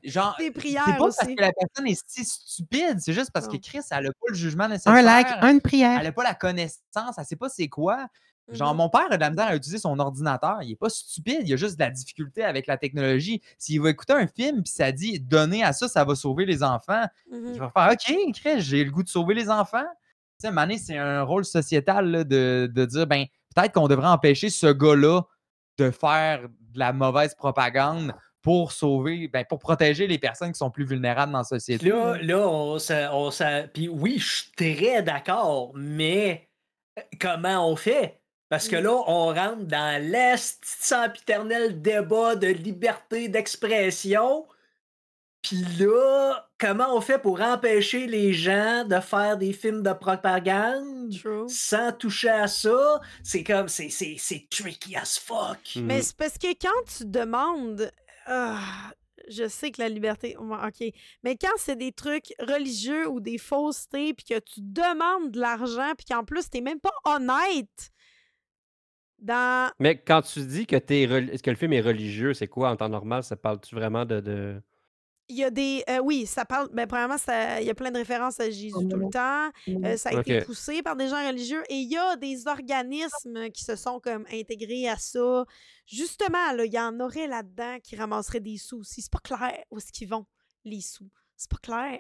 Genre, 0.04 0.36
Des 0.40 0.46
c'est 0.46 0.52
prières 0.52 0.86
pas 0.86 0.96
parce 0.98 1.18
que 1.18 1.40
la 1.40 1.52
personne 1.54 1.86
est 1.88 2.04
si 2.08 2.26
stupide, 2.26 2.98
c'est 3.00 3.14
juste 3.14 3.30
parce 3.32 3.48
que 3.48 3.54
Non. 3.54 3.60
Chris, 3.64 3.82
elle 3.92 4.06
n'a 4.06 4.10
pas 4.10 4.26
le 4.30 4.34
jugement 4.34 4.68
nécessaire. 4.68 4.94
Un 4.94 5.02
like, 5.04 5.28
une 5.44 5.62
prière. 5.62 6.00
Elle 6.00 6.06
n'a 6.08 6.12
pas 6.12 6.24
la 6.24 6.34
connaissance, 6.34 6.80
elle 7.20 7.26
sait 7.26 7.36
pas 7.36 7.50
c'est 7.50 7.68
quoi. 7.68 8.08
Genre, 8.52 8.72
Mhm. 8.74 8.78
mon 8.78 8.90
père 8.90 9.08
a 9.10 9.16
de 9.16 9.22
la 9.22 9.30
misère 9.30 9.48
à 9.48 9.56
utiliser 9.56 9.78
son 9.78 9.98
ordinateur. 10.00 10.58
Il 10.62 10.72
est 10.72 10.76
pas 10.76 10.90
stupide, 10.90 11.42
il 11.48 11.54
a 11.54 11.56
juste 11.56 11.76
de 11.78 11.84
la 11.84 11.90
difficulté 11.90 12.44
avec 12.44 12.68
la 12.68 12.78
technologie. 12.78 13.42
S'il 13.58 13.80
va 13.82 13.90
écouter 13.92 14.14
un 14.14 14.28
film 14.28 14.64
puis 14.64 14.74
ça 14.74 14.92
dit 14.92 15.20
donner 15.20 15.64
à 15.64 15.72
ça, 15.74 15.88
ça 15.88 16.04
va 16.04 16.16
sauver 16.16 16.46
les 16.46 16.62
enfants, 16.64 17.06
Mhm. 17.32 17.52
il 17.54 17.60
va 17.60 17.70
faire 17.70 17.92
OK, 17.94 18.34
Chris, 18.34 18.62
j'ai 18.62 18.84
le 18.84 18.92
goût 18.92 19.04
de 19.04 19.10
sauver 19.10 19.36
les 19.36 19.50
enfants. 19.50 19.86
Tu 20.40 20.48
sais, 20.48 20.52
Mané, 20.52 20.78
c'est 20.78 20.98
un 20.98 21.22
rôle 21.24 21.46
sociétal 21.46 22.10
là, 22.10 22.24
de, 22.24 22.70
de 22.74 22.86
dire 22.86 23.08
ben, 23.08 23.26
peut-être 23.56 23.74
qu'on 23.74 23.88
devrait 23.88 24.08
empêcher 24.08 24.50
ce 24.50 24.68
gars-là 24.68 25.22
de 25.78 25.92
faire 25.92 26.42
de 26.50 26.80
la 26.80 26.92
mauvaise 26.94 27.36
propagande 27.36 28.14
pour 28.42 28.72
sauver, 28.72 29.28
ben, 29.28 29.46
pour 29.46 29.60
protéger 29.60 30.08
les 30.08 30.18
personnes 30.18 30.52
qui 30.52 30.58
sont 30.58 30.72
plus 30.72 30.84
vulnérables 30.86 31.32
dans 31.32 31.38
la 31.40 31.44
société. 31.44 31.88
là, 31.90 32.18
là, 32.22 32.48
on 32.50 32.80
s'a- 32.80 33.68
Puis 33.72 33.88
oui, 33.88 34.18
je 34.18 34.28
suis 34.42 34.52
très 34.58 35.04
d'accord, 35.04 35.72
mais 35.76 36.50
euh, 36.98 37.02
comment 37.20 37.70
on 37.70 37.76
fait? 37.76 38.21
Parce 38.52 38.68
que 38.68 38.76
Mm. 38.76 38.84
là, 38.84 39.04
on 39.08 39.26
rentre 39.28 39.64
dans 39.64 40.04
l'est 40.12 40.60
sempiternel 40.66 41.82
débat 41.82 42.36
de 42.36 42.48
liberté 42.48 43.30
d'expression. 43.30 44.46
Puis 45.42 45.64
là, 45.80 46.48
comment 46.60 46.94
on 46.96 47.00
fait 47.02 47.18
pour 47.18 47.40
empêcher 47.42 48.08
les 48.08 48.34
gens 48.34 48.84
de 48.86 49.00
faire 49.00 49.38
des 49.38 49.54
films 49.54 49.82
de 49.84 49.94
propagande 49.94 51.12
True. 51.18 51.46
sans 51.48 51.94
toucher 51.94 52.30
à 52.30 52.48
ça? 52.48 53.00
C'est 53.24 53.44
comme, 53.46 53.70
c'est, 53.70 53.90
c'est, 53.90 54.18
c'est 54.20 54.46
tricky 54.50 54.98
as 54.98 55.18
fuck. 55.18 55.58
Mais 55.78 55.96
Mhm. 55.98 56.02
c'est 56.04 56.18
parce 56.18 56.38
que 56.38 56.48
quand 56.62 56.84
tu 56.98 57.06
demandes. 57.06 57.90
Ah, 58.28 58.60
je 59.30 59.48
sais 59.48 59.72
que 59.72 59.82
la 59.82 59.88
liberté. 59.90 60.36
OK. 60.38 60.94
Mais 61.24 61.38
quand 61.38 61.56
c'est 61.58 61.78
des 61.78 61.94
trucs 61.94 62.34
religieux 62.40 63.08
ou 63.08 63.22
des 63.22 63.38
faussetés, 63.38 64.14
puis 64.14 64.26
que 64.26 64.40
tu 64.40 64.60
demandes 64.62 65.32
de 65.32 65.40
l'argent, 65.40 65.94
puis 65.98 66.06
qu'en 66.06 66.26
plus, 66.26 66.50
t'es 66.50 66.60
même 66.62 66.80
pas 66.82 66.94
honnête 67.06 67.92
dans. 69.22 69.72
Mais 69.80 69.98
quand 70.02 70.22
tu 70.22 70.42
dis 70.46 70.66
que, 70.66 70.76
t'es 70.76 71.06
reli- 71.06 71.40
que 71.42 71.50
le 71.50 71.56
film 71.56 71.74
est 71.74 71.82
religieux, 71.82 72.34
c'est 72.34 72.48
quoi? 72.48 72.70
En 72.72 72.76
temps 72.76 72.90
normal? 72.90 73.24
Ça 73.24 73.36
parle-tu 73.36 73.76
vraiment 73.76 74.04
de. 74.06 74.20
de... 74.20 74.62
Il 75.30 75.38
y 75.38 75.46
a 75.46 75.50
des. 75.50 75.82
euh, 75.90 76.00
oui, 76.00 76.26
ça 76.26 76.44
parle. 76.44 76.68
Ben, 76.74 76.86
premièrement, 76.88 77.18
ça- 77.18 77.62
il 77.62 77.68
y 77.68 77.70
a 77.70 77.74
plein 77.74 77.92
de 77.92 77.98
références 77.98 78.40
à 78.42 78.50
Jésus 78.50 78.72
tout 78.90 78.98
le 78.98 79.10
temps. 79.10 79.50
Euh, 79.86 79.96
ça 79.96 80.10
a 80.10 80.12
été 80.20 80.34
poussé 80.46 80.82
par 80.84 80.98
des 80.98 81.08
gens 81.08 81.26
religieux. 81.26 81.64
Et 81.70 81.76
il 81.76 81.90
y 81.90 81.96
a 81.98 82.18
des 82.18 82.48
organismes 82.48 83.50
qui 83.52 83.64
se 83.64 83.78
sont 83.78 84.02
comme 84.02 84.26
intégrés 84.32 84.90
à 84.90 84.98
ça. 84.98 85.46
Justement, 85.86 86.52
là, 86.54 86.66
il 86.66 86.74
y 86.74 86.80
en 86.80 87.00
aurait 87.00 87.28
là-dedans 87.28 87.78
qui 87.82 87.96
ramasseraient 87.96 88.42
des 88.42 88.58
sous 88.58 88.80
aussi. 88.80 89.02
C'est 89.02 89.12
pas 89.12 89.20
clair 89.20 89.64
où 89.72 89.78
est-ce 89.78 89.92
qu'ils 89.94 90.10
vont, 90.10 90.26
les 90.66 90.82
sous. 90.82 91.10
C'est 91.38 91.50
pas 91.50 91.58
clair. 91.58 92.00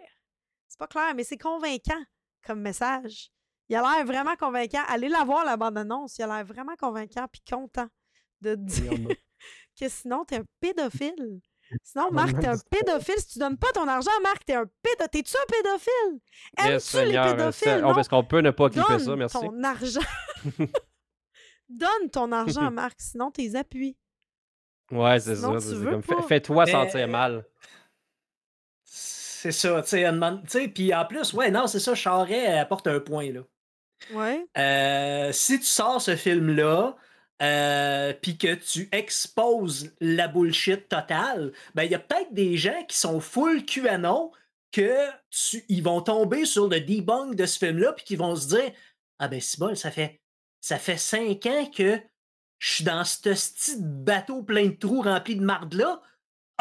C'est 0.67 0.79
pas 0.79 0.87
clair, 0.87 1.13
mais 1.15 1.23
c'est 1.23 1.37
convaincant 1.37 2.01
comme 2.45 2.61
message. 2.61 3.29
Il 3.69 3.75
a 3.75 3.81
l'air 3.81 4.05
vraiment 4.05 4.35
convaincant. 4.35 4.81
Allez 4.87 5.07
la 5.09 5.23
voir, 5.23 5.45
la 5.45 5.55
bande-annonce. 5.57 6.17
Il 6.17 6.23
a 6.23 6.27
l'air 6.27 6.45
vraiment 6.45 6.75
convaincant 6.77 7.27
puis 7.31 7.41
content 7.49 7.87
de 8.41 8.55
te 8.55 8.59
dire 8.59 8.91
que 9.79 9.87
sinon, 9.89 10.25
t'es 10.25 10.37
un 10.37 10.43
pédophile. 10.59 11.39
Sinon, 11.83 12.11
Marc, 12.11 12.37
t'es 12.37 12.47
un 12.47 12.57
pédophile. 12.69 13.15
Si 13.19 13.27
tu 13.27 13.39
donnes 13.39 13.57
pas 13.57 13.71
ton 13.71 13.87
argent, 13.87 14.11
Marc, 14.23 14.43
t'es 14.45 14.55
un 14.55 14.65
pédophile. 14.83 15.07
T'es-tu 15.09 15.37
un 15.37 15.45
pédophile? 15.49 16.19
Yes, 16.57 16.65
Aimes-tu 16.65 16.73
les 16.73 16.79
Seigneur, 17.13 17.25
euh, 17.27 17.31
pédophiles? 17.31 17.67
ça- 17.69 17.81
Non. 17.81 17.93
oh, 17.95 17.99
Est-ce 17.99 18.09
qu'on 18.09 18.23
peut 18.25 18.41
ne 18.41 18.51
pas 18.51 18.69
clipper 18.69 18.99
ça? 18.99 19.05
Donne 19.05 19.19
Merci. 19.19 19.39
ton 19.39 19.63
argent. 19.63 19.99
Donne 21.69 22.09
ton 22.11 22.31
argent, 22.33 22.69
Marc, 22.71 22.95
sinon 22.99 23.31
t'es 23.31 23.55
appuies. 23.55 23.95
Ouais, 24.91 25.19
c'est 25.21 25.37
ça. 25.37 25.49
Fais-toi 26.27 26.65
Mais- 26.65 26.71
sentir 26.71 27.07
mal. 27.07 27.45
C'est 29.41 29.51
ça, 29.51 29.81
tu 29.81 29.97
sais, 30.47 30.67
puis 30.67 30.93
en 30.93 31.03
plus, 31.03 31.33
ouais, 31.33 31.49
non, 31.49 31.65
c'est 31.65 31.79
ça, 31.79 31.95
Charret 31.95 32.59
apporte 32.59 32.85
un 32.85 32.99
point, 32.99 33.31
là. 33.31 33.41
Ouais. 34.13 34.45
Euh, 34.55 35.31
si 35.31 35.59
tu 35.59 35.65
sors 35.65 35.99
ce 35.99 36.15
film-là, 36.15 36.95
euh, 37.41 38.13
puis 38.21 38.37
que 38.37 38.53
tu 38.53 38.87
exposes 38.91 39.95
la 39.99 40.27
bullshit 40.27 40.87
totale, 40.87 41.53
ben 41.73 41.85
il 41.85 41.91
y 41.91 41.95
a 41.95 41.99
peut-être 41.99 42.31
des 42.31 42.55
gens 42.55 42.83
qui 42.87 42.95
sont 42.95 43.19
full 43.19 43.65
QAnon 43.65 44.31
que 44.71 45.09
tu, 45.31 45.65
ils 45.69 45.81
vont 45.81 46.01
tomber 46.01 46.45
sur 46.45 46.67
le 46.67 46.79
debunk 46.79 47.33
de 47.33 47.47
ce 47.47 47.57
film-là, 47.57 47.93
puis 47.93 48.05
qui 48.05 48.15
vont 48.15 48.35
se 48.35 48.47
dire 48.49 48.71
Ah 49.17 49.27
ben 49.27 49.41
c'est 49.41 49.59
bon, 49.59 49.73
ça 49.73 49.89
fait 49.89 50.21
ça 50.59 50.77
fait 50.77 50.97
cinq 50.97 51.47
ans 51.47 51.65
que 51.75 51.99
je 52.59 52.71
suis 52.71 52.83
dans 52.83 53.03
ce 53.03 53.17
petit 53.17 53.75
bateau 53.79 54.43
plein 54.43 54.67
de 54.67 54.75
trous 54.75 55.01
rempli 55.01 55.35
de 55.35 55.43
marde-là. 55.43 55.99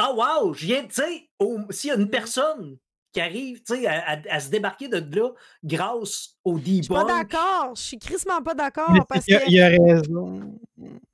Ah 0.02 0.12
wow, 0.14 0.55
je 0.55 0.66
viens, 0.66 0.82
tu 0.86 0.94
sais, 0.94 1.28
s'il 1.70 1.89
y 1.89 1.93
a 1.93 1.97
une 1.97 2.05
Mm. 2.05 2.10
personne 2.10 2.78
qui 3.12 3.20
arrive, 3.20 3.62
tu 3.62 3.74
sais, 3.77 3.86
à, 3.86 4.12
à- 4.12 4.35
à 4.36 4.40
se 4.40 4.48
débarquer 4.51 4.89
de 4.89 4.98
là 5.18 5.31
grâce 5.64 6.36
au 6.44 6.56
Je 6.59 6.62
suis 6.64 6.89
pas 6.89 7.05
d'accord. 7.05 7.72
Je 7.74 7.82
suis 7.82 7.98
crissement 7.98 8.40
pas 8.43 8.55
d'accord 8.55 9.05
parce 9.09 9.27
que. 9.27 9.44
qu'il 9.44 9.52
y 9.55 9.60
a- 9.60 9.74
il 9.77 9.78
y 9.78 9.85
a 9.85 9.93
raison. 9.94 10.59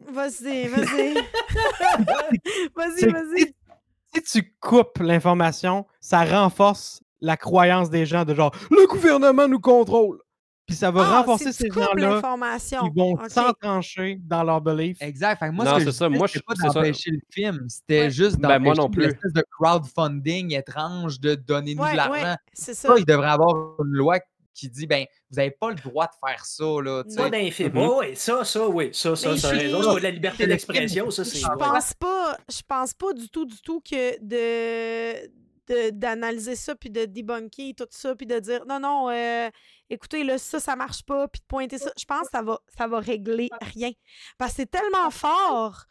Vas-y, 0.08 0.68
vas-y. 0.68 1.14
vas-y, 2.76 3.06
vas-y. 3.10 3.54
Si 4.14 4.22
tu 4.22 4.54
coupes 4.60 4.98
l'information, 4.98 5.86
ça 6.00 6.24
renforce 6.24 7.00
la 7.20 7.36
croyance 7.36 7.90
des 7.90 8.06
gens 8.06 8.24
de 8.24 8.34
genre 8.34 8.54
le 8.70 8.86
gouvernement 8.86 9.48
nous 9.48 9.60
contrôle. 9.60 10.20
Puis 10.66 10.74
ça 10.74 10.90
va 10.90 11.02
Ah, 11.06 11.18
renforcer 11.20 11.52
ces 11.52 11.68
gens-là 11.70 12.20
qui 12.20 12.90
vont 12.96 13.12
OK. 13.12 13.30
s'entrancher 13.30 14.18
dans 14.22 14.42
leur 14.42 14.60
belief. 14.60 15.00
Exact. 15.00 15.38
Fait 15.38 15.46
que 15.46 15.52
moi, 15.52 15.64
Non, 15.64 15.70
ce 15.72 15.76
que 15.76 15.80
c'est 15.84 15.86
je 15.86 15.90
ça, 15.92 16.08
moi, 16.08 16.26
je- 16.26 16.40
pas 16.40 16.54
d'empêcher 16.54 17.10
le 17.12 17.20
film. 17.30 17.66
C'était 17.68 18.02
Ouais. 18.02 18.10
juste 18.10 18.38
Ben, 18.40 18.58
d'empêcher 18.58 18.76
non 18.80 18.90
plus. 18.90 19.02
l'espèce 19.02 19.32
de 19.32 19.44
crowdfunding 19.50 20.54
étrange 20.54 21.20
de 21.20 21.34
donner-nous 21.36 21.82
Ouais, 21.82 21.92
de 21.92 21.96
ouais, 22.10 22.22
l'argent. 22.22 22.36
c'est 22.52 22.74
ça. 22.74 22.88
Ça, 22.88 22.94
il 22.98 23.04
devrait 23.06 23.28
avoir 23.30 23.54
une 23.80 23.92
loi 23.92 24.18
qui 24.54 24.68
dit, 24.70 24.86
ben, 24.86 25.04
vous 25.30 25.36
n'avez 25.36 25.50
pas 25.50 25.68
le 25.68 25.76
droit 25.76 26.06
de 26.06 26.28
faire 26.28 26.44
ça, 26.44 26.64
là. 26.82 27.04
tu 27.04 27.10
sais. 27.10 27.30
d'un 27.30 27.50
film. 27.50 27.72
Mhm. 27.74 27.90
oui, 27.98 28.06
ça, 28.16 28.42
ça, 28.42 28.66
oui. 28.66 28.88
Ça, 28.92 29.14
ça, 29.14 29.36
ça 29.36 29.48
raison. 29.50 29.82
C'est 29.82 29.88
pas 29.88 29.94
de 29.96 30.02
la 30.02 30.10
liberté 30.10 30.46
d'expression, 30.46 31.10
ça, 31.10 31.24
c'est. 31.24 31.38
Je 31.38 31.46
pense 31.46 31.92
pas, 31.94 32.36
je 32.50 32.62
pense 32.66 32.94
pas 32.94 33.12
du 33.12 33.28
tout, 33.28 33.44
du 33.44 33.60
tout 33.60 33.80
que 33.80 34.16
de- 34.20 35.30
d'analyser 35.92 36.56
ça 36.56 36.74
puis 36.74 36.90
de 36.90 37.04
debunker 37.04 37.74
tout 37.76 37.86
ça 37.90 38.14
puis 38.14 38.26
de 38.26 38.38
dire 38.38 38.64
non 38.66 38.80
non 38.80 39.10
euh, 39.10 39.50
écoutez 39.90 40.24
là 40.24 40.38
ça 40.38 40.60
ça 40.60 40.76
marche 40.76 41.02
pas 41.04 41.28
puis 41.28 41.40
de 41.40 41.46
pointer 41.46 41.78
ça. 41.78 41.90
Je 41.98 42.04
pense 42.04 42.22
que 42.22 42.30
ça 42.32 42.42
va 42.42 42.60
ça 42.76 42.86
va 42.86 43.00
régler 43.00 43.48
rien. 43.60 43.90
Parce 44.38 44.52
que 44.52 44.56
c'est 44.58 44.70
tellement 44.70 45.10
fort 45.10 45.84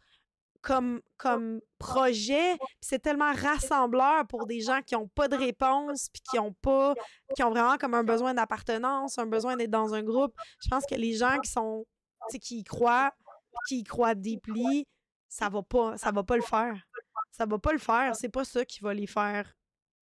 comme 0.61 1.01
comme 1.17 1.61
projet 1.77 2.57
puis 2.57 2.75
c'est 2.81 2.99
tellement 2.99 3.33
rassembleur 3.33 4.25
pour 4.27 4.45
des 4.45 4.61
gens 4.61 4.81
qui 4.81 4.95
ont 4.95 5.07
pas 5.07 5.27
de 5.27 5.35
réponse 5.35 6.09
puis 6.11 6.21
qui 6.31 6.39
ont 6.39 6.53
pas 6.53 6.95
qui 7.35 7.43
ont 7.43 7.51
vraiment 7.51 7.77
comme 7.77 7.93
un 7.93 8.03
besoin 8.03 8.33
d'appartenance 8.33 9.17
un 9.19 9.27
besoin 9.27 9.55
d'être 9.57 9.71
dans 9.71 9.93
un 9.93 10.03
groupe. 10.03 10.33
Je 10.63 10.69
pense 10.69 10.85
que 10.85 10.95
les 10.95 11.13
gens 11.13 11.37
qui 11.39 11.51
sont 11.51 11.85
qui 12.41 12.59
y 12.59 12.63
croient 12.63 13.13
qui 13.67 13.79
y 13.79 13.83
croient 13.83 14.15
deeply 14.15 14.87
ça 15.29 15.49
va 15.49 15.61
pas 15.61 15.97
ça 15.97 16.11
va 16.11 16.23
pas 16.23 16.37
le 16.37 16.41
faire. 16.41 16.75
Ça 17.31 17.45
va 17.45 17.59
pas 17.59 17.73
le 17.73 17.79
faire. 17.79 18.15
C'est 18.15 18.29
pas 18.29 18.45
ça 18.45 18.63
qui 18.63 18.79
va 18.81 18.93
les 18.93 19.07
faire 19.07 19.53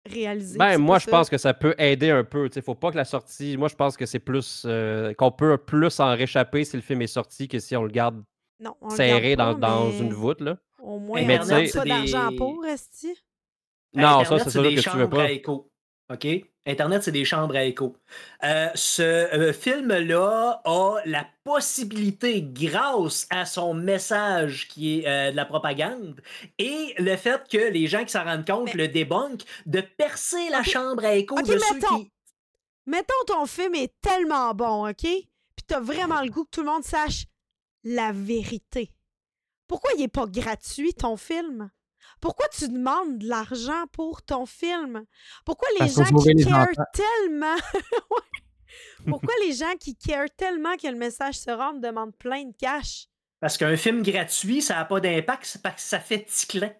réaliser 0.06 0.58
Ben, 0.58 0.78
moi, 0.78 1.00
je 1.00 1.06
ça? 1.06 1.12
pense 1.12 1.30
que 1.30 1.38
ça 1.38 1.54
peut 1.54 1.76
aider 1.78 2.10
un 2.10 2.24
peu. 2.24 2.50
Il 2.56 2.62
faut 2.62 2.76
pas 2.76 2.92
que 2.92 2.98
la 2.98 3.06
sortie. 3.06 3.56
Moi, 3.58 3.68
je 3.70 3.76
pense 3.76 3.96
que 3.98 4.06
c'est 4.06 4.20
plus. 4.20 4.64
euh, 4.66 5.14
qu'on 5.14 5.32
peut 5.32 5.58
plus 5.58 6.00
en 6.00 6.12
réchapper 6.16 6.64
si 6.66 6.76
le 6.76 6.82
film 6.82 7.02
est 7.02 7.08
sorti 7.08 7.48
que 7.48 7.60
si 7.60 7.76
on 7.76 7.84
le 7.84 7.90
garde 7.92 8.24
non, 8.60 8.76
on 8.82 8.90
le 8.90 8.96
serré 8.96 9.36
garde 9.36 9.60
dans, 9.60 9.68
pas, 9.68 9.76
dans 9.76 9.86
mais 9.90 10.00
une 10.00 10.14
voûte. 10.14 10.42
Là. 10.42 10.58
au 10.80 11.00
moins 11.00 11.22
Mais 11.26 11.40
on 11.40 11.44
tu 11.44 11.50
n'a 11.50 11.66
sais- 11.68 11.78
pas 11.78 11.86
d'argent 11.86 12.30
des- 12.32 12.36
pour 12.38 12.66
Esti. 12.66 13.14
Non, 13.94 14.24
ça, 14.26 14.40
c'est 14.40 14.50
sûr 14.50 14.64
que 14.64 14.70
tu 14.70 14.76
veux 14.76 14.82
chambres 14.82 15.10
pas. 15.10 15.24
à 15.24 15.32
écho. 15.32 15.72
OK? 16.12 16.28
Internet, 16.66 17.04
c'est 17.04 17.12
des 17.12 17.26
chambres 17.26 17.56
à 17.58 17.64
écho. 17.64 17.98
Euh, 18.44 18.70
ce 18.74 19.02
euh, 19.02 19.52
film-là 19.52 20.62
a 20.64 20.98
la 21.06 21.28
possibilité, 21.44 22.42
grâce 22.42 23.28
à 23.30 23.46
son 23.46 23.74
message 23.74 24.70
qui 24.70 25.00
est 25.02 25.08
euh, 25.08 25.32
de 25.32 25.36
la 25.36 25.46
propagande, 25.46 26.22
et 26.58 26.94
le 26.98 27.18
fait 27.18 27.42
que 27.50 27.58
les 27.58 27.88
gens 27.88 28.06
qui 28.06 28.12
s'en 28.14 28.24
rendent 28.24 28.48
compte 28.48 28.74
Mais- 28.74 28.84
le 28.84 28.88
débunk, 28.88 29.42
de 29.66 29.82
percer 29.82 30.50
la 30.50 30.64
chambre 30.64 31.04
à 31.04 31.16
écho 31.16 31.36
OK, 31.38 31.46
de 31.46 31.58
ceux 31.58 31.74
mettons. 31.74 32.00
qui. 32.00 32.12
Mettons 32.86 33.14
ton 33.28 33.46
film 33.46 33.76
est 33.76 33.94
tellement 34.02 34.54
bon, 34.54 34.90
OK? 34.90 35.02
Puis 35.02 35.66
t'as 35.68 35.80
vraiment 35.82 36.22
le 36.22 36.30
goût 36.30 36.46
que 36.46 36.50
tout 36.50 36.62
le 36.62 36.68
monde 36.72 36.84
sache 36.84 37.26
la 37.84 38.12
vérité. 38.14 38.90
Pourquoi 39.68 39.92
il 39.98 40.04
est 40.04 40.08
pas 40.08 40.28
gratuit, 40.28 40.94
ton 40.94 41.18
film? 41.18 41.70
Pourquoi 42.24 42.48
tu 42.58 42.70
demandes 42.70 43.18
de 43.18 43.28
l'argent 43.28 43.86
pour 43.92 44.22
ton 44.22 44.46
film? 44.46 45.04
Pourquoi 45.44 45.68
les 45.74 45.80
Parce 45.80 45.96
gens 45.96 46.18
qui 46.20 46.34
les 46.34 46.46
carent 46.46 46.70
enfants. 46.70 46.84
tellement... 46.94 47.58
Pourquoi 49.10 49.34
les 49.42 49.52
gens 49.52 49.76
qui 49.78 49.94
carent 49.98 50.34
tellement 50.38 50.78
que 50.78 50.88
le 50.88 50.96
message 50.96 51.36
se 51.36 51.52
rende 51.52 51.82
demandent 51.82 52.16
plein 52.16 52.46
de 52.46 52.54
cash? 52.58 53.08
Parce 53.42 53.58
qu'un 53.58 53.76
film 53.76 54.04
gratuit, 54.04 54.62
ça 54.62 54.76
n'a 54.76 54.86
pas 54.86 55.02
d'impact, 55.02 55.44
c'est 55.44 55.62
parce 55.62 55.76
que 55.76 55.82
ça 55.82 56.00
fait 56.00 56.24
ticlin. 56.24 56.72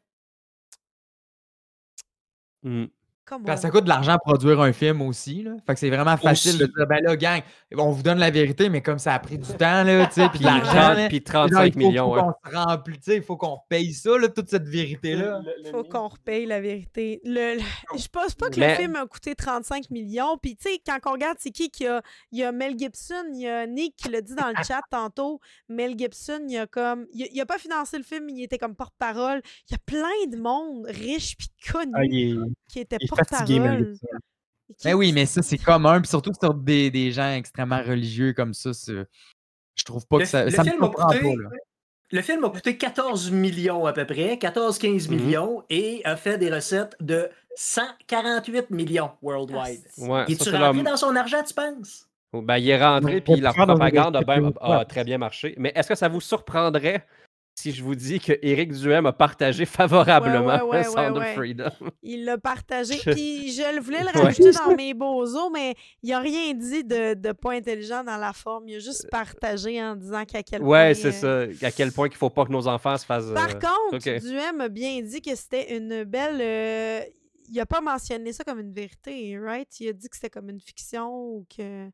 Hmm. 2.64 2.86
Parce 3.26 3.62
que 3.62 3.62
ça 3.62 3.70
coûte 3.70 3.84
de 3.86 3.90
l'argent 3.90 4.14
à 4.14 4.20
produire 4.20 4.60
un 4.62 4.74
film 4.74 5.02
aussi. 5.02 5.44
Là. 5.44 5.52
Fait 5.66 5.74
que 5.74 5.80
c'est 5.80 5.90
vraiment 5.90 6.18
facile 6.18 6.58
de 6.58 6.66
dire, 6.66 6.88
ben 6.88 7.00
là, 7.04 7.16
gang, 7.16 7.42
on 7.78 7.92
vous 7.92 8.04
donne 8.04 8.20
la 8.20 8.30
vérité, 8.32 8.70
mais 8.70 8.82
comme 8.82 9.00
ça 9.00 9.14
a 9.14 9.20
pris 9.20 9.38
du 9.38 9.48
temps, 9.54 9.84
là, 9.84 10.06
tu 10.08 10.14
sais, 10.16 10.30
puis 10.30 10.40
l'argent, 10.40 10.72
30 10.72 10.98
là, 10.98 11.08
puis 11.08 11.18
genre, 11.26 11.48
35 11.50 11.66
il 11.66 11.74
faut, 11.74 11.80
millions. 11.80 12.10
faut 12.10 12.16
ouais. 12.16 12.22
qu'on 12.44 12.50
se 12.52 12.56
remplit, 12.56 12.98
tu 12.98 13.04
sais, 13.04 13.16
il 13.18 13.24
faut 13.24 13.38
qu'on 13.38 13.58
paye 13.70 13.94
ça, 13.94 14.18
là, 14.18 14.28
toute 14.28 14.50
cette 14.50 14.68
vérité-là. 14.68 15.42
Faut 15.72 15.84
qu'on 15.84 16.08
repaye 16.08 16.46
la 16.46 16.60
vérité. 16.62 17.22
Le, 17.24 17.56
le- 17.56 17.98
je 17.98 18.08
pense 18.08 18.36
pas 18.36 18.50
que 18.50 18.60
Mais- 18.60 18.70
le 18.72 18.76
film 18.76 18.96
a 18.96 19.06
coûté 19.06 19.36
35 19.36 19.90
millions. 19.90 20.38
Puis, 20.42 20.56
tu 20.58 20.70
sais, 20.70 20.80
quand 20.86 20.98
on 21.06 21.12
regarde, 21.14 21.38
c'est 21.40 21.52
qui 21.52 21.70
qui 21.70 21.88
a. 21.88 22.02
Il 22.32 22.40
y 22.40 22.44
a 22.44 22.52
Mel 22.52 22.78
Gibson, 22.78 23.24
il 23.34 23.42
y 23.42 23.48
a 23.48 23.66
Nick 23.68 23.96
qui 23.96 24.10
l'a 24.10 24.22
dit 24.22 24.36
dans 24.36 24.48
le 24.50 24.56
chat 24.68 24.82
tantôt. 24.92 25.40
Mel 25.70 25.98
Gibson, 25.98 26.42
il 26.48 26.58
a 26.58 26.68
comme. 26.68 27.06
Il 27.14 27.28
il 27.32 27.42
a 27.42 27.46
pas 27.46 27.58
financé 27.58 27.98
le 27.98 28.04
film, 28.04 28.30
il 28.30 28.44
était 28.44 28.58
comme 28.58 28.76
porte-parole. 28.76 29.42
Il 29.70 29.74
y 29.74 29.76
a 29.76 29.80
plein 29.86 30.30
de 30.30 30.38
monde 30.38 30.86
riche 30.88 31.36
puis 31.38 31.48
connu 31.72 31.92
Ah, 31.96 32.04
il 32.04 32.32
est, 32.34 32.38
qui 32.70 32.80
était 32.80 32.98
il 33.00 33.10
fatigué, 33.16 33.60
Mais 33.60 33.80
Ben 34.84 34.94
oui, 34.96 35.12
mais 35.14 35.26
ça, 35.26 35.42
c'est 35.42 35.58
commun, 35.58 36.00
puis 36.02 36.10
surtout 36.10 36.32
sur 36.40 36.54
des, 36.54 36.90
des 36.92 37.12
gens 37.12 37.32
extrêmement 37.34 37.82
religieux 37.82 38.34
comme 38.34 38.54
ça, 38.54 38.72
je 39.76 39.84
trouve 39.84 40.06
pas 40.08 40.18
Le, 40.18 40.24
que 40.24 40.30
ça, 40.30 40.46
le 40.46 40.52
ça 40.52 40.64
film 40.64 40.76
a 40.82 40.86
surprend 40.86 41.08
coûté, 41.08 41.20
pas, 41.22 41.28
là. 41.44 41.50
le 42.12 42.22
film 42.22 42.44
a 42.46 42.50
coûté 42.50 42.78
14 42.78 43.32
millions 43.32 43.86
à 43.86 43.94
peu 43.94 44.06
près, 44.06 44.36
14-15 44.38 45.10
Mhm. 45.10 45.16
millions, 45.16 45.64
et 45.70 46.02
a 46.06 46.16
fait 46.16 46.38
des 46.38 46.52
recettes 46.54 46.96
de 47.02 47.30
148 47.56 48.70
millions 48.72 49.12
worldwide. 49.22 49.84
Ouais, 49.98 50.26
Et 50.28 50.36
ça, 50.36 50.46
tu 50.46 50.50
rentré 50.58 50.74
leur- 50.84 50.92
dans 50.92 50.98
son 50.98 51.16
argent, 51.16 51.44
tu 51.44 51.54
penses? 51.54 52.08
Ben, 52.34 52.58
il 52.58 52.68
est 52.70 52.84
rentré, 52.84 53.22
puis 53.22 53.40
la 53.40 53.54
propagande 53.54 54.16
a, 54.16 54.22
ben- 54.22 54.40
réalité 54.40 54.60
a 54.62 54.86
très 54.86 55.04
bien 55.04 55.20
marché. 55.20 55.54
Mais 55.60 55.72
est-ce 55.76 55.88
que 55.88 55.96
ça 55.96 56.08
vous 56.08 56.22
surprendrait 56.22 57.06
si 57.56 57.72
je 57.72 57.84
vous 57.84 57.96
dis 57.96 58.20
que 58.20 58.34
Éric 58.42 58.74
Duhem 58.74 59.06
a 59.06 59.14
partagé 59.14 59.66
favorablement 59.66 60.66
ouais, 60.66 60.80
ouais, 60.80 60.84
Sound 60.96 61.18
of. 61.18 61.34
Freedom? 61.34 61.72
Il 62.02 62.26
l'a 62.26 62.38
partagé. 62.38 62.98
Puis 62.98 63.52
je 63.52 63.76
le 63.76 63.82
voulais 63.82 64.02
le 64.02 64.10
rajouter 64.20 64.52
dans 64.66 64.76
mes 64.76 64.94
bozos, 64.94 65.50
mais 65.52 65.76
il 66.02 66.10
n'a 66.10 66.20
rien 66.20 66.54
dit 66.54 66.84
de, 66.84 67.14
de 67.14 67.32
pas 67.32 67.54
intelligent 67.54 68.04
dans 68.04 68.18
la 68.18 68.34
forme. 68.34 68.68
Il 68.68 68.76
a 68.76 68.80
juste 68.80 69.08
partagé 69.10 69.82
en 69.82 69.96
disant 69.96 70.26
qu'à 70.26 70.42
quel 70.42 70.62
point. 70.62 70.70
Ouais, 70.88 70.94
c'est 70.96 71.24
euh, 71.24 71.54
ça. 71.54 71.68
À 71.68 71.72
quel 71.72 71.92
point 71.92 72.10
qu'il 72.10 72.18
faut 72.18 72.30
pas 72.30 72.46
que 72.46 72.52
nos 72.52 72.68
enfants 72.68 72.98
se 72.98 73.06
fassent. 73.06 73.32
Par 73.34 73.50
euh, 73.50 73.54
contre, 73.54 73.96
ok. 73.98 74.22
Duhem 74.22 74.62
a 74.62 74.70
bien 74.70 75.02
dit 75.02 75.22
que 75.22 75.36
c'était 75.36 75.78
une 75.78 76.04
belle. 76.06 76.42
euh, 76.42 77.02
Il 77.50 77.60
a 77.60 77.66
pas 77.66 77.82
mentionné 77.82 78.34
ça 78.34 78.44
comme 78.44 78.60
une 78.60 78.74
vérité, 78.74 79.38
right? 79.40 79.70
Il 79.80 79.90
a 79.90 79.94
dit 79.94 80.10
que 80.10 80.16
c'était 80.16 80.32
comme 80.32 80.50
une 80.50 80.62
fiction 80.62 81.14
ou 81.14 81.46
que. 81.56 81.88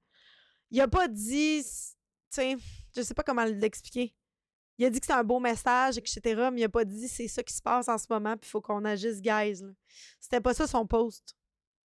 Il 0.71 0.79
a 0.79 0.87
pas 0.87 1.07
dit. 1.07 1.63
Tu 1.63 2.41
sais, 2.41 2.57
je 2.95 3.01
sais 3.01 3.13
pas 3.13 3.23
comment 3.23 3.43
l'expliquer. 3.43 4.13
Il 4.79 4.85
a 4.85 4.89
dit 4.89 4.99
que 4.99 5.05
c'était 5.05 5.19
un 5.19 5.23
beau 5.23 5.39
message, 5.39 5.97
etc., 5.97 6.21
mais 6.51 6.61
il 6.61 6.63
a 6.63 6.69
pas 6.69 6.85
dit 6.85 7.07
c'est 7.07 7.27
ça 7.27 7.43
qui 7.43 7.53
se 7.53 7.61
passe 7.61 7.87
en 7.89 7.97
ce 7.97 8.05
moment, 8.09 8.35
puis 8.37 8.47
il 8.47 8.51
faut 8.51 8.61
qu'on 8.61 8.83
agisse, 8.85 9.21
guys. 9.21 9.61
C'était 10.19 10.39
pas 10.41 10.53
ça 10.53 10.65
son 10.67 10.87
post. 10.87 11.35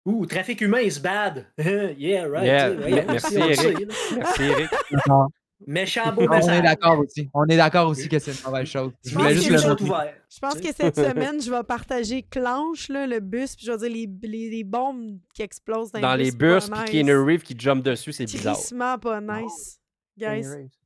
Ouh, 0.05 0.25
trafic 0.25 0.59
humain 0.61 0.79
is 0.81 0.99
bad. 0.99 1.45
yeah, 1.59 2.25
right. 2.27 2.45
Yeah, 2.45 3.03
merci, 3.05 3.35
Eric. 3.35 3.87
Merci. 4.15 4.43
Non, 5.07 5.27
Méchant 5.67 6.13
beau 6.13 6.21
on 6.21 6.31
est 6.31 6.37
message. 6.37 6.61
d'accord 6.63 6.99
aussi. 6.99 7.29
On 7.33 7.45
est 7.47 7.57
d'accord 7.57 7.89
aussi 7.89 8.07
que 8.07 8.17
c'est 8.17 8.31
une 8.31 8.43
mauvaise 8.45 8.65
chose. 8.65 8.93
Je 9.03 9.09
Je 9.09 9.15
voulais 9.15 9.33
pense 9.35 9.43
juste 9.43 9.47
que 9.49 9.53
le 9.53 9.59
les 9.61 9.67
noter. 9.67 9.83
ouverts. 9.83 10.15
Je 10.29 10.39
pense 10.39 10.53
Tu 10.55 10.59
que 10.61 10.67
sais. 10.67 10.73
cette 10.73 10.95
semaine, 10.95 11.41
je 11.41 11.51
vais 11.51 11.63
partager 11.63 12.23
Clanche, 12.23 12.87
là, 12.87 13.05
le 13.05 13.19
bus, 13.19 13.57
puis 13.57 13.65
je 13.65 13.71
vais 13.73 13.77
dire 13.77 13.89
les, 14.21 14.27
les, 14.29 14.49
les 14.49 14.63
bombes 14.63 15.19
qui 15.33 15.41
explosent 15.41 15.91
dans, 15.91 15.99
Dans 15.99 16.15
les 16.15 16.31
bus, 16.31 16.69
puis 16.69 16.85
Keanu 16.91 17.17
Reeves 17.17 17.43
qui 17.43 17.55
jump 17.59 17.83
dessus, 17.83 18.13
c'est 18.13 18.23
bizarre. 18.23 18.55
Crissement 18.55 18.97
pas 18.97 19.19
nice. 19.19 19.79
Guys, 20.17 20.43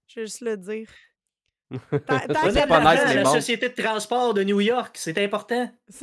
je 0.08 0.20
vais 0.20 0.26
juste 0.26 0.42
le 0.42 0.58
dire. 0.58 0.88
Tant- 1.72 2.20
tant 2.28 2.52
Ça, 2.52 2.68
pas 2.68 2.94
nice, 2.96 3.16
la 3.16 3.24
bombes. 3.24 3.34
Société 3.34 3.70
de 3.70 3.74
transport 3.82 4.34
de 4.34 4.44
New 4.44 4.62
York, 4.62 4.96
c'est 5.00 5.18
important. 5.24 5.72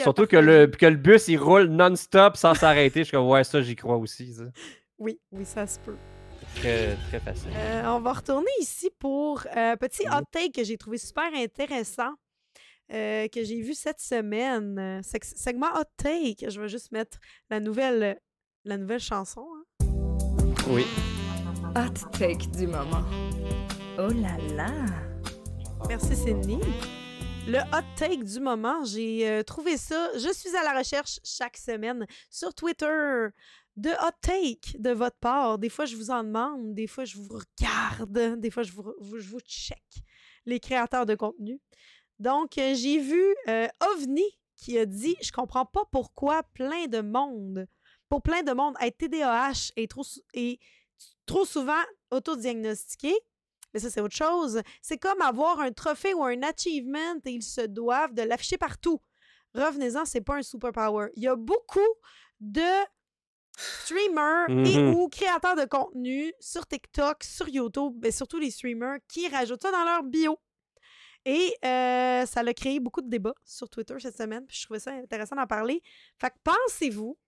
Surtout 0.00 0.26
que 0.26 0.36
le, 0.36 0.66
que 0.66 0.86
le 0.86 0.96
bus, 0.96 1.28
il 1.28 1.36
roule 1.38 1.64
non-stop 1.68 2.36
sans 2.36 2.54
s'arrêter. 2.54 3.04
Je 3.04 3.10
comme, 3.12 3.26
ouais, 3.28 3.44
ça, 3.44 3.60
j'y 3.62 3.76
crois 3.76 3.96
aussi. 3.96 4.32
ça. 4.34 4.44
Oui, 4.98 5.18
oui, 5.32 5.44
ça 5.44 5.66
se 5.66 5.78
peut. 5.80 5.96
Très, 6.56 6.96
très 7.08 7.20
facile. 7.20 7.50
Euh, 7.54 7.82
on 7.86 8.00
va 8.00 8.12
retourner 8.12 8.50
ici 8.60 8.90
pour 8.98 9.42
un 9.54 9.76
petit 9.76 10.02
hot 10.08 10.24
take 10.32 10.50
que 10.52 10.64
j'ai 10.64 10.76
trouvé 10.76 10.98
super 10.98 11.30
intéressant, 11.34 12.12
euh, 12.92 13.28
que 13.28 13.44
j'ai 13.44 13.60
vu 13.62 13.74
cette 13.74 14.00
semaine. 14.00 14.78
Euh, 14.78 15.00
seg- 15.00 15.32
segment 15.36 15.68
hot 15.78 15.84
take. 15.96 16.50
Je 16.50 16.60
vais 16.60 16.68
juste 16.68 16.92
mettre 16.92 17.18
la 17.50 17.60
nouvelle, 17.60 18.18
la 18.64 18.76
nouvelle 18.76 19.00
chanson. 19.00 19.46
hein. 19.80 19.86
Oui. 20.68 20.84
Hot 21.76 22.10
take 22.18 22.46
du 22.58 22.66
moment. 22.66 23.04
Oh 23.98 24.08
là 24.08 24.36
là! 24.54 24.70
Merci 25.88 26.16
Sydney. 26.16 26.58
Le 27.46 27.58
hot 27.72 27.84
take 27.96 28.22
du 28.22 28.40
moment, 28.40 28.84
j'ai 28.84 29.28
euh, 29.28 29.42
trouvé 29.42 29.76
ça. 29.76 30.10
Je 30.14 30.32
suis 30.32 30.54
à 30.56 30.62
la 30.62 30.78
recherche 30.78 31.18
chaque 31.24 31.56
semaine 31.56 32.06
sur 32.30 32.54
Twitter 32.54 33.28
de 33.76 33.90
hot 33.90 34.16
take 34.20 34.78
de 34.78 34.90
votre 34.90 35.16
part. 35.16 35.58
Des 35.58 35.68
fois, 35.68 35.84
je 35.84 35.96
vous 35.96 36.10
en 36.10 36.22
demande, 36.22 36.74
des 36.74 36.86
fois, 36.86 37.04
je 37.04 37.16
vous 37.16 37.28
regarde, 37.28 38.38
des 38.38 38.50
fois, 38.50 38.62
je 38.62 38.72
vous, 38.72 38.94
je 39.18 39.28
vous 39.28 39.40
check, 39.40 39.82
les 40.46 40.60
créateurs 40.60 41.06
de 41.06 41.14
contenu. 41.14 41.60
Donc, 42.18 42.58
euh, 42.58 42.74
j'ai 42.74 42.98
vu 42.98 43.22
euh, 43.48 43.66
OVNI 43.94 44.38
qui 44.54 44.78
a 44.78 44.86
dit 44.86 45.16
Je 45.22 45.32
comprends 45.32 45.66
pas 45.66 45.84
pourquoi 45.90 46.42
plein 46.54 46.86
de 46.86 47.00
monde, 47.00 47.66
pour 48.08 48.22
plein 48.22 48.42
de 48.42 48.52
monde, 48.52 48.74
être 48.80 48.98
TDAH 48.98 49.72
est 49.76 49.90
trop, 49.90 50.04
est 50.34 50.60
trop 51.26 51.44
souvent 51.44 51.82
autodiagnostiqué. 52.10 53.14
Mais 53.72 53.80
ça, 53.80 53.90
c'est 53.90 54.00
autre 54.00 54.16
chose. 54.16 54.60
C'est 54.82 54.98
comme 54.98 55.20
avoir 55.20 55.60
un 55.60 55.72
trophée 55.72 56.14
ou 56.14 56.24
un 56.24 56.42
achievement 56.42 57.14
et 57.24 57.30
ils 57.30 57.42
se 57.42 57.60
doivent 57.62 58.14
de 58.14 58.22
l'afficher 58.22 58.58
partout. 58.58 59.00
Revenez-en, 59.54 60.04
c'est 60.04 60.20
pas 60.20 60.36
un 60.36 60.42
superpower. 60.42 61.08
Il 61.16 61.22
y 61.22 61.28
a 61.28 61.36
beaucoup 61.36 61.78
de 62.40 62.60
streamers 63.56 64.48
et 64.48 64.78
Mhm. 64.78 64.94
ou 64.94 65.08
créateurs 65.08 65.56
de 65.56 65.64
contenu 65.64 66.32
sur 66.40 66.66
TikTok, 66.66 67.22
sur 67.24 67.48
YouTube, 67.48 67.94
mais 68.02 68.10
surtout 68.10 68.38
les 68.38 68.50
streamers 68.50 68.98
qui 69.08 69.28
rajoutent 69.28 69.62
ça 69.62 69.70
dans 69.70 69.84
leur 69.84 70.02
bio. 70.02 70.38
Et 71.26 71.54
euh, 71.64 72.24
ça 72.26 72.40
a 72.40 72.54
créé 72.54 72.80
beaucoup 72.80 73.02
de 73.02 73.08
débats 73.10 73.34
sur 73.44 73.68
Twitter 73.68 73.94
cette 73.98 74.16
semaine, 74.16 74.46
puis 74.46 74.56
je 74.56 74.64
trouvais 74.64 74.80
ça 74.80 74.92
intéressant 74.92 75.36
d'en 75.36 75.46
parler. 75.46 75.82
Fait 76.18 76.30
que 76.30 76.36
pensez-vous... 76.42 77.18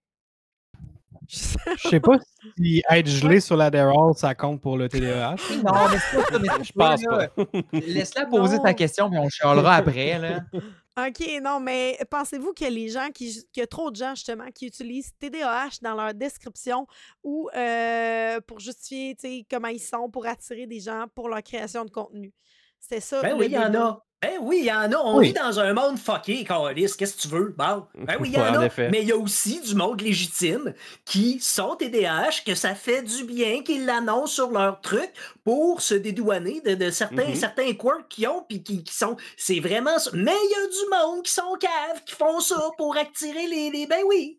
Je 1.28 1.88
sais 1.88 2.00
pas 2.00 2.18
si 2.56 2.82
être 2.90 3.06
gelé 3.06 3.40
sur 3.40 3.56
l'Adderall, 3.56 4.14
ça 4.14 4.34
compte 4.34 4.60
pour 4.60 4.76
le 4.76 4.88
TDAH. 4.88 5.36
Non, 5.64 5.88
mais 5.90 5.98
c'est 6.10 6.16
pas 6.18 6.28
ça. 6.28 6.62
Je 6.62 6.72
pense 6.72 7.02
pas. 7.04 7.28
Laisse-la 7.72 8.26
poser 8.26 8.56
Non. 8.56 8.62
ta 8.62 8.74
question, 8.74 9.08
puis 9.10 9.18
on 9.18 9.28
chialera 9.28 9.76
après. 9.76 10.18
Là. 10.18 10.40
OK, 11.08 11.26
non, 11.42 11.58
mais 11.58 11.98
pensez-vous 12.10 12.52
que 12.52 12.66
les 12.66 12.88
gens 12.88 13.08
qui 13.14 13.32
qu'il 13.50 13.62
y 13.62 13.64
a 13.64 13.66
trop 13.66 13.90
de 13.90 13.96
gens 13.96 14.14
justement 14.14 14.50
qui 14.54 14.66
utilisent 14.66 15.12
TDAH 15.18 15.78
dans 15.80 15.94
leur 15.94 16.12
description 16.12 16.86
ou 17.22 17.48
euh, 17.56 18.40
pour 18.46 18.60
justifier 18.60 19.14
tu 19.14 19.26
sais, 19.26 19.46
comment 19.50 19.68
ils 19.68 19.80
sont 19.80 20.10
pour 20.10 20.26
attirer 20.26 20.66
des 20.66 20.80
gens 20.80 21.06
pour 21.14 21.30
leur 21.30 21.42
création 21.42 21.86
de 21.86 21.90
contenu? 21.90 22.34
C'est 22.78 23.00
ça. 23.00 23.22
Ben 23.22 23.34
oui, 23.38 23.46
il 23.46 23.52
y 23.52 23.58
en 23.58 23.74
a. 23.74 24.04
Ben 24.22 24.38
oui, 24.40 24.58
il 24.60 24.66
y 24.66 24.72
en 24.72 24.92
a. 24.92 24.96
On 24.98 25.18
Oui. 25.18 25.28
vit 25.28 25.32
dans 25.32 25.58
un 25.58 25.72
monde 25.74 25.98
fucké, 25.98 26.44
Carlis. 26.44 26.92
Qu'est-ce 26.96 27.16
que 27.16 27.20
tu 27.22 27.26
veux? 27.28 27.54
Bon. 27.58 27.86
Ben 27.94 28.16
oui, 28.20 28.28
il 28.28 28.34
y 28.34 28.36
Ouais, 28.40 28.48
en 28.50 28.60
a. 28.60 28.66
effet. 28.66 28.88
Mais 28.88 29.02
il 29.02 29.08
y 29.08 29.12
a 29.12 29.16
aussi 29.16 29.60
du 29.60 29.74
monde 29.74 30.00
légitime 30.00 30.74
qui 31.04 31.40
sont 31.40 31.74
TDAH, 31.74 32.42
que 32.46 32.54
ça 32.54 32.76
fait 32.76 33.02
du 33.02 33.24
bien, 33.24 33.64
qu'ils 33.64 33.84
l'annoncent 33.84 34.34
sur 34.34 34.50
leur 34.52 34.80
truc 34.80 35.10
pour 35.42 35.80
se 35.82 35.94
dédouaner 35.94 36.60
de, 36.60 36.74
de 36.76 36.90
certains, 36.90 37.30
Mhm. 37.30 37.34
certains 37.34 37.72
quirks 37.74 38.08
qu'ils 38.08 38.28
ont, 38.28 38.44
puis 38.48 38.62
qui, 38.62 38.84
qui 38.84 38.94
sont. 38.94 39.16
C'est 39.36 39.58
vraiment 39.58 39.98
ça. 39.98 40.10
Mais 40.14 40.30
il 40.44 40.50
y 40.50 40.54
a 40.54 40.68
du 40.68 40.90
monde 41.12 41.24
qui 41.24 41.32
sont 41.32 41.56
caves, 41.58 42.04
qui 42.06 42.14
font 42.14 42.38
ça 42.38 42.70
pour 42.78 42.96
attirer 42.96 43.48
les. 43.48 43.70
les 43.70 43.86
ben 43.88 44.02
oui. 44.06 44.38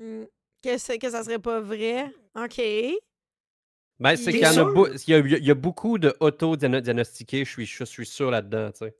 Hmm, 0.00 0.24
Que, 0.62 0.98
que 0.98 1.10
ça 1.10 1.22
serait 1.22 1.38
pas 1.38 1.60
vrai? 1.60 2.12
OK. 2.36 2.60
Ben, 3.98 4.16
c'est 4.16 4.30
qu'il 4.30 4.40
y 4.40 4.44
a, 4.44 4.52
sûr? 4.52 4.72
beau- 4.74 4.88
il 4.88 5.10
y 5.10 5.14
a, 5.14 5.18
il 5.18 5.44
y 5.44 5.50
a 5.50 5.54
beaucoup 5.54 5.98
de 5.98 6.14
auto-diagnostiqués, 6.20 7.44
je 7.44 7.50
suis, 7.50 7.66
je 7.66 7.84
suis 7.84 8.06
sûr 8.06 8.30
là-dedans, 8.30 8.70
tu 8.72 8.86
sais. 8.86 8.94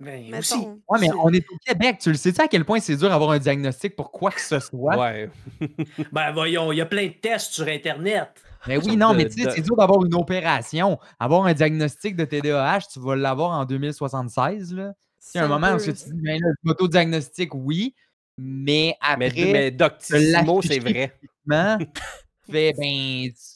Ben 0.00 0.34
aussi. 0.38 0.54
Ouais, 0.88 0.98
mais 1.00 1.06
C'est- 1.06 1.14
on 1.22 1.28
est 1.32 1.44
au 1.48 1.56
Québec. 1.64 1.98
Tu 2.00 2.10
le 2.10 2.16
sais-tu 2.16 2.40
à 2.40 2.48
quel 2.48 2.64
point 2.64 2.80
c'est 2.80 2.96
dur 2.96 3.08
d'avoir 3.08 3.30
un 3.30 3.38
diagnostic 3.38 3.94
pour 3.94 4.10
quoi 4.10 4.32
que 4.32 4.40
ce 4.40 4.58
soit? 4.58 4.96
Ouais. 4.96 5.30
Ben 6.12 6.32
voyons, 6.32 6.72
il 6.72 6.78
y 6.78 6.80
a 6.80 6.86
plein 6.86 7.06
de 7.06 7.12
tests 7.12 7.52
sur 7.52 7.68
Internet. 7.68 8.30
Mais 8.66 8.76
oui, 8.76 8.84
Sorte 8.86 8.96
non, 8.98 9.12
de- 9.12 9.16
mais 9.18 9.28
tu 9.28 9.40
sais, 9.40 9.46
de- 9.46 9.50
c'est 9.50 9.60
dur 9.62 9.76
d'avoir 9.76 10.04
une 10.04 10.14
opération. 10.16 10.98
Avoir 11.20 11.46
un 11.46 11.54
diagnostic 11.54 12.16
de 12.16 12.24
TDAH, 12.24 12.80
tu 12.92 12.98
vas 12.98 13.14
l'avoir 13.14 13.52
en 13.52 13.64
2076. 13.64 14.74
Là. 14.74 14.94
Il 15.32 15.38
y 15.38 15.40
a 15.40 15.44
un 15.44 15.48
moment 15.48 15.72
où 15.74 15.78
tu 15.78 15.92
te 15.94 16.04
dis, 16.04 16.12
ben 16.12 16.40
là, 16.40 16.48
l'auto-diagnostic, 16.64 17.54
oui, 17.54 17.94
mais 18.36 18.96
Mais, 19.16 19.26
après, 19.26 19.52
mais 19.52 19.70
Doctissimo, 19.70 20.56
l'afficher 20.60 20.74
c'est 20.74 20.78
vrai. 20.80 21.18
fait, 22.50 22.72
ben, 22.76 23.28
tu- 23.30 23.53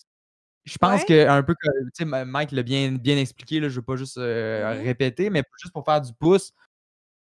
je 0.68 0.78
pense 0.78 1.00
Ouais. 1.00 1.06
que 1.06 1.28
un 1.28 1.42
peu 1.42 1.54
comme, 1.60 2.24
Mike 2.26 2.52
l'a 2.52 2.62
bien, 2.62 2.92
bien 2.92 3.16
expliqué, 3.18 3.60
là, 3.60 3.68
je 3.68 3.74
ne 3.74 3.76
veux 3.76 3.82
pas 3.82 3.96
juste 3.96 4.18
euh, 4.18 4.74
Mhm. 4.78 4.84
répéter, 4.84 5.30
mais 5.30 5.42
juste 5.60 5.72
pour 5.72 5.84
faire 5.84 6.00
du 6.00 6.12
pouce, 6.14 6.52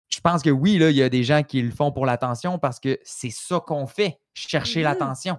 je 0.10 0.20
pense 0.22 0.42
que 0.44 0.50
oui, 0.50 0.78
là, 0.78 0.90
il 0.90 0.96
y 0.98 1.04
a 1.04 1.10
des 1.10 1.24
gens 1.24 1.44
qui 1.44 1.62
le 1.62 1.72
font 1.72 1.92
pour 1.92 2.06
l'attention 2.06 2.60
parce 2.60 2.80
que 2.80 3.00
c'est 3.04 3.30
ça 3.32 3.60
qu'on 3.60 3.88
fait, 3.88 4.20
chercher 4.34 4.80
Mhm. 4.80 4.86
l'attention. 4.86 5.38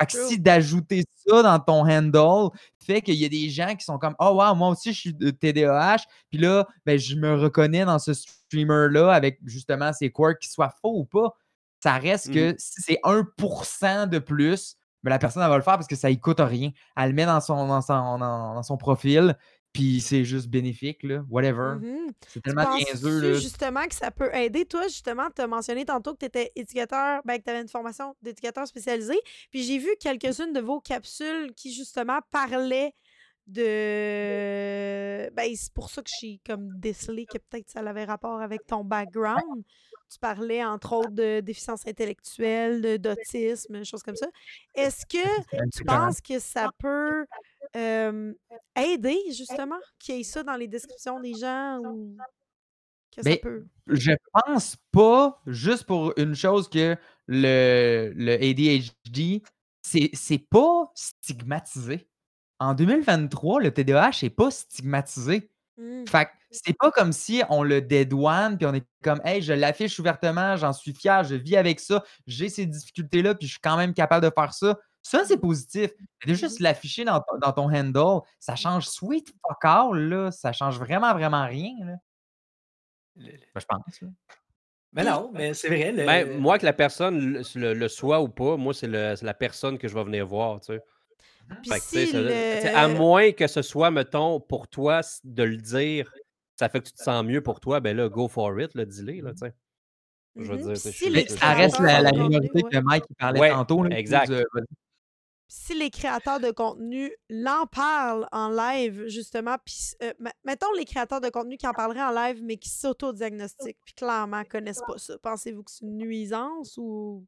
Fait 0.00 0.06
que 0.06 0.12
True. 0.12 0.28
si 0.28 0.40
d'ajouter 0.40 1.04
ça 1.26 1.42
dans 1.42 1.58
ton 1.58 1.86
handle 1.86 2.50
fait 2.82 3.02
qu'il 3.02 3.16
y 3.16 3.24
a 3.26 3.28
des 3.28 3.50
gens 3.50 3.74
qui 3.76 3.84
sont 3.84 3.98
comme 3.98 4.14
Oh 4.18 4.30
wow, 4.34 4.54
moi 4.54 4.68
aussi 4.70 4.92
je 4.94 4.98
suis 5.00 5.14
de 5.14 5.30
TDAH, 5.30 6.04
puis 6.30 6.38
là, 6.38 6.66
ben, 6.86 6.98
je 6.98 7.16
me 7.16 7.34
reconnais 7.34 7.84
dans 7.84 7.98
ce 7.98 8.14
streamer-là 8.14 9.12
avec 9.12 9.38
justement 9.44 9.92
ses 9.92 10.10
quirks 10.10 10.38
qui 10.40 10.48
soient 10.48 10.72
faux 10.82 11.00
ou 11.00 11.04
pas. 11.04 11.34
Ça 11.82 11.98
reste 11.98 12.32
que 12.32 12.54
si 12.58 12.82
c'est 12.82 12.98
1% 13.04 14.06
de 14.06 14.18
plus, 14.18 14.76
ben, 15.02 15.10
la 15.10 15.18
personne 15.18 15.42
elle 15.42 15.48
va 15.48 15.56
le 15.56 15.62
faire 15.62 15.74
parce 15.74 15.86
que 15.86 15.96
ça 15.96 16.10
ne 16.10 16.14
coûte 16.16 16.40
rien. 16.40 16.70
Elle 16.96 17.08
le 17.10 17.14
met 17.14 17.26
dans 17.26 17.40
son, 17.40 17.66
dans 17.66 17.80
son, 17.82 18.18
dans- 18.18 18.54
dans 18.54 18.62
son 18.62 18.76
profil, 18.76 19.36
puis 19.72 20.00
c'est 20.00 20.24
juste 20.24 20.48
bénéfique, 20.48 21.02
là, 21.04 21.22
whatever. 21.30 21.76
Mhm. 21.80 22.10
C'est 22.26 22.42
tellement 22.42 22.74
niaiseux. 22.76 23.20
Là. 23.20 23.34
justement 23.34 23.84
que 23.86 23.94
ça 23.94 24.10
peut 24.10 24.34
aider? 24.34 24.64
Toi, 24.66 24.88
justement, 24.88 25.28
tu 25.34 25.42
as 25.42 25.46
mentionné 25.46 25.84
tantôt 25.84 26.12
que 26.14 26.18
tu 26.18 26.26
étais 26.26 26.50
éducateur, 26.56 27.20
ben, 27.24 27.38
que 27.38 27.44
tu 27.44 27.50
avais 27.50 27.60
une 27.62 27.68
formation 27.68 28.14
d'éducateur 28.20 28.66
spécialisé? 28.66 29.14
Puis 29.52 29.62
j'ai 29.62 29.78
vu 29.78 29.88
quelques-unes 30.00 30.52
de 30.52 30.60
vos 30.60 30.80
capsules 30.80 31.52
qui, 31.54 31.72
justement, 31.72 32.18
parlaient 32.32 32.94
de. 34.00 35.30
Ben, 35.34 35.50
c'est 35.54 35.72
pour 35.72 35.90
ça 35.90 36.02
que 36.02 36.10
j'ai 36.20 36.40
comme 36.46 36.68
décelé 36.78 37.26
que 37.26 37.38
peut-être 37.38 37.68
ça 37.70 37.80
avait 37.80 38.04
rapport 38.04 38.40
avec 38.40 38.66
ton 38.66 38.84
background. 38.84 39.62
Tu 40.10 40.18
parlais, 40.18 40.64
entre 40.64 40.92
autres, 40.94 41.12
de 41.12 41.40
déficience 41.40 41.86
intellectuelle, 41.86 42.98
d'autisme, 42.98 43.78
des 43.78 43.84
choses 43.84 44.02
comme 44.02 44.16
ça. 44.16 44.26
Est-ce 44.74 45.06
que 45.06 45.70
tu 45.70 45.84
penses 45.84 46.20
que 46.20 46.40
ça 46.40 46.70
peut 46.78 47.26
euh, 47.76 48.32
aider, 48.76 49.18
justement, 49.28 49.78
qu'il 50.00 50.16
y 50.16 50.20
ait 50.20 50.24
ça 50.24 50.42
dans 50.42 50.56
les 50.56 50.66
descriptions 50.66 51.20
des 51.20 51.34
gens 51.34 51.78
ou 51.78 52.16
que 53.16 53.22
ça 53.22 53.36
peut? 53.36 53.66
Je 53.86 54.12
pense 54.32 54.76
pas, 54.90 55.40
juste 55.46 55.84
pour 55.84 56.12
une 56.16 56.34
chose, 56.34 56.68
que 56.68 56.96
le, 57.28 58.12
le 58.16 58.32
ADHD, 58.34 59.42
c'est 59.82 60.10
c'est 60.12 60.38
pas 60.38 60.90
stigmatisé. 60.94 62.08
En 62.58 62.74
2023, 62.74 63.60
le 63.60 63.72
TDAH 63.72 64.10
n'est 64.22 64.30
pas 64.30 64.50
stigmatisé. 64.50 65.50
Mm. 65.80 66.06
Fait 66.08 66.26
que 66.26 66.30
c'est 66.50 66.76
pas 66.76 66.90
comme 66.90 67.12
si 67.12 67.42
on 67.48 67.62
le 67.62 67.80
dédouane, 67.80 68.58
puis 68.58 68.66
on 68.66 68.74
est 68.74 68.84
comme, 69.02 69.20
hey, 69.24 69.40
je 69.40 69.54
l'affiche 69.54 69.98
ouvertement, 69.98 70.56
j'en 70.56 70.72
suis 70.74 70.92
fier, 70.92 71.24
je 71.24 71.34
vis 71.36 71.56
avec 71.56 71.80
ça, 71.80 72.04
j'ai 72.26 72.48
ces 72.50 72.66
difficultés-là, 72.66 73.34
puis 73.34 73.46
je 73.46 73.52
suis 73.52 73.60
quand 73.60 73.76
même 73.78 73.94
capable 73.94 74.26
de 74.26 74.32
faire 74.34 74.52
ça. 74.52 74.78
Ça, 75.02 75.24
c'est 75.24 75.38
positif. 75.38 75.90
Mais 75.98 76.32
de 76.32 76.36
juste 76.36 76.60
l'afficher 76.60 77.04
dans, 77.04 77.20
ton- 77.20 77.38
dans 77.38 77.52
ton 77.52 77.72
handle, 77.74 78.20
ça 78.38 78.56
change 78.56 78.86
sweet 78.88 79.32
fuck 79.46 79.58
all, 79.64 79.96
là. 79.96 80.30
Ça 80.30 80.52
change 80.52 80.78
vraiment, 80.78 81.14
vraiment 81.14 81.46
rien, 81.46 81.72
là. 81.86 81.94
Le- 83.16 83.30
le- 83.32 83.38
Ben, 83.54 83.60
je 83.60 83.64
pense, 83.66 84.00
là. 84.02 84.08
Mais 84.92 85.04
non, 85.04 85.30
mais 85.32 85.54
c'est 85.54 85.68
vrai. 85.68 85.92
le- 85.92 86.04
Ben, 86.04 86.38
moi, 86.38 86.58
que 86.58 86.66
la 86.66 86.72
personne 86.74 87.42
le, 87.54 87.88
soit 87.88 88.20
ou 88.20 88.28
pas, 88.28 88.56
moi, 88.58 88.74
c'est 88.74 88.88
la 88.88 89.34
personne 89.34 89.78
que 89.78 89.88
je 89.88 89.94
vais 89.94 90.04
venir 90.04 90.26
voir, 90.26 90.60
tu 90.60 90.74
sais. 90.74 90.82
Puis 91.62 91.70
Fait 91.70 91.78
que, 91.80 91.84
tu 91.84 91.90
sais, 91.90 92.06
si 92.06 92.12
le- 92.12 92.76
À 92.76 92.88
moins 92.88 93.32
que 93.32 93.46
ce 93.46 93.62
soit, 93.62 93.90
mettons, 93.90 94.40
pour 94.40 94.68
toi, 94.68 95.00
de 95.24 95.42
le 95.42 95.56
dire, 95.56 96.12
ça 96.56 96.68
fait 96.68 96.80
que 96.80 96.86
tu 96.86 96.92
te 96.92 97.02
sens 97.02 97.24
mieux 97.24 97.42
pour 97.42 97.60
toi, 97.60 97.80
ben 97.80 97.96
là, 97.96 98.08
go 98.08 98.28
for 98.28 98.60
it, 98.60 98.74
là, 98.74 98.84
dis-le, 98.84 99.20
là, 99.20 99.32
tu 99.32 99.38
sais. 99.38 99.54
Je 100.36 100.44
veux 100.52 100.58
dire, 100.58 100.68
je 100.76 100.90
si 100.90 101.12
je- 101.12 101.28
ça 101.36 101.52
reste 101.54 101.80
la, 101.80 102.00
la 102.02 102.12
minorité 102.12 102.62
ouais. 102.62 102.70
que 102.70 102.78
Mike 102.78 103.04
parlait 103.18 103.40
Ouais, 103.40 103.50
tantôt. 103.50 103.82
là, 103.82 103.98
exact. 103.98 104.30
euh, 104.30 104.44
si 105.48 105.74
les 105.74 105.90
créateurs 105.90 106.38
de 106.38 106.52
contenu 106.52 107.10
l'en 107.28 107.66
parlent 107.66 108.28
en 108.30 108.48
live, 108.50 109.06
justement, 109.08 109.56
puis 109.64 109.76
euh, 110.04 110.12
me- 110.20 110.30
mettons 110.44 110.72
les 110.78 110.84
créateurs 110.84 111.20
de 111.20 111.28
contenu 111.28 111.56
qui 111.56 111.66
en 111.66 111.72
parleraient 111.72 112.04
en 112.04 112.12
live, 112.12 112.40
mais 112.44 112.56
qui 112.56 112.68
s'auto-diagnostiquent, 112.68 113.80
puis 113.84 113.94
clairement 113.94 114.44
connaissent 114.44 114.82
pas 114.86 114.98
ça. 114.98 115.18
Pensez-vous 115.18 115.64
que 115.64 115.72
c'est 115.72 115.84
une 115.84 115.96
nuisance 115.98 116.76
ou. 116.78 117.26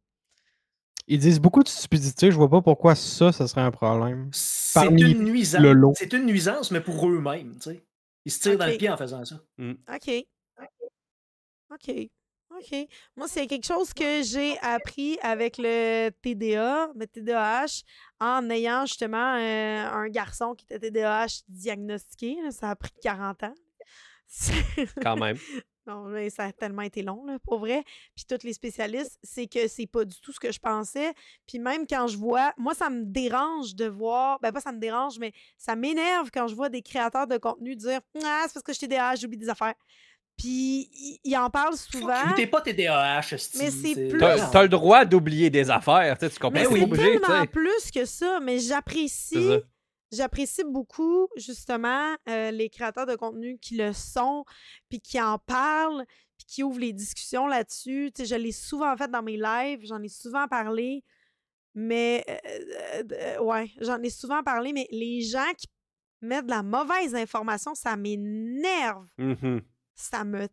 Ils 1.08 1.18
disent 1.18 1.40
beaucoup 1.40 1.62
de 1.62 1.68
stupidité. 1.68 2.30
Je 2.30 2.36
vois 2.36 2.48
pas 2.48 2.62
pourquoi 2.62 2.94
ça, 2.94 3.32
ça 3.32 3.46
serait 3.48 3.60
un 3.60 3.70
problème. 3.70 4.30
C'est 4.32 4.86
une 4.86 5.24
nuisance. 5.24 5.96
C'est 5.98 6.12
une 6.12 6.26
nuisance, 6.26 6.70
mais 6.70 6.80
pour 6.80 7.08
eux-mêmes, 7.08 7.54
tu 7.56 7.70
sais. 7.70 7.84
Ils 8.24 8.32
se 8.32 8.40
tirent 8.40 8.58
dans 8.58 8.66
le 8.66 8.76
pied 8.76 8.88
en 8.88 8.96
faisant 8.96 9.24
ça. 9.24 9.36
OK. 9.58 10.24
OK. 11.72 12.10
OK. 12.54 12.88
Moi, 13.16 13.28
c'est 13.28 13.46
quelque 13.46 13.66
chose 13.66 13.94
que 13.94 14.22
j'ai 14.22 14.58
appris 14.60 15.18
avec 15.22 15.56
le 15.58 16.10
TDA, 16.20 16.90
le 16.94 17.06
TDAH, 17.06 17.82
en 18.20 18.48
ayant 18.50 18.84
justement 18.84 19.36
euh, 19.36 19.88
un 19.90 20.08
garçon 20.08 20.54
qui 20.54 20.66
était 20.66 20.78
TDAH 20.78 21.42
diagnostiqué. 21.48 22.36
là. 22.42 22.50
Ça 22.50 22.70
a 22.70 22.76
pris 22.76 22.92
40 23.02 23.42
ans. 23.44 23.54
Quand 25.02 25.16
même. 25.16 25.38
Non, 25.86 26.04
mais 26.04 26.30
ça 26.30 26.44
a 26.44 26.52
tellement 26.52 26.82
été 26.82 27.02
long, 27.02 27.24
là, 27.26 27.38
pour 27.44 27.58
vrai. 27.58 27.82
Puis 28.14 28.24
tous 28.28 28.44
les 28.46 28.52
spécialistes, 28.52 29.18
c'est 29.22 29.46
que 29.46 29.66
c'est 29.66 29.86
pas 29.86 30.04
du 30.04 30.20
tout 30.20 30.32
ce 30.32 30.38
que 30.38 30.52
je 30.52 30.60
pensais. 30.60 31.12
Puis 31.46 31.58
même 31.58 31.86
quand 31.88 32.06
je 32.06 32.16
vois, 32.16 32.52
moi, 32.56 32.72
ça 32.74 32.88
me 32.88 33.04
dérange 33.04 33.74
de 33.74 33.86
voir, 33.86 34.38
ben 34.40 34.52
pas 34.52 34.60
ça 34.60 34.70
me 34.72 34.78
dérange, 34.78 35.18
mais 35.18 35.32
ça 35.58 35.74
m'énerve 35.74 36.30
quand 36.32 36.46
je 36.46 36.54
vois 36.54 36.68
des 36.68 36.82
créateurs 36.82 37.26
de 37.26 37.36
contenu 37.36 37.74
dire 37.74 38.00
Ah, 38.24 38.44
c'est 38.46 38.54
parce 38.54 38.62
que 38.64 38.72
je 38.72 38.78
TDAH, 38.78 39.16
j'oublie 39.16 39.38
des 39.38 39.48
affaires. 39.48 39.74
Puis 40.38 40.88
ils 40.92 41.20
ils 41.24 41.36
en 41.36 41.50
parlent 41.50 41.76
souvent. 41.76 42.32
T'es 42.34 42.46
pas 42.46 42.60
TDAH, 42.60 43.32
esti, 43.32 43.58
Mais 43.58 43.70
c'est 43.70 44.08
plus- 44.08 44.18
T'as 44.18 44.62
le 44.62 44.68
droit 44.68 45.04
d'oublier 45.04 45.50
des 45.50 45.68
affaires, 45.70 46.16
tu 46.18 46.26
sais, 46.26 46.32
tu 46.32 46.38
comprends? 46.38 46.58
Mais 46.60 46.64
Ben 46.64 46.72
C'est 46.72 46.88
tu 46.88 46.96
tellement 46.96 47.46
plus 47.46 47.90
que 47.94 48.04
ça, 48.04 48.40
mais 48.40 48.58
C'est 48.58 48.68
j'apprécie. 48.68 49.34
J'apprécie 50.12 50.62
beaucoup, 50.64 51.26
justement, 51.36 52.14
euh, 52.28 52.50
les 52.50 52.68
créateurs 52.68 53.06
de 53.06 53.16
contenu 53.16 53.58
qui 53.58 53.76
le 53.76 53.92
sont, 53.92 54.44
puis 54.88 55.00
qui 55.00 55.20
en 55.20 55.38
parlent, 55.38 56.04
puis 56.36 56.46
qui 56.46 56.62
ouvrent 56.62 56.78
les 56.80 56.92
discussions 56.92 57.46
là-dessus. 57.46 58.10
Tu 58.14 58.22
sais, 58.22 58.26
je 58.28 58.34
l'ai 58.40 58.52
souvent 58.52 58.94
fait 58.96 59.10
dans 59.10 59.22
mes 59.22 59.36
lives, 59.38 59.80
j'en 59.84 60.02
ai 60.02 60.08
souvent 60.08 60.46
parlé, 60.48 61.02
mais... 61.74 62.24
euh, 62.28 63.02
euh, 63.12 63.40
ouais, 63.42 63.70
j'en 63.80 64.00
ai 64.02 64.10
souvent 64.10 64.42
parlé, 64.42 64.72
mais 64.72 64.86
les 64.90 65.22
gens 65.22 65.52
qui 65.56 65.66
mettent 66.20 66.46
de 66.46 66.50
la 66.50 66.62
mauvaise 66.62 67.14
information, 67.14 67.74
ça 67.74 67.96
m'énerve 67.96 69.06
Mhm. 69.18 69.62
ça 69.94 70.24
me 70.24 70.46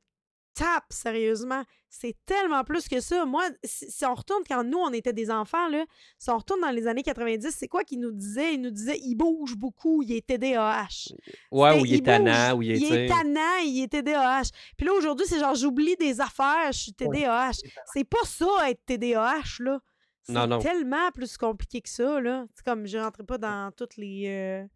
tape 0.60 0.86
sérieusement. 0.90 1.64
C'est 1.90 2.16
tellement 2.26 2.64
plus 2.66 2.88
que 2.88 3.00
ça. 3.00 3.26
Moi, 3.26 3.44
si, 3.64 3.90
si 3.90 4.06
on 4.06 4.14
retourne 4.14 4.44
quand 4.48 4.64
nous, 4.64 4.78
on 4.78 4.92
était 4.92 5.14
des 5.14 5.32
enfants, 5.32 5.70
là, 5.70 5.86
si 6.20 6.30
on 6.30 6.38
retourne 6.38 6.60
dans 6.60 6.70
les 6.70 6.86
années 6.86 7.02
90, 7.02 7.56
c'est 7.58 7.68
quoi 7.70 7.84
qu'il 7.84 8.02
nous 8.02 8.12
disait? 8.12 8.56
Il 8.56 8.62
nous 8.62 8.70
disait 8.70 9.00
il 9.02 9.16
bouge 9.16 9.56
beaucoup, 9.56 10.04
il 10.04 10.12
est 10.12 10.28
TDAH. 10.28 11.14
Ouais, 11.52 11.80
ou 11.80 11.86
il 11.86 11.96
est 11.96 12.06
tannant, 12.06 12.58
ou 12.58 12.62
il 12.62 12.72
est, 12.72 12.78
il 12.78 12.94
est 12.94 13.08
tannant, 13.08 13.58
il 13.64 13.84
est 13.84 13.88
TDAH. 13.88 14.50
Puis 14.78 14.86
là, 14.86 14.94
aujourd'hui, 14.94 15.26
c'est 15.28 15.40
genre 15.40 15.56
j'oublie 15.56 15.96
des 15.96 16.20
affaires, 16.20 16.72
je 16.72 16.80
suis 16.80 16.94
TDAH. 16.94 17.54
C'est 17.94 18.04
pas 18.04 18.26
ça, 18.26 18.70
être 18.70 18.86
TDAH, 18.86 19.60
là. 19.62 19.80
C'est 20.24 20.60
tellement 20.60 21.10
plus 21.12 21.38
compliqué 21.38 21.82
que 21.82 21.90
ça, 21.90 22.20
là. 22.20 22.46
C'est 22.54 22.64
comme, 22.64 22.86
je 22.86 22.98
rentrais 22.98 23.24
pas 23.24 23.38
dans 23.38 23.72
tous 23.72 23.98
les 23.98 24.26
euh, 24.28 24.68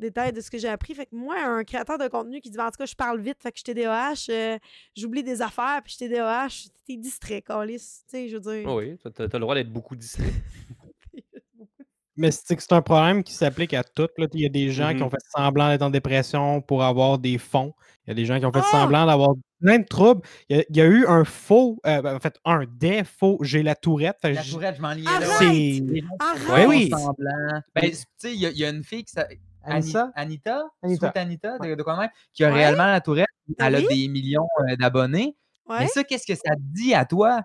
détails 0.00 0.32
de 0.32 0.40
ce 0.40 0.50
que 0.50 0.58
j'ai 0.58 0.68
appris. 0.68 0.94
Fait 0.94 1.06
que 1.06 1.14
moi, 1.14 1.36
un 1.40 1.62
créateur 1.64 1.98
de 1.98 2.08
contenu 2.08 2.40
qui 2.40 2.50
dit, 2.50 2.58
en 2.58 2.66
tout 2.70 2.78
cas, 2.78 2.86
je 2.86 2.94
parle 2.94 3.20
vite, 3.20 3.36
fait 3.42 3.52
que 3.52 3.58
je 3.58 3.62
suis 3.64 3.74
TDAH, 3.74 4.26
euh, 4.30 4.58
j'oublie 4.96 5.22
des 5.22 5.40
affaires, 5.42 5.80
puis 5.84 5.92
je 5.92 5.96
suis 6.04 6.08
TDAH, 6.08 6.68
t'es 6.86 6.96
distrait, 6.96 7.42
Calis. 7.42 7.76
Tu 7.78 8.10
sais, 8.10 8.28
je 8.28 8.36
veux 8.36 8.40
dire. 8.62 8.72
Oui, 8.74 8.96
t'as 9.02 9.10
t'as 9.10 9.24
le 9.38 9.40
droit 9.40 9.54
d'être 9.54 9.72
beaucoup 9.72 9.94
distrait. 9.96 10.24
Mais 12.16 12.30
c'est 12.32 12.54
que 12.54 12.62
c'est 12.62 12.72
un 12.74 12.82
problème 12.82 13.22
qui 13.22 13.32
s'applique 13.32 13.72
à 13.72 13.82
tout. 13.82 14.08
là. 14.18 14.26
Il 14.34 14.40
y 14.42 14.46
a 14.46 14.50
des 14.50 14.70
gens 14.70 14.94
qui 14.94 15.02
ont 15.02 15.06
Mhm. 15.06 15.10
fait 15.12 15.24
semblant 15.34 15.68
d'être 15.70 15.80
en 15.82 15.88
dépression 15.90 16.60
pour 16.60 16.82
avoir 16.84 17.18
des 17.18 17.38
fonds. 17.38 17.72
Il 18.04 18.10
y 18.10 18.12
a 18.12 18.14
des 18.14 18.26
gens 18.26 18.38
qui 18.38 18.44
ont 18.44 18.52
fait 18.52 18.60
Ah! 18.62 18.70
semblant 18.70 19.06
d'avoir 19.06 19.30
plein 19.60 19.78
de 19.78 19.84
troubles. 19.86 20.20
Il 20.50 20.56
y 20.56 20.60
a, 20.60 20.64
il 20.68 20.76
y 20.76 20.80
a 20.82 20.86
eu 20.86 21.06
un 21.06 21.24
faux, 21.24 21.80
euh, 21.86 22.02
ben, 22.02 22.16
en 22.16 22.20
fait, 22.20 22.38
un 22.44 22.64
des 22.66 23.04
faux. 23.04 23.38
J'ai 23.42 23.62
la 23.62 23.74
tourette. 23.74 24.18
Fait 24.20 24.34
La 24.34 24.42
tourette, 24.44 24.76
je 24.76 24.82
m'en 24.82 24.92
liais 24.92 25.06
Arrête! 25.06 25.30
là. 25.30 26.26
Arrête! 26.52 26.68
oui. 26.68 26.90
semblant. 26.90 27.60
Ben, 27.74 27.90
tu 27.90 27.96
sais, 28.18 28.34
il 28.34 28.40
y, 28.52 28.58
y 28.58 28.64
a 28.66 28.68
une 28.70 28.84
fille 28.84 29.04
qui 29.04 29.12
Anissa? 29.64 30.10
Anita, 30.14 30.64
Anita. 30.82 31.06
Sweet 31.08 31.16
Anita, 31.16 31.58
de, 31.58 31.74
de 31.74 31.84
même, 31.98 32.10
qui 32.32 32.44
a 32.44 32.48
Ouais. 32.48 32.54
réellement 32.54 32.86
la 32.86 33.00
tourette. 33.00 33.28
Elle 33.58 33.74
a 33.76 33.80
des 33.82 34.08
millions 34.08 34.48
euh, 34.68 34.76
d'abonnés. 34.76 35.36
Ouais. 35.68 35.80
Mais 35.80 35.86
ça, 35.88 36.02
qu'est-ce 36.04 36.26
que 36.26 36.34
ça 36.34 36.54
te 36.54 36.60
dit 36.60 36.94
à 36.94 37.04
toi? 37.04 37.40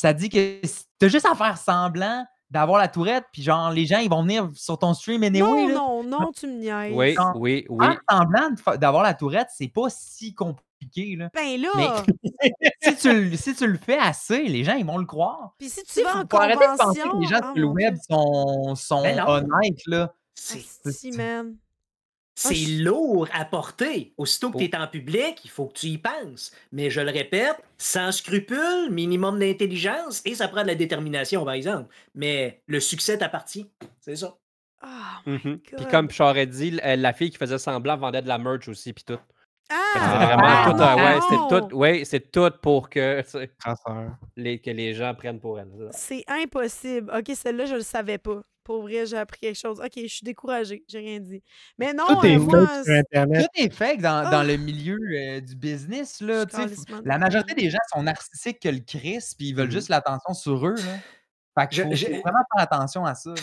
Ça 0.00 0.12
te 0.14 0.18
dit 0.18 0.28
que 0.28 0.60
si- 0.64 0.84
t'as 0.98 1.08
juste 1.08 1.26
à 1.30 1.34
faire 1.34 1.56
semblant 1.58 2.24
d'avoir 2.50 2.78
la 2.78 2.86
tourette, 2.88 3.24
puis 3.32 3.42
genre, 3.42 3.70
les 3.70 3.86
gens, 3.86 3.98
ils 3.98 4.08
vont 4.10 4.22
venir 4.22 4.48
sur 4.54 4.78
ton 4.78 4.94
stream 4.94 5.22
anyway. 5.24 5.40
non, 5.66 5.66
là. 5.68 5.74
non, 5.74 6.02
non, 6.04 6.30
tu 6.32 6.46
me 6.46 6.52
niaises. 6.60 6.92
Oui, 6.94 7.16
oui, 7.34 7.66
oui. 7.68 7.86
Faire 7.86 8.00
semblant 8.08 8.76
d'avoir 8.76 9.02
la 9.02 9.14
tourette, 9.14 9.48
c'est 9.56 9.68
pas 9.68 9.88
si 9.88 10.32
compliqué. 10.34 11.16
Là. 11.16 11.30
Ben 11.34 11.60
là, 11.60 11.68
Mais 11.74 12.52
si, 12.82 12.96
tu, 12.96 13.12
le- 13.30 13.36
si 13.36 13.54
tu 13.54 13.66
le 13.66 13.78
fais 13.78 13.98
assez, 13.98 14.44
les 14.44 14.62
gens, 14.62 14.74
ils 14.74 14.86
vont 14.86 14.98
le 14.98 15.06
croire. 15.06 15.54
puis 15.58 15.68
si 15.68 15.80
tu 15.80 15.86
Tu 15.86 15.92
sais, 15.94 16.02
vas 16.04 16.18
en 16.18 16.24
faut 16.30 16.36
arrêter 16.36 16.58
de 16.66 16.76
penser 16.76 17.00
que 17.00 17.20
les 17.20 17.26
gens 17.26 17.40
Ah, 17.42 17.52
sur 17.52 17.62
le 17.62 17.66
mon 17.66 17.72
web 17.72 17.96
sont, 18.08 18.74
sont 18.76 19.02
Ben 19.02 19.24
honnêtes. 19.26 19.86
Là. 19.86 20.12
C'est 20.38 20.64
c'est 22.38 22.54
je- 22.54 22.82
lourd 22.84 23.26
à 23.32 23.46
porter. 23.46 24.12
Aussitôt 24.18 24.50
que 24.50 24.56
Oh. 24.56 24.58
tu 24.60 24.66
es 24.66 24.76
en 24.76 24.86
public, 24.86 25.40
il 25.44 25.50
faut 25.50 25.66
que 25.68 25.72
tu 25.78 25.86
y 25.86 25.96
penses. 25.98 26.52
Mais 26.70 26.90
je 26.90 27.00
le 27.00 27.10
répète, 27.10 27.56
sans 27.78 28.12
scrupule, 28.12 28.90
minimum 28.90 29.38
d'intelligence, 29.38 30.20
et 30.26 30.34
ça 30.34 30.46
prend 30.48 30.60
de 30.62 30.66
la 30.66 30.74
détermination, 30.74 31.44
par 31.46 31.54
exemple. 31.54 31.94
Mais 32.14 32.60
le 32.66 32.78
succès 32.80 33.16
t'appartient. 33.16 33.70
C'est 34.00 34.16
ça. 34.16 34.36
Ah, 34.82 35.22
Mhm. 35.24 35.58
Puis 35.60 35.86
comme 35.90 36.10
j'aurais 36.10 36.46
dit, 36.46 36.72
la 36.72 36.96
la 36.96 37.12
fille 37.14 37.30
qui 37.30 37.38
faisait 37.38 37.56
semblant 37.58 37.96
vendait 37.96 38.20
de 38.20 38.28
la 38.28 38.36
merch 38.36 38.68
aussi, 38.68 38.92
puis 38.92 39.04
tout. 39.04 39.18
Ah! 39.70 39.74
C'était 39.94 40.26
vraiment 40.26 40.42
Ah, 40.44 40.64
tout, 40.70 41.02
ouais, 41.02 41.20
c'était 41.22 41.60
tout, 41.70 41.74
ouais, 41.76 42.04
c'est 42.04 42.30
tout 42.30 42.50
pour 42.60 42.90
que, 42.90 43.24
les, 44.36 44.58
que 44.60 44.70
les 44.70 44.92
gens 44.94 45.14
prennent 45.14 45.40
pour 45.40 45.58
elle. 45.58 45.68
c'est 45.72 45.84
ça. 45.84 45.90
C'est 45.92 46.24
impossible. 46.28 47.10
OK, 47.16 47.34
celle-là, 47.34 47.64
je 47.64 47.74
le 47.76 47.80
savais 47.82 48.18
pas. 48.18 48.42
Pour 48.66 48.82
vrai, 48.82 49.06
j'ai 49.06 49.16
appris 49.16 49.38
quelque 49.38 49.56
chose. 49.58 49.78
OK, 49.80 49.92
je 49.94 50.06
suis 50.08 50.24
découragée. 50.24 50.82
J'ai 50.88 50.98
rien 50.98 51.20
dit. 51.20 51.40
Mais 51.78 51.92
non, 51.94 52.04
Tout 52.08 52.26
est 52.26 52.34
euh, 52.36 52.40
fake 52.40 52.50
moi, 52.50 52.66
sur 52.66 52.84
c'est- 52.84 52.98
Internet. 52.98 53.42
Tout 53.54 53.62
est 53.62 53.70
fake 53.72 54.00
dans, 54.00 54.24
Ah. 54.26 54.30
dans 54.30 54.42
le 54.42 54.56
milieu 54.56 54.98
euh, 55.16 55.40
du 55.40 55.54
business. 55.54 56.20
Là, 56.20 56.44
la 57.04 57.18
majorité 57.18 57.54
des 57.54 57.70
gens 57.70 57.78
sont 57.94 58.02
narcissiques 58.02 58.58
que 58.58 58.68
le 58.68 58.80
Chris, 58.80 59.20
puis 59.38 59.50
ils 59.50 59.54
veulent 59.54 59.66
Mhm. 59.66 59.70
juste 59.72 59.88
l'attention 59.88 60.34
sur 60.34 60.66
eux. 60.66 60.74
Là. 60.74 60.82
Fait 61.58 61.68
qu'il 61.68 61.78
Je- 61.78 61.82
faut, 61.84 61.94
je- 61.94 62.06
faut 62.06 62.22
vraiment 62.22 62.42
faire 62.52 62.62
attention 62.64 63.06
à 63.06 63.14
ça. 63.14 63.30
là. 63.30 63.36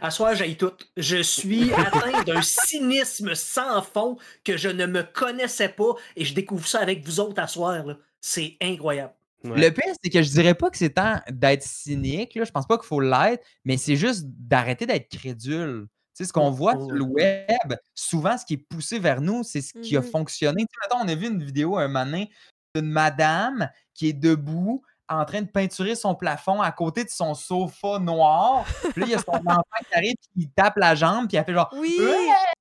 À 0.00 0.10
soir, 0.12 0.34
j'aille 0.36 0.56
tout. 0.56 0.72
Je 0.96 1.22
suis 1.22 1.72
atteint 1.74 2.22
d'un 2.22 2.40
cynisme 2.42 3.34
sans 3.34 3.82
fond 3.82 4.16
que 4.44 4.56
je 4.56 4.68
ne 4.68 4.86
me 4.86 5.02
connaissais 5.02 5.70
pas 5.70 5.94
et 6.14 6.24
je 6.24 6.34
découvre 6.34 6.68
ça 6.68 6.78
avec 6.80 7.04
vous 7.04 7.18
autres 7.18 7.42
à 7.42 7.48
soir. 7.48 7.84
là. 7.84 7.96
C'est 8.20 8.56
incroyable. 8.62 9.12
Ouais. 9.44 9.60
Le 9.68 9.70
pire, 9.70 9.92
c'est 10.02 10.10
que 10.10 10.22
je 10.22 10.30
dirais 10.30 10.54
pas 10.54 10.70
que 10.70 10.76
c'est 10.78 10.90
temps 10.94 11.20
d'être 11.30 11.62
cynique. 11.62 12.34
Là. 12.34 12.44
Je 12.44 12.50
pense 12.50 12.66
pas 12.66 12.78
qu'il 12.78 12.86
faut 12.86 13.00
l'être, 13.00 13.44
mais 13.64 13.76
c'est 13.76 13.96
juste 13.96 14.24
d'arrêter 14.26 14.86
d'être 14.86 15.08
crédule. 15.08 15.86
Tu 16.16 16.24
sais, 16.24 16.28
ce 16.28 16.32
qu'on 16.32 16.50
voit 16.50 16.72
sur 16.72 16.90
le 16.90 17.02
web, 17.02 17.74
souvent, 17.94 18.38
ce 18.38 18.44
qui 18.46 18.54
est 18.54 18.66
poussé 18.68 18.98
vers 18.98 19.20
nous, 19.20 19.42
c'est 19.42 19.60
ce 19.60 19.72
qui 19.80 19.96
a 19.96 20.00
Mhm. 20.00 20.06
fonctionné. 20.06 20.62
Tu 20.62 20.68
sais, 20.72 20.88
mettons, 20.88 21.04
on 21.04 21.08
a 21.08 21.14
vu 21.14 21.26
une 21.28 21.44
vidéo 21.44 21.76
un 21.76 21.88
donné 21.92 22.30
d'une 22.74 22.90
madame 22.90 23.68
qui 23.94 24.08
est 24.08 24.12
debout 24.14 24.82
en 25.08 25.24
train 25.24 25.42
de 25.42 25.46
peinturer 25.48 25.94
son 25.94 26.14
plafond 26.14 26.60
à 26.60 26.72
côté 26.72 27.04
de 27.04 27.10
son 27.10 27.34
sofa 27.34 27.98
noir. 28.00 28.64
Puis 28.92 29.00
là, 29.02 29.06
il 29.06 29.10
y 29.10 29.14
a 29.14 29.18
son 29.18 29.30
enfant 29.46 29.62
qui 29.88 29.94
arrive, 29.94 30.14
puis 30.34 30.44
il 30.44 30.50
tape 30.50 30.76
la 30.78 30.94
jambe, 30.94 31.28
puis 31.28 31.36
elle 31.36 31.44
fait 31.44 31.52
genre 31.54 31.70
Oui! 31.78 31.96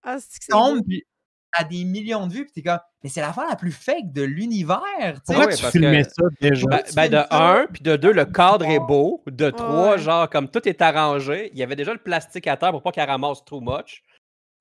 Ah, 0.04 0.18
tombe, 0.50 0.82
puis 0.88 1.04
à 1.56 1.64
des 1.64 1.84
millions 1.84 2.28
de 2.28 2.34
vues, 2.34 2.46
puis 2.46 2.52
t'es 2.54 2.62
comme, 2.62 2.80
mais 3.04 3.10
c'est 3.10 3.22
l'affaire 3.22 3.48
la 3.50 3.56
plus 3.56 3.72
fake 3.72 4.12
de 4.14 4.24
l'univers. 4.24 5.22
Pourquoi 5.26 5.46
ouais, 5.46 5.56
tu 5.56 5.62
parce 5.62 5.72
filmais 5.72 6.04
que- 6.04 6.10
ça 6.10 6.24
déjà? 6.42 6.68
Ben, 6.68 6.82
ben, 6.96 7.12
de 7.12 7.24
un, 7.32 7.68
puis 7.72 7.82
de 7.84 7.96
deux, 7.96 8.12
le 8.14 8.26
cadre 8.26 8.66
est 8.66 8.80
beau. 8.80 9.24
De 9.28 9.50
trois, 9.50 9.92
Ouais. 9.92 10.00
genre, 10.00 10.30
comme 10.30 10.50
tout 10.50 10.68
est 10.68 10.82
arrangé, 10.82 11.50
il 11.54 11.60
y 11.60 11.64
avait 11.64 11.76
déjà 11.76 11.94
le 11.94 12.00
plastique 12.00 12.48
à 12.48 12.58
terre 12.58 12.72
pour 12.72 12.82
pas 12.82 12.92
qu'elle 12.92 13.10
ramasse 13.10 13.44
too 13.46 13.62
much. 13.62 14.04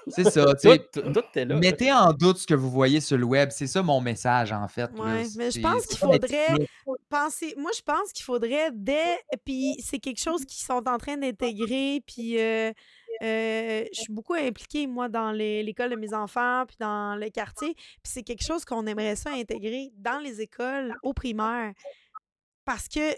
C'est 0.08 0.24
ça. 0.24 0.44
Tout, 0.62 0.76
tout, 0.92 1.12
tout 1.14 1.22
est 1.34 1.46
là. 1.46 1.56
Mettez 1.56 1.90
en 1.90 2.12
doute 2.12 2.36
ce 2.36 2.46
que 2.46 2.52
vous 2.52 2.70
voyez 2.70 3.00
sur 3.00 3.16
le 3.16 3.24
web. 3.24 3.48
C'est 3.50 3.66
ça 3.66 3.82
mon 3.82 4.02
message, 4.02 4.52
en 4.52 4.68
fait. 4.68 4.90
Ouais, 4.98 5.24
mais 5.38 5.50
je 5.50 5.60
pense 5.60 5.86
qu'il 5.86 5.96
faudrait 5.96 6.48
penser. 7.08 7.54
Moi, 7.56 7.70
je 7.74 7.80
pense 7.80 8.12
qu'il 8.12 8.22
faudrait 8.22 8.68
dès. 8.74 9.18
Puis 9.46 9.76
c'est 9.82 9.98
quelque 9.98 10.20
chose 10.20 10.44
qu'ils 10.44 10.62
sont 10.62 10.86
en 10.86 10.98
train 10.98 11.16
d'intégrer. 11.16 12.02
Puis 12.06 12.38
euh, 12.38 12.70
euh, 13.24 13.84
je 13.92 14.00
suis 14.02 14.12
beaucoup 14.12 14.34
impliquée, 14.34 14.86
moi, 14.86 15.08
dans 15.08 15.32
l'école 15.32 15.90
de 15.90 15.96
mes 15.96 16.12
enfants, 16.14 16.64
puis 16.66 16.76
dans 16.78 17.16
le 17.18 17.30
quartier. 17.30 17.74
Puis 17.74 18.12
c'est 18.12 18.22
quelque 18.22 18.44
chose 18.44 18.64
qu'on 18.64 18.86
aimerait 18.86 19.16
ça 19.16 19.30
intégrer 19.30 19.90
dans 19.96 20.18
les 20.18 20.40
écoles 20.40 20.94
au 21.02 21.12
primaire. 21.14 21.72
Parce 22.64 22.86
que 22.88 23.14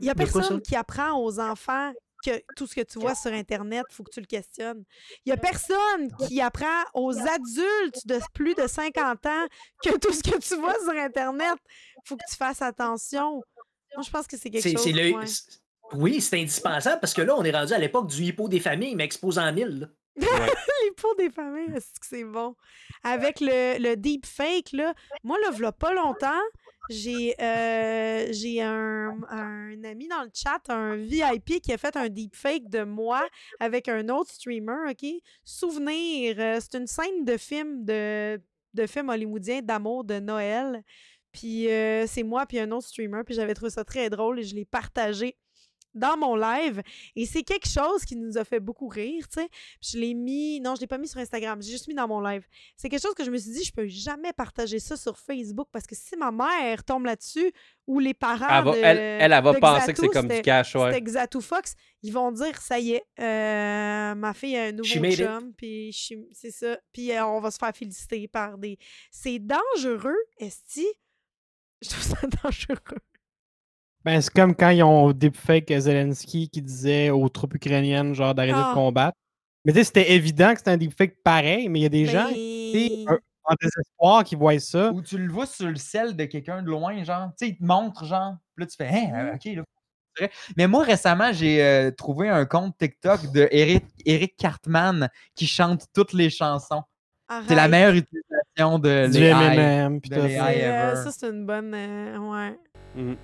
il 0.00 0.06
y 0.06 0.10
a 0.10 0.14
personne 0.14 0.42
qui 0.62 0.76
apprend 0.76 1.20
aux 1.20 1.40
enfants 1.40 1.92
que 2.24 2.30
tout 2.56 2.66
ce 2.66 2.74
que 2.74 2.80
tu 2.82 2.98
vois 2.98 3.14
sur 3.14 3.32
Internet, 3.32 3.84
il 3.90 3.94
faut 3.94 4.02
que 4.02 4.10
tu 4.10 4.20
le 4.20 4.26
questionnes. 4.26 4.84
Il 5.24 5.30
y 5.30 5.32
a 5.32 5.36
personne 5.36 6.10
qui 6.26 6.40
apprend 6.40 6.82
aux 6.94 7.16
adultes 7.16 8.06
de 8.06 8.18
plus 8.34 8.54
de 8.54 8.66
50 8.66 9.26
ans 9.26 9.46
que 9.84 9.96
tout 9.98 10.12
ce 10.12 10.22
que 10.22 10.36
tu 10.38 10.56
vois 10.56 10.74
sur 10.80 10.90
Internet, 11.00 11.54
il 11.64 12.00
faut 12.08 12.16
que 12.16 12.24
tu 12.28 12.36
fasses 12.36 12.60
attention. 12.62 13.34
Moi, 13.94 14.02
je 14.04 14.10
pense 14.10 14.26
que 14.26 14.36
c'est 14.36 14.50
quelque 14.50 14.62
chose. 14.72 14.82
c'est 14.84 14.92
le- 14.92 15.16
ouais. 15.16 15.26
Oui, 15.94 16.20
c'est 16.20 16.38
indispensable 16.38 17.00
parce 17.00 17.14
que 17.14 17.22
là, 17.22 17.34
on 17.36 17.44
est 17.44 17.50
rendu 17.50 17.72
à 17.72 17.78
l'époque 17.78 18.08
du 18.08 18.22
hippo 18.24 18.48
des 18.48 18.60
familles, 18.60 18.94
mais 18.94 19.04
exposé 19.04 19.40
en 19.40 19.52
mille. 19.52 19.90
Ouais. 20.16 20.26
Des 21.16 21.30
familles, 21.30 21.74
est-ce 21.74 21.92
que 22.00 22.06
c'est 22.06 22.24
bon? 22.24 22.54
Avec 23.02 23.40
le, 23.40 23.78
le 23.80 23.96
deepfake, 23.96 24.72
là, 24.72 24.94
moi, 25.22 25.36
là, 25.44 25.50
v'là 25.50 25.72
pas 25.72 25.92
longtemps, 25.92 26.40
j'ai 26.90 27.34
euh, 27.40 28.26
j'ai 28.30 28.62
un, 28.62 29.16
un 29.30 29.84
ami 29.84 30.08
dans 30.08 30.22
le 30.22 30.30
chat, 30.32 30.60
un 30.68 30.96
VIP, 30.96 31.60
qui 31.60 31.72
a 31.72 31.78
fait 31.78 31.96
un 31.96 32.08
deepfake 32.08 32.68
de 32.68 32.82
moi 32.82 33.26
avec 33.60 33.88
un 33.88 34.08
autre 34.08 34.30
streamer, 34.30 34.90
OK? 34.90 35.06
Souvenir, 35.44 36.36
euh, 36.38 36.58
c'est 36.60 36.78
une 36.78 36.86
scène 36.86 37.24
de 37.24 37.36
film 37.36 37.84
de, 37.84 38.40
de 38.74 38.86
film 38.86 39.08
hollywoodien 39.08 39.60
d'amour 39.62 40.04
de 40.04 40.18
Noël. 40.18 40.82
Puis 41.32 41.70
euh, 41.70 42.06
c'est 42.06 42.22
moi 42.22 42.46
puis 42.46 42.58
un 42.58 42.70
autre 42.70 42.86
streamer, 42.88 43.22
puis 43.24 43.34
j'avais 43.34 43.54
trouvé 43.54 43.70
ça 43.70 43.84
très 43.84 44.08
drôle 44.10 44.40
et 44.40 44.44
je 44.44 44.54
l'ai 44.54 44.64
partagé 44.64 45.36
dans 45.98 46.16
mon 46.16 46.36
live. 46.36 46.82
Et 47.16 47.26
c'est 47.26 47.42
quelque 47.42 47.68
chose 47.68 48.04
qui 48.04 48.16
nous 48.16 48.38
a 48.38 48.44
fait 48.44 48.60
beaucoup 48.60 48.88
rire, 48.88 49.28
tu 49.28 49.40
sais. 49.40 49.48
Je 49.82 49.98
l'ai 49.98 50.14
mis. 50.14 50.60
Non, 50.60 50.74
je 50.74 50.80
l'ai 50.80 50.86
pas 50.86 50.98
mis 50.98 51.08
sur 51.08 51.18
Instagram. 51.20 51.60
J'ai 51.62 51.70
juste 51.72 51.88
mis 51.88 51.94
dans 51.94 52.08
mon 52.08 52.20
live. 52.20 52.46
C'est 52.76 52.88
quelque 52.88 53.02
chose 53.02 53.14
que 53.14 53.24
je 53.24 53.30
me 53.30 53.36
suis 53.38 53.50
dit, 53.52 53.64
je 53.64 53.72
peux 53.72 53.86
jamais 53.86 54.32
partager 54.32 54.78
ça 54.78 54.96
sur 54.96 55.18
Facebook 55.18 55.68
parce 55.72 55.86
que 55.86 55.94
si 55.94 56.16
ma 56.16 56.30
mère 56.30 56.84
tombe 56.84 57.04
là-dessus 57.04 57.52
ou 57.86 57.98
les 57.98 58.14
parents. 58.14 58.46
Elle, 58.48 58.64
va- 58.64 58.72
de- 58.72 58.76
elle, 58.78 58.96
elle, 58.98 59.32
elle 59.32 59.42
va 59.42 59.52
de 59.52 59.58
penser 59.60 59.92
que 59.92 60.00
c'est 60.00 60.08
comme 60.08 60.28
du 60.28 60.42
cash, 60.42 60.74
ouais. 60.76 61.00
Xatou 61.00 61.40
Fox. 61.40 61.74
Ils 62.02 62.12
vont 62.12 62.30
dire, 62.30 62.60
ça 62.60 62.78
y 62.78 62.92
est, 62.92 63.04
euh, 63.18 64.14
ma 64.14 64.32
fille 64.34 64.56
a 64.56 64.64
un 64.66 64.72
nouveau 64.72 64.84
chum. 65.40 65.52
Puis 65.54 65.92
c'est 66.32 66.50
ça. 66.52 66.78
Puis 66.92 67.10
euh, 67.12 67.26
on 67.26 67.40
va 67.40 67.50
se 67.50 67.58
faire 67.58 67.74
féliciter 67.74 68.28
par 68.28 68.56
des. 68.58 68.78
C'est 69.10 69.38
dangereux, 69.40 70.16
Esti. 70.38 70.86
Je 71.82 71.88
trouve 71.88 72.02
ça 72.02 72.16
dangereux. 72.44 72.98
Ben, 74.08 74.20
c'est 74.22 74.32
comme 74.32 74.54
quand 74.54 74.70
ils 74.70 74.82
ont 74.82 75.12
deepfake 75.12 75.70
Zelensky 75.78 76.48
qui 76.48 76.62
disait 76.62 77.10
aux 77.10 77.28
troupes 77.28 77.54
ukrainiennes 77.54 78.14
genre 78.14 78.34
d'arrêter 78.34 78.56
Ah. 78.58 78.70
de 78.70 78.74
combattre. 78.74 79.16
Mais 79.64 79.72
tu 79.72 79.78
sais, 79.80 79.84
c'était 79.84 80.12
évident 80.12 80.52
que 80.52 80.58
c'était 80.60 80.70
un 80.70 80.76
deepfake 80.78 81.22
pareil, 81.22 81.68
mais 81.68 81.80
il 81.80 81.82
y 81.82 81.86
a 81.86 81.90
des 81.90 82.06
gens 82.06 82.26
un- 82.26 83.18
en 83.44 83.54
désespoir 83.60 84.24
qui 84.24 84.34
voient 84.34 84.58
ça. 84.60 84.90
Ou 84.92 85.02
tu 85.02 85.18
le 85.18 85.30
vois 85.30 85.44
sur 85.46 85.66
le 85.68 85.76
sel 85.76 86.16
de 86.16 86.24
quelqu'un 86.24 86.62
de 86.62 86.68
loin, 86.68 87.02
genre. 87.04 87.28
Tu 87.38 87.46
sais, 87.46 87.48
il 87.52 87.56
te 87.58 87.64
montre, 87.64 88.04
genre. 88.06 88.36
Puis 88.56 88.64
là, 88.64 88.66
tu 88.66 88.76
fais, 88.76 88.88
hein, 88.88 89.24
Mhm. 89.24 89.34
ok, 89.34 89.44
là. 89.56 89.62
c'est 90.16 90.24
vrai. 90.24 90.32
Mais 90.56 90.66
moi, 90.66 90.84
récemment, 90.84 91.32
j'ai 91.32 91.62
euh, 91.62 91.90
trouvé 91.90 92.30
un 92.30 92.46
compte 92.46 92.76
TikTok 92.78 93.30
de 93.32 93.46
Eric, 93.50 93.84
Eric 94.06 94.36
Cartman 94.38 95.08
qui 95.34 95.46
chante 95.46 95.84
toutes 95.94 96.14
les 96.14 96.30
chansons. 96.30 96.82
C'est 97.46 97.54
la 97.54 97.68
meilleure 97.68 97.94
utilisation 97.94 98.78
de 98.78 99.06
Du 99.12 99.20
l'AI. 99.20 99.54
M&M, 99.58 100.00
euh, 100.12 100.94
ça, 101.04 101.10
c'est 101.12 101.26
une 101.28 101.44
bonne. 101.44 101.74
euh, 101.74 102.16
ouais. 102.18 102.58
Mhm. 102.94 103.16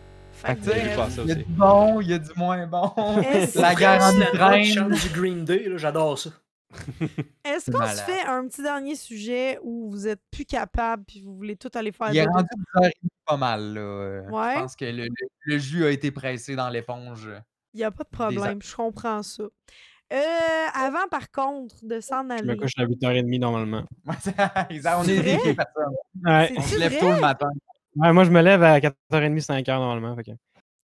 Fait 0.44 0.56
que, 0.56 1.22
Il 1.22 1.28
y 1.28 1.32
a 1.32 1.34
du 1.36 1.44
bon, 1.48 2.00
il 2.00 2.08
y 2.10 2.12
a 2.14 2.18
du 2.18 2.30
moins 2.36 2.66
bon. 2.66 2.92
La 3.54 3.74
guerre 3.74 4.02
en 4.02 4.88
du 4.88 5.08
Green 5.14 5.44
Day, 5.44 5.68
là, 5.68 5.76
j'adore 5.76 6.18
ça. 6.18 6.30
Est-ce 7.44 7.70
qu'on 7.70 7.86
se 7.86 8.02
fait 8.02 8.22
un 8.26 8.46
petit 8.48 8.62
dernier 8.62 8.96
sujet 8.96 9.58
où 9.62 9.90
vous 9.90 10.08
êtes 10.08 10.20
plus 10.30 10.44
capable 10.44 11.04
puis 11.04 11.20
vous 11.20 11.36
voulez 11.36 11.54
tout 11.56 11.70
aller 11.74 11.92
faire 11.92 12.08
Il 12.12 12.16
est 12.18 12.26
rendu 12.26 12.48
10h30 12.74 12.90
pas 13.26 13.36
mal, 13.36 13.74
là. 13.74 14.22
Ouais. 14.30 14.54
Je 14.56 14.60
pense 14.60 14.76
que 14.76 14.84
le, 14.84 15.04
le- 15.04 15.28
le 15.46 15.58
jus 15.58 15.84
a 15.84 15.90
été 15.90 16.10
pressé 16.10 16.56
dans 16.56 16.68
l'éponge. 16.68 17.28
Il 17.74 17.78
n'y 17.78 17.84
a 17.84 17.90
pas 17.90 18.04
de 18.04 18.08
problème, 18.08 18.60
je 18.62 18.74
comprends 18.74 19.22
ça. 19.22 19.44
Euh, 20.12 20.16
avant, 20.74 21.06
par 21.10 21.30
contre, 21.30 21.76
de 21.82 22.00
s'en 22.00 22.22
Je 22.22 22.26
me 22.26 22.32
aller. 22.50 22.56
couche 22.56 22.72
à 22.76 22.84
8h30 22.84 23.38
normalement. 23.40 23.84
On 24.06 25.02
est 25.04 25.06
des 25.06 25.20
vieilles 25.22 25.54
personnes. 25.54 25.94
Ouais. 26.24 26.52
On 26.56 26.62
se 26.62 26.78
lève 26.78 26.98
tôt 26.98 27.06
vrai? 27.06 27.14
le 27.14 27.20
matin. 27.20 27.48
Ouais, 27.96 28.12
moi, 28.12 28.24
je 28.24 28.30
me 28.30 28.40
lève 28.42 28.62
à 28.62 28.80
4h30, 28.80 29.40
5h 29.40 29.78
normalement. 29.78 30.16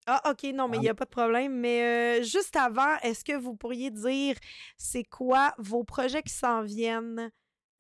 Ah, 0.07 0.31
OK, 0.31 0.45
non, 0.55 0.69
mais 0.69 0.79
il 0.79 0.81
n'y 0.81 0.89
a 0.89 0.95
pas 0.95 1.05
de 1.05 1.11
problème. 1.11 1.55
Mais 1.55 2.21
euh, 2.21 2.23
juste 2.23 2.57
avant, 2.57 2.97
est-ce 3.03 3.25
que 3.25 3.37
vous 3.37 3.55
pourriez 3.55 3.91
dire 3.91 4.37
c'est 4.77 5.05
quoi 5.05 5.55
vos 5.59 5.85
projets 5.85 6.23
qui 6.23 6.33
s'en 6.33 6.63
viennent? 6.63 7.31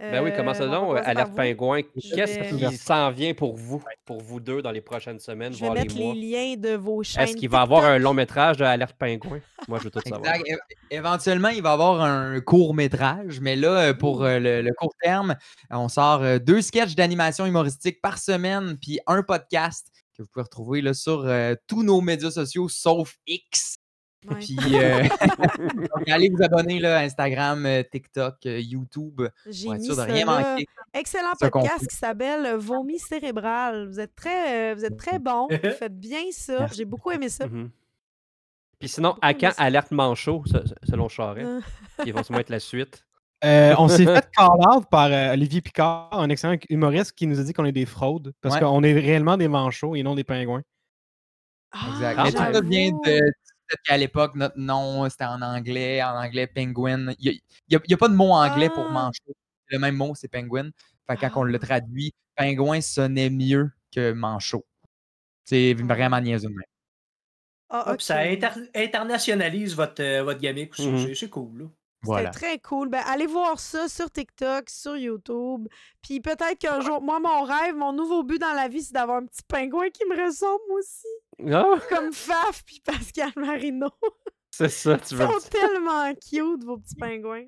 Ben 0.01 0.22
oui, 0.24 0.31
comment 0.35 0.55
ça 0.55 0.62
Euh, 0.64 0.68
donc, 0.70 0.97
Alerte. 1.05 1.35
Pingouin? 1.35 1.82
Qu'est-ce 1.82 2.39
vais- 2.40 2.68
qui 2.70 2.77
s'en 2.78 3.10
vient 3.10 3.35
pour 3.35 3.55
vous, 3.56 3.82
pour 4.06 4.20
vous 4.22 4.40
deux, 4.40 4.62
dans 4.62 4.70
les 4.70 4.81
prochaines 4.81 5.18
semaines, 5.18 5.52
Je 5.52 5.59
vais 5.60 5.66
voire 5.66 5.74
les 5.74 5.82
mettre 5.82 5.97
mois? 5.98 6.14
les 6.14 6.20
liens 6.20 6.55
de 6.56 6.74
vos 6.77 7.02
chaînes. 7.02 7.24
Est-ce 7.24 7.36
qu'il 7.36 7.48
va 7.51 7.59
y 7.59 7.62
avoir 7.62 7.85
un 7.85 7.98
long 7.98 8.14
métrage 8.14 8.56
de 8.56 8.64
Alerte 8.64 8.97
Pingouin? 8.98 9.40
Moi, 9.68 9.78
je 9.78 9.85
veux 9.85 9.90
tout 9.90 10.01
savoir. 10.01 10.35
Exact. 10.35 10.62
Éventuellement, 10.90 11.48
il 11.51 11.62
va 11.62 11.70
y 11.70 11.72
avoir 11.72 12.01
un 12.01 12.40
court 12.40 12.72
métrage, 12.74 13.40
mais 13.40 13.56
là, 13.56 13.90
euh, 13.90 13.94
pour 13.94 14.24
euh, 14.24 14.39
le, 14.39 14.62
le 14.62 14.72
court 14.72 14.94
terme, 15.02 15.36
on 15.70 15.89
sort 15.89 16.22
deux 16.40 16.62
sketchs 16.62 16.94
d'animation 16.94 17.44
humoristique 17.44 18.01
par 18.01 18.18
semaine, 18.18 18.78
puis 18.81 18.98
un 19.06 19.22
podcast 19.22 19.89
que 20.16 20.22
vous 20.22 20.28
pouvez 20.32 20.43
retrouver 20.44 20.81
là, 20.82 20.94
sur 20.94 21.24
euh, 21.27 21.55
tous 21.66 21.82
nos 21.82 22.01
médias 22.01 22.31
sociaux, 22.31 22.68
sauf 22.68 23.16
X. 23.27 23.77
Ouais. 24.28 24.36
Puis 24.40 24.59
euh, 24.74 25.02
donc, 25.97 26.09
allez 26.09 26.28
vous 26.28 26.42
abonner 26.42 26.78
là, 26.78 26.98
Instagram, 27.01 27.64
euh, 27.64 27.82
TikTok, 27.82 28.34
euh, 28.47 28.60
YouTube, 28.60 29.22
J'ai 29.48 29.68
mis 29.70 29.82
sûr 29.84 29.94
de 29.94 30.01
ça 30.01 30.05
rien 30.05 30.26
là. 30.26 30.52
manquer. 30.55 30.66
Excellent 30.92 31.32
podcast 31.40 31.86
qui 31.88 31.97
s'appelle 31.97 32.56
Vomi 32.56 32.98
cérébral. 32.98 33.88
Vous 33.88 33.98
êtes 33.98 34.14
très, 34.14 34.72
euh, 34.72 34.74
vous 34.74 34.84
êtes 34.84 34.98
très 34.98 35.18
bon. 35.18 35.48
Vous 35.51 35.56
faites 35.78 35.98
bien 35.98 36.20
ça. 36.32 36.66
J'ai 36.74 36.84
beaucoup 36.84 37.10
aimé 37.12 37.28
ça. 37.30 37.47
Mhm. 37.47 37.70
Puis 38.78 38.88
sinon, 38.90 39.16
à 39.22 39.32
quand 39.34 39.52
Alerte 39.56 39.90
Manchot, 39.90 40.42
se- 40.47 40.74
selon 40.88 41.09
Charest? 41.09 41.48
Qui 42.02 42.12
va 42.12 42.22
sûrement 42.22 42.40
être 42.40 42.51
la 42.51 42.60
suite? 42.60 43.05
Euh, 43.42 43.74
on 43.78 43.88
s'est 43.88 44.05
fait 44.05 44.28
call-out 44.36 44.84
par 44.90 45.06
euh, 45.10 45.32
Olivier 45.32 45.62
Picard, 45.62 46.10
un 46.12 46.28
excellent 46.28 46.56
humoriste 46.68 47.12
qui 47.12 47.26
nous 47.26 47.40
a 47.40 47.42
dit 47.42 47.55
qu'on 47.55 47.64
est 47.64 47.72
des 47.72 47.86
fraudes 47.86 48.34
parce 48.42 48.56
Ouais. 48.56 48.60
qu'on 48.60 48.82
est 48.82 48.92
réellement 48.92 49.38
des 49.38 49.48
manchots 49.48 49.97
et 49.97 50.02
non 50.02 50.14
des 50.14 50.24
pingouins. 50.24 50.62
Exact. 51.94 52.16
ah, 52.18 52.24
Mais 52.24 52.32
tout 52.32 52.38
ça 52.38 52.60
vient 52.60 52.90
de. 53.06 53.20
Peut-être 53.70 53.82
qu'à 53.84 53.97
l'époque, 53.97 54.34
notre 54.34 54.59
nom, 54.59 55.09
c'était 55.09 55.24
en 55.26 55.40
anglais, 55.42 56.02
en 56.02 56.16
anglais 56.20 56.48
penguin. 56.48 57.12
Il 57.20 57.30
n'y 57.70 57.76
a, 57.76 57.80
il 57.84 57.90
y 57.90 57.94
a 57.94 57.97
pas 57.97 58.09
de 58.09 58.14
mot 58.14 58.32
anglais 58.32 58.68
pour 58.68 58.84
Ah. 58.88 58.92
manchot. 58.92 59.32
Le 59.68 59.78
même 59.78 59.94
mot, 59.94 60.12
c'est 60.16 60.26
penguin. 60.26 60.70
Fait 61.09 61.16
que 61.16 61.20
quand 61.20 61.40
on 61.42 61.44
Ah. 61.44 61.51
le 61.51 61.59
traduit, 61.60 62.12
pingouin 62.36 62.80
sonnait 62.80 63.30
mieux 63.30 63.70
que 63.94 64.10
manchot. 64.12 64.66
C'est 65.44 65.76
Ah. 65.78 65.82
vraiment 65.84 66.20
niaiseux 66.20 66.48
de 66.48 66.55
même. 66.55 66.64
Ah, 67.68 67.84
Hop, 67.86 67.94
ok. 67.94 68.02
Ça 68.02 68.18
inter- 68.22 68.68
internationalise 68.74 69.76
votre, 69.76 70.02
euh, 70.02 70.24
votre 70.24 70.40
gamique 70.40 70.72
aussi. 70.72 70.88
Mhm. 70.88 71.06
C'est- 71.06 71.14
C'est 71.14 71.30
cool. 71.30 71.59
Là. 71.60 71.64
C'était 72.02 72.06
Voilà. 72.06 72.30
très 72.30 72.59
cool. 72.59 72.88
Ben, 72.88 73.02
allez 73.06 73.26
voir 73.26 73.60
ça 73.60 73.86
sur 73.88 74.10
TikTok, 74.10 74.68
sur 74.70 74.97
YouTube. 74.97 75.68
Puis 76.02 76.20
peut-être 76.20 76.59
qu'un 76.59 76.80
jour, 76.80 77.01
moi, 77.02 77.20
mon 77.20 77.42
rêve, 77.44 77.76
mon 77.76 77.92
nouveau 77.92 78.24
but 78.24 78.40
dans 78.40 78.55
la 78.55 78.66
vie, 78.68 78.82
c'est 78.82 78.94
d'avoir 78.94 79.18
un 79.18 79.26
petit 79.26 79.42
pingouin 79.47 79.90
qui 79.90 80.05
me 80.06 80.26
ressemble 80.26 80.62
aussi. 80.78 81.06
Ah, 81.52 81.74
Comme 81.88 82.12
Faf 82.12 82.62
puis 82.64 82.80
Pascal 82.84 83.32
Marino. 83.36 83.88
c'est 84.50 84.68
ça, 84.68 84.98
tu 84.98 85.14
Ils 85.14 85.16
veux 85.18 85.26
sont 85.26 85.48
tellement 85.48 86.12
cute, 86.14 86.64
vos 86.64 86.78
petits 86.78 86.96
pingouins. 86.96 87.46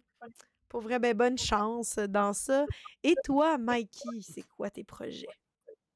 Pour 0.69 0.81
vrai, 0.81 0.98
ben, 0.98 1.14
bonne 1.16 1.39
chance 1.39 1.97
dans 2.09 2.32
ça. 2.32 2.64
Et 3.02 3.14
toi, 3.24 3.59
Mikey, 3.59 4.20
c'est 4.23 4.44
quoi 4.56 4.70
tes 4.70 4.85
projets? 4.85 5.27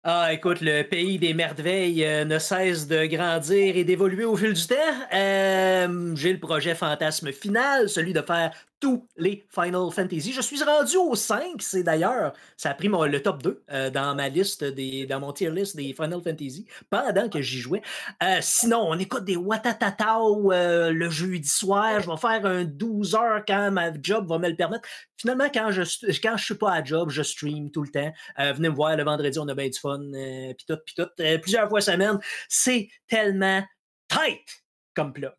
Ah, 0.08 0.32
écoute, 0.32 0.60
le 0.60 0.82
pays 0.84 1.18
des 1.18 1.34
merveilles 1.34 2.04
euh, 2.04 2.24
ne 2.24 2.38
cesse 2.38 2.86
de 2.86 3.06
grandir 3.06 3.76
et 3.76 3.82
d'évoluer 3.82 4.24
au 4.24 4.36
fil 4.36 4.52
du 4.52 4.66
temps. 4.66 4.74
Euh, 5.12 6.14
J'ai 6.14 6.32
le 6.32 6.38
projet 6.38 6.76
fantasme 6.76 7.32
final, 7.32 7.88
celui 7.88 8.12
de 8.12 8.22
faire 8.22 8.52
tous 8.80 9.06
les 9.16 9.46
Final 9.50 9.90
Fantasy. 9.90 10.32
Je 10.32 10.40
suis 10.40 10.62
rendu 10.62 10.96
au 10.96 11.14
5, 11.14 11.60
c'est 11.60 11.82
d'ailleurs, 11.82 12.32
ça 12.56 12.70
a 12.70 12.74
pris 12.74 12.88
le 12.88 13.22
top 13.22 13.42
2 13.42 13.64
euh, 13.70 13.90
dans 13.90 14.14
ma 14.14 14.28
liste, 14.28 14.64
des, 14.64 15.06
dans 15.06 15.20
mon 15.20 15.32
tier 15.32 15.50
list 15.50 15.76
des 15.76 15.94
Final 15.94 16.20
Fantasy 16.22 16.66
pendant 16.90 17.28
que 17.28 17.40
j'y 17.40 17.58
jouais. 17.58 17.82
Euh, 18.22 18.38
sinon, 18.40 18.86
on 18.88 18.98
écoute 18.98 19.24
des 19.24 19.36
Watatatao 19.36 20.52
euh, 20.52 20.90
le 20.90 21.08
jeudi 21.08 21.48
soir. 21.48 22.00
Je 22.00 22.10
vais 22.10 22.16
faire 22.16 22.44
un 22.44 22.64
12 22.64 23.14
heures 23.14 23.44
quand 23.46 23.70
ma 23.70 23.90
job 24.00 24.28
va 24.28 24.38
me 24.38 24.48
le 24.48 24.56
permettre. 24.56 24.86
Finalement, 25.16 25.48
quand 25.52 25.70
je 25.70 25.82
quand 26.20 26.36
je 26.36 26.44
suis 26.44 26.54
pas 26.54 26.72
à 26.72 26.84
job, 26.84 27.10
je 27.10 27.22
stream 27.22 27.70
tout 27.70 27.82
le 27.82 27.90
temps. 27.90 28.12
Euh, 28.38 28.52
venez 28.52 28.68
me 28.68 28.74
voir 28.74 28.96
le 28.96 29.04
vendredi, 29.04 29.38
on 29.38 29.48
a 29.48 29.54
bien 29.54 29.68
du 29.68 29.78
fun. 29.78 30.00
Puis 30.10 30.66
tout, 30.66 30.76
puis 30.84 30.94
tout. 30.94 31.08
Plusieurs 31.40 31.68
fois 31.68 31.80
semaine. 31.80 32.18
C'est 32.48 32.88
tellement 33.08 33.62
tight 34.08 34.64
comme 34.94 35.12
plug. 35.12 35.32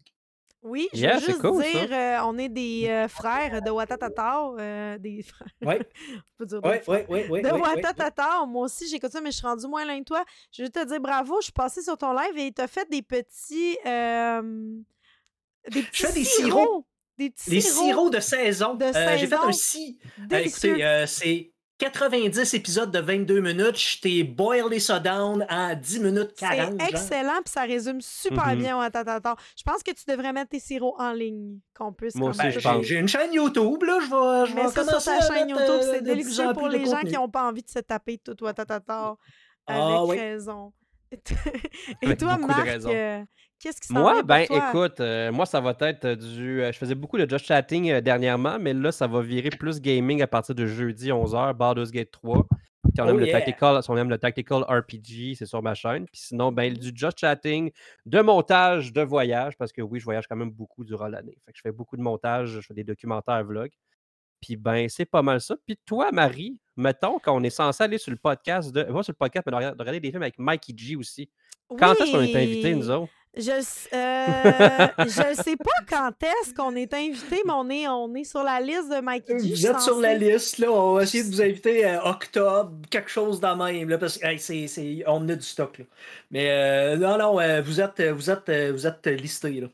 Oui, 0.63 0.89
je 0.93 0.99
Yeah, 0.99 1.15
veux 1.19 1.25
juste 1.25 1.39
cool, 1.41 1.61
dire, 1.63 1.88
euh, 1.91 2.17
on 2.25 2.38
est 2.38 2.49
des 2.49 2.88
euh, 2.89 3.07
frères 3.07 3.61
de 3.61 3.69
Watatata. 3.69 4.49
euh, 4.57 4.97
des 4.97 5.21
frères. 5.21 5.47
Ouais. 5.61 5.79
On 6.15 6.38
peut 6.38 6.45
dire 6.45 6.61
des 6.61 6.67
Ouais, 6.69 6.79
frères. 6.81 7.09
ouais, 7.09 7.23
ouais, 7.23 7.29
ouais. 7.29 7.41
De 7.41 7.47
ouais, 7.49 8.45
moi 8.47 8.65
aussi 8.65 8.88
j'écoute 8.89 9.11
ça, 9.11 9.21
mais 9.21 9.31
je 9.31 9.38
suis 9.38 9.45
rendue 9.47 9.67
moins 9.67 9.85
loin 9.85 9.99
que 9.99 10.03
toi. 10.05 10.25
Je 10.51 10.63
veux 10.63 10.69
te 10.69 10.84
dire 10.85 10.99
bravo, 10.99 11.38
je 11.39 11.45
suis 11.45 11.53
passée 11.53 11.81
sur 11.84 11.97
ton 11.97 12.11
live 12.13 12.38
et 12.38 12.51
tu 12.51 12.61
as 12.61 12.67
fait 12.67 12.89
des 12.89 13.01
petits. 13.03 13.77
des 15.71 15.84
petits 15.84 16.03
fais 16.03 16.13
des 16.13 16.23
sirops. 16.23 16.85
Des 17.17 17.29
petits 17.31 17.49
Les 17.49 17.61
sirops 17.61 18.11
de 18.11 18.19
saison. 18.19 18.75
de 18.75 18.85
Euh, 18.85 18.91
J'ai 19.17 19.25
fait 19.25 19.29
saison. 19.29 19.41
un 19.43 19.51
si. 19.51 19.99
Écoutez, 20.31 20.85
euh, 20.85 21.07
c'est 21.07 21.51
90 21.78 22.54
épisodes 22.56 22.91
de 22.91 22.99
22 22.99 23.40
minutes. 23.40 23.78
Je 23.78 24.02
t'ai 24.02 24.24
boilé 24.24 24.80
ça 24.80 24.99
down 24.99 25.45
en 25.49 25.76
10 25.76 25.99
minutes 25.99 26.34
40. 26.36 26.76
C'est 26.82 26.90
excellent, 26.90 27.40
puis 27.45 27.52
ça 27.54 27.62
résume 27.64 28.02
super 28.02 28.48
Mhm. 28.48 28.60
bien 28.60 28.78
Watatata. 28.78 29.36
Je 29.58 29.64
pense 29.64 29.84
que 29.84 29.91
tu 29.91 30.04
devrais 30.08 30.34
mettre 30.34 30.49
tes 30.49 30.60
sirops 30.60 30.99
en 30.99 31.14
ligne, 31.14 31.60
qu'on 31.78 31.94
puisse. 31.94 32.16
Moi 32.16 32.32
aussi, 32.32 32.52
je 32.52 32.60
pense. 32.60 32.84
J'ai 32.86 32.95
une 32.98 33.08
chaîne 33.08 33.32
YouTube, 33.34 33.84
là. 33.84 33.99
Je 34.02 34.06
vais, 34.08 34.49
je 34.49 34.56
vais 34.56 34.68
ça, 34.70 34.99
sur 34.99 35.04
ta 35.04 35.22
chaîne 35.34 35.49
YouTube, 35.49 35.66
euh, 35.70 35.91
c'est 35.94 36.02
délicieux 36.04 36.54
pour 36.54 36.68
les 36.68 36.86
gens 36.86 36.91
contenu. 36.98 37.10
qui 37.12 37.16
n'ont 37.16 37.30
pas 37.30 37.48
envie 37.48 37.64
de 37.64 37.70
se 37.70 37.80
taper 37.80 38.18
tout 38.18 38.36
Watatata. 38.41 39.16
Ah, 39.68 39.98
Avec 39.98 40.10
oui. 40.10 40.20
raison. 40.20 40.74
Et 42.02 42.18
toi, 42.18 42.38
Marc, 42.38 42.64
raison. 42.68 42.90
euh, 42.94 43.24
qu'est-ce 43.59 43.81
qui 43.81 43.88
s'en 43.88 43.99
Moi, 43.99 44.13
pour 44.15 44.23
ben 44.23 44.45
toi? 44.45 44.69
écoute, 44.69 44.99
euh, 44.99 45.31
moi 45.31 45.45
ça 45.45 45.59
va 45.61 45.75
être 45.81 46.05
euh, 46.05 46.15
du. 46.15 46.61
euh, 46.61 46.71
je 46.71 46.77
faisais 46.77 46.95
beaucoup 46.95 47.17
de 47.17 47.29
just 47.29 47.45
chatting 47.45 47.89
euh, 47.91 48.01
dernièrement, 48.01 48.57
mais 48.59 48.73
là 48.73 48.91
ça 48.91 49.07
va 49.07 49.21
virer 49.21 49.49
plus 49.49 49.81
gaming 49.81 50.21
à 50.21 50.27
partir 50.27 50.55
de 50.55 50.65
jeudi 50.65 51.09
11h, 51.09 51.53
Baldur's 51.53 51.91
Gate 51.91 52.11
3. 52.11 52.45
Si 52.95 53.01
on, 53.01 53.05
Oh 53.05 53.09
aime 53.09 53.19
le 53.19 53.27
tactical, 53.27 53.84
si 53.84 53.89
on 53.91 53.97
aime 53.97 54.09
le 54.09 54.17
tactical 54.17 54.63
RPG, 54.63 55.35
c'est 55.38 55.45
sur 55.45 55.61
ma 55.61 55.73
chaîne. 55.75 56.05
Puis 56.05 56.21
sinon, 56.21 56.51
ben 56.51 56.73
du 56.73 56.91
just 56.95 57.19
chatting, 57.19 57.71
de 58.05 58.21
montage, 58.21 58.93
de 58.93 59.01
voyage, 59.01 59.57
parce 59.57 59.71
que 59.71 59.81
oui, 59.81 59.99
je 59.99 60.05
voyage 60.05 60.25
quand 60.27 60.35
même 60.38 60.51
beaucoup 60.51 60.84
durant 60.84 61.07
l'année. 61.07 61.38
Fait 61.45 61.51
que 61.51 61.57
je 61.57 61.61
fais 61.61 61.71
beaucoup 61.71 61.97
de 61.97 62.01
montage, 62.01 62.49
je 62.49 62.61
fais 62.61 62.73
des 62.73 62.84
documentaires, 62.84 63.43
vlogs. 63.43 63.71
Puis 64.41 64.55
ben, 64.55 64.88
c'est 64.89 65.05
pas 65.05 65.21
mal 65.21 65.41
ça. 65.41 65.55
Puis 65.65 65.77
toi, 65.85 66.11
Marie, 66.11 66.59
mettons 66.75 67.19
qu'on 67.19 67.43
est 67.43 67.49
censé 67.49 67.84
aller 67.84 67.97
sur 67.97 68.11
le 68.11 68.17
podcast 68.17 68.71
de. 68.71 68.84
Pas 68.84 69.03
sur 69.03 69.11
le 69.11 69.17
podcast, 69.17 69.45
mais 69.45 69.51
de 69.51 69.55
regarder, 69.57 69.75
de 69.77 69.81
regarder 69.81 69.99
des 69.99 70.09
films 70.11 70.23
avec 70.23 70.39
Mikey 70.39 70.73
G 70.75 70.95
aussi. 70.95 71.29
Quand 71.77 71.93
est-ce 71.93 72.11
qu'on 72.11 72.21
est 72.21 72.35
invité, 72.35 72.73
nous 72.75 72.89
autres? 72.89 73.11
Je 73.36 73.52
ne 73.52 75.06
je 75.10 75.41
sais 75.44 75.56
pas 75.58 75.72
quand 75.88 76.12
est-ce 76.24 76.54
qu'on 76.56 76.76
est 76.76 76.91
invité, 76.94 77.41
mais 77.45 77.54
on 77.54 77.70
est, 77.70 77.88
on 77.88 78.14
est 78.16 78.24
sur 78.24 78.41
la 78.44 78.60
liste 78.60 78.90
de 78.90 78.99
Mikey 78.99 79.38
G. 79.40 79.49
Vous 79.54 79.68
êtes 79.68 79.80
sur 79.82 79.99
la 79.99 80.14
liste, 80.16 80.58
là. 80.58 80.72
On 80.72 80.94
va 80.95 81.04
essayer 81.04 81.24
de 81.24 81.30
vous 81.30 81.41
inviter 81.41 81.86
euh, 81.86 82.02
octobre, 82.04 82.72
quelque 82.90 83.10
chose 83.12 83.40
dans 83.40 83.56
même, 83.56 83.90
là, 83.90 83.98
parce 83.99 84.18
que 84.18 84.26
hey, 84.26 84.40
c'est- 84.40 84.68
c'est- 84.68 85.04
on 85.06 85.28
a 85.30 85.36
du 85.36 85.45
stock, 85.45 85.78
là. 85.78 85.86
Mais 86.32 86.49
euh, 86.49 86.98
non, 86.98 87.18
non, 87.18 87.40
euh, 87.40 87.62
vous 87.62 87.80
êtes, 87.80 87.99
euh, 87.99 88.14
vous 88.14 88.30
êtes, 88.32 88.49
euh, 88.49 88.72
vous 88.72 88.88
êtes 88.88 89.06
listés, 89.06 89.62
là. 89.62 89.68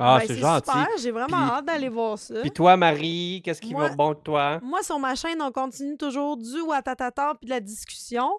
Ah, 0.00 0.18
Ben, 0.20 0.26
c'est 0.26 0.36
gentil. 0.38 0.70
super, 0.70 0.88
j'ai 1.00 1.10
vraiment 1.10 1.26
Puis- 1.46 1.50
hâte 1.56 1.64
d'aller 1.64 1.88
voir 1.88 2.18
ça. 2.18 2.40
Puis 2.40 2.50
toi, 2.50 2.76
Marie, 2.76 3.42
qu'est-ce 3.44 3.60
qui 3.60 3.72
Moi- 3.72 3.88
va 3.88 3.94
bon 3.96 4.10
de 4.12 4.18
toi? 4.18 4.60
Moi, 4.62 4.82
sur 4.82 4.98
ma 4.98 5.14
chaîne, 5.14 5.40
on 5.42 5.50
continue 5.50 5.96
toujours 5.96 6.36
du 6.36 6.60
watatata 6.60 7.34
puis 7.40 7.46
de 7.46 7.50
la 7.50 7.60
discussion. 7.60 8.30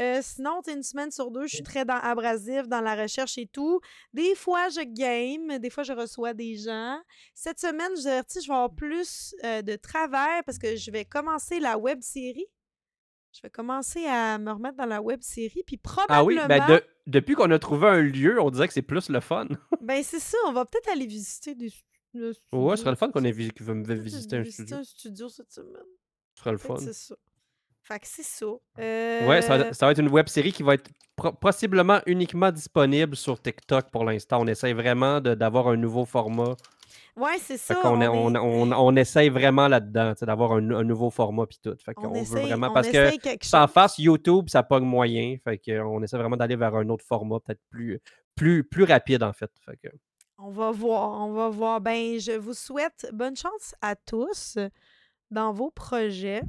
Euh, 0.00 0.20
sinon, 0.22 0.60
tu 0.64 0.70
sais, 0.70 0.76
une 0.76 0.82
semaine 0.82 1.10
sur 1.10 1.30
deux, 1.30 1.46
je 1.46 1.54
suis 1.56 1.62
très 1.62 1.84
dans, 1.84 1.98
abrasif 1.98 2.68
dans 2.68 2.80
la 2.80 2.94
recherche 2.94 3.38
et 3.38 3.46
tout. 3.46 3.80
Des 4.12 4.34
fois, 4.34 4.68
je 4.68 4.80
game, 4.82 5.58
des 5.58 5.70
fois, 5.70 5.82
je 5.84 5.92
reçois 5.92 6.34
des 6.34 6.56
gens. 6.56 6.98
Cette 7.34 7.58
semaine, 7.60 7.92
je, 7.96 8.20
tu 8.20 8.24
sais, 8.28 8.40
je 8.42 8.48
vais 8.48 8.54
avoir 8.54 8.74
plus 8.74 9.34
euh, 9.44 9.62
de 9.62 9.76
travail 9.76 10.42
parce 10.44 10.58
que 10.58 10.76
je 10.76 10.90
vais 10.90 11.04
commencer 11.04 11.60
la 11.60 11.78
web 11.78 12.00
série. 12.02 12.46
Je 13.36 13.42
vais 13.42 13.50
commencer 13.50 14.06
à 14.06 14.38
me 14.38 14.50
remettre 14.50 14.76
dans 14.78 14.86
la 14.86 15.02
web 15.02 15.20
série, 15.20 15.62
puis 15.66 15.78
Ah 16.08 16.24
oui, 16.24 16.36
probablement. 16.36 16.66
ben 16.66 16.74
de- 16.76 16.84
depuis 17.06 17.34
qu'on 17.34 17.50
a 17.50 17.58
trouvé 17.58 17.86
un 17.88 18.00
lieu, 18.00 18.40
on 18.40 18.50
dirait 18.50 18.66
que 18.66 18.72
c'est 18.74 18.80
plus 18.82 19.10
le 19.10 19.20
fun. 19.20 19.46
ben, 19.82 20.02
c'est 20.02 20.20
ça, 20.20 20.38
on 20.46 20.52
va 20.52 20.64
peut-être 20.64 20.88
aller 20.88 21.06
visiter 21.06 21.54
des. 21.54 21.70
le 22.14 22.32
Ouais, 22.52 22.76
ce 22.76 22.80
serait 22.82 22.90
le 22.92 22.96
fun 22.96 23.10
qu'on 23.10 23.24
ait 23.24 23.32
Peut-être 23.32 23.90
visiter 24.00 24.36
un 24.38 24.44
studio. 24.44 24.76
un 24.78 24.84
studio 24.84 25.28
cette 25.28 25.52
semaine. 25.52 25.82
Ce 26.34 26.40
serait 26.40 26.52
le 26.52 26.58
fun. 26.58 26.76
C'est 26.78 26.94
ça. 26.94 27.14
Fait 27.82 27.98
que 28.00 28.06
c'est 28.08 28.22
ça. 28.24 28.46
Ouais, 28.78 29.42
ça 29.42 29.58
va, 29.58 29.64
Euh, 29.66 29.72
ça 29.72 29.86
va 29.86 29.92
être 29.92 30.00
une 30.00 30.08
web 30.08 30.26
série 30.28 30.52
qui 30.52 30.62
va 30.62 30.74
être 30.74 30.90
possiblement 31.40 32.00
uniquement 32.06 32.50
disponible 32.50 33.14
sur 33.16 33.40
TikTok 33.40 33.90
pour 33.90 34.04
l'instant. 34.04 34.40
On 34.40 34.46
essaye 34.46 34.72
vraiment 34.72 35.20
d'avoir 35.20 35.68
un 35.68 35.76
nouveau 35.76 36.04
format. 36.04 36.56
Ouais, 37.16 37.38
c'est 37.40 37.56
ça. 37.56 37.74
on, 37.84 38.00
est- 38.02 38.08
on, 38.08 38.72
on 38.72 38.96
essaye 38.96 39.30
vraiment 39.30 39.68
là-dedans, 39.68 40.12
d'avoir 40.20 40.52
un, 40.52 40.70
un 40.70 40.84
nouveau 40.84 41.08
format 41.10 41.46
puis 41.46 41.58
tout. 41.62 41.74
Fait 41.82 41.94
qu'on 41.94 42.10
veut 42.10 42.18
essaye- 42.20 42.46
vraiment. 42.46 42.68
on 42.70 42.74
Parce 42.74 42.88
que 42.90 43.10
sans 43.42 43.66
face, 43.68 43.98
YouTube, 43.98 44.48
ça 44.50 44.62
pogne 44.62 44.84
moyen. 44.84 45.36
Fait 45.42 45.58
qu'on 45.58 46.02
essaie 46.02 46.18
vraiment 46.18 46.36
d'aller 46.36 46.56
vers 46.56 46.74
un 46.74 46.88
autre 46.90 47.04
format, 47.06 47.38
peut-être 47.40 47.62
plus, 47.70 48.00
plus, 48.34 48.64
plus 48.64 48.84
rapide 48.84 49.22
en 49.22 49.32
fait. 49.32 49.50
Fait 49.64 49.76
que- 49.82 49.94
On 50.38 50.50
va 50.50 50.70
voir, 50.72 51.26
on 51.26 51.32
va 51.32 51.48
voir. 51.48 51.80
Ben, 51.80 52.18
je 52.20 52.32
vous 52.32 52.52
souhaite 52.52 53.08
bonne 53.14 53.36
chance 53.36 53.74
à 53.80 53.96
tous 53.96 54.58
dans 55.30 55.52
vos 55.54 55.70
projets. 55.70 56.42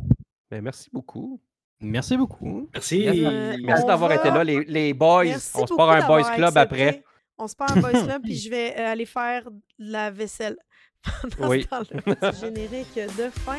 ben, 0.51 0.61
merci 0.61 0.89
beaucoup. 0.91 1.39
Merci 1.79 2.17
beaucoup. 2.17 2.67
Merci. 2.73 3.07
Euh, 3.07 3.55
Merci 3.63 3.85
d'avoir 3.85 4.09
va- 4.09 4.15
été 4.15 4.29
là, 4.31 4.43
les, 4.43 4.65
les 4.65 4.93
boys. 4.93 5.25
Merci 5.25 5.51
on 5.55 5.67
se 5.67 5.73
part 5.75 5.91
un 5.91 6.05
boys 6.07 6.23
club 6.35 6.57
accepté. 6.57 6.59
après. 6.87 7.03
On 7.37 7.47
se 7.47 7.55
part 7.55 7.71
un 7.75 7.79
boys 7.81 7.91
club, 7.91 8.21
puis 8.23 8.35
je 8.39 8.49
vais 8.49 8.73
euh, 8.77 8.91
aller 8.91 9.05
faire 9.05 9.49
de 9.51 9.59
la 9.79 10.09
vaisselle. 10.11 10.57
Pendant 11.37 11.49
Oui. 11.49 11.63
ce 11.63 11.67
temps-là, 11.67 12.31
générique 12.31 12.95
de 12.95 13.29
fin. 13.45 13.57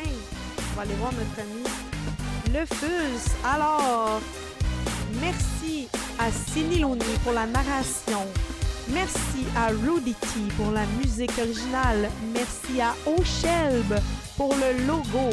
On 0.71 0.75
va 0.75 0.81
aller 0.83 0.93
voir 0.95 1.11
notre 1.13 1.39
ami 1.39 1.63
Le 2.53 2.65
Fus. 2.65 3.31
Alors, 3.45 4.19
merci 5.21 5.87
à 6.19 6.31
Ciniloni 6.31 7.03
pour 7.23 7.33
la 7.33 7.45
narration. 7.47 8.25
Merci 8.91 9.45
à 9.55 9.67
Rudy 9.67 10.13
T 10.15 10.27
pour 10.57 10.71
la 10.71 10.85
musique 11.01 11.31
originale. 11.37 12.09
Merci 12.33 12.81
à 12.81 12.93
O'Shelb 13.05 13.99
pour 14.35 14.53
le 14.55 14.85
logo. 14.87 15.29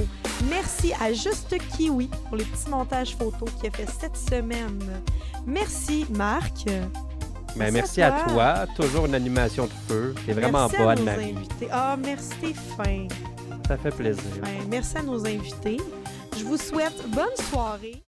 Merci 0.51 0.93
à 1.01 1.13
Juste 1.13 1.57
Kiwi 1.77 2.09
pour 2.29 2.37
les 2.37 2.45
petits 2.45 2.69
montages 2.69 3.17
photos 3.17 3.51
qu'il 3.59 3.69
a 3.69 3.73
fait 3.73 3.89
cette 4.01 4.17
semaine. 4.17 5.03
Merci 5.47 6.05
Marc. 6.11 6.67
Merci 7.57 8.03
à 8.03 8.17
à 8.17 8.29
toi. 8.29 8.67
Toujours 8.77 9.07
une 9.07 9.15
animation 9.15 9.67
de 9.67 9.73
feu. 9.89 10.15
T'es 10.25 10.33
vraiment 10.33 10.69
Merci 10.69 10.77
à 10.77 10.85
bonne, 10.85 10.99
nos 10.99 11.05
Marie. 11.05 11.35
Ah, 11.71 11.97
merci, 12.03 12.31
t'es 12.41 12.53
fin. 12.53 13.09
Ça 13.67 13.77
fait 13.77 13.91
plaisir. 13.91 14.23
Merci 14.71 14.99
à 14.99 15.03
nos 15.03 15.27
invités. 15.27 15.79
Je 16.39 16.45
vous 16.45 16.57
souhaite 16.57 17.09
bonne 17.09 17.37
soirée. 17.51 18.03